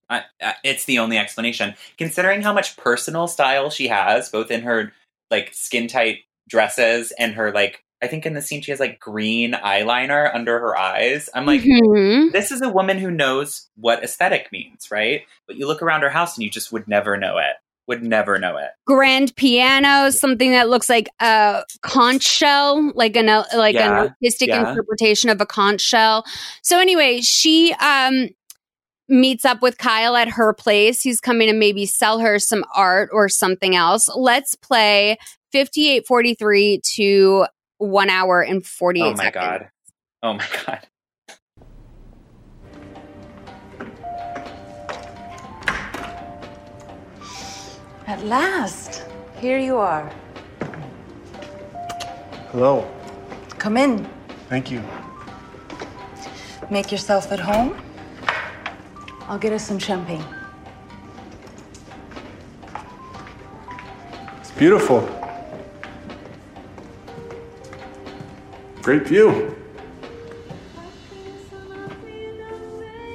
Uh, 0.09 0.21
uh, 0.41 0.53
it's 0.63 0.85
the 0.85 0.99
only 0.99 1.17
explanation. 1.17 1.75
Considering 1.97 2.41
how 2.41 2.53
much 2.53 2.77
personal 2.77 3.27
style 3.27 3.69
she 3.69 3.87
has, 3.87 4.29
both 4.29 4.51
in 4.51 4.61
her 4.61 4.93
like 5.31 5.53
skin 5.53 5.87
tight 5.87 6.19
dresses 6.47 7.11
and 7.19 7.33
her 7.33 7.51
like, 7.51 7.83
I 8.01 8.07
think 8.07 8.25
in 8.25 8.33
the 8.33 8.41
scene 8.41 8.61
she 8.61 8.71
has 8.71 8.79
like 8.79 8.99
green 8.99 9.53
eyeliner 9.53 10.33
under 10.33 10.59
her 10.59 10.77
eyes. 10.77 11.29
I'm 11.33 11.45
like, 11.45 11.61
Mhm. 11.61 12.31
this 12.31 12.51
is 12.51 12.61
a 12.61 12.69
woman 12.69 12.99
who 12.99 13.09
knows 13.09 13.67
what 13.75 14.03
aesthetic 14.03 14.51
means, 14.51 14.91
right? 14.91 15.23
But 15.47 15.55
you 15.57 15.65
look 15.67 15.81
around 15.81 16.01
her 16.01 16.09
house 16.09 16.35
and 16.35 16.43
you 16.43 16.49
just 16.49 16.71
would 16.71 16.87
never 16.87 17.17
know 17.17 17.37
it. 17.37 17.55
Would 17.87 18.03
never 18.03 18.39
know 18.39 18.57
it. 18.57 18.69
grand 18.87 19.35
piano, 19.35 20.09
something 20.09 20.51
that 20.51 20.69
looks 20.69 20.89
like 20.89 21.07
a 21.19 21.63
conch 21.81 22.23
shell, 22.23 22.91
like 22.95 23.15
an 23.15 23.27
like 23.55 23.75
Yeah, 23.75 23.87
an 24.03 24.07
artistic 24.09 24.47
yeah. 24.49 24.67
interpretation 24.71 25.29
of 25.29 25.39
a 25.39 25.45
conch 25.45 25.81
shell. 25.81 26.25
So 26.63 26.79
anyway, 26.79 27.21
she 27.21 27.73
um 27.75 28.29
meets 29.07 29.45
up 29.45 29.61
with 29.61 29.77
Kyle 29.77 30.15
at 30.15 30.27
her 30.29 30.51
place. 30.51 31.01
He's 31.03 31.21
coming 31.21 31.47
to 31.47 31.53
maybe 31.53 31.85
sell 31.85 32.17
her 32.19 32.39
some 32.39 32.65
art 32.75 33.09
or 33.13 33.29
something 33.29 33.75
else. 33.75 34.09
Let's 34.15 34.55
play 34.55 35.17
5843 35.51 36.81
to 36.95 37.45
one 37.77 38.09
hour 38.09 38.41
and 38.41 38.65
48 38.65 39.03
Oh 39.03 39.09
my 39.11 39.15
seconds. 39.25 39.33
god. 39.33 39.69
Oh 40.23 40.33
my 40.33 40.47
god. 40.65 40.87
At 48.07 48.23
last, 48.23 49.03
here 49.39 49.57
you 49.57 49.77
are. 49.77 50.11
Hello. 52.51 52.87
Come 53.57 53.77
in. 53.77 54.07
Thank 54.47 54.69
you. 54.69 54.83
Make 56.69 56.91
yourself 56.91 57.31
at 57.31 57.39
home. 57.39 57.75
I'll 59.21 59.39
get 59.39 59.53
us 59.53 59.65
some 59.65 59.79
champagne. 59.79 60.23
It's 64.39 64.51
beautiful. 64.51 65.01
Great 68.83 69.07
view. 69.07 69.55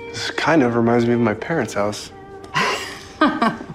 This 0.09 0.33
kind 0.33 0.65
of 0.65 0.75
reminds 0.75 1.07
me 1.07 1.15
of 1.15 1.21
my 1.21 1.35
parents' 1.35 1.75
house. 1.75 2.11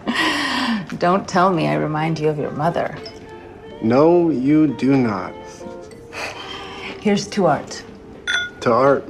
Don't 1.00 1.28
tell 1.28 1.52
me 1.52 1.68
I 1.68 1.76
remind 1.76 2.20
you 2.20 2.30
of 2.30 2.38
your 2.38 2.52
mother. 2.52 2.98
No, 3.82 4.30
you 4.30 4.68
do 4.76 4.96
not. 4.96 5.34
Here's 7.02 7.28
to 7.28 7.48
art. 7.48 7.84
To 8.62 8.72
art. 8.72 9.04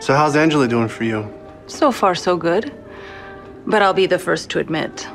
So, 0.00 0.14
how's 0.14 0.34
Angela 0.34 0.66
doing 0.66 0.88
for 0.88 1.04
you? 1.04 1.32
So 1.66 1.92
far, 1.92 2.14
so 2.14 2.36
good. 2.36 2.72
But 3.66 3.82
I'll 3.82 3.94
be 3.94 4.06
the 4.06 4.18
first 4.18 4.50
to 4.50 4.58
admit, 4.58 5.06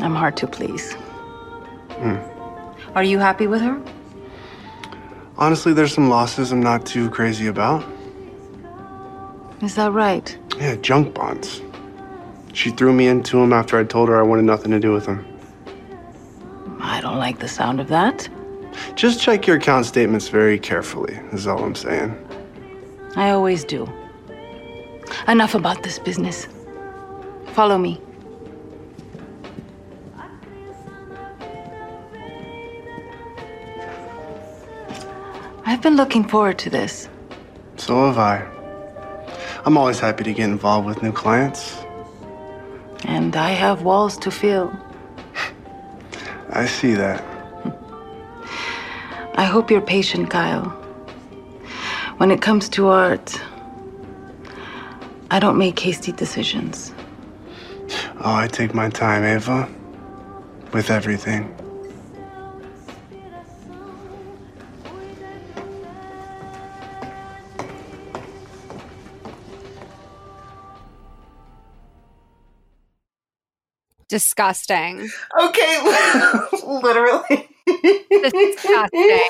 I'm 0.00 0.14
hard 0.14 0.36
to 0.38 0.46
please. 0.46 0.92
Hmm. 0.92 2.16
Are 2.94 3.02
you 3.02 3.18
happy 3.18 3.46
with 3.46 3.62
her? 3.62 3.80
Honestly, 5.38 5.72
there's 5.72 5.94
some 5.94 6.08
losses 6.10 6.52
I'm 6.52 6.62
not 6.62 6.84
too 6.84 7.08
crazy 7.10 7.46
about. 7.46 7.84
Is 9.62 9.76
that 9.76 9.92
right? 9.92 10.36
Yeah, 10.58 10.74
junk 10.76 11.14
bonds. 11.14 11.62
She 12.58 12.70
threw 12.70 12.92
me 12.92 13.06
into 13.06 13.40
him 13.40 13.52
after 13.52 13.78
I 13.78 13.84
told 13.84 14.08
her 14.08 14.18
I 14.18 14.22
wanted 14.22 14.44
nothing 14.44 14.72
to 14.72 14.80
do 14.80 14.92
with 14.92 15.06
him. 15.06 15.24
I 16.80 17.00
don't 17.00 17.18
like 17.18 17.38
the 17.38 17.46
sound 17.46 17.78
of 17.78 17.86
that. 17.86 18.28
Just 18.96 19.20
check 19.20 19.46
your 19.46 19.58
account 19.58 19.86
statements 19.86 20.26
very 20.26 20.58
carefully, 20.58 21.20
is 21.30 21.46
all 21.46 21.62
I'm 21.62 21.76
saying. 21.76 22.18
I 23.14 23.30
always 23.30 23.62
do. 23.62 23.88
Enough 25.28 25.54
about 25.54 25.84
this 25.84 26.00
business. 26.00 26.48
Follow 27.52 27.78
me. 27.78 28.00
I've 35.64 35.80
been 35.80 35.94
looking 35.94 36.26
forward 36.26 36.58
to 36.58 36.70
this. 36.70 37.08
So 37.76 38.06
have 38.06 38.18
I. 38.18 38.44
I'm 39.64 39.76
always 39.76 40.00
happy 40.00 40.24
to 40.24 40.32
get 40.32 40.50
involved 40.50 40.88
with 40.88 41.04
new 41.04 41.12
clients. 41.12 41.84
And 43.04 43.36
I 43.36 43.50
have 43.50 43.82
walls 43.82 44.16
to 44.18 44.30
fill. 44.30 44.72
I 46.50 46.66
see 46.66 46.94
that. 46.94 47.22
I 49.34 49.44
hope 49.44 49.70
you're 49.70 49.80
patient, 49.80 50.30
Kyle. 50.30 50.70
When 52.18 52.30
it 52.30 52.42
comes 52.42 52.68
to 52.70 52.88
art, 52.88 53.40
I 55.30 55.38
don't 55.38 55.58
make 55.58 55.78
hasty 55.78 56.10
decisions. 56.12 56.92
Oh, 58.20 58.34
I 58.34 58.48
take 58.48 58.74
my 58.74 58.88
time, 58.90 59.24
Ava. 59.24 59.68
With 60.72 60.90
everything. 60.90 61.54
Disgusting. 74.08 75.08
Okay, 75.40 75.78
literally. 76.66 77.48
Disgusting. 77.66 79.20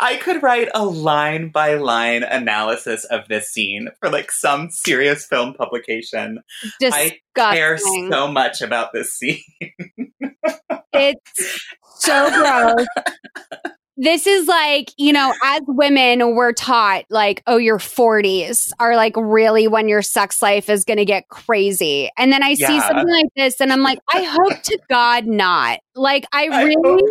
I 0.00 0.18
could 0.20 0.42
write 0.42 0.68
a 0.74 0.84
line 0.84 1.50
by 1.50 1.74
line 1.74 2.24
analysis 2.24 3.04
of 3.04 3.28
this 3.28 3.48
scene 3.48 3.88
for 4.00 4.10
like 4.10 4.32
some 4.32 4.70
serious 4.70 5.26
film 5.26 5.54
publication. 5.54 6.40
Disgusting. 6.80 7.18
I 7.36 7.54
care 7.54 7.78
so 7.78 8.26
much 8.28 8.60
about 8.60 8.92
this 8.92 9.14
scene. 9.14 9.42
It's 10.92 11.68
so 11.98 12.28
gross. 12.30 12.86
This 14.02 14.26
is 14.26 14.48
like, 14.48 14.94
you 14.96 15.12
know, 15.12 15.34
as 15.44 15.60
women, 15.66 16.34
we're 16.34 16.54
taught 16.54 17.04
like, 17.10 17.42
oh, 17.46 17.58
your 17.58 17.76
40s 17.76 18.70
are 18.80 18.96
like 18.96 19.12
really 19.14 19.68
when 19.68 19.90
your 19.90 20.00
sex 20.00 20.40
life 20.40 20.70
is 20.70 20.86
going 20.86 20.96
to 20.96 21.04
get 21.04 21.28
crazy. 21.28 22.08
And 22.16 22.32
then 22.32 22.42
I 22.42 22.54
see 22.54 22.80
something 22.80 23.08
like 23.10 23.26
this 23.36 23.60
and 23.60 23.70
I'm 23.70 23.82
like, 23.82 23.98
I 24.10 24.22
hope 24.22 24.62
to 24.62 24.78
God 24.88 25.26
not. 25.26 25.80
Like, 25.94 26.24
I 26.32 26.46
really, 26.46 27.02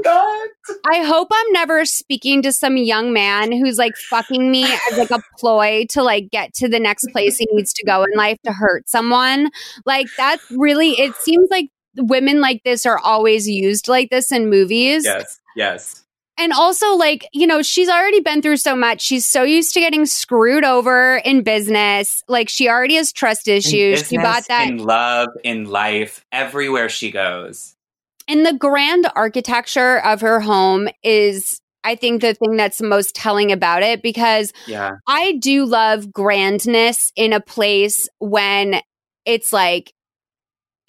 I 0.92 1.04
hope 1.04 1.28
I'm 1.32 1.52
never 1.52 1.86
speaking 1.86 2.42
to 2.42 2.52
some 2.52 2.76
young 2.76 3.14
man 3.14 3.52
who's 3.52 3.78
like 3.78 3.96
fucking 3.96 4.50
me 4.50 4.64
as 4.64 4.98
like 4.98 5.12
a 5.12 5.22
ploy 5.38 5.86
to 5.92 6.02
like 6.02 6.32
get 6.32 6.56
to 6.56 6.68
the 6.68 6.80
next 6.80 7.12
place 7.12 7.38
he 7.38 7.48
needs 7.52 7.72
to 7.74 7.86
go 7.86 8.04
in 8.04 8.18
life 8.18 8.38
to 8.46 8.52
hurt 8.52 8.90
someone. 8.90 9.52
Like, 9.86 10.08
that's 10.18 10.44
really, 10.50 10.94
it 10.94 11.14
seems 11.18 11.50
like 11.52 11.70
women 11.98 12.42
like 12.42 12.64
this 12.64 12.88
are 12.88 12.98
always 12.98 13.48
used 13.48 13.88
like 13.88 14.10
this 14.10 14.32
in 14.32 14.50
movies. 14.50 15.06
yes, 15.06 15.40
yes. 15.56 16.04
And 16.40 16.54
also, 16.54 16.96
like, 16.96 17.28
you 17.34 17.46
know, 17.46 17.62
she's 17.62 17.90
already 17.90 18.22
been 18.22 18.42
through 18.42 18.58
so 18.58 18.74
much. 18.74 19.02
She's 19.02 19.26
so 19.26 19.44
used 19.44 19.74
to 19.74 19.82
getting 19.82 20.06
screwed 20.06 20.64
over 20.64 21.18
in 21.18 21.44
business. 21.44 22.24
Like, 22.30 22.48
she 22.48 22.70
already 22.70 22.96
has 22.96 23.12
trust 23.12 23.50
issues. 23.50 24.08
She 24.08 24.18
bought 24.18 24.48
that 24.48 24.70
in 24.70 24.78
love, 24.78 25.28
in 25.44 25.66
life, 25.66 26.26
everywhere 26.32 26.88
she 26.88 27.12
goes. 27.12 27.76
And 28.30 28.46
the 28.46 28.54
grand 28.54 29.12
architecture 29.16 30.00
of 30.06 30.22
her 30.22 30.40
home 30.40 30.88
is, 31.04 31.60
I 31.84 31.96
think, 31.96 32.22
the 32.22 32.34
thing 32.34 32.56
that's 32.56 32.82
most 32.82 33.16
telling 33.16 33.52
about 33.52 33.84
it 33.84 34.02
because 34.02 34.54
Yeah. 34.66 34.92
I 35.08 35.34
do 35.34 35.66
love 35.66 36.14
grandness 36.14 37.12
in 37.18 37.34
a 37.34 37.42
place 37.42 38.08
when 38.20 38.82
it's 39.26 39.52
like, 39.52 39.94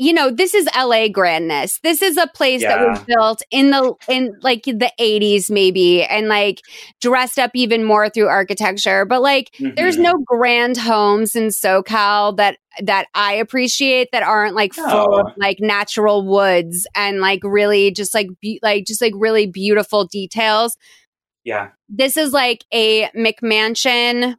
you 0.03 0.15
know, 0.15 0.31
this 0.31 0.55
is 0.55 0.67
LA 0.75 1.09
grandness. 1.09 1.79
This 1.83 2.01
is 2.01 2.17
a 2.17 2.27
place 2.27 2.62
that 2.62 2.81
was 2.89 3.01
built 3.07 3.43
in 3.51 3.70
the 3.70 3.95
in 4.09 4.35
like 4.41 4.62
the 4.65 4.91
80s 4.99 5.51
maybe 5.51 6.03
and 6.03 6.27
like 6.27 6.62
dressed 7.03 7.39
up 7.39 7.51
even 7.53 7.85
more 7.85 8.09
through 8.09 8.29
architecture. 8.29 9.05
But 9.05 9.20
like 9.20 9.55
there's 9.61 9.99
Mhm. 9.99 10.03
no 10.05 10.15
grand 10.25 10.79
homes 10.79 11.37
in 11.37 11.49
SoCal 11.49 12.35
that 12.39 12.57
that 12.81 13.09
I 13.15 13.35
appreciate 13.35 14.09
that 14.12 14.23
aren't 14.23 14.55
like 14.55 14.73
full 14.73 15.20
of 15.20 15.33
like 15.37 15.59
natural 15.61 16.27
woods 16.27 16.87
and 16.97 17.20
like 17.20 17.41
really 17.45 17.91
just 17.91 18.15
like 18.15 18.29
be- 18.41 18.59
like 18.62 18.87
just 18.87 19.03
like 19.03 19.12
really 19.17 19.47
beautiful 19.47 20.07
details. 20.07 20.79
Yeah. 21.45 21.69
This 21.91 22.17
is 22.17 22.33
like 22.33 22.65
a 22.73 23.09
McMansion 23.11 24.37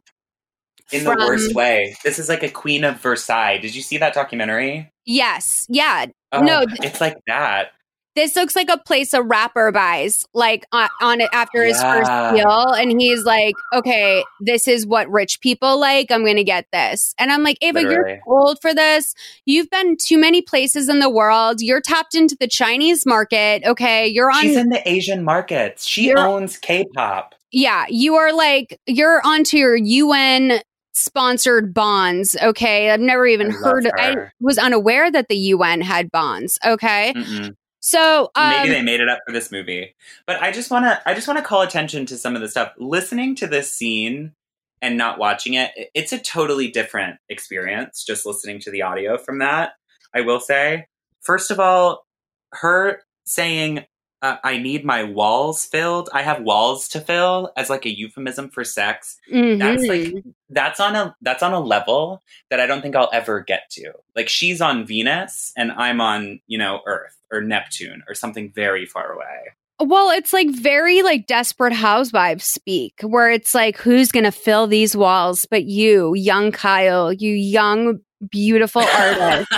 In 0.90 1.04
from- 1.04 1.18
the 1.20 1.26
worst 1.26 1.54
way. 1.54 1.94
This 2.02 2.18
is 2.18 2.28
like 2.28 2.42
a 2.42 2.48
Queen 2.48 2.82
of 2.82 2.96
Versailles. 3.00 3.58
Did 3.58 3.74
you 3.76 3.82
see 3.82 3.98
that 3.98 4.12
documentary? 4.14 4.91
Yes. 5.04 5.66
Yeah. 5.68 6.06
Oh, 6.32 6.40
no, 6.40 6.64
it's 6.68 7.00
like 7.00 7.18
that. 7.26 7.72
this 8.14 8.36
looks 8.36 8.54
like 8.54 8.68
a 8.70 8.76
place 8.78 9.14
a 9.14 9.22
rapper 9.22 9.72
buys, 9.72 10.24
like 10.34 10.64
on, 10.72 10.88
on 11.00 11.20
it 11.20 11.30
after 11.32 11.64
his 11.64 11.78
Yeah. 11.80 11.94
first 11.98 12.36
deal. 12.36 12.68
And 12.72 13.00
he's 13.00 13.24
like, 13.24 13.54
okay, 13.74 14.22
this 14.40 14.68
is 14.68 14.86
what 14.86 15.10
rich 15.10 15.40
people 15.40 15.78
like. 15.80 16.10
I'm 16.10 16.22
going 16.24 16.36
to 16.36 16.44
get 16.44 16.66
this. 16.72 17.14
And 17.18 17.32
I'm 17.32 17.42
like, 17.42 17.56
Ava, 17.62 17.80
Literally. 17.80 18.12
you're 18.12 18.20
old 18.26 18.58
for 18.60 18.74
this. 18.74 19.14
You've 19.46 19.70
been 19.70 19.96
too 19.96 20.18
many 20.18 20.42
places 20.42 20.88
in 20.90 20.98
the 21.00 21.10
world. 21.10 21.60
You're 21.62 21.80
tapped 21.80 22.14
into 22.14 22.36
the 22.38 22.48
Chinese 22.48 23.04
market. 23.06 23.62
Okay. 23.66 24.06
You're 24.08 24.30
on. 24.30 24.42
She's 24.42 24.56
in 24.56 24.68
the 24.68 24.86
Asian 24.88 25.24
markets. 25.24 25.86
She 25.86 26.14
owns 26.14 26.58
K-pop. 26.58 27.34
yeah. 27.50 27.86
You 27.88 28.14
are 28.16 28.32
like, 28.34 28.78
you're 28.86 29.20
onto 29.24 29.56
your 29.56 29.74
UN 29.76 30.60
sponsored 31.02 31.74
bonds. 31.74 32.36
Okay. 32.42 32.90
I've 32.90 33.00
never 33.00 33.26
even 33.26 33.48
I 33.48 33.54
heard, 33.54 33.90
I 33.96 34.16
was 34.40 34.58
unaware 34.58 35.10
that 35.10 35.28
the 35.28 35.36
UN 35.36 35.80
had 35.80 36.10
bonds. 36.10 36.58
Okay. 36.64 37.12
Mm-mm. 37.14 37.54
So, 37.80 38.30
um, 38.36 38.50
Maybe 38.50 38.70
they 38.70 38.82
made 38.82 39.00
it 39.00 39.08
up 39.08 39.18
for 39.26 39.32
this 39.32 39.50
movie. 39.50 39.96
But 40.26 40.40
I 40.40 40.52
just 40.52 40.70
want 40.70 40.84
to 40.84 41.02
I 41.04 41.14
just 41.14 41.26
want 41.26 41.38
to 41.38 41.44
call 41.44 41.62
attention 41.62 42.06
to 42.06 42.16
some 42.16 42.36
of 42.36 42.40
the 42.40 42.48
stuff. 42.48 42.72
Listening 42.78 43.34
to 43.36 43.46
this 43.48 43.72
scene 43.72 44.32
and 44.80 44.96
not 44.96 45.18
watching 45.18 45.54
it, 45.54 45.72
it's 45.94 46.12
a 46.12 46.18
totally 46.18 46.70
different 46.70 47.18
experience 47.28 48.04
just 48.04 48.24
listening 48.24 48.60
to 48.60 48.70
the 48.70 48.82
audio 48.82 49.18
from 49.18 49.40
that. 49.40 49.72
I 50.14 50.20
will 50.20 50.40
say. 50.40 50.86
First 51.22 51.50
of 51.50 51.58
all, 51.58 52.04
her 52.52 53.02
saying 53.24 53.84
uh, 54.22 54.36
I 54.44 54.58
need 54.58 54.84
my 54.84 55.02
walls 55.02 55.66
filled. 55.66 56.08
I 56.12 56.22
have 56.22 56.42
walls 56.42 56.88
to 56.90 57.00
fill 57.00 57.52
as 57.56 57.68
like 57.68 57.84
a 57.84 57.90
euphemism 57.90 58.48
for 58.48 58.64
sex. 58.64 59.18
That's 59.30 59.84
like 59.84 60.24
that's 60.48 60.80
on 60.80 60.94
a 60.94 61.16
that's 61.20 61.42
on 61.42 61.52
a 61.52 61.60
level 61.60 62.22
that 62.48 62.60
I 62.60 62.66
don't 62.66 62.82
think 62.82 62.94
I'll 62.94 63.10
ever 63.12 63.40
get 63.40 63.68
to. 63.72 63.92
Like 64.14 64.28
she's 64.28 64.60
on 64.60 64.86
Venus 64.86 65.52
and 65.56 65.72
I'm 65.72 66.00
on, 66.00 66.40
you 66.46 66.56
know, 66.56 66.80
Earth 66.86 67.16
or 67.32 67.40
Neptune 67.40 68.04
or 68.08 68.14
something 68.14 68.52
very 68.52 68.86
far 68.86 69.12
away. 69.12 69.52
Well, 69.80 70.10
it's 70.10 70.32
like 70.32 70.48
very 70.50 71.02
like 71.02 71.26
desperate 71.26 71.72
housewives 71.72 72.44
speak, 72.44 73.00
where 73.02 73.30
it's 73.32 73.52
like, 73.52 73.76
who's 73.78 74.12
going 74.12 74.24
to 74.24 74.30
fill 74.30 74.68
these 74.68 74.96
walls 74.96 75.44
but 75.44 75.64
you, 75.64 76.14
young 76.14 76.52
Kyle, 76.52 77.12
you 77.12 77.34
young, 77.34 77.98
beautiful 78.30 78.82
artist. 78.82 79.52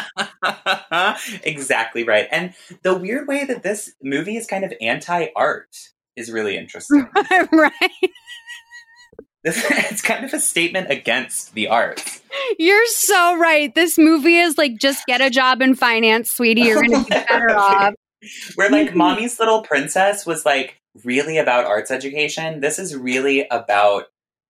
exactly 1.45 2.05
right. 2.05 2.29
And 2.31 2.55
the 2.83 2.95
weird 2.95 3.29
way 3.29 3.45
that 3.45 3.63
this 3.63 3.93
movie 4.03 4.37
is 4.37 4.47
kind 4.47 4.65
of 4.65 4.73
anti-art 4.81 5.77
is 6.17 6.31
really 6.31 6.57
interesting. 6.57 7.09
right. 7.53 8.11
This, 9.45 9.63
it's 9.71 10.03
kind 10.03 10.25
of 10.25 10.33
a 10.33 10.41
statement 10.41 10.91
against 10.91 11.55
the 11.55 11.69
arts. 11.69 12.23
You're 12.59 12.87
so 12.87 13.37
right. 13.37 13.75
This 13.75 13.99
movie 13.99 14.37
is 14.37 14.59
like, 14.59 14.79
just 14.79 15.07
get 15.07 15.21
a 15.21 15.31
job 15.31 15.63
in 15.63 15.75
finance, 15.75 16.31
sweetie. 16.31 16.63
You're 16.63 16.83
going 16.83 17.05
to 17.05 17.11
be 17.11 17.11
better 17.11 17.51
off. 17.57 17.95
Where 18.55 18.71
like 18.71 18.89
mm-hmm. 18.89 18.99
Mommy's 18.99 19.39
Little 19.39 19.63
Princess 19.63 20.25
was 20.25 20.47
like 20.47 20.81
really 21.05 21.37
about 21.37 21.67
arts 21.67 21.91
education. 21.91 22.61
This 22.61 22.79
is 22.79 22.97
really 22.97 23.47
about 23.51 24.05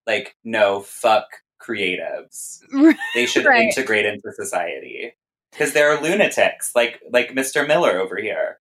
like 0.06 0.36
no 0.44 0.80
fuck 0.80 1.26
creatives. 1.66 2.60
They 3.14 3.26
should 3.26 3.44
Right. 3.44 3.62
integrate 3.64 4.04
into 4.06 4.32
society 4.32 5.12
because 5.52 5.72
they're 5.72 6.00
lunatics, 6.00 6.72
like 6.74 7.00
like 7.10 7.30
Mr. 7.34 7.66
Miller 7.66 7.98
over 7.98 8.16
here. 8.16 8.58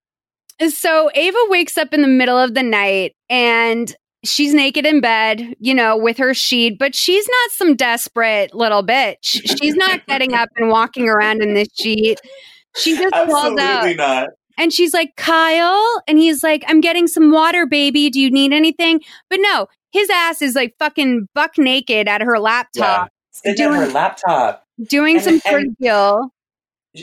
So 0.69 1.09
Ava 1.15 1.38
wakes 1.49 1.77
up 1.77 1.93
in 1.93 2.01
the 2.01 2.07
middle 2.07 2.38
of 2.38 2.53
the 2.53 2.64
night 2.64 3.15
and 3.30 3.93
she's 4.23 4.53
naked 4.53 4.85
in 4.85 5.01
bed, 5.01 5.56
you 5.59 5.73
know, 5.73 5.98
with 5.98 6.17
her 6.17 6.33
sheet, 6.33 6.77
but 6.80 6.95
she's 6.95 7.27
not 7.27 7.51
some 7.51 7.75
desperate 7.75 8.53
little 8.53 8.83
bitch. 8.85 9.41
She's 9.59 9.75
not 9.75 10.06
getting 10.06 10.33
up 10.33 10.49
and 10.56 10.69
walking 10.69 11.09
around 11.09 11.41
in 11.41 11.53
this 11.56 11.67
sheet. 11.73 12.22
She 12.77 12.95
just 12.95 13.14
falls 13.14 13.59
out. 13.59 13.95
Not. 13.98 14.30
And 14.57 14.72
she's 14.72 14.93
like, 14.93 15.15
Kyle. 15.17 16.01
And 16.07 16.17
he's 16.19 16.43
like, 16.43 16.64
I'm 16.67 16.80
getting 16.80 17.07
some 17.07 17.32
water, 17.32 17.65
baby. 17.65 18.09
Do 18.11 18.19
you 18.22 18.30
need 18.32 18.53
anything? 18.53 19.01
But 19.30 19.40
no, 19.41 19.67
his 19.93 20.09
ass 20.09 20.41
is 20.41 20.55
like 20.55 20.75
fucking 20.80 21.27
buck 21.33 21.57
naked 21.57 22.07
at 22.09 22.22
her 22.22 22.35
Yeah. 22.35 22.41
laptop, 22.41 23.09
Sitting 23.31 23.65
on 23.67 23.73
her 23.75 23.88
laptop. 23.88 24.65
doing 24.89 25.15
And- 25.17 25.23
some 25.23 25.39
pretty 25.41 25.69
deal. 25.80 26.30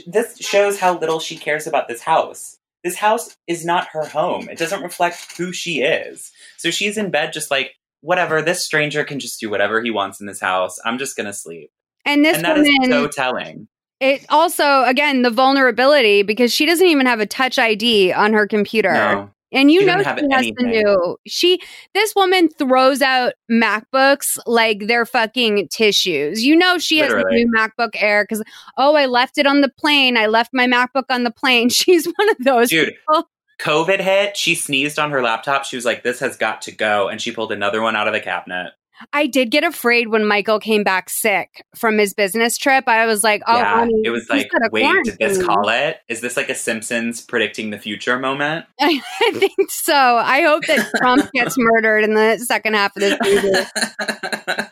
This 0.06 0.38
shows 0.38 0.78
how 0.78 0.98
little 0.98 1.18
she 1.18 1.36
cares 1.36 1.66
about 1.66 1.88
this 1.88 2.02
house. 2.02 2.58
This 2.84 2.96
house 2.96 3.36
is 3.46 3.64
not 3.64 3.88
her 3.92 4.04
home. 4.04 4.48
It 4.48 4.56
doesn't 4.58 4.82
reflect 4.82 5.36
who 5.36 5.52
she 5.52 5.82
is. 5.82 6.30
So 6.58 6.70
she's 6.70 6.96
in 6.96 7.10
bed 7.10 7.32
just 7.32 7.50
like, 7.50 7.72
whatever, 8.00 8.40
this 8.40 8.64
stranger 8.64 9.04
can 9.04 9.18
just 9.18 9.40
do 9.40 9.50
whatever 9.50 9.82
he 9.82 9.90
wants 9.90 10.20
in 10.20 10.26
this 10.26 10.40
house. 10.40 10.78
I'm 10.84 10.96
just 10.98 11.16
gonna 11.16 11.32
sleep. 11.32 11.70
And 12.06 12.24
this 12.24 12.36
and 12.36 12.44
that 12.46 12.56
is 12.58 12.68
woman, 12.80 12.90
so 12.90 13.08
telling. 13.08 13.68
it 14.00 14.24
also, 14.30 14.84
again, 14.84 15.22
the 15.22 15.28
vulnerability 15.30 16.22
because 16.22 16.54
she 16.54 16.64
doesn't 16.66 16.86
even 16.86 17.04
have 17.06 17.20
a 17.20 17.26
touch 17.26 17.58
ID 17.58 18.12
on 18.12 18.32
her 18.32 18.46
computer. 18.46 18.92
No. 18.94 19.30
And 19.52 19.70
you 19.70 19.80
She 19.80 19.86
know 19.86 19.98
she 20.02 20.26
has 20.30 20.50
anything. 20.58 20.72
do. 20.72 21.16
She 21.26 21.60
this 21.94 22.14
woman 22.14 22.48
throws 22.50 23.02
out 23.02 23.32
MacBooks 23.50 24.38
like 24.46 24.86
they're 24.86 25.06
fucking 25.06 25.68
tissues. 25.68 26.44
You 26.44 26.56
know 26.56 26.78
she 26.78 26.98
has 26.98 27.12
Literally. 27.12 27.42
a 27.42 27.44
new 27.44 27.52
MacBook 27.52 27.90
Air 27.94 28.24
because 28.24 28.42
oh 28.76 28.94
I 28.94 29.06
left 29.06 29.38
it 29.38 29.46
on 29.46 29.60
the 29.60 29.68
plane. 29.68 30.16
I 30.16 30.26
left 30.26 30.50
my 30.52 30.66
MacBook 30.66 31.04
on 31.10 31.24
the 31.24 31.30
plane. 31.30 31.68
She's 31.70 32.06
one 32.06 32.30
of 32.30 32.36
those 32.44 32.70
Dude, 32.70 32.88
people. 33.08 33.28
COVID 33.60 34.00
hit, 34.00 34.36
she 34.36 34.54
sneezed 34.54 34.98
on 34.98 35.10
her 35.10 35.20
laptop. 35.22 35.64
She 35.64 35.76
was 35.76 35.84
like, 35.84 36.02
this 36.02 36.18
has 36.20 36.36
got 36.36 36.62
to 36.62 36.72
go. 36.72 37.08
And 37.08 37.20
she 37.20 37.30
pulled 37.30 37.52
another 37.52 37.82
one 37.82 37.94
out 37.94 38.06
of 38.08 38.14
the 38.14 38.20
cabinet. 38.20 38.72
I 39.12 39.26
did 39.26 39.50
get 39.50 39.64
afraid 39.64 40.08
when 40.08 40.26
Michael 40.26 40.58
came 40.60 40.84
back 40.84 41.08
sick 41.08 41.64
from 41.74 41.96
his 41.98 42.12
business 42.14 42.58
trip. 42.58 42.84
I 42.86 43.06
was 43.06 43.24
like, 43.24 43.42
oh, 43.46 43.56
yeah. 43.56 43.74
honey, 43.78 44.02
it 44.04 44.10
was 44.10 44.28
like, 44.28 44.48
wait, 44.72 44.92
did 45.04 45.16
this 45.18 45.42
call 45.42 45.68
it? 45.70 45.98
Is 46.08 46.20
this 46.20 46.36
like 46.36 46.48
a 46.50 46.54
Simpsons 46.54 47.20
predicting 47.20 47.70
the 47.70 47.78
future 47.78 48.18
moment? 48.18 48.66
I 48.80 49.00
think 49.32 49.70
so. 49.70 49.94
I 49.94 50.42
hope 50.42 50.66
that 50.66 50.90
Trump 50.98 51.30
gets 51.32 51.54
murdered 51.56 52.04
in 52.04 52.14
the 52.14 52.38
second 52.38 52.74
half 52.74 52.94
of 52.96 53.00
this 53.00 53.18
movie. 53.22 53.66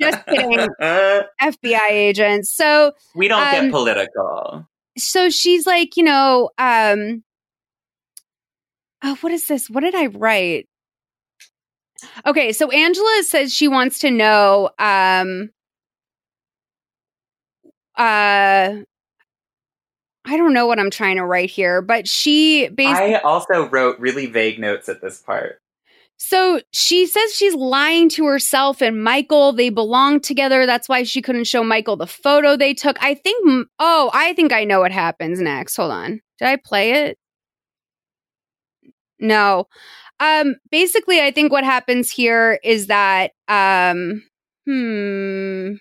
Just 0.01 0.27
kidding. 0.27 0.69
FBI 0.81 1.91
agents. 1.91 2.55
So 2.55 2.93
We 3.15 3.29
don't 3.29 3.43
Um, 3.43 3.53
get 3.65 3.71
political. 3.71 4.69
so 4.99 5.31
she's 5.31 5.67
like, 5.67 5.97
you 5.97 6.05
know, 6.05 6.51
um 6.59 7.23
oh, 9.03 9.17
what 9.21 9.33
is 9.33 9.47
this? 9.47 9.71
What 9.71 9.81
did 9.81 9.95
I 9.95 10.07
write? 10.07 10.69
Okay, 12.27 12.53
so 12.53 12.71
Angela 12.71 13.23
says 13.25 13.55
she 13.55 13.69
wants 13.69 13.99
to 14.01 14.11
know 14.11 14.71
um 14.79 15.51
uh 17.97 18.77
I 20.31 20.37
don't 20.37 20.53
know 20.53 20.67
what 20.67 20.79
I'm 20.79 20.91
trying 20.91 21.17
to 21.17 21.25
write 21.25 21.51
here, 21.51 21.81
but 21.81 22.07
she 22.07 22.69
basically 22.69 23.17
I 23.17 23.21
also 23.21 23.69
wrote 23.69 23.99
really 23.99 24.27
vague 24.27 24.59
notes 24.59 24.89
at 24.89 25.01
this 25.01 25.21
part. 25.21 25.61
So 26.19 26.61
she 26.73 27.07
says 27.07 27.33
she's 27.33 27.55
lying 27.55 28.09
to 28.11 28.27
herself 28.27 28.83
and 28.83 29.03
Michael. 29.03 29.53
They 29.53 29.71
belong 29.71 30.21
together. 30.21 30.67
That's 30.67 30.89
why 30.89 31.05
she 31.05 31.23
couldn't 31.23 31.45
show 31.45 31.63
Michael 31.63 31.97
the 31.97 32.09
photo 32.09 32.57
they 32.57 32.75
took. 32.75 33.01
I 33.03 33.15
think, 33.15 33.69
oh, 33.79 34.11
I 34.13 34.35
think 34.35 34.53
I 34.53 34.65
know 34.65 34.81
what 34.81 34.91
happens 34.91 35.41
next. 35.41 35.77
Hold 35.77 35.93
on. 35.93 36.21
Did 36.39 36.49
I 36.49 36.57
play 36.57 37.05
it? 37.05 37.19
No. 39.21 39.69
Um, 40.21 40.57
basically, 40.71 41.21
I 41.21 41.31
think 41.31 41.53
what 41.53 41.65
happens 41.65 42.11
here 42.11 42.59
is 42.65 42.89
that, 42.89 43.33
um, 43.47 44.25
hmm, 44.67 45.75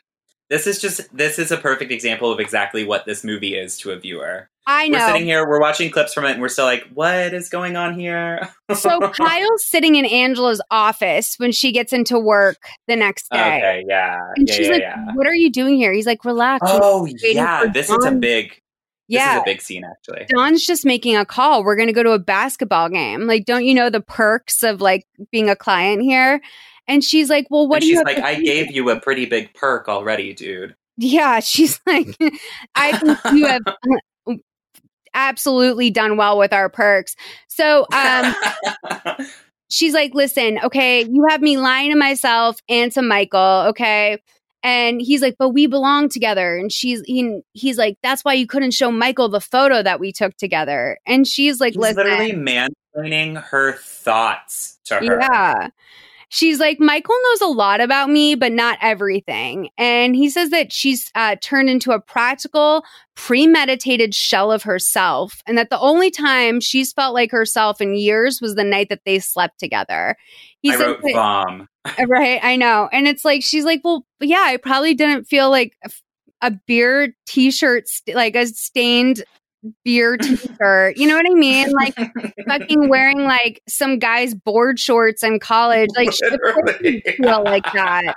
This 0.49 0.65
is 0.67 0.79
just 0.79 1.15
this 1.15 1.39
is 1.39 1.51
a 1.51 1.57
perfect 1.57 1.91
example 1.91 2.31
of 2.31 2.39
exactly 2.39 2.85
what 2.85 3.05
this 3.05 3.23
movie 3.23 3.55
is 3.55 3.77
to 3.79 3.91
a 3.91 3.99
viewer. 3.99 4.49
I 4.69 4.89
know. 4.89 4.99
We're 4.99 5.07
sitting 5.13 5.25
here, 5.25 5.47
we're 5.47 5.61
watching 5.61 5.89
clips 5.89 6.13
from 6.13 6.25
it, 6.25 6.31
and 6.31 6.41
we're 6.41 6.49
still 6.49 6.65
like, 6.65 6.85
what 6.93 7.33
is 7.33 7.47
going 7.47 7.77
on 7.77 7.97
here? 7.97 8.49
so 8.73 8.99
Kyle's 9.11 9.65
sitting 9.65 9.95
in 9.95 10.05
Angela's 10.05 10.61
office 10.69 11.35
when 11.37 11.53
she 11.53 11.71
gets 11.71 11.93
into 11.93 12.19
work 12.19 12.57
the 12.87 12.97
next 12.97 13.29
day. 13.31 13.39
Okay, 13.39 13.85
yeah. 13.87 14.19
And 14.35 14.47
yeah, 14.47 14.53
she's 14.53 14.67
yeah, 14.67 14.73
like, 14.73 14.81
yeah. 14.81 15.05
What 15.15 15.25
are 15.25 15.35
you 15.35 15.49
doing 15.49 15.77
here? 15.77 15.93
He's 15.93 16.05
like, 16.05 16.25
Relax. 16.25 16.67
Oh 16.69 17.07
yeah, 17.23 17.65
this 17.67 17.89
is 17.89 18.03
a 18.03 18.11
Don." 18.11 18.61
Big 19.09 19.17
this 19.19 19.25
Yeah. 19.25 19.35
is 19.37 19.41
a 19.41 19.45
big 19.45 19.61
scene 19.61 19.83
actually. 19.83 20.25
Don's 20.29 20.65
just 20.65 20.85
making 20.85 21.15
a 21.15 21.25
call. 21.25 21.63
We're 21.63 21.75
going 21.75 21.87
to 21.87 21.93
go 21.93 22.03
to 22.03 22.11
a 22.11 22.19
basketball 22.19 22.89
game. 22.89 23.27
Like, 23.27 23.45
don't 23.45 23.65
you 23.65 23.73
know 23.73 23.89
the 23.89 24.01
perks 24.01 24.63
of 24.63 24.81
like 24.81 25.05
being 25.31 25.49
a 25.49 25.55
client 25.55 26.01
here? 26.01 26.41
And 26.87 27.03
she's 27.03 27.29
like, 27.29 27.47
well, 27.49 27.67
what 27.67 27.77
and 27.77 27.81
do 27.83 27.87
you 27.87 27.95
she's 27.97 28.03
like, 28.05 28.19
I 28.19 28.35
do?" 28.35 28.43
gave 28.43 28.71
you 28.71 28.89
a 28.89 28.99
pretty 28.99 29.25
big 29.25 29.53
perk 29.53 29.89
already, 29.89 30.33
dude. 30.33 30.75
Yeah, 30.97 31.39
she's 31.41 31.79
like, 31.85 32.07
I 32.75 32.97
think 32.97 33.19
you 33.35 33.45
have 33.45 33.61
absolutely 35.13 35.89
done 35.89 36.17
well 36.17 36.37
with 36.37 36.53
our 36.53 36.69
perks. 36.69 37.15
So, 37.47 37.85
um, 37.93 38.33
she's 39.69 39.93
like, 39.93 40.13
listen, 40.13 40.59
okay, 40.63 41.03
you 41.03 41.25
have 41.29 41.41
me 41.41 41.57
lying 41.57 41.91
to 41.91 41.97
myself 41.97 42.59
and 42.69 42.91
to 42.93 43.01
Michael, 43.01 43.65
okay? 43.69 44.21
And 44.63 45.01
he's 45.01 45.21
like, 45.21 45.35
but 45.37 45.49
we 45.49 45.67
belong 45.67 46.09
together. 46.09 46.57
And 46.57 46.71
she's 46.71 47.01
he, 47.05 47.41
he's 47.53 47.77
like, 47.77 47.97
that's 48.01 48.25
why 48.25 48.33
you 48.33 48.47
couldn't 48.47 48.71
show 48.71 48.91
Michael 48.91 49.29
the 49.29 49.41
photo 49.41 49.83
that 49.83 49.99
we 49.99 50.11
took 50.11 50.35
together. 50.37 50.97
And 51.05 51.27
she's 51.27 51.59
like, 51.59 51.73
He's 51.73 51.81
literally 51.81 52.33
mansplaining 52.33 53.41
her 53.43 53.73
thoughts 53.73 54.79
to 54.85 54.95
her. 54.95 55.19
Yeah. 55.21 55.69
She's 56.29 56.59
like, 56.59 56.77
Michael 56.77 57.15
knows 57.23 57.41
a 57.41 57.47
lot 57.53 57.79
about 57.79 58.09
me, 58.09 58.35
but 58.35 58.51
not 58.51 58.77
everything. 58.81 59.69
And 59.77 60.13
he 60.13 60.29
says 60.29 60.49
that 60.49 60.73
she's 60.73 61.09
uh, 61.15 61.37
turned 61.41 61.69
into 61.69 61.91
a 61.91 62.01
practical, 62.01 62.83
premeditated 63.15 64.13
shell 64.13 64.51
of 64.51 64.63
herself. 64.63 65.41
And 65.47 65.57
that 65.57 65.69
the 65.69 65.79
only 65.79 66.11
time 66.11 66.59
she's 66.59 66.91
felt 66.91 67.13
like 67.13 67.31
herself 67.31 67.79
in 67.79 67.95
years 67.95 68.41
was 68.41 68.55
the 68.55 68.65
night 68.65 68.89
that 68.89 69.03
they 69.05 69.19
slept 69.19 69.57
together. 69.57 70.17
He 70.59 70.71
I 70.73 70.75
said 70.75 70.85
wrote 70.87 71.01
that- 71.03 71.13
bomb. 71.13 71.69
right, 72.07 72.39
I 72.43 72.55
know. 72.55 72.89
And 72.91 73.07
it's 73.07 73.25
like, 73.25 73.43
she's 73.43 73.65
like, 73.65 73.81
well, 73.83 74.05
yeah, 74.19 74.43
I 74.45 74.57
probably 74.57 74.93
didn't 74.93 75.25
feel 75.25 75.49
like 75.49 75.75
a, 76.41 76.51
beer 76.67 77.13
t 77.25 77.51
shirt, 77.51 77.87
st- 77.87 78.15
like 78.15 78.35
a 78.35 78.45
stained 78.47 79.23
beer 79.83 80.17
t-shirt. 80.21 80.97
You 80.97 81.07
know 81.07 81.15
what 81.15 81.25
I 81.29 81.33
mean? 81.33 81.71
Like 81.71 81.95
fucking 82.47 82.89
wearing 82.89 83.23
like 83.23 83.61
some 83.67 83.99
guy's 83.99 84.33
board 84.33 84.79
shorts 84.79 85.23
in 85.23 85.39
college. 85.39 85.89
Like 85.95 86.11
she 86.11 86.25
of 86.25 86.39
course 86.39 86.81
you 86.81 87.01
feel 87.01 87.43
like 87.43 87.65
that. 87.73 88.15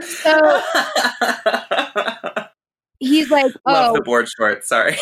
So 0.00 0.62
he's 3.00 3.30
like, 3.30 3.52
Love 3.66 3.90
"Oh, 3.90 3.94
the 3.94 4.02
board 4.02 4.28
shorts. 4.28 4.68
Sorry. 4.68 4.96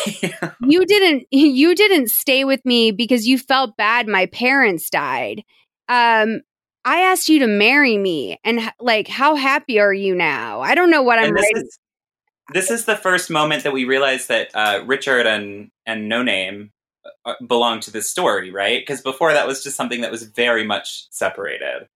you 0.67 0.85
didn't 0.85 1.27
you 1.31 1.75
didn't 1.75 2.09
stay 2.09 2.43
with 2.43 2.65
me 2.65 2.91
because 2.91 3.27
you 3.27 3.37
felt 3.37 3.77
bad 3.77 4.07
my 4.07 4.25
parents 4.27 4.89
died. 4.89 5.43
Um 5.89 6.41
I 6.87 7.01
asked 7.01 7.27
you 7.27 7.39
to 7.39 7.47
marry 7.47 7.97
me 7.97 8.39
and 8.45 8.61
like 8.79 9.09
how 9.09 9.35
happy 9.35 9.77
are 9.77 9.93
you 9.93 10.15
now? 10.15 10.61
I 10.61 10.73
don't 10.73 10.89
know 10.89 11.01
what 11.01 11.19
I'm 11.19 11.35
this 11.35 11.51
is 11.53 11.79
this 12.53 12.71
is 12.71 12.85
the 12.85 12.95
first 12.95 13.29
moment 13.29 13.63
that 13.63 13.73
we 13.73 13.83
realize 13.83 14.27
that 14.27 14.51
uh, 14.53 14.83
Richard 14.85 15.27
and 15.27 15.69
and 15.85 16.07
No 16.07 16.23
Name, 16.23 16.71
uh, 17.25 17.33
belong 17.45 17.81
to 17.81 17.91
this 17.91 18.09
story, 18.09 18.51
right? 18.51 18.81
Because 18.81 19.01
before 19.01 19.33
that 19.33 19.45
was 19.45 19.61
just 19.61 19.75
something 19.75 19.99
that 19.99 20.11
was 20.11 20.23
very 20.23 20.63
much 20.63 21.07
separated. 21.09 21.89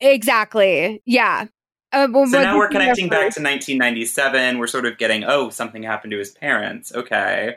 Exactly. 0.00 1.02
Yeah. 1.06 1.46
Uh, 1.90 2.08
well, 2.10 2.26
So 2.26 2.42
now 2.42 2.58
we're 2.58 2.68
connecting 2.68 3.08
back 3.08 3.32
to 3.34 3.40
1997. 3.40 4.58
We're 4.58 4.66
sort 4.66 4.84
of 4.84 4.98
getting, 4.98 5.24
oh, 5.24 5.48
something 5.48 5.82
happened 5.82 6.10
to 6.10 6.18
his 6.18 6.32
parents. 6.32 6.92
Okay. 6.92 7.56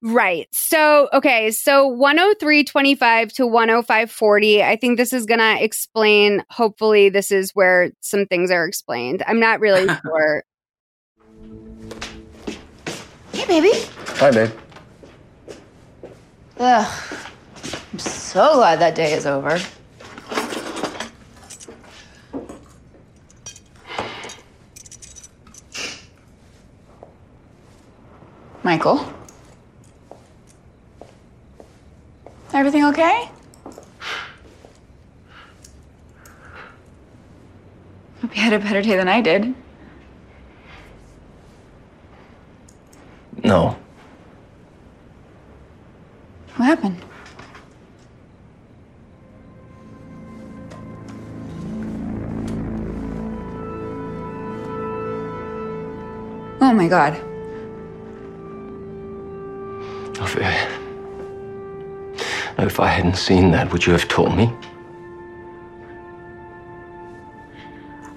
Right. 0.00 0.46
So, 0.52 1.08
okay. 1.12 1.50
So 1.50 1.90
103.25 1.90 3.32
to 3.34 3.42
105.40. 3.42 4.62
I 4.62 4.76
think 4.76 4.96
this 4.96 5.12
is 5.12 5.26
going 5.26 5.40
to 5.40 5.62
explain, 5.62 6.44
hopefully, 6.50 7.08
this 7.08 7.32
is 7.32 7.50
where 7.52 7.90
some 8.00 8.26
things 8.26 8.50
are 8.50 8.64
explained. 8.64 9.22
I'm 9.26 9.40
not 9.40 9.60
really 9.60 9.88
sure. 10.02 10.44
Hey, 13.32 13.46
baby. 13.46 13.72
Hi, 14.18 14.30
babe. 14.30 14.50
Ugh. 16.60 17.04
I'm 17.92 17.98
so 17.98 18.54
glad 18.54 18.78
that 18.80 18.94
day 18.94 19.12
is 19.12 19.26
over. 19.26 19.58
Michael? 28.62 29.17
Everything 32.52 32.84
okay? 32.86 33.30
Hope 38.20 38.36
you 38.36 38.42
had 38.42 38.52
a 38.52 38.58
better 38.58 38.82
day 38.82 38.96
than 38.96 39.08
I 39.08 39.20
did. 39.20 39.54
No. 43.44 43.76
What 46.56 46.66
happened? 46.66 47.00
Oh 56.60 56.72
my 56.72 56.88
god. 56.88 57.27
If 62.66 62.80
I 62.80 62.88
hadn't 62.88 63.16
seen 63.16 63.50
that, 63.52 63.72
would 63.72 63.86
you 63.86 63.92
have 63.92 64.08
told 64.08 64.36
me? 64.36 64.52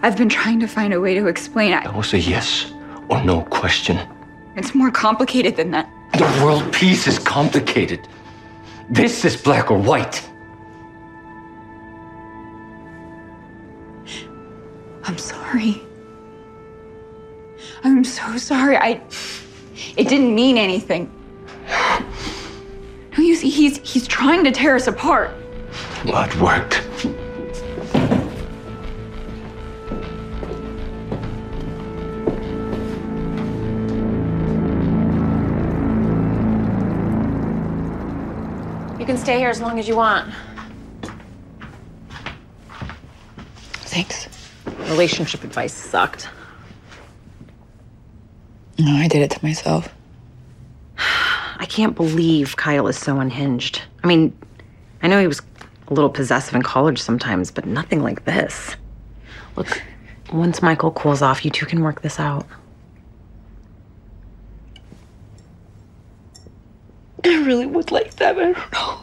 I've 0.04 0.18
been 0.18 0.30
trying 0.30 0.60
to 0.62 0.68
find 0.68 0.94
a 0.94 1.00
way 1.00 1.14
to 1.14 1.28
explain 1.28 1.74
it. 1.74 1.84
That 1.84 1.96
was 1.96 2.14
a 2.14 2.20
yes 2.20 2.74
or 3.10 3.24
no 3.24 3.44
question. 3.44 4.00
It's 4.56 4.74
more 4.74 4.90
complicated 4.90 5.56
than 5.56 5.72
that. 5.72 5.90
The 6.14 6.44
world 6.44 6.74
peace 6.74 7.08
is 7.08 7.20
complicated. 7.20 8.08
This 8.90 9.24
is 9.24 9.38
black 9.42 9.70
or 9.70 9.78
white. 9.78 10.28
I'm 15.04 15.18
sorry. 15.18 15.82
I'm 17.84 18.04
so 18.04 18.38
sorry. 18.38 18.78
I 18.78 19.02
it 19.98 20.08
didn't 20.08 20.34
mean 20.34 20.58
anything. 20.58 21.12
No, 23.42 23.50
he's 23.50 23.78
he's 23.80 24.08
trying 24.08 24.44
to 24.44 24.52
tear 24.52 24.76
us 24.76 24.88
apart. 24.88 25.32
Well, 26.06 26.24
it 26.24 26.36
worked. 26.40 26.84
You 39.00 39.06
can 39.08 39.18
stay 39.18 39.40
here 39.40 39.50
as 39.50 39.60
long 39.60 39.80
as 39.80 39.88
you 39.88 39.96
want. 39.96 40.32
Thanks. 43.86 44.28
Relationship 44.90 45.44
advice 45.44 45.74
sucked. 45.74 46.30
No, 48.78 48.96
I 48.96 49.08
did 49.08 49.22
it 49.22 49.32
to 49.32 49.44
myself. 49.44 49.90
I 51.62 51.66
can't 51.66 51.96
believe 51.96 52.58
Kyle 52.58 52.88
is 52.88 52.98
so 52.98 53.20
unhinged. 53.20 53.84
I 54.04 54.08
mean, 54.08 54.36
I 55.04 55.08
know 55.08 55.22
he 55.22 55.28
was 55.28 55.44
a 55.88 55.94
little 55.94 56.10
possessive 56.10 56.56
in 56.56 56.64
college 56.64 57.00
sometimes, 57.00 57.52
but 57.52 57.68
nothing 57.68 58.02
like 58.02 58.26
this. 58.26 58.76
Look, 59.56 59.80
once 60.34 60.64
Michael 60.64 60.90
cools 60.92 61.22
off, 61.22 61.46
you 61.46 61.52
two 61.52 61.68
can 61.68 61.84
work 61.84 62.02
this 62.02 62.20
out. 62.20 62.48
I 67.24 67.44
really 67.44 67.68
would 67.68 67.92
like 67.92 68.16
that, 68.16 68.40
I 68.40 68.54
don't 68.54 68.72
know. 68.74 68.98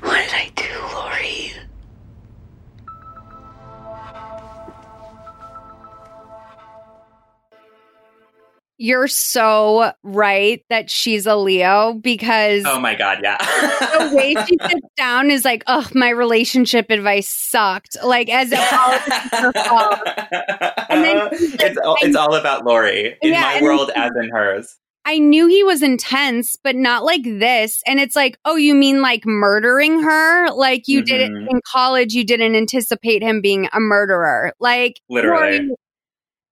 What 0.00 0.16
did 0.16 0.32
I 0.32 0.50
do, 0.56 0.64
Lori? 0.94 1.51
You're 8.78 9.08
so 9.08 9.92
right 10.02 10.64
that 10.68 10.90
she's 10.90 11.26
a 11.26 11.36
Leo 11.36 11.94
because 11.94 12.64
Oh 12.66 12.80
my 12.80 12.94
God, 12.94 13.18
yeah. 13.22 13.36
the 13.38 14.16
way 14.16 14.34
she 14.46 14.56
sits 14.60 14.86
down 14.96 15.30
is 15.30 15.44
like, 15.44 15.62
oh, 15.66 15.88
my 15.94 16.10
relationship 16.10 16.90
advice 16.90 17.28
sucked. 17.28 17.96
Like, 18.02 18.28
as 18.28 18.50
if 18.52 18.72
all 18.72 19.40
her 19.40 19.52
fault. 19.52 19.98
And 20.88 21.04
then 21.04 21.16
like, 21.24 21.32
it's, 21.32 21.78
all, 21.78 21.96
it's 22.02 22.16
all 22.16 22.34
about 22.34 22.66
Lori 22.66 23.16
in 23.22 23.32
Yeah, 23.32 23.40
my 23.40 23.62
world 23.62 23.90
as 23.96 24.10
in 24.20 24.30
hers. 24.30 24.76
I 25.04 25.18
knew 25.18 25.48
he 25.48 25.64
was 25.64 25.82
intense, 25.82 26.56
but 26.62 26.76
not 26.76 27.02
like 27.04 27.24
this. 27.24 27.82
And 27.86 27.98
it's 27.98 28.14
like, 28.14 28.38
oh, 28.44 28.56
you 28.56 28.74
mean 28.74 29.02
like 29.02 29.26
murdering 29.26 30.02
her? 30.02 30.50
Like 30.52 30.86
you 30.86 31.02
did 31.02 31.20
it 31.20 31.30
mm-hmm. 31.32 31.48
in 31.48 31.60
college, 31.66 32.14
you 32.14 32.24
didn't 32.24 32.54
anticipate 32.54 33.22
him 33.22 33.40
being 33.40 33.68
a 33.72 33.80
murderer. 33.80 34.52
Like, 34.60 35.00
Literally. 35.08 35.70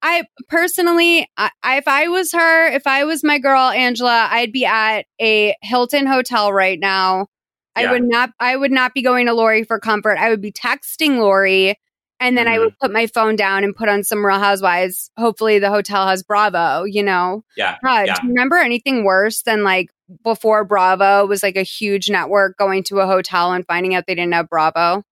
I 0.01 0.23
personally, 0.49 1.29
I, 1.37 1.51
I- 1.63 1.77
if 1.77 1.87
I 1.87 2.07
was 2.07 2.31
her, 2.33 2.67
if 2.67 2.87
I 2.87 3.03
was 3.05 3.23
my 3.23 3.37
girl 3.39 3.69
Angela, 3.69 4.27
I'd 4.31 4.51
be 4.51 4.65
at 4.65 5.05
a 5.21 5.55
Hilton 5.61 6.05
hotel 6.07 6.51
right 6.51 6.79
now. 6.79 7.27
I 7.75 7.89
would 7.91 8.03
not. 8.03 8.31
I 8.39 8.55
would 8.57 8.71
not 8.71 8.93
be 8.93 9.01
going 9.01 9.27
to 9.27 9.33
Lori 9.33 9.63
for 9.63 9.79
comfort. 9.79 10.17
I 10.17 10.29
would 10.29 10.41
be 10.41 10.51
texting 10.51 11.19
Lori, 11.19 11.79
and 12.19 12.37
then 12.37 12.45
I 12.47 12.55
Mm-hmm. 12.55 12.63
would 12.65 12.79
put 12.79 12.91
my 12.91 13.07
phone 13.07 13.37
down 13.37 13.63
and 13.63 13.73
put 13.73 13.87
on 13.87 14.03
some 14.03 14.25
Real 14.25 14.39
Housewives. 14.39 15.09
Hopefully, 15.17 15.57
the 15.57 15.69
hotel 15.69 16.05
has 16.05 16.21
Bravo. 16.21 16.83
You 16.83 17.01
know. 17.01 17.45
Yeah. 17.55 17.77
God, 17.81 18.07
yeah. 18.07 18.15
do 18.15 18.23
you 18.27 18.33
remember 18.33 18.57
anything 18.57 19.05
worse 19.05 19.43
than 19.43 19.63
like 19.63 19.89
before 20.21 20.65
Bravo 20.65 21.25
was 21.25 21.43
like 21.43 21.55
a 21.55 21.63
huge 21.63 22.09
network 22.09 22.57
going 22.57 22.83
to 22.83 22.99
a 22.99 23.07
hotel 23.07 23.53
and 23.53 23.65
finding 23.65 23.95
out 23.95 24.03
they 24.05 24.15
didn't 24.15 24.33
have 24.33 24.49
Bravo? 24.49 25.03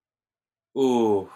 Ooh. 0.78 1.30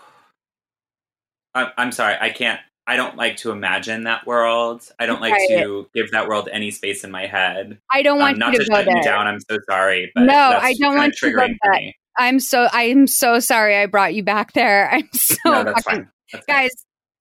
I'm, 1.55 1.67
I'm 1.77 1.91
sorry. 1.93 2.15
I 2.19 2.31
can't. 2.31 2.59
I 2.85 2.97
don't 2.97 3.15
like 3.15 3.37
to 3.37 3.51
imagine 3.51 4.03
that 4.03 4.27
world. 4.27 4.81
I 4.99 5.05
don't 5.05 5.21
like 5.21 5.31
Right. 5.33 5.47
to 5.63 5.87
give 5.95 6.11
that 6.11 6.27
world 6.27 6.49
any 6.51 6.69
space 6.71 7.03
in 7.03 7.11
my 7.11 7.27
head. 7.27 7.79
I 7.91 8.01
don't 8.01 8.19
want 8.19 8.33
um, 8.33 8.39
not 8.39 8.53
you 8.53 8.59
to 8.59 8.65
to 8.65 8.71
shut 8.71 8.85
you 8.87 9.01
down. 9.03 9.25
I'm 9.27 9.39
so 9.49 9.57
sorry. 9.69 10.11
But 10.13 10.23
No, 10.25 10.33
I 10.35 10.73
don't 10.79 10.97
want 10.97 11.13
to 11.15 11.25
triggering 11.25 11.55
that. 11.63 11.71
Me. 11.71 11.95
I'm 12.17 12.39
so 12.39 12.67
I'm 12.71 13.07
so 13.07 13.39
sorry 13.39 13.77
I 13.77 13.85
brought 13.85 14.13
you 14.13 14.21
back 14.23 14.53
there. 14.53 14.89
I'm 14.91 15.07
so 15.13 15.35
No, 15.45 15.63
that's 15.63 15.83
fucking- 15.83 15.99
fine. 16.03 16.09
That's 16.33 16.45
guys. 16.45 16.71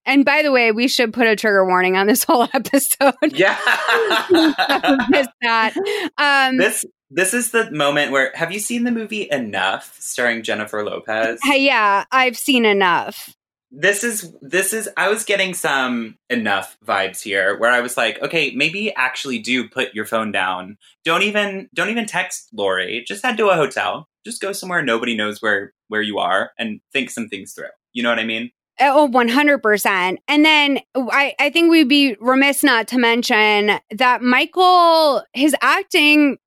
And 0.04 0.24
by 0.24 0.42
the 0.42 0.50
way, 0.50 0.72
we 0.72 0.88
should 0.88 1.12
put 1.12 1.28
a 1.28 1.36
trigger 1.36 1.64
warning 1.64 1.96
on 1.96 2.08
this 2.08 2.24
whole 2.28 2.48
episode. 2.52 3.14
Yeah. 3.22 3.56
Missed 5.10 5.30
that. 5.42 5.74
Um, 6.18 6.56
this 6.56 6.84
this 7.10 7.34
is 7.34 7.50
the 7.52 7.70
moment 7.70 8.10
where 8.10 8.32
have 8.34 8.50
you 8.52 8.58
seen 8.58 8.84
the 8.84 8.90
movie 8.90 9.28
Enough 9.30 9.94
starring 10.00 10.42
Jennifer 10.42 10.82
Lopez? 10.84 11.38
hey, 11.44 11.62
yeah, 11.64 12.04
I've 12.10 12.36
seen 12.36 12.64
enough. 12.64 13.34
This 13.72 14.04
is 14.04 14.32
this 14.42 14.74
is 14.74 14.88
I 14.96 15.08
was 15.08 15.24
getting 15.24 15.54
some 15.54 16.18
enough 16.28 16.76
vibes 16.84 17.22
here 17.22 17.58
where 17.58 17.70
I 17.70 17.80
was 17.80 17.96
like, 17.96 18.20
okay, 18.22 18.52
maybe 18.54 18.94
actually 18.94 19.38
do 19.38 19.68
put 19.68 19.94
your 19.94 20.04
phone 20.04 20.30
down. 20.30 20.76
Don't 21.04 21.22
even 21.22 21.70
don't 21.74 21.88
even 21.88 22.06
text 22.06 22.50
Lori. 22.52 23.02
Just 23.06 23.24
head 23.24 23.38
to 23.38 23.48
a 23.48 23.56
hotel. 23.56 24.08
Just 24.24 24.42
go 24.42 24.52
somewhere 24.52 24.82
nobody 24.82 25.16
knows 25.16 25.40
where 25.40 25.72
where 25.88 26.02
you 26.02 26.18
are 26.18 26.52
and 26.58 26.80
think 26.92 27.10
some 27.10 27.28
things 27.28 27.54
through. 27.54 27.66
You 27.94 28.02
know 28.02 28.10
what 28.10 28.18
I 28.18 28.24
mean? 28.24 28.50
Oh, 28.80 29.08
100%. 29.12 30.16
And 30.28 30.44
then 30.44 30.80
I, 30.96 31.34
I 31.38 31.50
think 31.50 31.70
we'd 31.70 31.88
be 31.88 32.16
remiss 32.20 32.64
not 32.64 32.88
to 32.88 32.98
mention 32.98 33.78
that 33.90 34.22
Michael, 34.22 35.22
his 35.34 35.54
acting 35.60 36.38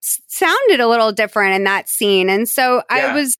sounded 0.00 0.80
a 0.80 0.88
little 0.88 1.12
different 1.12 1.54
in 1.54 1.64
that 1.64 1.88
scene. 1.88 2.28
And 2.28 2.48
so 2.48 2.82
I 2.90 3.14
was, 3.14 3.36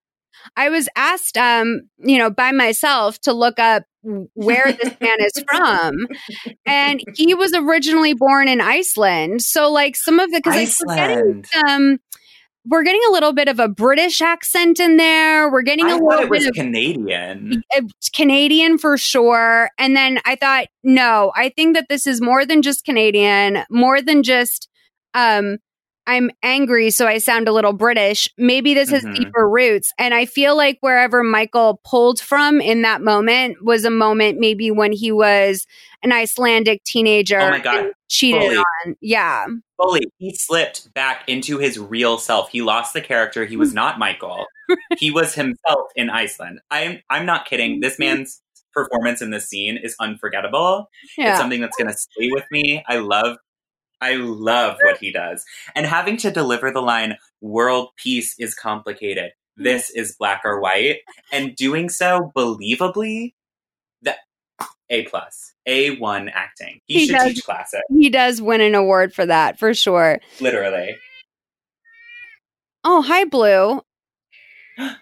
I 0.57 0.69
was 0.69 0.89
asked, 0.97 1.37
um, 1.37 1.83
you 1.99 2.19
know, 2.19 2.31
by 2.31 2.53
myself 2.53 3.20
to 3.23 3.33
look 3.33 3.59
up 3.59 3.85
where 4.35 4.73
this 4.73 4.95
man 5.01 5.17
is 5.20 5.45
from. 5.49 6.07
And 6.67 7.03
he 7.15 7.35
was 7.35 7.53
originally 7.55 8.15
born 8.15 8.49
in 8.49 8.61
Iceland. 8.61 9.43
So 9.43 9.70
like 9.70 9.97
some 9.97 10.19
of 10.19 10.31
the, 10.31 10.41
cause 10.41 10.55
like, 10.55 10.70
we're 10.87 10.95
getting 10.97 11.45
some, 11.45 11.99
we're 12.67 12.83
getting 12.83 13.01
a 13.09 13.12
little 13.12 13.33
bit 13.33 13.49
of 13.49 13.59
a 13.59 13.69
British 13.69 14.20
accent 14.20 14.81
in 14.81 14.97
there. 14.97 15.51
We're 15.51 15.62
getting 15.62 15.87
I 15.87 15.95
a 15.95 15.99
thought 15.99 16.09
little 16.09 16.25
it 16.25 16.31
was 16.31 16.41
bit 16.41 16.49
of 16.51 16.55
Canadian. 16.55 17.62
uh, 17.77 17.83
Canadian 18.15 18.79
for 18.79 18.99
sure. 18.99 19.70
And 19.79 19.97
then 19.97 20.19
I 20.25 20.37
thought, 20.37 20.67
no, 20.83 21.33
I 21.35 21.51
think 21.51 21.75
that 21.75 21.87
this 21.89 22.07
is 22.07 22.20
more 22.20 22.45
than 22.45 22.62
just 22.62 22.85
Canadian, 22.85 23.65
more 23.70 24.03
than 24.03 24.23
just 24.23 24.69
um 25.15 25.59
I'm 26.07 26.31
angry, 26.43 26.91
so 26.91 27.07
I 27.07 27.19
sound 27.19 27.47
a 27.49 27.53
little 27.53 27.73
British. 27.73 28.29
Maybe 28.37 28.75
this 28.75 28.91
has 28.91 29.05
Mhm. 29.05 29.15
deeper 29.17 29.49
roots. 29.49 29.93
And 29.99 30.12
I 30.15 30.25
feel 30.27 30.57
like 30.57 30.79
wherever 30.81 31.23
Michael 31.23 31.81
pulled 31.85 32.19
from 32.20 32.61
in 32.61 32.83
that 32.83 33.01
moment 33.03 33.62
was 33.65 33.85
a 33.85 33.91
moment 33.91 34.39
maybe 34.41 34.70
when 34.70 34.93
he 34.93 35.12
was 35.12 35.67
an 36.03 36.12
Icelandic 36.12 36.83
teenager. 36.85 37.39
Oh 37.41 37.51
my 37.51 37.61
God. 37.61 37.93
Cheated 38.09 38.43
Fully. 38.43 38.57
on. 38.57 38.97
Yeah. 39.01 39.47
Fully, 39.81 40.03
he 40.19 40.35
slipped 40.35 40.93
back 40.95 41.23
into 41.29 41.59
his 41.59 41.79
real 41.79 42.19
self. 42.19 42.51
He 42.51 42.62
lost 42.62 42.93
the 42.95 43.01
character. 43.01 43.45
He 43.45 43.57
was 43.57 43.73
not 43.75 43.99
Michael. 43.99 44.47
he 44.99 45.11
was 45.11 45.35
himself 45.35 45.91
in 45.97 46.11
Iceland. 46.11 46.61
I'm 46.70 47.03
I'm 47.11 47.27
not 47.27 47.45
kidding. 47.45 47.81
This 47.81 47.99
man's 47.99 48.41
performance 48.73 49.20
in 49.20 49.31
this 49.31 49.49
scene 49.49 49.77
is 49.77 49.95
unforgettable. 50.01 50.89
Yeah. 51.19 51.31
It's 51.31 51.39
something 51.41 51.61
that's 51.61 51.77
going 51.77 51.91
to 51.91 51.97
stay 51.97 52.31
with 52.31 52.45
me. 52.53 52.85
I 52.89 52.97
love 52.99 53.37
I 54.01 54.15
love 54.15 54.77
what 54.83 54.99
he 54.99 55.12
does. 55.12 55.45
And 55.75 55.87
having 55.87 56.17
to 56.19 56.31
deliver 56.31 56.70
the 56.70 56.81
line 56.81 57.17
world 57.41 57.91
peace 57.97 58.35
is 58.39 58.55
complicated. 58.55 59.33
This 59.57 59.91
is 59.91 60.17
black 60.19 60.41
or 60.45 60.61
white 60.61 61.01
and 61.33 61.55
doing 61.55 61.89
so 61.89 62.33
believably 62.37 63.35
that 64.03 64.19
A 64.89 65.05
plus. 65.05 65.53
A1 65.69 66.31
acting. 66.35 66.81
He, 66.87 67.01
He 67.01 67.07
should 67.07 67.17
does. 67.17 67.35
teach 67.35 67.45
classes. 67.45 67.83
He 67.91 68.09
does 68.11 68.41
win 68.41 68.61
an 68.61 68.75
award 68.75 69.12
for 69.15 69.27
that 69.27 69.59
for 69.59 69.75
sure. 69.75 70.19
Literally. 70.41 70.97
Oh, 72.83 73.03
hi, 73.03 73.25
Blue. 73.27 73.83
Hi. 74.79 74.95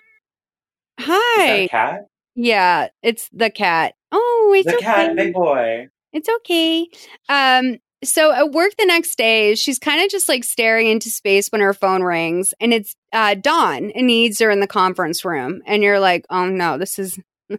Is 0.98 1.46
that 1.46 1.58
a 1.60 1.68
cat? 1.68 2.00
Yeah, 2.34 2.88
it's 3.02 3.28
the 3.32 3.50
cat. 3.50 3.94
Oh, 4.10 4.54
it's 4.56 4.66
the 4.66 4.76
okay. 4.76 4.84
cat, 4.84 5.16
big 5.16 5.32
boy. 5.32 5.88
It's 6.12 6.28
okay. 6.28 6.88
Um, 7.28 7.78
so 8.04 8.32
at 8.32 8.52
work 8.52 8.72
the 8.78 8.86
next 8.86 9.16
day, 9.16 9.54
she's 9.54 9.78
kind 9.78 10.02
of 10.02 10.10
just 10.10 10.28
like 10.28 10.44
staring 10.44 10.86
into 10.88 11.10
space 11.10 11.48
when 11.48 11.60
her 11.60 11.74
phone 11.74 12.02
rings, 12.02 12.54
and 12.60 12.72
it's 12.72 12.94
uh, 13.12 13.34
Don 13.34 13.90
and 13.90 14.06
needs 14.06 14.38
her 14.38 14.50
in 14.50 14.60
the 14.60 14.66
conference 14.66 15.24
room, 15.24 15.62
and 15.66 15.82
you're 15.82 16.00
like, 16.00 16.24
oh 16.30 16.46
no, 16.46 16.78
this 16.78 16.98
is 16.98 17.18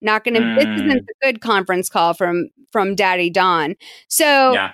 not 0.00 0.24
going 0.24 0.34
to. 0.34 0.40
This 0.56 0.66
Mm. 0.66 0.74
isn't 0.86 0.90
a 1.08 1.26
good 1.26 1.40
conference 1.40 1.88
call 1.88 2.14
from 2.14 2.48
from 2.72 2.94
Daddy 2.94 3.30
Don. 3.30 3.74
So 4.08 4.52
Yeah. 4.52 4.72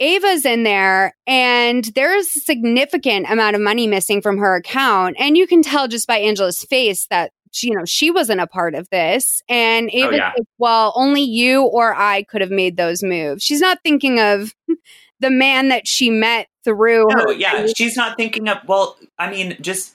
Ava's 0.00 0.44
in 0.44 0.64
there 0.64 1.14
and 1.26 1.84
there's 1.94 2.26
a 2.36 2.40
significant 2.40 3.30
amount 3.30 3.54
of 3.54 3.62
money 3.62 3.86
missing 3.86 4.20
from 4.20 4.38
her 4.38 4.56
account. 4.56 5.16
And 5.20 5.36
you 5.36 5.46
can 5.46 5.62
tell 5.62 5.86
just 5.86 6.08
by 6.08 6.18
Angela's 6.18 6.62
face 6.64 7.06
that 7.10 7.30
she, 7.54 7.68
you 7.68 7.74
know, 7.74 7.84
she 7.84 8.10
wasn't 8.10 8.40
a 8.40 8.46
part 8.46 8.74
of 8.74 8.88
this. 8.90 9.42
And 9.48 9.90
Oh, 9.92 10.10
yeah. 10.10 10.32
like, 10.36 10.46
well, 10.58 10.92
only 10.96 11.22
you 11.22 11.62
or 11.62 11.94
I 11.94 12.24
could 12.24 12.40
have 12.40 12.50
made 12.50 12.76
those 12.76 13.02
moves. 13.02 13.42
She's 13.42 13.60
not 13.60 13.78
thinking 13.82 14.18
of 14.20 14.52
the 15.20 15.30
man 15.30 15.68
that 15.68 15.86
she 15.86 16.10
met 16.10 16.48
through 16.64 17.06
No, 17.08 17.30
yeah, 17.30 17.66
she's 17.76 17.96
not 17.96 18.16
thinking 18.16 18.48
of. 18.48 18.58
Well, 18.66 18.96
I 19.18 19.30
mean, 19.30 19.56
just 19.60 19.94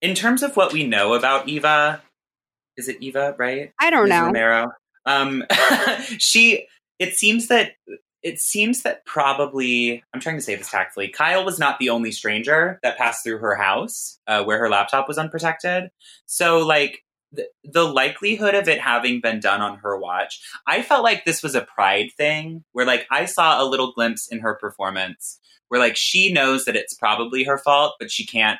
in 0.00 0.14
terms 0.14 0.42
of 0.42 0.56
what 0.56 0.72
we 0.72 0.86
know 0.86 1.14
about 1.14 1.48
Eva, 1.48 2.00
is 2.76 2.88
it 2.88 2.98
Eva, 3.00 3.34
right? 3.38 3.72
I 3.80 3.90
don't 3.90 4.08
Ms. 4.08 4.10
know. 4.10 4.26
Romero. 4.26 4.66
Um, 5.06 5.44
she. 6.18 6.66
It 6.98 7.14
seems 7.16 7.48
that 7.48 7.72
it 8.22 8.40
seems 8.40 8.82
that 8.82 9.04
probably 9.04 10.02
I'm 10.12 10.20
trying 10.20 10.36
to 10.36 10.42
say 10.42 10.54
this 10.54 10.70
tactfully. 10.70 11.08
Kyle 11.08 11.44
was 11.44 11.58
not 11.58 11.78
the 11.78 11.90
only 11.90 12.12
stranger 12.12 12.78
that 12.82 12.98
passed 12.98 13.24
through 13.24 13.38
her 13.38 13.54
house 13.54 14.18
uh, 14.26 14.44
where 14.44 14.58
her 14.58 14.68
laptop 14.68 15.08
was 15.08 15.18
unprotected. 15.18 15.90
So, 16.26 16.60
like. 16.60 17.04
The, 17.32 17.46
the 17.62 17.84
likelihood 17.84 18.56
of 18.56 18.66
it 18.66 18.80
having 18.80 19.20
been 19.20 19.38
done 19.38 19.60
on 19.60 19.78
her 19.84 19.96
watch, 19.96 20.40
I 20.66 20.82
felt 20.82 21.04
like 21.04 21.24
this 21.24 21.44
was 21.44 21.54
a 21.54 21.60
pride 21.60 22.08
thing 22.16 22.64
where, 22.72 22.84
like, 22.84 23.06
I 23.08 23.26
saw 23.26 23.62
a 23.62 23.70
little 23.70 23.92
glimpse 23.92 24.26
in 24.26 24.40
her 24.40 24.56
performance 24.56 25.38
where 25.70 25.80
like 25.80 25.96
she 25.96 26.32
knows 26.32 26.64
that 26.66 26.76
it's 26.76 26.94
probably 26.94 27.44
her 27.44 27.56
fault, 27.56 27.94
but 27.98 28.10
she 28.10 28.26
can't 28.26 28.58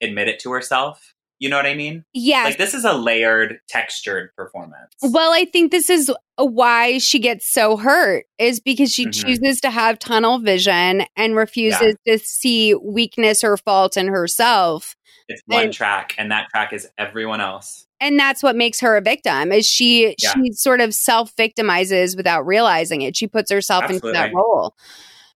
admit 0.00 0.28
it 0.28 0.40
to 0.40 0.50
herself. 0.50 1.14
You 1.38 1.48
know 1.50 1.56
what 1.56 1.66
I 1.66 1.74
mean? 1.74 2.04
Yes. 2.14 2.46
Like 2.46 2.58
this 2.58 2.72
is 2.74 2.84
a 2.84 2.92
layered, 2.94 3.58
textured 3.68 4.30
performance. 4.36 4.92
Well, 5.02 5.32
I 5.32 5.44
think 5.44 5.70
this 5.70 5.90
is 5.90 6.10
why 6.36 6.98
she 6.98 7.18
gets 7.18 7.50
so 7.50 7.76
hurt 7.76 8.24
is 8.38 8.58
because 8.60 8.92
she 8.92 9.06
Mhm. 9.06 9.12
chooses 9.24 9.60
to 9.60 9.70
have 9.70 9.98
tunnel 9.98 10.38
vision 10.38 11.04
and 11.16 11.36
refuses 11.36 11.94
to 12.06 12.18
see 12.18 12.74
weakness 12.74 13.44
or 13.44 13.56
fault 13.58 13.96
in 13.96 14.06
herself. 14.08 14.96
It's 15.28 15.42
one 15.46 15.64
And- 15.64 15.72
track, 15.74 16.14
and 16.18 16.30
that 16.30 16.48
track 16.50 16.72
is 16.72 16.88
everyone 16.96 17.40
else. 17.40 17.86
And 18.00 18.18
that's 18.18 18.42
what 18.42 18.56
makes 18.56 18.80
her 18.80 18.96
a 18.96 19.00
victim 19.00 19.52
is 19.52 19.66
she 19.66 20.14
Yeah. 20.18 20.32
she 20.34 20.52
sort 20.52 20.80
of 20.80 20.94
self-victimizes 20.94 22.16
without 22.16 22.46
realizing 22.46 23.02
it. 23.02 23.16
She 23.16 23.26
puts 23.26 23.50
herself 23.50 23.90
into 23.90 24.12
that 24.12 24.32
role. 24.34 24.74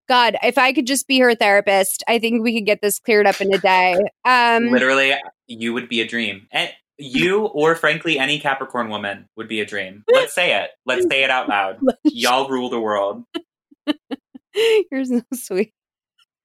God, 0.09 0.37
if 0.43 0.59
I 0.59 0.73
could 0.73 0.87
just 0.87 1.07
be 1.07 1.21
her 1.21 1.35
therapist, 1.35 2.03
I 2.09 2.19
think 2.19 2.43
we 2.43 2.53
could 2.55 2.67
get 2.67 2.81
this 2.83 2.99
cleared 2.99 3.27
up 3.27 3.41
in 3.41 3.53
a 3.55 3.59
day. 3.59 3.97
Um 4.25 4.69
Literally, 4.71 5.15
you 5.51 5.75
would 5.75 5.89
be 5.89 6.01
a 6.01 6.07
dream. 6.07 6.47
And 6.53 6.71
you, 6.99 7.47
or 7.47 7.75
frankly, 7.75 8.19
any 8.19 8.39
Capricorn 8.39 8.89
woman 8.89 9.29
would 9.37 9.49
be 9.49 9.61
a 9.61 9.67
dream. 9.67 10.05
Let's 10.13 10.35
say 10.35 10.63
it. 10.63 10.71
Let's 10.87 11.07
say 11.09 11.25
it 11.25 11.31
out 11.31 11.49
loud. 11.49 11.79
Y'all 12.05 12.49
rule 12.49 12.71
the 12.71 12.81
world. 12.81 13.25
You're 14.91 15.05
so 15.05 15.23
sweet. 15.35 15.73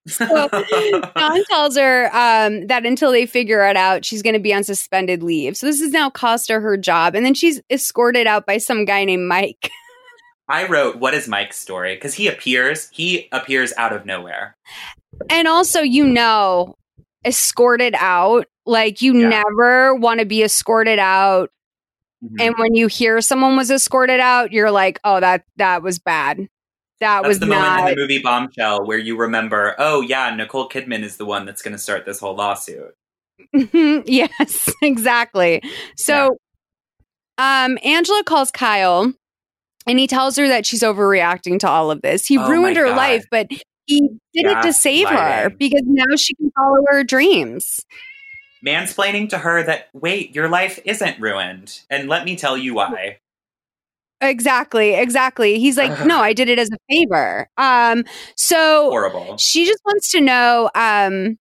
So 0.07 0.25
Don 1.15 1.43
tells 1.45 1.77
her 1.77 2.05
um, 2.15 2.67
that 2.67 2.85
until 2.85 3.11
they 3.11 3.25
figure 3.25 3.67
it 3.67 3.75
out, 3.75 4.05
she's 4.05 4.21
going 4.21 4.35
to 4.35 4.39
be 4.39 4.53
on 4.53 4.63
suspended 4.63 5.23
leave. 5.23 5.57
So 5.57 5.65
this 5.65 5.81
has 5.81 5.91
now 5.91 6.09
cost 6.09 6.49
her 6.49 6.59
her 6.59 6.77
job, 6.77 7.15
and 7.15 7.25
then 7.25 7.33
she's 7.33 7.61
escorted 7.71 8.27
out 8.27 8.45
by 8.45 8.57
some 8.57 8.85
guy 8.85 9.03
named 9.03 9.27
Mike. 9.27 9.71
I 10.47 10.67
wrote, 10.67 10.97
"What 10.97 11.15
is 11.15 11.27
Mike's 11.27 11.57
story?" 11.57 11.95
Because 11.95 12.13
he 12.13 12.27
appears. 12.27 12.87
He 12.91 13.27
appears 13.31 13.73
out 13.77 13.93
of 13.93 14.05
nowhere. 14.05 14.55
And 15.29 15.47
also, 15.47 15.81
you 15.81 16.05
know, 16.05 16.75
escorted 17.25 17.95
out. 17.97 18.47
Like 18.65 19.01
you 19.01 19.13
Yeah. 19.17 19.29
never 19.43 19.95
want 19.95 20.19
to 20.19 20.25
be 20.25 20.43
escorted 20.43 20.99
out. 20.99 21.51
Mhm. 22.23 22.35
And 22.39 22.55
when 22.57 22.75
you 22.75 22.87
hear 22.87 23.21
someone 23.21 23.55
was 23.57 23.69
escorted 23.69 24.19
out, 24.19 24.51
you're 24.51 24.71
like, 24.71 24.99
"Oh, 25.03 25.19
that 25.19 25.43
that 25.57 25.83
was 25.83 25.99
bad. 25.99 26.47
That 26.99 27.21
That's 27.23 27.27
was 27.27 27.39
the 27.39 27.45
not." 27.47 27.59
moment 27.77 27.89
in 27.89 27.95
the 27.95 28.01
movie 28.01 28.21
Bombshell 28.21 28.85
where 28.85 28.97
you 28.97 29.17
remember, 29.17 29.75
oh 29.77 30.01
yeah, 30.01 30.33
Nicole 30.33 30.69
Kidman 30.69 31.03
is 31.03 31.17
the 31.17 31.25
one 31.25 31.45
that's 31.45 31.61
going 31.61 31.73
to 31.73 31.77
start 31.77 32.05
this 32.05 32.19
whole 32.19 32.35
lawsuit. 32.35 32.95
yes, 34.07 34.69
exactly. 34.81 35.61
So 35.97 36.37
um 37.37 37.77
Angela 37.83 38.23
calls 38.23 38.49
Kyle 38.49 39.13
and 39.85 39.99
he 39.99 40.07
tells 40.07 40.37
her 40.37 40.47
that 40.47 40.65
she's 40.65 40.81
overreacting 40.83 41.59
to 41.59 41.69
all 41.69 41.91
of 41.91 42.01
this. 42.01 42.25
He 42.25 42.37
Oh 42.37 42.47
ruined 42.49 42.77
her 42.77 42.85
God. 42.87 42.97
life, 42.97 43.25
but 43.29 43.47
he 43.85 44.01
did 44.33 44.45
it 44.45 44.61
to 44.63 44.73
save 44.73 45.07
her 45.09 45.49
because 45.49 45.83
now 45.85 46.15
she 46.15 46.33
can 46.35 46.51
follow 46.57 46.83
her 46.89 47.03
dreams. 47.03 47.85
Mansplaining 48.65 49.29
to 49.29 49.37
her 49.37 49.63
that 49.63 49.89
wait, 49.93 50.33
your 50.33 50.49
life 50.49 50.79
isn't 50.85 51.19
ruined, 51.19 51.81
and 51.89 52.09
let 52.09 52.25
me 52.25 52.35
tell 52.35 52.57
you 52.57 52.73
why. 52.73 53.19
Exactly, 54.21 54.95
exactly. 54.95 55.59
He's 55.59 55.77
like, 55.77 56.05
"No, 56.05 56.19
I 56.19 56.33
did 56.33 56.49
it 56.49 56.57
as 56.57 56.69
a 56.71 56.77
favor." 56.89 57.47
Um 57.57 58.05
so 58.35 58.89
Horrible. 58.89 59.37
she 59.37 59.65
just 59.65 59.81
wants 59.85 60.09
to 60.11 60.21
know 60.21 60.69
um 60.73 61.37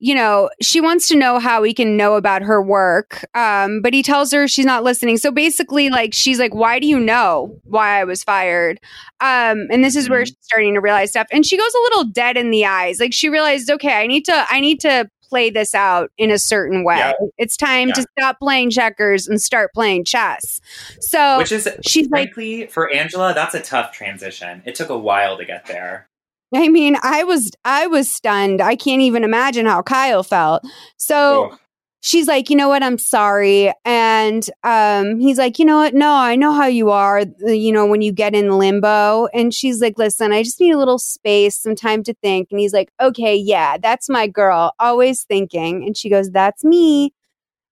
you 0.00 0.14
know 0.14 0.48
she 0.62 0.80
wants 0.80 1.06
to 1.08 1.14
know 1.16 1.38
how 1.38 1.62
he 1.62 1.72
can 1.74 1.96
know 1.96 2.14
about 2.14 2.42
her 2.42 2.60
work 2.62 3.24
um 3.34 3.80
but 3.82 3.92
he 3.94 4.02
tells 4.02 4.32
her 4.32 4.48
she's 4.48 4.64
not 4.66 4.82
listening 4.82 5.16
so 5.18 5.30
basically 5.30 5.90
like 5.90 6.12
she's 6.14 6.38
like 6.38 6.54
why 6.54 6.78
do 6.78 6.86
you 6.86 6.98
know 6.98 7.54
why 7.64 8.00
i 8.00 8.04
was 8.04 8.24
fired 8.24 8.80
um 9.20 9.66
and 9.70 9.84
this 9.84 9.94
is 9.94 10.08
where 10.08 10.22
Mhm. 10.22 10.26
she's 10.26 10.36
starting 10.40 10.74
to 10.74 10.80
realize 10.80 11.10
stuff 11.10 11.26
and 11.30 11.44
she 11.46 11.56
goes 11.56 11.72
a 11.74 11.80
little 11.82 12.04
dead 12.04 12.36
in 12.36 12.50
the 12.50 12.64
eyes 12.64 12.98
like 12.98 13.12
she 13.12 13.28
realized 13.28 13.70
okay 13.70 13.94
i 14.00 14.06
need 14.06 14.24
to 14.24 14.46
i 14.50 14.58
need 14.58 14.80
to 14.80 15.08
play 15.28 15.48
this 15.48 15.76
out 15.76 16.10
in 16.18 16.30
a 16.32 16.38
certain 16.40 16.82
way 16.82 16.96
Yeah. 16.98 17.12
it's 17.38 17.56
time 17.56 17.88
Yeah. 17.88 17.94
to 17.94 18.06
stop 18.18 18.38
playing 18.40 18.70
checkers 18.70 19.28
and 19.28 19.40
start 19.40 19.72
playing 19.72 20.04
chess 20.04 20.60
so 21.00 21.38
Which 21.38 21.52
is 21.52 21.68
she's 21.86 22.08
like 22.08 22.32
for 22.70 22.90
Angela, 22.92 23.32
that's 23.34 23.54
a 23.54 23.60
tough 23.60 23.92
transition. 23.92 24.62
It 24.66 24.74
took 24.74 24.88
a 24.90 24.98
while 24.98 25.36
to 25.38 25.44
get 25.44 25.66
there. 25.66 26.08
I 26.54 26.68
mean, 26.68 26.96
I 27.02 27.24
was 27.24 27.50
I 27.64 27.86
was 27.86 28.10
stunned. 28.12 28.60
I 28.60 28.76
can't 28.76 29.02
even 29.02 29.24
imagine 29.24 29.66
how 29.66 29.82
Kyle 29.82 30.22
felt. 30.22 30.62
So 30.96 31.50
Ugh. 31.50 31.58
she's 32.00 32.26
like, 32.26 32.50
"You 32.50 32.56
know 32.56 32.68
what? 32.68 32.82
I'm 32.82 32.98
sorry." 32.98 33.72
And 33.84 34.48
um 34.64 35.20
he's 35.20 35.38
like, 35.38 35.58
"You 35.58 35.64
know 35.64 35.76
what? 35.78 35.94
No, 35.94 36.12
I 36.12 36.34
know 36.36 36.52
how 36.52 36.66
you 36.66 36.90
are, 36.90 37.20
uh, 37.20 37.50
you 37.50 37.72
know, 37.72 37.86
when 37.86 38.02
you 38.02 38.12
get 38.12 38.34
in 38.34 38.58
limbo." 38.58 39.26
And 39.32 39.54
she's 39.54 39.80
like, 39.80 39.96
"Listen, 39.98 40.32
I 40.32 40.42
just 40.42 40.60
need 40.60 40.72
a 40.72 40.78
little 40.78 40.98
space, 40.98 41.56
some 41.56 41.76
time 41.76 42.02
to 42.04 42.14
think." 42.14 42.48
And 42.50 42.58
he's 42.58 42.72
like, 42.72 42.90
"Okay, 43.00 43.36
yeah, 43.36 43.76
that's 43.78 44.08
my 44.08 44.26
girl, 44.26 44.72
always 44.80 45.24
thinking." 45.24 45.84
And 45.84 45.96
she 45.96 46.10
goes, 46.10 46.30
"That's 46.30 46.64
me." 46.64 47.12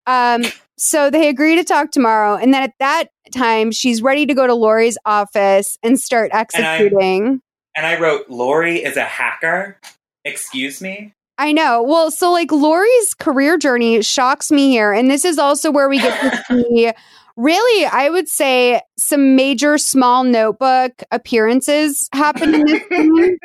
Um 0.06 0.44
so 0.76 1.10
they 1.10 1.28
agree 1.28 1.56
to 1.56 1.64
talk 1.64 1.90
tomorrow, 1.90 2.36
and 2.36 2.54
then 2.54 2.62
at 2.62 2.74
that 2.78 3.06
time, 3.32 3.72
she's 3.72 4.00
ready 4.00 4.26
to 4.26 4.34
go 4.34 4.46
to 4.46 4.54
Lori's 4.54 4.96
office 5.04 5.76
and 5.82 5.98
start 5.98 6.30
executing. 6.32 7.26
And 7.26 7.40
I 7.86 7.98
wrote, 8.00 8.28
Lori 8.28 8.82
is 8.84 8.96
a 8.96 9.04
hacker. 9.04 9.78
Excuse 10.24 10.80
me? 10.80 11.12
I 11.38 11.52
know. 11.52 11.82
Well, 11.82 12.10
so 12.10 12.32
like 12.32 12.50
Lori's 12.50 13.14
career 13.14 13.56
journey 13.58 14.02
shocks 14.02 14.50
me 14.50 14.70
here. 14.70 14.92
And 14.92 15.10
this 15.10 15.24
is 15.24 15.38
also 15.38 15.70
where 15.70 15.88
we 15.88 15.98
get 15.98 16.20
to 16.48 16.62
see 16.70 16.90
really, 17.36 17.86
I 17.86 18.08
would 18.10 18.28
say, 18.28 18.82
some 18.98 19.36
major 19.36 19.78
small 19.78 20.24
notebook 20.24 20.92
appearances 21.12 22.08
happen 22.12 22.52
in 22.54 22.64
this 22.66 22.82
scene. 22.88 23.38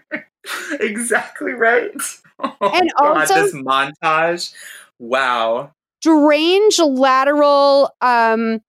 exactly 0.80 1.52
right. 1.52 1.90
Oh, 2.42 2.70
And 2.74 2.90
God, 2.98 3.18
also- 3.18 3.34
this 3.34 3.52
montage. 3.52 4.54
Wow. 4.98 5.72
strange 6.00 6.78
lateral 6.78 7.90
um 8.00 8.62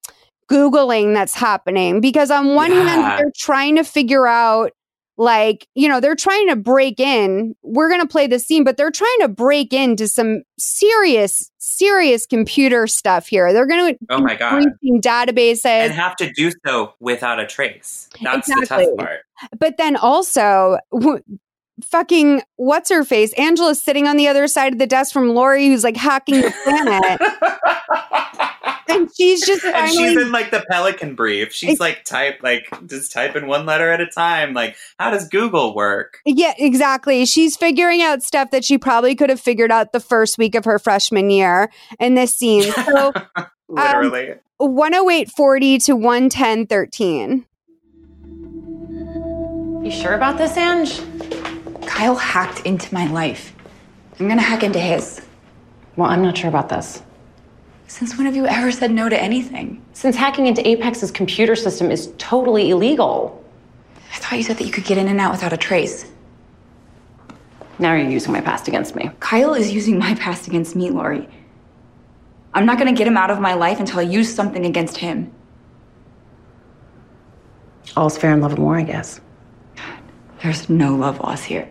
googling 0.51 1.13
that's 1.13 1.33
happening 1.33 2.01
because 2.01 2.30
on 2.31 2.55
one 2.55 2.71
Yeah. 2.71 2.83
hand 2.88 3.19
they're 3.19 3.31
trying 3.35 3.75
to 3.77 3.83
figure 3.83 4.27
out 4.27 4.71
like 5.17 5.67
you 5.75 5.88
know 5.88 5.99
they're 5.99 6.15
trying 6.15 6.47
to 6.47 6.55
break 6.55 6.99
in 6.99 7.53
we're 7.63 7.89
going 7.89 8.01
to 8.01 8.07
play 8.07 8.27
the 8.27 8.39
scene 8.39 8.63
but 8.63 8.77
they're 8.77 8.89
trying 8.91 9.17
to 9.19 9.27
break 9.27 9.71
into 9.73 10.07
some 10.07 10.41
serious 10.57 11.51
serious 11.59 12.25
computer 12.25 12.88
stuff 12.88 13.27
here 13.27 13.53
they're 13.53 13.67
going 13.67 13.93
to 13.93 13.99
Oh 14.09 14.19
my 14.21 14.35
God. 14.35 14.63
databases 15.03 15.65
And 15.65 15.93
have 15.93 16.15
to 16.17 16.31
do 16.33 16.51
so 16.65 16.93
without 16.99 17.39
a 17.39 17.45
trace. 17.45 18.09
That's 18.23 18.47
the 18.47 18.65
tough 18.67 18.88
part. 18.97 19.19
but 19.59 19.77
then 19.77 19.95
also 19.95 20.77
w- 20.91 21.21
fucking 21.85 22.41
what's 22.55 22.89
her 22.89 23.03
face 23.03 23.33
angela's 23.33 23.81
sitting 23.81 24.07
on 24.07 24.15
the 24.17 24.27
other 24.27 24.47
side 24.47 24.73
of 24.73 24.80
the 24.80 24.88
desk 24.88 25.11
from 25.13 25.30
lori 25.30 25.67
who's 25.67 25.83
like 25.83 25.97
hacking 25.97 26.39
the 26.41 26.53
planet 26.63 27.21
and 28.91 29.09
she's 29.15 29.45
just 29.45 29.63
and 29.63 29.89
she's 29.89 30.17
in 30.17 30.31
like 30.31 30.51
the 30.51 30.63
pelican 30.69 31.15
brief. 31.15 31.53
She's 31.53 31.79
like 31.79 32.03
type 32.03 32.39
like 32.41 32.67
just 32.87 33.11
type 33.11 33.35
in 33.35 33.47
one 33.47 33.65
letter 33.65 33.89
at 33.91 34.01
a 34.01 34.07
time. 34.07 34.53
Like, 34.53 34.75
how 34.99 35.11
does 35.11 35.27
Google 35.27 35.75
work? 35.75 36.19
Yeah, 36.25 36.53
exactly. 36.57 37.25
She's 37.25 37.55
figuring 37.55 38.01
out 38.01 38.23
stuff 38.23 38.51
that 38.51 38.63
she 38.65 38.77
probably 38.77 39.15
could 39.15 39.29
have 39.29 39.39
figured 39.39 39.71
out 39.71 39.93
the 39.93 39.99
first 39.99 40.37
week 40.37 40.55
of 40.55 40.65
her 40.65 40.79
freshman 40.79 41.29
year 41.29 41.71
in 41.99 42.15
this 42.15 42.33
scene. 42.33 42.71
So 42.91 43.13
um, 43.35 43.45
Literally. 43.69 44.33
10840 44.59 45.77
to 45.79 45.95
11013. 45.95 47.45
You 49.85 49.91
sure 49.91 50.13
about 50.13 50.37
this, 50.37 50.57
Ange? 50.57 51.01
Kyle 51.85 52.15
hacked 52.15 52.65
into 52.65 52.93
my 52.93 53.07
life. 53.07 53.55
I'm 54.19 54.27
gonna 54.27 54.41
hack 54.41 54.63
into 54.63 54.79
his. 54.79 55.21
Well, 55.95 56.09
I'm 56.09 56.21
not 56.21 56.37
sure 56.37 56.49
about 56.49 56.69
this. 56.69 57.01
Since 57.91 58.15
when 58.15 58.25
have 58.25 58.37
you 58.37 58.47
ever 58.47 58.71
said 58.71 58.89
no 58.89 59.09
to 59.09 59.21
anything? 59.21 59.83
Since 59.91 60.15
hacking 60.15 60.47
into 60.47 60.65
Apex's 60.65 61.11
computer 61.11 61.57
system 61.57 61.91
is 61.91 62.13
totally 62.17 62.69
illegal. 62.69 63.43
I 64.13 64.17
thought 64.17 64.37
you 64.37 64.43
said 64.43 64.57
that 64.59 64.63
you 64.63 64.71
could 64.71 64.85
get 64.85 64.97
in 64.97 65.09
and 65.09 65.19
out 65.19 65.33
without 65.33 65.51
a 65.51 65.57
trace. 65.57 66.09
Now 67.79 67.93
you're 67.93 68.09
using 68.09 68.31
my 68.31 68.39
past 68.39 68.69
against 68.69 68.95
me. 68.95 69.11
Kyle 69.19 69.53
is 69.53 69.73
using 69.73 69.99
my 69.99 70.15
past 70.15 70.47
against 70.47 70.73
me, 70.73 70.89
Lori. 70.89 71.27
I'm 72.53 72.65
not 72.65 72.77
gonna 72.77 72.93
get 72.93 73.07
him 73.07 73.17
out 73.17 73.29
of 73.29 73.41
my 73.41 73.55
life 73.55 73.81
until 73.81 73.99
I 73.99 74.03
use 74.03 74.33
something 74.33 74.65
against 74.65 74.95
him. 74.95 75.29
All's 77.97 78.17
fair 78.17 78.31
in 78.31 78.39
love 78.39 78.53
and 78.53 78.63
war, 78.63 78.77
I 78.77 78.83
guess. 78.83 79.19
God, 79.75 79.99
There's 80.41 80.69
no 80.69 80.95
love 80.95 81.19
lost 81.19 81.43
here. 81.43 81.67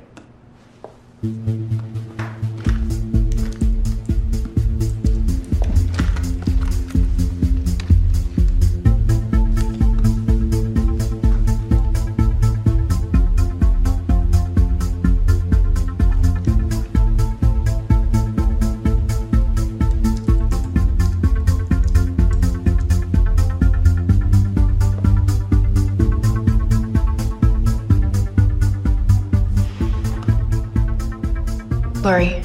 Lori, 32.03 32.43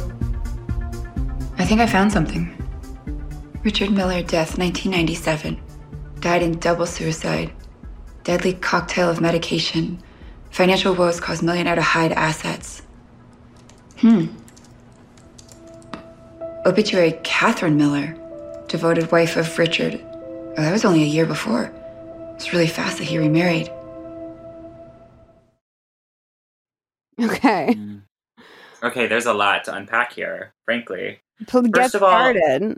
I 1.58 1.64
think 1.66 1.80
I 1.80 1.88
found 1.88 2.12
something. 2.12 2.52
Richard 3.64 3.90
Miller, 3.90 4.22
death, 4.22 4.58
1997. 4.58 5.58
Died 6.20 6.44
in 6.44 6.60
double 6.60 6.86
suicide. 6.86 7.54
Deadly 8.26 8.52
cocktail 8.52 9.10
of 9.10 9.22
medication. 9.22 10.04
Financial 10.52 10.94
woes 10.94 11.22
caused 11.22 11.42
millionaire 11.42 11.76
to 11.76 11.82
hide 11.82 12.12
assets. 12.12 12.82
Hmm. 14.00 14.26
Obituary 16.66 17.18
Catherine 17.24 17.78
Miller, 17.78 18.18
devoted 18.68 19.10
wife 19.10 19.38
of 19.38 19.58
Richard. 19.58 20.02
Oh, 20.04 20.54
that 20.58 20.72
was 20.74 20.84
only 20.84 21.04
a 21.04 21.08
year 21.08 21.26
before. 21.26 21.72
It's 22.36 22.52
really 22.52 22.68
fast 22.68 22.98
that 22.98 23.06
he 23.06 23.18
remarried. 23.18 23.72
Okay. 27.22 27.78
Okay, 28.86 29.08
there's 29.08 29.26
a 29.26 29.34
lot 29.34 29.64
to 29.66 29.76
unpack 29.76 30.14
here, 30.14 30.54
frankly. 30.66 31.20
Get 31.40 31.50
First 31.76 31.96
of 31.96 32.04
all- 32.04 32.12
started. 32.12 32.78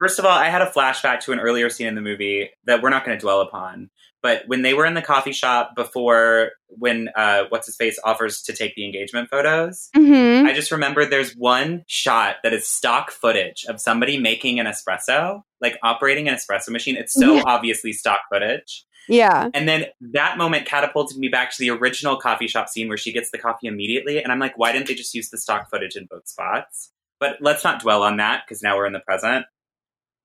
First 0.00 0.18
of 0.18 0.24
all, 0.24 0.30
I 0.38 0.48
had 0.48 0.62
a 0.62 0.66
flashback 0.70 1.20
to 1.20 1.32
an 1.32 1.40
earlier 1.40 1.68
scene 1.68 1.86
in 1.86 1.94
the 1.94 2.00
movie 2.00 2.48
that 2.64 2.80
we're 2.82 2.88
not 2.88 3.04
going 3.04 3.18
to 3.18 3.20
dwell 3.22 3.42
upon. 3.42 3.90
But 4.22 4.44
when 4.46 4.62
they 4.62 4.72
were 4.72 4.86
in 4.86 4.94
the 4.94 5.02
coffee 5.02 5.32
shop 5.32 5.72
before, 5.76 6.52
when 6.68 7.10
uh, 7.14 7.44
what's 7.50 7.66
his 7.66 7.76
face 7.76 7.98
offers 8.02 8.42
to 8.44 8.54
take 8.54 8.74
the 8.76 8.84
engagement 8.86 9.28
photos, 9.28 9.90
Mhm. 9.94 10.46
I 10.46 10.54
just 10.54 10.70
remember 10.72 11.04
there's 11.04 11.32
one 11.36 11.84
shot 11.86 12.36
that 12.44 12.54
is 12.54 12.66
stock 12.66 13.10
footage 13.10 13.64
of 13.68 13.78
somebody 13.80 14.18
making 14.18 14.58
an 14.60 14.66
espresso, 14.66 15.42
like 15.60 15.78
operating 15.82 16.28
an 16.28 16.34
espresso 16.34 16.70
machine. 16.70 16.96
It's 16.96 17.12
so 17.12 17.34
Yeah. 17.36 17.42
obviously 17.46 17.92
stock 17.92 18.20
footage. 18.32 18.84
Yeah. 19.08 19.50
And 19.54 19.68
then 19.68 19.86
that 20.00 20.38
moment 20.38 20.66
catapulted 20.66 21.18
me 21.18 21.28
back 21.28 21.50
to 21.52 21.58
the 21.58 21.70
original 21.70 22.16
coffee 22.16 22.46
shop 22.46 22.68
scene 22.68 22.88
where 22.88 22.96
she 22.96 23.12
gets 23.12 23.30
the 23.30 23.38
coffee 23.38 23.66
immediately. 23.66 24.22
And 24.22 24.32
I'm 24.32 24.38
like, 24.38 24.56
why 24.56 24.72
didn't 24.72 24.86
they 24.86 24.94
just 24.94 25.14
use 25.14 25.30
the 25.30 25.38
stock 25.38 25.70
footage 25.70 25.96
in 25.96 26.06
both 26.06 26.28
spots? 26.28 26.92
But 27.18 27.38
let's 27.40 27.64
not 27.64 27.82
dwell 27.82 28.02
on 28.02 28.16
that 28.18 28.44
because 28.46 28.62
now 28.62 28.76
we're 28.76 28.86
in 28.86 28.92
the 28.92 29.00
present. 29.00 29.46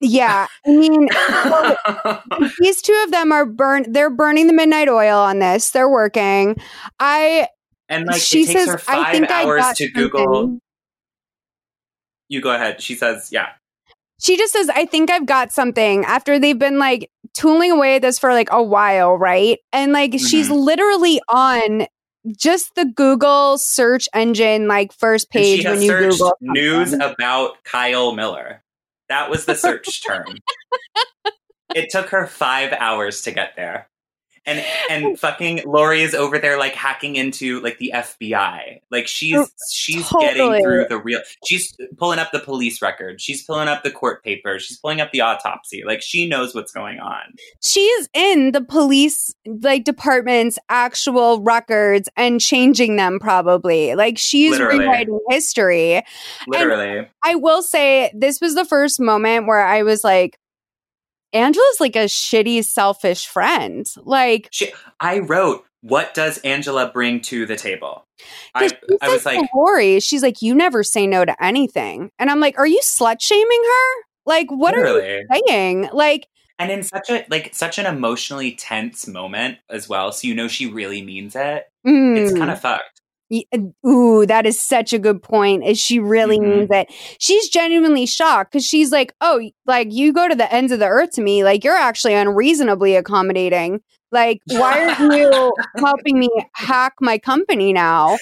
Yeah. 0.01 0.47
I 0.65 0.69
mean, 0.71 1.07
well, 1.45 1.77
these 2.59 2.81
two 2.81 2.99
of 3.05 3.11
them 3.11 3.31
are 3.31 3.45
burn 3.45 3.91
they're 3.91 4.09
burning 4.09 4.47
the 4.47 4.53
midnight 4.53 4.89
oil 4.89 5.19
on 5.19 5.39
this. 5.39 5.71
They're 5.71 5.89
working. 5.89 6.57
I 6.99 7.47
And 7.89 8.05
like 8.05 8.21
she 8.21 8.45
says 8.45 8.67
her 8.67 8.75
I 8.75 8.77
five 8.77 9.11
think 9.11 9.31
I 9.31 9.43
hours 9.43 9.61
got 9.61 9.75
to 9.77 9.89
Google. 9.89 10.59
You 12.27 12.41
go 12.41 12.51
ahead. 12.51 12.81
She 12.81 12.95
says, 12.95 13.29
yeah. 13.31 13.49
She 14.25 14.37
just 14.37 14.53
says, 14.53 14.69
I 14.69 14.85
think 14.85 15.11
I've 15.11 15.27
got 15.27 15.51
something 15.51 16.03
after 16.03 16.39
they've 16.39 16.57
been 16.57 16.79
like 16.79 17.11
tooling 17.35 17.71
away 17.71 17.97
at 17.97 18.01
this 18.01 18.17
for 18.17 18.31
like 18.33 18.49
a 18.51 18.63
while, 18.63 19.15
right? 19.15 19.59
And 19.71 19.91
like 19.91 20.13
she's 20.13 20.49
Mhm. 20.49 20.65
literally 20.65 21.21
on 21.29 21.85
just 22.35 22.73
the 22.73 22.85
Google 22.85 23.59
search 23.59 24.09
engine, 24.15 24.67
like 24.67 24.91
first 24.93 25.29
page 25.29 25.63
when 25.63 25.79
you 25.79 25.91
Google 25.95 26.35
news 26.41 26.93
about 26.93 27.63
Kyle 27.65 28.13
Miller. 28.13 28.63
That 29.09 29.29
was 29.29 29.45
the 29.45 29.53
search 29.53 30.03
term. 30.03 30.25
It 31.75 31.89
took 31.89 32.09
her 32.09 32.25
five 32.25 32.71
hours 32.71 33.23
to 33.23 33.31
get 33.31 33.55
there. 33.57 33.89
And 34.45 34.63
and 34.89 35.19
fucking 35.19 35.63
Lori 35.65 36.01
is 36.01 36.13
over 36.13 36.37
there 36.37 36.57
like 36.57 36.73
hacking 36.73 37.15
into 37.15 37.59
like 37.61 37.77
the 37.77 37.91
FBI. 37.93 38.81
Like 38.91 39.07
she's 39.07 39.35
oh, 39.35 39.47
she's 39.71 40.09
getting 40.19 40.61
through 40.61 40.87
the 40.89 40.99
real 40.99 41.21
she's 41.45 41.75
pulling 41.97 42.19
up 42.19 42.31
the 42.31 42.39
police 42.39 42.81
record. 42.81 43.21
She's 43.21 43.43
pulling 43.43 43.67
up 43.67 43.83
the 43.83 43.91
court 43.91 44.23
papers. 44.23 44.63
She's 44.63 44.77
pulling 44.77 45.01
up 45.01 45.11
the 45.11 45.21
autopsy. 45.21 45.83
Like 45.85 46.01
she 46.01 46.27
knows 46.27 46.53
what's 46.53 46.71
going 46.71 46.99
on. 46.99 47.21
She's 47.61 48.09
in 48.13 48.51
the 48.51 48.61
police 48.61 49.33
like 49.45 49.83
department's 49.83 50.59
actual 50.69 51.41
records 51.41 52.09
and 52.15 52.39
changing 52.39 52.95
them 52.95 53.19
probably. 53.19 53.95
Like 53.95 54.17
she's 54.17 54.51
Literally. 54.51 54.79
rewriting 54.79 55.19
history. 55.29 56.03
Literally. 56.47 57.07
I 57.23 57.35
will 57.35 57.61
say 57.61 58.11
this 58.13 58.39
was 58.41 58.55
the 58.55 58.65
first 58.65 58.99
moment 58.99 59.47
where 59.47 59.65
I 59.65 59.83
was 59.83 60.03
like, 60.03 60.39
Angela's 61.35 61.79
like 61.79 61.95
a 61.95 62.05
shitty, 62.05 62.63
selfish 62.63 63.27
friend. 63.27 63.85
Like, 64.03 64.47
She, 64.51 64.71
I 64.99 65.19
wrote, 65.19 65.65
"What 65.81 66.13
does 66.13 66.39
Angela 66.39 66.89
bring 66.91 67.21
to 67.21 67.45
the 67.45 67.55
table?" 67.55 68.05
I, 68.53 68.71
I 69.01 69.09
was 69.09 69.25
like, 69.25 69.49
Lori, 69.53 69.99
she's 69.99 70.23
like, 70.23 70.41
you 70.41 70.55
never 70.55 70.83
say 70.83 71.05
no 71.07 71.25
to 71.25 71.43
anything. 71.43 72.11
And 72.17 72.29
I'm 72.29 72.39
like, 72.39 72.57
are 72.57 72.67
you 72.67 72.79
slut 72.83 73.17
shaming 73.19 73.63
her? 73.63 74.03
Like, 74.25 74.47
what 74.49 74.73
are 74.73 74.85
you 74.87 75.27
saying? 75.47 75.89
Like, 75.91 76.27
and 76.57 76.71
in 76.71 76.83
such 76.83 77.09
a 77.09 77.25
like 77.29 77.53
such 77.53 77.77
an 77.77 77.85
emotionally 77.85 78.53
tense 78.53 79.07
moment 79.07 79.57
as 79.69 79.89
well, 79.89 80.11
so 80.11 80.27
you 80.27 80.33
know 80.33 80.47
she 80.47 80.67
really 80.67 81.01
means 81.01 81.35
it. 81.35 81.65
It's 81.83 82.31
mm. 82.31 82.37
kind 82.37 82.49
of 82.49 82.61
fucked. 82.61 82.94
Y- 83.31 83.43
Ooh, 83.87 84.25
that 84.27 84.45
is 84.45 84.59
such 84.61 84.93
a 84.93 84.99
good 84.99 85.21
point. 85.23 85.63
Is 85.65 85.79
she 85.79 85.99
really 85.99 86.37
Mhm. 86.37 86.47
means 86.57 86.67
it? 86.71 86.91
She's 87.19 87.49
genuinely 87.49 88.05
shocked 88.05 88.51
because 88.51 88.65
she's 88.65 88.91
like, 88.91 89.13
"Oh, 89.19 89.41
like 89.65 89.87
you 89.91 90.13
go 90.13 90.27
to 90.27 90.35
the 90.35 90.51
ends 90.53 90.71
of 90.71 90.79
the 90.79 90.87
earth 90.87 91.11
to 91.11 91.21
me. 91.21 91.43
Like 91.43 91.63
you're 91.63 91.75
actually 91.75 92.13
unreasonably 92.13 92.95
accommodating. 92.95 93.81
Like 94.11 94.41
why 94.47 94.79
aren't 94.79 94.99
you 95.17 95.53
helping 95.77 96.19
me 96.19 96.29
hack 96.53 96.93
my 97.01 97.17
company 97.17 97.73
now?" 97.73 98.17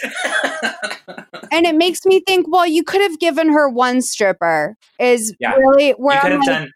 and 1.52 1.66
it 1.66 1.76
makes 1.76 2.06
me 2.06 2.22
think, 2.26 2.48
well, 2.50 2.66
you 2.66 2.84
could 2.84 3.02
have 3.02 3.20
given 3.20 3.52
her 3.52 3.70
one 3.70 4.02
stripper. 4.02 4.76
Is 5.00 5.36
Yeah. 5.40 5.54
really 5.56 5.92
where 5.92 6.16
you 6.16 6.22
could 6.22 6.32
I'm 6.32 6.40
have 6.40 6.48
like, 6.48 6.60
done 6.60 6.72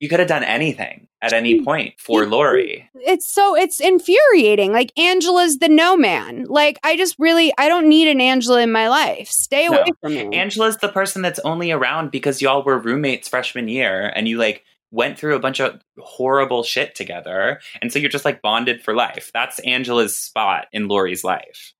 You 0.00 0.08
could 0.08 0.18
have 0.18 0.28
done 0.28 0.44
anything 0.44 1.08
at 1.22 1.32
any 1.32 1.62
point 1.62 1.94
for 1.98 2.26
Lori. 2.26 2.90
It's 2.94 3.26
so 3.26 3.56
it's 3.56 3.80
infuriating. 3.80 4.72
Like 4.72 4.92
Angela's 4.98 5.58
the 5.58 5.68
no 5.68 5.96
man. 5.96 6.44
Like 6.48 6.78
I 6.84 6.96
just 6.96 7.16
really 7.18 7.52
I 7.58 7.68
don't 7.68 7.88
need 7.88 8.08
an 8.08 8.20
Angela 8.20 8.60
in 8.60 8.72
my 8.72 8.88
life. 8.88 9.28
Stay 9.28 9.66
away 9.66 9.84
No. 9.86 9.92
from 10.02 10.14
me. 10.14 10.36
Angela's 10.36 10.76
the 10.78 10.88
person 10.88 11.22
that's 11.22 11.38
only 11.40 11.70
around 11.72 12.10
because 12.10 12.42
y'all 12.42 12.62
were 12.64 12.78
roommates 12.78 13.28
freshman 13.28 13.68
year 13.68 14.12
and 14.14 14.28
you 14.28 14.36
like 14.36 14.64
went 14.90 15.18
through 15.18 15.34
a 15.34 15.40
bunch 15.40 15.60
of 15.60 15.80
horrible 15.98 16.62
shit 16.62 16.94
together. 16.94 17.60
And 17.80 17.90
so 17.92 17.98
you're 17.98 18.10
just 18.10 18.24
like 18.24 18.42
bonded 18.42 18.82
for 18.82 18.94
life. 18.94 19.30
That's 19.32 19.58
Angela's 19.60 20.16
spot 20.16 20.66
in 20.72 20.88
Lori's 20.88 21.24
life. 21.24 21.72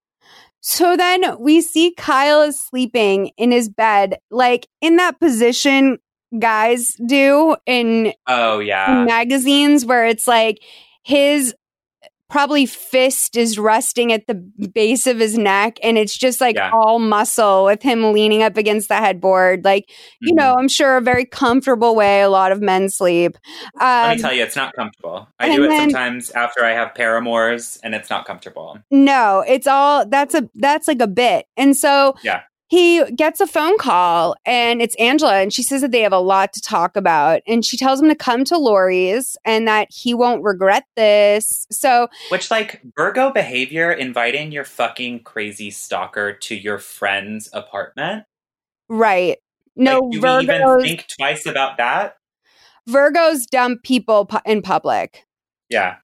So 0.61 0.97
then 0.97 1.39
we 1.39 1.61
see 1.61 1.93
Kyle 1.95 2.41
is 2.41 2.59
sleeping 2.59 3.33
in 3.37 3.51
his 3.51 3.69
bed, 3.69 4.17
like 4.31 4.67
in 4.81 4.97
that 4.97 5.21
position 5.21 5.99
guys 6.39 6.95
do 7.07 7.57
in 7.67 8.13
Oh, 8.27 8.59
yeah. 8.59 9.05
magazines 9.07 9.85
where 9.85 10.07
it's 10.07 10.27
like 10.27 10.59
his 11.03 11.55
probably 12.31 12.65
fist 12.67 13.37
is 13.37 13.59
resting 13.59 14.11
at 14.13 14.27
the 14.27 14.35
base 14.75 15.07
of 15.07 15.19
his 15.19 15.37
neck 15.39 15.77
and 15.85 15.97
it's 15.99 16.17
just 16.17 16.41
like 16.41 16.57
Yeah. 16.57 16.71
all 16.73 16.99
muscle 16.99 17.67
with 17.67 17.83
him 17.83 18.13
leaning 18.13 18.43
up 18.43 18.57
against 18.57 18.89
the 18.89 18.97
headboard 18.97 19.63
like 19.65 19.85
you 20.21 20.33
Mm-hmm. 20.33 20.37
know 20.39 20.55
i'm 20.55 20.67
sure 20.67 20.97
a 20.97 21.01
very 21.03 21.27
comfortable 21.27 21.95
way 21.95 22.23
a 22.23 22.31
lot 22.31 22.51
of 22.51 22.61
men 22.63 22.89
sleep 22.89 23.37
Let 23.79 24.11
um, 24.11 24.17
me 24.17 24.23
tell 24.23 24.33
you, 24.33 24.43
it's 24.43 24.57
not 24.57 24.73
comfortable. 24.75 25.29
I 25.39 25.55
do 25.55 25.65
it 25.65 25.69
then- 25.69 25.91
sometimes 25.91 26.31
after 26.31 26.65
I 26.65 26.73
have 26.73 26.95
paramours 26.95 27.79
and 27.85 27.95
it's 27.95 28.11
not 28.11 28.25
comfortable. 28.27 28.79
no 28.91 29.45
it's 29.47 29.67
all 29.69 30.05
that's 30.09 30.35
a 30.35 30.49
that's 30.57 30.89
like 30.89 31.03
a 31.03 31.07
bit 31.07 31.47
and 31.57 31.77
so 31.77 32.15
Yeah. 32.25 32.41
He 32.69 33.05
gets 33.13 33.41
a 33.41 33.47
phone 33.47 33.77
call 33.79 34.37
and 34.47 34.81
it's 34.81 34.97
Angela 34.97 35.37
and 35.37 35.53
she 35.53 35.63
says 35.63 35.83
that 35.83 35.91
they 35.91 36.01
have 36.01 36.13
a 36.13 36.19
lot 36.19 36.53
to 36.55 36.61
talk 36.61 36.97
about 36.97 37.43
and 37.47 37.65
she 37.65 37.77
tells 37.77 38.01
him 38.01 38.09
to 38.09 38.15
come 38.15 38.45
to 38.45 38.57
Lori's 38.57 39.37
and 39.45 39.69
that 39.69 39.89
he 39.91 40.15
won't 40.15 40.43
regret 40.43 40.85
this. 40.97 41.67
So 41.71 42.09
Which, 42.31 42.51
like, 42.51 42.81
Virgo 42.97 43.31
behavior, 43.31 43.93
inviting 43.93 44.51
your 44.51 44.65
fucking 44.65 45.25
crazy 45.25 45.71
stalker 45.71 46.33
to 46.33 46.55
your 46.55 46.79
friend's 46.79 47.49
apartment. 47.53 48.25
right. 48.89 49.39
No 49.77 49.99
like, 49.99 50.13
do 50.13 50.21
we 50.21 50.43
even 50.45 50.63
Virgos 50.63 50.83
think 50.83 51.07
twice 51.09 51.47
about 51.47 51.79
that? 51.79 52.17
Virgos 52.89 53.47
dump 53.51 53.83
people 53.83 54.27
pu- 54.27 54.39
in 54.47 54.63
public. 54.63 55.25
Yeah. 55.69 55.97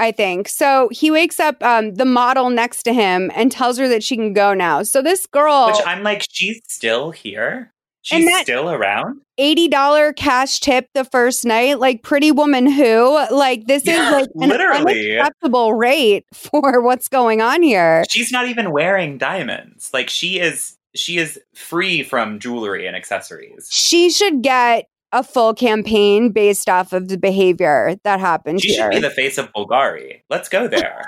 I 0.00 0.12
think. 0.12 0.48
So 0.48 0.88
he 0.90 1.10
wakes 1.10 1.38
up 1.38 1.62
um, 1.62 1.94
the 1.94 2.04
model 2.04 2.50
next 2.50 2.82
to 2.84 2.92
him 2.92 3.30
and 3.34 3.52
tells 3.52 3.78
her 3.78 3.86
that 3.88 4.02
she 4.02 4.16
can 4.16 4.32
go 4.32 4.54
now. 4.54 4.82
So 4.82 5.02
this 5.02 5.26
girl 5.26 5.66
Which 5.66 5.86
I'm 5.86 6.02
like, 6.02 6.26
she's 6.30 6.60
still 6.68 7.10
here. 7.10 7.72
She's 8.02 8.26
still 8.40 8.70
around. 8.70 9.20
$80 9.38 10.16
cash 10.16 10.58
tip 10.60 10.88
the 10.94 11.04
first 11.04 11.44
night, 11.44 11.78
like 11.78 12.02
pretty 12.02 12.32
woman 12.32 12.66
who, 12.66 13.18
like 13.30 13.66
this 13.66 13.84
Yeah, 13.86 14.06
is 14.06 14.12
like 14.12 14.28
an 14.36 14.48
literally. 14.48 15.12
unacceptable 15.18 15.74
rate 15.74 16.24
for 16.34 16.80
what's 16.80 17.08
going 17.08 17.42
on 17.42 17.62
here. 17.62 18.04
She's 18.08 18.32
not 18.32 18.48
even 18.48 18.70
wearing 18.72 19.18
diamonds. 19.18 19.90
Like 19.92 20.08
she 20.08 20.40
is 20.40 20.76
she 20.94 21.18
is 21.18 21.38
free 21.54 22.02
from 22.02 22.38
jewelry 22.40 22.86
and 22.86 22.96
accessories. 22.96 23.68
She 23.70 24.10
should 24.10 24.42
get 24.42 24.86
a 25.12 25.22
full 25.22 25.54
campaign 25.54 26.30
based 26.30 26.68
off 26.68 26.92
of 26.92 27.08
the 27.08 27.18
behavior 27.18 27.96
that 28.04 28.20
happened 28.20 28.62
She 28.62 28.74
here. 28.74 28.92
should 28.92 29.00
be 29.02 29.06
the 29.06 29.10
face 29.14 29.38
of 29.38 29.52
Bulgari. 29.52 30.22
Let's 30.30 30.48
go 30.48 30.68
there. 30.68 31.02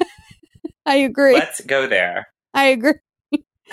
I 0.86 0.96
agree. 0.96 1.34
Let's 1.34 1.60
go 1.60 1.86
there. 1.86 2.28
I 2.54 2.64
agree. 2.66 2.94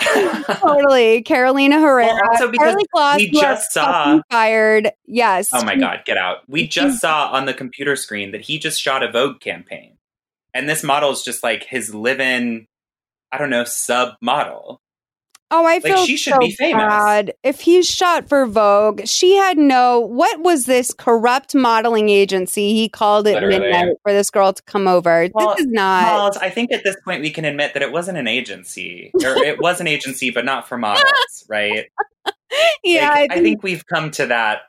totally. 0.00 1.22
Carolina 1.22 1.80
Herrera. 1.80 2.12
Well, 2.14 2.30
also 2.30 2.50
because 2.50 2.76
Kloss, 2.94 3.16
we 3.16 3.30
just 3.30 3.72
saw- 3.72 4.20
fired. 4.30 4.90
Yes. 5.06 5.50
Oh 5.52 5.64
my 5.64 5.76
god, 5.76 6.02
get 6.06 6.16
out. 6.16 6.38
We 6.48 6.66
just 6.66 7.00
saw 7.00 7.30
on 7.32 7.44
the 7.46 7.52
computer 7.54 7.96
screen 7.96 8.32
that 8.32 8.40
he 8.42 8.58
just 8.58 8.80
shot 8.80 9.02
a 9.02 9.10
Vogue 9.10 9.40
campaign. 9.40 9.98
And 10.54 10.68
this 10.68 10.82
model 10.82 11.10
is 11.10 11.22
just 11.22 11.42
like 11.42 11.64
his 11.64 11.94
live-in 11.94 12.66
I 13.32 13.38
don't 13.38 13.50
know, 13.50 13.64
sub 13.64 14.14
model. 14.20 14.80
Oh, 15.52 15.64
I 15.66 15.74
Like, 15.74 15.82
feel 15.82 16.06
she 16.06 16.16
should 16.16 16.34
so 16.34 16.38
be 16.38 16.52
famous. 16.52 16.82
bad. 16.84 17.34
If 17.42 17.60
he's 17.60 17.88
shot 17.88 18.28
for 18.28 18.46
Vogue, 18.46 19.06
she 19.06 19.34
had 19.34 19.58
no. 19.58 19.98
What 20.00 20.40
was 20.40 20.66
this 20.66 20.94
corrupt 20.94 21.54
modeling 21.54 22.08
agency? 22.08 22.72
He 22.72 22.88
called 22.88 23.26
it 23.26 23.34
Literally. 23.34 23.58
midnight 23.58 23.96
for 24.04 24.12
this 24.12 24.30
girl 24.30 24.52
to 24.52 24.62
come 24.62 24.86
over. 24.86 25.28
Well, 25.34 25.50
this 25.56 25.60
is 25.60 25.66
not. 25.66 26.04
Malls, 26.04 26.36
I 26.36 26.50
think 26.50 26.70
at 26.72 26.84
this 26.84 26.96
point 27.04 27.22
we 27.22 27.30
can 27.30 27.44
admit 27.44 27.74
that 27.74 27.82
it 27.82 27.90
wasn't 27.90 28.18
an 28.18 28.28
agency. 28.28 29.10
Or 29.14 29.36
it 29.44 29.60
was 29.60 29.80
an 29.80 29.86
agency, 29.88 30.30
but 30.30 30.44
not 30.44 30.68
for 30.68 30.78
models, 30.78 31.44
right? 31.48 31.86
yeah, 32.84 33.10
Like, 33.10 33.32
I, 33.32 33.40
think, 33.42 33.62
we've 33.62 33.86
come 33.86 34.10
to 34.12 34.26
that. 34.26 34.62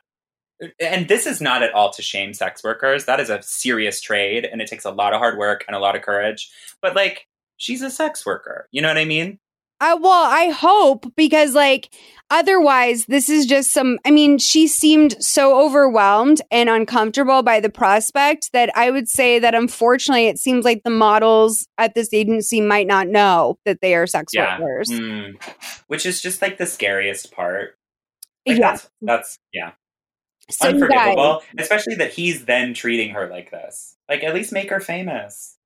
And 0.80 1.08
this 1.08 1.26
is 1.26 1.40
not 1.40 1.62
at 1.62 1.72
all 1.74 1.90
to 1.90 2.02
shame 2.02 2.34
sex 2.34 2.62
workers. 2.62 3.04
That 3.06 3.18
is 3.20 3.30
a 3.30 3.42
serious 3.42 4.00
trade, 4.00 4.44
and 4.44 4.60
it 4.60 4.68
takes 4.68 4.84
a 4.84 4.90
lot 4.90 5.12
of 5.12 5.18
hard 5.18 5.36
work 5.38 5.64
and 5.66 5.74
a 5.74 5.80
lot 5.80 5.96
of 5.96 6.02
courage. 6.02 6.50
But 6.80 6.94
like, 6.94 7.26
she's 7.56 7.82
a 7.82 7.90
sex 7.90 8.24
worker. 8.26 8.68
You 8.70 8.82
know 8.82 8.88
what 8.88 8.98
I 8.98 9.04
mean? 9.04 9.38
I 9.82 9.94
well, 9.94 10.24
I 10.24 10.50
hope 10.50 11.12
because 11.16 11.54
like 11.54 11.92
otherwise 12.30 13.04
this 13.06 13.28
is 13.28 13.46
just 13.46 13.72
some 13.72 13.98
I 14.06 14.10
mean, 14.10 14.38
she 14.38 14.66
seemed 14.68 15.22
so 15.22 15.60
overwhelmed 15.60 16.40
and 16.50 16.68
uncomfortable 16.70 17.42
by 17.42 17.60
the 17.60 17.68
prospect 17.68 18.50
that 18.52 18.70
I 18.76 18.90
would 18.90 19.08
say 19.08 19.38
that 19.40 19.54
unfortunately 19.54 20.28
it 20.28 20.38
seems 20.38 20.64
like 20.64 20.82
the 20.84 20.90
models 20.90 21.66
at 21.78 21.94
this 21.94 22.14
agency 22.14 22.60
might 22.60 22.86
not 22.86 23.08
know 23.08 23.58
that 23.64 23.80
they 23.82 23.94
are 23.94 24.06
sex 24.06 24.32
Yeah. 24.32 24.60
workers. 24.60 24.88
Mm. 24.88 25.34
Which 25.88 26.06
is 26.06 26.22
just 26.22 26.40
like 26.40 26.58
the 26.58 26.66
scariest 26.66 27.32
part. 27.32 27.76
Like, 28.46 28.58
Yeah. 28.58 28.70
That's, 28.72 28.90
that's 29.02 29.38
yeah. 29.52 29.72
So 30.50 30.68
you 30.68 30.74
guys- 30.74 30.82
Unforgivable. 30.82 31.42
Especially 31.58 31.94
that 31.96 32.12
he's 32.12 32.44
then 32.44 32.72
treating 32.74 33.10
her 33.14 33.28
like 33.28 33.50
this. 33.50 33.96
Like, 34.08 34.22
at 34.24 34.34
least 34.34 34.52
make 34.52 34.70
her 34.70 34.80
famous. 34.80 35.56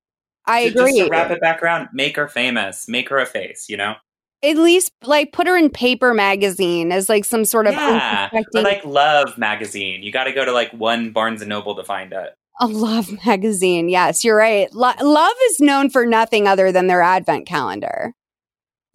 I 0.45 0.69
So 0.69 0.73
Just 0.73 0.79
agree. 0.89 0.99
to 1.01 1.09
wrap 1.09 1.31
it 1.31 1.41
back 1.41 1.61
around, 1.61 1.89
make 1.93 2.15
her 2.15 2.27
famous. 2.27 2.87
Make 2.87 3.09
her 3.09 3.17
a 3.17 3.25
face, 3.25 3.65
you 3.69 3.75
know? 3.77 3.95
At 4.43 4.55
least 4.57 4.91
like 5.03 5.31
put 5.33 5.47
her 5.47 5.57
in 5.57 5.69
paper 5.69 6.13
magazine 6.13 6.91
as 6.91 7.09
like 7.09 7.25
some 7.25 7.43
sort 7.45 7.65
of 7.67 7.73
Yeah. 7.73 8.29
Or 8.53 8.61
like 8.61 8.85
Love 8.85 9.37
magazine. 9.37 10.03
You 10.03 10.11
got 10.11 10.25
to 10.25 10.31
go 10.31 10.45
to 10.45 10.51
like 10.51 10.71
one 10.71 11.11
Barnes 11.11 11.41
and 11.41 11.49
Noble 11.49 11.75
to 11.75 11.83
find 11.83 12.13
it. 12.13 12.33
a 12.59 12.67
love 12.67 13.09
magazine. 13.25 13.89
Yes, 13.89 14.23
you're 14.23 14.37
right. 14.37 14.71
Lo- 14.73 14.93
love 15.01 15.35
is 15.49 15.59
known 15.59 15.89
for 15.89 16.05
nothing 16.05 16.47
other 16.47 16.71
than 16.71 16.87
their 16.87 17.01
advent 17.01 17.45
calendar. 17.47 18.13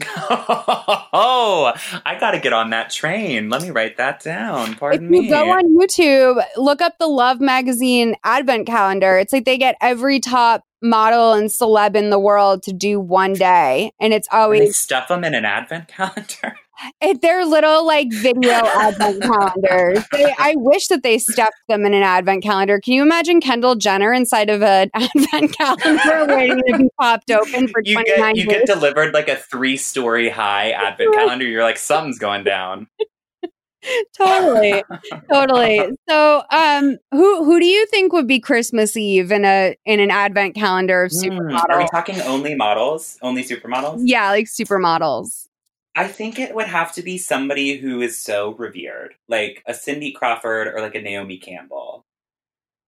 oh, 0.07 1.73
I 2.05 2.19
got 2.19 2.33
to 2.33 2.41
get 2.41 2.53
on 2.53 2.71
that 2.71 2.91
train. 2.91 3.49
Let 3.51 3.62
me 3.62 3.71
write 3.71 3.97
that 3.99 4.21
down. 4.23 4.75
Pardon 4.75 5.05
if 5.05 5.11
me. 5.11 5.21
you 5.27 5.31
go 5.31 5.51
on 5.51 5.75
YouTube, 5.77 6.43
look 6.57 6.81
up 6.81 6.95
the 6.99 7.07
Love 7.07 7.41
Magazine 7.41 8.17
advent 8.25 8.67
calendar. 8.67 9.19
It's 9.19 9.33
like 9.33 9.45
they 9.45 9.59
get 9.59 9.77
every 9.81 10.19
top 10.21 10.62
model 10.83 11.33
and 11.33 11.49
celeb 11.49 11.97
in 11.97 12.11
the 12.11 12.19
world 12.19 12.62
to 12.65 12.73
do 12.73 13.01
one 13.01 13.33
day, 13.33 13.93
and 14.01 14.12
it's 14.12 14.28
And 14.31 14.39
they 14.39 14.43
always 14.43 14.78
stuff 14.78 15.09
them 15.09 15.25
in 15.25 15.35
an 15.35 15.44
advent 15.44 15.89
calendar. 15.89 16.57
it, 17.01 17.23
they're 17.23 17.44
little 17.44 17.86
like 17.86 18.09
video 18.12 18.51
advent 18.51 19.23
calendars. 19.23 20.05
They, 20.12 20.35
I 20.39 20.55
wish 20.57 20.89
that 20.89 21.02
they 21.02 21.19
stuffed 21.19 21.52
them 21.69 21.85
in 21.85 21.94
an 21.94 22.02
advent 22.02 22.43
calendar. 22.43 22.81
Can 22.81 22.94
you 22.94 23.02
imagine 23.02 23.41
Kendall 23.41 23.75
Jenner 23.75 24.12
inside 24.12 24.51
of 24.51 24.62
an 24.62 24.91
advent 24.94 25.57
calendar 25.57 26.35
waiting 26.35 26.62
to 26.69 26.78
be 26.78 26.89
popped 27.01 27.31
open 27.31 27.69
for 27.69 27.83
You 27.85 27.94
twenty 27.94 28.20
nine 28.20 28.35
get 28.35 28.44
you 28.44 28.51
get 28.51 28.67
delivered 28.67 29.15
like 29.15 29.28
a 29.28 29.36
three 29.36 29.77
story 29.77 30.28
high 30.28 30.70
advent 30.70 31.15
calendar. 31.15 31.47
You're 31.47 31.62
like 31.62 31.78
something's 31.78 32.19
going 32.19 32.44
down. 32.44 32.89
totally 34.17 34.83
totally 35.33 35.81
so 36.09 36.43
um 36.51 36.97
who 37.11 37.44
who 37.44 37.59
do 37.59 37.67
you 37.67 37.86
think 37.86 38.12
would 38.12 38.27
be 38.27 38.39
christmas 38.41 38.97
eve 38.97 39.33
in 39.33 39.44
a 39.44 39.77
in 39.85 40.01
an 40.01 40.11
advent 40.11 40.55
calendar 40.55 41.05
of 41.05 41.12
Hmm, 41.12 41.55
Are 41.70 41.78
we 41.78 41.86
talking 41.89 42.20
only 42.23 42.55
models? 42.55 43.19
Only 43.23 43.43
supermodels? 43.44 44.02
yeah 44.05 44.31
like 44.31 44.47
supermodels 44.47 45.47
I 45.94 46.09
think 46.09 46.39
it 46.39 46.55
would 46.55 46.69
have 46.69 46.93
to 46.94 47.02
be 47.02 47.19
somebody 47.19 47.77
who 47.77 48.01
is 48.01 48.17
so 48.17 48.55
revered, 48.55 49.15
like 49.28 49.62
a 49.67 49.75
Cindy 49.75 50.11
Crawford 50.11 50.69
or 50.69 50.81
like 50.81 50.94
a 50.94 51.02
Naomi 51.02 51.36
Campbell. 51.36 52.07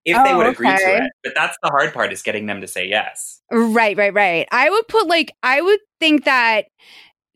If 0.07 0.17
they 0.25 0.33
Oh, 0.33 0.39
would 0.39 0.47
agree 0.47 0.69
okay. 0.69 0.85
to 0.85 1.05
it. 1.05 1.13
But 1.23 1.35
that's 1.37 1.59
the 1.63 1.69
hard 1.69 1.93
part 1.93 2.15
is 2.15 2.23
getting 2.23 2.47
them 2.47 2.63
to 2.63 2.67
say 2.67 2.89
yes. 2.89 3.43
right 3.51 3.97
right 3.97 4.15
right 4.15 4.49
i 4.53 4.71
would 4.71 4.89
put 4.89 5.07
like 5.07 5.33
i 5.43 5.61
would 5.61 5.81
think 6.01 6.25
that 6.25 6.67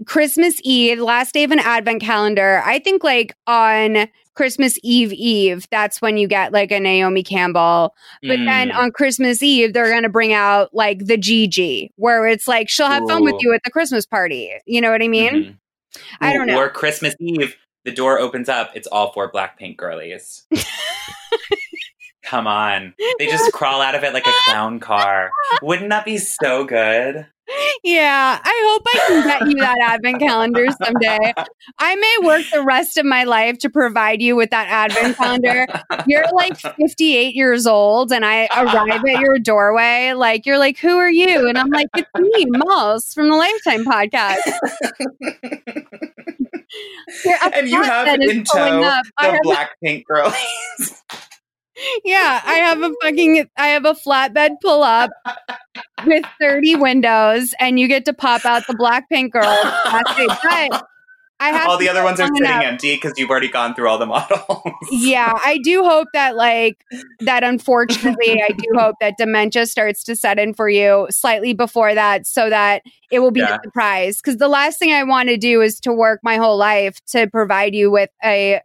christmas 0.07 0.61
eve 0.63 0.99
last 1.01 1.33
day 1.35 1.45
of 1.45 1.51
an 1.51 1.59
advent 1.59 2.01
calendar 2.01 2.63
i 2.65 2.79
think 2.79 3.03
like 3.03 3.35
on 3.47 4.07
christmas 4.35 4.79
eve 4.85 5.13
eve 5.13 5.67
that's 5.71 6.01
when 6.01 6.17
you 6.17 6.29
get 6.29 6.53
like 6.53 6.71
a 6.71 6.79
naomi 6.79 7.23
campbell 7.25 7.95
but 8.23 8.37
then 8.37 8.69
Mm. 8.71 8.75
on 8.77 8.91
christmas 8.93 9.43
eve 9.43 9.73
they're 9.73 9.93
gonna 9.93 10.09
bring 10.09 10.33
out 10.33 10.73
like 10.73 11.05
the 11.07 11.17
gigi 11.17 11.91
where 11.97 12.27
it's 12.29 12.47
like 12.47 12.69
she'll 12.69 12.87
have 12.87 13.03
fun 13.09 13.25
with 13.25 13.35
you 13.41 13.53
at 13.55 13.61
the 13.65 13.71
christmas 13.71 14.07
party 14.07 14.53
you 14.67 14.81
know 14.81 14.91
what 14.93 15.03
i 15.03 15.09
mean 15.09 15.33
Mhm. 15.35 15.57
I 16.21 16.35
don't 16.35 16.47
know. 16.47 16.59
Or 16.59 16.69
Christmas 16.69 17.15
Eve, 17.19 17.57
the 17.85 17.91
door 17.91 18.19
opens 18.19 18.49
up, 18.51 18.71
it's 18.75 18.87
all 18.87 19.11
four 19.13 19.33
Blackpink 19.33 19.79
girlies. 19.79 20.47
Come 22.23 22.47
on. 22.47 22.95
They 23.19 23.27
just 23.27 23.53
crawl 23.53 23.81
out 23.81 23.95
of 23.95 24.05
it 24.05 24.13
like 24.13 24.27
a 24.27 24.33
clown 24.45 24.81
car. 24.81 25.31
Wouldn't 25.63 25.89
that 25.89 26.05
be 26.05 26.19
so 26.19 26.65
good? 26.65 27.27
Yeah, 27.83 28.39
I 28.43 28.63
hope 28.69 28.83
I 28.87 29.07
can 29.07 29.27
get 29.27 29.49
you 29.49 29.55
that 29.63 29.77
advent 29.83 30.21
calendar 30.21 30.67
someday. 30.83 31.33
I 31.79 31.95
may 31.95 32.17
work 32.27 32.43
the 32.53 32.63
rest 32.63 32.99
of 32.99 33.07
my 33.07 33.25
life 33.25 33.59
to 33.61 33.71
provide 33.71 34.21
you 34.21 34.37
with 34.37 34.51
that 34.51 34.69
advent 34.69 35.17
calendar. 35.17 35.67
You're 36.07 36.27
like 36.35 36.59
58 36.59 37.35
years 37.35 37.67
old, 37.67 38.13
and 38.13 38.25
I 38.25 38.49
arrive 38.55 39.03
at 39.09 39.21
your 39.21 39.39
doorway. 39.39 40.13
Like, 40.13 40.45
you're 40.45 40.59
like, 40.59 40.79
Who 40.79 40.97
are 40.99 41.11
you? 41.11 41.49
And 41.49 41.57
I'm 41.57 41.71
like, 41.71 41.89
It's 41.97 42.11
me, 42.19 42.47
Mouse 42.51 43.15
from 43.15 43.29
the 43.31 43.37
Lifetime 43.37 43.85
podcast. 43.85 44.39
And 47.55 47.67
you 47.69 47.83
have 47.83 48.07
in 48.21 48.45
tow 48.45 48.83
up. 48.83 49.05
I 49.17 49.29
the 49.31 49.33
have- 49.33 49.69
Blackpink 49.83 50.05
girlies. 50.05 51.03
Yeah, 52.05 52.41
I 52.45 52.55
have 52.55 52.83
a 52.83 52.91
fucking 53.01 53.49
I 53.57 53.69
have 53.69 53.85
a 53.85 53.95
flatbed 53.95 54.57
pull 54.61 54.83
up 54.83 55.11
with 56.07 56.25
30 56.41 56.77
windows 56.77 57.55
and 57.61 57.79
you 57.79 57.89
get 57.89 58.05
to 58.07 58.13
pop 58.13 58.45
out 58.45 58.67
the 58.67 58.75
black 58.75 59.07
Blackpink 59.11 59.31
girl. 59.31 59.45
But 60.43 60.87
I 61.41 61.51
have 61.51 61.69
all 61.69 61.79
the 61.79 61.89
other 61.89 62.03
ones 62.03 62.19
are 62.19 62.27
sitting 62.27 62.43
enough. 62.45 62.65
empty 62.65 62.97
because 62.97 63.13
you've 63.17 63.31
already 63.31 63.49
gone 63.49 63.73
through 63.75 63.89
all 63.89 63.99
the 63.99 64.07
models. 64.07 64.43
Yeah, 64.91 65.33
I 65.45 65.59
do 65.59 65.85
hope 65.85 66.09
that 66.13 66.35
like 66.35 66.83
that 67.21 67.45
unfortunately 67.45 68.43
I 68.43 68.49
do 68.49 68.67
hope 68.75 68.97
that 69.01 69.15
dementia 69.19 69.67
starts 69.67 70.03
to 70.05 70.17
set 70.17 70.41
in 70.41 70.53
for 70.53 70.69
you 70.69 71.07
slightly 71.11 71.53
before 71.53 71.95
that 71.95 72.27
so 72.27 72.51
that 72.51 72.83
it 73.13 73.21
will 73.21 73.31
be 73.31 73.39
Yeah. 73.41 73.55
a 73.55 73.59
surprise 73.63 74.21
cuz 74.21 74.39
the 74.39 74.49
last 74.49 74.81
thing 74.81 74.91
I 74.93 75.05
want 75.05 75.29
to 75.29 75.37
do 75.37 75.63
is 75.63 75.79
to 75.81 75.93
work 75.93 76.19
my 76.25 76.39
whole 76.39 76.57
life 76.57 76.99
to 77.13 77.29
provide 77.29 77.73
you 77.73 77.91
with 77.93 78.11
a 78.25 78.61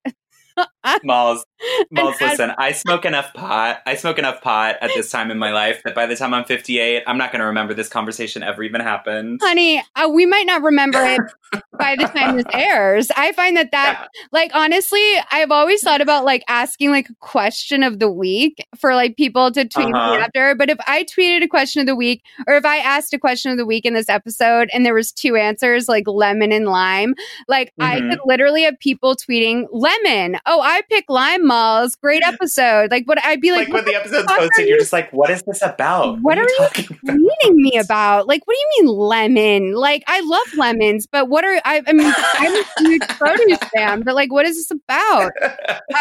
Malls, 1.04 1.46
Malls, 1.92 2.16
listen, 2.22 2.52
I 2.58 2.72
smoke 2.74 3.06
enough 3.06 3.34
pot. 3.34 3.80
I 3.86 3.96
smoke 3.96 4.20
enough 4.20 4.42
pot 4.42 4.76
at 4.82 4.92
this 4.96 5.10
time 5.10 5.32
in 5.32 5.38
my 5.38 5.52
life 5.52 5.82
that 5.86 5.96
by 5.96 6.06
the 6.06 6.16
time 6.16 6.34
I'm 6.34 6.44
58, 6.46 7.04
I'm 7.08 7.18
not 7.18 7.32
going 7.32 7.40
to 7.40 7.46
remember 7.46 7.74
this 7.74 7.90
conversation 7.90 8.44
ever 8.44 8.64
even 8.64 8.82
happened. 8.82 9.40
honey, 9.42 9.82
uh, 9.96 10.10
we 10.10 10.26
might 10.26 10.46
not 10.46 10.62
remember 10.62 11.00
it 11.04 11.22
by 11.80 11.96
the 11.96 12.06
time 12.06 12.36
this 12.36 12.46
airs. 12.54 13.10
I 13.16 13.32
find 13.32 13.56
that 13.58 13.72
that, 13.72 14.08
like, 14.32 14.52
honestly, 14.54 15.02
I've 15.32 15.52
always 15.52 15.82
thought 15.82 16.02
about 16.02 16.26
like 16.26 16.44
asking 16.48 16.90
like 16.92 17.10
a 17.10 17.16
question 17.20 17.82
of 17.84 18.00
the 18.00 18.12
week 18.12 18.66
for 18.78 18.94
like 18.96 19.16
people 19.16 19.52
to 19.52 19.66
tweet 19.66 19.88
Uh-huh. 19.94 20.22
after. 20.22 20.56
But 20.56 20.70
if 20.70 20.78
I 20.88 21.04
tweeted 21.06 21.44
a 21.44 21.48
question 21.48 21.80
of 21.80 21.86
the 21.88 21.96
week, 21.96 22.24
or 22.48 22.56
if 22.56 22.66
I 22.66 22.78
asked 22.78 23.14
a 23.14 23.20
question 23.20 23.52
of 23.52 23.58
the 23.58 23.66
week 23.66 23.86
in 23.86 23.94
this 23.94 24.10
episode 24.10 24.70
and 24.74 24.86
there 24.86 24.94
was 24.94 25.12
two 25.12 25.36
answers, 25.36 25.88
like 25.88 26.08
lemon 26.08 26.52
and 26.52 26.66
lime, 26.66 27.14
like 27.48 27.72
I 27.80 28.00
Mhm. 28.02 28.10
could 28.10 28.20
literally 28.26 28.64
have 28.64 28.78
people 28.80 29.16
tweeting 29.16 29.68
lemon. 29.72 30.38
Oh, 30.46 30.62
I 30.62 30.82
pick 30.90 31.06
lime 31.10 31.46
malls. 31.46 31.96
Great 31.96 32.24
episode. 32.26 32.92
Like, 32.92 33.08
what 33.08 33.24
I'd 33.24 33.42
be 33.42 33.52
like, 33.52 33.68
Like 33.70 33.74
when 33.74 33.84
what 33.84 33.86
the 33.86 33.96
episode's 33.96 34.32
are 34.32 34.38
posted, 34.38 34.66
you 34.66 34.72
you're 34.72 34.80
just 34.80 34.94
like, 34.94 35.12
what 35.12 35.30
is 35.30 35.44
this 35.44 35.62
about? 35.62 36.20
what 36.22 36.38
are 36.38 36.44
you 36.44 36.68
tweeting 36.70 37.54
me 37.56 37.78
about? 37.78 38.28
Like, 38.28 38.46
what 38.46 38.56
do 38.56 38.60
you 38.60 38.86
mean 38.86 38.96
lemon? 38.98 39.74
Like, 39.74 40.04
I 40.08 40.22
love 40.22 40.58
lemons, 40.58 41.08
but 41.08 41.30
what 41.30 41.46
are 41.46 41.62
I? 41.66 41.82
I 41.86 41.94
mean, 41.94 42.12
I'm 42.18 42.56
a 42.56 42.66
huge 42.80 43.08
produce 43.10 43.58
fan, 43.76 44.02
but 44.02 44.16
like, 44.16 44.32
what 44.32 44.46
is 44.46 44.56
this 44.56 44.72
about? 44.72 45.32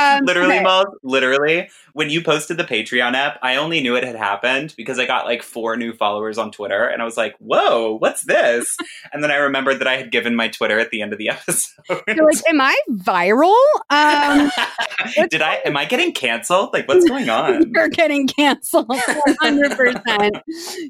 Um, 0.01 0.25
literally, 0.25 0.57
okay. 0.57 0.63
Malls, 0.65 0.87
literally, 1.03 1.69
when 1.93 2.11
you 2.11 2.23
posted 2.23 2.57
the 2.57 2.65
Patreon 2.65 3.15
app, 3.15 3.39
I 3.43 3.57
only 3.57 3.81
knew 3.81 3.97
it 3.97 4.05
had 4.05 4.17
happened 4.17 4.75
because 4.77 4.99
I 4.99 5.07
got 5.07 5.27
like 5.27 5.43
four 5.43 5.77
new 5.77 5.93
followers 5.93 6.39
on 6.39 6.51
Twitter, 6.51 6.87
and 6.87 7.03
I 7.03 7.05
was 7.05 7.17
like, 7.17 7.37
"Whoa, 7.39 7.97
what's 7.97 8.23
this?" 8.23 8.77
and 9.13 9.23
then 9.23 9.31
I 9.31 9.37
remembered 9.37 9.79
that 9.81 9.89
I 9.89 9.97
had 9.97 10.11
given 10.11 10.35
my 10.35 10.49
Twitter 10.49 10.79
at 10.79 10.91
the 10.91 11.03
end 11.03 11.13
of 11.13 11.19
the 11.19 11.29
episode. 11.31 12.03
You're 12.07 12.27
like, 12.27 12.43
am 12.49 12.61
I 12.61 12.77
viral? 12.91 13.55
Um, 13.91 14.32
Um, 14.33 14.51
Did 15.31 15.43
I? 15.43 15.57
Am 15.65 15.77
I 15.77 15.85
getting 15.85 16.13
canceled? 16.13 16.71
Like, 16.73 16.89
what's 16.89 17.09
going 17.09 17.29
on? 17.31 17.71
You're 17.73 17.89
getting 17.89 18.27
canceled 18.27 18.89
100%. 18.89 20.31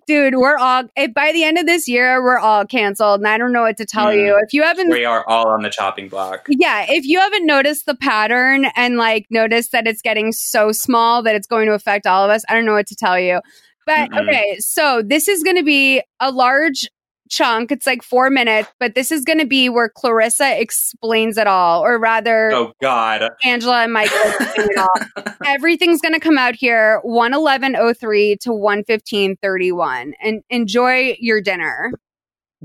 Dude, 0.07 0.37
we're 0.37 0.57
all, 0.57 0.85
if 0.97 1.15
by 1.15 1.33
the 1.33 1.45
end 1.45 1.59
of 1.59 1.67
this 1.67 1.89
year, 1.89 2.23
we're 2.23 2.39
all 2.39 2.65
canceled. 2.67 3.21
And 3.21 3.29
I 3.29 3.39
don't 3.39 3.53
know 3.53 3.63
what 3.63 3.77
to 3.79 3.87
tell 3.87 4.15
you. 4.15 4.35
Hmm. 4.35 4.45
If 4.45 4.55
you 4.55 4.63
haven't 4.63 4.91
we 4.91 5.05
are 5.05 5.27
all 5.29 5.49
on 5.49 5.63
the 5.63 5.71
chopping 5.71 6.09
block. 6.09 6.47
yeah, 6.49 6.87
if 6.89 7.05
you 7.07 7.21
haven't 7.21 7.47
noticed 7.47 7.87
the 7.87 7.97
pattern 7.97 8.67
and 8.77 8.97
like 8.97 9.27
noticed 9.31 9.73
that 9.73 9.87
it's 9.87 10.03
getting 10.03 10.33
so 10.33 10.73
small 10.73 11.23
that 11.23 11.35
it's 11.35 11.47
going 11.47 11.67
to 11.67 11.75
affect 11.75 12.07
all 12.07 12.25
of 12.25 12.31
us, 12.31 12.45
I 12.49 12.55
don't 12.55 12.65
know 12.65 12.75
what 12.75 12.87
to 12.89 12.97
tell 12.97 13.19
you. 13.19 13.41
But 13.87 14.11
Mm-mm. 14.11 14.29
okay, 14.29 14.57
so 14.61 15.03
this 15.05 15.29
is 15.29 15.43
going 15.43 15.57
to 15.57 15.65
be 15.65 16.03
a 16.21 16.31
large 16.31 16.89
chunk. 17.33 17.73
It's 17.73 17.87
like 17.87 18.03
four 18.03 18.31
minutes, 18.31 18.69
but 18.79 18.95
this 18.95 19.11
is 19.11 19.25
going 19.25 19.39
to 19.39 19.47
be 19.47 19.69
where 19.69 19.89
Clarissa 19.89 20.61
explains 20.61 21.39
it 21.39 21.47
all, 21.47 21.83
or 21.83 21.99
rather, 21.99 22.53
Oh 22.53 22.73
God. 22.81 23.29
Angela 23.45 23.83
and 23.83 23.93
Michael 23.93 24.19
explain 24.39 24.69
it 24.71 24.79
all. 24.79 25.35
Everything's 25.47 26.01
going 26.01 26.15
to 26.15 26.21
come 26.21 26.39
out 26.39 26.55
here 26.55 27.01
111.03 27.05 28.39
to 28.41 28.51
115.31. 28.51 30.13
And 30.23 30.43
enjoy 30.51 31.17
your 31.19 31.41
dinner. 31.41 31.93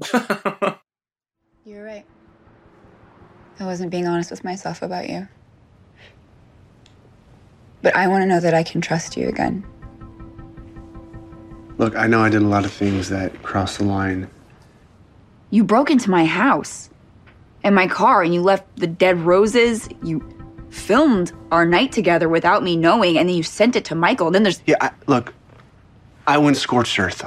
You're 1.65 1.83
right. 1.83 2.05
I 3.59 3.65
wasn't 3.65 3.89
being 3.89 4.05
honest 4.05 4.29
with 4.29 4.43
myself 4.43 4.81
about 4.81 5.09
you. 5.09 5.27
But 7.81 7.95
I 7.95 8.07
want 8.07 8.21
to 8.23 8.25
know 8.27 8.39
that 8.39 8.53
I 8.53 8.63
can 8.63 8.81
trust 8.81 9.17
you 9.17 9.27
again. 9.29 9.65
Look, 11.77 11.95
I 11.95 12.07
know 12.07 12.21
I 12.21 12.29
did 12.29 12.41
a 12.41 12.47
lot 12.47 12.65
of 12.65 12.71
things 12.71 13.09
that 13.09 13.43
crossed 13.43 13.79
the 13.79 13.85
line. 13.85 14.29
You 15.49 15.63
broke 15.63 15.89
into 15.89 16.09
my 16.09 16.25
house 16.25 16.89
and 17.63 17.73
my 17.73 17.87
car 17.87 18.21
and 18.21 18.33
you 18.33 18.41
left 18.41 18.65
the 18.77 18.87
dead 18.87 19.19
roses. 19.19 19.87
You 20.03 20.23
filmed 20.69 21.31
our 21.51 21.65
night 21.65 21.91
together 21.91 22.27
without 22.27 22.63
me 22.63 22.75
knowing 22.75 23.17
and 23.17 23.29
then 23.29 23.35
you 23.35 23.43
sent 23.43 23.75
it 23.75 23.85
to 23.85 23.95
Michael. 23.95 24.31
Then 24.31 24.43
there's 24.43 24.61
Yeah, 24.65 24.75
I, 24.81 24.91
look, 25.07 25.33
I 26.25 26.37
went 26.37 26.57
scorched 26.57 26.99
earth. 26.99 27.23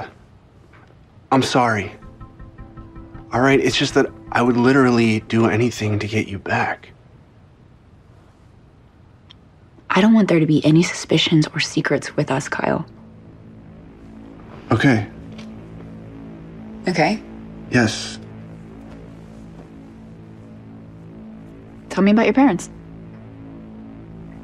I'm 1.31 1.43
sorry. 1.43 1.91
All 3.33 3.41
right, 3.41 3.59
it's 3.59 3.77
just 3.77 3.93
that 3.93 4.07
I 4.31 4.41
would 4.41 4.57
literally 4.57 5.21
do 5.21 5.47
anything 5.47 5.99
to 5.99 6.07
get 6.07 6.27
you 6.27 6.37
back. 6.37 6.89
I 9.89 10.01
don't 10.01 10.13
want 10.13 10.27
there 10.27 10.39
to 10.39 10.45
be 10.45 10.63
any 10.65 10.83
suspicions 10.83 11.47
or 11.47 11.59
secrets 11.59 12.15
with 12.15 12.31
us, 12.31 12.47
Kyle. 12.47 12.85
Okay, 14.71 15.07
Okay? 16.87 17.21
Yes. 17.71 18.19
Tell 21.89 22.03
me 22.03 22.11
about 22.11 22.25
your 22.25 22.33
parents. 22.33 22.69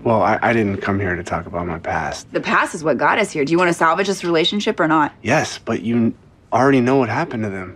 Well, 0.04 0.22
I, 0.22 0.40
I 0.42 0.54
didn't 0.54 0.78
come 0.78 1.00
here 1.00 1.16
to 1.16 1.24
talk 1.24 1.48
about 1.48 1.68
my 1.68 1.80
past. 1.80 2.32
The 2.32 2.40
past 2.40 2.74
is 2.74 2.84
what 2.84 2.98
got 2.98 3.20
us 3.20 3.32
here. 3.32 3.44
Do 3.44 3.52
you 3.52 3.58
want 3.58 3.70
to 3.70 3.74
salvage 3.74 4.08
this 4.08 4.24
relationship 4.24 4.80
or 4.80 4.88
not? 4.88 5.14
Yes, 5.22 5.58
but 5.58 5.82
you 5.82 6.14
already 6.54 6.82
know 6.82 6.96
what 6.96 7.10
happened 7.10 7.44
to 7.44 7.50
them. 7.50 7.76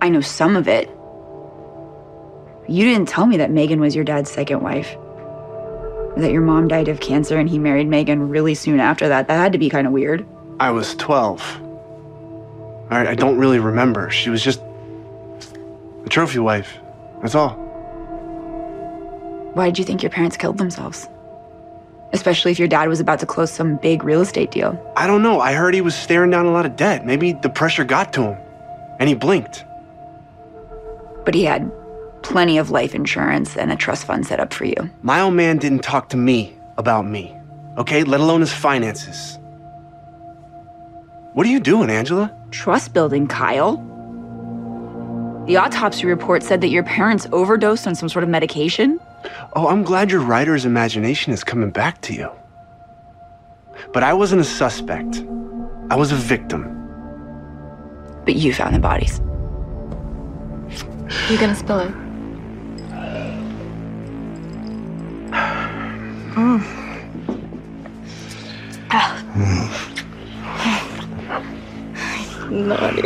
I 0.00 0.08
know 0.08 0.20
some 0.20 0.56
of 0.56 0.68
it. 0.68 0.88
You 2.66 2.84
didn't 2.84 3.08
tell 3.08 3.26
me 3.26 3.36
that 3.38 3.50
Megan 3.50 3.80
was 3.80 3.94
your 3.94 4.04
dad's 4.04 4.30
second 4.30 4.62
wife. 4.62 4.96
That 6.16 6.30
your 6.30 6.40
mom 6.42 6.68
died 6.68 6.88
of 6.88 7.00
cancer 7.00 7.38
and 7.38 7.48
he 7.48 7.58
married 7.58 7.88
Megan 7.88 8.28
really 8.28 8.54
soon 8.54 8.80
after 8.80 9.08
that. 9.08 9.28
That 9.28 9.36
had 9.36 9.52
to 9.52 9.58
be 9.58 9.68
kind 9.68 9.86
of 9.86 9.92
weird. 9.92 10.24
I 10.60 10.70
was 10.70 10.94
12. 10.96 11.60
Right, 12.94 13.08
I 13.08 13.16
don't 13.16 13.38
really 13.38 13.58
remember. 13.58 14.08
She 14.08 14.30
was 14.30 14.40
just 14.40 14.60
a 16.04 16.08
trophy 16.08 16.38
wife. 16.38 16.78
That's 17.22 17.34
all. 17.34 17.50
Why 19.54 19.66
did 19.66 19.80
you 19.80 19.84
think 19.84 20.04
your 20.04 20.10
parents 20.10 20.36
killed 20.36 20.58
themselves? 20.58 21.08
Especially 22.12 22.52
if 22.52 22.58
your 22.60 22.68
dad 22.68 22.88
was 22.88 23.00
about 23.00 23.18
to 23.18 23.26
close 23.26 23.50
some 23.50 23.78
big 23.78 24.04
real 24.04 24.20
estate 24.20 24.52
deal. 24.52 24.80
I 24.96 25.08
don't 25.08 25.24
know. 25.24 25.40
I 25.40 25.54
heard 25.54 25.74
he 25.74 25.80
was 25.80 25.96
staring 25.96 26.30
down 26.30 26.46
a 26.46 26.52
lot 26.52 26.66
of 26.66 26.76
debt. 26.76 27.04
Maybe 27.04 27.32
the 27.32 27.48
pressure 27.48 27.82
got 27.82 28.12
to 28.12 28.22
him 28.22 28.38
and 29.00 29.08
he 29.08 29.16
blinked. 29.16 29.64
But 31.24 31.34
he 31.34 31.42
had 31.44 31.68
plenty 32.22 32.58
of 32.58 32.70
life 32.70 32.94
insurance 32.94 33.56
and 33.56 33.72
a 33.72 33.76
trust 33.76 34.04
fund 34.04 34.24
set 34.24 34.38
up 34.38 34.54
for 34.54 34.66
you. 34.66 34.88
My 35.02 35.20
old 35.20 35.34
man 35.34 35.58
didn't 35.58 35.82
talk 35.82 36.10
to 36.10 36.16
me 36.16 36.56
about 36.76 37.06
me, 37.06 37.36
okay? 37.76 38.04
Let 38.04 38.20
alone 38.20 38.40
his 38.40 38.52
finances. 38.52 39.36
What 41.34 41.46
are 41.46 41.50
you 41.50 41.58
doing, 41.58 41.90
Angela? 41.90 42.32
Trust 42.52 42.94
building, 42.94 43.26
Kyle. 43.26 43.78
The 45.48 45.56
autopsy 45.56 46.06
report 46.06 46.44
said 46.44 46.60
that 46.60 46.68
your 46.68 46.84
parents 46.84 47.26
overdosed 47.32 47.88
on 47.88 47.96
some 47.96 48.08
sort 48.08 48.22
of 48.22 48.28
medication. 48.30 49.00
Oh, 49.56 49.66
I'm 49.66 49.82
glad 49.82 50.12
your 50.12 50.20
writer's 50.20 50.64
imagination 50.64 51.32
is 51.32 51.42
coming 51.42 51.70
back 51.70 52.00
to 52.02 52.14
you. 52.14 52.30
But 53.92 54.04
I 54.04 54.12
wasn't 54.12 54.42
a 54.42 54.44
suspect, 54.44 55.24
I 55.90 55.96
was 55.96 56.12
a 56.12 56.16
victim. 56.16 56.70
But 58.24 58.36
you 58.36 58.54
found 58.54 58.76
the 58.76 58.78
bodies. 58.78 59.20
You're 61.28 61.40
gonna 61.40 61.56
spill 61.56 61.80
it? 61.80 61.92
Naughty. 72.50 73.02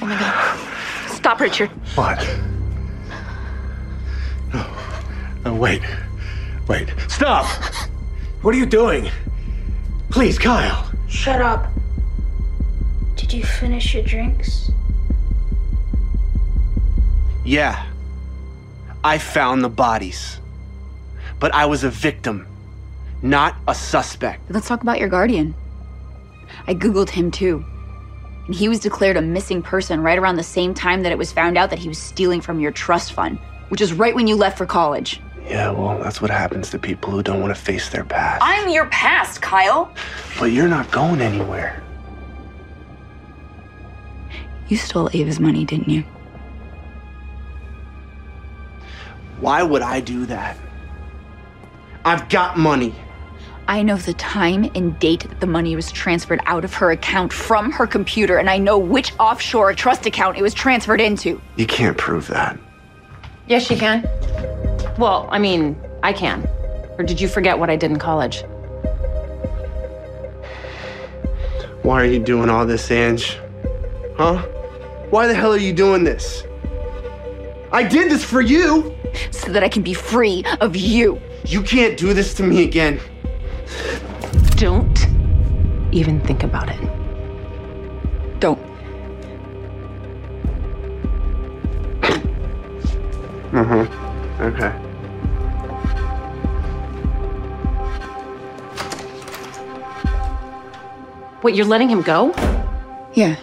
Oh 0.00 0.06
my 0.06 0.18
god. 0.18 0.58
Stop, 1.10 1.40
Richard. 1.40 1.70
What? 1.94 2.18
No. 4.52 4.66
No, 5.44 5.54
wait. 5.54 5.82
Wait. 6.68 6.92
Stop! 7.08 7.46
What 8.42 8.54
are 8.54 8.58
you 8.58 8.66
doing? 8.66 9.10
Please, 10.10 10.38
Kyle. 10.38 10.90
Shut 11.08 11.40
up. 11.40 11.70
Did 13.16 13.32
you 13.32 13.44
finish 13.44 13.94
your 13.94 14.02
drinks? 14.02 14.70
Yeah. 17.44 17.86
I 19.04 19.18
found 19.18 19.62
the 19.62 19.68
bodies. 19.68 20.40
But 21.38 21.54
I 21.54 21.66
was 21.66 21.84
a 21.84 21.90
victim, 21.90 22.46
not 23.22 23.56
a 23.68 23.74
suspect. 23.74 24.50
Let's 24.50 24.68
talk 24.68 24.82
about 24.82 24.98
your 24.98 25.08
guardian. 25.08 25.54
I 26.66 26.74
Googled 26.74 27.10
him 27.10 27.30
too. 27.30 27.64
And 28.46 28.54
he 28.54 28.68
was 28.68 28.80
declared 28.80 29.16
a 29.16 29.22
missing 29.22 29.62
person 29.62 30.00
right 30.00 30.18
around 30.18 30.36
the 30.36 30.42
same 30.42 30.74
time 30.74 31.02
that 31.02 31.12
it 31.12 31.18
was 31.18 31.32
found 31.32 31.56
out 31.56 31.70
that 31.70 31.78
he 31.78 31.88
was 31.88 31.98
stealing 31.98 32.40
from 32.40 32.58
your 32.58 32.72
trust 32.72 33.12
fund, 33.12 33.38
which 33.68 33.80
is 33.80 33.92
right 33.92 34.14
when 34.14 34.26
you 34.26 34.34
left 34.34 34.58
for 34.58 34.66
college. 34.66 35.20
Yeah, 35.44 35.70
well, 35.70 35.98
that's 35.98 36.20
what 36.20 36.30
happens 36.30 36.70
to 36.70 36.78
people 36.78 37.10
who 37.10 37.22
don't 37.22 37.40
want 37.40 37.54
to 37.54 37.60
face 37.60 37.88
their 37.90 38.04
past. 38.04 38.42
I'm 38.44 38.68
your 38.68 38.86
past, 38.86 39.42
Kyle. 39.42 39.92
But 40.38 40.46
you're 40.46 40.68
not 40.68 40.90
going 40.90 41.20
anywhere. 41.20 41.82
You 44.68 44.76
stole 44.76 45.10
Ava's 45.12 45.40
money, 45.40 45.64
didn't 45.64 45.88
you? 45.88 46.04
Why 49.40 49.62
would 49.62 49.82
I 49.82 50.00
do 50.00 50.26
that? 50.26 50.56
I've 52.04 52.28
got 52.28 52.56
money. 52.56 52.94
I 53.72 53.82
know 53.82 53.96
the 53.96 54.12
time 54.12 54.70
and 54.74 54.98
date 54.98 55.26
that 55.26 55.40
the 55.40 55.46
money 55.46 55.74
was 55.74 55.90
transferred 55.90 56.40
out 56.44 56.62
of 56.62 56.74
her 56.74 56.90
account 56.90 57.32
from 57.32 57.72
her 57.72 57.86
computer, 57.86 58.36
and 58.36 58.50
I 58.50 58.58
know 58.58 58.76
which 58.76 59.14
offshore 59.18 59.72
trust 59.72 60.04
account 60.04 60.36
it 60.36 60.42
was 60.42 60.52
transferred 60.52 61.00
into. 61.00 61.40
You 61.56 61.66
can't 61.66 61.96
prove 61.96 62.26
that. 62.26 62.58
Yes, 63.46 63.70
you 63.70 63.78
can. 63.78 64.02
Well, 64.98 65.26
I 65.30 65.38
mean, 65.38 65.74
I 66.02 66.12
can. 66.12 66.46
Or 66.98 67.02
did 67.02 67.18
you 67.18 67.28
forget 67.28 67.58
what 67.58 67.70
I 67.70 67.76
did 67.76 67.90
in 67.90 67.98
college? 67.98 68.42
Why 71.80 72.02
are 72.02 72.04
you 72.04 72.22
doing 72.22 72.50
all 72.50 72.66
this, 72.66 72.90
Ange? 72.90 73.38
Huh? 74.18 74.42
Why 75.08 75.26
the 75.26 75.34
hell 75.34 75.50
are 75.50 75.56
you 75.56 75.72
doing 75.72 76.04
this? 76.04 76.44
I 77.72 77.84
did 77.84 78.10
this 78.10 78.22
for 78.22 78.42
you! 78.42 78.94
So 79.30 79.50
that 79.50 79.64
I 79.64 79.70
can 79.70 79.82
be 79.82 79.94
free 79.94 80.44
of 80.60 80.76
you. 80.76 81.18
You 81.46 81.62
can't 81.62 81.96
do 81.96 82.12
this 82.12 82.34
to 82.34 82.42
me 82.42 82.64
again. 82.64 83.00
Don't 84.56 85.06
even 85.92 86.20
think 86.20 86.42
about 86.42 86.68
it. 86.68 86.80
Don't. 88.40 88.58
Uh 93.52 93.64
huh. 93.64 93.86
Okay. 94.40 94.72
Wait, 101.42 101.54
you're 101.56 101.66
letting 101.66 101.88
him 101.88 102.02
go? 102.02 102.32
Yeah. 103.14 103.36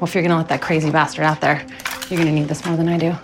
Well, 0.00 0.02
if 0.02 0.14
you're 0.14 0.22
gonna 0.22 0.36
let 0.36 0.48
that 0.48 0.60
crazy 0.60 0.90
bastard 0.90 1.24
out 1.24 1.40
there, 1.40 1.64
you're 2.08 2.18
gonna 2.18 2.32
need 2.32 2.48
this 2.48 2.64
more 2.66 2.76
than 2.76 2.88
I 2.88 2.98
do. 2.98 3.14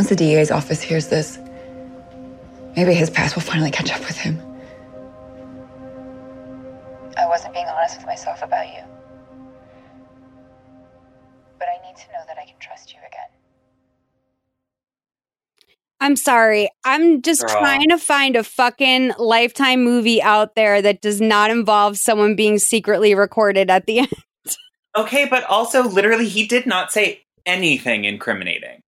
Once 0.00 0.08
the 0.08 0.16
DA's 0.16 0.50
office 0.50 0.80
hears 0.80 1.08
this, 1.08 1.38
maybe 2.74 2.94
his 2.94 3.10
past 3.10 3.34
will 3.34 3.42
finally 3.42 3.70
catch 3.70 3.92
up 3.92 4.00
with 4.00 4.16
him. 4.16 4.40
I 7.18 7.26
wasn't 7.26 7.52
being 7.52 7.66
honest 7.66 7.98
with 7.98 8.06
myself 8.06 8.40
about 8.42 8.66
you. 8.68 8.80
But 11.58 11.68
I 11.68 11.86
need 11.86 11.98
to 11.98 12.12
know 12.12 12.20
that 12.28 12.38
I 12.38 12.46
can 12.46 12.54
trust 12.58 12.94
you 12.94 12.98
again. 13.00 13.28
I'm 16.00 16.16
sorry. 16.16 16.70
I'm 16.82 17.20
just 17.20 17.42
Girl. 17.42 17.58
trying 17.58 17.90
to 17.90 17.98
find 17.98 18.36
a 18.36 18.42
fucking 18.42 19.12
lifetime 19.18 19.84
movie 19.84 20.22
out 20.22 20.54
there 20.54 20.80
that 20.80 21.02
does 21.02 21.20
not 21.20 21.50
involve 21.50 21.98
someone 21.98 22.36
being 22.36 22.58
secretly 22.58 23.14
recorded 23.14 23.68
at 23.68 23.84
the 23.84 23.98
end. 23.98 24.14
Okay, 24.96 25.26
but 25.26 25.44
also, 25.44 25.82
literally, 25.82 26.26
he 26.26 26.46
did 26.46 26.64
not 26.64 26.90
say 26.90 27.20
anything 27.44 28.06
incriminating. 28.06 28.80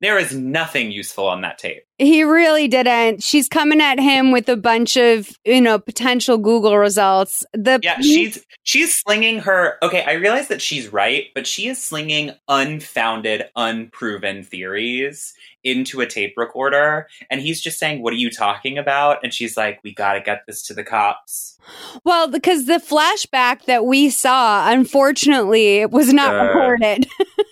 There 0.00 0.18
is 0.18 0.34
nothing 0.34 0.92
useful 0.92 1.26
on 1.26 1.40
that 1.40 1.58
tape. 1.58 1.82
He 1.98 2.22
really 2.22 2.68
didn't. 2.68 3.22
She's 3.22 3.48
coming 3.48 3.80
at 3.80 3.98
him 3.98 4.30
with 4.30 4.48
a 4.48 4.56
bunch 4.56 4.96
of, 4.96 5.28
you 5.44 5.60
know, 5.60 5.80
potential 5.80 6.38
Google 6.38 6.78
results. 6.78 7.44
The 7.52 7.80
Yeah, 7.82 8.00
she's 8.00 8.44
she's 8.62 8.94
slinging 8.94 9.40
her. 9.40 9.76
Okay, 9.82 10.04
I 10.04 10.12
realize 10.12 10.46
that 10.48 10.62
she's 10.62 10.92
right, 10.92 11.24
but 11.34 11.46
she 11.48 11.66
is 11.66 11.82
slinging 11.82 12.30
unfounded, 12.46 13.46
unproven 13.56 14.44
theories 14.44 15.34
into 15.64 16.00
a 16.00 16.06
tape 16.06 16.34
recorder, 16.36 17.08
and 17.30 17.40
he's 17.40 17.60
just 17.60 17.80
saying, 17.80 18.00
"What 18.00 18.12
are 18.12 18.16
you 18.16 18.30
talking 18.30 18.78
about?" 18.78 19.18
And 19.24 19.34
she's 19.34 19.56
like, 19.56 19.80
"We 19.82 19.92
got 19.92 20.12
to 20.12 20.20
get 20.20 20.42
this 20.46 20.62
to 20.68 20.74
the 20.74 20.84
cops." 20.84 21.58
Well, 22.04 22.28
because 22.28 22.66
the 22.66 22.74
flashback 22.74 23.64
that 23.64 23.84
we 23.84 24.08
saw, 24.10 24.70
unfortunately, 24.70 25.84
was 25.86 26.12
not 26.12 26.32
Uh, 26.34 26.44
recorded. 26.44 27.08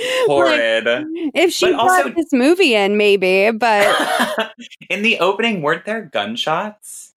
Horrid. 0.26 0.86
if 1.34 1.52
she 1.52 1.66
But 1.72 1.74
also- 1.80 2.10
this 2.10 2.32
movie 2.32 2.74
in, 2.74 2.96
maybe, 2.96 3.50
but 3.50 4.52
In 4.90 5.02
the 5.02 5.18
opening, 5.20 5.62
weren't 5.62 5.84
there 5.84 6.02
gunshots 6.02 7.12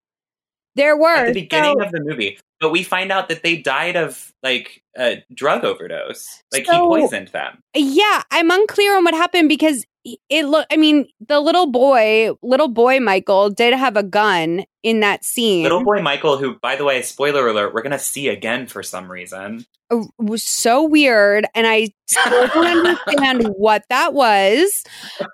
there 0.75 0.97
were. 0.97 1.15
at 1.15 1.27
the 1.27 1.41
beginning 1.41 1.75
So- 1.79 1.85
of 1.85 1.91
the 1.91 2.01
movie? 2.01 2.39
But 2.59 2.71
we 2.71 2.83
find 2.83 3.11
out 3.11 3.27
that 3.27 3.43
they 3.43 3.57
died 3.57 3.97
of 3.97 4.31
like 4.41 4.81
a 4.97 5.21
drug 5.33 5.65
overdose. 5.65 6.41
Like 6.53 6.65
he 6.65 6.71
poisoned 6.77 7.27
them. 7.29 7.59
Yeah, 7.75 8.21
I'm 8.31 8.49
unclear 8.49 8.95
on 8.95 9.03
what 9.03 9.13
happened 9.13 9.49
because 9.49 9.85
it 10.03 10.45
look. 10.45 10.65
I 10.71 10.77
mean, 10.77 11.07
the 11.27 11.39
little 11.39 11.71
boy, 11.71 12.31
little 12.41 12.67
boy 12.67 12.99
Michael, 12.99 13.49
did 13.49 13.73
have 13.73 13.97
a 13.97 14.03
gun 14.03 14.65
in 14.83 14.99
that 14.99 15.23
scene. 15.23 15.63
Little 15.63 15.83
boy 15.83 16.01
Michael, 16.01 16.37
who, 16.37 16.55
by 16.59 16.75
the 16.75 16.83
way, 16.83 17.01
spoiler 17.01 17.47
alert, 17.47 17.73
we're 17.73 17.81
gonna 17.81 17.99
see 17.99 18.27
again 18.27 18.67
for 18.67 18.83
some 18.83 19.11
reason. 19.11 19.65
It 19.91 20.07
was 20.17 20.43
so 20.43 20.83
weird, 20.83 21.45
and 21.55 21.67
I 21.67 21.89
still 22.07 22.47
don't 22.47 22.67
understand 22.87 23.47
what 23.57 23.83
that 23.89 24.13
was 24.13 24.83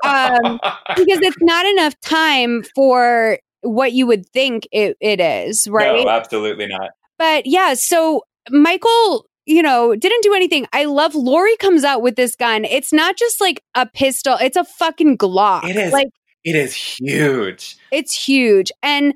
um, 0.04 0.60
because 0.96 1.20
it's 1.22 1.38
not 1.42 1.66
enough 1.66 2.00
time 2.02 2.64
for 2.76 3.40
what 3.62 3.94
you 3.94 4.08
would 4.08 4.26
think 4.28 4.68
it, 4.72 4.98
it 5.02 5.20
is, 5.20 5.68
right? 5.70 6.04
No, 6.06 6.10
absolutely 6.10 6.68
not. 6.68 6.92
But 7.18 7.46
yeah, 7.46 7.74
so 7.74 8.24
Michael, 8.50 9.26
you 9.46 9.62
know, 9.62 9.96
didn't 9.96 10.22
do 10.24 10.34
anything. 10.34 10.68
I 10.74 10.86
love 10.86 11.16
Lori 11.16 11.58
comes 11.58 11.84
out 11.84 12.02
with 12.02 12.16
this 12.16 12.36
gun. 12.36 12.66
It's 12.66 12.94
not 12.94 13.18
just 13.18 13.42
like 13.42 13.64
a 13.76 13.86
pistol, 13.86 14.38
it's 14.40 14.58
a 14.58 14.64
fucking 14.64 15.18
Glock. 15.18 15.68
It 15.68 15.76
is 15.76 15.92
Like 15.94 16.08
it 16.44 16.56
is 16.56 16.74
huge. 16.74 17.78
it's 17.92 18.14
huge. 18.14 18.72
And 18.82 19.14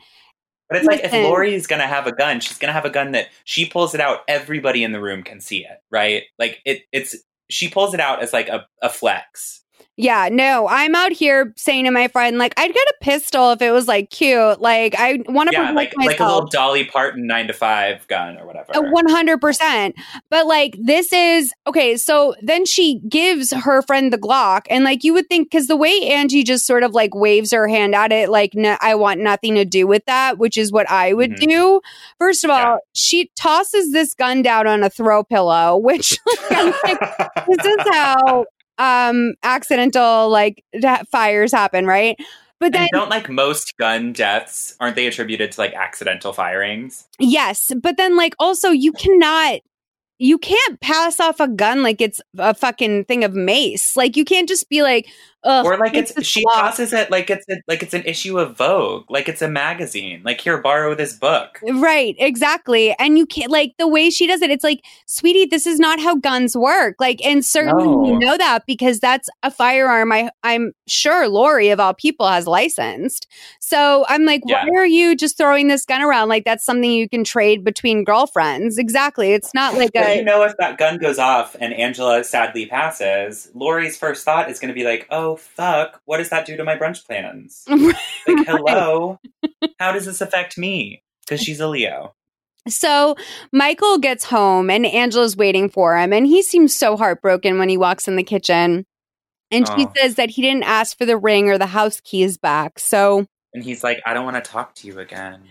But 0.69 0.79
it's 0.79 0.87
like 0.87 0.99
if 0.99 1.11
Listen. 1.11 1.23
Lori's 1.23 1.67
gonna 1.67 1.87
have 1.87 2.07
a 2.07 2.11
gun, 2.11 2.39
she's 2.39 2.57
gonna 2.57 2.73
have 2.73 2.85
a 2.85 2.89
gun 2.89 3.11
that 3.11 3.27
she 3.43 3.65
pulls 3.65 3.93
it 3.93 4.01
out, 4.01 4.19
everybody 4.27 4.83
in 4.83 4.91
the 4.91 5.01
room 5.01 5.23
can 5.23 5.39
see 5.39 5.59
it, 5.59 5.77
right? 5.91 6.23
Like 6.39 6.59
it 6.65 6.83
it's 6.91 7.15
she 7.49 7.69
pulls 7.69 7.93
it 7.93 7.99
out 7.99 8.21
as 8.23 8.33
like 8.33 8.49
a, 8.49 8.65
a 8.81 8.89
flex. 8.89 9.62
Yeah, 9.95 10.29
no, 10.31 10.67
I'm 10.67 10.95
out 10.95 11.11
here 11.11 11.53
saying 11.55 11.85
to 11.85 11.91
my 11.91 12.07
friend, 12.07 12.37
like, 12.39 12.53
I'd 12.57 12.73
get 12.73 12.87
a 12.87 12.93
pistol 13.01 13.51
if 13.51 13.61
it 13.61 13.71
was 13.71 13.87
like 13.87 14.09
cute. 14.09 14.59
Like, 14.59 14.95
I 14.97 15.19
want 15.27 15.49
to 15.49 15.55
Yeah, 15.55 15.71
like 15.71 15.93
myself. 15.95 16.19
like 16.19 16.19
a 16.19 16.25
little 16.33 16.47
Dolly 16.47 16.83
Parton 16.85 17.27
nine 17.27 17.45
to 17.47 17.53
five 17.53 18.07
gun 18.07 18.37
or 18.39 18.45
whatever. 18.47 18.71
One 18.75 19.07
hundred 19.07 19.39
percent. 19.39 19.95
But 20.31 20.47
like 20.47 20.75
this 20.81 21.13
is 21.13 21.53
okay. 21.67 21.95
So 21.97 22.33
then 22.41 22.65
she 22.65 23.01
gives 23.07 23.53
her 23.53 23.81
friend 23.83 24.11
the 24.11 24.17
Glock, 24.17 24.61
and 24.69 24.83
like 24.83 25.03
you 25.03 25.13
would 25.13 25.27
think, 25.29 25.51
because 25.51 25.67
the 25.67 25.77
way 25.77 25.91
Angie 26.09 26.43
just 26.43 26.65
sort 26.65 26.81
of 26.83 26.93
like 26.93 27.13
waves 27.13 27.51
her 27.51 27.67
hand 27.67 27.93
at 27.93 28.11
it, 28.11 28.29
like 28.29 28.55
no, 28.55 28.77
I 28.81 28.95
want 28.95 29.19
nothing 29.19 29.55
to 29.55 29.65
do 29.65 29.85
with 29.85 30.05
that, 30.05 30.37
which 30.39 30.57
is 30.57 30.71
what 30.71 30.89
I 30.89 31.13
would 31.13 31.31
Mhm. 31.33 31.47
do. 31.47 31.81
First 32.17 32.43
of 32.43 32.49
all, 32.49 32.79
she 32.93 33.29
tosses 33.35 33.91
this 33.91 34.13
gun 34.15 34.41
down 34.41 34.65
on 34.65 34.83
a 34.83 34.89
throw 34.89 35.23
pillow, 35.23 35.77
which 35.77 36.17
like, 36.25 36.39
I'm 36.51 36.73
like, 36.83 36.99
this 37.47 37.65
is 37.65 37.77
how 37.91 38.45
um 38.77 39.33
accidental 39.43 40.29
like 40.29 40.63
da- 40.79 41.03
fires 41.11 41.51
happen, 41.51 41.85
right? 41.85 42.17
But 42.59 42.71
then 42.71 42.83
and 42.83 42.89
don't 42.93 43.09
like 43.09 43.29
most 43.29 43.75
gun 43.77 44.13
deaths, 44.13 44.75
aren't 44.79 44.95
they 44.95 45.07
attributed 45.07 45.51
to 45.51 45.59
like 45.59 45.73
accidental 45.73 46.31
firings? 46.31 47.07
Yes, 47.19 47.71
but 47.81 47.97
then 47.97 48.15
like 48.15 48.35
also 48.39 48.69
you 48.69 48.93
cannot 48.93 49.59
you 50.19 50.37
can't 50.37 50.79
pass 50.79 51.19
off 51.19 51.39
a 51.39 51.47
gun 51.49 51.83
like 51.83 51.99
it's 51.99 52.21
a 52.37 52.53
fucking 52.53 53.05
thing 53.05 53.23
of 53.23 53.33
mace. 53.33 53.97
Like 53.97 54.15
you 54.15 54.23
can't 54.23 54.47
just 54.47 54.69
be 54.69 54.81
like, 54.81 55.07
Ugh, 55.45 55.65
or 55.65 55.77
like 55.77 55.93
it's 55.93 56.13
she 56.25 56.41
slop. 56.41 56.55
tosses 56.55 56.93
it 56.93 57.11
like 57.11 57.29
it's 57.29 57.45
a, 57.49 57.61
like 57.67 57.83
it's 57.83 57.93
an 57.93 58.03
issue 58.05 58.39
of 58.39 58.55
Vogue, 58.57 59.05
like 59.09 59.27
it's 59.27 59.41
a 59.41 59.49
magazine. 59.49 60.21
Like 60.23 60.39
here, 60.41 60.57
borrow 60.61 60.95
this 60.95 61.13
book. 61.13 61.59
Right, 61.63 62.15
exactly. 62.17 62.95
And 62.99 63.17
you 63.17 63.25
can't 63.25 63.51
like 63.51 63.73
the 63.77 63.87
way 63.87 64.09
she 64.09 64.27
does 64.27 64.41
it, 64.41 64.51
it's 64.51 64.63
like, 64.63 64.83
sweetie, 65.05 65.45
this 65.45 65.67
is 65.67 65.79
not 65.79 65.99
how 65.99 66.15
guns 66.15 66.55
work. 66.55 66.95
Like, 66.99 67.23
and 67.25 67.43
certainly 67.45 67.85
No. 67.85 68.05
you 68.05 68.19
know 68.19 68.37
that 68.37 68.65
because 68.65 68.99
that's 68.99 69.29
a 69.43 69.51
firearm 69.51 70.11
I 70.11 70.29
I'm 70.43 70.73
sure 70.87 71.27
Lori 71.27 71.69
of 71.69 71.79
all 71.79 71.93
people 71.93 72.27
has 72.27 72.47
licensed. 72.47 73.27
So 73.59 74.05
I'm 74.07 74.25
like, 74.25 74.41
Yeah. 74.45 74.63
why 74.65 74.79
are 74.81 74.85
you 74.85 75.15
just 75.15 75.37
throwing 75.37 75.67
this 75.67 75.85
gun 75.85 76.01
around? 76.01 76.29
Like 76.29 76.45
that's 76.45 76.65
something 76.65 76.89
you 76.91 77.09
can 77.09 77.23
trade 77.23 77.63
between 77.63 78.03
girlfriends. 78.03 78.77
Exactly. 78.77 79.33
It's 79.33 79.53
not 79.53 79.73
like 79.77 79.91
a 79.95 80.15
you 80.17 80.23
know, 80.23 80.43
if 80.43 80.53
that 80.59 80.77
gun 80.77 80.97
goes 80.99 81.19
off 81.19 81.55
and 81.59 81.73
Angela 81.73 82.23
sadly 82.23 82.65
passes, 82.65 83.49
Lori's 83.53 83.97
first 83.97 84.23
thought 84.23 84.49
is 84.49 84.59
going 84.59 84.69
to 84.69 84.73
be 84.73 84.83
like, 84.85 85.07
"Oh 85.09 85.32
fuck, 85.35 86.01
what 86.05 86.17
does 86.17 86.29
that 86.29 86.45
do 86.45 86.57
to 86.57 86.63
my 86.63 86.75
brunch 86.77 87.05
plans?" 87.05 87.65
like, 87.67 88.45
hello, 88.45 89.19
how 89.79 89.91
does 89.91 90.05
this 90.05 90.21
affect 90.21 90.57
me? 90.57 91.03
Because 91.21 91.41
she's 91.41 91.59
a 91.59 91.67
Leo. 91.67 92.15
So 92.67 93.15
Michael 93.51 93.97
gets 93.97 94.23
home 94.23 94.69
and 94.69 94.85
Angela's 94.85 95.35
waiting 95.35 95.69
for 95.69 95.97
him, 95.97 96.13
and 96.13 96.25
he 96.25 96.41
seems 96.41 96.73
so 96.73 96.95
heartbroken 96.95 97.57
when 97.59 97.69
he 97.69 97.77
walks 97.77 98.07
in 98.07 98.15
the 98.15 98.23
kitchen. 98.23 98.85
And 99.51 99.67
she 99.67 99.85
Oh. 99.85 99.91
says 99.97 100.15
that 100.15 100.31
he 100.31 100.41
didn't 100.41 100.63
ask 100.63 100.97
for 100.97 101.05
the 101.05 101.17
ring 101.17 101.49
or 101.49 101.57
the 101.57 101.67
house 101.67 101.99
keys 101.99 102.37
back. 102.37 102.79
So 102.79 103.27
And 103.53 103.63
he's 103.63 103.83
like, 103.83 104.01
"I 104.05 104.13
don't 104.15 104.25
want 104.25 104.43
to 104.43 104.49
talk 104.51 104.73
to 104.75 104.87
you 104.87 104.97
again." 104.99 105.43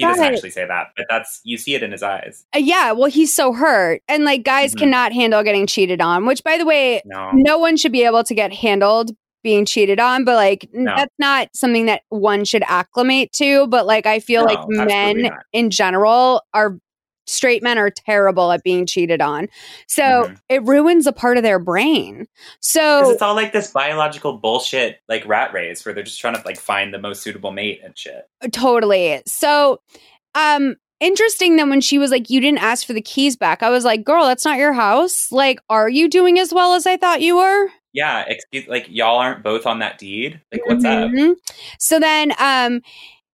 He 0.00 0.06
doesn't 0.06 0.24
actually 0.24 0.50
say 0.50 0.66
that, 0.66 0.88
but 0.96 1.06
that's 1.08 1.40
you 1.44 1.56
see 1.58 1.74
it 1.74 1.82
in 1.82 1.92
his 1.92 2.02
eyes. 2.02 2.44
Uh, 2.54 2.58
yeah, 2.58 2.92
well, 2.92 3.10
he's 3.10 3.34
so 3.34 3.52
hurt. 3.52 4.02
And 4.08 4.24
like, 4.24 4.42
guys 4.44 4.74
Mhm. 4.74 4.78
cannot 4.78 5.12
handle 5.12 5.42
getting 5.42 5.66
cheated 5.66 6.00
on, 6.00 6.26
which, 6.26 6.42
by 6.44 6.58
the 6.58 6.64
way, 6.64 7.02
No. 7.04 7.30
no 7.32 7.58
one 7.58 7.76
should 7.76 7.92
be 7.92 8.04
able 8.04 8.24
to 8.24 8.34
get 8.34 8.52
handled 8.52 9.10
being 9.42 9.64
cheated 9.64 9.98
on, 9.98 10.24
but 10.24 10.34
like, 10.34 10.68
No. 10.72 10.92
that's 10.96 11.14
not 11.18 11.48
something 11.54 11.86
that 11.86 12.02
one 12.10 12.44
should 12.44 12.62
acclimate 12.66 13.32
to. 13.32 13.66
But 13.68 13.86
like, 13.86 14.04
I 14.04 14.18
feel 14.20 14.44
No, 14.44 14.52
like 14.52 14.58
men 14.68 15.22
not. 15.22 15.32
in 15.52 15.70
general 15.70 16.42
are 16.52 16.76
straight 17.30 17.62
men 17.62 17.78
are 17.78 17.90
terrible 17.90 18.52
at 18.52 18.62
being 18.62 18.86
cheated 18.86 19.20
on. 19.20 19.48
So 19.86 20.02
Mhm. 20.02 20.36
it 20.48 20.62
ruins 20.64 21.06
a 21.06 21.12
part 21.12 21.36
of 21.36 21.42
their 21.42 21.58
brain. 21.58 22.26
So 22.60 23.10
it's 23.10 23.22
all 23.22 23.34
like 23.34 23.52
this 23.52 23.70
biological 23.70 24.34
bullshit, 24.38 25.00
like 25.08 25.26
rat 25.26 25.52
race, 25.52 25.84
where 25.84 25.94
they're 25.94 26.04
just 26.04 26.20
trying 26.20 26.34
to 26.34 26.42
like 26.44 26.58
find 26.58 26.92
the 26.92 26.98
most 26.98 27.22
suitable 27.22 27.52
mate 27.52 27.80
and 27.84 27.96
shit. 27.96 28.28
Totally. 28.52 29.22
So, 29.26 29.80
um, 30.34 30.76
interesting 31.00 31.56
that 31.56 31.68
when 31.68 31.80
she 31.80 31.98
was 31.98 32.10
like, 32.10 32.28
"You 32.30 32.40
didn't 32.40 32.62
ask 32.62 32.86
for 32.86 32.92
the 32.92 33.00
keys 33.00 33.36
back," 33.36 33.62
I 33.62 33.70
was 33.70 33.84
like, 33.84 34.04
"Girl, 34.04 34.26
that's 34.26 34.44
not 34.44 34.58
your 34.58 34.72
house. 34.72 35.32
Like, 35.32 35.60
are 35.70 35.88
you 35.88 36.08
doing 36.08 36.38
as 36.38 36.52
well 36.52 36.74
as 36.74 36.86
I 36.86 36.96
thought 36.96 37.22
you 37.22 37.36
were?" 37.36 37.68
Yeah, 37.92 38.24
excuse, 38.28 38.68
like 38.68 38.86
y'all 38.88 39.18
aren't 39.18 39.42
both 39.42 39.66
on 39.66 39.80
that 39.80 39.98
deed. 39.98 40.40
Like, 40.52 40.64
what's 40.66 40.84
up? 40.84 41.10
Mhm. 41.10 41.34
So 41.78 41.98
then, 41.98 42.32
um, 42.38 42.82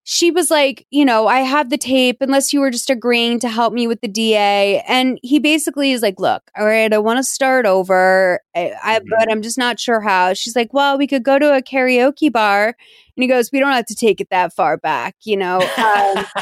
she 0.09 0.31
was 0.31 0.53
like, 0.53 0.87
"You 0.93 1.05
know, 1.05 1.27
I 1.27 1.41
have 1.41 1.69
the 1.69 1.77
tape. 1.77 2.19
Unless 2.21 2.53
you 2.53 2.61
were 2.61 2.71
just 2.71 2.91
agreeing 2.91 3.41
to 3.41 3.49
help 3.49 3.73
me 3.75 3.89
with 3.89 4.01
the 4.01 4.09
DA." 4.09 4.81
And 4.87 5.19
he 5.23 5.41
basically 5.41 5.91
is 5.91 6.01
like, 6.01 6.21
"Look, 6.21 6.43
all 6.57 6.65
right, 6.65 6.93
I 6.93 6.99
want 6.99 7.19
to 7.19 7.25
start 7.25 7.67
over, 7.67 8.41
I, 8.55 8.73
I, 8.83 8.99
Mm-hmm. 9.01 9.09
but 9.19 9.31
I'm 9.31 9.43
just 9.43 9.59
not 9.59 9.81
sure 9.81 10.01
how." 10.01 10.33
She's 10.33 10.55
like, 10.55 10.73
"Well, 10.73 10.97
we 10.97 11.09
could 11.09 11.25
go 11.25 11.39
to 11.41 11.55
a 11.57 11.61
karaoke 11.61 12.31
bar." 12.33 12.67
And 12.69 13.23
he 13.23 13.27
goes, 13.27 13.51
"We 13.53 13.59
don't 13.59 13.73
have 13.73 13.87
to 13.87 13.97
take 13.97 14.21
it 14.21 14.29
that 14.31 14.53
far 14.55 14.77
back, 14.77 15.17
you 15.25 15.37
know." 15.37 15.61
Um, 15.77 16.25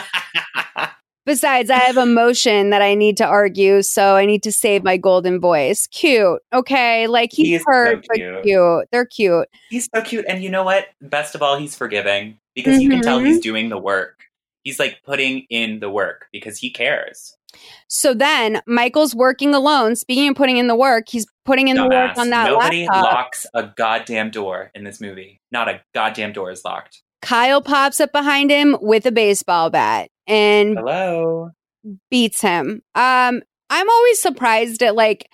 Besides, 1.27 1.71
I 1.71 1.77
have 1.79 1.97
a 1.97 2.05
motion 2.05 2.69
that 2.69 2.83
I 2.83 2.95
need 2.95 3.17
to 3.17 3.25
argue, 3.25 3.81
so 3.81 4.15
I 4.15 4.27
need 4.27 4.43
to 4.43 4.53
save 4.53 4.85
my 4.85 4.99
golden 4.99 5.41
voice. 5.41 5.87
Cute. 5.87 6.43
Okay. 6.53 7.07
Like 7.07 7.31
he's, 7.33 7.47
He's 7.49 7.61
so 7.61 7.65
hurt, 7.67 8.05
but 8.07 8.17
cute. 8.17 8.43
cute. 8.43 8.89
They're 8.93 9.07
cute. 9.07 9.49
He's 9.71 9.89
so 9.95 10.03
cute, 10.03 10.27
and 10.29 10.45
you 10.45 10.51
know 10.51 10.65
what? 10.65 10.89
Best 11.01 11.35
of 11.35 11.41
all, 11.41 11.57
he's 11.57 11.75
forgiving 11.75 12.37
because 12.55 12.81
you 12.81 12.89
can 12.91 13.03
tell 13.03 13.19
he's 13.19 13.41
doing 13.41 13.69
the 13.69 13.79
work. 13.79 14.21
He's 14.63 14.79
like 14.79 15.01
putting 15.05 15.47
in 15.51 15.81
the 15.81 15.91
work 15.91 16.27
because 16.33 16.59
he 16.59 16.71
cares. 16.71 17.37
So 17.87 18.15
then 18.15 18.61
Michael's 18.67 19.15
working 19.15 19.55
alone. 19.55 19.95
Speaking 19.95 20.29
of 20.31 20.37
putting 20.37 20.57
in 20.57 20.67
the 20.67 20.75
work, 20.75 21.05
he's 21.09 21.27
putting 21.45 21.69
in 21.69 21.77
the 21.77 21.87
work 21.87 22.17
on 22.19 22.31
that 22.31 22.51
Nobody 22.51 22.87
laptop. 22.87 23.05
locks 23.05 23.47
a 23.55 23.65
goddamn 23.77 24.31
door 24.31 24.71
in 24.75 24.85
this 24.85 25.01
movie. 25.01 25.41
Not 25.53 25.69
a 25.69 25.81
goddamn 25.95 26.33
door 26.33 26.51
is 26.51 26.65
locked. 26.65 27.03
Kyle 27.23 27.63
pops 27.63 28.01
up 28.01 28.11
behind 28.13 28.51
him 28.51 28.77
with 28.81 29.07
a 29.07 29.13
baseball 29.13 29.71
bat 29.71 30.11
and 30.27 30.77
Hello. 30.77 31.51
beats 32.11 32.41
him. 32.41 32.83
Um, 32.95 33.43
I'm 33.71 33.89
always 33.91 34.21
surprised 34.21 34.83
at 34.83 34.95
like 34.95 35.29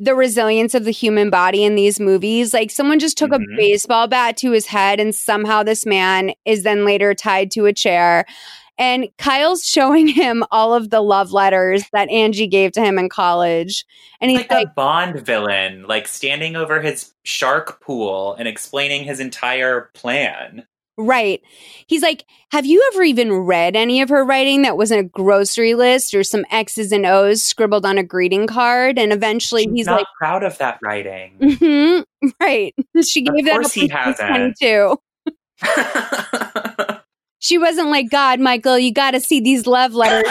the 0.00 0.14
resilience 0.14 0.74
of 0.74 0.84
the 0.84 0.90
human 0.90 1.28
body 1.28 1.62
in 1.62 1.74
these 1.74 2.00
movies. 2.00 2.54
Like 2.54 2.70
someone 2.70 2.98
just 2.98 3.18
took 3.18 3.30
Mhm. 3.30 3.44
a 3.44 3.56
baseball 3.56 4.08
bat 4.08 4.36
to 4.38 4.50
his 4.50 4.66
head 4.66 4.98
and 4.98 5.14
somehow 5.14 5.62
this 5.62 5.84
man 5.84 6.32
is 6.46 6.62
then 6.62 6.84
later 6.86 7.14
tied 7.14 7.50
to 7.52 7.66
a 7.66 7.72
chair. 7.72 8.24
And 8.78 9.08
Kyle's 9.18 9.62
showing 9.62 10.08
him 10.08 10.42
all 10.50 10.72
of 10.72 10.88
the 10.88 11.02
love 11.02 11.32
letters 11.32 11.84
that 11.92 12.08
Angie 12.08 12.46
gave 12.46 12.72
to 12.72 12.80
him 12.80 12.98
in 12.98 13.10
college. 13.10 13.84
And 14.22 14.30
he's 14.30 14.40
like, 14.40 14.50
like, 14.50 14.66
a 14.68 14.70
Bond 14.74 15.20
villain, 15.20 15.84
like 15.86 16.08
standing 16.08 16.56
over 16.56 16.80
his 16.80 17.12
shark 17.22 17.82
pool 17.82 18.34
and 18.38 18.48
explaining 18.48 19.04
his 19.04 19.20
entire 19.20 19.90
plan. 19.92 20.64
Right. 21.06 21.40
He's 21.86 22.02
like, 22.02 22.24
Have 22.52 22.66
you 22.66 22.88
ever 22.92 23.02
even 23.02 23.32
read 23.32 23.74
any 23.76 24.02
of 24.02 24.08
her 24.10 24.24
writing 24.24 24.62
that 24.62 24.76
wasn't 24.76 25.00
a 25.00 25.04
grocery 25.04 25.74
list 25.74 26.14
or 26.14 26.22
some 26.24 26.44
X's 26.50 26.92
and 26.92 27.06
O's 27.06 27.42
scribbled 27.42 27.86
on 27.86 27.96
a 27.98 28.02
greeting 28.02 28.46
card? 28.46 28.98
And 28.98 29.12
eventually 29.12 29.66
he's 29.72 29.86
Not 29.86 30.00
like, 30.00 30.06
proud 30.18 30.42
of 30.44 30.58
that 30.58 30.78
writing. 30.82 31.36
hmm 31.40 32.00
Right. 32.40 32.74
She 33.02 33.22
gave 33.22 33.46
that 33.46 33.52
course 33.54 33.66
up 33.66 33.72
he 33.72 33.80
when 33.82 33.88
she 33.88 33.94
was 33.94 34.18
hasn't. 34.20 34.56
22. 34.60 34.96
she 37.40 37.58
wasn't 37.58 37.88
like, 37.88 38.08
God, 38.10 38.38
Michael, 38.38 38.78
you 38.78 38.92
got 38.92 39.10
to 39.12 39.20
see 39.20 39.40
these 39.40 39.66
love 39.66 39.92
letters 39.94 40.30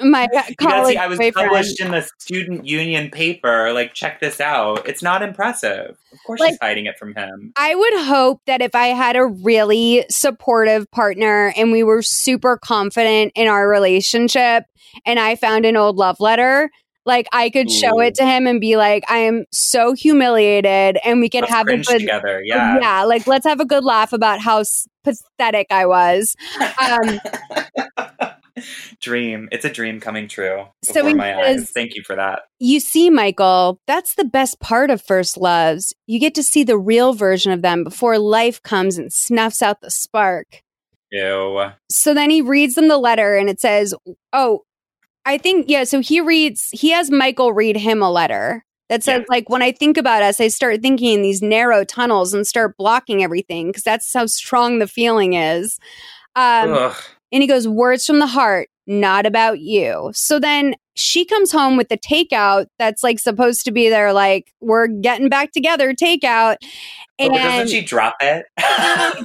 my 0.00 0.22
You 0.32 0.32
gotta 0.32 0.54
college 0.56 0.92
see, 0.94 0.96
I 0.96 1.06
was 1.08 1.18
boyfriend. 1.18 1.48
published 1.50 1.80
in 1.80 1.90
the 1.90 2.08
student 2.18 2.66
union 2.66 3.10
paper. 3.10 3.72
Like, 3.72 3.92
check 3.92 4.20
this 4.20 4.40
out. 4.40 4.88
It's 4.88 5.02
not 5.02 5.22
impressive. 5.22 5.96
Of 6.12 6.18
course, 6.26 6.40
Like- 6.40 6.50
she's 6.50 6.58
hiding 6.62 6.86
it 6.86 6.98
from 6.98 7.14
him. 7.14 7.52
I 7.56 7.74
would 7.74 7.94
hope 8.06 8.40
that 8.46 8.62
if 8.62 8.74
I 8.74 8.86
had 8.88 9.16
a 9.16 9.26
really 9.26 10.06
supportive 10.08 10.90
partner 10.90 11.52
and 11.56 11.70
we 11.72 11.82
were 11.82 12.00
super 12.02 12.56
confident 12.56 13.32
in 13.34 13.46
our 13.48 13.68
relationship 13.68 14.64
and 15.04 15.18
I 15.18 15.36
found 15.36 15.66
an 15.66 15.76
old 15.76 15.96
love 15.96 16.16
letter, 16.20 16.70
like 17.10 17.26
I 17.32 17.50
could 17.50 17.68
show 17.70 17.98
Ooh. 17.98 18.02
it 18.02 18.14
to 18.14 18.24
him 18.24 18.46
and 18.46 18.60
be 18.60 18.76
like, 18.76 19.02
I 19.10 19.18
am 19.18 19.44
so 19.52 19.92
humiliated 19.94 20.96
and 21.04 21.20
we 21.20 21.28
could 21.28 21.40
Let's 21.42 21.52
have 21.52 21.66
a 21.66 21.76
good 21.76 21.84
together. 21.98 22.40
Yeah. 22.44 22.78
yeah, 22.80 23.02
like 23.04 23.26
let's 23.26 23.44
have 23.46 23.58
a 23.58 23.64
good 23.66 23.84
laugh 23.84 24.12
about 24.12 24.40
how 24.40 24.60
s- 24.60 24.86
pathetic 25.02 25.66
I 25.70 25.86
was. 25.86 26.36
Um, 26.80 27.20
Dream. 29.00 29.48
It's 29.52 29.64
a 29.64 29.70
dream 29.70 30.00
coming 30.00 30.28
true 30.28 30.66
So 30.84 31.02
my 31.14 31.34
eyes. 31.46 31.70
Thank 31.70 31.94
you 31.94 32.02
for 32.04 32.14
that. 32.16 32.42
you 32.58 32.78
see, 32.78 33.08
Michael, 33.10 33.80
that's 33.86 34.14
the 34.14 34.24
best 34.24 34.60
part 34.60 34.90
of 34.90 35.00
first 35.02 35.38
loves. 35.38 35.94
You 36.06 36.18
get 36.20 36.34
to 36.34 36.42
see 36.42 36.62
the 36.64 36.76
real 36.78 37.14
version 37.14 37.52
of 37.52 37.62
them 37.62 37.84
before 37.84 38.18
life 38.18 38.62
comes 38.62 38.98
and 38.98 39.12
snuffs 39.12 39.62
out 39.62 39.80
the 39.80 39.90
spark. 39.90 40.62
Ew. 41.12 41.70
so 41.90 42.14
then 42.14 42.30
he 42.30 42.40
reads 42.40 42.74
them 42.74 42.86
the 42.86 42.98
letter 42.98 43.34
and 43.36 43.48
it 43.50 43.60
says, 43.60 43.94
Oh, 44.32 44.60
I 45.24 45.38
think, 45.38 45.66
yeah. 45.68 45.84
So 45.84 46.00
he 46.00 46.20
reads, 46.20 46.68
he 46.72 46.90
has 46.90 47.10
Michael 47.10 47.52
read 47.52 47.76
him 47.76 48.02
a 48.02 48.10
letter 48.10 48.64
that 48.88 49.04
says, 49.04 49.24
like, 49.28 49.48
when 49.48 49.62
I 49.62 49.70
think 49.70 49.96
about 49.96 50.22
us, 50.22 50.40
I 50.40 50.48
start 50.48 50.82
thinking 50.82 51.14
in 51.14 51.22
these 51.22 51.42
narrow 51.42 51.84
tunnels 51.84 52.34
and 52.34 52.46
start 52.46 52.76
blocking 52.76 53.22
everything 53.22 53.68
because 53.68 53.84
that's 53.84 54.12
how 54.12 54.26
strong 54.26 54.80
the 54.80 54.88
feeling 54.88 55.34
is. 55.34 55.78
Um, 56.34 56.92
and 57.32 57.42
he 57.42 57.46
goes, 57.46 57.68
Words 57.68 58.04
from 58.04 58.18
the 58.18 58.26
heart, 58.26 58.68
not 58.86 59.26
about 59.26 59.60
you. 59.60 60.10
So 60.14 60.40
then 60.40 60.74
she 61.00 61.24
comes 61.24 61.50
home 61.50 61.76
with 61.76 61.88
the 61.88 61.98
takeout 61.98 62.66
that's 62.78 63.02
like 63.02 63.18
supposed 63.18 63.64
to 63.64 63.72
be 63.72 63.88
there, 63.88 64.12
like, 64.12 64.52
we're 64.60 64.86
getting 64.86 65.28
back 65.28 65.52
together 65.52 65.94
takeout. 65.94 66.56
And 67.18 67.32
but 67.32 67.38
doesn't 67.38 67.68
she 67.68 67.82
drop 67.82 68.16
it? 68.20 68.46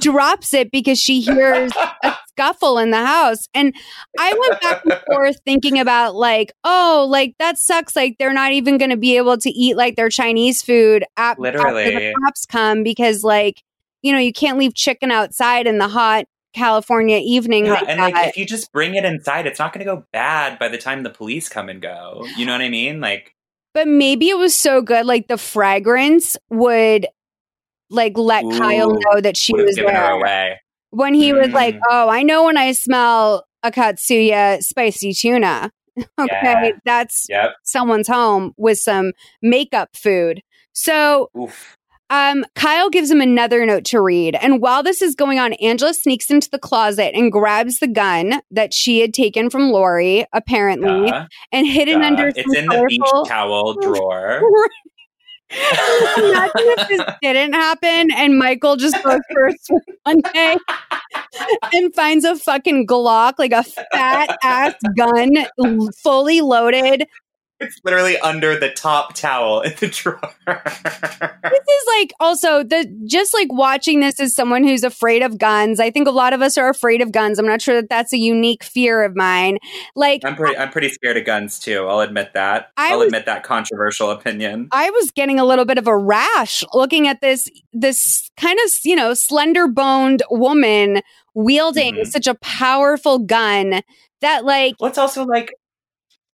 drops 0.00 0.54
it 0.54 0.70
because 0.70 0.98
she 0.98 1.20
hears 1.20 1.72
a 2.02 2.16
scuffle 2.28 2.78
in 2.78 2.90
the 2.90 3.04
house. 3.04 3.48
And 3.54 3.74
I 4.18 4.34
went 4.38 4.60
back 4.60 4.82
and 4.84 5.00
forth 5.06 5.36
thinking 5.44 5.78
about 5.78 6.14
like, 6.14 6.52
oh, 6.64 7.06
like 7.08 7.34
that 7.38 7.58
sucks. 7.58 7.94
Like 7.94 8.16
they're 8.18 8.32
not 8.32 8.52
even 8.52 8.78
going 8.78 8.90
to 8.90 8.96
be 8.96 9.16
able 9.16 9.38
to 9.38 9.50
eat 9.50 9.76
like 9.76 9.96
their 9.96 10.08
Chinese 10.08 10.62
food 10.62 11.04
at, 11.16 11.32
after 11.32 11.42
the 11.42 11.42
Literally. 11.42 12.14
cops 12.24 12.46
come 12.46 12.82
because 12.82 13.22
like, 13.22 13.62
you 14.02 14.12
know, 14.12 14.18
you 14.18 14.32
can't 14.32 14.58
leave 14.58 14.74
chicken 14.74 15.10
outside 15.10 15.66
in 15.66 15.78
the 15.78 15.88
hot 15.88 16.26
California 16.56 17.20
evening. 17.22 17.66
Yeah, 17.66 17.74
like 17.74 17.88
and 17.88 18.00
like 18.00 18.28
if 18.28 18.36
you 18.36 18.46
just 18.46 18.72
bring 18.72 18.94
it 18.94 19.04
inside, 19.04 19.46
it's 19.46 19.58
not 19.58 19.72
going 19.72 19.84
to 19.86 19.92
go 19.94 20.04
bad 20.12 20.58
by 20.58 20.68
the 20.68 20.78
time 20.78 21.02
the 21.02 21.10
police 21.10 21.48
come 21.48 21.68
and 21.68 21.80
go. 21.80 22.26
You 22.36 22.46
know 22.46 22.52
what 22.52 22.62
I 22.62 22.70
mean? 22.70 23.00
Like, 23.00 23.34
but 23.74 23.86
maybe 23.86 24.28
it 24.28 24.38
was 24.38 24.54
so 24.54 24.80
good, 24.80 25.06
like 25.06 25.28
the 25.28 25.36
fragrance 25.36 26.36
would 26.50 27.06
like 27.90 28.16
let 28.16 28.42
Kyle 28.52 28.88
know 28.88 29.20
that 29.20 29.36
she 29.36 29.52
was 29.54 29.76
there. 29.76 30.18
when 30.90 31.14
he 31.14 31.32
was 31.32 31.50
like, 31.50 31.74
Mm. 31.74 31.80
"Oh, 31.90 32.08
I 32.08 32.22
know 32.22 32.44
when 32.44 32.56
I 32.56 32.72
smell 32.72 33.46
a 33.62 33.70
Katsuya 33.70 34.62
spicy 34.62 35.12
tuna." 35.12 35.70
okay, 36.18 36.40
Yeah. 36.42 36.70
that's 36.84 37.26
Yep. 37.28 37.54
someone's 37.62 38.08
home 38.08 38.52
with 38.56 38.78
some 38.78 39.12
makeup 39.42 39.90
food. 39.94 40.42
So 40.72 41.30
Oof. 41.38 41.76
Um, 42.10 42.44
Kyle 42.54 42.88
gives 42.90 43.10
him 43.10 43.20
another 43.20 43.66
note 43.66 43.84
to 43.86 44.00
read. 44.00 44.36
And 44.36 44.60
while 44.60 44.82
this 44.82 45.02
is 45.02 45.14
going 45.14 45.38
on, 45.38 45.54
Angela 45.54 45.92
sneaks 45.92 46.30
into 46.30 46.48
the 46.50 46.58
closet 46.58 47.14
and 47.14 47.32
grabs 47.32 47.78
the 47.80 47.88
gun 47.88 48.40
that 48.50 48.72
she 48.72 49.00
had 49.00 49.12
taken 49.12 49.50
from 49.50 49.70
Lori, 49.70 50.24
apparently, 50.32 51.10
Duh. 51.10 51.26
and 51.52 51.66
hidden 51.66 52.00
Duh. 52.00 52.06
under 52.06 52.28
It's 52.28 52.38
in 52.38 52.66
the 52.66 52.84
beach 52.88 53.00
towel 53.26 53.74
drawer. 53.82 54.40
Imagine 55.50 56.50
if 56.56 56.88
this 56.88 57.00
didn't 57.22 57.52
happen 57.52 58.10
and 58.12 58.36
Michael 58.38 58.76
just 58.76 59.00
goes 59.04 59.20
first 59.32 59.70
one 60.02 60.20
day 60.34 60.56
and 61.72 61.94
finds 61.94 62.24
a 62.24 62.36
fucking 62.36 62.86
Glock, 62.86 63.34
like 63.38 63.52
a 63.52 63.62
fat 63.62 64.36
ass 64.42 64.74
gun, 64.96 65.32
fully 66.02 66.40
loaded. 66.40 67.06
It's 67.58 67.80
literally 67.84 68.18
under 68.18 68.58
the 68.58 68.70
top 68.70 69.14
towel 69.14 69.60
in 69.62 69.72
the 69.80 69.86
drawer. 69.88 70.20
This 70.46 71.62
is 71.68 71.84
like 71.98 72.12
also 72.20 72.62
the 72.62 72.84
just 73.06 73.32
like 73.32 73.48
watching 73.50 74.00
this 74.00 74.20
as 74.20 74.34
someone 74.34 74.62
who's 74.62 74.84
afraid 74.84 75.22
of 75.22 75.38
guns. 75.38 75.80
I 75.80 75.90
think 75.90 76.06
a 76.06 76.10
lot 76.10 76.32
of 76.34 76.42
us 76.42 76.58
are 76.58 76.68
afraid 76.68 77.00
of 77.00 77.12
guns. 77.12 77.38
I'm 77.38 77.46
not 77.46 77.62
sure 77.62 77.74
that 77.80 77.88
that's 77.88 78.12
a 78.12 78.18
unique 78.18 78.62
fear 78.62 79.02
of 79.02 79.16
mine. 79.16 79.58
Like 79.94 80.22
I'm 80.24 80.36
pretty 80.36 80.56
I'm 80.56 80.70
pretty 80.70 80.90
scared 80.90 81.16
of 81.16 81.24
guns 81.24 81.58
too. 81.58 81.86
I'll 81.86 82.00
admit 82.00 82.32
that. 82.34 82.72
I 82.76 82.92
I'll 82.92 82.98
was- 82.98 83.06
admit 83.06 83.24
that 83.26 83.42
controversial 83.42 84.10
opinion. 84.10 84.68
I 84.72 84.90
was 84.90 85.10
getting 85.10 85.40
a 85.40 85.44
little 85.44 85.64
bit 85.64 85.78
of 85.78 85.86
a 85.86 85.96
rash 85.96 86.62
looking 86.74 87.08
at 87.08 87.20
this 87.22 87.48
this 87.72 88.30
kind 88.36 88.58
of 88.64 88.70
you 88.84 88.96
know 88.96 89.14
slender 89.14 89.66
boned 89.66 90.22
woman 90.30 91.00
wielding 91.34 91.94
Mhm. 91.96 92.06
such 92.06 92.26
a 92.26 92.34
powerful 92.34 93.18
gun 93.18 93.80
that 94.20 94.44
like 94.44 94.74
it's 94.80 94.98
also 94.98 95.24
like 95.24 95.52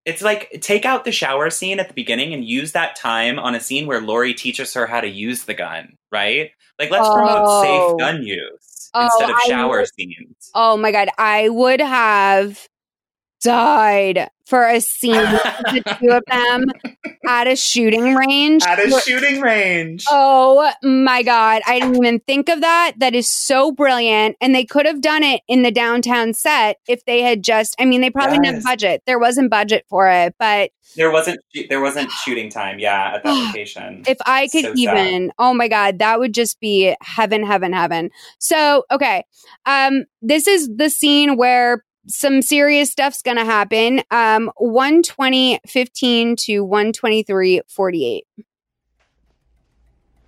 it's 0.05 0.23
like 0.23 0.51
take 0.61 0.85
out 0.85 1.05
the 1.05 1.13
shower 1.13 1.49
scene 1.51 1.79
at 1.81 1.89
the 1.89 1.95
beginning 1.95 2.35
and 2.35 2.45
use 2.45 2.73
that 2.73 2.97
time 2.97 3.39
on 3.39 3.55
a 3.55 3.61
scene 3.61 3.87
where 3.87 4.01
Lori 4.01 4.35
teaches 4.35 4.75
her 4.75 4.87
how 4.87 5.01
to 5.01 5.09
use 5.09 5.45
the 5.45 5.55
gun, 5.55 5.97
right? 6.11 6.51
Like 6.79 6.91
let's 6.91 7.09
promote 7.09 7.45
Oh. 7.47 7.63
safe 7.63 7.99
gun 8.01 8.23
use 8.23 8.91
Oh, 8.95 9.05
instead 9.05 9.31
of 9.31 9.37
shower 9.47 9.79
would- 9.79 9.89
scenes. 9.95 10.51
oh 10.55 10.77
my 10.77 10.91
god 10.93 11.09
I 11.19 11.49
would 11.49 11.81
have 11.81 12.69
died 13.43 14.29
for 14.53 14.67
a 14.67 14.83
scene 14.83 15.13
with 15.17 15.43
the 15.73 15.97
two 15.99 16.11
of 16.11 16.23
them 16.31 16.67
at 17.27 17.47
a 17.47 17.57
shooting 17.57 18.15
range 18.15 18.63
At 18.65 18.79
a 18.79 19.01
shooting 19.01 19.41
range. 19.41 20.05
Oh 20.11 20.71
my 20.83 21.23
God. 21.23 21.63
I 21.67 21.81
didn't 21.81 21.97
even 21.97 22.21
think 22.21 22.51
of 22.51 22.61
that. 22.61 22.93
That 22.99 23.15
is 23.15 23.27
so 23.31 23.73
brilliant. 23.73 24.37
And 24.43 24.55
they 24.55 24.67
could 24.67 24.85
have 24.85 25.01
done 25.01 25.23
it 25.23 25.41
in 25.49 25.63
the 25.63 25.71
downtown 25.71 26.35
set 26.35 26.77
if 26.87 27.03
they 27.07 27.23
had 27.23 27.43
just, 27.43 27.75
I 27.79 27.87
mean, 27.87 28.03
they 28.03 28.11
probably 28.11 28.41
didn't 28.41 28.57
have 28.57 28.65
budget. 28.65 29.03
There 29.07 29.19
wasn't 29.19 29.51
budget 29.51 29.87
for 29.89 30.07
it. 30.11 30.35
But 30.39 30.71
There 30.97 31.11
wasn't 31.11 31.41
there 31.71 31.81
wasn't 31.81 32.11
shooting 32.11 32.51
time, 32.51 32.79
yeah, 32.79 33.13
at 33.15 33.23
that 33.25 33.31
location. 33.47 34.03
if 34.07 34.19
I 34.27 34.49
could 34.49 34.65
So 34.65 34.75
sad. 34.75 34.77
even, 34.77 35.33
oh 35.39 35.55
my 35.55 35.69
God, 35.69 35.99
that 36.01 36.19
would 36.19 36.35
just 36.35 36.61
be 36.61 36.95
heaven, 37.01 37.43
heaven, 37.43 37.73
heaven. 37.73 38.11
So, 38.39 38.85
okay. 38.91 39.25
Um, 39.65 40.05
this 40.21 40.47
is 40.47 40.69
the 40.77 40.91
scene 40.91 41.39
where 41.39 41.85
some 42.07 42.43
serious 42.43 42.91
stuff's 42.91 43.23
going 43.23 43.37
to 43.37 43.45
happen. 43.45 44.03
Um, 44.11 44.51
120, 44.57 45.61
15 45.67 46.37
to 46.37 46.61
123, 46.61 47.63
48. 47.69 48.27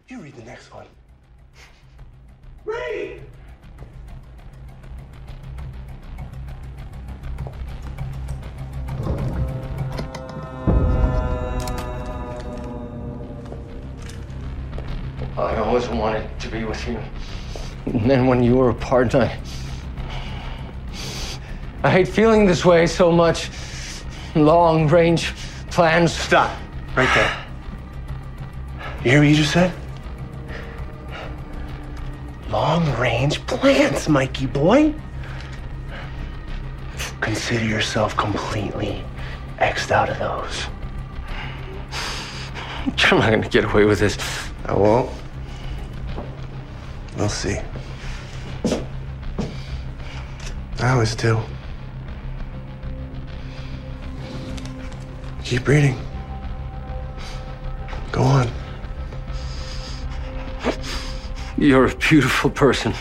You 0.09 0.21
read 0.21 0.35
the 0.37 0.45
next 0.45 0.73
one. 0.73 0.87
Read! 2.65 3.21
I 15.37 15.57
always 15.57 15.89
wanted 15.89 16.29
to 16.41 16.49
be 16.49 16.65
with 16.65 16.87
you. 16.87 17.01
And 17.87 18.09
then 18.09 18.29
when 18.29 18.43
you 18.43 18.55
were 18.55 18.71
apart, 18.71 19.15
I. 19.15 19.37
I 21.85 21.91
hate 21.91 22.09
feeling 22.09 22.47
this 22.47 22.65
way 22.65 22.87
so 22.87 23.13
much. 23.13 23.51
Long 24.35 24.89
range 24.89 25.35
plans. 25.71 26.15
Stop. 26.15 26.59
Right 26.97 27.15
there. 27.15 27.45
You 29.05 29.11
hear 29.11 29.21
what 29.21 29.29
you 29.29 29.35
just 29.35 29.53
said? 29.53 29.71
Long 32.49 32.91
range 32.99 33.47
plans, 33.47 34.09
Mikey 34.09 34.47
boy. 34.47 34.95
Consider 37.21 37.67
yourself 37.67 38.17
completely 38.17 39.05
X'd 39.59 39.93
out 39.93 40.09
of 40.09 40.19
those. 40.19 40.65
I'm 43.13 43.19
not 43.19 43.31
gonna 43.31 43.49
get 43.51 43.65
away 43.65 43.85
with 43.85 43.99
this. 43.99 44.17
I 44.65 44.73
won't. 44.73 45.11
We'll 47.19 47.29
see. 47.29 47.59
I 50.79 50.91
always 50.91 51.15
do. 51.15 51.43
Keep 55.55 55.69
reading. 55.69 55.97
Go 58.11 58.23
on. 58.23 58.51
You're 61.57 61.87
a 61.87 61.95
beautiful 61.95 62.51
person 62.51 62.93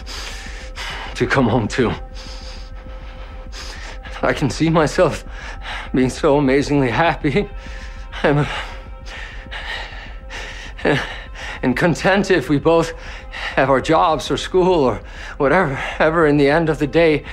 to 1.16 1.26
come 1.26 1.48
home 1.48 1.68
to. 1.70 1.92
I 4.22 4.34
can 4.34 4.52
see 4.52 4.70
myself 4.70 5.26
being 5.96 6.12
so 6.12 6.38
amazingly 6.38 6.92
happy. 6.92 7.50
I'm 8.22 8.46
uh, 10.84 10.98
and 11.64 11.76
content 11.76 12.30
if 12.30 12.50
we 12.50 12.60
both 12.60 12.94
have 13.56 13.72
our 13.72 13.82
jobs 13.82 14.30
or 14.30 14.38
school 14.38 14.84
or 14.84 15.02
whatever. 15.38 15.76
Ever 15.98 16.28
in 16.28 16.38
the 16.38 16.52
end 16.52 16.70
of 16.70 16.78
the 16.78 16.86
day, 16.86 17.26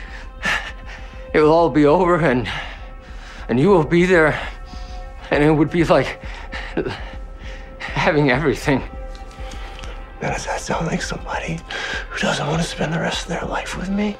it 1.35 1.41
will 1.41 1.53
all 1.53 1.69
be 1.69 1.85
over 1.85 2.17
and 2.17 2.49
and 3.51 3.61
you 3.61 3.69
will 3.69 3.85
be 3.85 4.07
there, 4.07 4.41
and 5.31 5.45
it 5.45 5.51
would 5.51 5.71
be 5.71 5.85
like 5.85 6.21
having 7.79 8.31
everything. 8.31 8.83
Now, 10.21 10.33
does 10.33 10.45
that 10.47 10.61
sound 10.61 10.87
like 10.87 11.01
somebody 11.01 11.61
who 12.11 12.19
doesn't 12.19 12.47
want 12.47 12.61
to 12.61 12.69
spend 12.69 12.93
the 12.93 13.01
rest 13.01 13.23
of 13.23 13.29
their 13.29 13.45
life 13.45 13.77
with 13.77 13.89
me? 13.89 14.17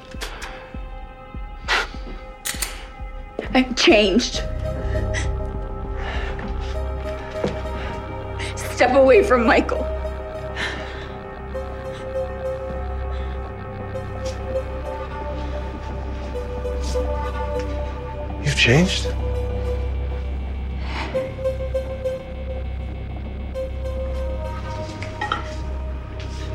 I've 3.53 3.75
changed. 3.75 4.41
Step 8.55 8.95
away 8.95 9.23
from 9.23 9.45
Michael. 9.45 9.85
You've 18.43 18.55
changed? 18.55 19.07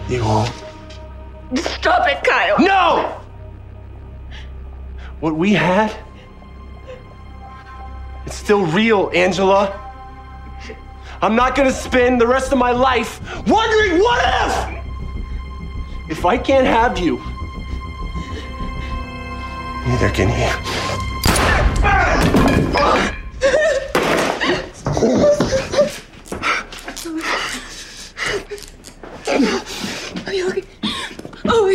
You 0.08 0.24
won't. 0.24 0.52
Stop 1.56 2.08
it, 2.08 2.22
Kyle. 2.22 2.58
No! 2.60 3.20
What 5.18 5.34
we 5.36 5.52
had, 5.52 5.92
it's 8.24 8.36
still 8.36 8.64
real, 8.66 9.10
Angela. 9.14 9.82
I'm 11.22 11.34
not 11.34 11.56
gonna 11.56 11.72
spend 11.72 12.20
the 12.20 12.26
rest 12.26 12.52
of 12.52 12.58
my 12.58 12.72
life 12.72 13.20
wondering 13.48 13.98
what 13.98 14.22
if! 14.42 16.10
If 16.10 16.24
I 16.24 16.38
can't 16.38 16.66
have 16.66 16.98
you, 16.98 17.16
neither 19.88 20.10
can 20.10 20.28
you. 30.32 30.32
Are 30.32 30.34
you 30.34 30.48
okay? 30.48 30.64
Oh, 31.44 31.66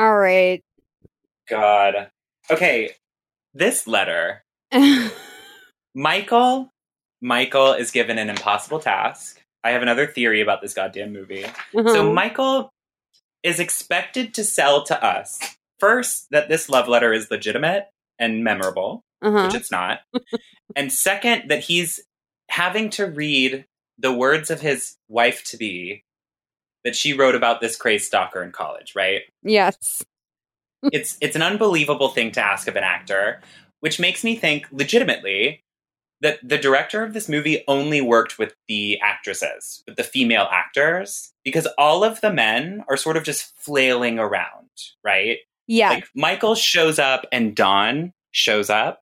yeah. 0.00 0.14
great. 0.14 0.62
God. 1.48 2.10
Okay, 2.50 2.90
this 3.54 3.86
letter. 3.86 4.42
Michael, 5.94 6.70
Michael 7.20 7.72
is 7.74 7.90
given 7.90 8.18
an 8.18 8.30
impossible 8.30 8.78
task. 8.80 9.40
I 9.62 9.70
have 9.70 9.82
another 9.82 10.06
theory 10.06 10.40
about 10.40 10.62
this 10.62 10.74
goddamn 10.74 11.12
movie. 11.12 11.44
So 11.72 11.82
Mhm. 11.82 12.14
Michael 12.14 12.72
is 13.42 13.60
expected 13.60 14.34
to 14.34 14.44
sell 14.44 14.84
to 14.84 15.04
us 15.04 15.38
first 15.78 16.26
that 16.30 16.48
this 16.48 16.68
love 16.68 16.88
letter 16.88 17.12
is 17.12 17.30
legitimate 17.30 17.88
and 18.18 18.44
memorable, 18.44 19.02
Uh-huh. 19.22 19.46
which 19.46 19.54
it's 19.54 19.70
not. 19.70 20.00
and 20.76 20.92
second 20.92 21.48
that 21.48 21.60
he's 21.64 22.00
having 22.48 22.90
to 22.90 23.06
read 23.06 23.66
the 23.98 24.12
words 24.12 24.50
of 24.50 24.60
his 24.60 24.96
wife 25.08 25.44
to 25.44 25.56
be 25.56 26.04
that 26.84 26.96
she 26.96 27.12
wrote 27.12 27.34
about 27.34 27.60
this 27.60 27.76
crazed 27.76 28.06
stalker 28.06 28.42
in 28.42 28.52
college, 28.52 28.94
right? 28.94 29.22
Yes. 29.42 30.04
it's 30.92 31.18
it's 31.20 31.36
an 31.36 31.42
unbelievable 31.42 32.08
thing 32.08 32.32
to 32.32 32.40
ask 32.40 32.68
of 32.68 32.76
an 32.76 32.84
actor, 32.84 33.40
which 33.80 34.00
makes 34.00 34.24
me 34.24 34.36
think 34.36 34.66
legitimately 34.72 35.62
that 36.22 36.38
the 36.46 36.58
director 36.58 37.02
of 37.02 37.14
this 37.14 37.28
movie 37.28 37.64
only 37.66 38.00
worked 38.00 38.38
with 38.38 38.54
the 38.68 39.00
actresses, 39.00 39.82
with 39.86 39.96
the 39.96 40.04
female 40.04 40.48
actors, 40.52 41.32
because 41.44 41.66
all 41.78 42.04
of 42.04 42.20
the 42.20 42.32
men 42.32 42.84
are 42.88 42.96
sort 42.96 43.16
of 43.16 43.24
just 43.24 43.56
flailing 43.56 44.18
around, 44.18 44.68
right? 45.02 45.38
Yeah. 45.66 45.90
Like 45.90 46.08
Michael 46.14 46.54
shows 46.54 46.98
up 46.98 47.24
and 47.32 47.56
Don 47.56 48.12
shows 48.32 48.68
up, 48.68 49.00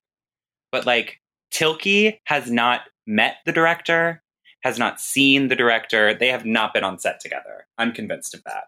but 0.71 0.85
like 0.85 1.19
Tilky 1.51 2.21
has 2.25 2.49
not 2.49 2.81
met 3.05 3.37
the 3.45 3.51
director, 3.51 4.21
has 4.61 4.77
not 4.79 4.99
seen 4.99 5.47
the 5.47 5.55
director. 5.55 6.13
They 6.13 6.27
have 6.29 6.45
not 6.45 6.73
been 6.73 6.83
on 6.83 6.99
set 6.99 7.19
together. 7.19 7.65
I'm 7.77 7.91
convinced 7.91 8.33
of 8.33 8.43
that. 8.45 8.65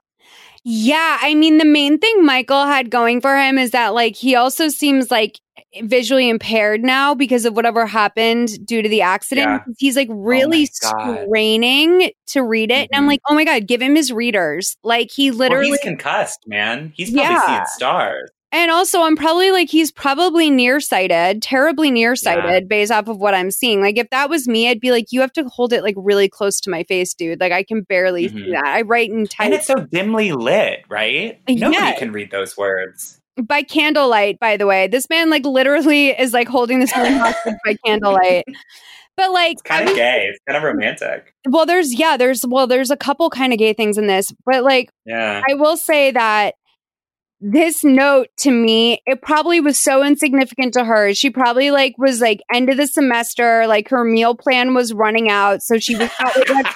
Yeah, 0.63 1.17
I 1.21 1.33
mean 1.33 1.57
the 1.57 1.65
main 1.65 1.97
thing 1.97 2.23
Michael 2.23 2.65
had 2.65 2.91
going 2.91 3.19
for 3.19 3.35
him 3.35 3.57
is 3.57 3.71
that 3.71 3.95
like 3.95 4.15
he 4.15 4.35
also 4.35 4.67
seems 4.67 5.09
like 5.09 5.39
visually 5.81 6.29
impaired 6.29 6.83
now 6.83 7.15
because 7.15 7.45
of 7.45 7.55
whatever 7.55 7.85
happened 7.87 8.63
due 8.67 8.81
to 8.83 8.87
the 8.89 9.01
accident. 9.01 9.47
Yeah. 9.47 9.59
Oh 9.67 9.73
He's 9.79 9.95
like 9.95 10.09
really 10.11 10.69
God. 10.83 11.25
straining 11.25 12.11
to 12.27 12.43
read 12.43 12.69
it. 12.71 12.89
And 12.91 12.95
I'm 12.97 13.03
Mhm. 13.05 13.07
like, 13.07 13.21
"Oh 13.27 13.33
my 13.33 13.43
god, 13.43 13.67
give 13.67 13.81
him 13.81 13.95
his 13.95 14.11
readers." 14.11 14.77
Like 14.83 15.09
he 15.11 15.31
Well, 15.31 15.39
literally 15.39 15.69
he's 15.69 15.79
concussed, 15.79 16.39
man. 16.45 16.93
He's 16.95 17.09
probably 17.11 17.31
Yeah. 17.33 17.45
seeing 17.47 17.65
stars. 17.67 18.29
And 18.53 18.69
also, 18.69 19.01
I'm 19.03 19.15
probably 19.15 19.51
like, 19.51 19.69
he's 19.69 19.91
probably 19.91 20.49
nearsighted, 20.49 21.41
terribly 21.41 21.89
nearsighted 21.89 22.67
based 22.67 22.91
off 22.91 23.07
of 23.07 23.17
what 23.17 23.33
I'm 23.33 23.49
seeing. 23.49 23.81
Like, 23.81 23.97
if 23.97 24.09
that 24.09 24.29
was 24.29 24.47
me, 24.47 24.67
I'd 24.69 24.81
be 24.81 24.91
like, 24.91 25.05
you 25.11 25.21
have 25.21 25.31
to 25.33 25.43
hold 25.45 25.71
it 25.71 25.83
like 25.83 25.95
really 25.97 26.27
close 26.27 26.59
to 26.61 26.69
my 26.69 26.83
face, 26.83 27.13
dude. 27.13 27.39
Like, 27.39 27.53
I 27.53 27.63
can 27.63 27.83
barely 27.83 28.27
see 28.27 28.35
Mhm. 28.35 28.51
that. 28.53 28.65
I 28.65 28.81
write 28.81 29.09
in 29.09 29.25
type 29.25 29.45
And 29.45 29.53
it's 29.53 29.67
so 29.67 29.75
dimly 29.75 30.33
lit, 30.33 30.83
right? 30.89 31.39
Nobody 31.47 31.75
Yeah. 31.77 31.93
can 31.97 32.11
read 32.11 32.31
those 32.31 32.57
words. 32.57 33.17
by 33.47 33.63
candlelight, 33.63 34.37
by 34.39 34.57
the 34.57 34.67
way. 34.67 34.87
This 34.87 35.09
man, 35.09 35.29
like, 35.29 35.45
literally 35.45 36.09
is 36.09 36.33
like 36.33 36.49
holding 36.49 36.79
this 36.81 36.91
hostage 36.91 37.53
by 37.65 37.75
candlelight. 37.85 38.43
But, 39.15 39.31
like, 39.31 39.53
It's 39.53 39.61
kind 39.61 39.87
of 39.89 39.95
gay. 39.95 40.27
It's 40.29 40.39
kind 40.45 40.57
of 40.57 40.63
romantic. 40.63 41.33
well, 41.47 41.65
there's, 41.65 41.93
yeah, 41.93 42.17
there's, 42.17 42.45
well, 42.45 42.67
there's 42.67 42.91
a 42.91 42.97
couple 42.97 43.29
kind 43.29 43.53
of 43.53 43.57
gay 43.59 43.71
things 43.73 43.97
in 43.97 44.07
this. 44.07 44.33
But, 44.45 44.63
like, 44.63 44.89
Yeah. 45.05 45.41
I 45.49 45.53
will 45.53 45.77
say 45.77 46.11
that 46.11 46.55
this 47.41 47.83
note 47.83 48.27
to 48.37 48.51
me, 48.51 49.01
it 49.07 49.23
probably 49.23 49.59
was 49.59 49.79
so 49.79 50.03
insignificant 50.03 50.73
to 50.75 50.85
her. 50.85 51.11
She 51.15 51.31
probably 51.31 51.71
like 51.71 51.97
was 51.97 52.21
like 52.21 52.39
end 52.53 52.69
of 52.69 52.77
the 52.77 52.85
semester, 52.85 53.65
like 53.67 53.89
her 53.89 54.05
meal 54.05 54.35
plan 54.35 54.75
was 54.75 54.93
running 54.93 55.27
out, 55.27 55.63
so 55.63 55.79
she 55.79 55.95
was 55.95 56.11
out 56.19 56.35
with 56.35 56.49
like 56.49 56.67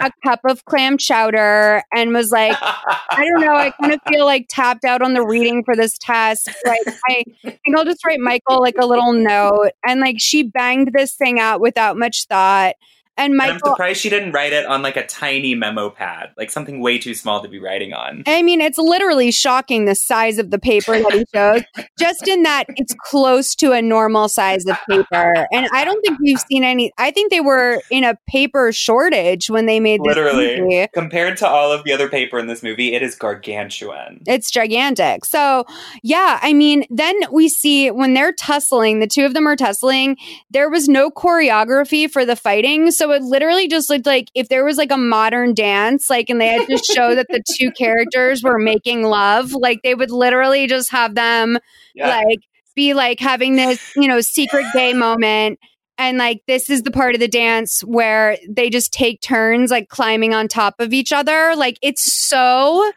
a 0.00 0.10
cup 0.24 0.40
of 0.44 0.64
clam 0.64 0.98
chowder 0.98 1.84
and 1.94 2.12
was 2.12 2.32
like, 2.32 2.56
I 2.60 3.24
don't 3.24 3.46
know, 3.46 3.54
I 3.54 3.70
kind 3.80 3.92
of 3.92 4.00
feel 4.08 4.24
like 4.24 4.46
tapped 4.50 4.84
out 4.84 5.02
on 5.02 5.14
the 5.14 5.24
reading 5.24 5.62
for 5.64 5.76
this 5.76 5.96
test. 5.98 6.48
Like 6.66 6.80
I 7.08 7.22
think 7.44 7.58
I'll 7.76 7.84
just 7.84 8.04
write 8.04 8.18
Michael 8.18 8.60
like 8.60 8.76
a 8.78 8.86
little 8.86 9.12
note, 9.12 9.70
and 9.86 10.00
like 10.00 10.16
she 10.18 10.42
banged 10.42 10.90
this 10.92 11.14
thing 11.14 11.38
out 11.38 11.60
without 11.60 11.96
much 11.96 12.26
thought. 12.28 12.74
And 13.18 13.32
And 13.32 13.42
I'm 13.42 13.58
surprised 13.58 14.00
she 14.00 14.08
didn't 14.08 14.32
write 14.32 14.52
it 14.52 14.64
on 14.66 14.80
like 14.82 14.96
a 14.96 15.06
tiny 15.06 15.54
memo 15.54 15.90
pad, 15.90 16.30
like 16.38 16.50
something 16.50 16.80
way 16.80 16.98
too 16.98 17.14
small 17.14 17.42
to 17.42 17.48
be 17.48 17.58
writing 17.58 17.92
on. 17.92 18.22
I 18.26 18.42
mean, 18.42 18.60
it's 18.60 18.78
literally 18.78 19.30
shocking 19.30 19.84
the 19.84 19.94
size 19.94 20.38
of 20.38 20.50
the 20.50 20.58
paper 20.58 20.98
that 20.98 21.12
he 21.12 21.24
shows, 21.34 21.62
just 21.98 22.26
in 22.28 22.44
that 22.44 22.64
it's 22.76 22.94
close 23.04 23.54
to 23.56 23.72
a 23.72 23.82
normal 23.82 24.28
size 24.28 24.64
of 24.66 24.78
paper. 24.88 25.34
And 25.52 25.68
I 25.72 25.84
don't 25.84 26.00
think 26.02 26.18
we've 26.20 26.40
seen 26.40 26.64
any, 26.64 26.92
I 26.96 27.10
think 27.10 27.30
they 27.30 27.40
were 27.40 27.82
in 27.90 28.04
a 28.04 28.16
paper 28.28 28.72
shortage 28.72 29.50
when 29.50 29.66
they 29.66 29.80
made 29.80 30.00
this 30.00 30.16
Literally, 30.16 30.60
movie. 30.60 30.86
compared 30.94 31.36
to 31.38 31.48
all 31.48 31.72
of 31.72 31.84
the 31.84 31.92
other 31.92 32.08
paper 32.08 32.38
in 32.38 32.46
this 32.46 32.62
movie, 32.62 32.94
it 32.94 33.02
is 33.02 33.14
gargantuan. 33.16 34.22
It's 34.26 34.50
gigantic. 34.50 35.24
So, 35.24 35.64
yeah, 36.02 36.38
I 36.40 36.52
mean, 36.52 36.84
then 36.90 37.16
we 37.32 37.48
see 37.48 37.90
when 37.90 38.14
they're 38.14 38.32
tussling, 38.32 39.00
the 39.00 39.06
two 39.06 39.24
of 39.24 39.34
them 39.34 39.46
are 39.46 39.56
tussling, 39.56 40.16
there 40.50 40.70
was 40.70 40.88
no 40.88 41.10
choreography 41.10 42.10
for 42.10 42.24
the 42.24 42.36
fighting. 42.36 42.90
So 42.90 43.07
it 43.12 43.22
literally 43.22 43.68
just 43.68 43.90
looked 43.90 44.06
like 44.06 44.28
if 44.34 44.48
there 44.48 44.64
was 44.64 44.76
like 44.76 44.90
a 44.90 44.96
modern 44.96 45.54
dance, 45.54 46.08
like, 46.10 46.30
and 46.30 46.40
they 46.40 46.48
had 46.48 46.66
to 46.68 46.78
show 46.94 47.14
that 47.14 47.26
the 47.28 47.42
two 47.56 47.70
characters 47.72 48.42
were 48.42 48.58
making 48.58 49.02
love, 49.04 49.52
like, 49.52 49.80
they 49.82 49.94
would 49.94 50.10
literally 50.10 50.66
just 50.66 50.90
have 50.90 51.14
them 51.14 51.58
Yeah. 51.94 52.08
like 52.08 52.38
be 52.74 52.94
like 52.94 53.18
having 53.20 53.56
this, 53.56 53.92
you 53.96 54.06
know, 54.08 54.20
secret 54.20 54.64
gay 54.72 54.92
moment. 54.92 55.58
And 56.00 56.16
like, 56.16 56.42
this 56.46 56.70
is 56.70 56.82
the 56.82 56.92
part 56.92 57.14
of 57.14 57.20
the 57.20 57.26
dance 57.26 57.80
where 57.82 58.38
they 58.48 58.70
just 58.70 58.92
take 58.92 59.20
turns, 59.20 59.70
like 59.72 59.88
climbing 59.88 60.32
on 60.32 60.46
top 60.46 60.76
of 60.78 60.92
each 60.92 61.12
other. 61.12 61.56
Like, 61.56 61.76
it's 61.82 62.12
so, 62.12 62.92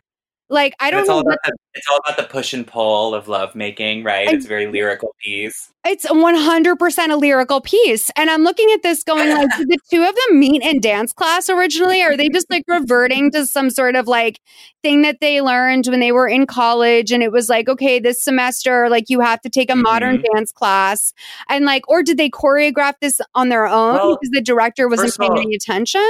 like, 0.51 0.75
I 0.79 0.91
don't 0.91 0.99
it's 1.01 1.09
know 1.09 1.15
all 1.15 1.21
about 1.21 1.37
the, 1.45 1.53
it's 1.73 1.87
all 1.89 1.99
about 2.05 2.17
the 2.17 2.23
push 2.23 2.53
and 2.53 2.67
pull 2.67 3.15
of 3.15 3.27
love 3.27 3.55
making, 3.55 4.03
right? 4.03 4.27
I- 4.29 4.33
it's 4.33 4.45
a 4.45 4.49
very 4.49 4.67
lyrical 4.67 5.15
piece. 5.23 5.69
It's 5.83 6.05
100% 6.05 7.11
a 7.11 7.15
lyrical 7.15 7.59
piece. 7.59 8.11
And 8.15 8.29
I'm 8.29 8.43
looking 8.43 8.69
at 8.71 8.83
this 8.83 9.03
going 9.03 9.31
like, 9.31 9.49
did 9.57 9.67
the 9.67 9.79
two 9.89 10.03
of 10.03 10.13
them 10.13 10.39
meet 10.39 10.61
in 10.61 10.79
dance 10.79 11.11
class 11.11 11.49
originally? 11.49 12.03
Or 12.03 12.11
are 12.11 12.17
they 12.17 12.29
just 12.29 12.45
like 12.51 12.63
reverting 12.67 13.31
to 13.31 13.47
some 13.47 13.71
sort 13.71 13.95
of 13.95 14.07
like 14.07 14.39
thing 14.83 15.01
that 15.01 15.17
they 15.21 15.41
learned 15.41 15.87
when 15.87 15.99
they 15.99 16.11
were 16.11 16.27
in 16.27 16.45
college? 16.45 17.11
And 17.11 17.23
it 17.23 17.31
was 17.31 17.49
like, 17.49 17.67
okay, 17.67 17.97
this 17.99 18.23
semester, 18.23 18.89
like 18.89 19.05
you 19.09 19.21
have 19.21 19.41
to 19.41 19.49
take 19.49 19.71
a 19.71 19.75
modern 19.75 20.17
Mm-hmm. 20.19 20.35
dance 20.35 20.51
class. 20.51 21.13
And 21.49 21.65
like, 21.65 21.89
or 21.89 22.03
did 22.03 22.17
they 22.17 22.29
choreograph 22.29 22.93
this 23.01 23.19
on 23.33 23.49
their 23.49 23.65
own 23.65 23.95
Well, 23.95 24.17
because 24.21 24.29
the 24.33 24.41
director 24.41 24.87
wasn't 24.87 25.17
paying 25.17 25.35
any 25.35 25.55
attention? 25.55 26.07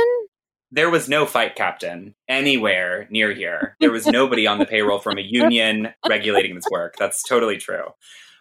There 0.72 0.90
was 0.90 1.10
no 1.10 1.26
fight 1.26 1.56
captain 1.56 2.16
anywhere 2.30 3.08
near 3.10 3.34
here. 3.34 3.76
There 3.80 3.92
was 3.92 4.08
nobody 4.08 4.48
on 4.48 4.58
the 4.58 4.66
payroll 4.66 5.00
from 5.00 5.18
a 5.18 5.22
union 5.22 5.94
regulating 6.08 6.56
this 6.56 6.66
work. 6.72 6.96
That's 6.98 7.24
totally 7.24 7.58
true. 7.58 7.94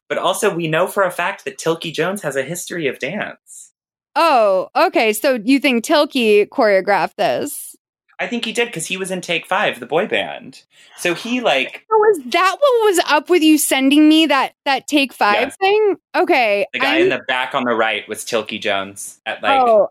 But 0.08 0.18
also, 0.18 0.54
we 0.54 0.68
know 0.68 0.86
for 0.86 1.02
a 1.02 1.10
fact 1.10 1.44
that 1.44 1.58
Tilky 1.58 1.90
Jones 1.90 2.22
has 2.22 2.36
a 2.36 2.42
history 2.42 2.86
of 2.86 2.98
dance. 2.98 3.72
Oh, 4.16 4.68
okay. 4.74 5.12
So 5.12 5.38
you 5.44 5.58
think 5.60 5.84
Tilky 5.84 6.46
choreographed 6.46 7.16
this? 7.16 7.76
I 8.18 8.26
think 8.26 8.44
he 8.44 8.52
did 8.52 8.66
because 8.66 8.86
he 8.86 8.96
was 8.96 9.10
in 9.10 9.22
Take 9.22 9.46
Five, 9.46 9.80
the 9.80 9.86
boy 9.86 10.06
band. 10.06 10.62
So 10.98 11.14
he 11.14 11.40
like 11.40 11.86
was 11.90 12.20
that 12.26 12.56
what 12.58 12.84
was 12.84 13.00
up 13.08 13.30
with 13.30 13.42
you 13.42 13.56
sending 13.56 14.08
me 14.08 14.26
that 14.26 14.54
that 14.64 14.86
take 14.86 15.12
five 15.12 15.40
Yeah. 15.40 15.50
thing? 15.50 15.96
Okay. 16.14 16.66
the 16.72 16.78
guy 16.78 16.94
I'm- 16.94 17.02
in 17.02 17.08
the 17.10 17.20
back 17.26 17.54
on 17.54 17.64
the 17.64 17.74
right 17.74 18.06
was 18.08 18.24
Tilky 18.24 18.58
Jones 18.58 19.20
at 19.24 19.42
like 19.42 19.60
oh. 19.60 19.88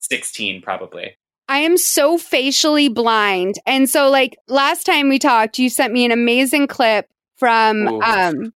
sixteen, 0.00 0.62
probably. 0.62 1.16
I 1.48 1.58
am 1.58 1.76
so 1.76 2.18
facially 2.18 2.88
blind. 2.88 3.56
And 3.66 3.88
so 3.88 4.10
like 4.10 4.36
last 4.48 4.84
time 4.84 5.08
we 5.08 5.18
talked, 5.18 5.58
you 5.58 5.70
sent 5.70 5.92
me 5.92 6.04
an 6.04 6.10
amazing 6.10 6.66
clip 6.66 7.08
from 7.36 7.86
Ooh. 7.88 8.00
um 8.00 8.52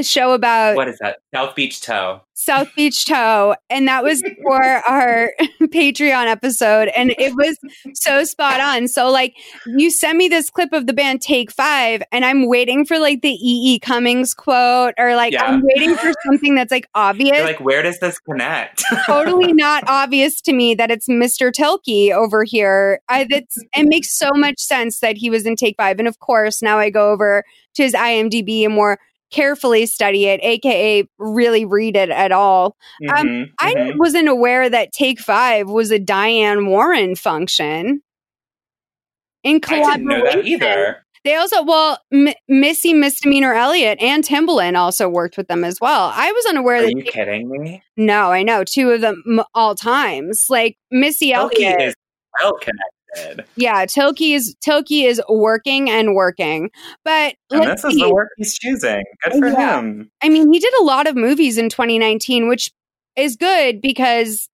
a 0.00 0.02
show 0.02 0.32
about 0.32 0.76
What 0.76 0.88
is 0.88 0.98
that? 0.98 1.18
South 1.34 1.54
Beach 1.54 1.80
Tow. 1.80 2.22
South 2.38 2.68
Beach 2.76 3.06
Tow, 3.06 3.56
and 3.70 3.88
that 3.88 4.04
was 4.04 4.22
for 4.42 4.62
our 4.62 5.32
Patreon 5.62 6.26
episode, 6.26 6.88
and 6.88 7.14
it 7.18 7.34
was 7.34 7.56
so 7.94 8.24
spot 8.24 8.60
on. 8.60 8.88
So, 8.88 9.10
like, 9.10 9.34
you 9.66 9.90
sent 9.90 10.18
me 10.18 10.28
this 10.28 10.50
clip 10.50 10.72
of 10.74 10.86
the 10.86 10.92
band 10.92 11.22
Take 11.22 11.50
Five, 11.50 12.02
and 12.12 12.26
I'm 12.26 12.46
waiting 12.46 12.84
for 12.84 12.98
like 12.98 13.22
the 13.22 13.30
E. 13.30 13.74
E. 13.74 13.78
Cummings 13.78 14.34
quote, 14.34 14.92
or 14.98 15.16
like 15.16 15.32
Yeah. 15.32 15.44
I'm 15.44 15.62
waiting 15.62 15.96
for 15.96 16.12
something 16.26 16.54
that's 16.54 16.70
like 16.70 16.88
obvious. 16.94 17.38
You're 17.38 17.46
like, 17.46 17.60
where 17.60 17.82
does 17.82 17.98
this 18.00 18.18
connect? 18.18 18.84
totally 19.06 19.54
not 19.54 19.84
obvious 19.88 20.40
to 20.42 20.52
me 20.52 20.74
that 20.74 20.90
it's 20.90 21.08
Mr. 21.08 21.50
Tilky 21.52 22.12
over 22.12 22.44
here. 22.44 23.00
I, 23.08 23.26
that's, 23.28 23.56
it 23.56 23.88
makes 23.88 24.16
so 24.16 24.30
much 24.34 24.58
sense 24.58 25.00
that 25.00 25.16
he 25.16 25.30
was 25.30 25.46
in 25.46 25.56
Take 25.56 25.76
Five, 25.78 25.98
and 25.98 26.06
of 26.06 26.18
course, 26.18 26.60
now 26.60 26.78
I 26.78 26.90
go 26.90 27.10
over 27.10 27.44
to 27.74 27.82
his 27.82 27.94
IMDb 27.94 28.64
and 28.64 28.74
more 28.74 28.98
carefully 29.32 29.86
study 29.86 30.26
it, 30.26 30.40
aka 30.42 31.04
really 31.18 31.64
read 31.64 31.96
it 31.96 32.10
at 32.10 32.32
all. 32.32 32.76
Um, 33.16 33.26
Mhm, 33.26 33.50
I 33.60 33.74
mhm. 33.74 33.98
wasn't 33.98 34.28
aware 34.28 34.68
that 34.70 34.92
Take 34.92 35.18
Five 35.20 35.68
was 35.68 35.90
a 35.90 35.98
Diane 35.98 36.66
Warren 36.66 37.14
function. 37.16 38.02
In 39.44 39.56
I 39.56 39.58
didn't 39.58 40.04
know 40.06 40.16
that 40.16 40.32
collaboration. 40.32 40.46
either. 40.52 41.02
They 41.24 41.34
also, 41.34 41.62
well, 41.64 41.98
M- 42.12 42.34
Missy 42.48 42.94
Misdemeanor 42.94 43.52
Elliott 43.54 44.00
and 44.00 44.22
Timbaland 44.24 44.76
also 44.76 45.08
worked 45.08 45.36
with 45.36 45.48
them 45.48 45.64
as 45.64 45.80
well. 45.80 46.12
I 46.14 46.30
was 46.30 46.46
unaware 46.46 46.76
Are 46.76 46.82
that. 46.82 46.92
you 46.96 47.02
kidding 47.02 47.48
me? 47.50 47.82
no, 47.96 48.30
I 48.32 48.42
know 48.44 48.62
two 48.64 48.90
of 48.90 49.00
them 49.00 49.22
m- 49.26 49.44
all 49.54 49.74
times. 49.74 50.46
Like 50.48 50.76
Missy 50.92 51.32
Elliott. 51.32 51.80
is 51.80 51.94
well 52.40 52.52
connected. 52.54 52.80
Yeah, 53.56 53.86
Tilky 53.86 54.32
is 54.34 54.54
Tilky 54.60 55.04
is 55.04 55.20
working 55.28 55.88
and 55.90 56.14
working. 56.14 56.70
But 57.04 57.34
And 57.50 57.64
this 57.64 57.84
is 57.84 57.94
the 57.96 58.12
work 58.12 58.28
he's 58.36 58.58
choosing. 58.58 59.02
Good 59.24 59.32
for 59.38 59.48
Yeah. 59.48 59.78
him. 59.78 60.10
I 60.22 60.28
mean, 60.28 60.52
he 60.52 60.58
did 60.58 60.72
a 60.80 60.84
lot 60.84 61.06
of 61.06 61.16
movies 61.16 61.58
in 61.58 61.68
2019, 61.68 62.48
which 62.48 62.70
is 63.16 63.36
good 63.36 63.80
because 63.80 64.48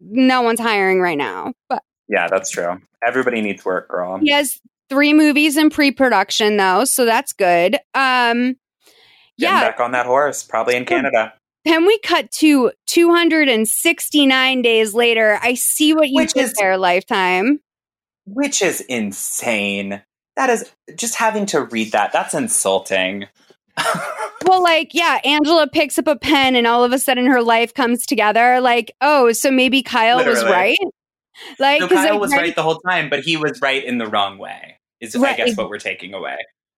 no 0.00 0.42
one's 0.42 0.60
hiring 0.60 1.00
right 1.00 1.18
now. 1.18 1.52
But 1.68 1.82
Yeah, 2.08 2.26
that's 2.28 2.50
true. 2.50 2.80
Everybody 3.06 3.40
needs 3.40 3.64
work, 3.64 3.88
girl. 3.88 4.18
he 4.18 4.30
has 4.30 4.60
three 4.90 5.12
movies 5.14 5.56
in 5.56 5.70
pre-production 5.70 6.56
though, 6.56 6.84
so 6.84 7.04
that's 7.04 7.32
good. 7.32 7.76
Um 7.94 8.56
Getting 9.38 9.56
yeah, 9.56 9.60
back 9.70 9.80
on 9.80 9.92
that 9.92 10.06
horse, 10.06 10.42
probably 10.44 10.76
in 10.76 10.84
Canada. 10.84 11.32
then 11.64 11.86
we 11.86 11.98
cut 12.00 12.30
to 12.30 12.70
269 12.86 14.62
days 14.62 14.94
later. 14.94 15.38
I 15.42 15.54
see 15.54 15.92
what 15.94 16.08
you 16.08 16.16
Which 16.16 16.34
did 16.34 16.44
is- 16.44 16.54
there, 16.58 16.76
Lifetime. 16.76 17.60
Which 18.26 18.62
is 18.62 18.80
insane. 18.82 20.02
That 20.36 20.50
is 20.50 20.70
just 20.96 21.14
having 21.16 21.46
to 21.46 21.62
read 21.62 21.92
that. 21.92 22.12
That's 22.12 22.34
insulting. 22.34 23.26
Well, 24.46 24.62
like, 24.62 24.92
yeah, 24.92 25.20
Angela 25.24 25.66
picks 25.66 25.98
up 25.98 26.06
a 26.06 26.16
pen 26.16 26.54
and 26.54 26.66
all 26.66 26.84
of 26.84 26.92
a 26.92 26.98
sudden 26.98 27.24
her 27.26 27.40
life 27.42 27.72
comes 27.72 28.04
together. 28.04 28.60
Like, 28.60 28.94
oh, 29.00 29.32
so 29.32 29.50
maybe 29.50 29.82
Kyle 29.82 30.22
was 30.22 30.44
right. 30.44 30.76
Like, 31.58 31.80
'cause, 31.80 31.88
Kyle 31.88 32.20
was 32.20 32.30
right- 32.30 32.40
right 32.42 32.54
the 32.54 32.62
whole 32.62 32.78
time, 32.80 33.08
but 33.08 33.20
he 33.20 33.38
was 33.38 33.58
right 33.62 33.82
in 33.82 33.96
the 33.96 34.06
wrong 34.06 34.36
way. 34.36 34.78
Is 35.00 35.16
I 35.16 35.34
guess 35.34 35.56
what 35.56 35.70
we're 35.70 35.78
taking 35.78 36.12
away. 36.12 36.36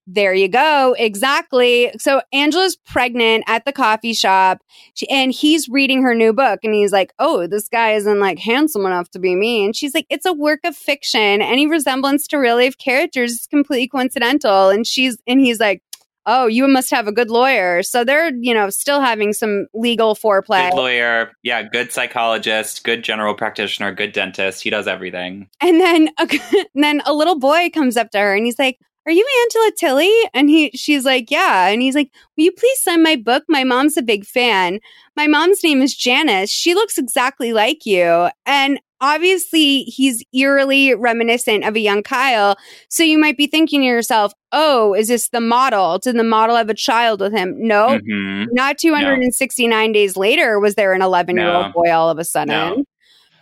There 0.09 0.33
you 0.33 0.47
go. 0.47 0.95
Exactly. 0.99 1.93
So 1.99 2.23
Angela's 2.33 2.77
pregnant 2.77 3.43
at 3.49 3.65
the 3.65 3.73
coffee 3.73 4.15
shop 4.15 4.63
she, 4.95 5.09
and 5.09 5.33
he's 5.33 5.69
reading 5.69 6.03
her 6.03 6.15
new 6.15 6.33
book 6.33 6.61
and 6.63 6.73
he's 6.75 6.93
like, 6.93 7.13
Oh, 7.19 7.49
this 7.49 7.69
guy 7.69 7.93
isn't 7.95 8.21
like 8.21 8.39
handsome 8.39 8.87
enough 8.87 9.11
to 9.11 9.19
be 9.19 9.35
me. 9.35 9.65
And 9.65 9.75
she's 9.75 9.95
like, 9.95 10.07
It's 10.09 10.25
a 10.25 10.33
work 10.33 10.61
of 10.65 10.77
fiction. 10.77 11.43
Any 11.43 11.67
resemblance 11.67 12.29
to 12.29 12.37
real 12.37 12.55
life 12.57 12.79
characters 12.79 13.33
is 13.33 13.47
completely 13.49 13.89
coincidental. 13.89 14.69
And 14.69 14.87
she's, 14.87 15.19
and 15.27 15.41
he's 15.41 15.59
like, 15.59 15.83
Oh, 16.25 16.47
you 16.47 16.69
must 16.69 16.91
have 16.93 17.09
a 17.09 17.13
good 17.13 17.31
lawyer. 17.31 17.83
So 17.83 18.05
they're, 18.05 18.33
you 18.35 18.55
know, 18.55 18.71
still 18.71 19.01
having 19.01 19.33
some 19.33 19.67
legal 19.75 20.15
foreplay. 20.15 20.71
Good 20.71 20.77
lawyer, 20.77 21.33
yeah, 21.43 21.63
good 21.63 21.93
psychologist, 21.93 22.85
good 22.85 23.03
general 23.03 23.35
practitioner, 23.35 23.93
good 23.93 24.13
dentist. 24.13 24.63
He 24.63 24.71
does 24.71 24.87
everything. 24.87 25.49
And 25.61 25.81
then, 25.81 26.11
a, 26.19 26.29
and 26.75 26.85
then 26.85 27.03
a 27.07 27.13
little 27.13 27.41
boy 27.41 27.71
comes 27.75 27.97
up 27.97 28.13
to 28.13 28.19
her 28.19 28.37
and 28.37 28.47
he's 28.47 28.59
like, 28.59 28.79
"Are 29.07 29.13
you 29.13 29.27
Angela 29.43 29.73
Tilly?" 29.79 30.13
And 30.35 30.51
he, 30.51 30.71
she's 30.75 31.05
like, 31.05 31.31
"Yeah." 31.31 31.69
And 31.69 31.81
he's 31.81 31.95
like, 31.95 32.11
"Will 32.37 32.45
you 32.45 32.53
please 32.53 32.81
sign 32.83 33.03
my 33.03 33.17
book? 33.17 33.45
My 33.49 33.65
mom's 33.65 33.97
a 33.97 34.03
big 34.03 34.27
fan. 34.27 34.81
My 35.17 35.27
mom's 35.27 35.63
name 35.63 35.81
is 35.83 35.95
Janice. 35.95 36.51
She 36.51 36.75
looks 36.75 36.99
exactly 36.99 37.53
like 37.53 37.87
you." 37.87 38.29
And 38.45 38.81
obviously, 39.01 39.83
he's 39.83 40.25
eerily 40.33 40.95
reminiscent 40.95 41.65
of 41.65 41.77
a 41.77 41.81
young 41.81 42.03
Kyle. 42.03 42.57
So 42.89 43.03
you 43.03 43.19
might 43.19 43.37
be 43.37 43.47
thinking 43.47 43.81
to 43.83 43.87
yourself, 43.87 44.33
"Oh, 44.53 44.95
is 44.95 45.09
this 45.09 45.29
the 45.29 45.41
model? 45.41 45.99
Did 45.99 46.17
the 46.17 46.25
model 46.25 46.57
have 46.57 46.71
a 46.71 46.75
child 46.75 47.21
with 47.21 47.33
him?" 47.33 47.55
No. 47.59 47.99
Mhm. 48.01 48.47
Not 48.53 48.79
269 48.79 49.93
days 49.93 50.17
later 50.17 50.59
was 50.59 50.75
there 50.75 50.93
an 50.93 51.03
11 51.03 51.37
year 51.37 51.49
old 51.49 51.67
No. 51.67 51.73
boy 51.73 51.93
all 51.93 52.11
of 52.11 52.19
a 52.19 52.25
sudden. 52.25 52.49
No. 52.55 52.85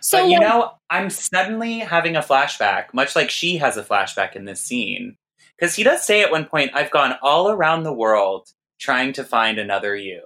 So 0.01 0.19
but 0.21 0.29
you 0.29 0.39
know, 0.39 0.71
I'm 0.91 1.09
suddenly 1.09 1.79
having 1.79 2.15
a 2.15 2.21
flashback, 2.21 2.93
much 2.93 3.15
like 3.15 3.31
she 3.31 3.57
has 3.57 3.75
a 3.77 3.83
flashback 3.83 4.35
in 4.35 4.45
this 4.45 4.61
scene. 4.61 5.17
Because 5.57 5.75
he 5.75 5.83
does 5.83 6.05
say 6.05 6.21
at 6.21 6.31
one 6.31 6.45
point, 6.45 6.71
I've 6.73 6.91
gone 6.91 7.15
all 7.21 7.49
around 7.49 7.83
the 7.83 7.93
world 7.93 8.49
trying 8.79 9.13
to 9.13 9.23
find 9.23 9.57
another 9.57 9.95
you. 9.95 10.21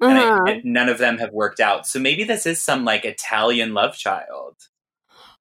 And, 0.00 0.18
Uh-huh. 0.18 0.44
and 0.46 0.64
none 0.64 0.88
of 0.88 0.98
them 0.98 1.18
have 1.18 1.32
worked 1.32 1.60
out. 1.60 1.86
So 1.86 1.98
maybe 1.98 2.24
this 2.24 2.46
is 2.46 2.62
some 2.62 2.84
like 2.84 3.04
Italian 3.04 3.74
love 3.74 3.96
child. 3.96 4.56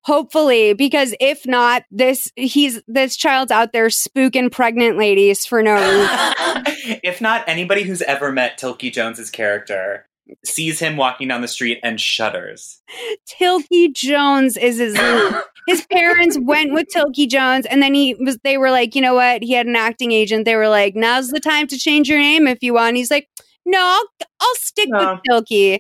Hopefully, 0.06 0.74
because 0.74 1.16
if 1.22 1.46
not, 1.46 1.84
this 1.90 2.30
he's 2.36 2.82
this 2.88 3.16
child's 3.16 3.52
out 3.52 3.72
there 3.72 3.88
spooking 3.88 4.52
pregnant 4.52 4.98
ladies 4.98 5.46
for 5.46 5.64
no 5.64 5.76
reason. 5.76 7.00
if 7.04 7.22
not, 7.22 7.48
anybody 7.48 7.84
who's 7.84 8.02
ever 8.02 8.30
met 8.30 8.58
Tilky 8.58 8.92
Jones's 8.92 9.30
character 9.30 10.06
sees 10.44 10.80
him 10.80 10.98
walking 10.98 11.28
down 11.28 11.42
the 11.42 11.48
street 11.48 11.80
and 11.84 12.00
shudders. 12.00 12.82
Tilky 13.26 13.90
Jones 13.90 14.58
is 14.58 14.78
his 14.78 14.94
name. 14.94 15.34
his 15.68 15.86
parents 15.88 16.38
went 16.40 16.74
with 16.74 16.88
Tilky 16.90 17.28
Jones, 17.28 17.66
and 17.66 17.82
then 17.82 17.94
he 17.94 18.16
was. 18.16 18.38
They 18.44 18.58
were 18.58 18.72
like, 18.72 18.96
you 18.96 19.02
know 19.02 19.16
what? 19.16 19.44
He 19.44 19.54
had 19.54 19.68
an 19.68 19.76
acting 19.76 20.12
agent. 20.12 20.46
They 20.46 20.56
were 20.56 20.70
like, 20.70 20.96
now's 20.96 21.30
the 21.30 21.40
time 21.40 21.68
to 21.68 21.78
change 21.78 22.10
your 22.10 22.20
name 22.20 22.48
if 22.48 22.62
you 22.62 22.74
want. 22.74 22.98
He's 22.98 23.12
like, 23.12 23.28
no, 23.66 23.80
I'll 23.80 24.28
I'll 24.40 24.56
stick 24.56 24.90
No. 24.90 25.14
with 25.14 25.22
Tilky. 25.30 25.80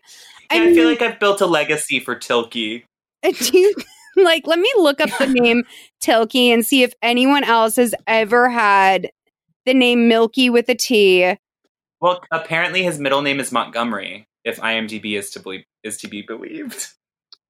I, 0.50 0.60
mean, 0.60 0.76
feel 0.76 0.88
like 0.88 1.02
I've 1.02 1.20
built 1.20 1.42
a 1.42 1.46
legacy 1.48 2.00
for 2.00 2.16
Tilky. 2.16 2.86
Do 3.24 3.58
you, 3.58 3.74
like, 4.18 4.46
let 4.46 4.60
me 4.60 4.72
look 4.78 5.02
up 5.02 5.10
the 5.18 5.28
name 5.28 5.64
Tilky 6.00 6.52
and 6.52 6.66
see 6.66 6.84
if 6.84 6.94
anyone 7.02 7.44
else 7.44 7.78
has 7.78 7.96
ever 8.06 8.50
had 8.50 9.10
the 9.66 9.74
name 9.74 10.08
Milky 10.08 10.50
with 10.50 10.70
a 10.70 10.76
T. 10.76 11.36
Well, 12.02 12.22
apparently 12.32 12.84
his 12.84 13.00
middle 13.00 13.22
name 13.22 13.40
is 13.40 13.52
Montgomery, 13.52 14.28
if 14.44 14.60
IMDb 14.60 15.18
is 15.18 15.30
to 15.32 15.40
believe 15.40 15.64
is 15.84 15.98
to 15.98 16.08
be 16.08 16.22
believed. 16.22 16.90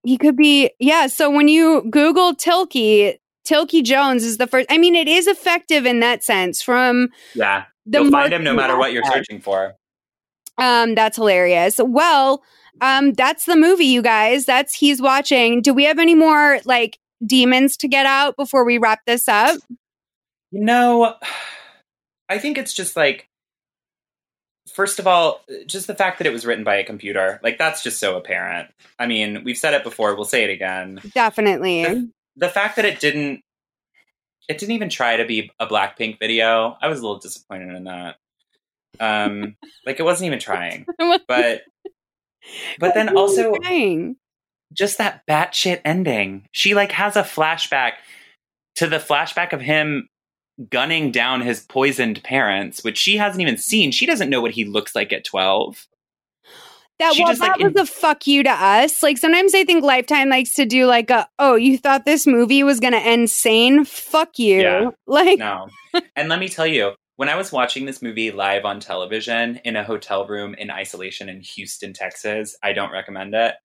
He 0.04 0.18
could 0.18 0.36
be, 0.36 0.72
yeah. 0.80 1.08
So 1.08 1.30
when 1.30 1.48
you 1.48 1.84
Google 1.90 2.36
Tilky, 2.36 3.20
Tilky 3.46 3.82
Jones 3.82 4.24
is 4.24 4.38
the 4.38 4.48
first. 4.48 4.68
I 4.70 4.78
mean, 4.78 4.96
it 4.96 5.08
is 5.08 5.28
effective 5.28 5.86
in 5.86 6.00
that 6.02 6.24
sense. 6.24 6.62
From 6.62 7.10
Yeah. 7.34 7.66
The 7.86 8.02
You'll 8.02 8.12
find 8.12 8.34
him 8.34 8.44
no 8.44 8.54
matter 8.54 8.78
what 8.78 8.94
you're 8.94 9.04
searching 9.06 9.42
for. 9.42 9.76
um, 10.58 10.96
that's 10.96 11.18
hilarious. 11.18 11.80
Well, 11.84 12.42
um, 12.82 13.14
that's 13.14 13.46
the 13.46 13.56
movie, 13.56 13.86
you 13.86 14.02
guys. 14.02 14.46
That's 14.46 14.74
he's 14.74 15.02
watching. 15.02 15.62
Do 15.62 15.74
we 15.74 15.84
have 15.86 16.00
any 16.00 16.16
more 16.16 16.60
like 16.66 16.98
demons 17.26 17.78
to 17.78 17.88
get 17.88 18.06
out 18.06 18.36
before 18.38 18.66
we 18.66 18.78
wrap 18.78 19.02
this 19.06 19.28
up? 19.28 19.60
You 20.52 20.64
know, 20.64 21.16
I 22.30 22.40
think 22.40 22.58
it's 22.58 22.74
just 22.74 22.96
like 22.96 23.28
first 24.72 25.00
of 25.00 25.08
all, 25.08 25.42
just 25.66 25.88
the 25.88 25.96
fact 25.96 26.18
that 26.18 26.28
it 26.28 26.34
was 26.34 26.46
written 26.46 26.64
by 26.64 26.76
a 26.76 26.84
computer. 26.84 27.40
Like 27.44 27.58
that's 27.58 27.84
just 27.84 28.00
so 28.00 28.18
apparent. 28.18 28.70
I 29.00 29.08
mean, 29.08 29.44
we've 29.44 29.58
said 29.58 29.74
it 29.74 29.84
before, 29.84 30.16
we'll 30.16 30.26
say 30.26 30.44
it 30.44 30.50
again. 30.50 31.02
Definitely. 31.14 32.10
The 32.36 32.50
fact 32.50 32.78
that 32.78 32.86
it 32.86 33.00
didn't 33.00 33.42
it 34.50 34.58
didn't 34.58 34.76
even 34.76 34.90
try 34.90 35.18
to 35.18 35.26
be 35.26 35.52
a 35.60 35.68
Blackpink 35.68 36.20
video. 36.20 36.78
I 36.82 36.88
was 36.88 37.00
a 37.00 37.02
little 37.02 37.20
disappointed 37.20 37.76
in 37.76 37.84
that. 37.86 38.18
Um 39.00 39.56
like 39.86 40.00
it 40.00 40.04
wasn't 40.04 40.28
even 40.28 40.40
trying. 40.40 40.86
But 41.28 41.64
but 42.80 42.94
then 42.94 43.16
also 43.16 43.54
just 44.74 44.98
that 44.98 45.26
batshit 45.28 45.82
ending. 45.86 46.48
She 46.52 46.76
like 46.76 46.92
has 46.92 47.16
a 47.16 47.24
flashback 47.24 47.94
to 48.76 48.88
the 48.88 48.98
flashback 48.98 49.54
of 49.54 49.62
him 49.62 50.10
gunning 50.70 51.12
down 51.12 51.42
his 51.42 51.62
poisoned 51.62 52.24
parents, 52.24 52.84
which 52.84 52.98
she 52.98 53.18
hasn't 53.18 53.42
even 53.42 53.58
seen. 53.58 53.92
She 53.92 54.06
doesn't 54.06 54.30
know 54.30 54.42
what 54.42 54.52
he 54.52 54.66
looks 54.66 54.96
like 54.96 55.14
at 55.14 55.26
twelve. 55.26 55.88
That 57.00 57.16
well, 57.18 57.28
just, 57.28 57.42
that 57.42 57.60
like, 57.60 57.74
was 57.74 57.90
a 57.90 57.92
fuck 57.92 58.28
you 58.28 58.44
to 58.44 58.52
us. 58.52 59.02
Like 59.02 59.18
sometimes 59.18 59.56
I 59.56 59.66
think 59.66 59.84
Lifetime 59.84 60.30
likes 60.30 60.54
to 60.56 60.66
do 60.66 60.86
like 60.86 61.10
a 61.10 61.28
oh, 61.40 61.56
you 61.56 61.78
thought 61.78 62.06
this 62.06 62.28
movie 62.28 62.64
was 62.64 62.80
gonna 62.80 62.98
end 62.98 63.30
sane? 63.30 63.84
Fuck 63.84 64.40
you. 64.40 64.62
Yeah. 64.62 64.90
Like 65.08 65.40
No. 65.40 65.68
and 66.16 66.30
let 66.30 66.40
me 66.40 66.48
tell 66.48 66.68
you, 66.68 66.94
when 67.16 67.30
I 67.30 67.36
was 67.36 67.52
watching 67.52 67.86
this 67.86 68.02
movie 68.02 68.32
live 68.32 68.66
on 68.66 68.80
television 68.80 69.60
in 69.66 69.76
a 69.76 69.84
hotel 69.84 70.28
room 70.28 70.56
in 70.56 70.72
isolation 70.72 71.30
in 71.30 71.42
Houston, 71.42 71.94
Texas, 71.94 72.56
I 72.64 72.74
don't 72.74 72.92
recommend 72.92 73.34
it. 73.36 73.56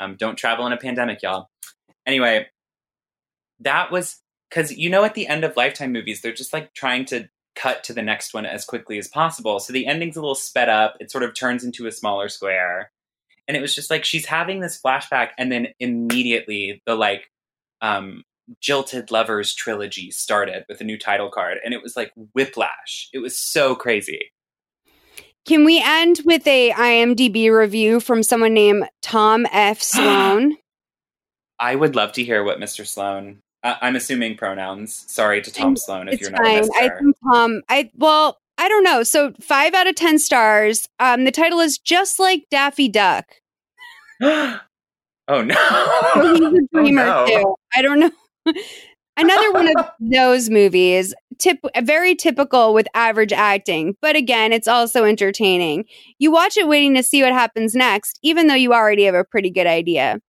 Um, 0.00 0.16
don't 0.16 0.36
travel 0.36 0.66
in 0.66 0.72
a 0.72 0.76
pandemic, 0.78 1.22
y'all. 1.22 1.48
Anyway, 2.06 2.46
that 3.60 3.92
was 3.92 4.16
because 4.50 4.76
you 4.76 4.90
know, 4.90 5.04
at 5.04 5.14
the 5.14 5.26
end 5.26 5.44
of 5.44 5.56
Lifetime 5.56 5.92
movies, 5.92 6.20
they're 6.20 6.32
just 6.32 6.52
like 6.52 6.74
trying 6.74 7.04
to 7.06 7.28
cut 7.56 7.84
to 7.84 7.92
the 7.92 8.02
next 8.02 8.34
one 8.34 8.46
as 8.46 8.64
quickly 8.64 8.98
as 8.98 9.08
possible. 9.08 9.60
So 9.60 9.72
the 9.72 9.86
ending's 9.86 10.16
a 10.16 10.20
little 10.20 10.34
sped 10.34 10.68
up. 10.68 10.96
It 11.00 11.10
sort 11.10 11.24
of 11.24 11.34
turns 11.34 11.64
into 11.64 11.86
a 11.86 11.92
smaller 11.92 12.28
square. 12.28 12.90
And 13.48 13.56
it 13.56 13.60
was 13.60 13.74
just 13.74 13.90
like 13.90 14.04
she's 14.04 14.26
having 14.26 14.60
this 14.60 14.80
flashback, 14.80 15.30
and 15.38 15.50
then 15.50 15.68
immediately 15.80 16.82
the 16.86 16.94
like 16.94 17.30
um, 17.80 18.22
Jilted 18.60 19.10
Lovers 19.10 19.54
trilogy 19.54 20.10
started 20.10 20.64
with 20.68 20.80
a 20.80 20.84
new 20.84 20.98
title 20.98 21.30
card, 21.30 21.58
and 21.64 21.74
it 21.74 21.82
was 21.82 21.96
like 21.96 22.12
whiplash. 22.34 23.08
It 23.12 23.18
was 23.18 23.38
so 23.38 23.74
crazy. 23.74 24.32
Can 25.46 25.64
we 25.64 25.82
end 25.82 26.20
with 26.24 26.46
a 26.46 26.70
IMDb 26.70 27.50
review 27.50 27.98
from 27.98 28.22
someone 28.22 28.54
named 28.54 28.88
Tom 29.02 29.46
F. 29.50 29.82
Sloan? 29.82 30.56
I 31.58 31.74
would 31.74 31.96
love 31.96 32.12
to 32.12 32.24
hear 32.24 32.44
what 32.44 32.60
Mr. 32.60 32.86
Sloan. 32.86 33.42
Uh, 33.62 33.74
I'm 33.80 33.96
assuming 33.96 34.36
pronouns. 34.36 35.04
Sorry 35.08 35.42
to 35.42 35.52
Tom 35.52 35.76
Sloan 35.76 36.08
if 36.08 36.14
it's 36.14 36.22
you're 36.22 36.30
not 36.30 36.42
fine. 36.42 36.68
I 36.76 36.88
think 36.88 37.16
Tom. 37.30 37.62
I 37.68 37.90
well, 37.96 38.38
I 38.56 38.68
don't 38.68 38.84
know. 38.84 39.02
So 39.02 39.32
five 39.40 39.74
out 39.74 39.86
of 39.86 39.94
ten 39.94 40.18
stars. 40.18 40.88
Um, 40.98 41.24
the 41.24 41.30
title 41.30 41.60
is 41.60 41.78
just 41.78 42.18
like 42.18 42.44
Daffy 42.50 42.88
Duck. 42.88 43.26
oh 44.22 44.58
no! 45.28 45.54
So 46.14 46.34
he's 46.34 46.40
a 46.40 46.66
dreamer 46.74 47.04
no. 47.04 47.26
too. 47.26 47.54
I 47.74 47.82
don't 47.82 48.00
know. 48.00 48.10
Another 49.16 49.52
one 49.52 49.68
of 49.68 49.86
those 50.00 50.48
movies, 50.48 51.14
tip 51.38 51.58
very 51.82 52.14
typical 52.14 52.72
with 52.72 52.88
average 52.94 53.32
acting, 53.32 53.94
but 54.00 54.16
again, 54.16 54.52
it's 54.52 54.68
also 54.68 55.04
entertaining. 55.04 55.84
You 56.18 56.30
watch 56.32 56.56
it 56.56 56.68
waiting 56.68 56.94
to 56.94 57.02
see 57.02 57.22
what 57.22 57.32
happens 57.32 57.74
next, 57.74 58.18
even 58.22 58.46
though 58.46 58.54
you 58.54 58.72
already 58.72 59.04
have 59.04 59.14
a 59.14 59.24
pretty 59.24 59.50
good 59.50 59.66
idea. 59.66 60.20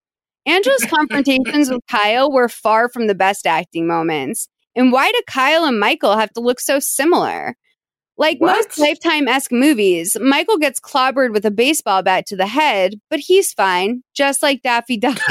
Angela's 0.46 0.84
confrontations 0.86 1.70
with 1.70 1.80
Kyle 1.88 2.30
were 2.32 2.48
far 2.48 2.88
from 2.88 3.06
the 3.06 3.14
best 3.14 3.46
acting 3.46 3.86
moments. 3.86 4.48
And 4.74 4.90
why 4.92 5.12
do 5.12 5.20
Kyle 5.26 5.64
and 5.64 5.78
Michael 5.78 6.16
have 6.16 6.32
to 6.32 6.40
look 6.40 6.60
so 6.60 6.78
similar? 6.80 7.56
Like 8.18 8.38
most 8.40 8.78
Lifetime 8.78 9.26
esque 9.26 9.52
movies, 9.52 10.16
Michael 10.20 10.58
gets 10.58 10.78
clobbered 10.78 11.32
with 11.32 11.44
a 11.44 11.50
baseball 11.50 12.02
bat 12.02 12.26
to 12.26 12.36
the 12.36 12.46
head, 12.46 12.94
but 13.08 13.20
he's 13.20 13.52
fine, 13.52 14.02
just 14.14 14.42
like 14.42 14.62
Daffy 14.62 14.96
Duck. 14.96 15.18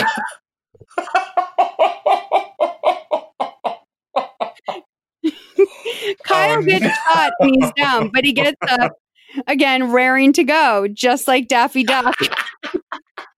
Kyle 6.23 6.57
Oh, 6.57 6.61
gets 6.63 6.85
shot 6.85 7.33
and 7.39 7.55
he's 7.55 7.71
down, 7.73 8.09
but 8.09 8.25
he 8.25 8.33
gets 8.33 8.57
up 8.69 8.93
again, 9.47 9.91
raring 9.91 10.33
to 10.33 10.43
go, 10.43 10.87
just 10.91 11.27
like 11.27 11.47
Daffy 11.47 11.83
Duck. 11.83 12.15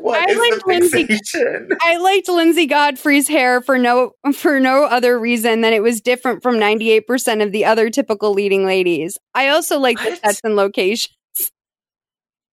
What 0.00 0.20
I 0.20 0.32
is 0.32 0.38
liked 0.38 0.64
the 0.64 0.66
Lindsay. 0.66 1.76
I 1.82 1.96
liked 1.98 2.28
Lindsay 2.28 2.66
Godfrey's 2.66 3.28
hair 3.28 3.60
for 3.60 3.78
no 3.78 4.12
for 4.34 4.58
no 4.60 4.84
other 4.84 5.18
reason 5.18 5.60
than 5.60 5.72
it 5.72 5.82
was 5.82 6.00
different 6.00 6.42
from 6.42 6.58
ninety 6.58 6.90
eight 6.90 7.06
percent 7.06 7.42
of 7.42 7.52
the 7.52 7.64
other 7.64 7.90
typical 7.90 8.32
leading 8.32 8.64
ladies. 8.66 9.16
I 9.34 9.48
also 9.48 9.78
liked 9.78 10.02
the 10.02 10.16
sets 10.16 10.40
and 10.44 10.56
locations, 10.56 11.08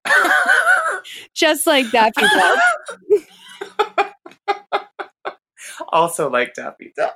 just 1.36 1.66
like 1.68 1.90
Daffy 1.92 2.22
Duck. 2.22 2.60
Also 5.92 6.30
like 6.30 6.54
Daffy 6.54 6.92
Duck. 6.96 7.16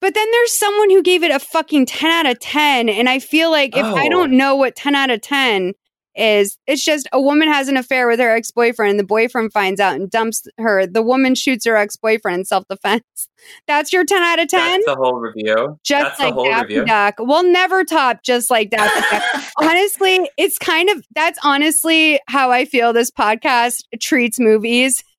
But 0.00 0.14
then 0.14 0.30
there's 0.30 0.52
someone 0.52 0.90
who 0.90 1.02
gave 1.02 1.22
it 1.22 1.30
a 1.30 1.38
fucking 1.38 1.86
10 1.86 2.10
out 2.10 2.26
of 2.30 2.38
10. 2.40 2.88
And 2.88 3.08
I 3.08 3.18
feel 3.18 3.50
like 3.50 3.76
if 3.76 3.84
I 3.84 4.06
Oh. 4.06 4.10
don't 4.10 4.32
know 4.32 4.54
what 4.56 4.76
10 4.76 4.94
out 4.94 5.10
of 5.10 5.20
10 5.20 5.72
is, 6.16 6.56
it's 6.66 6.84
just 6.84 7.08
a 7.12 7.20
woman 7.20 7.48
has 7.48 7.68
an 7.68 7.76
affair 7.76 8.06
with 8.08 8.20
her 8.20 8.30
ex 8.30 8.50
boyfriend. 8.50 8.98
The 8.98 9.04
boyfriend 9.04 9.52
finds 9.52 9.80
out 9.80 9.94
and 9.96 10.10
dumps 10.10 10.46
her. 10.58 10.86
The 10.86 11.02
woman 11.02 11.34
shoots 11.34 11.64
her 11.66 11.76
ex 11.76 11.96
boyfriend 11.96 12.40
in 12.40 12.44
self 12.44 12.64
defense. 12.68 13.02
That's 13.66 13.92
your 13.92 14.04
10 14.04 14.22
out 14.22 14.38
of 14.38 14.48
10? 14.48 14.60
That's 14.60 14.86
the 14.86 14.94
whole 14.96 15.16
review. 15.16 15.78
just 15.84 16.04
That's 16.04 16.20
like 16.20 16.28
the 16.30 16.34
whole 16.34 16.44
Daffy. 16.44 16.84
Duck. 16.84 17.14
We'll 17.18 17.44
never 17.44 17.84
top 17.84 18.22
just 18.22 18.50
like 18.50 18.70
Daffy 18.70 19.00
Duck. 19.10 19.44
honestly, 19.60 20.30
it's 20.38 20.58
kind 20.58 20.88
of 20.88 21.04
that's 21.14 21.38
honestly 21.44 22.20
how 22.28 22.50
I 22.50 22.64
feel 22.64 22.92
this 22.92 23.10
podcast 23.10 23.82
treats 24.00 24.38
movies. 24.40 25.02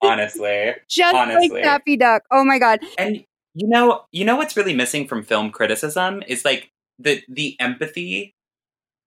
Honestly. 0.00 0.74
Just 0.88 1.14
Honestly. 1.16 1.48
like 1.48 1.64
Daffy 1.64 1.96
Duck. 1.96 2.22
Oh 2.30 2.44
my 2.44 2.58
god. 2.60 2.78
And 2.96 3.24
you 3.54 3.66
know, 3.66 4.02
you 4.12 4.24
know 4.24 4.36
what's 4.36 4.56
really 4.56 4.74
missing 4.74 5.08
from 5.08 5.24
film 5.24 5.50
criticism 5.50 6.22
is 6.28 6.44
like 6.44 6.70
the 7.00 7.20
the 7.28 7.56
empathy, 7.60 8.34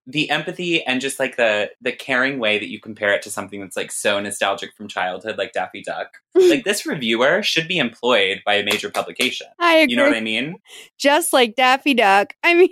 the 0.07 0.29
empathy, 0.29 0.83
and 0.83 1.01
just 1.01 1.19
like 1.19 1.37
the 1.37 1.71
the 1.81 1.91
caring 1.91 2.39
way 2.39 2.59
that 2.59 2.69
you 2.69 2.79
compare 2.79 3.13
it 3.13 3.21
to 3.23 3.29
something 3.29 3.61
that's 3.61 3.77
like 3.77 3.91
so 3.91 4.19
nostalgic 4.19 4.75
from 4.75 4.87
childhood, 4.87 5.37
like 5.37 5.53
Daffy 5.53 5.81
Duck. 5.83 6.17
like 6.35 6.63
this 6.63 6.85
reviewer 6.85 7.43
should 7.43 7.67
be 7.67 7.77
employed 7.77 8.41
by 8.45 8.55
a 8.55 8.63
major 8.63 8.89
publication. 8.89 9.47
I 9.59 9.77
agree. 9.77 9.91
You 9.91 9.97
know 9.97 10.03
what 10.03 10.15
I 10.15 10.21
mean? 10.21 10.57
Just 10.97 11.33
like 11.33 11.55
Daffy 11.55 11.93
Duck. 11.93 12.33
I 12.43 12.55
mean. 12.55 12.69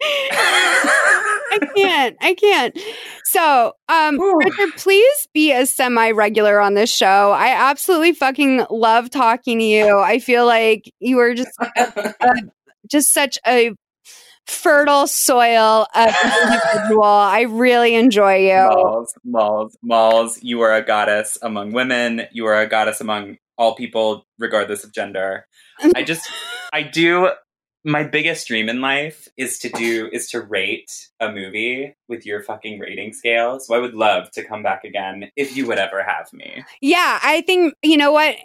I 0.01 1.59
can't. 1.75 2.17
I 2.21 2.33
can't. 2.33 2.77
So, 3.25 3.73
um, 3.89 4.19
Richard, 4.19 4.69
please 4.77 5.27
be 5.33 5.51
a 5.51 5.65
semi 5.65 6.11
regular 6.11 6.59
on 6.59 6.73
this 6.73 6.93
show. 6.93 7.31
I 7.31 7.49
absolutely 7.49 8.13
fucking 8.13 8.65
love 8.69 9.09
talking 9.09 9.59
to 9.59 9.65
you. 9.65 9.99
I 9.99 10.19
feel 10.19 10.45
like 10.45 10.91
you 10.99 11.19
are 11.19 11.33
just 11.33 11.51
just 12.89 13.13
such 13.13 13.37
a 13.45 13.71
fertile 14.51 15.07
soil 15.07 15.87
of 15.95 16.15
individual. 16.23 17.03
I 17.03 17.41
really 17.49 17.95
enjoy 17.95 18.35
you. 18.37 18.69
Malls, 18.69 19.13
malls, 19.23 19.77
malls. 19.81 20.43
You 20.43 20.61
are 20.61 20.75
a 20.75 20.83
goddess 20.83 21.37
among 21.41 21.71
women. 21.71 22.23
You 22.31 22.45
are 22.47 22.59
a 22.59 22.67
goddess 22.67 23.01
among 23.01 23.37
all 23.57 23.75
people, 23.75 24.25
regardless 24.37 24.83
of 24.83 24.93
gender. 24.93 25.47
I 25.95 26.03
just, 26.03 26.29
I 26.73 26.83
do. 26.83 27.29
My 27.83 28.03
biggest 28.03 28.47
dream 28.47 28.69
in 28.69 28.79
life 28.79 29.27
is 29.37 29.57
to 29.59 29.69
do 29.69 30.07
is 30.11 30.29
to 30.29 30.41
rate 30.41 30.91
a 31.19 31.31
movie 31.31 31.95
with 32.07 32.25
your 32.27 32.43
fucking 32.43 32.79
rating 32.79 33.11
scale. 33.13 33.59
So 33.59 33.73
I 33.73 33.79
would 33.79 33.95
love 33.95 34.29
to 34.31 34.43
come 34.43 34.61
back 34.61 34.83
again 34.83 35.31
if 35.35 35.57
you 35.57 35.65
would 35.67 35.79
ever 35.79 36.03
have 36.03 36.31
me. 36.31 36.63
Yeah, 36.81 37.19
I 37.23 37.41
think 37.41 37.73
you 37.81 37.97
know 37.97 38.11
what. 38.11 38.35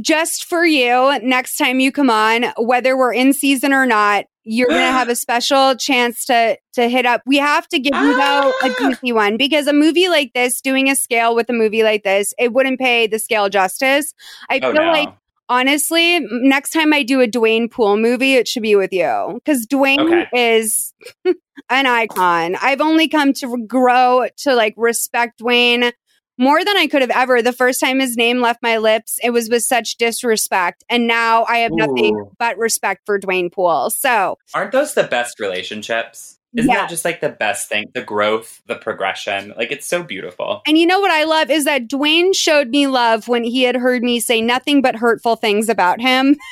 Just 0.00 0.44
for 0.44 0.64
you, 0.64 1.18
next 1.22 1.56
time 1.56 1.80
you 1.80 1.90
come 1.90 2.10
on, 2.10 2.52
whether 2.58 2.96
we're 2.96 3.14
in 3.14 3.32
season 3.32 3.72
or 3.72 3.86
not, 3.86 4.26
you're 4.44 4.68
gonna 4.68 4.80
have 4.92 5.08
a 5.08 5.16
special 5.16 5.74
chance 5.74 6.26
to 6.26 6.58
to 6.74 6.88
hit 6.88 7.06
up. 7.06 7.22
We 7.24 7.38
have 7.38 7.66
to 7.68 7.78
give 7.78 7.94
you 7.94 8.12
though 8.14 8.50
a 8.50 8.54
ah! 8.64 8.74
goofy 8.78 9.12
one 9.12 9.38
because 9.38 9.66
a 9.68 9.72
movie 9.72 10.08
like 10.08 10.32
this, 10.34 10.60
doing 10.60 10.90
a 10.90 10.96
scale 10.96 11.34
with 11.34 11.48
a 11.48 11.54
movie 11.54 11.82
like 11.82 12.02
this, 12.02 12.34
it 12.38 12.52
wouldn't 12.52 12.78
pay 12.78 13.06
the 13.06 13.18
scale 13.18 13.48
justice. 13.48 14.12
I 14.50 14.60
Oh, 14.62 14.72
feel 14.72 14.84
no. 14.84 14.90
like. 14.90 15.08
Honestly, 15.52 16.18
next 16.30 16.70
time 16.70 16.94
I 16.94 17.02
do 17.02 17.20
a 17.20 17.26
Dwayne 17.28 17.70
Poole 17.70 17.98
movie, 17.98 18.36
it 18.36 18.48
should 18.48 18.62
be 18.62 18.74
with 18.74 18.90
you 18.90 19.32
because 19.34 19.66
Dwayne 19.66 20.00
Okay. 20.00 20.26
is 20.32 20.94
an 21.68 21.86
icon. 21.86 22.56
I've 22.62 22.80
only 22.80 23.06
come 23.06 23.34
to 23.34 23.62
grow 23.66 24.28
to 24.38 24.54
like 24.54 24.72
respect 24.78 25.40
Dwayne 25.40 25.92
more 26.38 26.64
than 26.64 26.74
I 26.78 26.86
could 26.86 27.02
have 27.02 27.10
ever. 27.10 27.42
The 27.42 27.52
first 27.52 27.80
time 27.80 28.00
his 28.00 28.16
name 28.16 28.40
left 28.40 28.62
my 28.62 28.78
lips, 28.78 29.18
it 29.22 29.28
was 29.28 29.50
with 29.50 29.62
such 29.62 29.98
disrespect. 29.98 30.84
And 30.88 31.06
now 31.06 31.44
I 31.44 31.58
have 31.58 31.72
nothing 31.74 32.30
but 32.38 32.56
respect 32.56 33.02
for 33.04 33.20
Dwayne 33.20 33.52
Poole. 33.52 33.90
So, 33.90 34.38
Aren't 34.54 34.72
those 34.72 34.94
the 34.94 35.04
best 35.04 35.38
relationships? 35.38 36.38
Isn't 36.56 36.70
Yeah. 36.70 36.76
that 36.82 36.90
just 36.90 37.04
like 37.04 37.20
the 37.20 37.28
best 37.30 37.68
thing? 37.68 37.86
The 37.94 38.02
growth, 38.02 38.60
the 38.66 38.74
progression. 38.76 39.54
Like 39.56 39.72
it's 39.72 39.86
so 39.86 40.02
beautiful. 40.02 40.62
and 40.66 40.76
you 40.78 40.86
know 40.86 41.00
what 41.00 41.10
I 41.10 41.24
love 41.24 41.50
is 41.50 41.64
that 41.64 41.88
Dwayne 41.88 42.34
showed 42.34 42.68
me 42.68 42.86
love 42.86 43.26
when 43.28 43.44
he 43.44 43.62
had 43.62 43.76
heard 43.76 44.02
me 44.02 44.20
say 44.20 44.40
nothing 44.40 44.82
but 44.82 44.94
hurtful 44.96 45.36
things 45.36 45.68
about 45.68 46.00
him. 46.00 46.36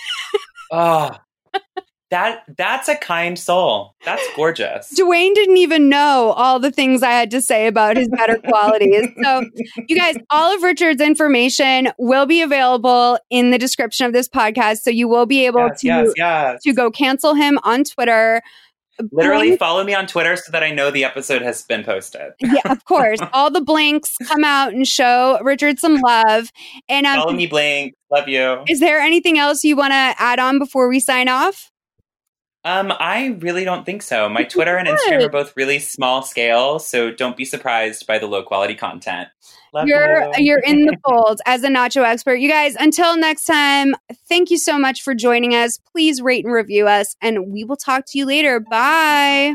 Oh, 0.72 1.16
that 2.10 2.44
that's 2.56 2.88
a 2.88 2.94
kind 2.96 3.36
soul. 3.36 3.94
That's 4.04 4.22
gorgeous. 4.36 4.92
Dwayne 4.98 5.34
didn't 5.34 5.56
even 5.56 5.88
know 5.88 6.32
all 6.36 6.60
the 6.60 6.70
things 6.70 7.02
I 7.02 7.10
had 7.10 7.30
to 7.32 7.40
say 7.40 7.66
about 7.66 7.96
his 7.96 8.08
better 8.08 8.36
qualities. 8.48 9.08
So, 9.22 9.44
you 9.88 9.96
guys, 9.96 10.16
all 10.30 10.54
of 10.54 10.62
Richard's 10.62 11.00
information 11.00 11.90
will 11.98 12.26
be 12.26 12.40
available 12.40 13.18
in 13.30 13.50
the 13.50 13.58
description 13.58 14.06
of 14.06 14.12
this 14.12 14.28
podcast. 14.28 14.78
So, 14.82 14.90
you 14.90 15.08
will 15.08 15.26
be 15.26 15.44
able 15.46 15.66
Yes, 15.66 15.80
to, 15.80 15.86
yes, 15.88 16.12
yes. 16.16 16.62
to 16.62 16.72
go 16.72 16.90
cancel 16.90 17.34
him 17.34 17.58
on 17.64 17.82
Twitter. 17.84 18.42
Literally 19.12 19.48
Blank- 19.48 19.58
follow 19.58 19.84
me 19.84 19.94
on 19.94 20.06
Twitter 20.06 20.36
so 20.36 20.52
that 20.52 20.62
I 20.62 20.70
know 20.70 20.90
the 20.90 21.04
episode 21.04 21.42
has 21.42 21.62
been 21.62 21.84
posted. 21.84 22.32
yeah, 22.40 22.60
of 22.66 22.84
course. 22.84 23.18
All 23.32 23.50
the 23.50 23.60
blinks 23.60 24.16
come 24.24 24.44
out 24.44 24.72
and 24.72 24.86
show 24.86 25.38
Richard 25.42 25.78
some 25.78 25.96
love. 25.96 26.50
And 26.88 27.06
um, 27.06 27.20
Follow 27.20 27.32
me, 27.32 27.46
Blink. 27.46 27.94
Love 28.10 28.28
you. 28.28 28.64
is 28.68 28.80
there 28.80 28.98
anything 29.00 29.38
else 29.38 29.62
you 29.62 29.76
want 29.76 29.92
to 29.92 30.14
add 30.18 30.38
on 30.40 30.58
before 30.58 30.88
we 30.88 30.98
sign 31.00 31.28
off? 31.28 31.69
Um, 32.64 32.92
I 32.98 33.38
really 33.40 33.64
don't 33.64 33.86
think 33.86 34.02
so. 34.02 34.28
My 34.28 34.44
Twitter 34.44 34.76
and 34.76 34.86
Instagram 34.86 35.24
are 35.24 35.30
both 35.30 35.56
really 35.56 35.78
small 35.78 36.22
scale, 36.22 36.78
so 36.78 37.10
don't 37.10 37.36
be 37.36 37.46
surprised 37.46 38.06
by 38.06 38.18
the 38.18 38.26
low 38.26 38.42
quality 38.42 38.74
content. 38.74 39.28
Love 39.72 39.86
you're 39.86 40.24
you. 40.36 40.44
you're 40.44 40.58
in 40.60 40.86
the 40.86 40.96
fold 41.06 41.40
as 41.46 41.62
a 41.62 41.68
nacho 41.68 42.02
expert. 42.02 42.34
You 42.34 42.50
guys, 42.50 42.74
until 42.76 43.16
next 43.16 43.44
time, 43.44 43.94
thank 44.28 44.50
you 44.50 44.58
so 44.58 44.78
much 44.78 45.02
for 45.02 45.14
joining 45.14 45.54
us. 45.54 45.78
Please 45.92 46.20
rate 46.20 46.44
and 46.44 46.52
review 46.52 46.86
us, 46.86 47.16
and 47.22 47.50
we 47.52 47.64
will 47.64 47.76
talk 47.76 48.04
to 48.08 48.18
you 48.18 48.26
later. 48.26 48.60
Bye. 48.60 49.54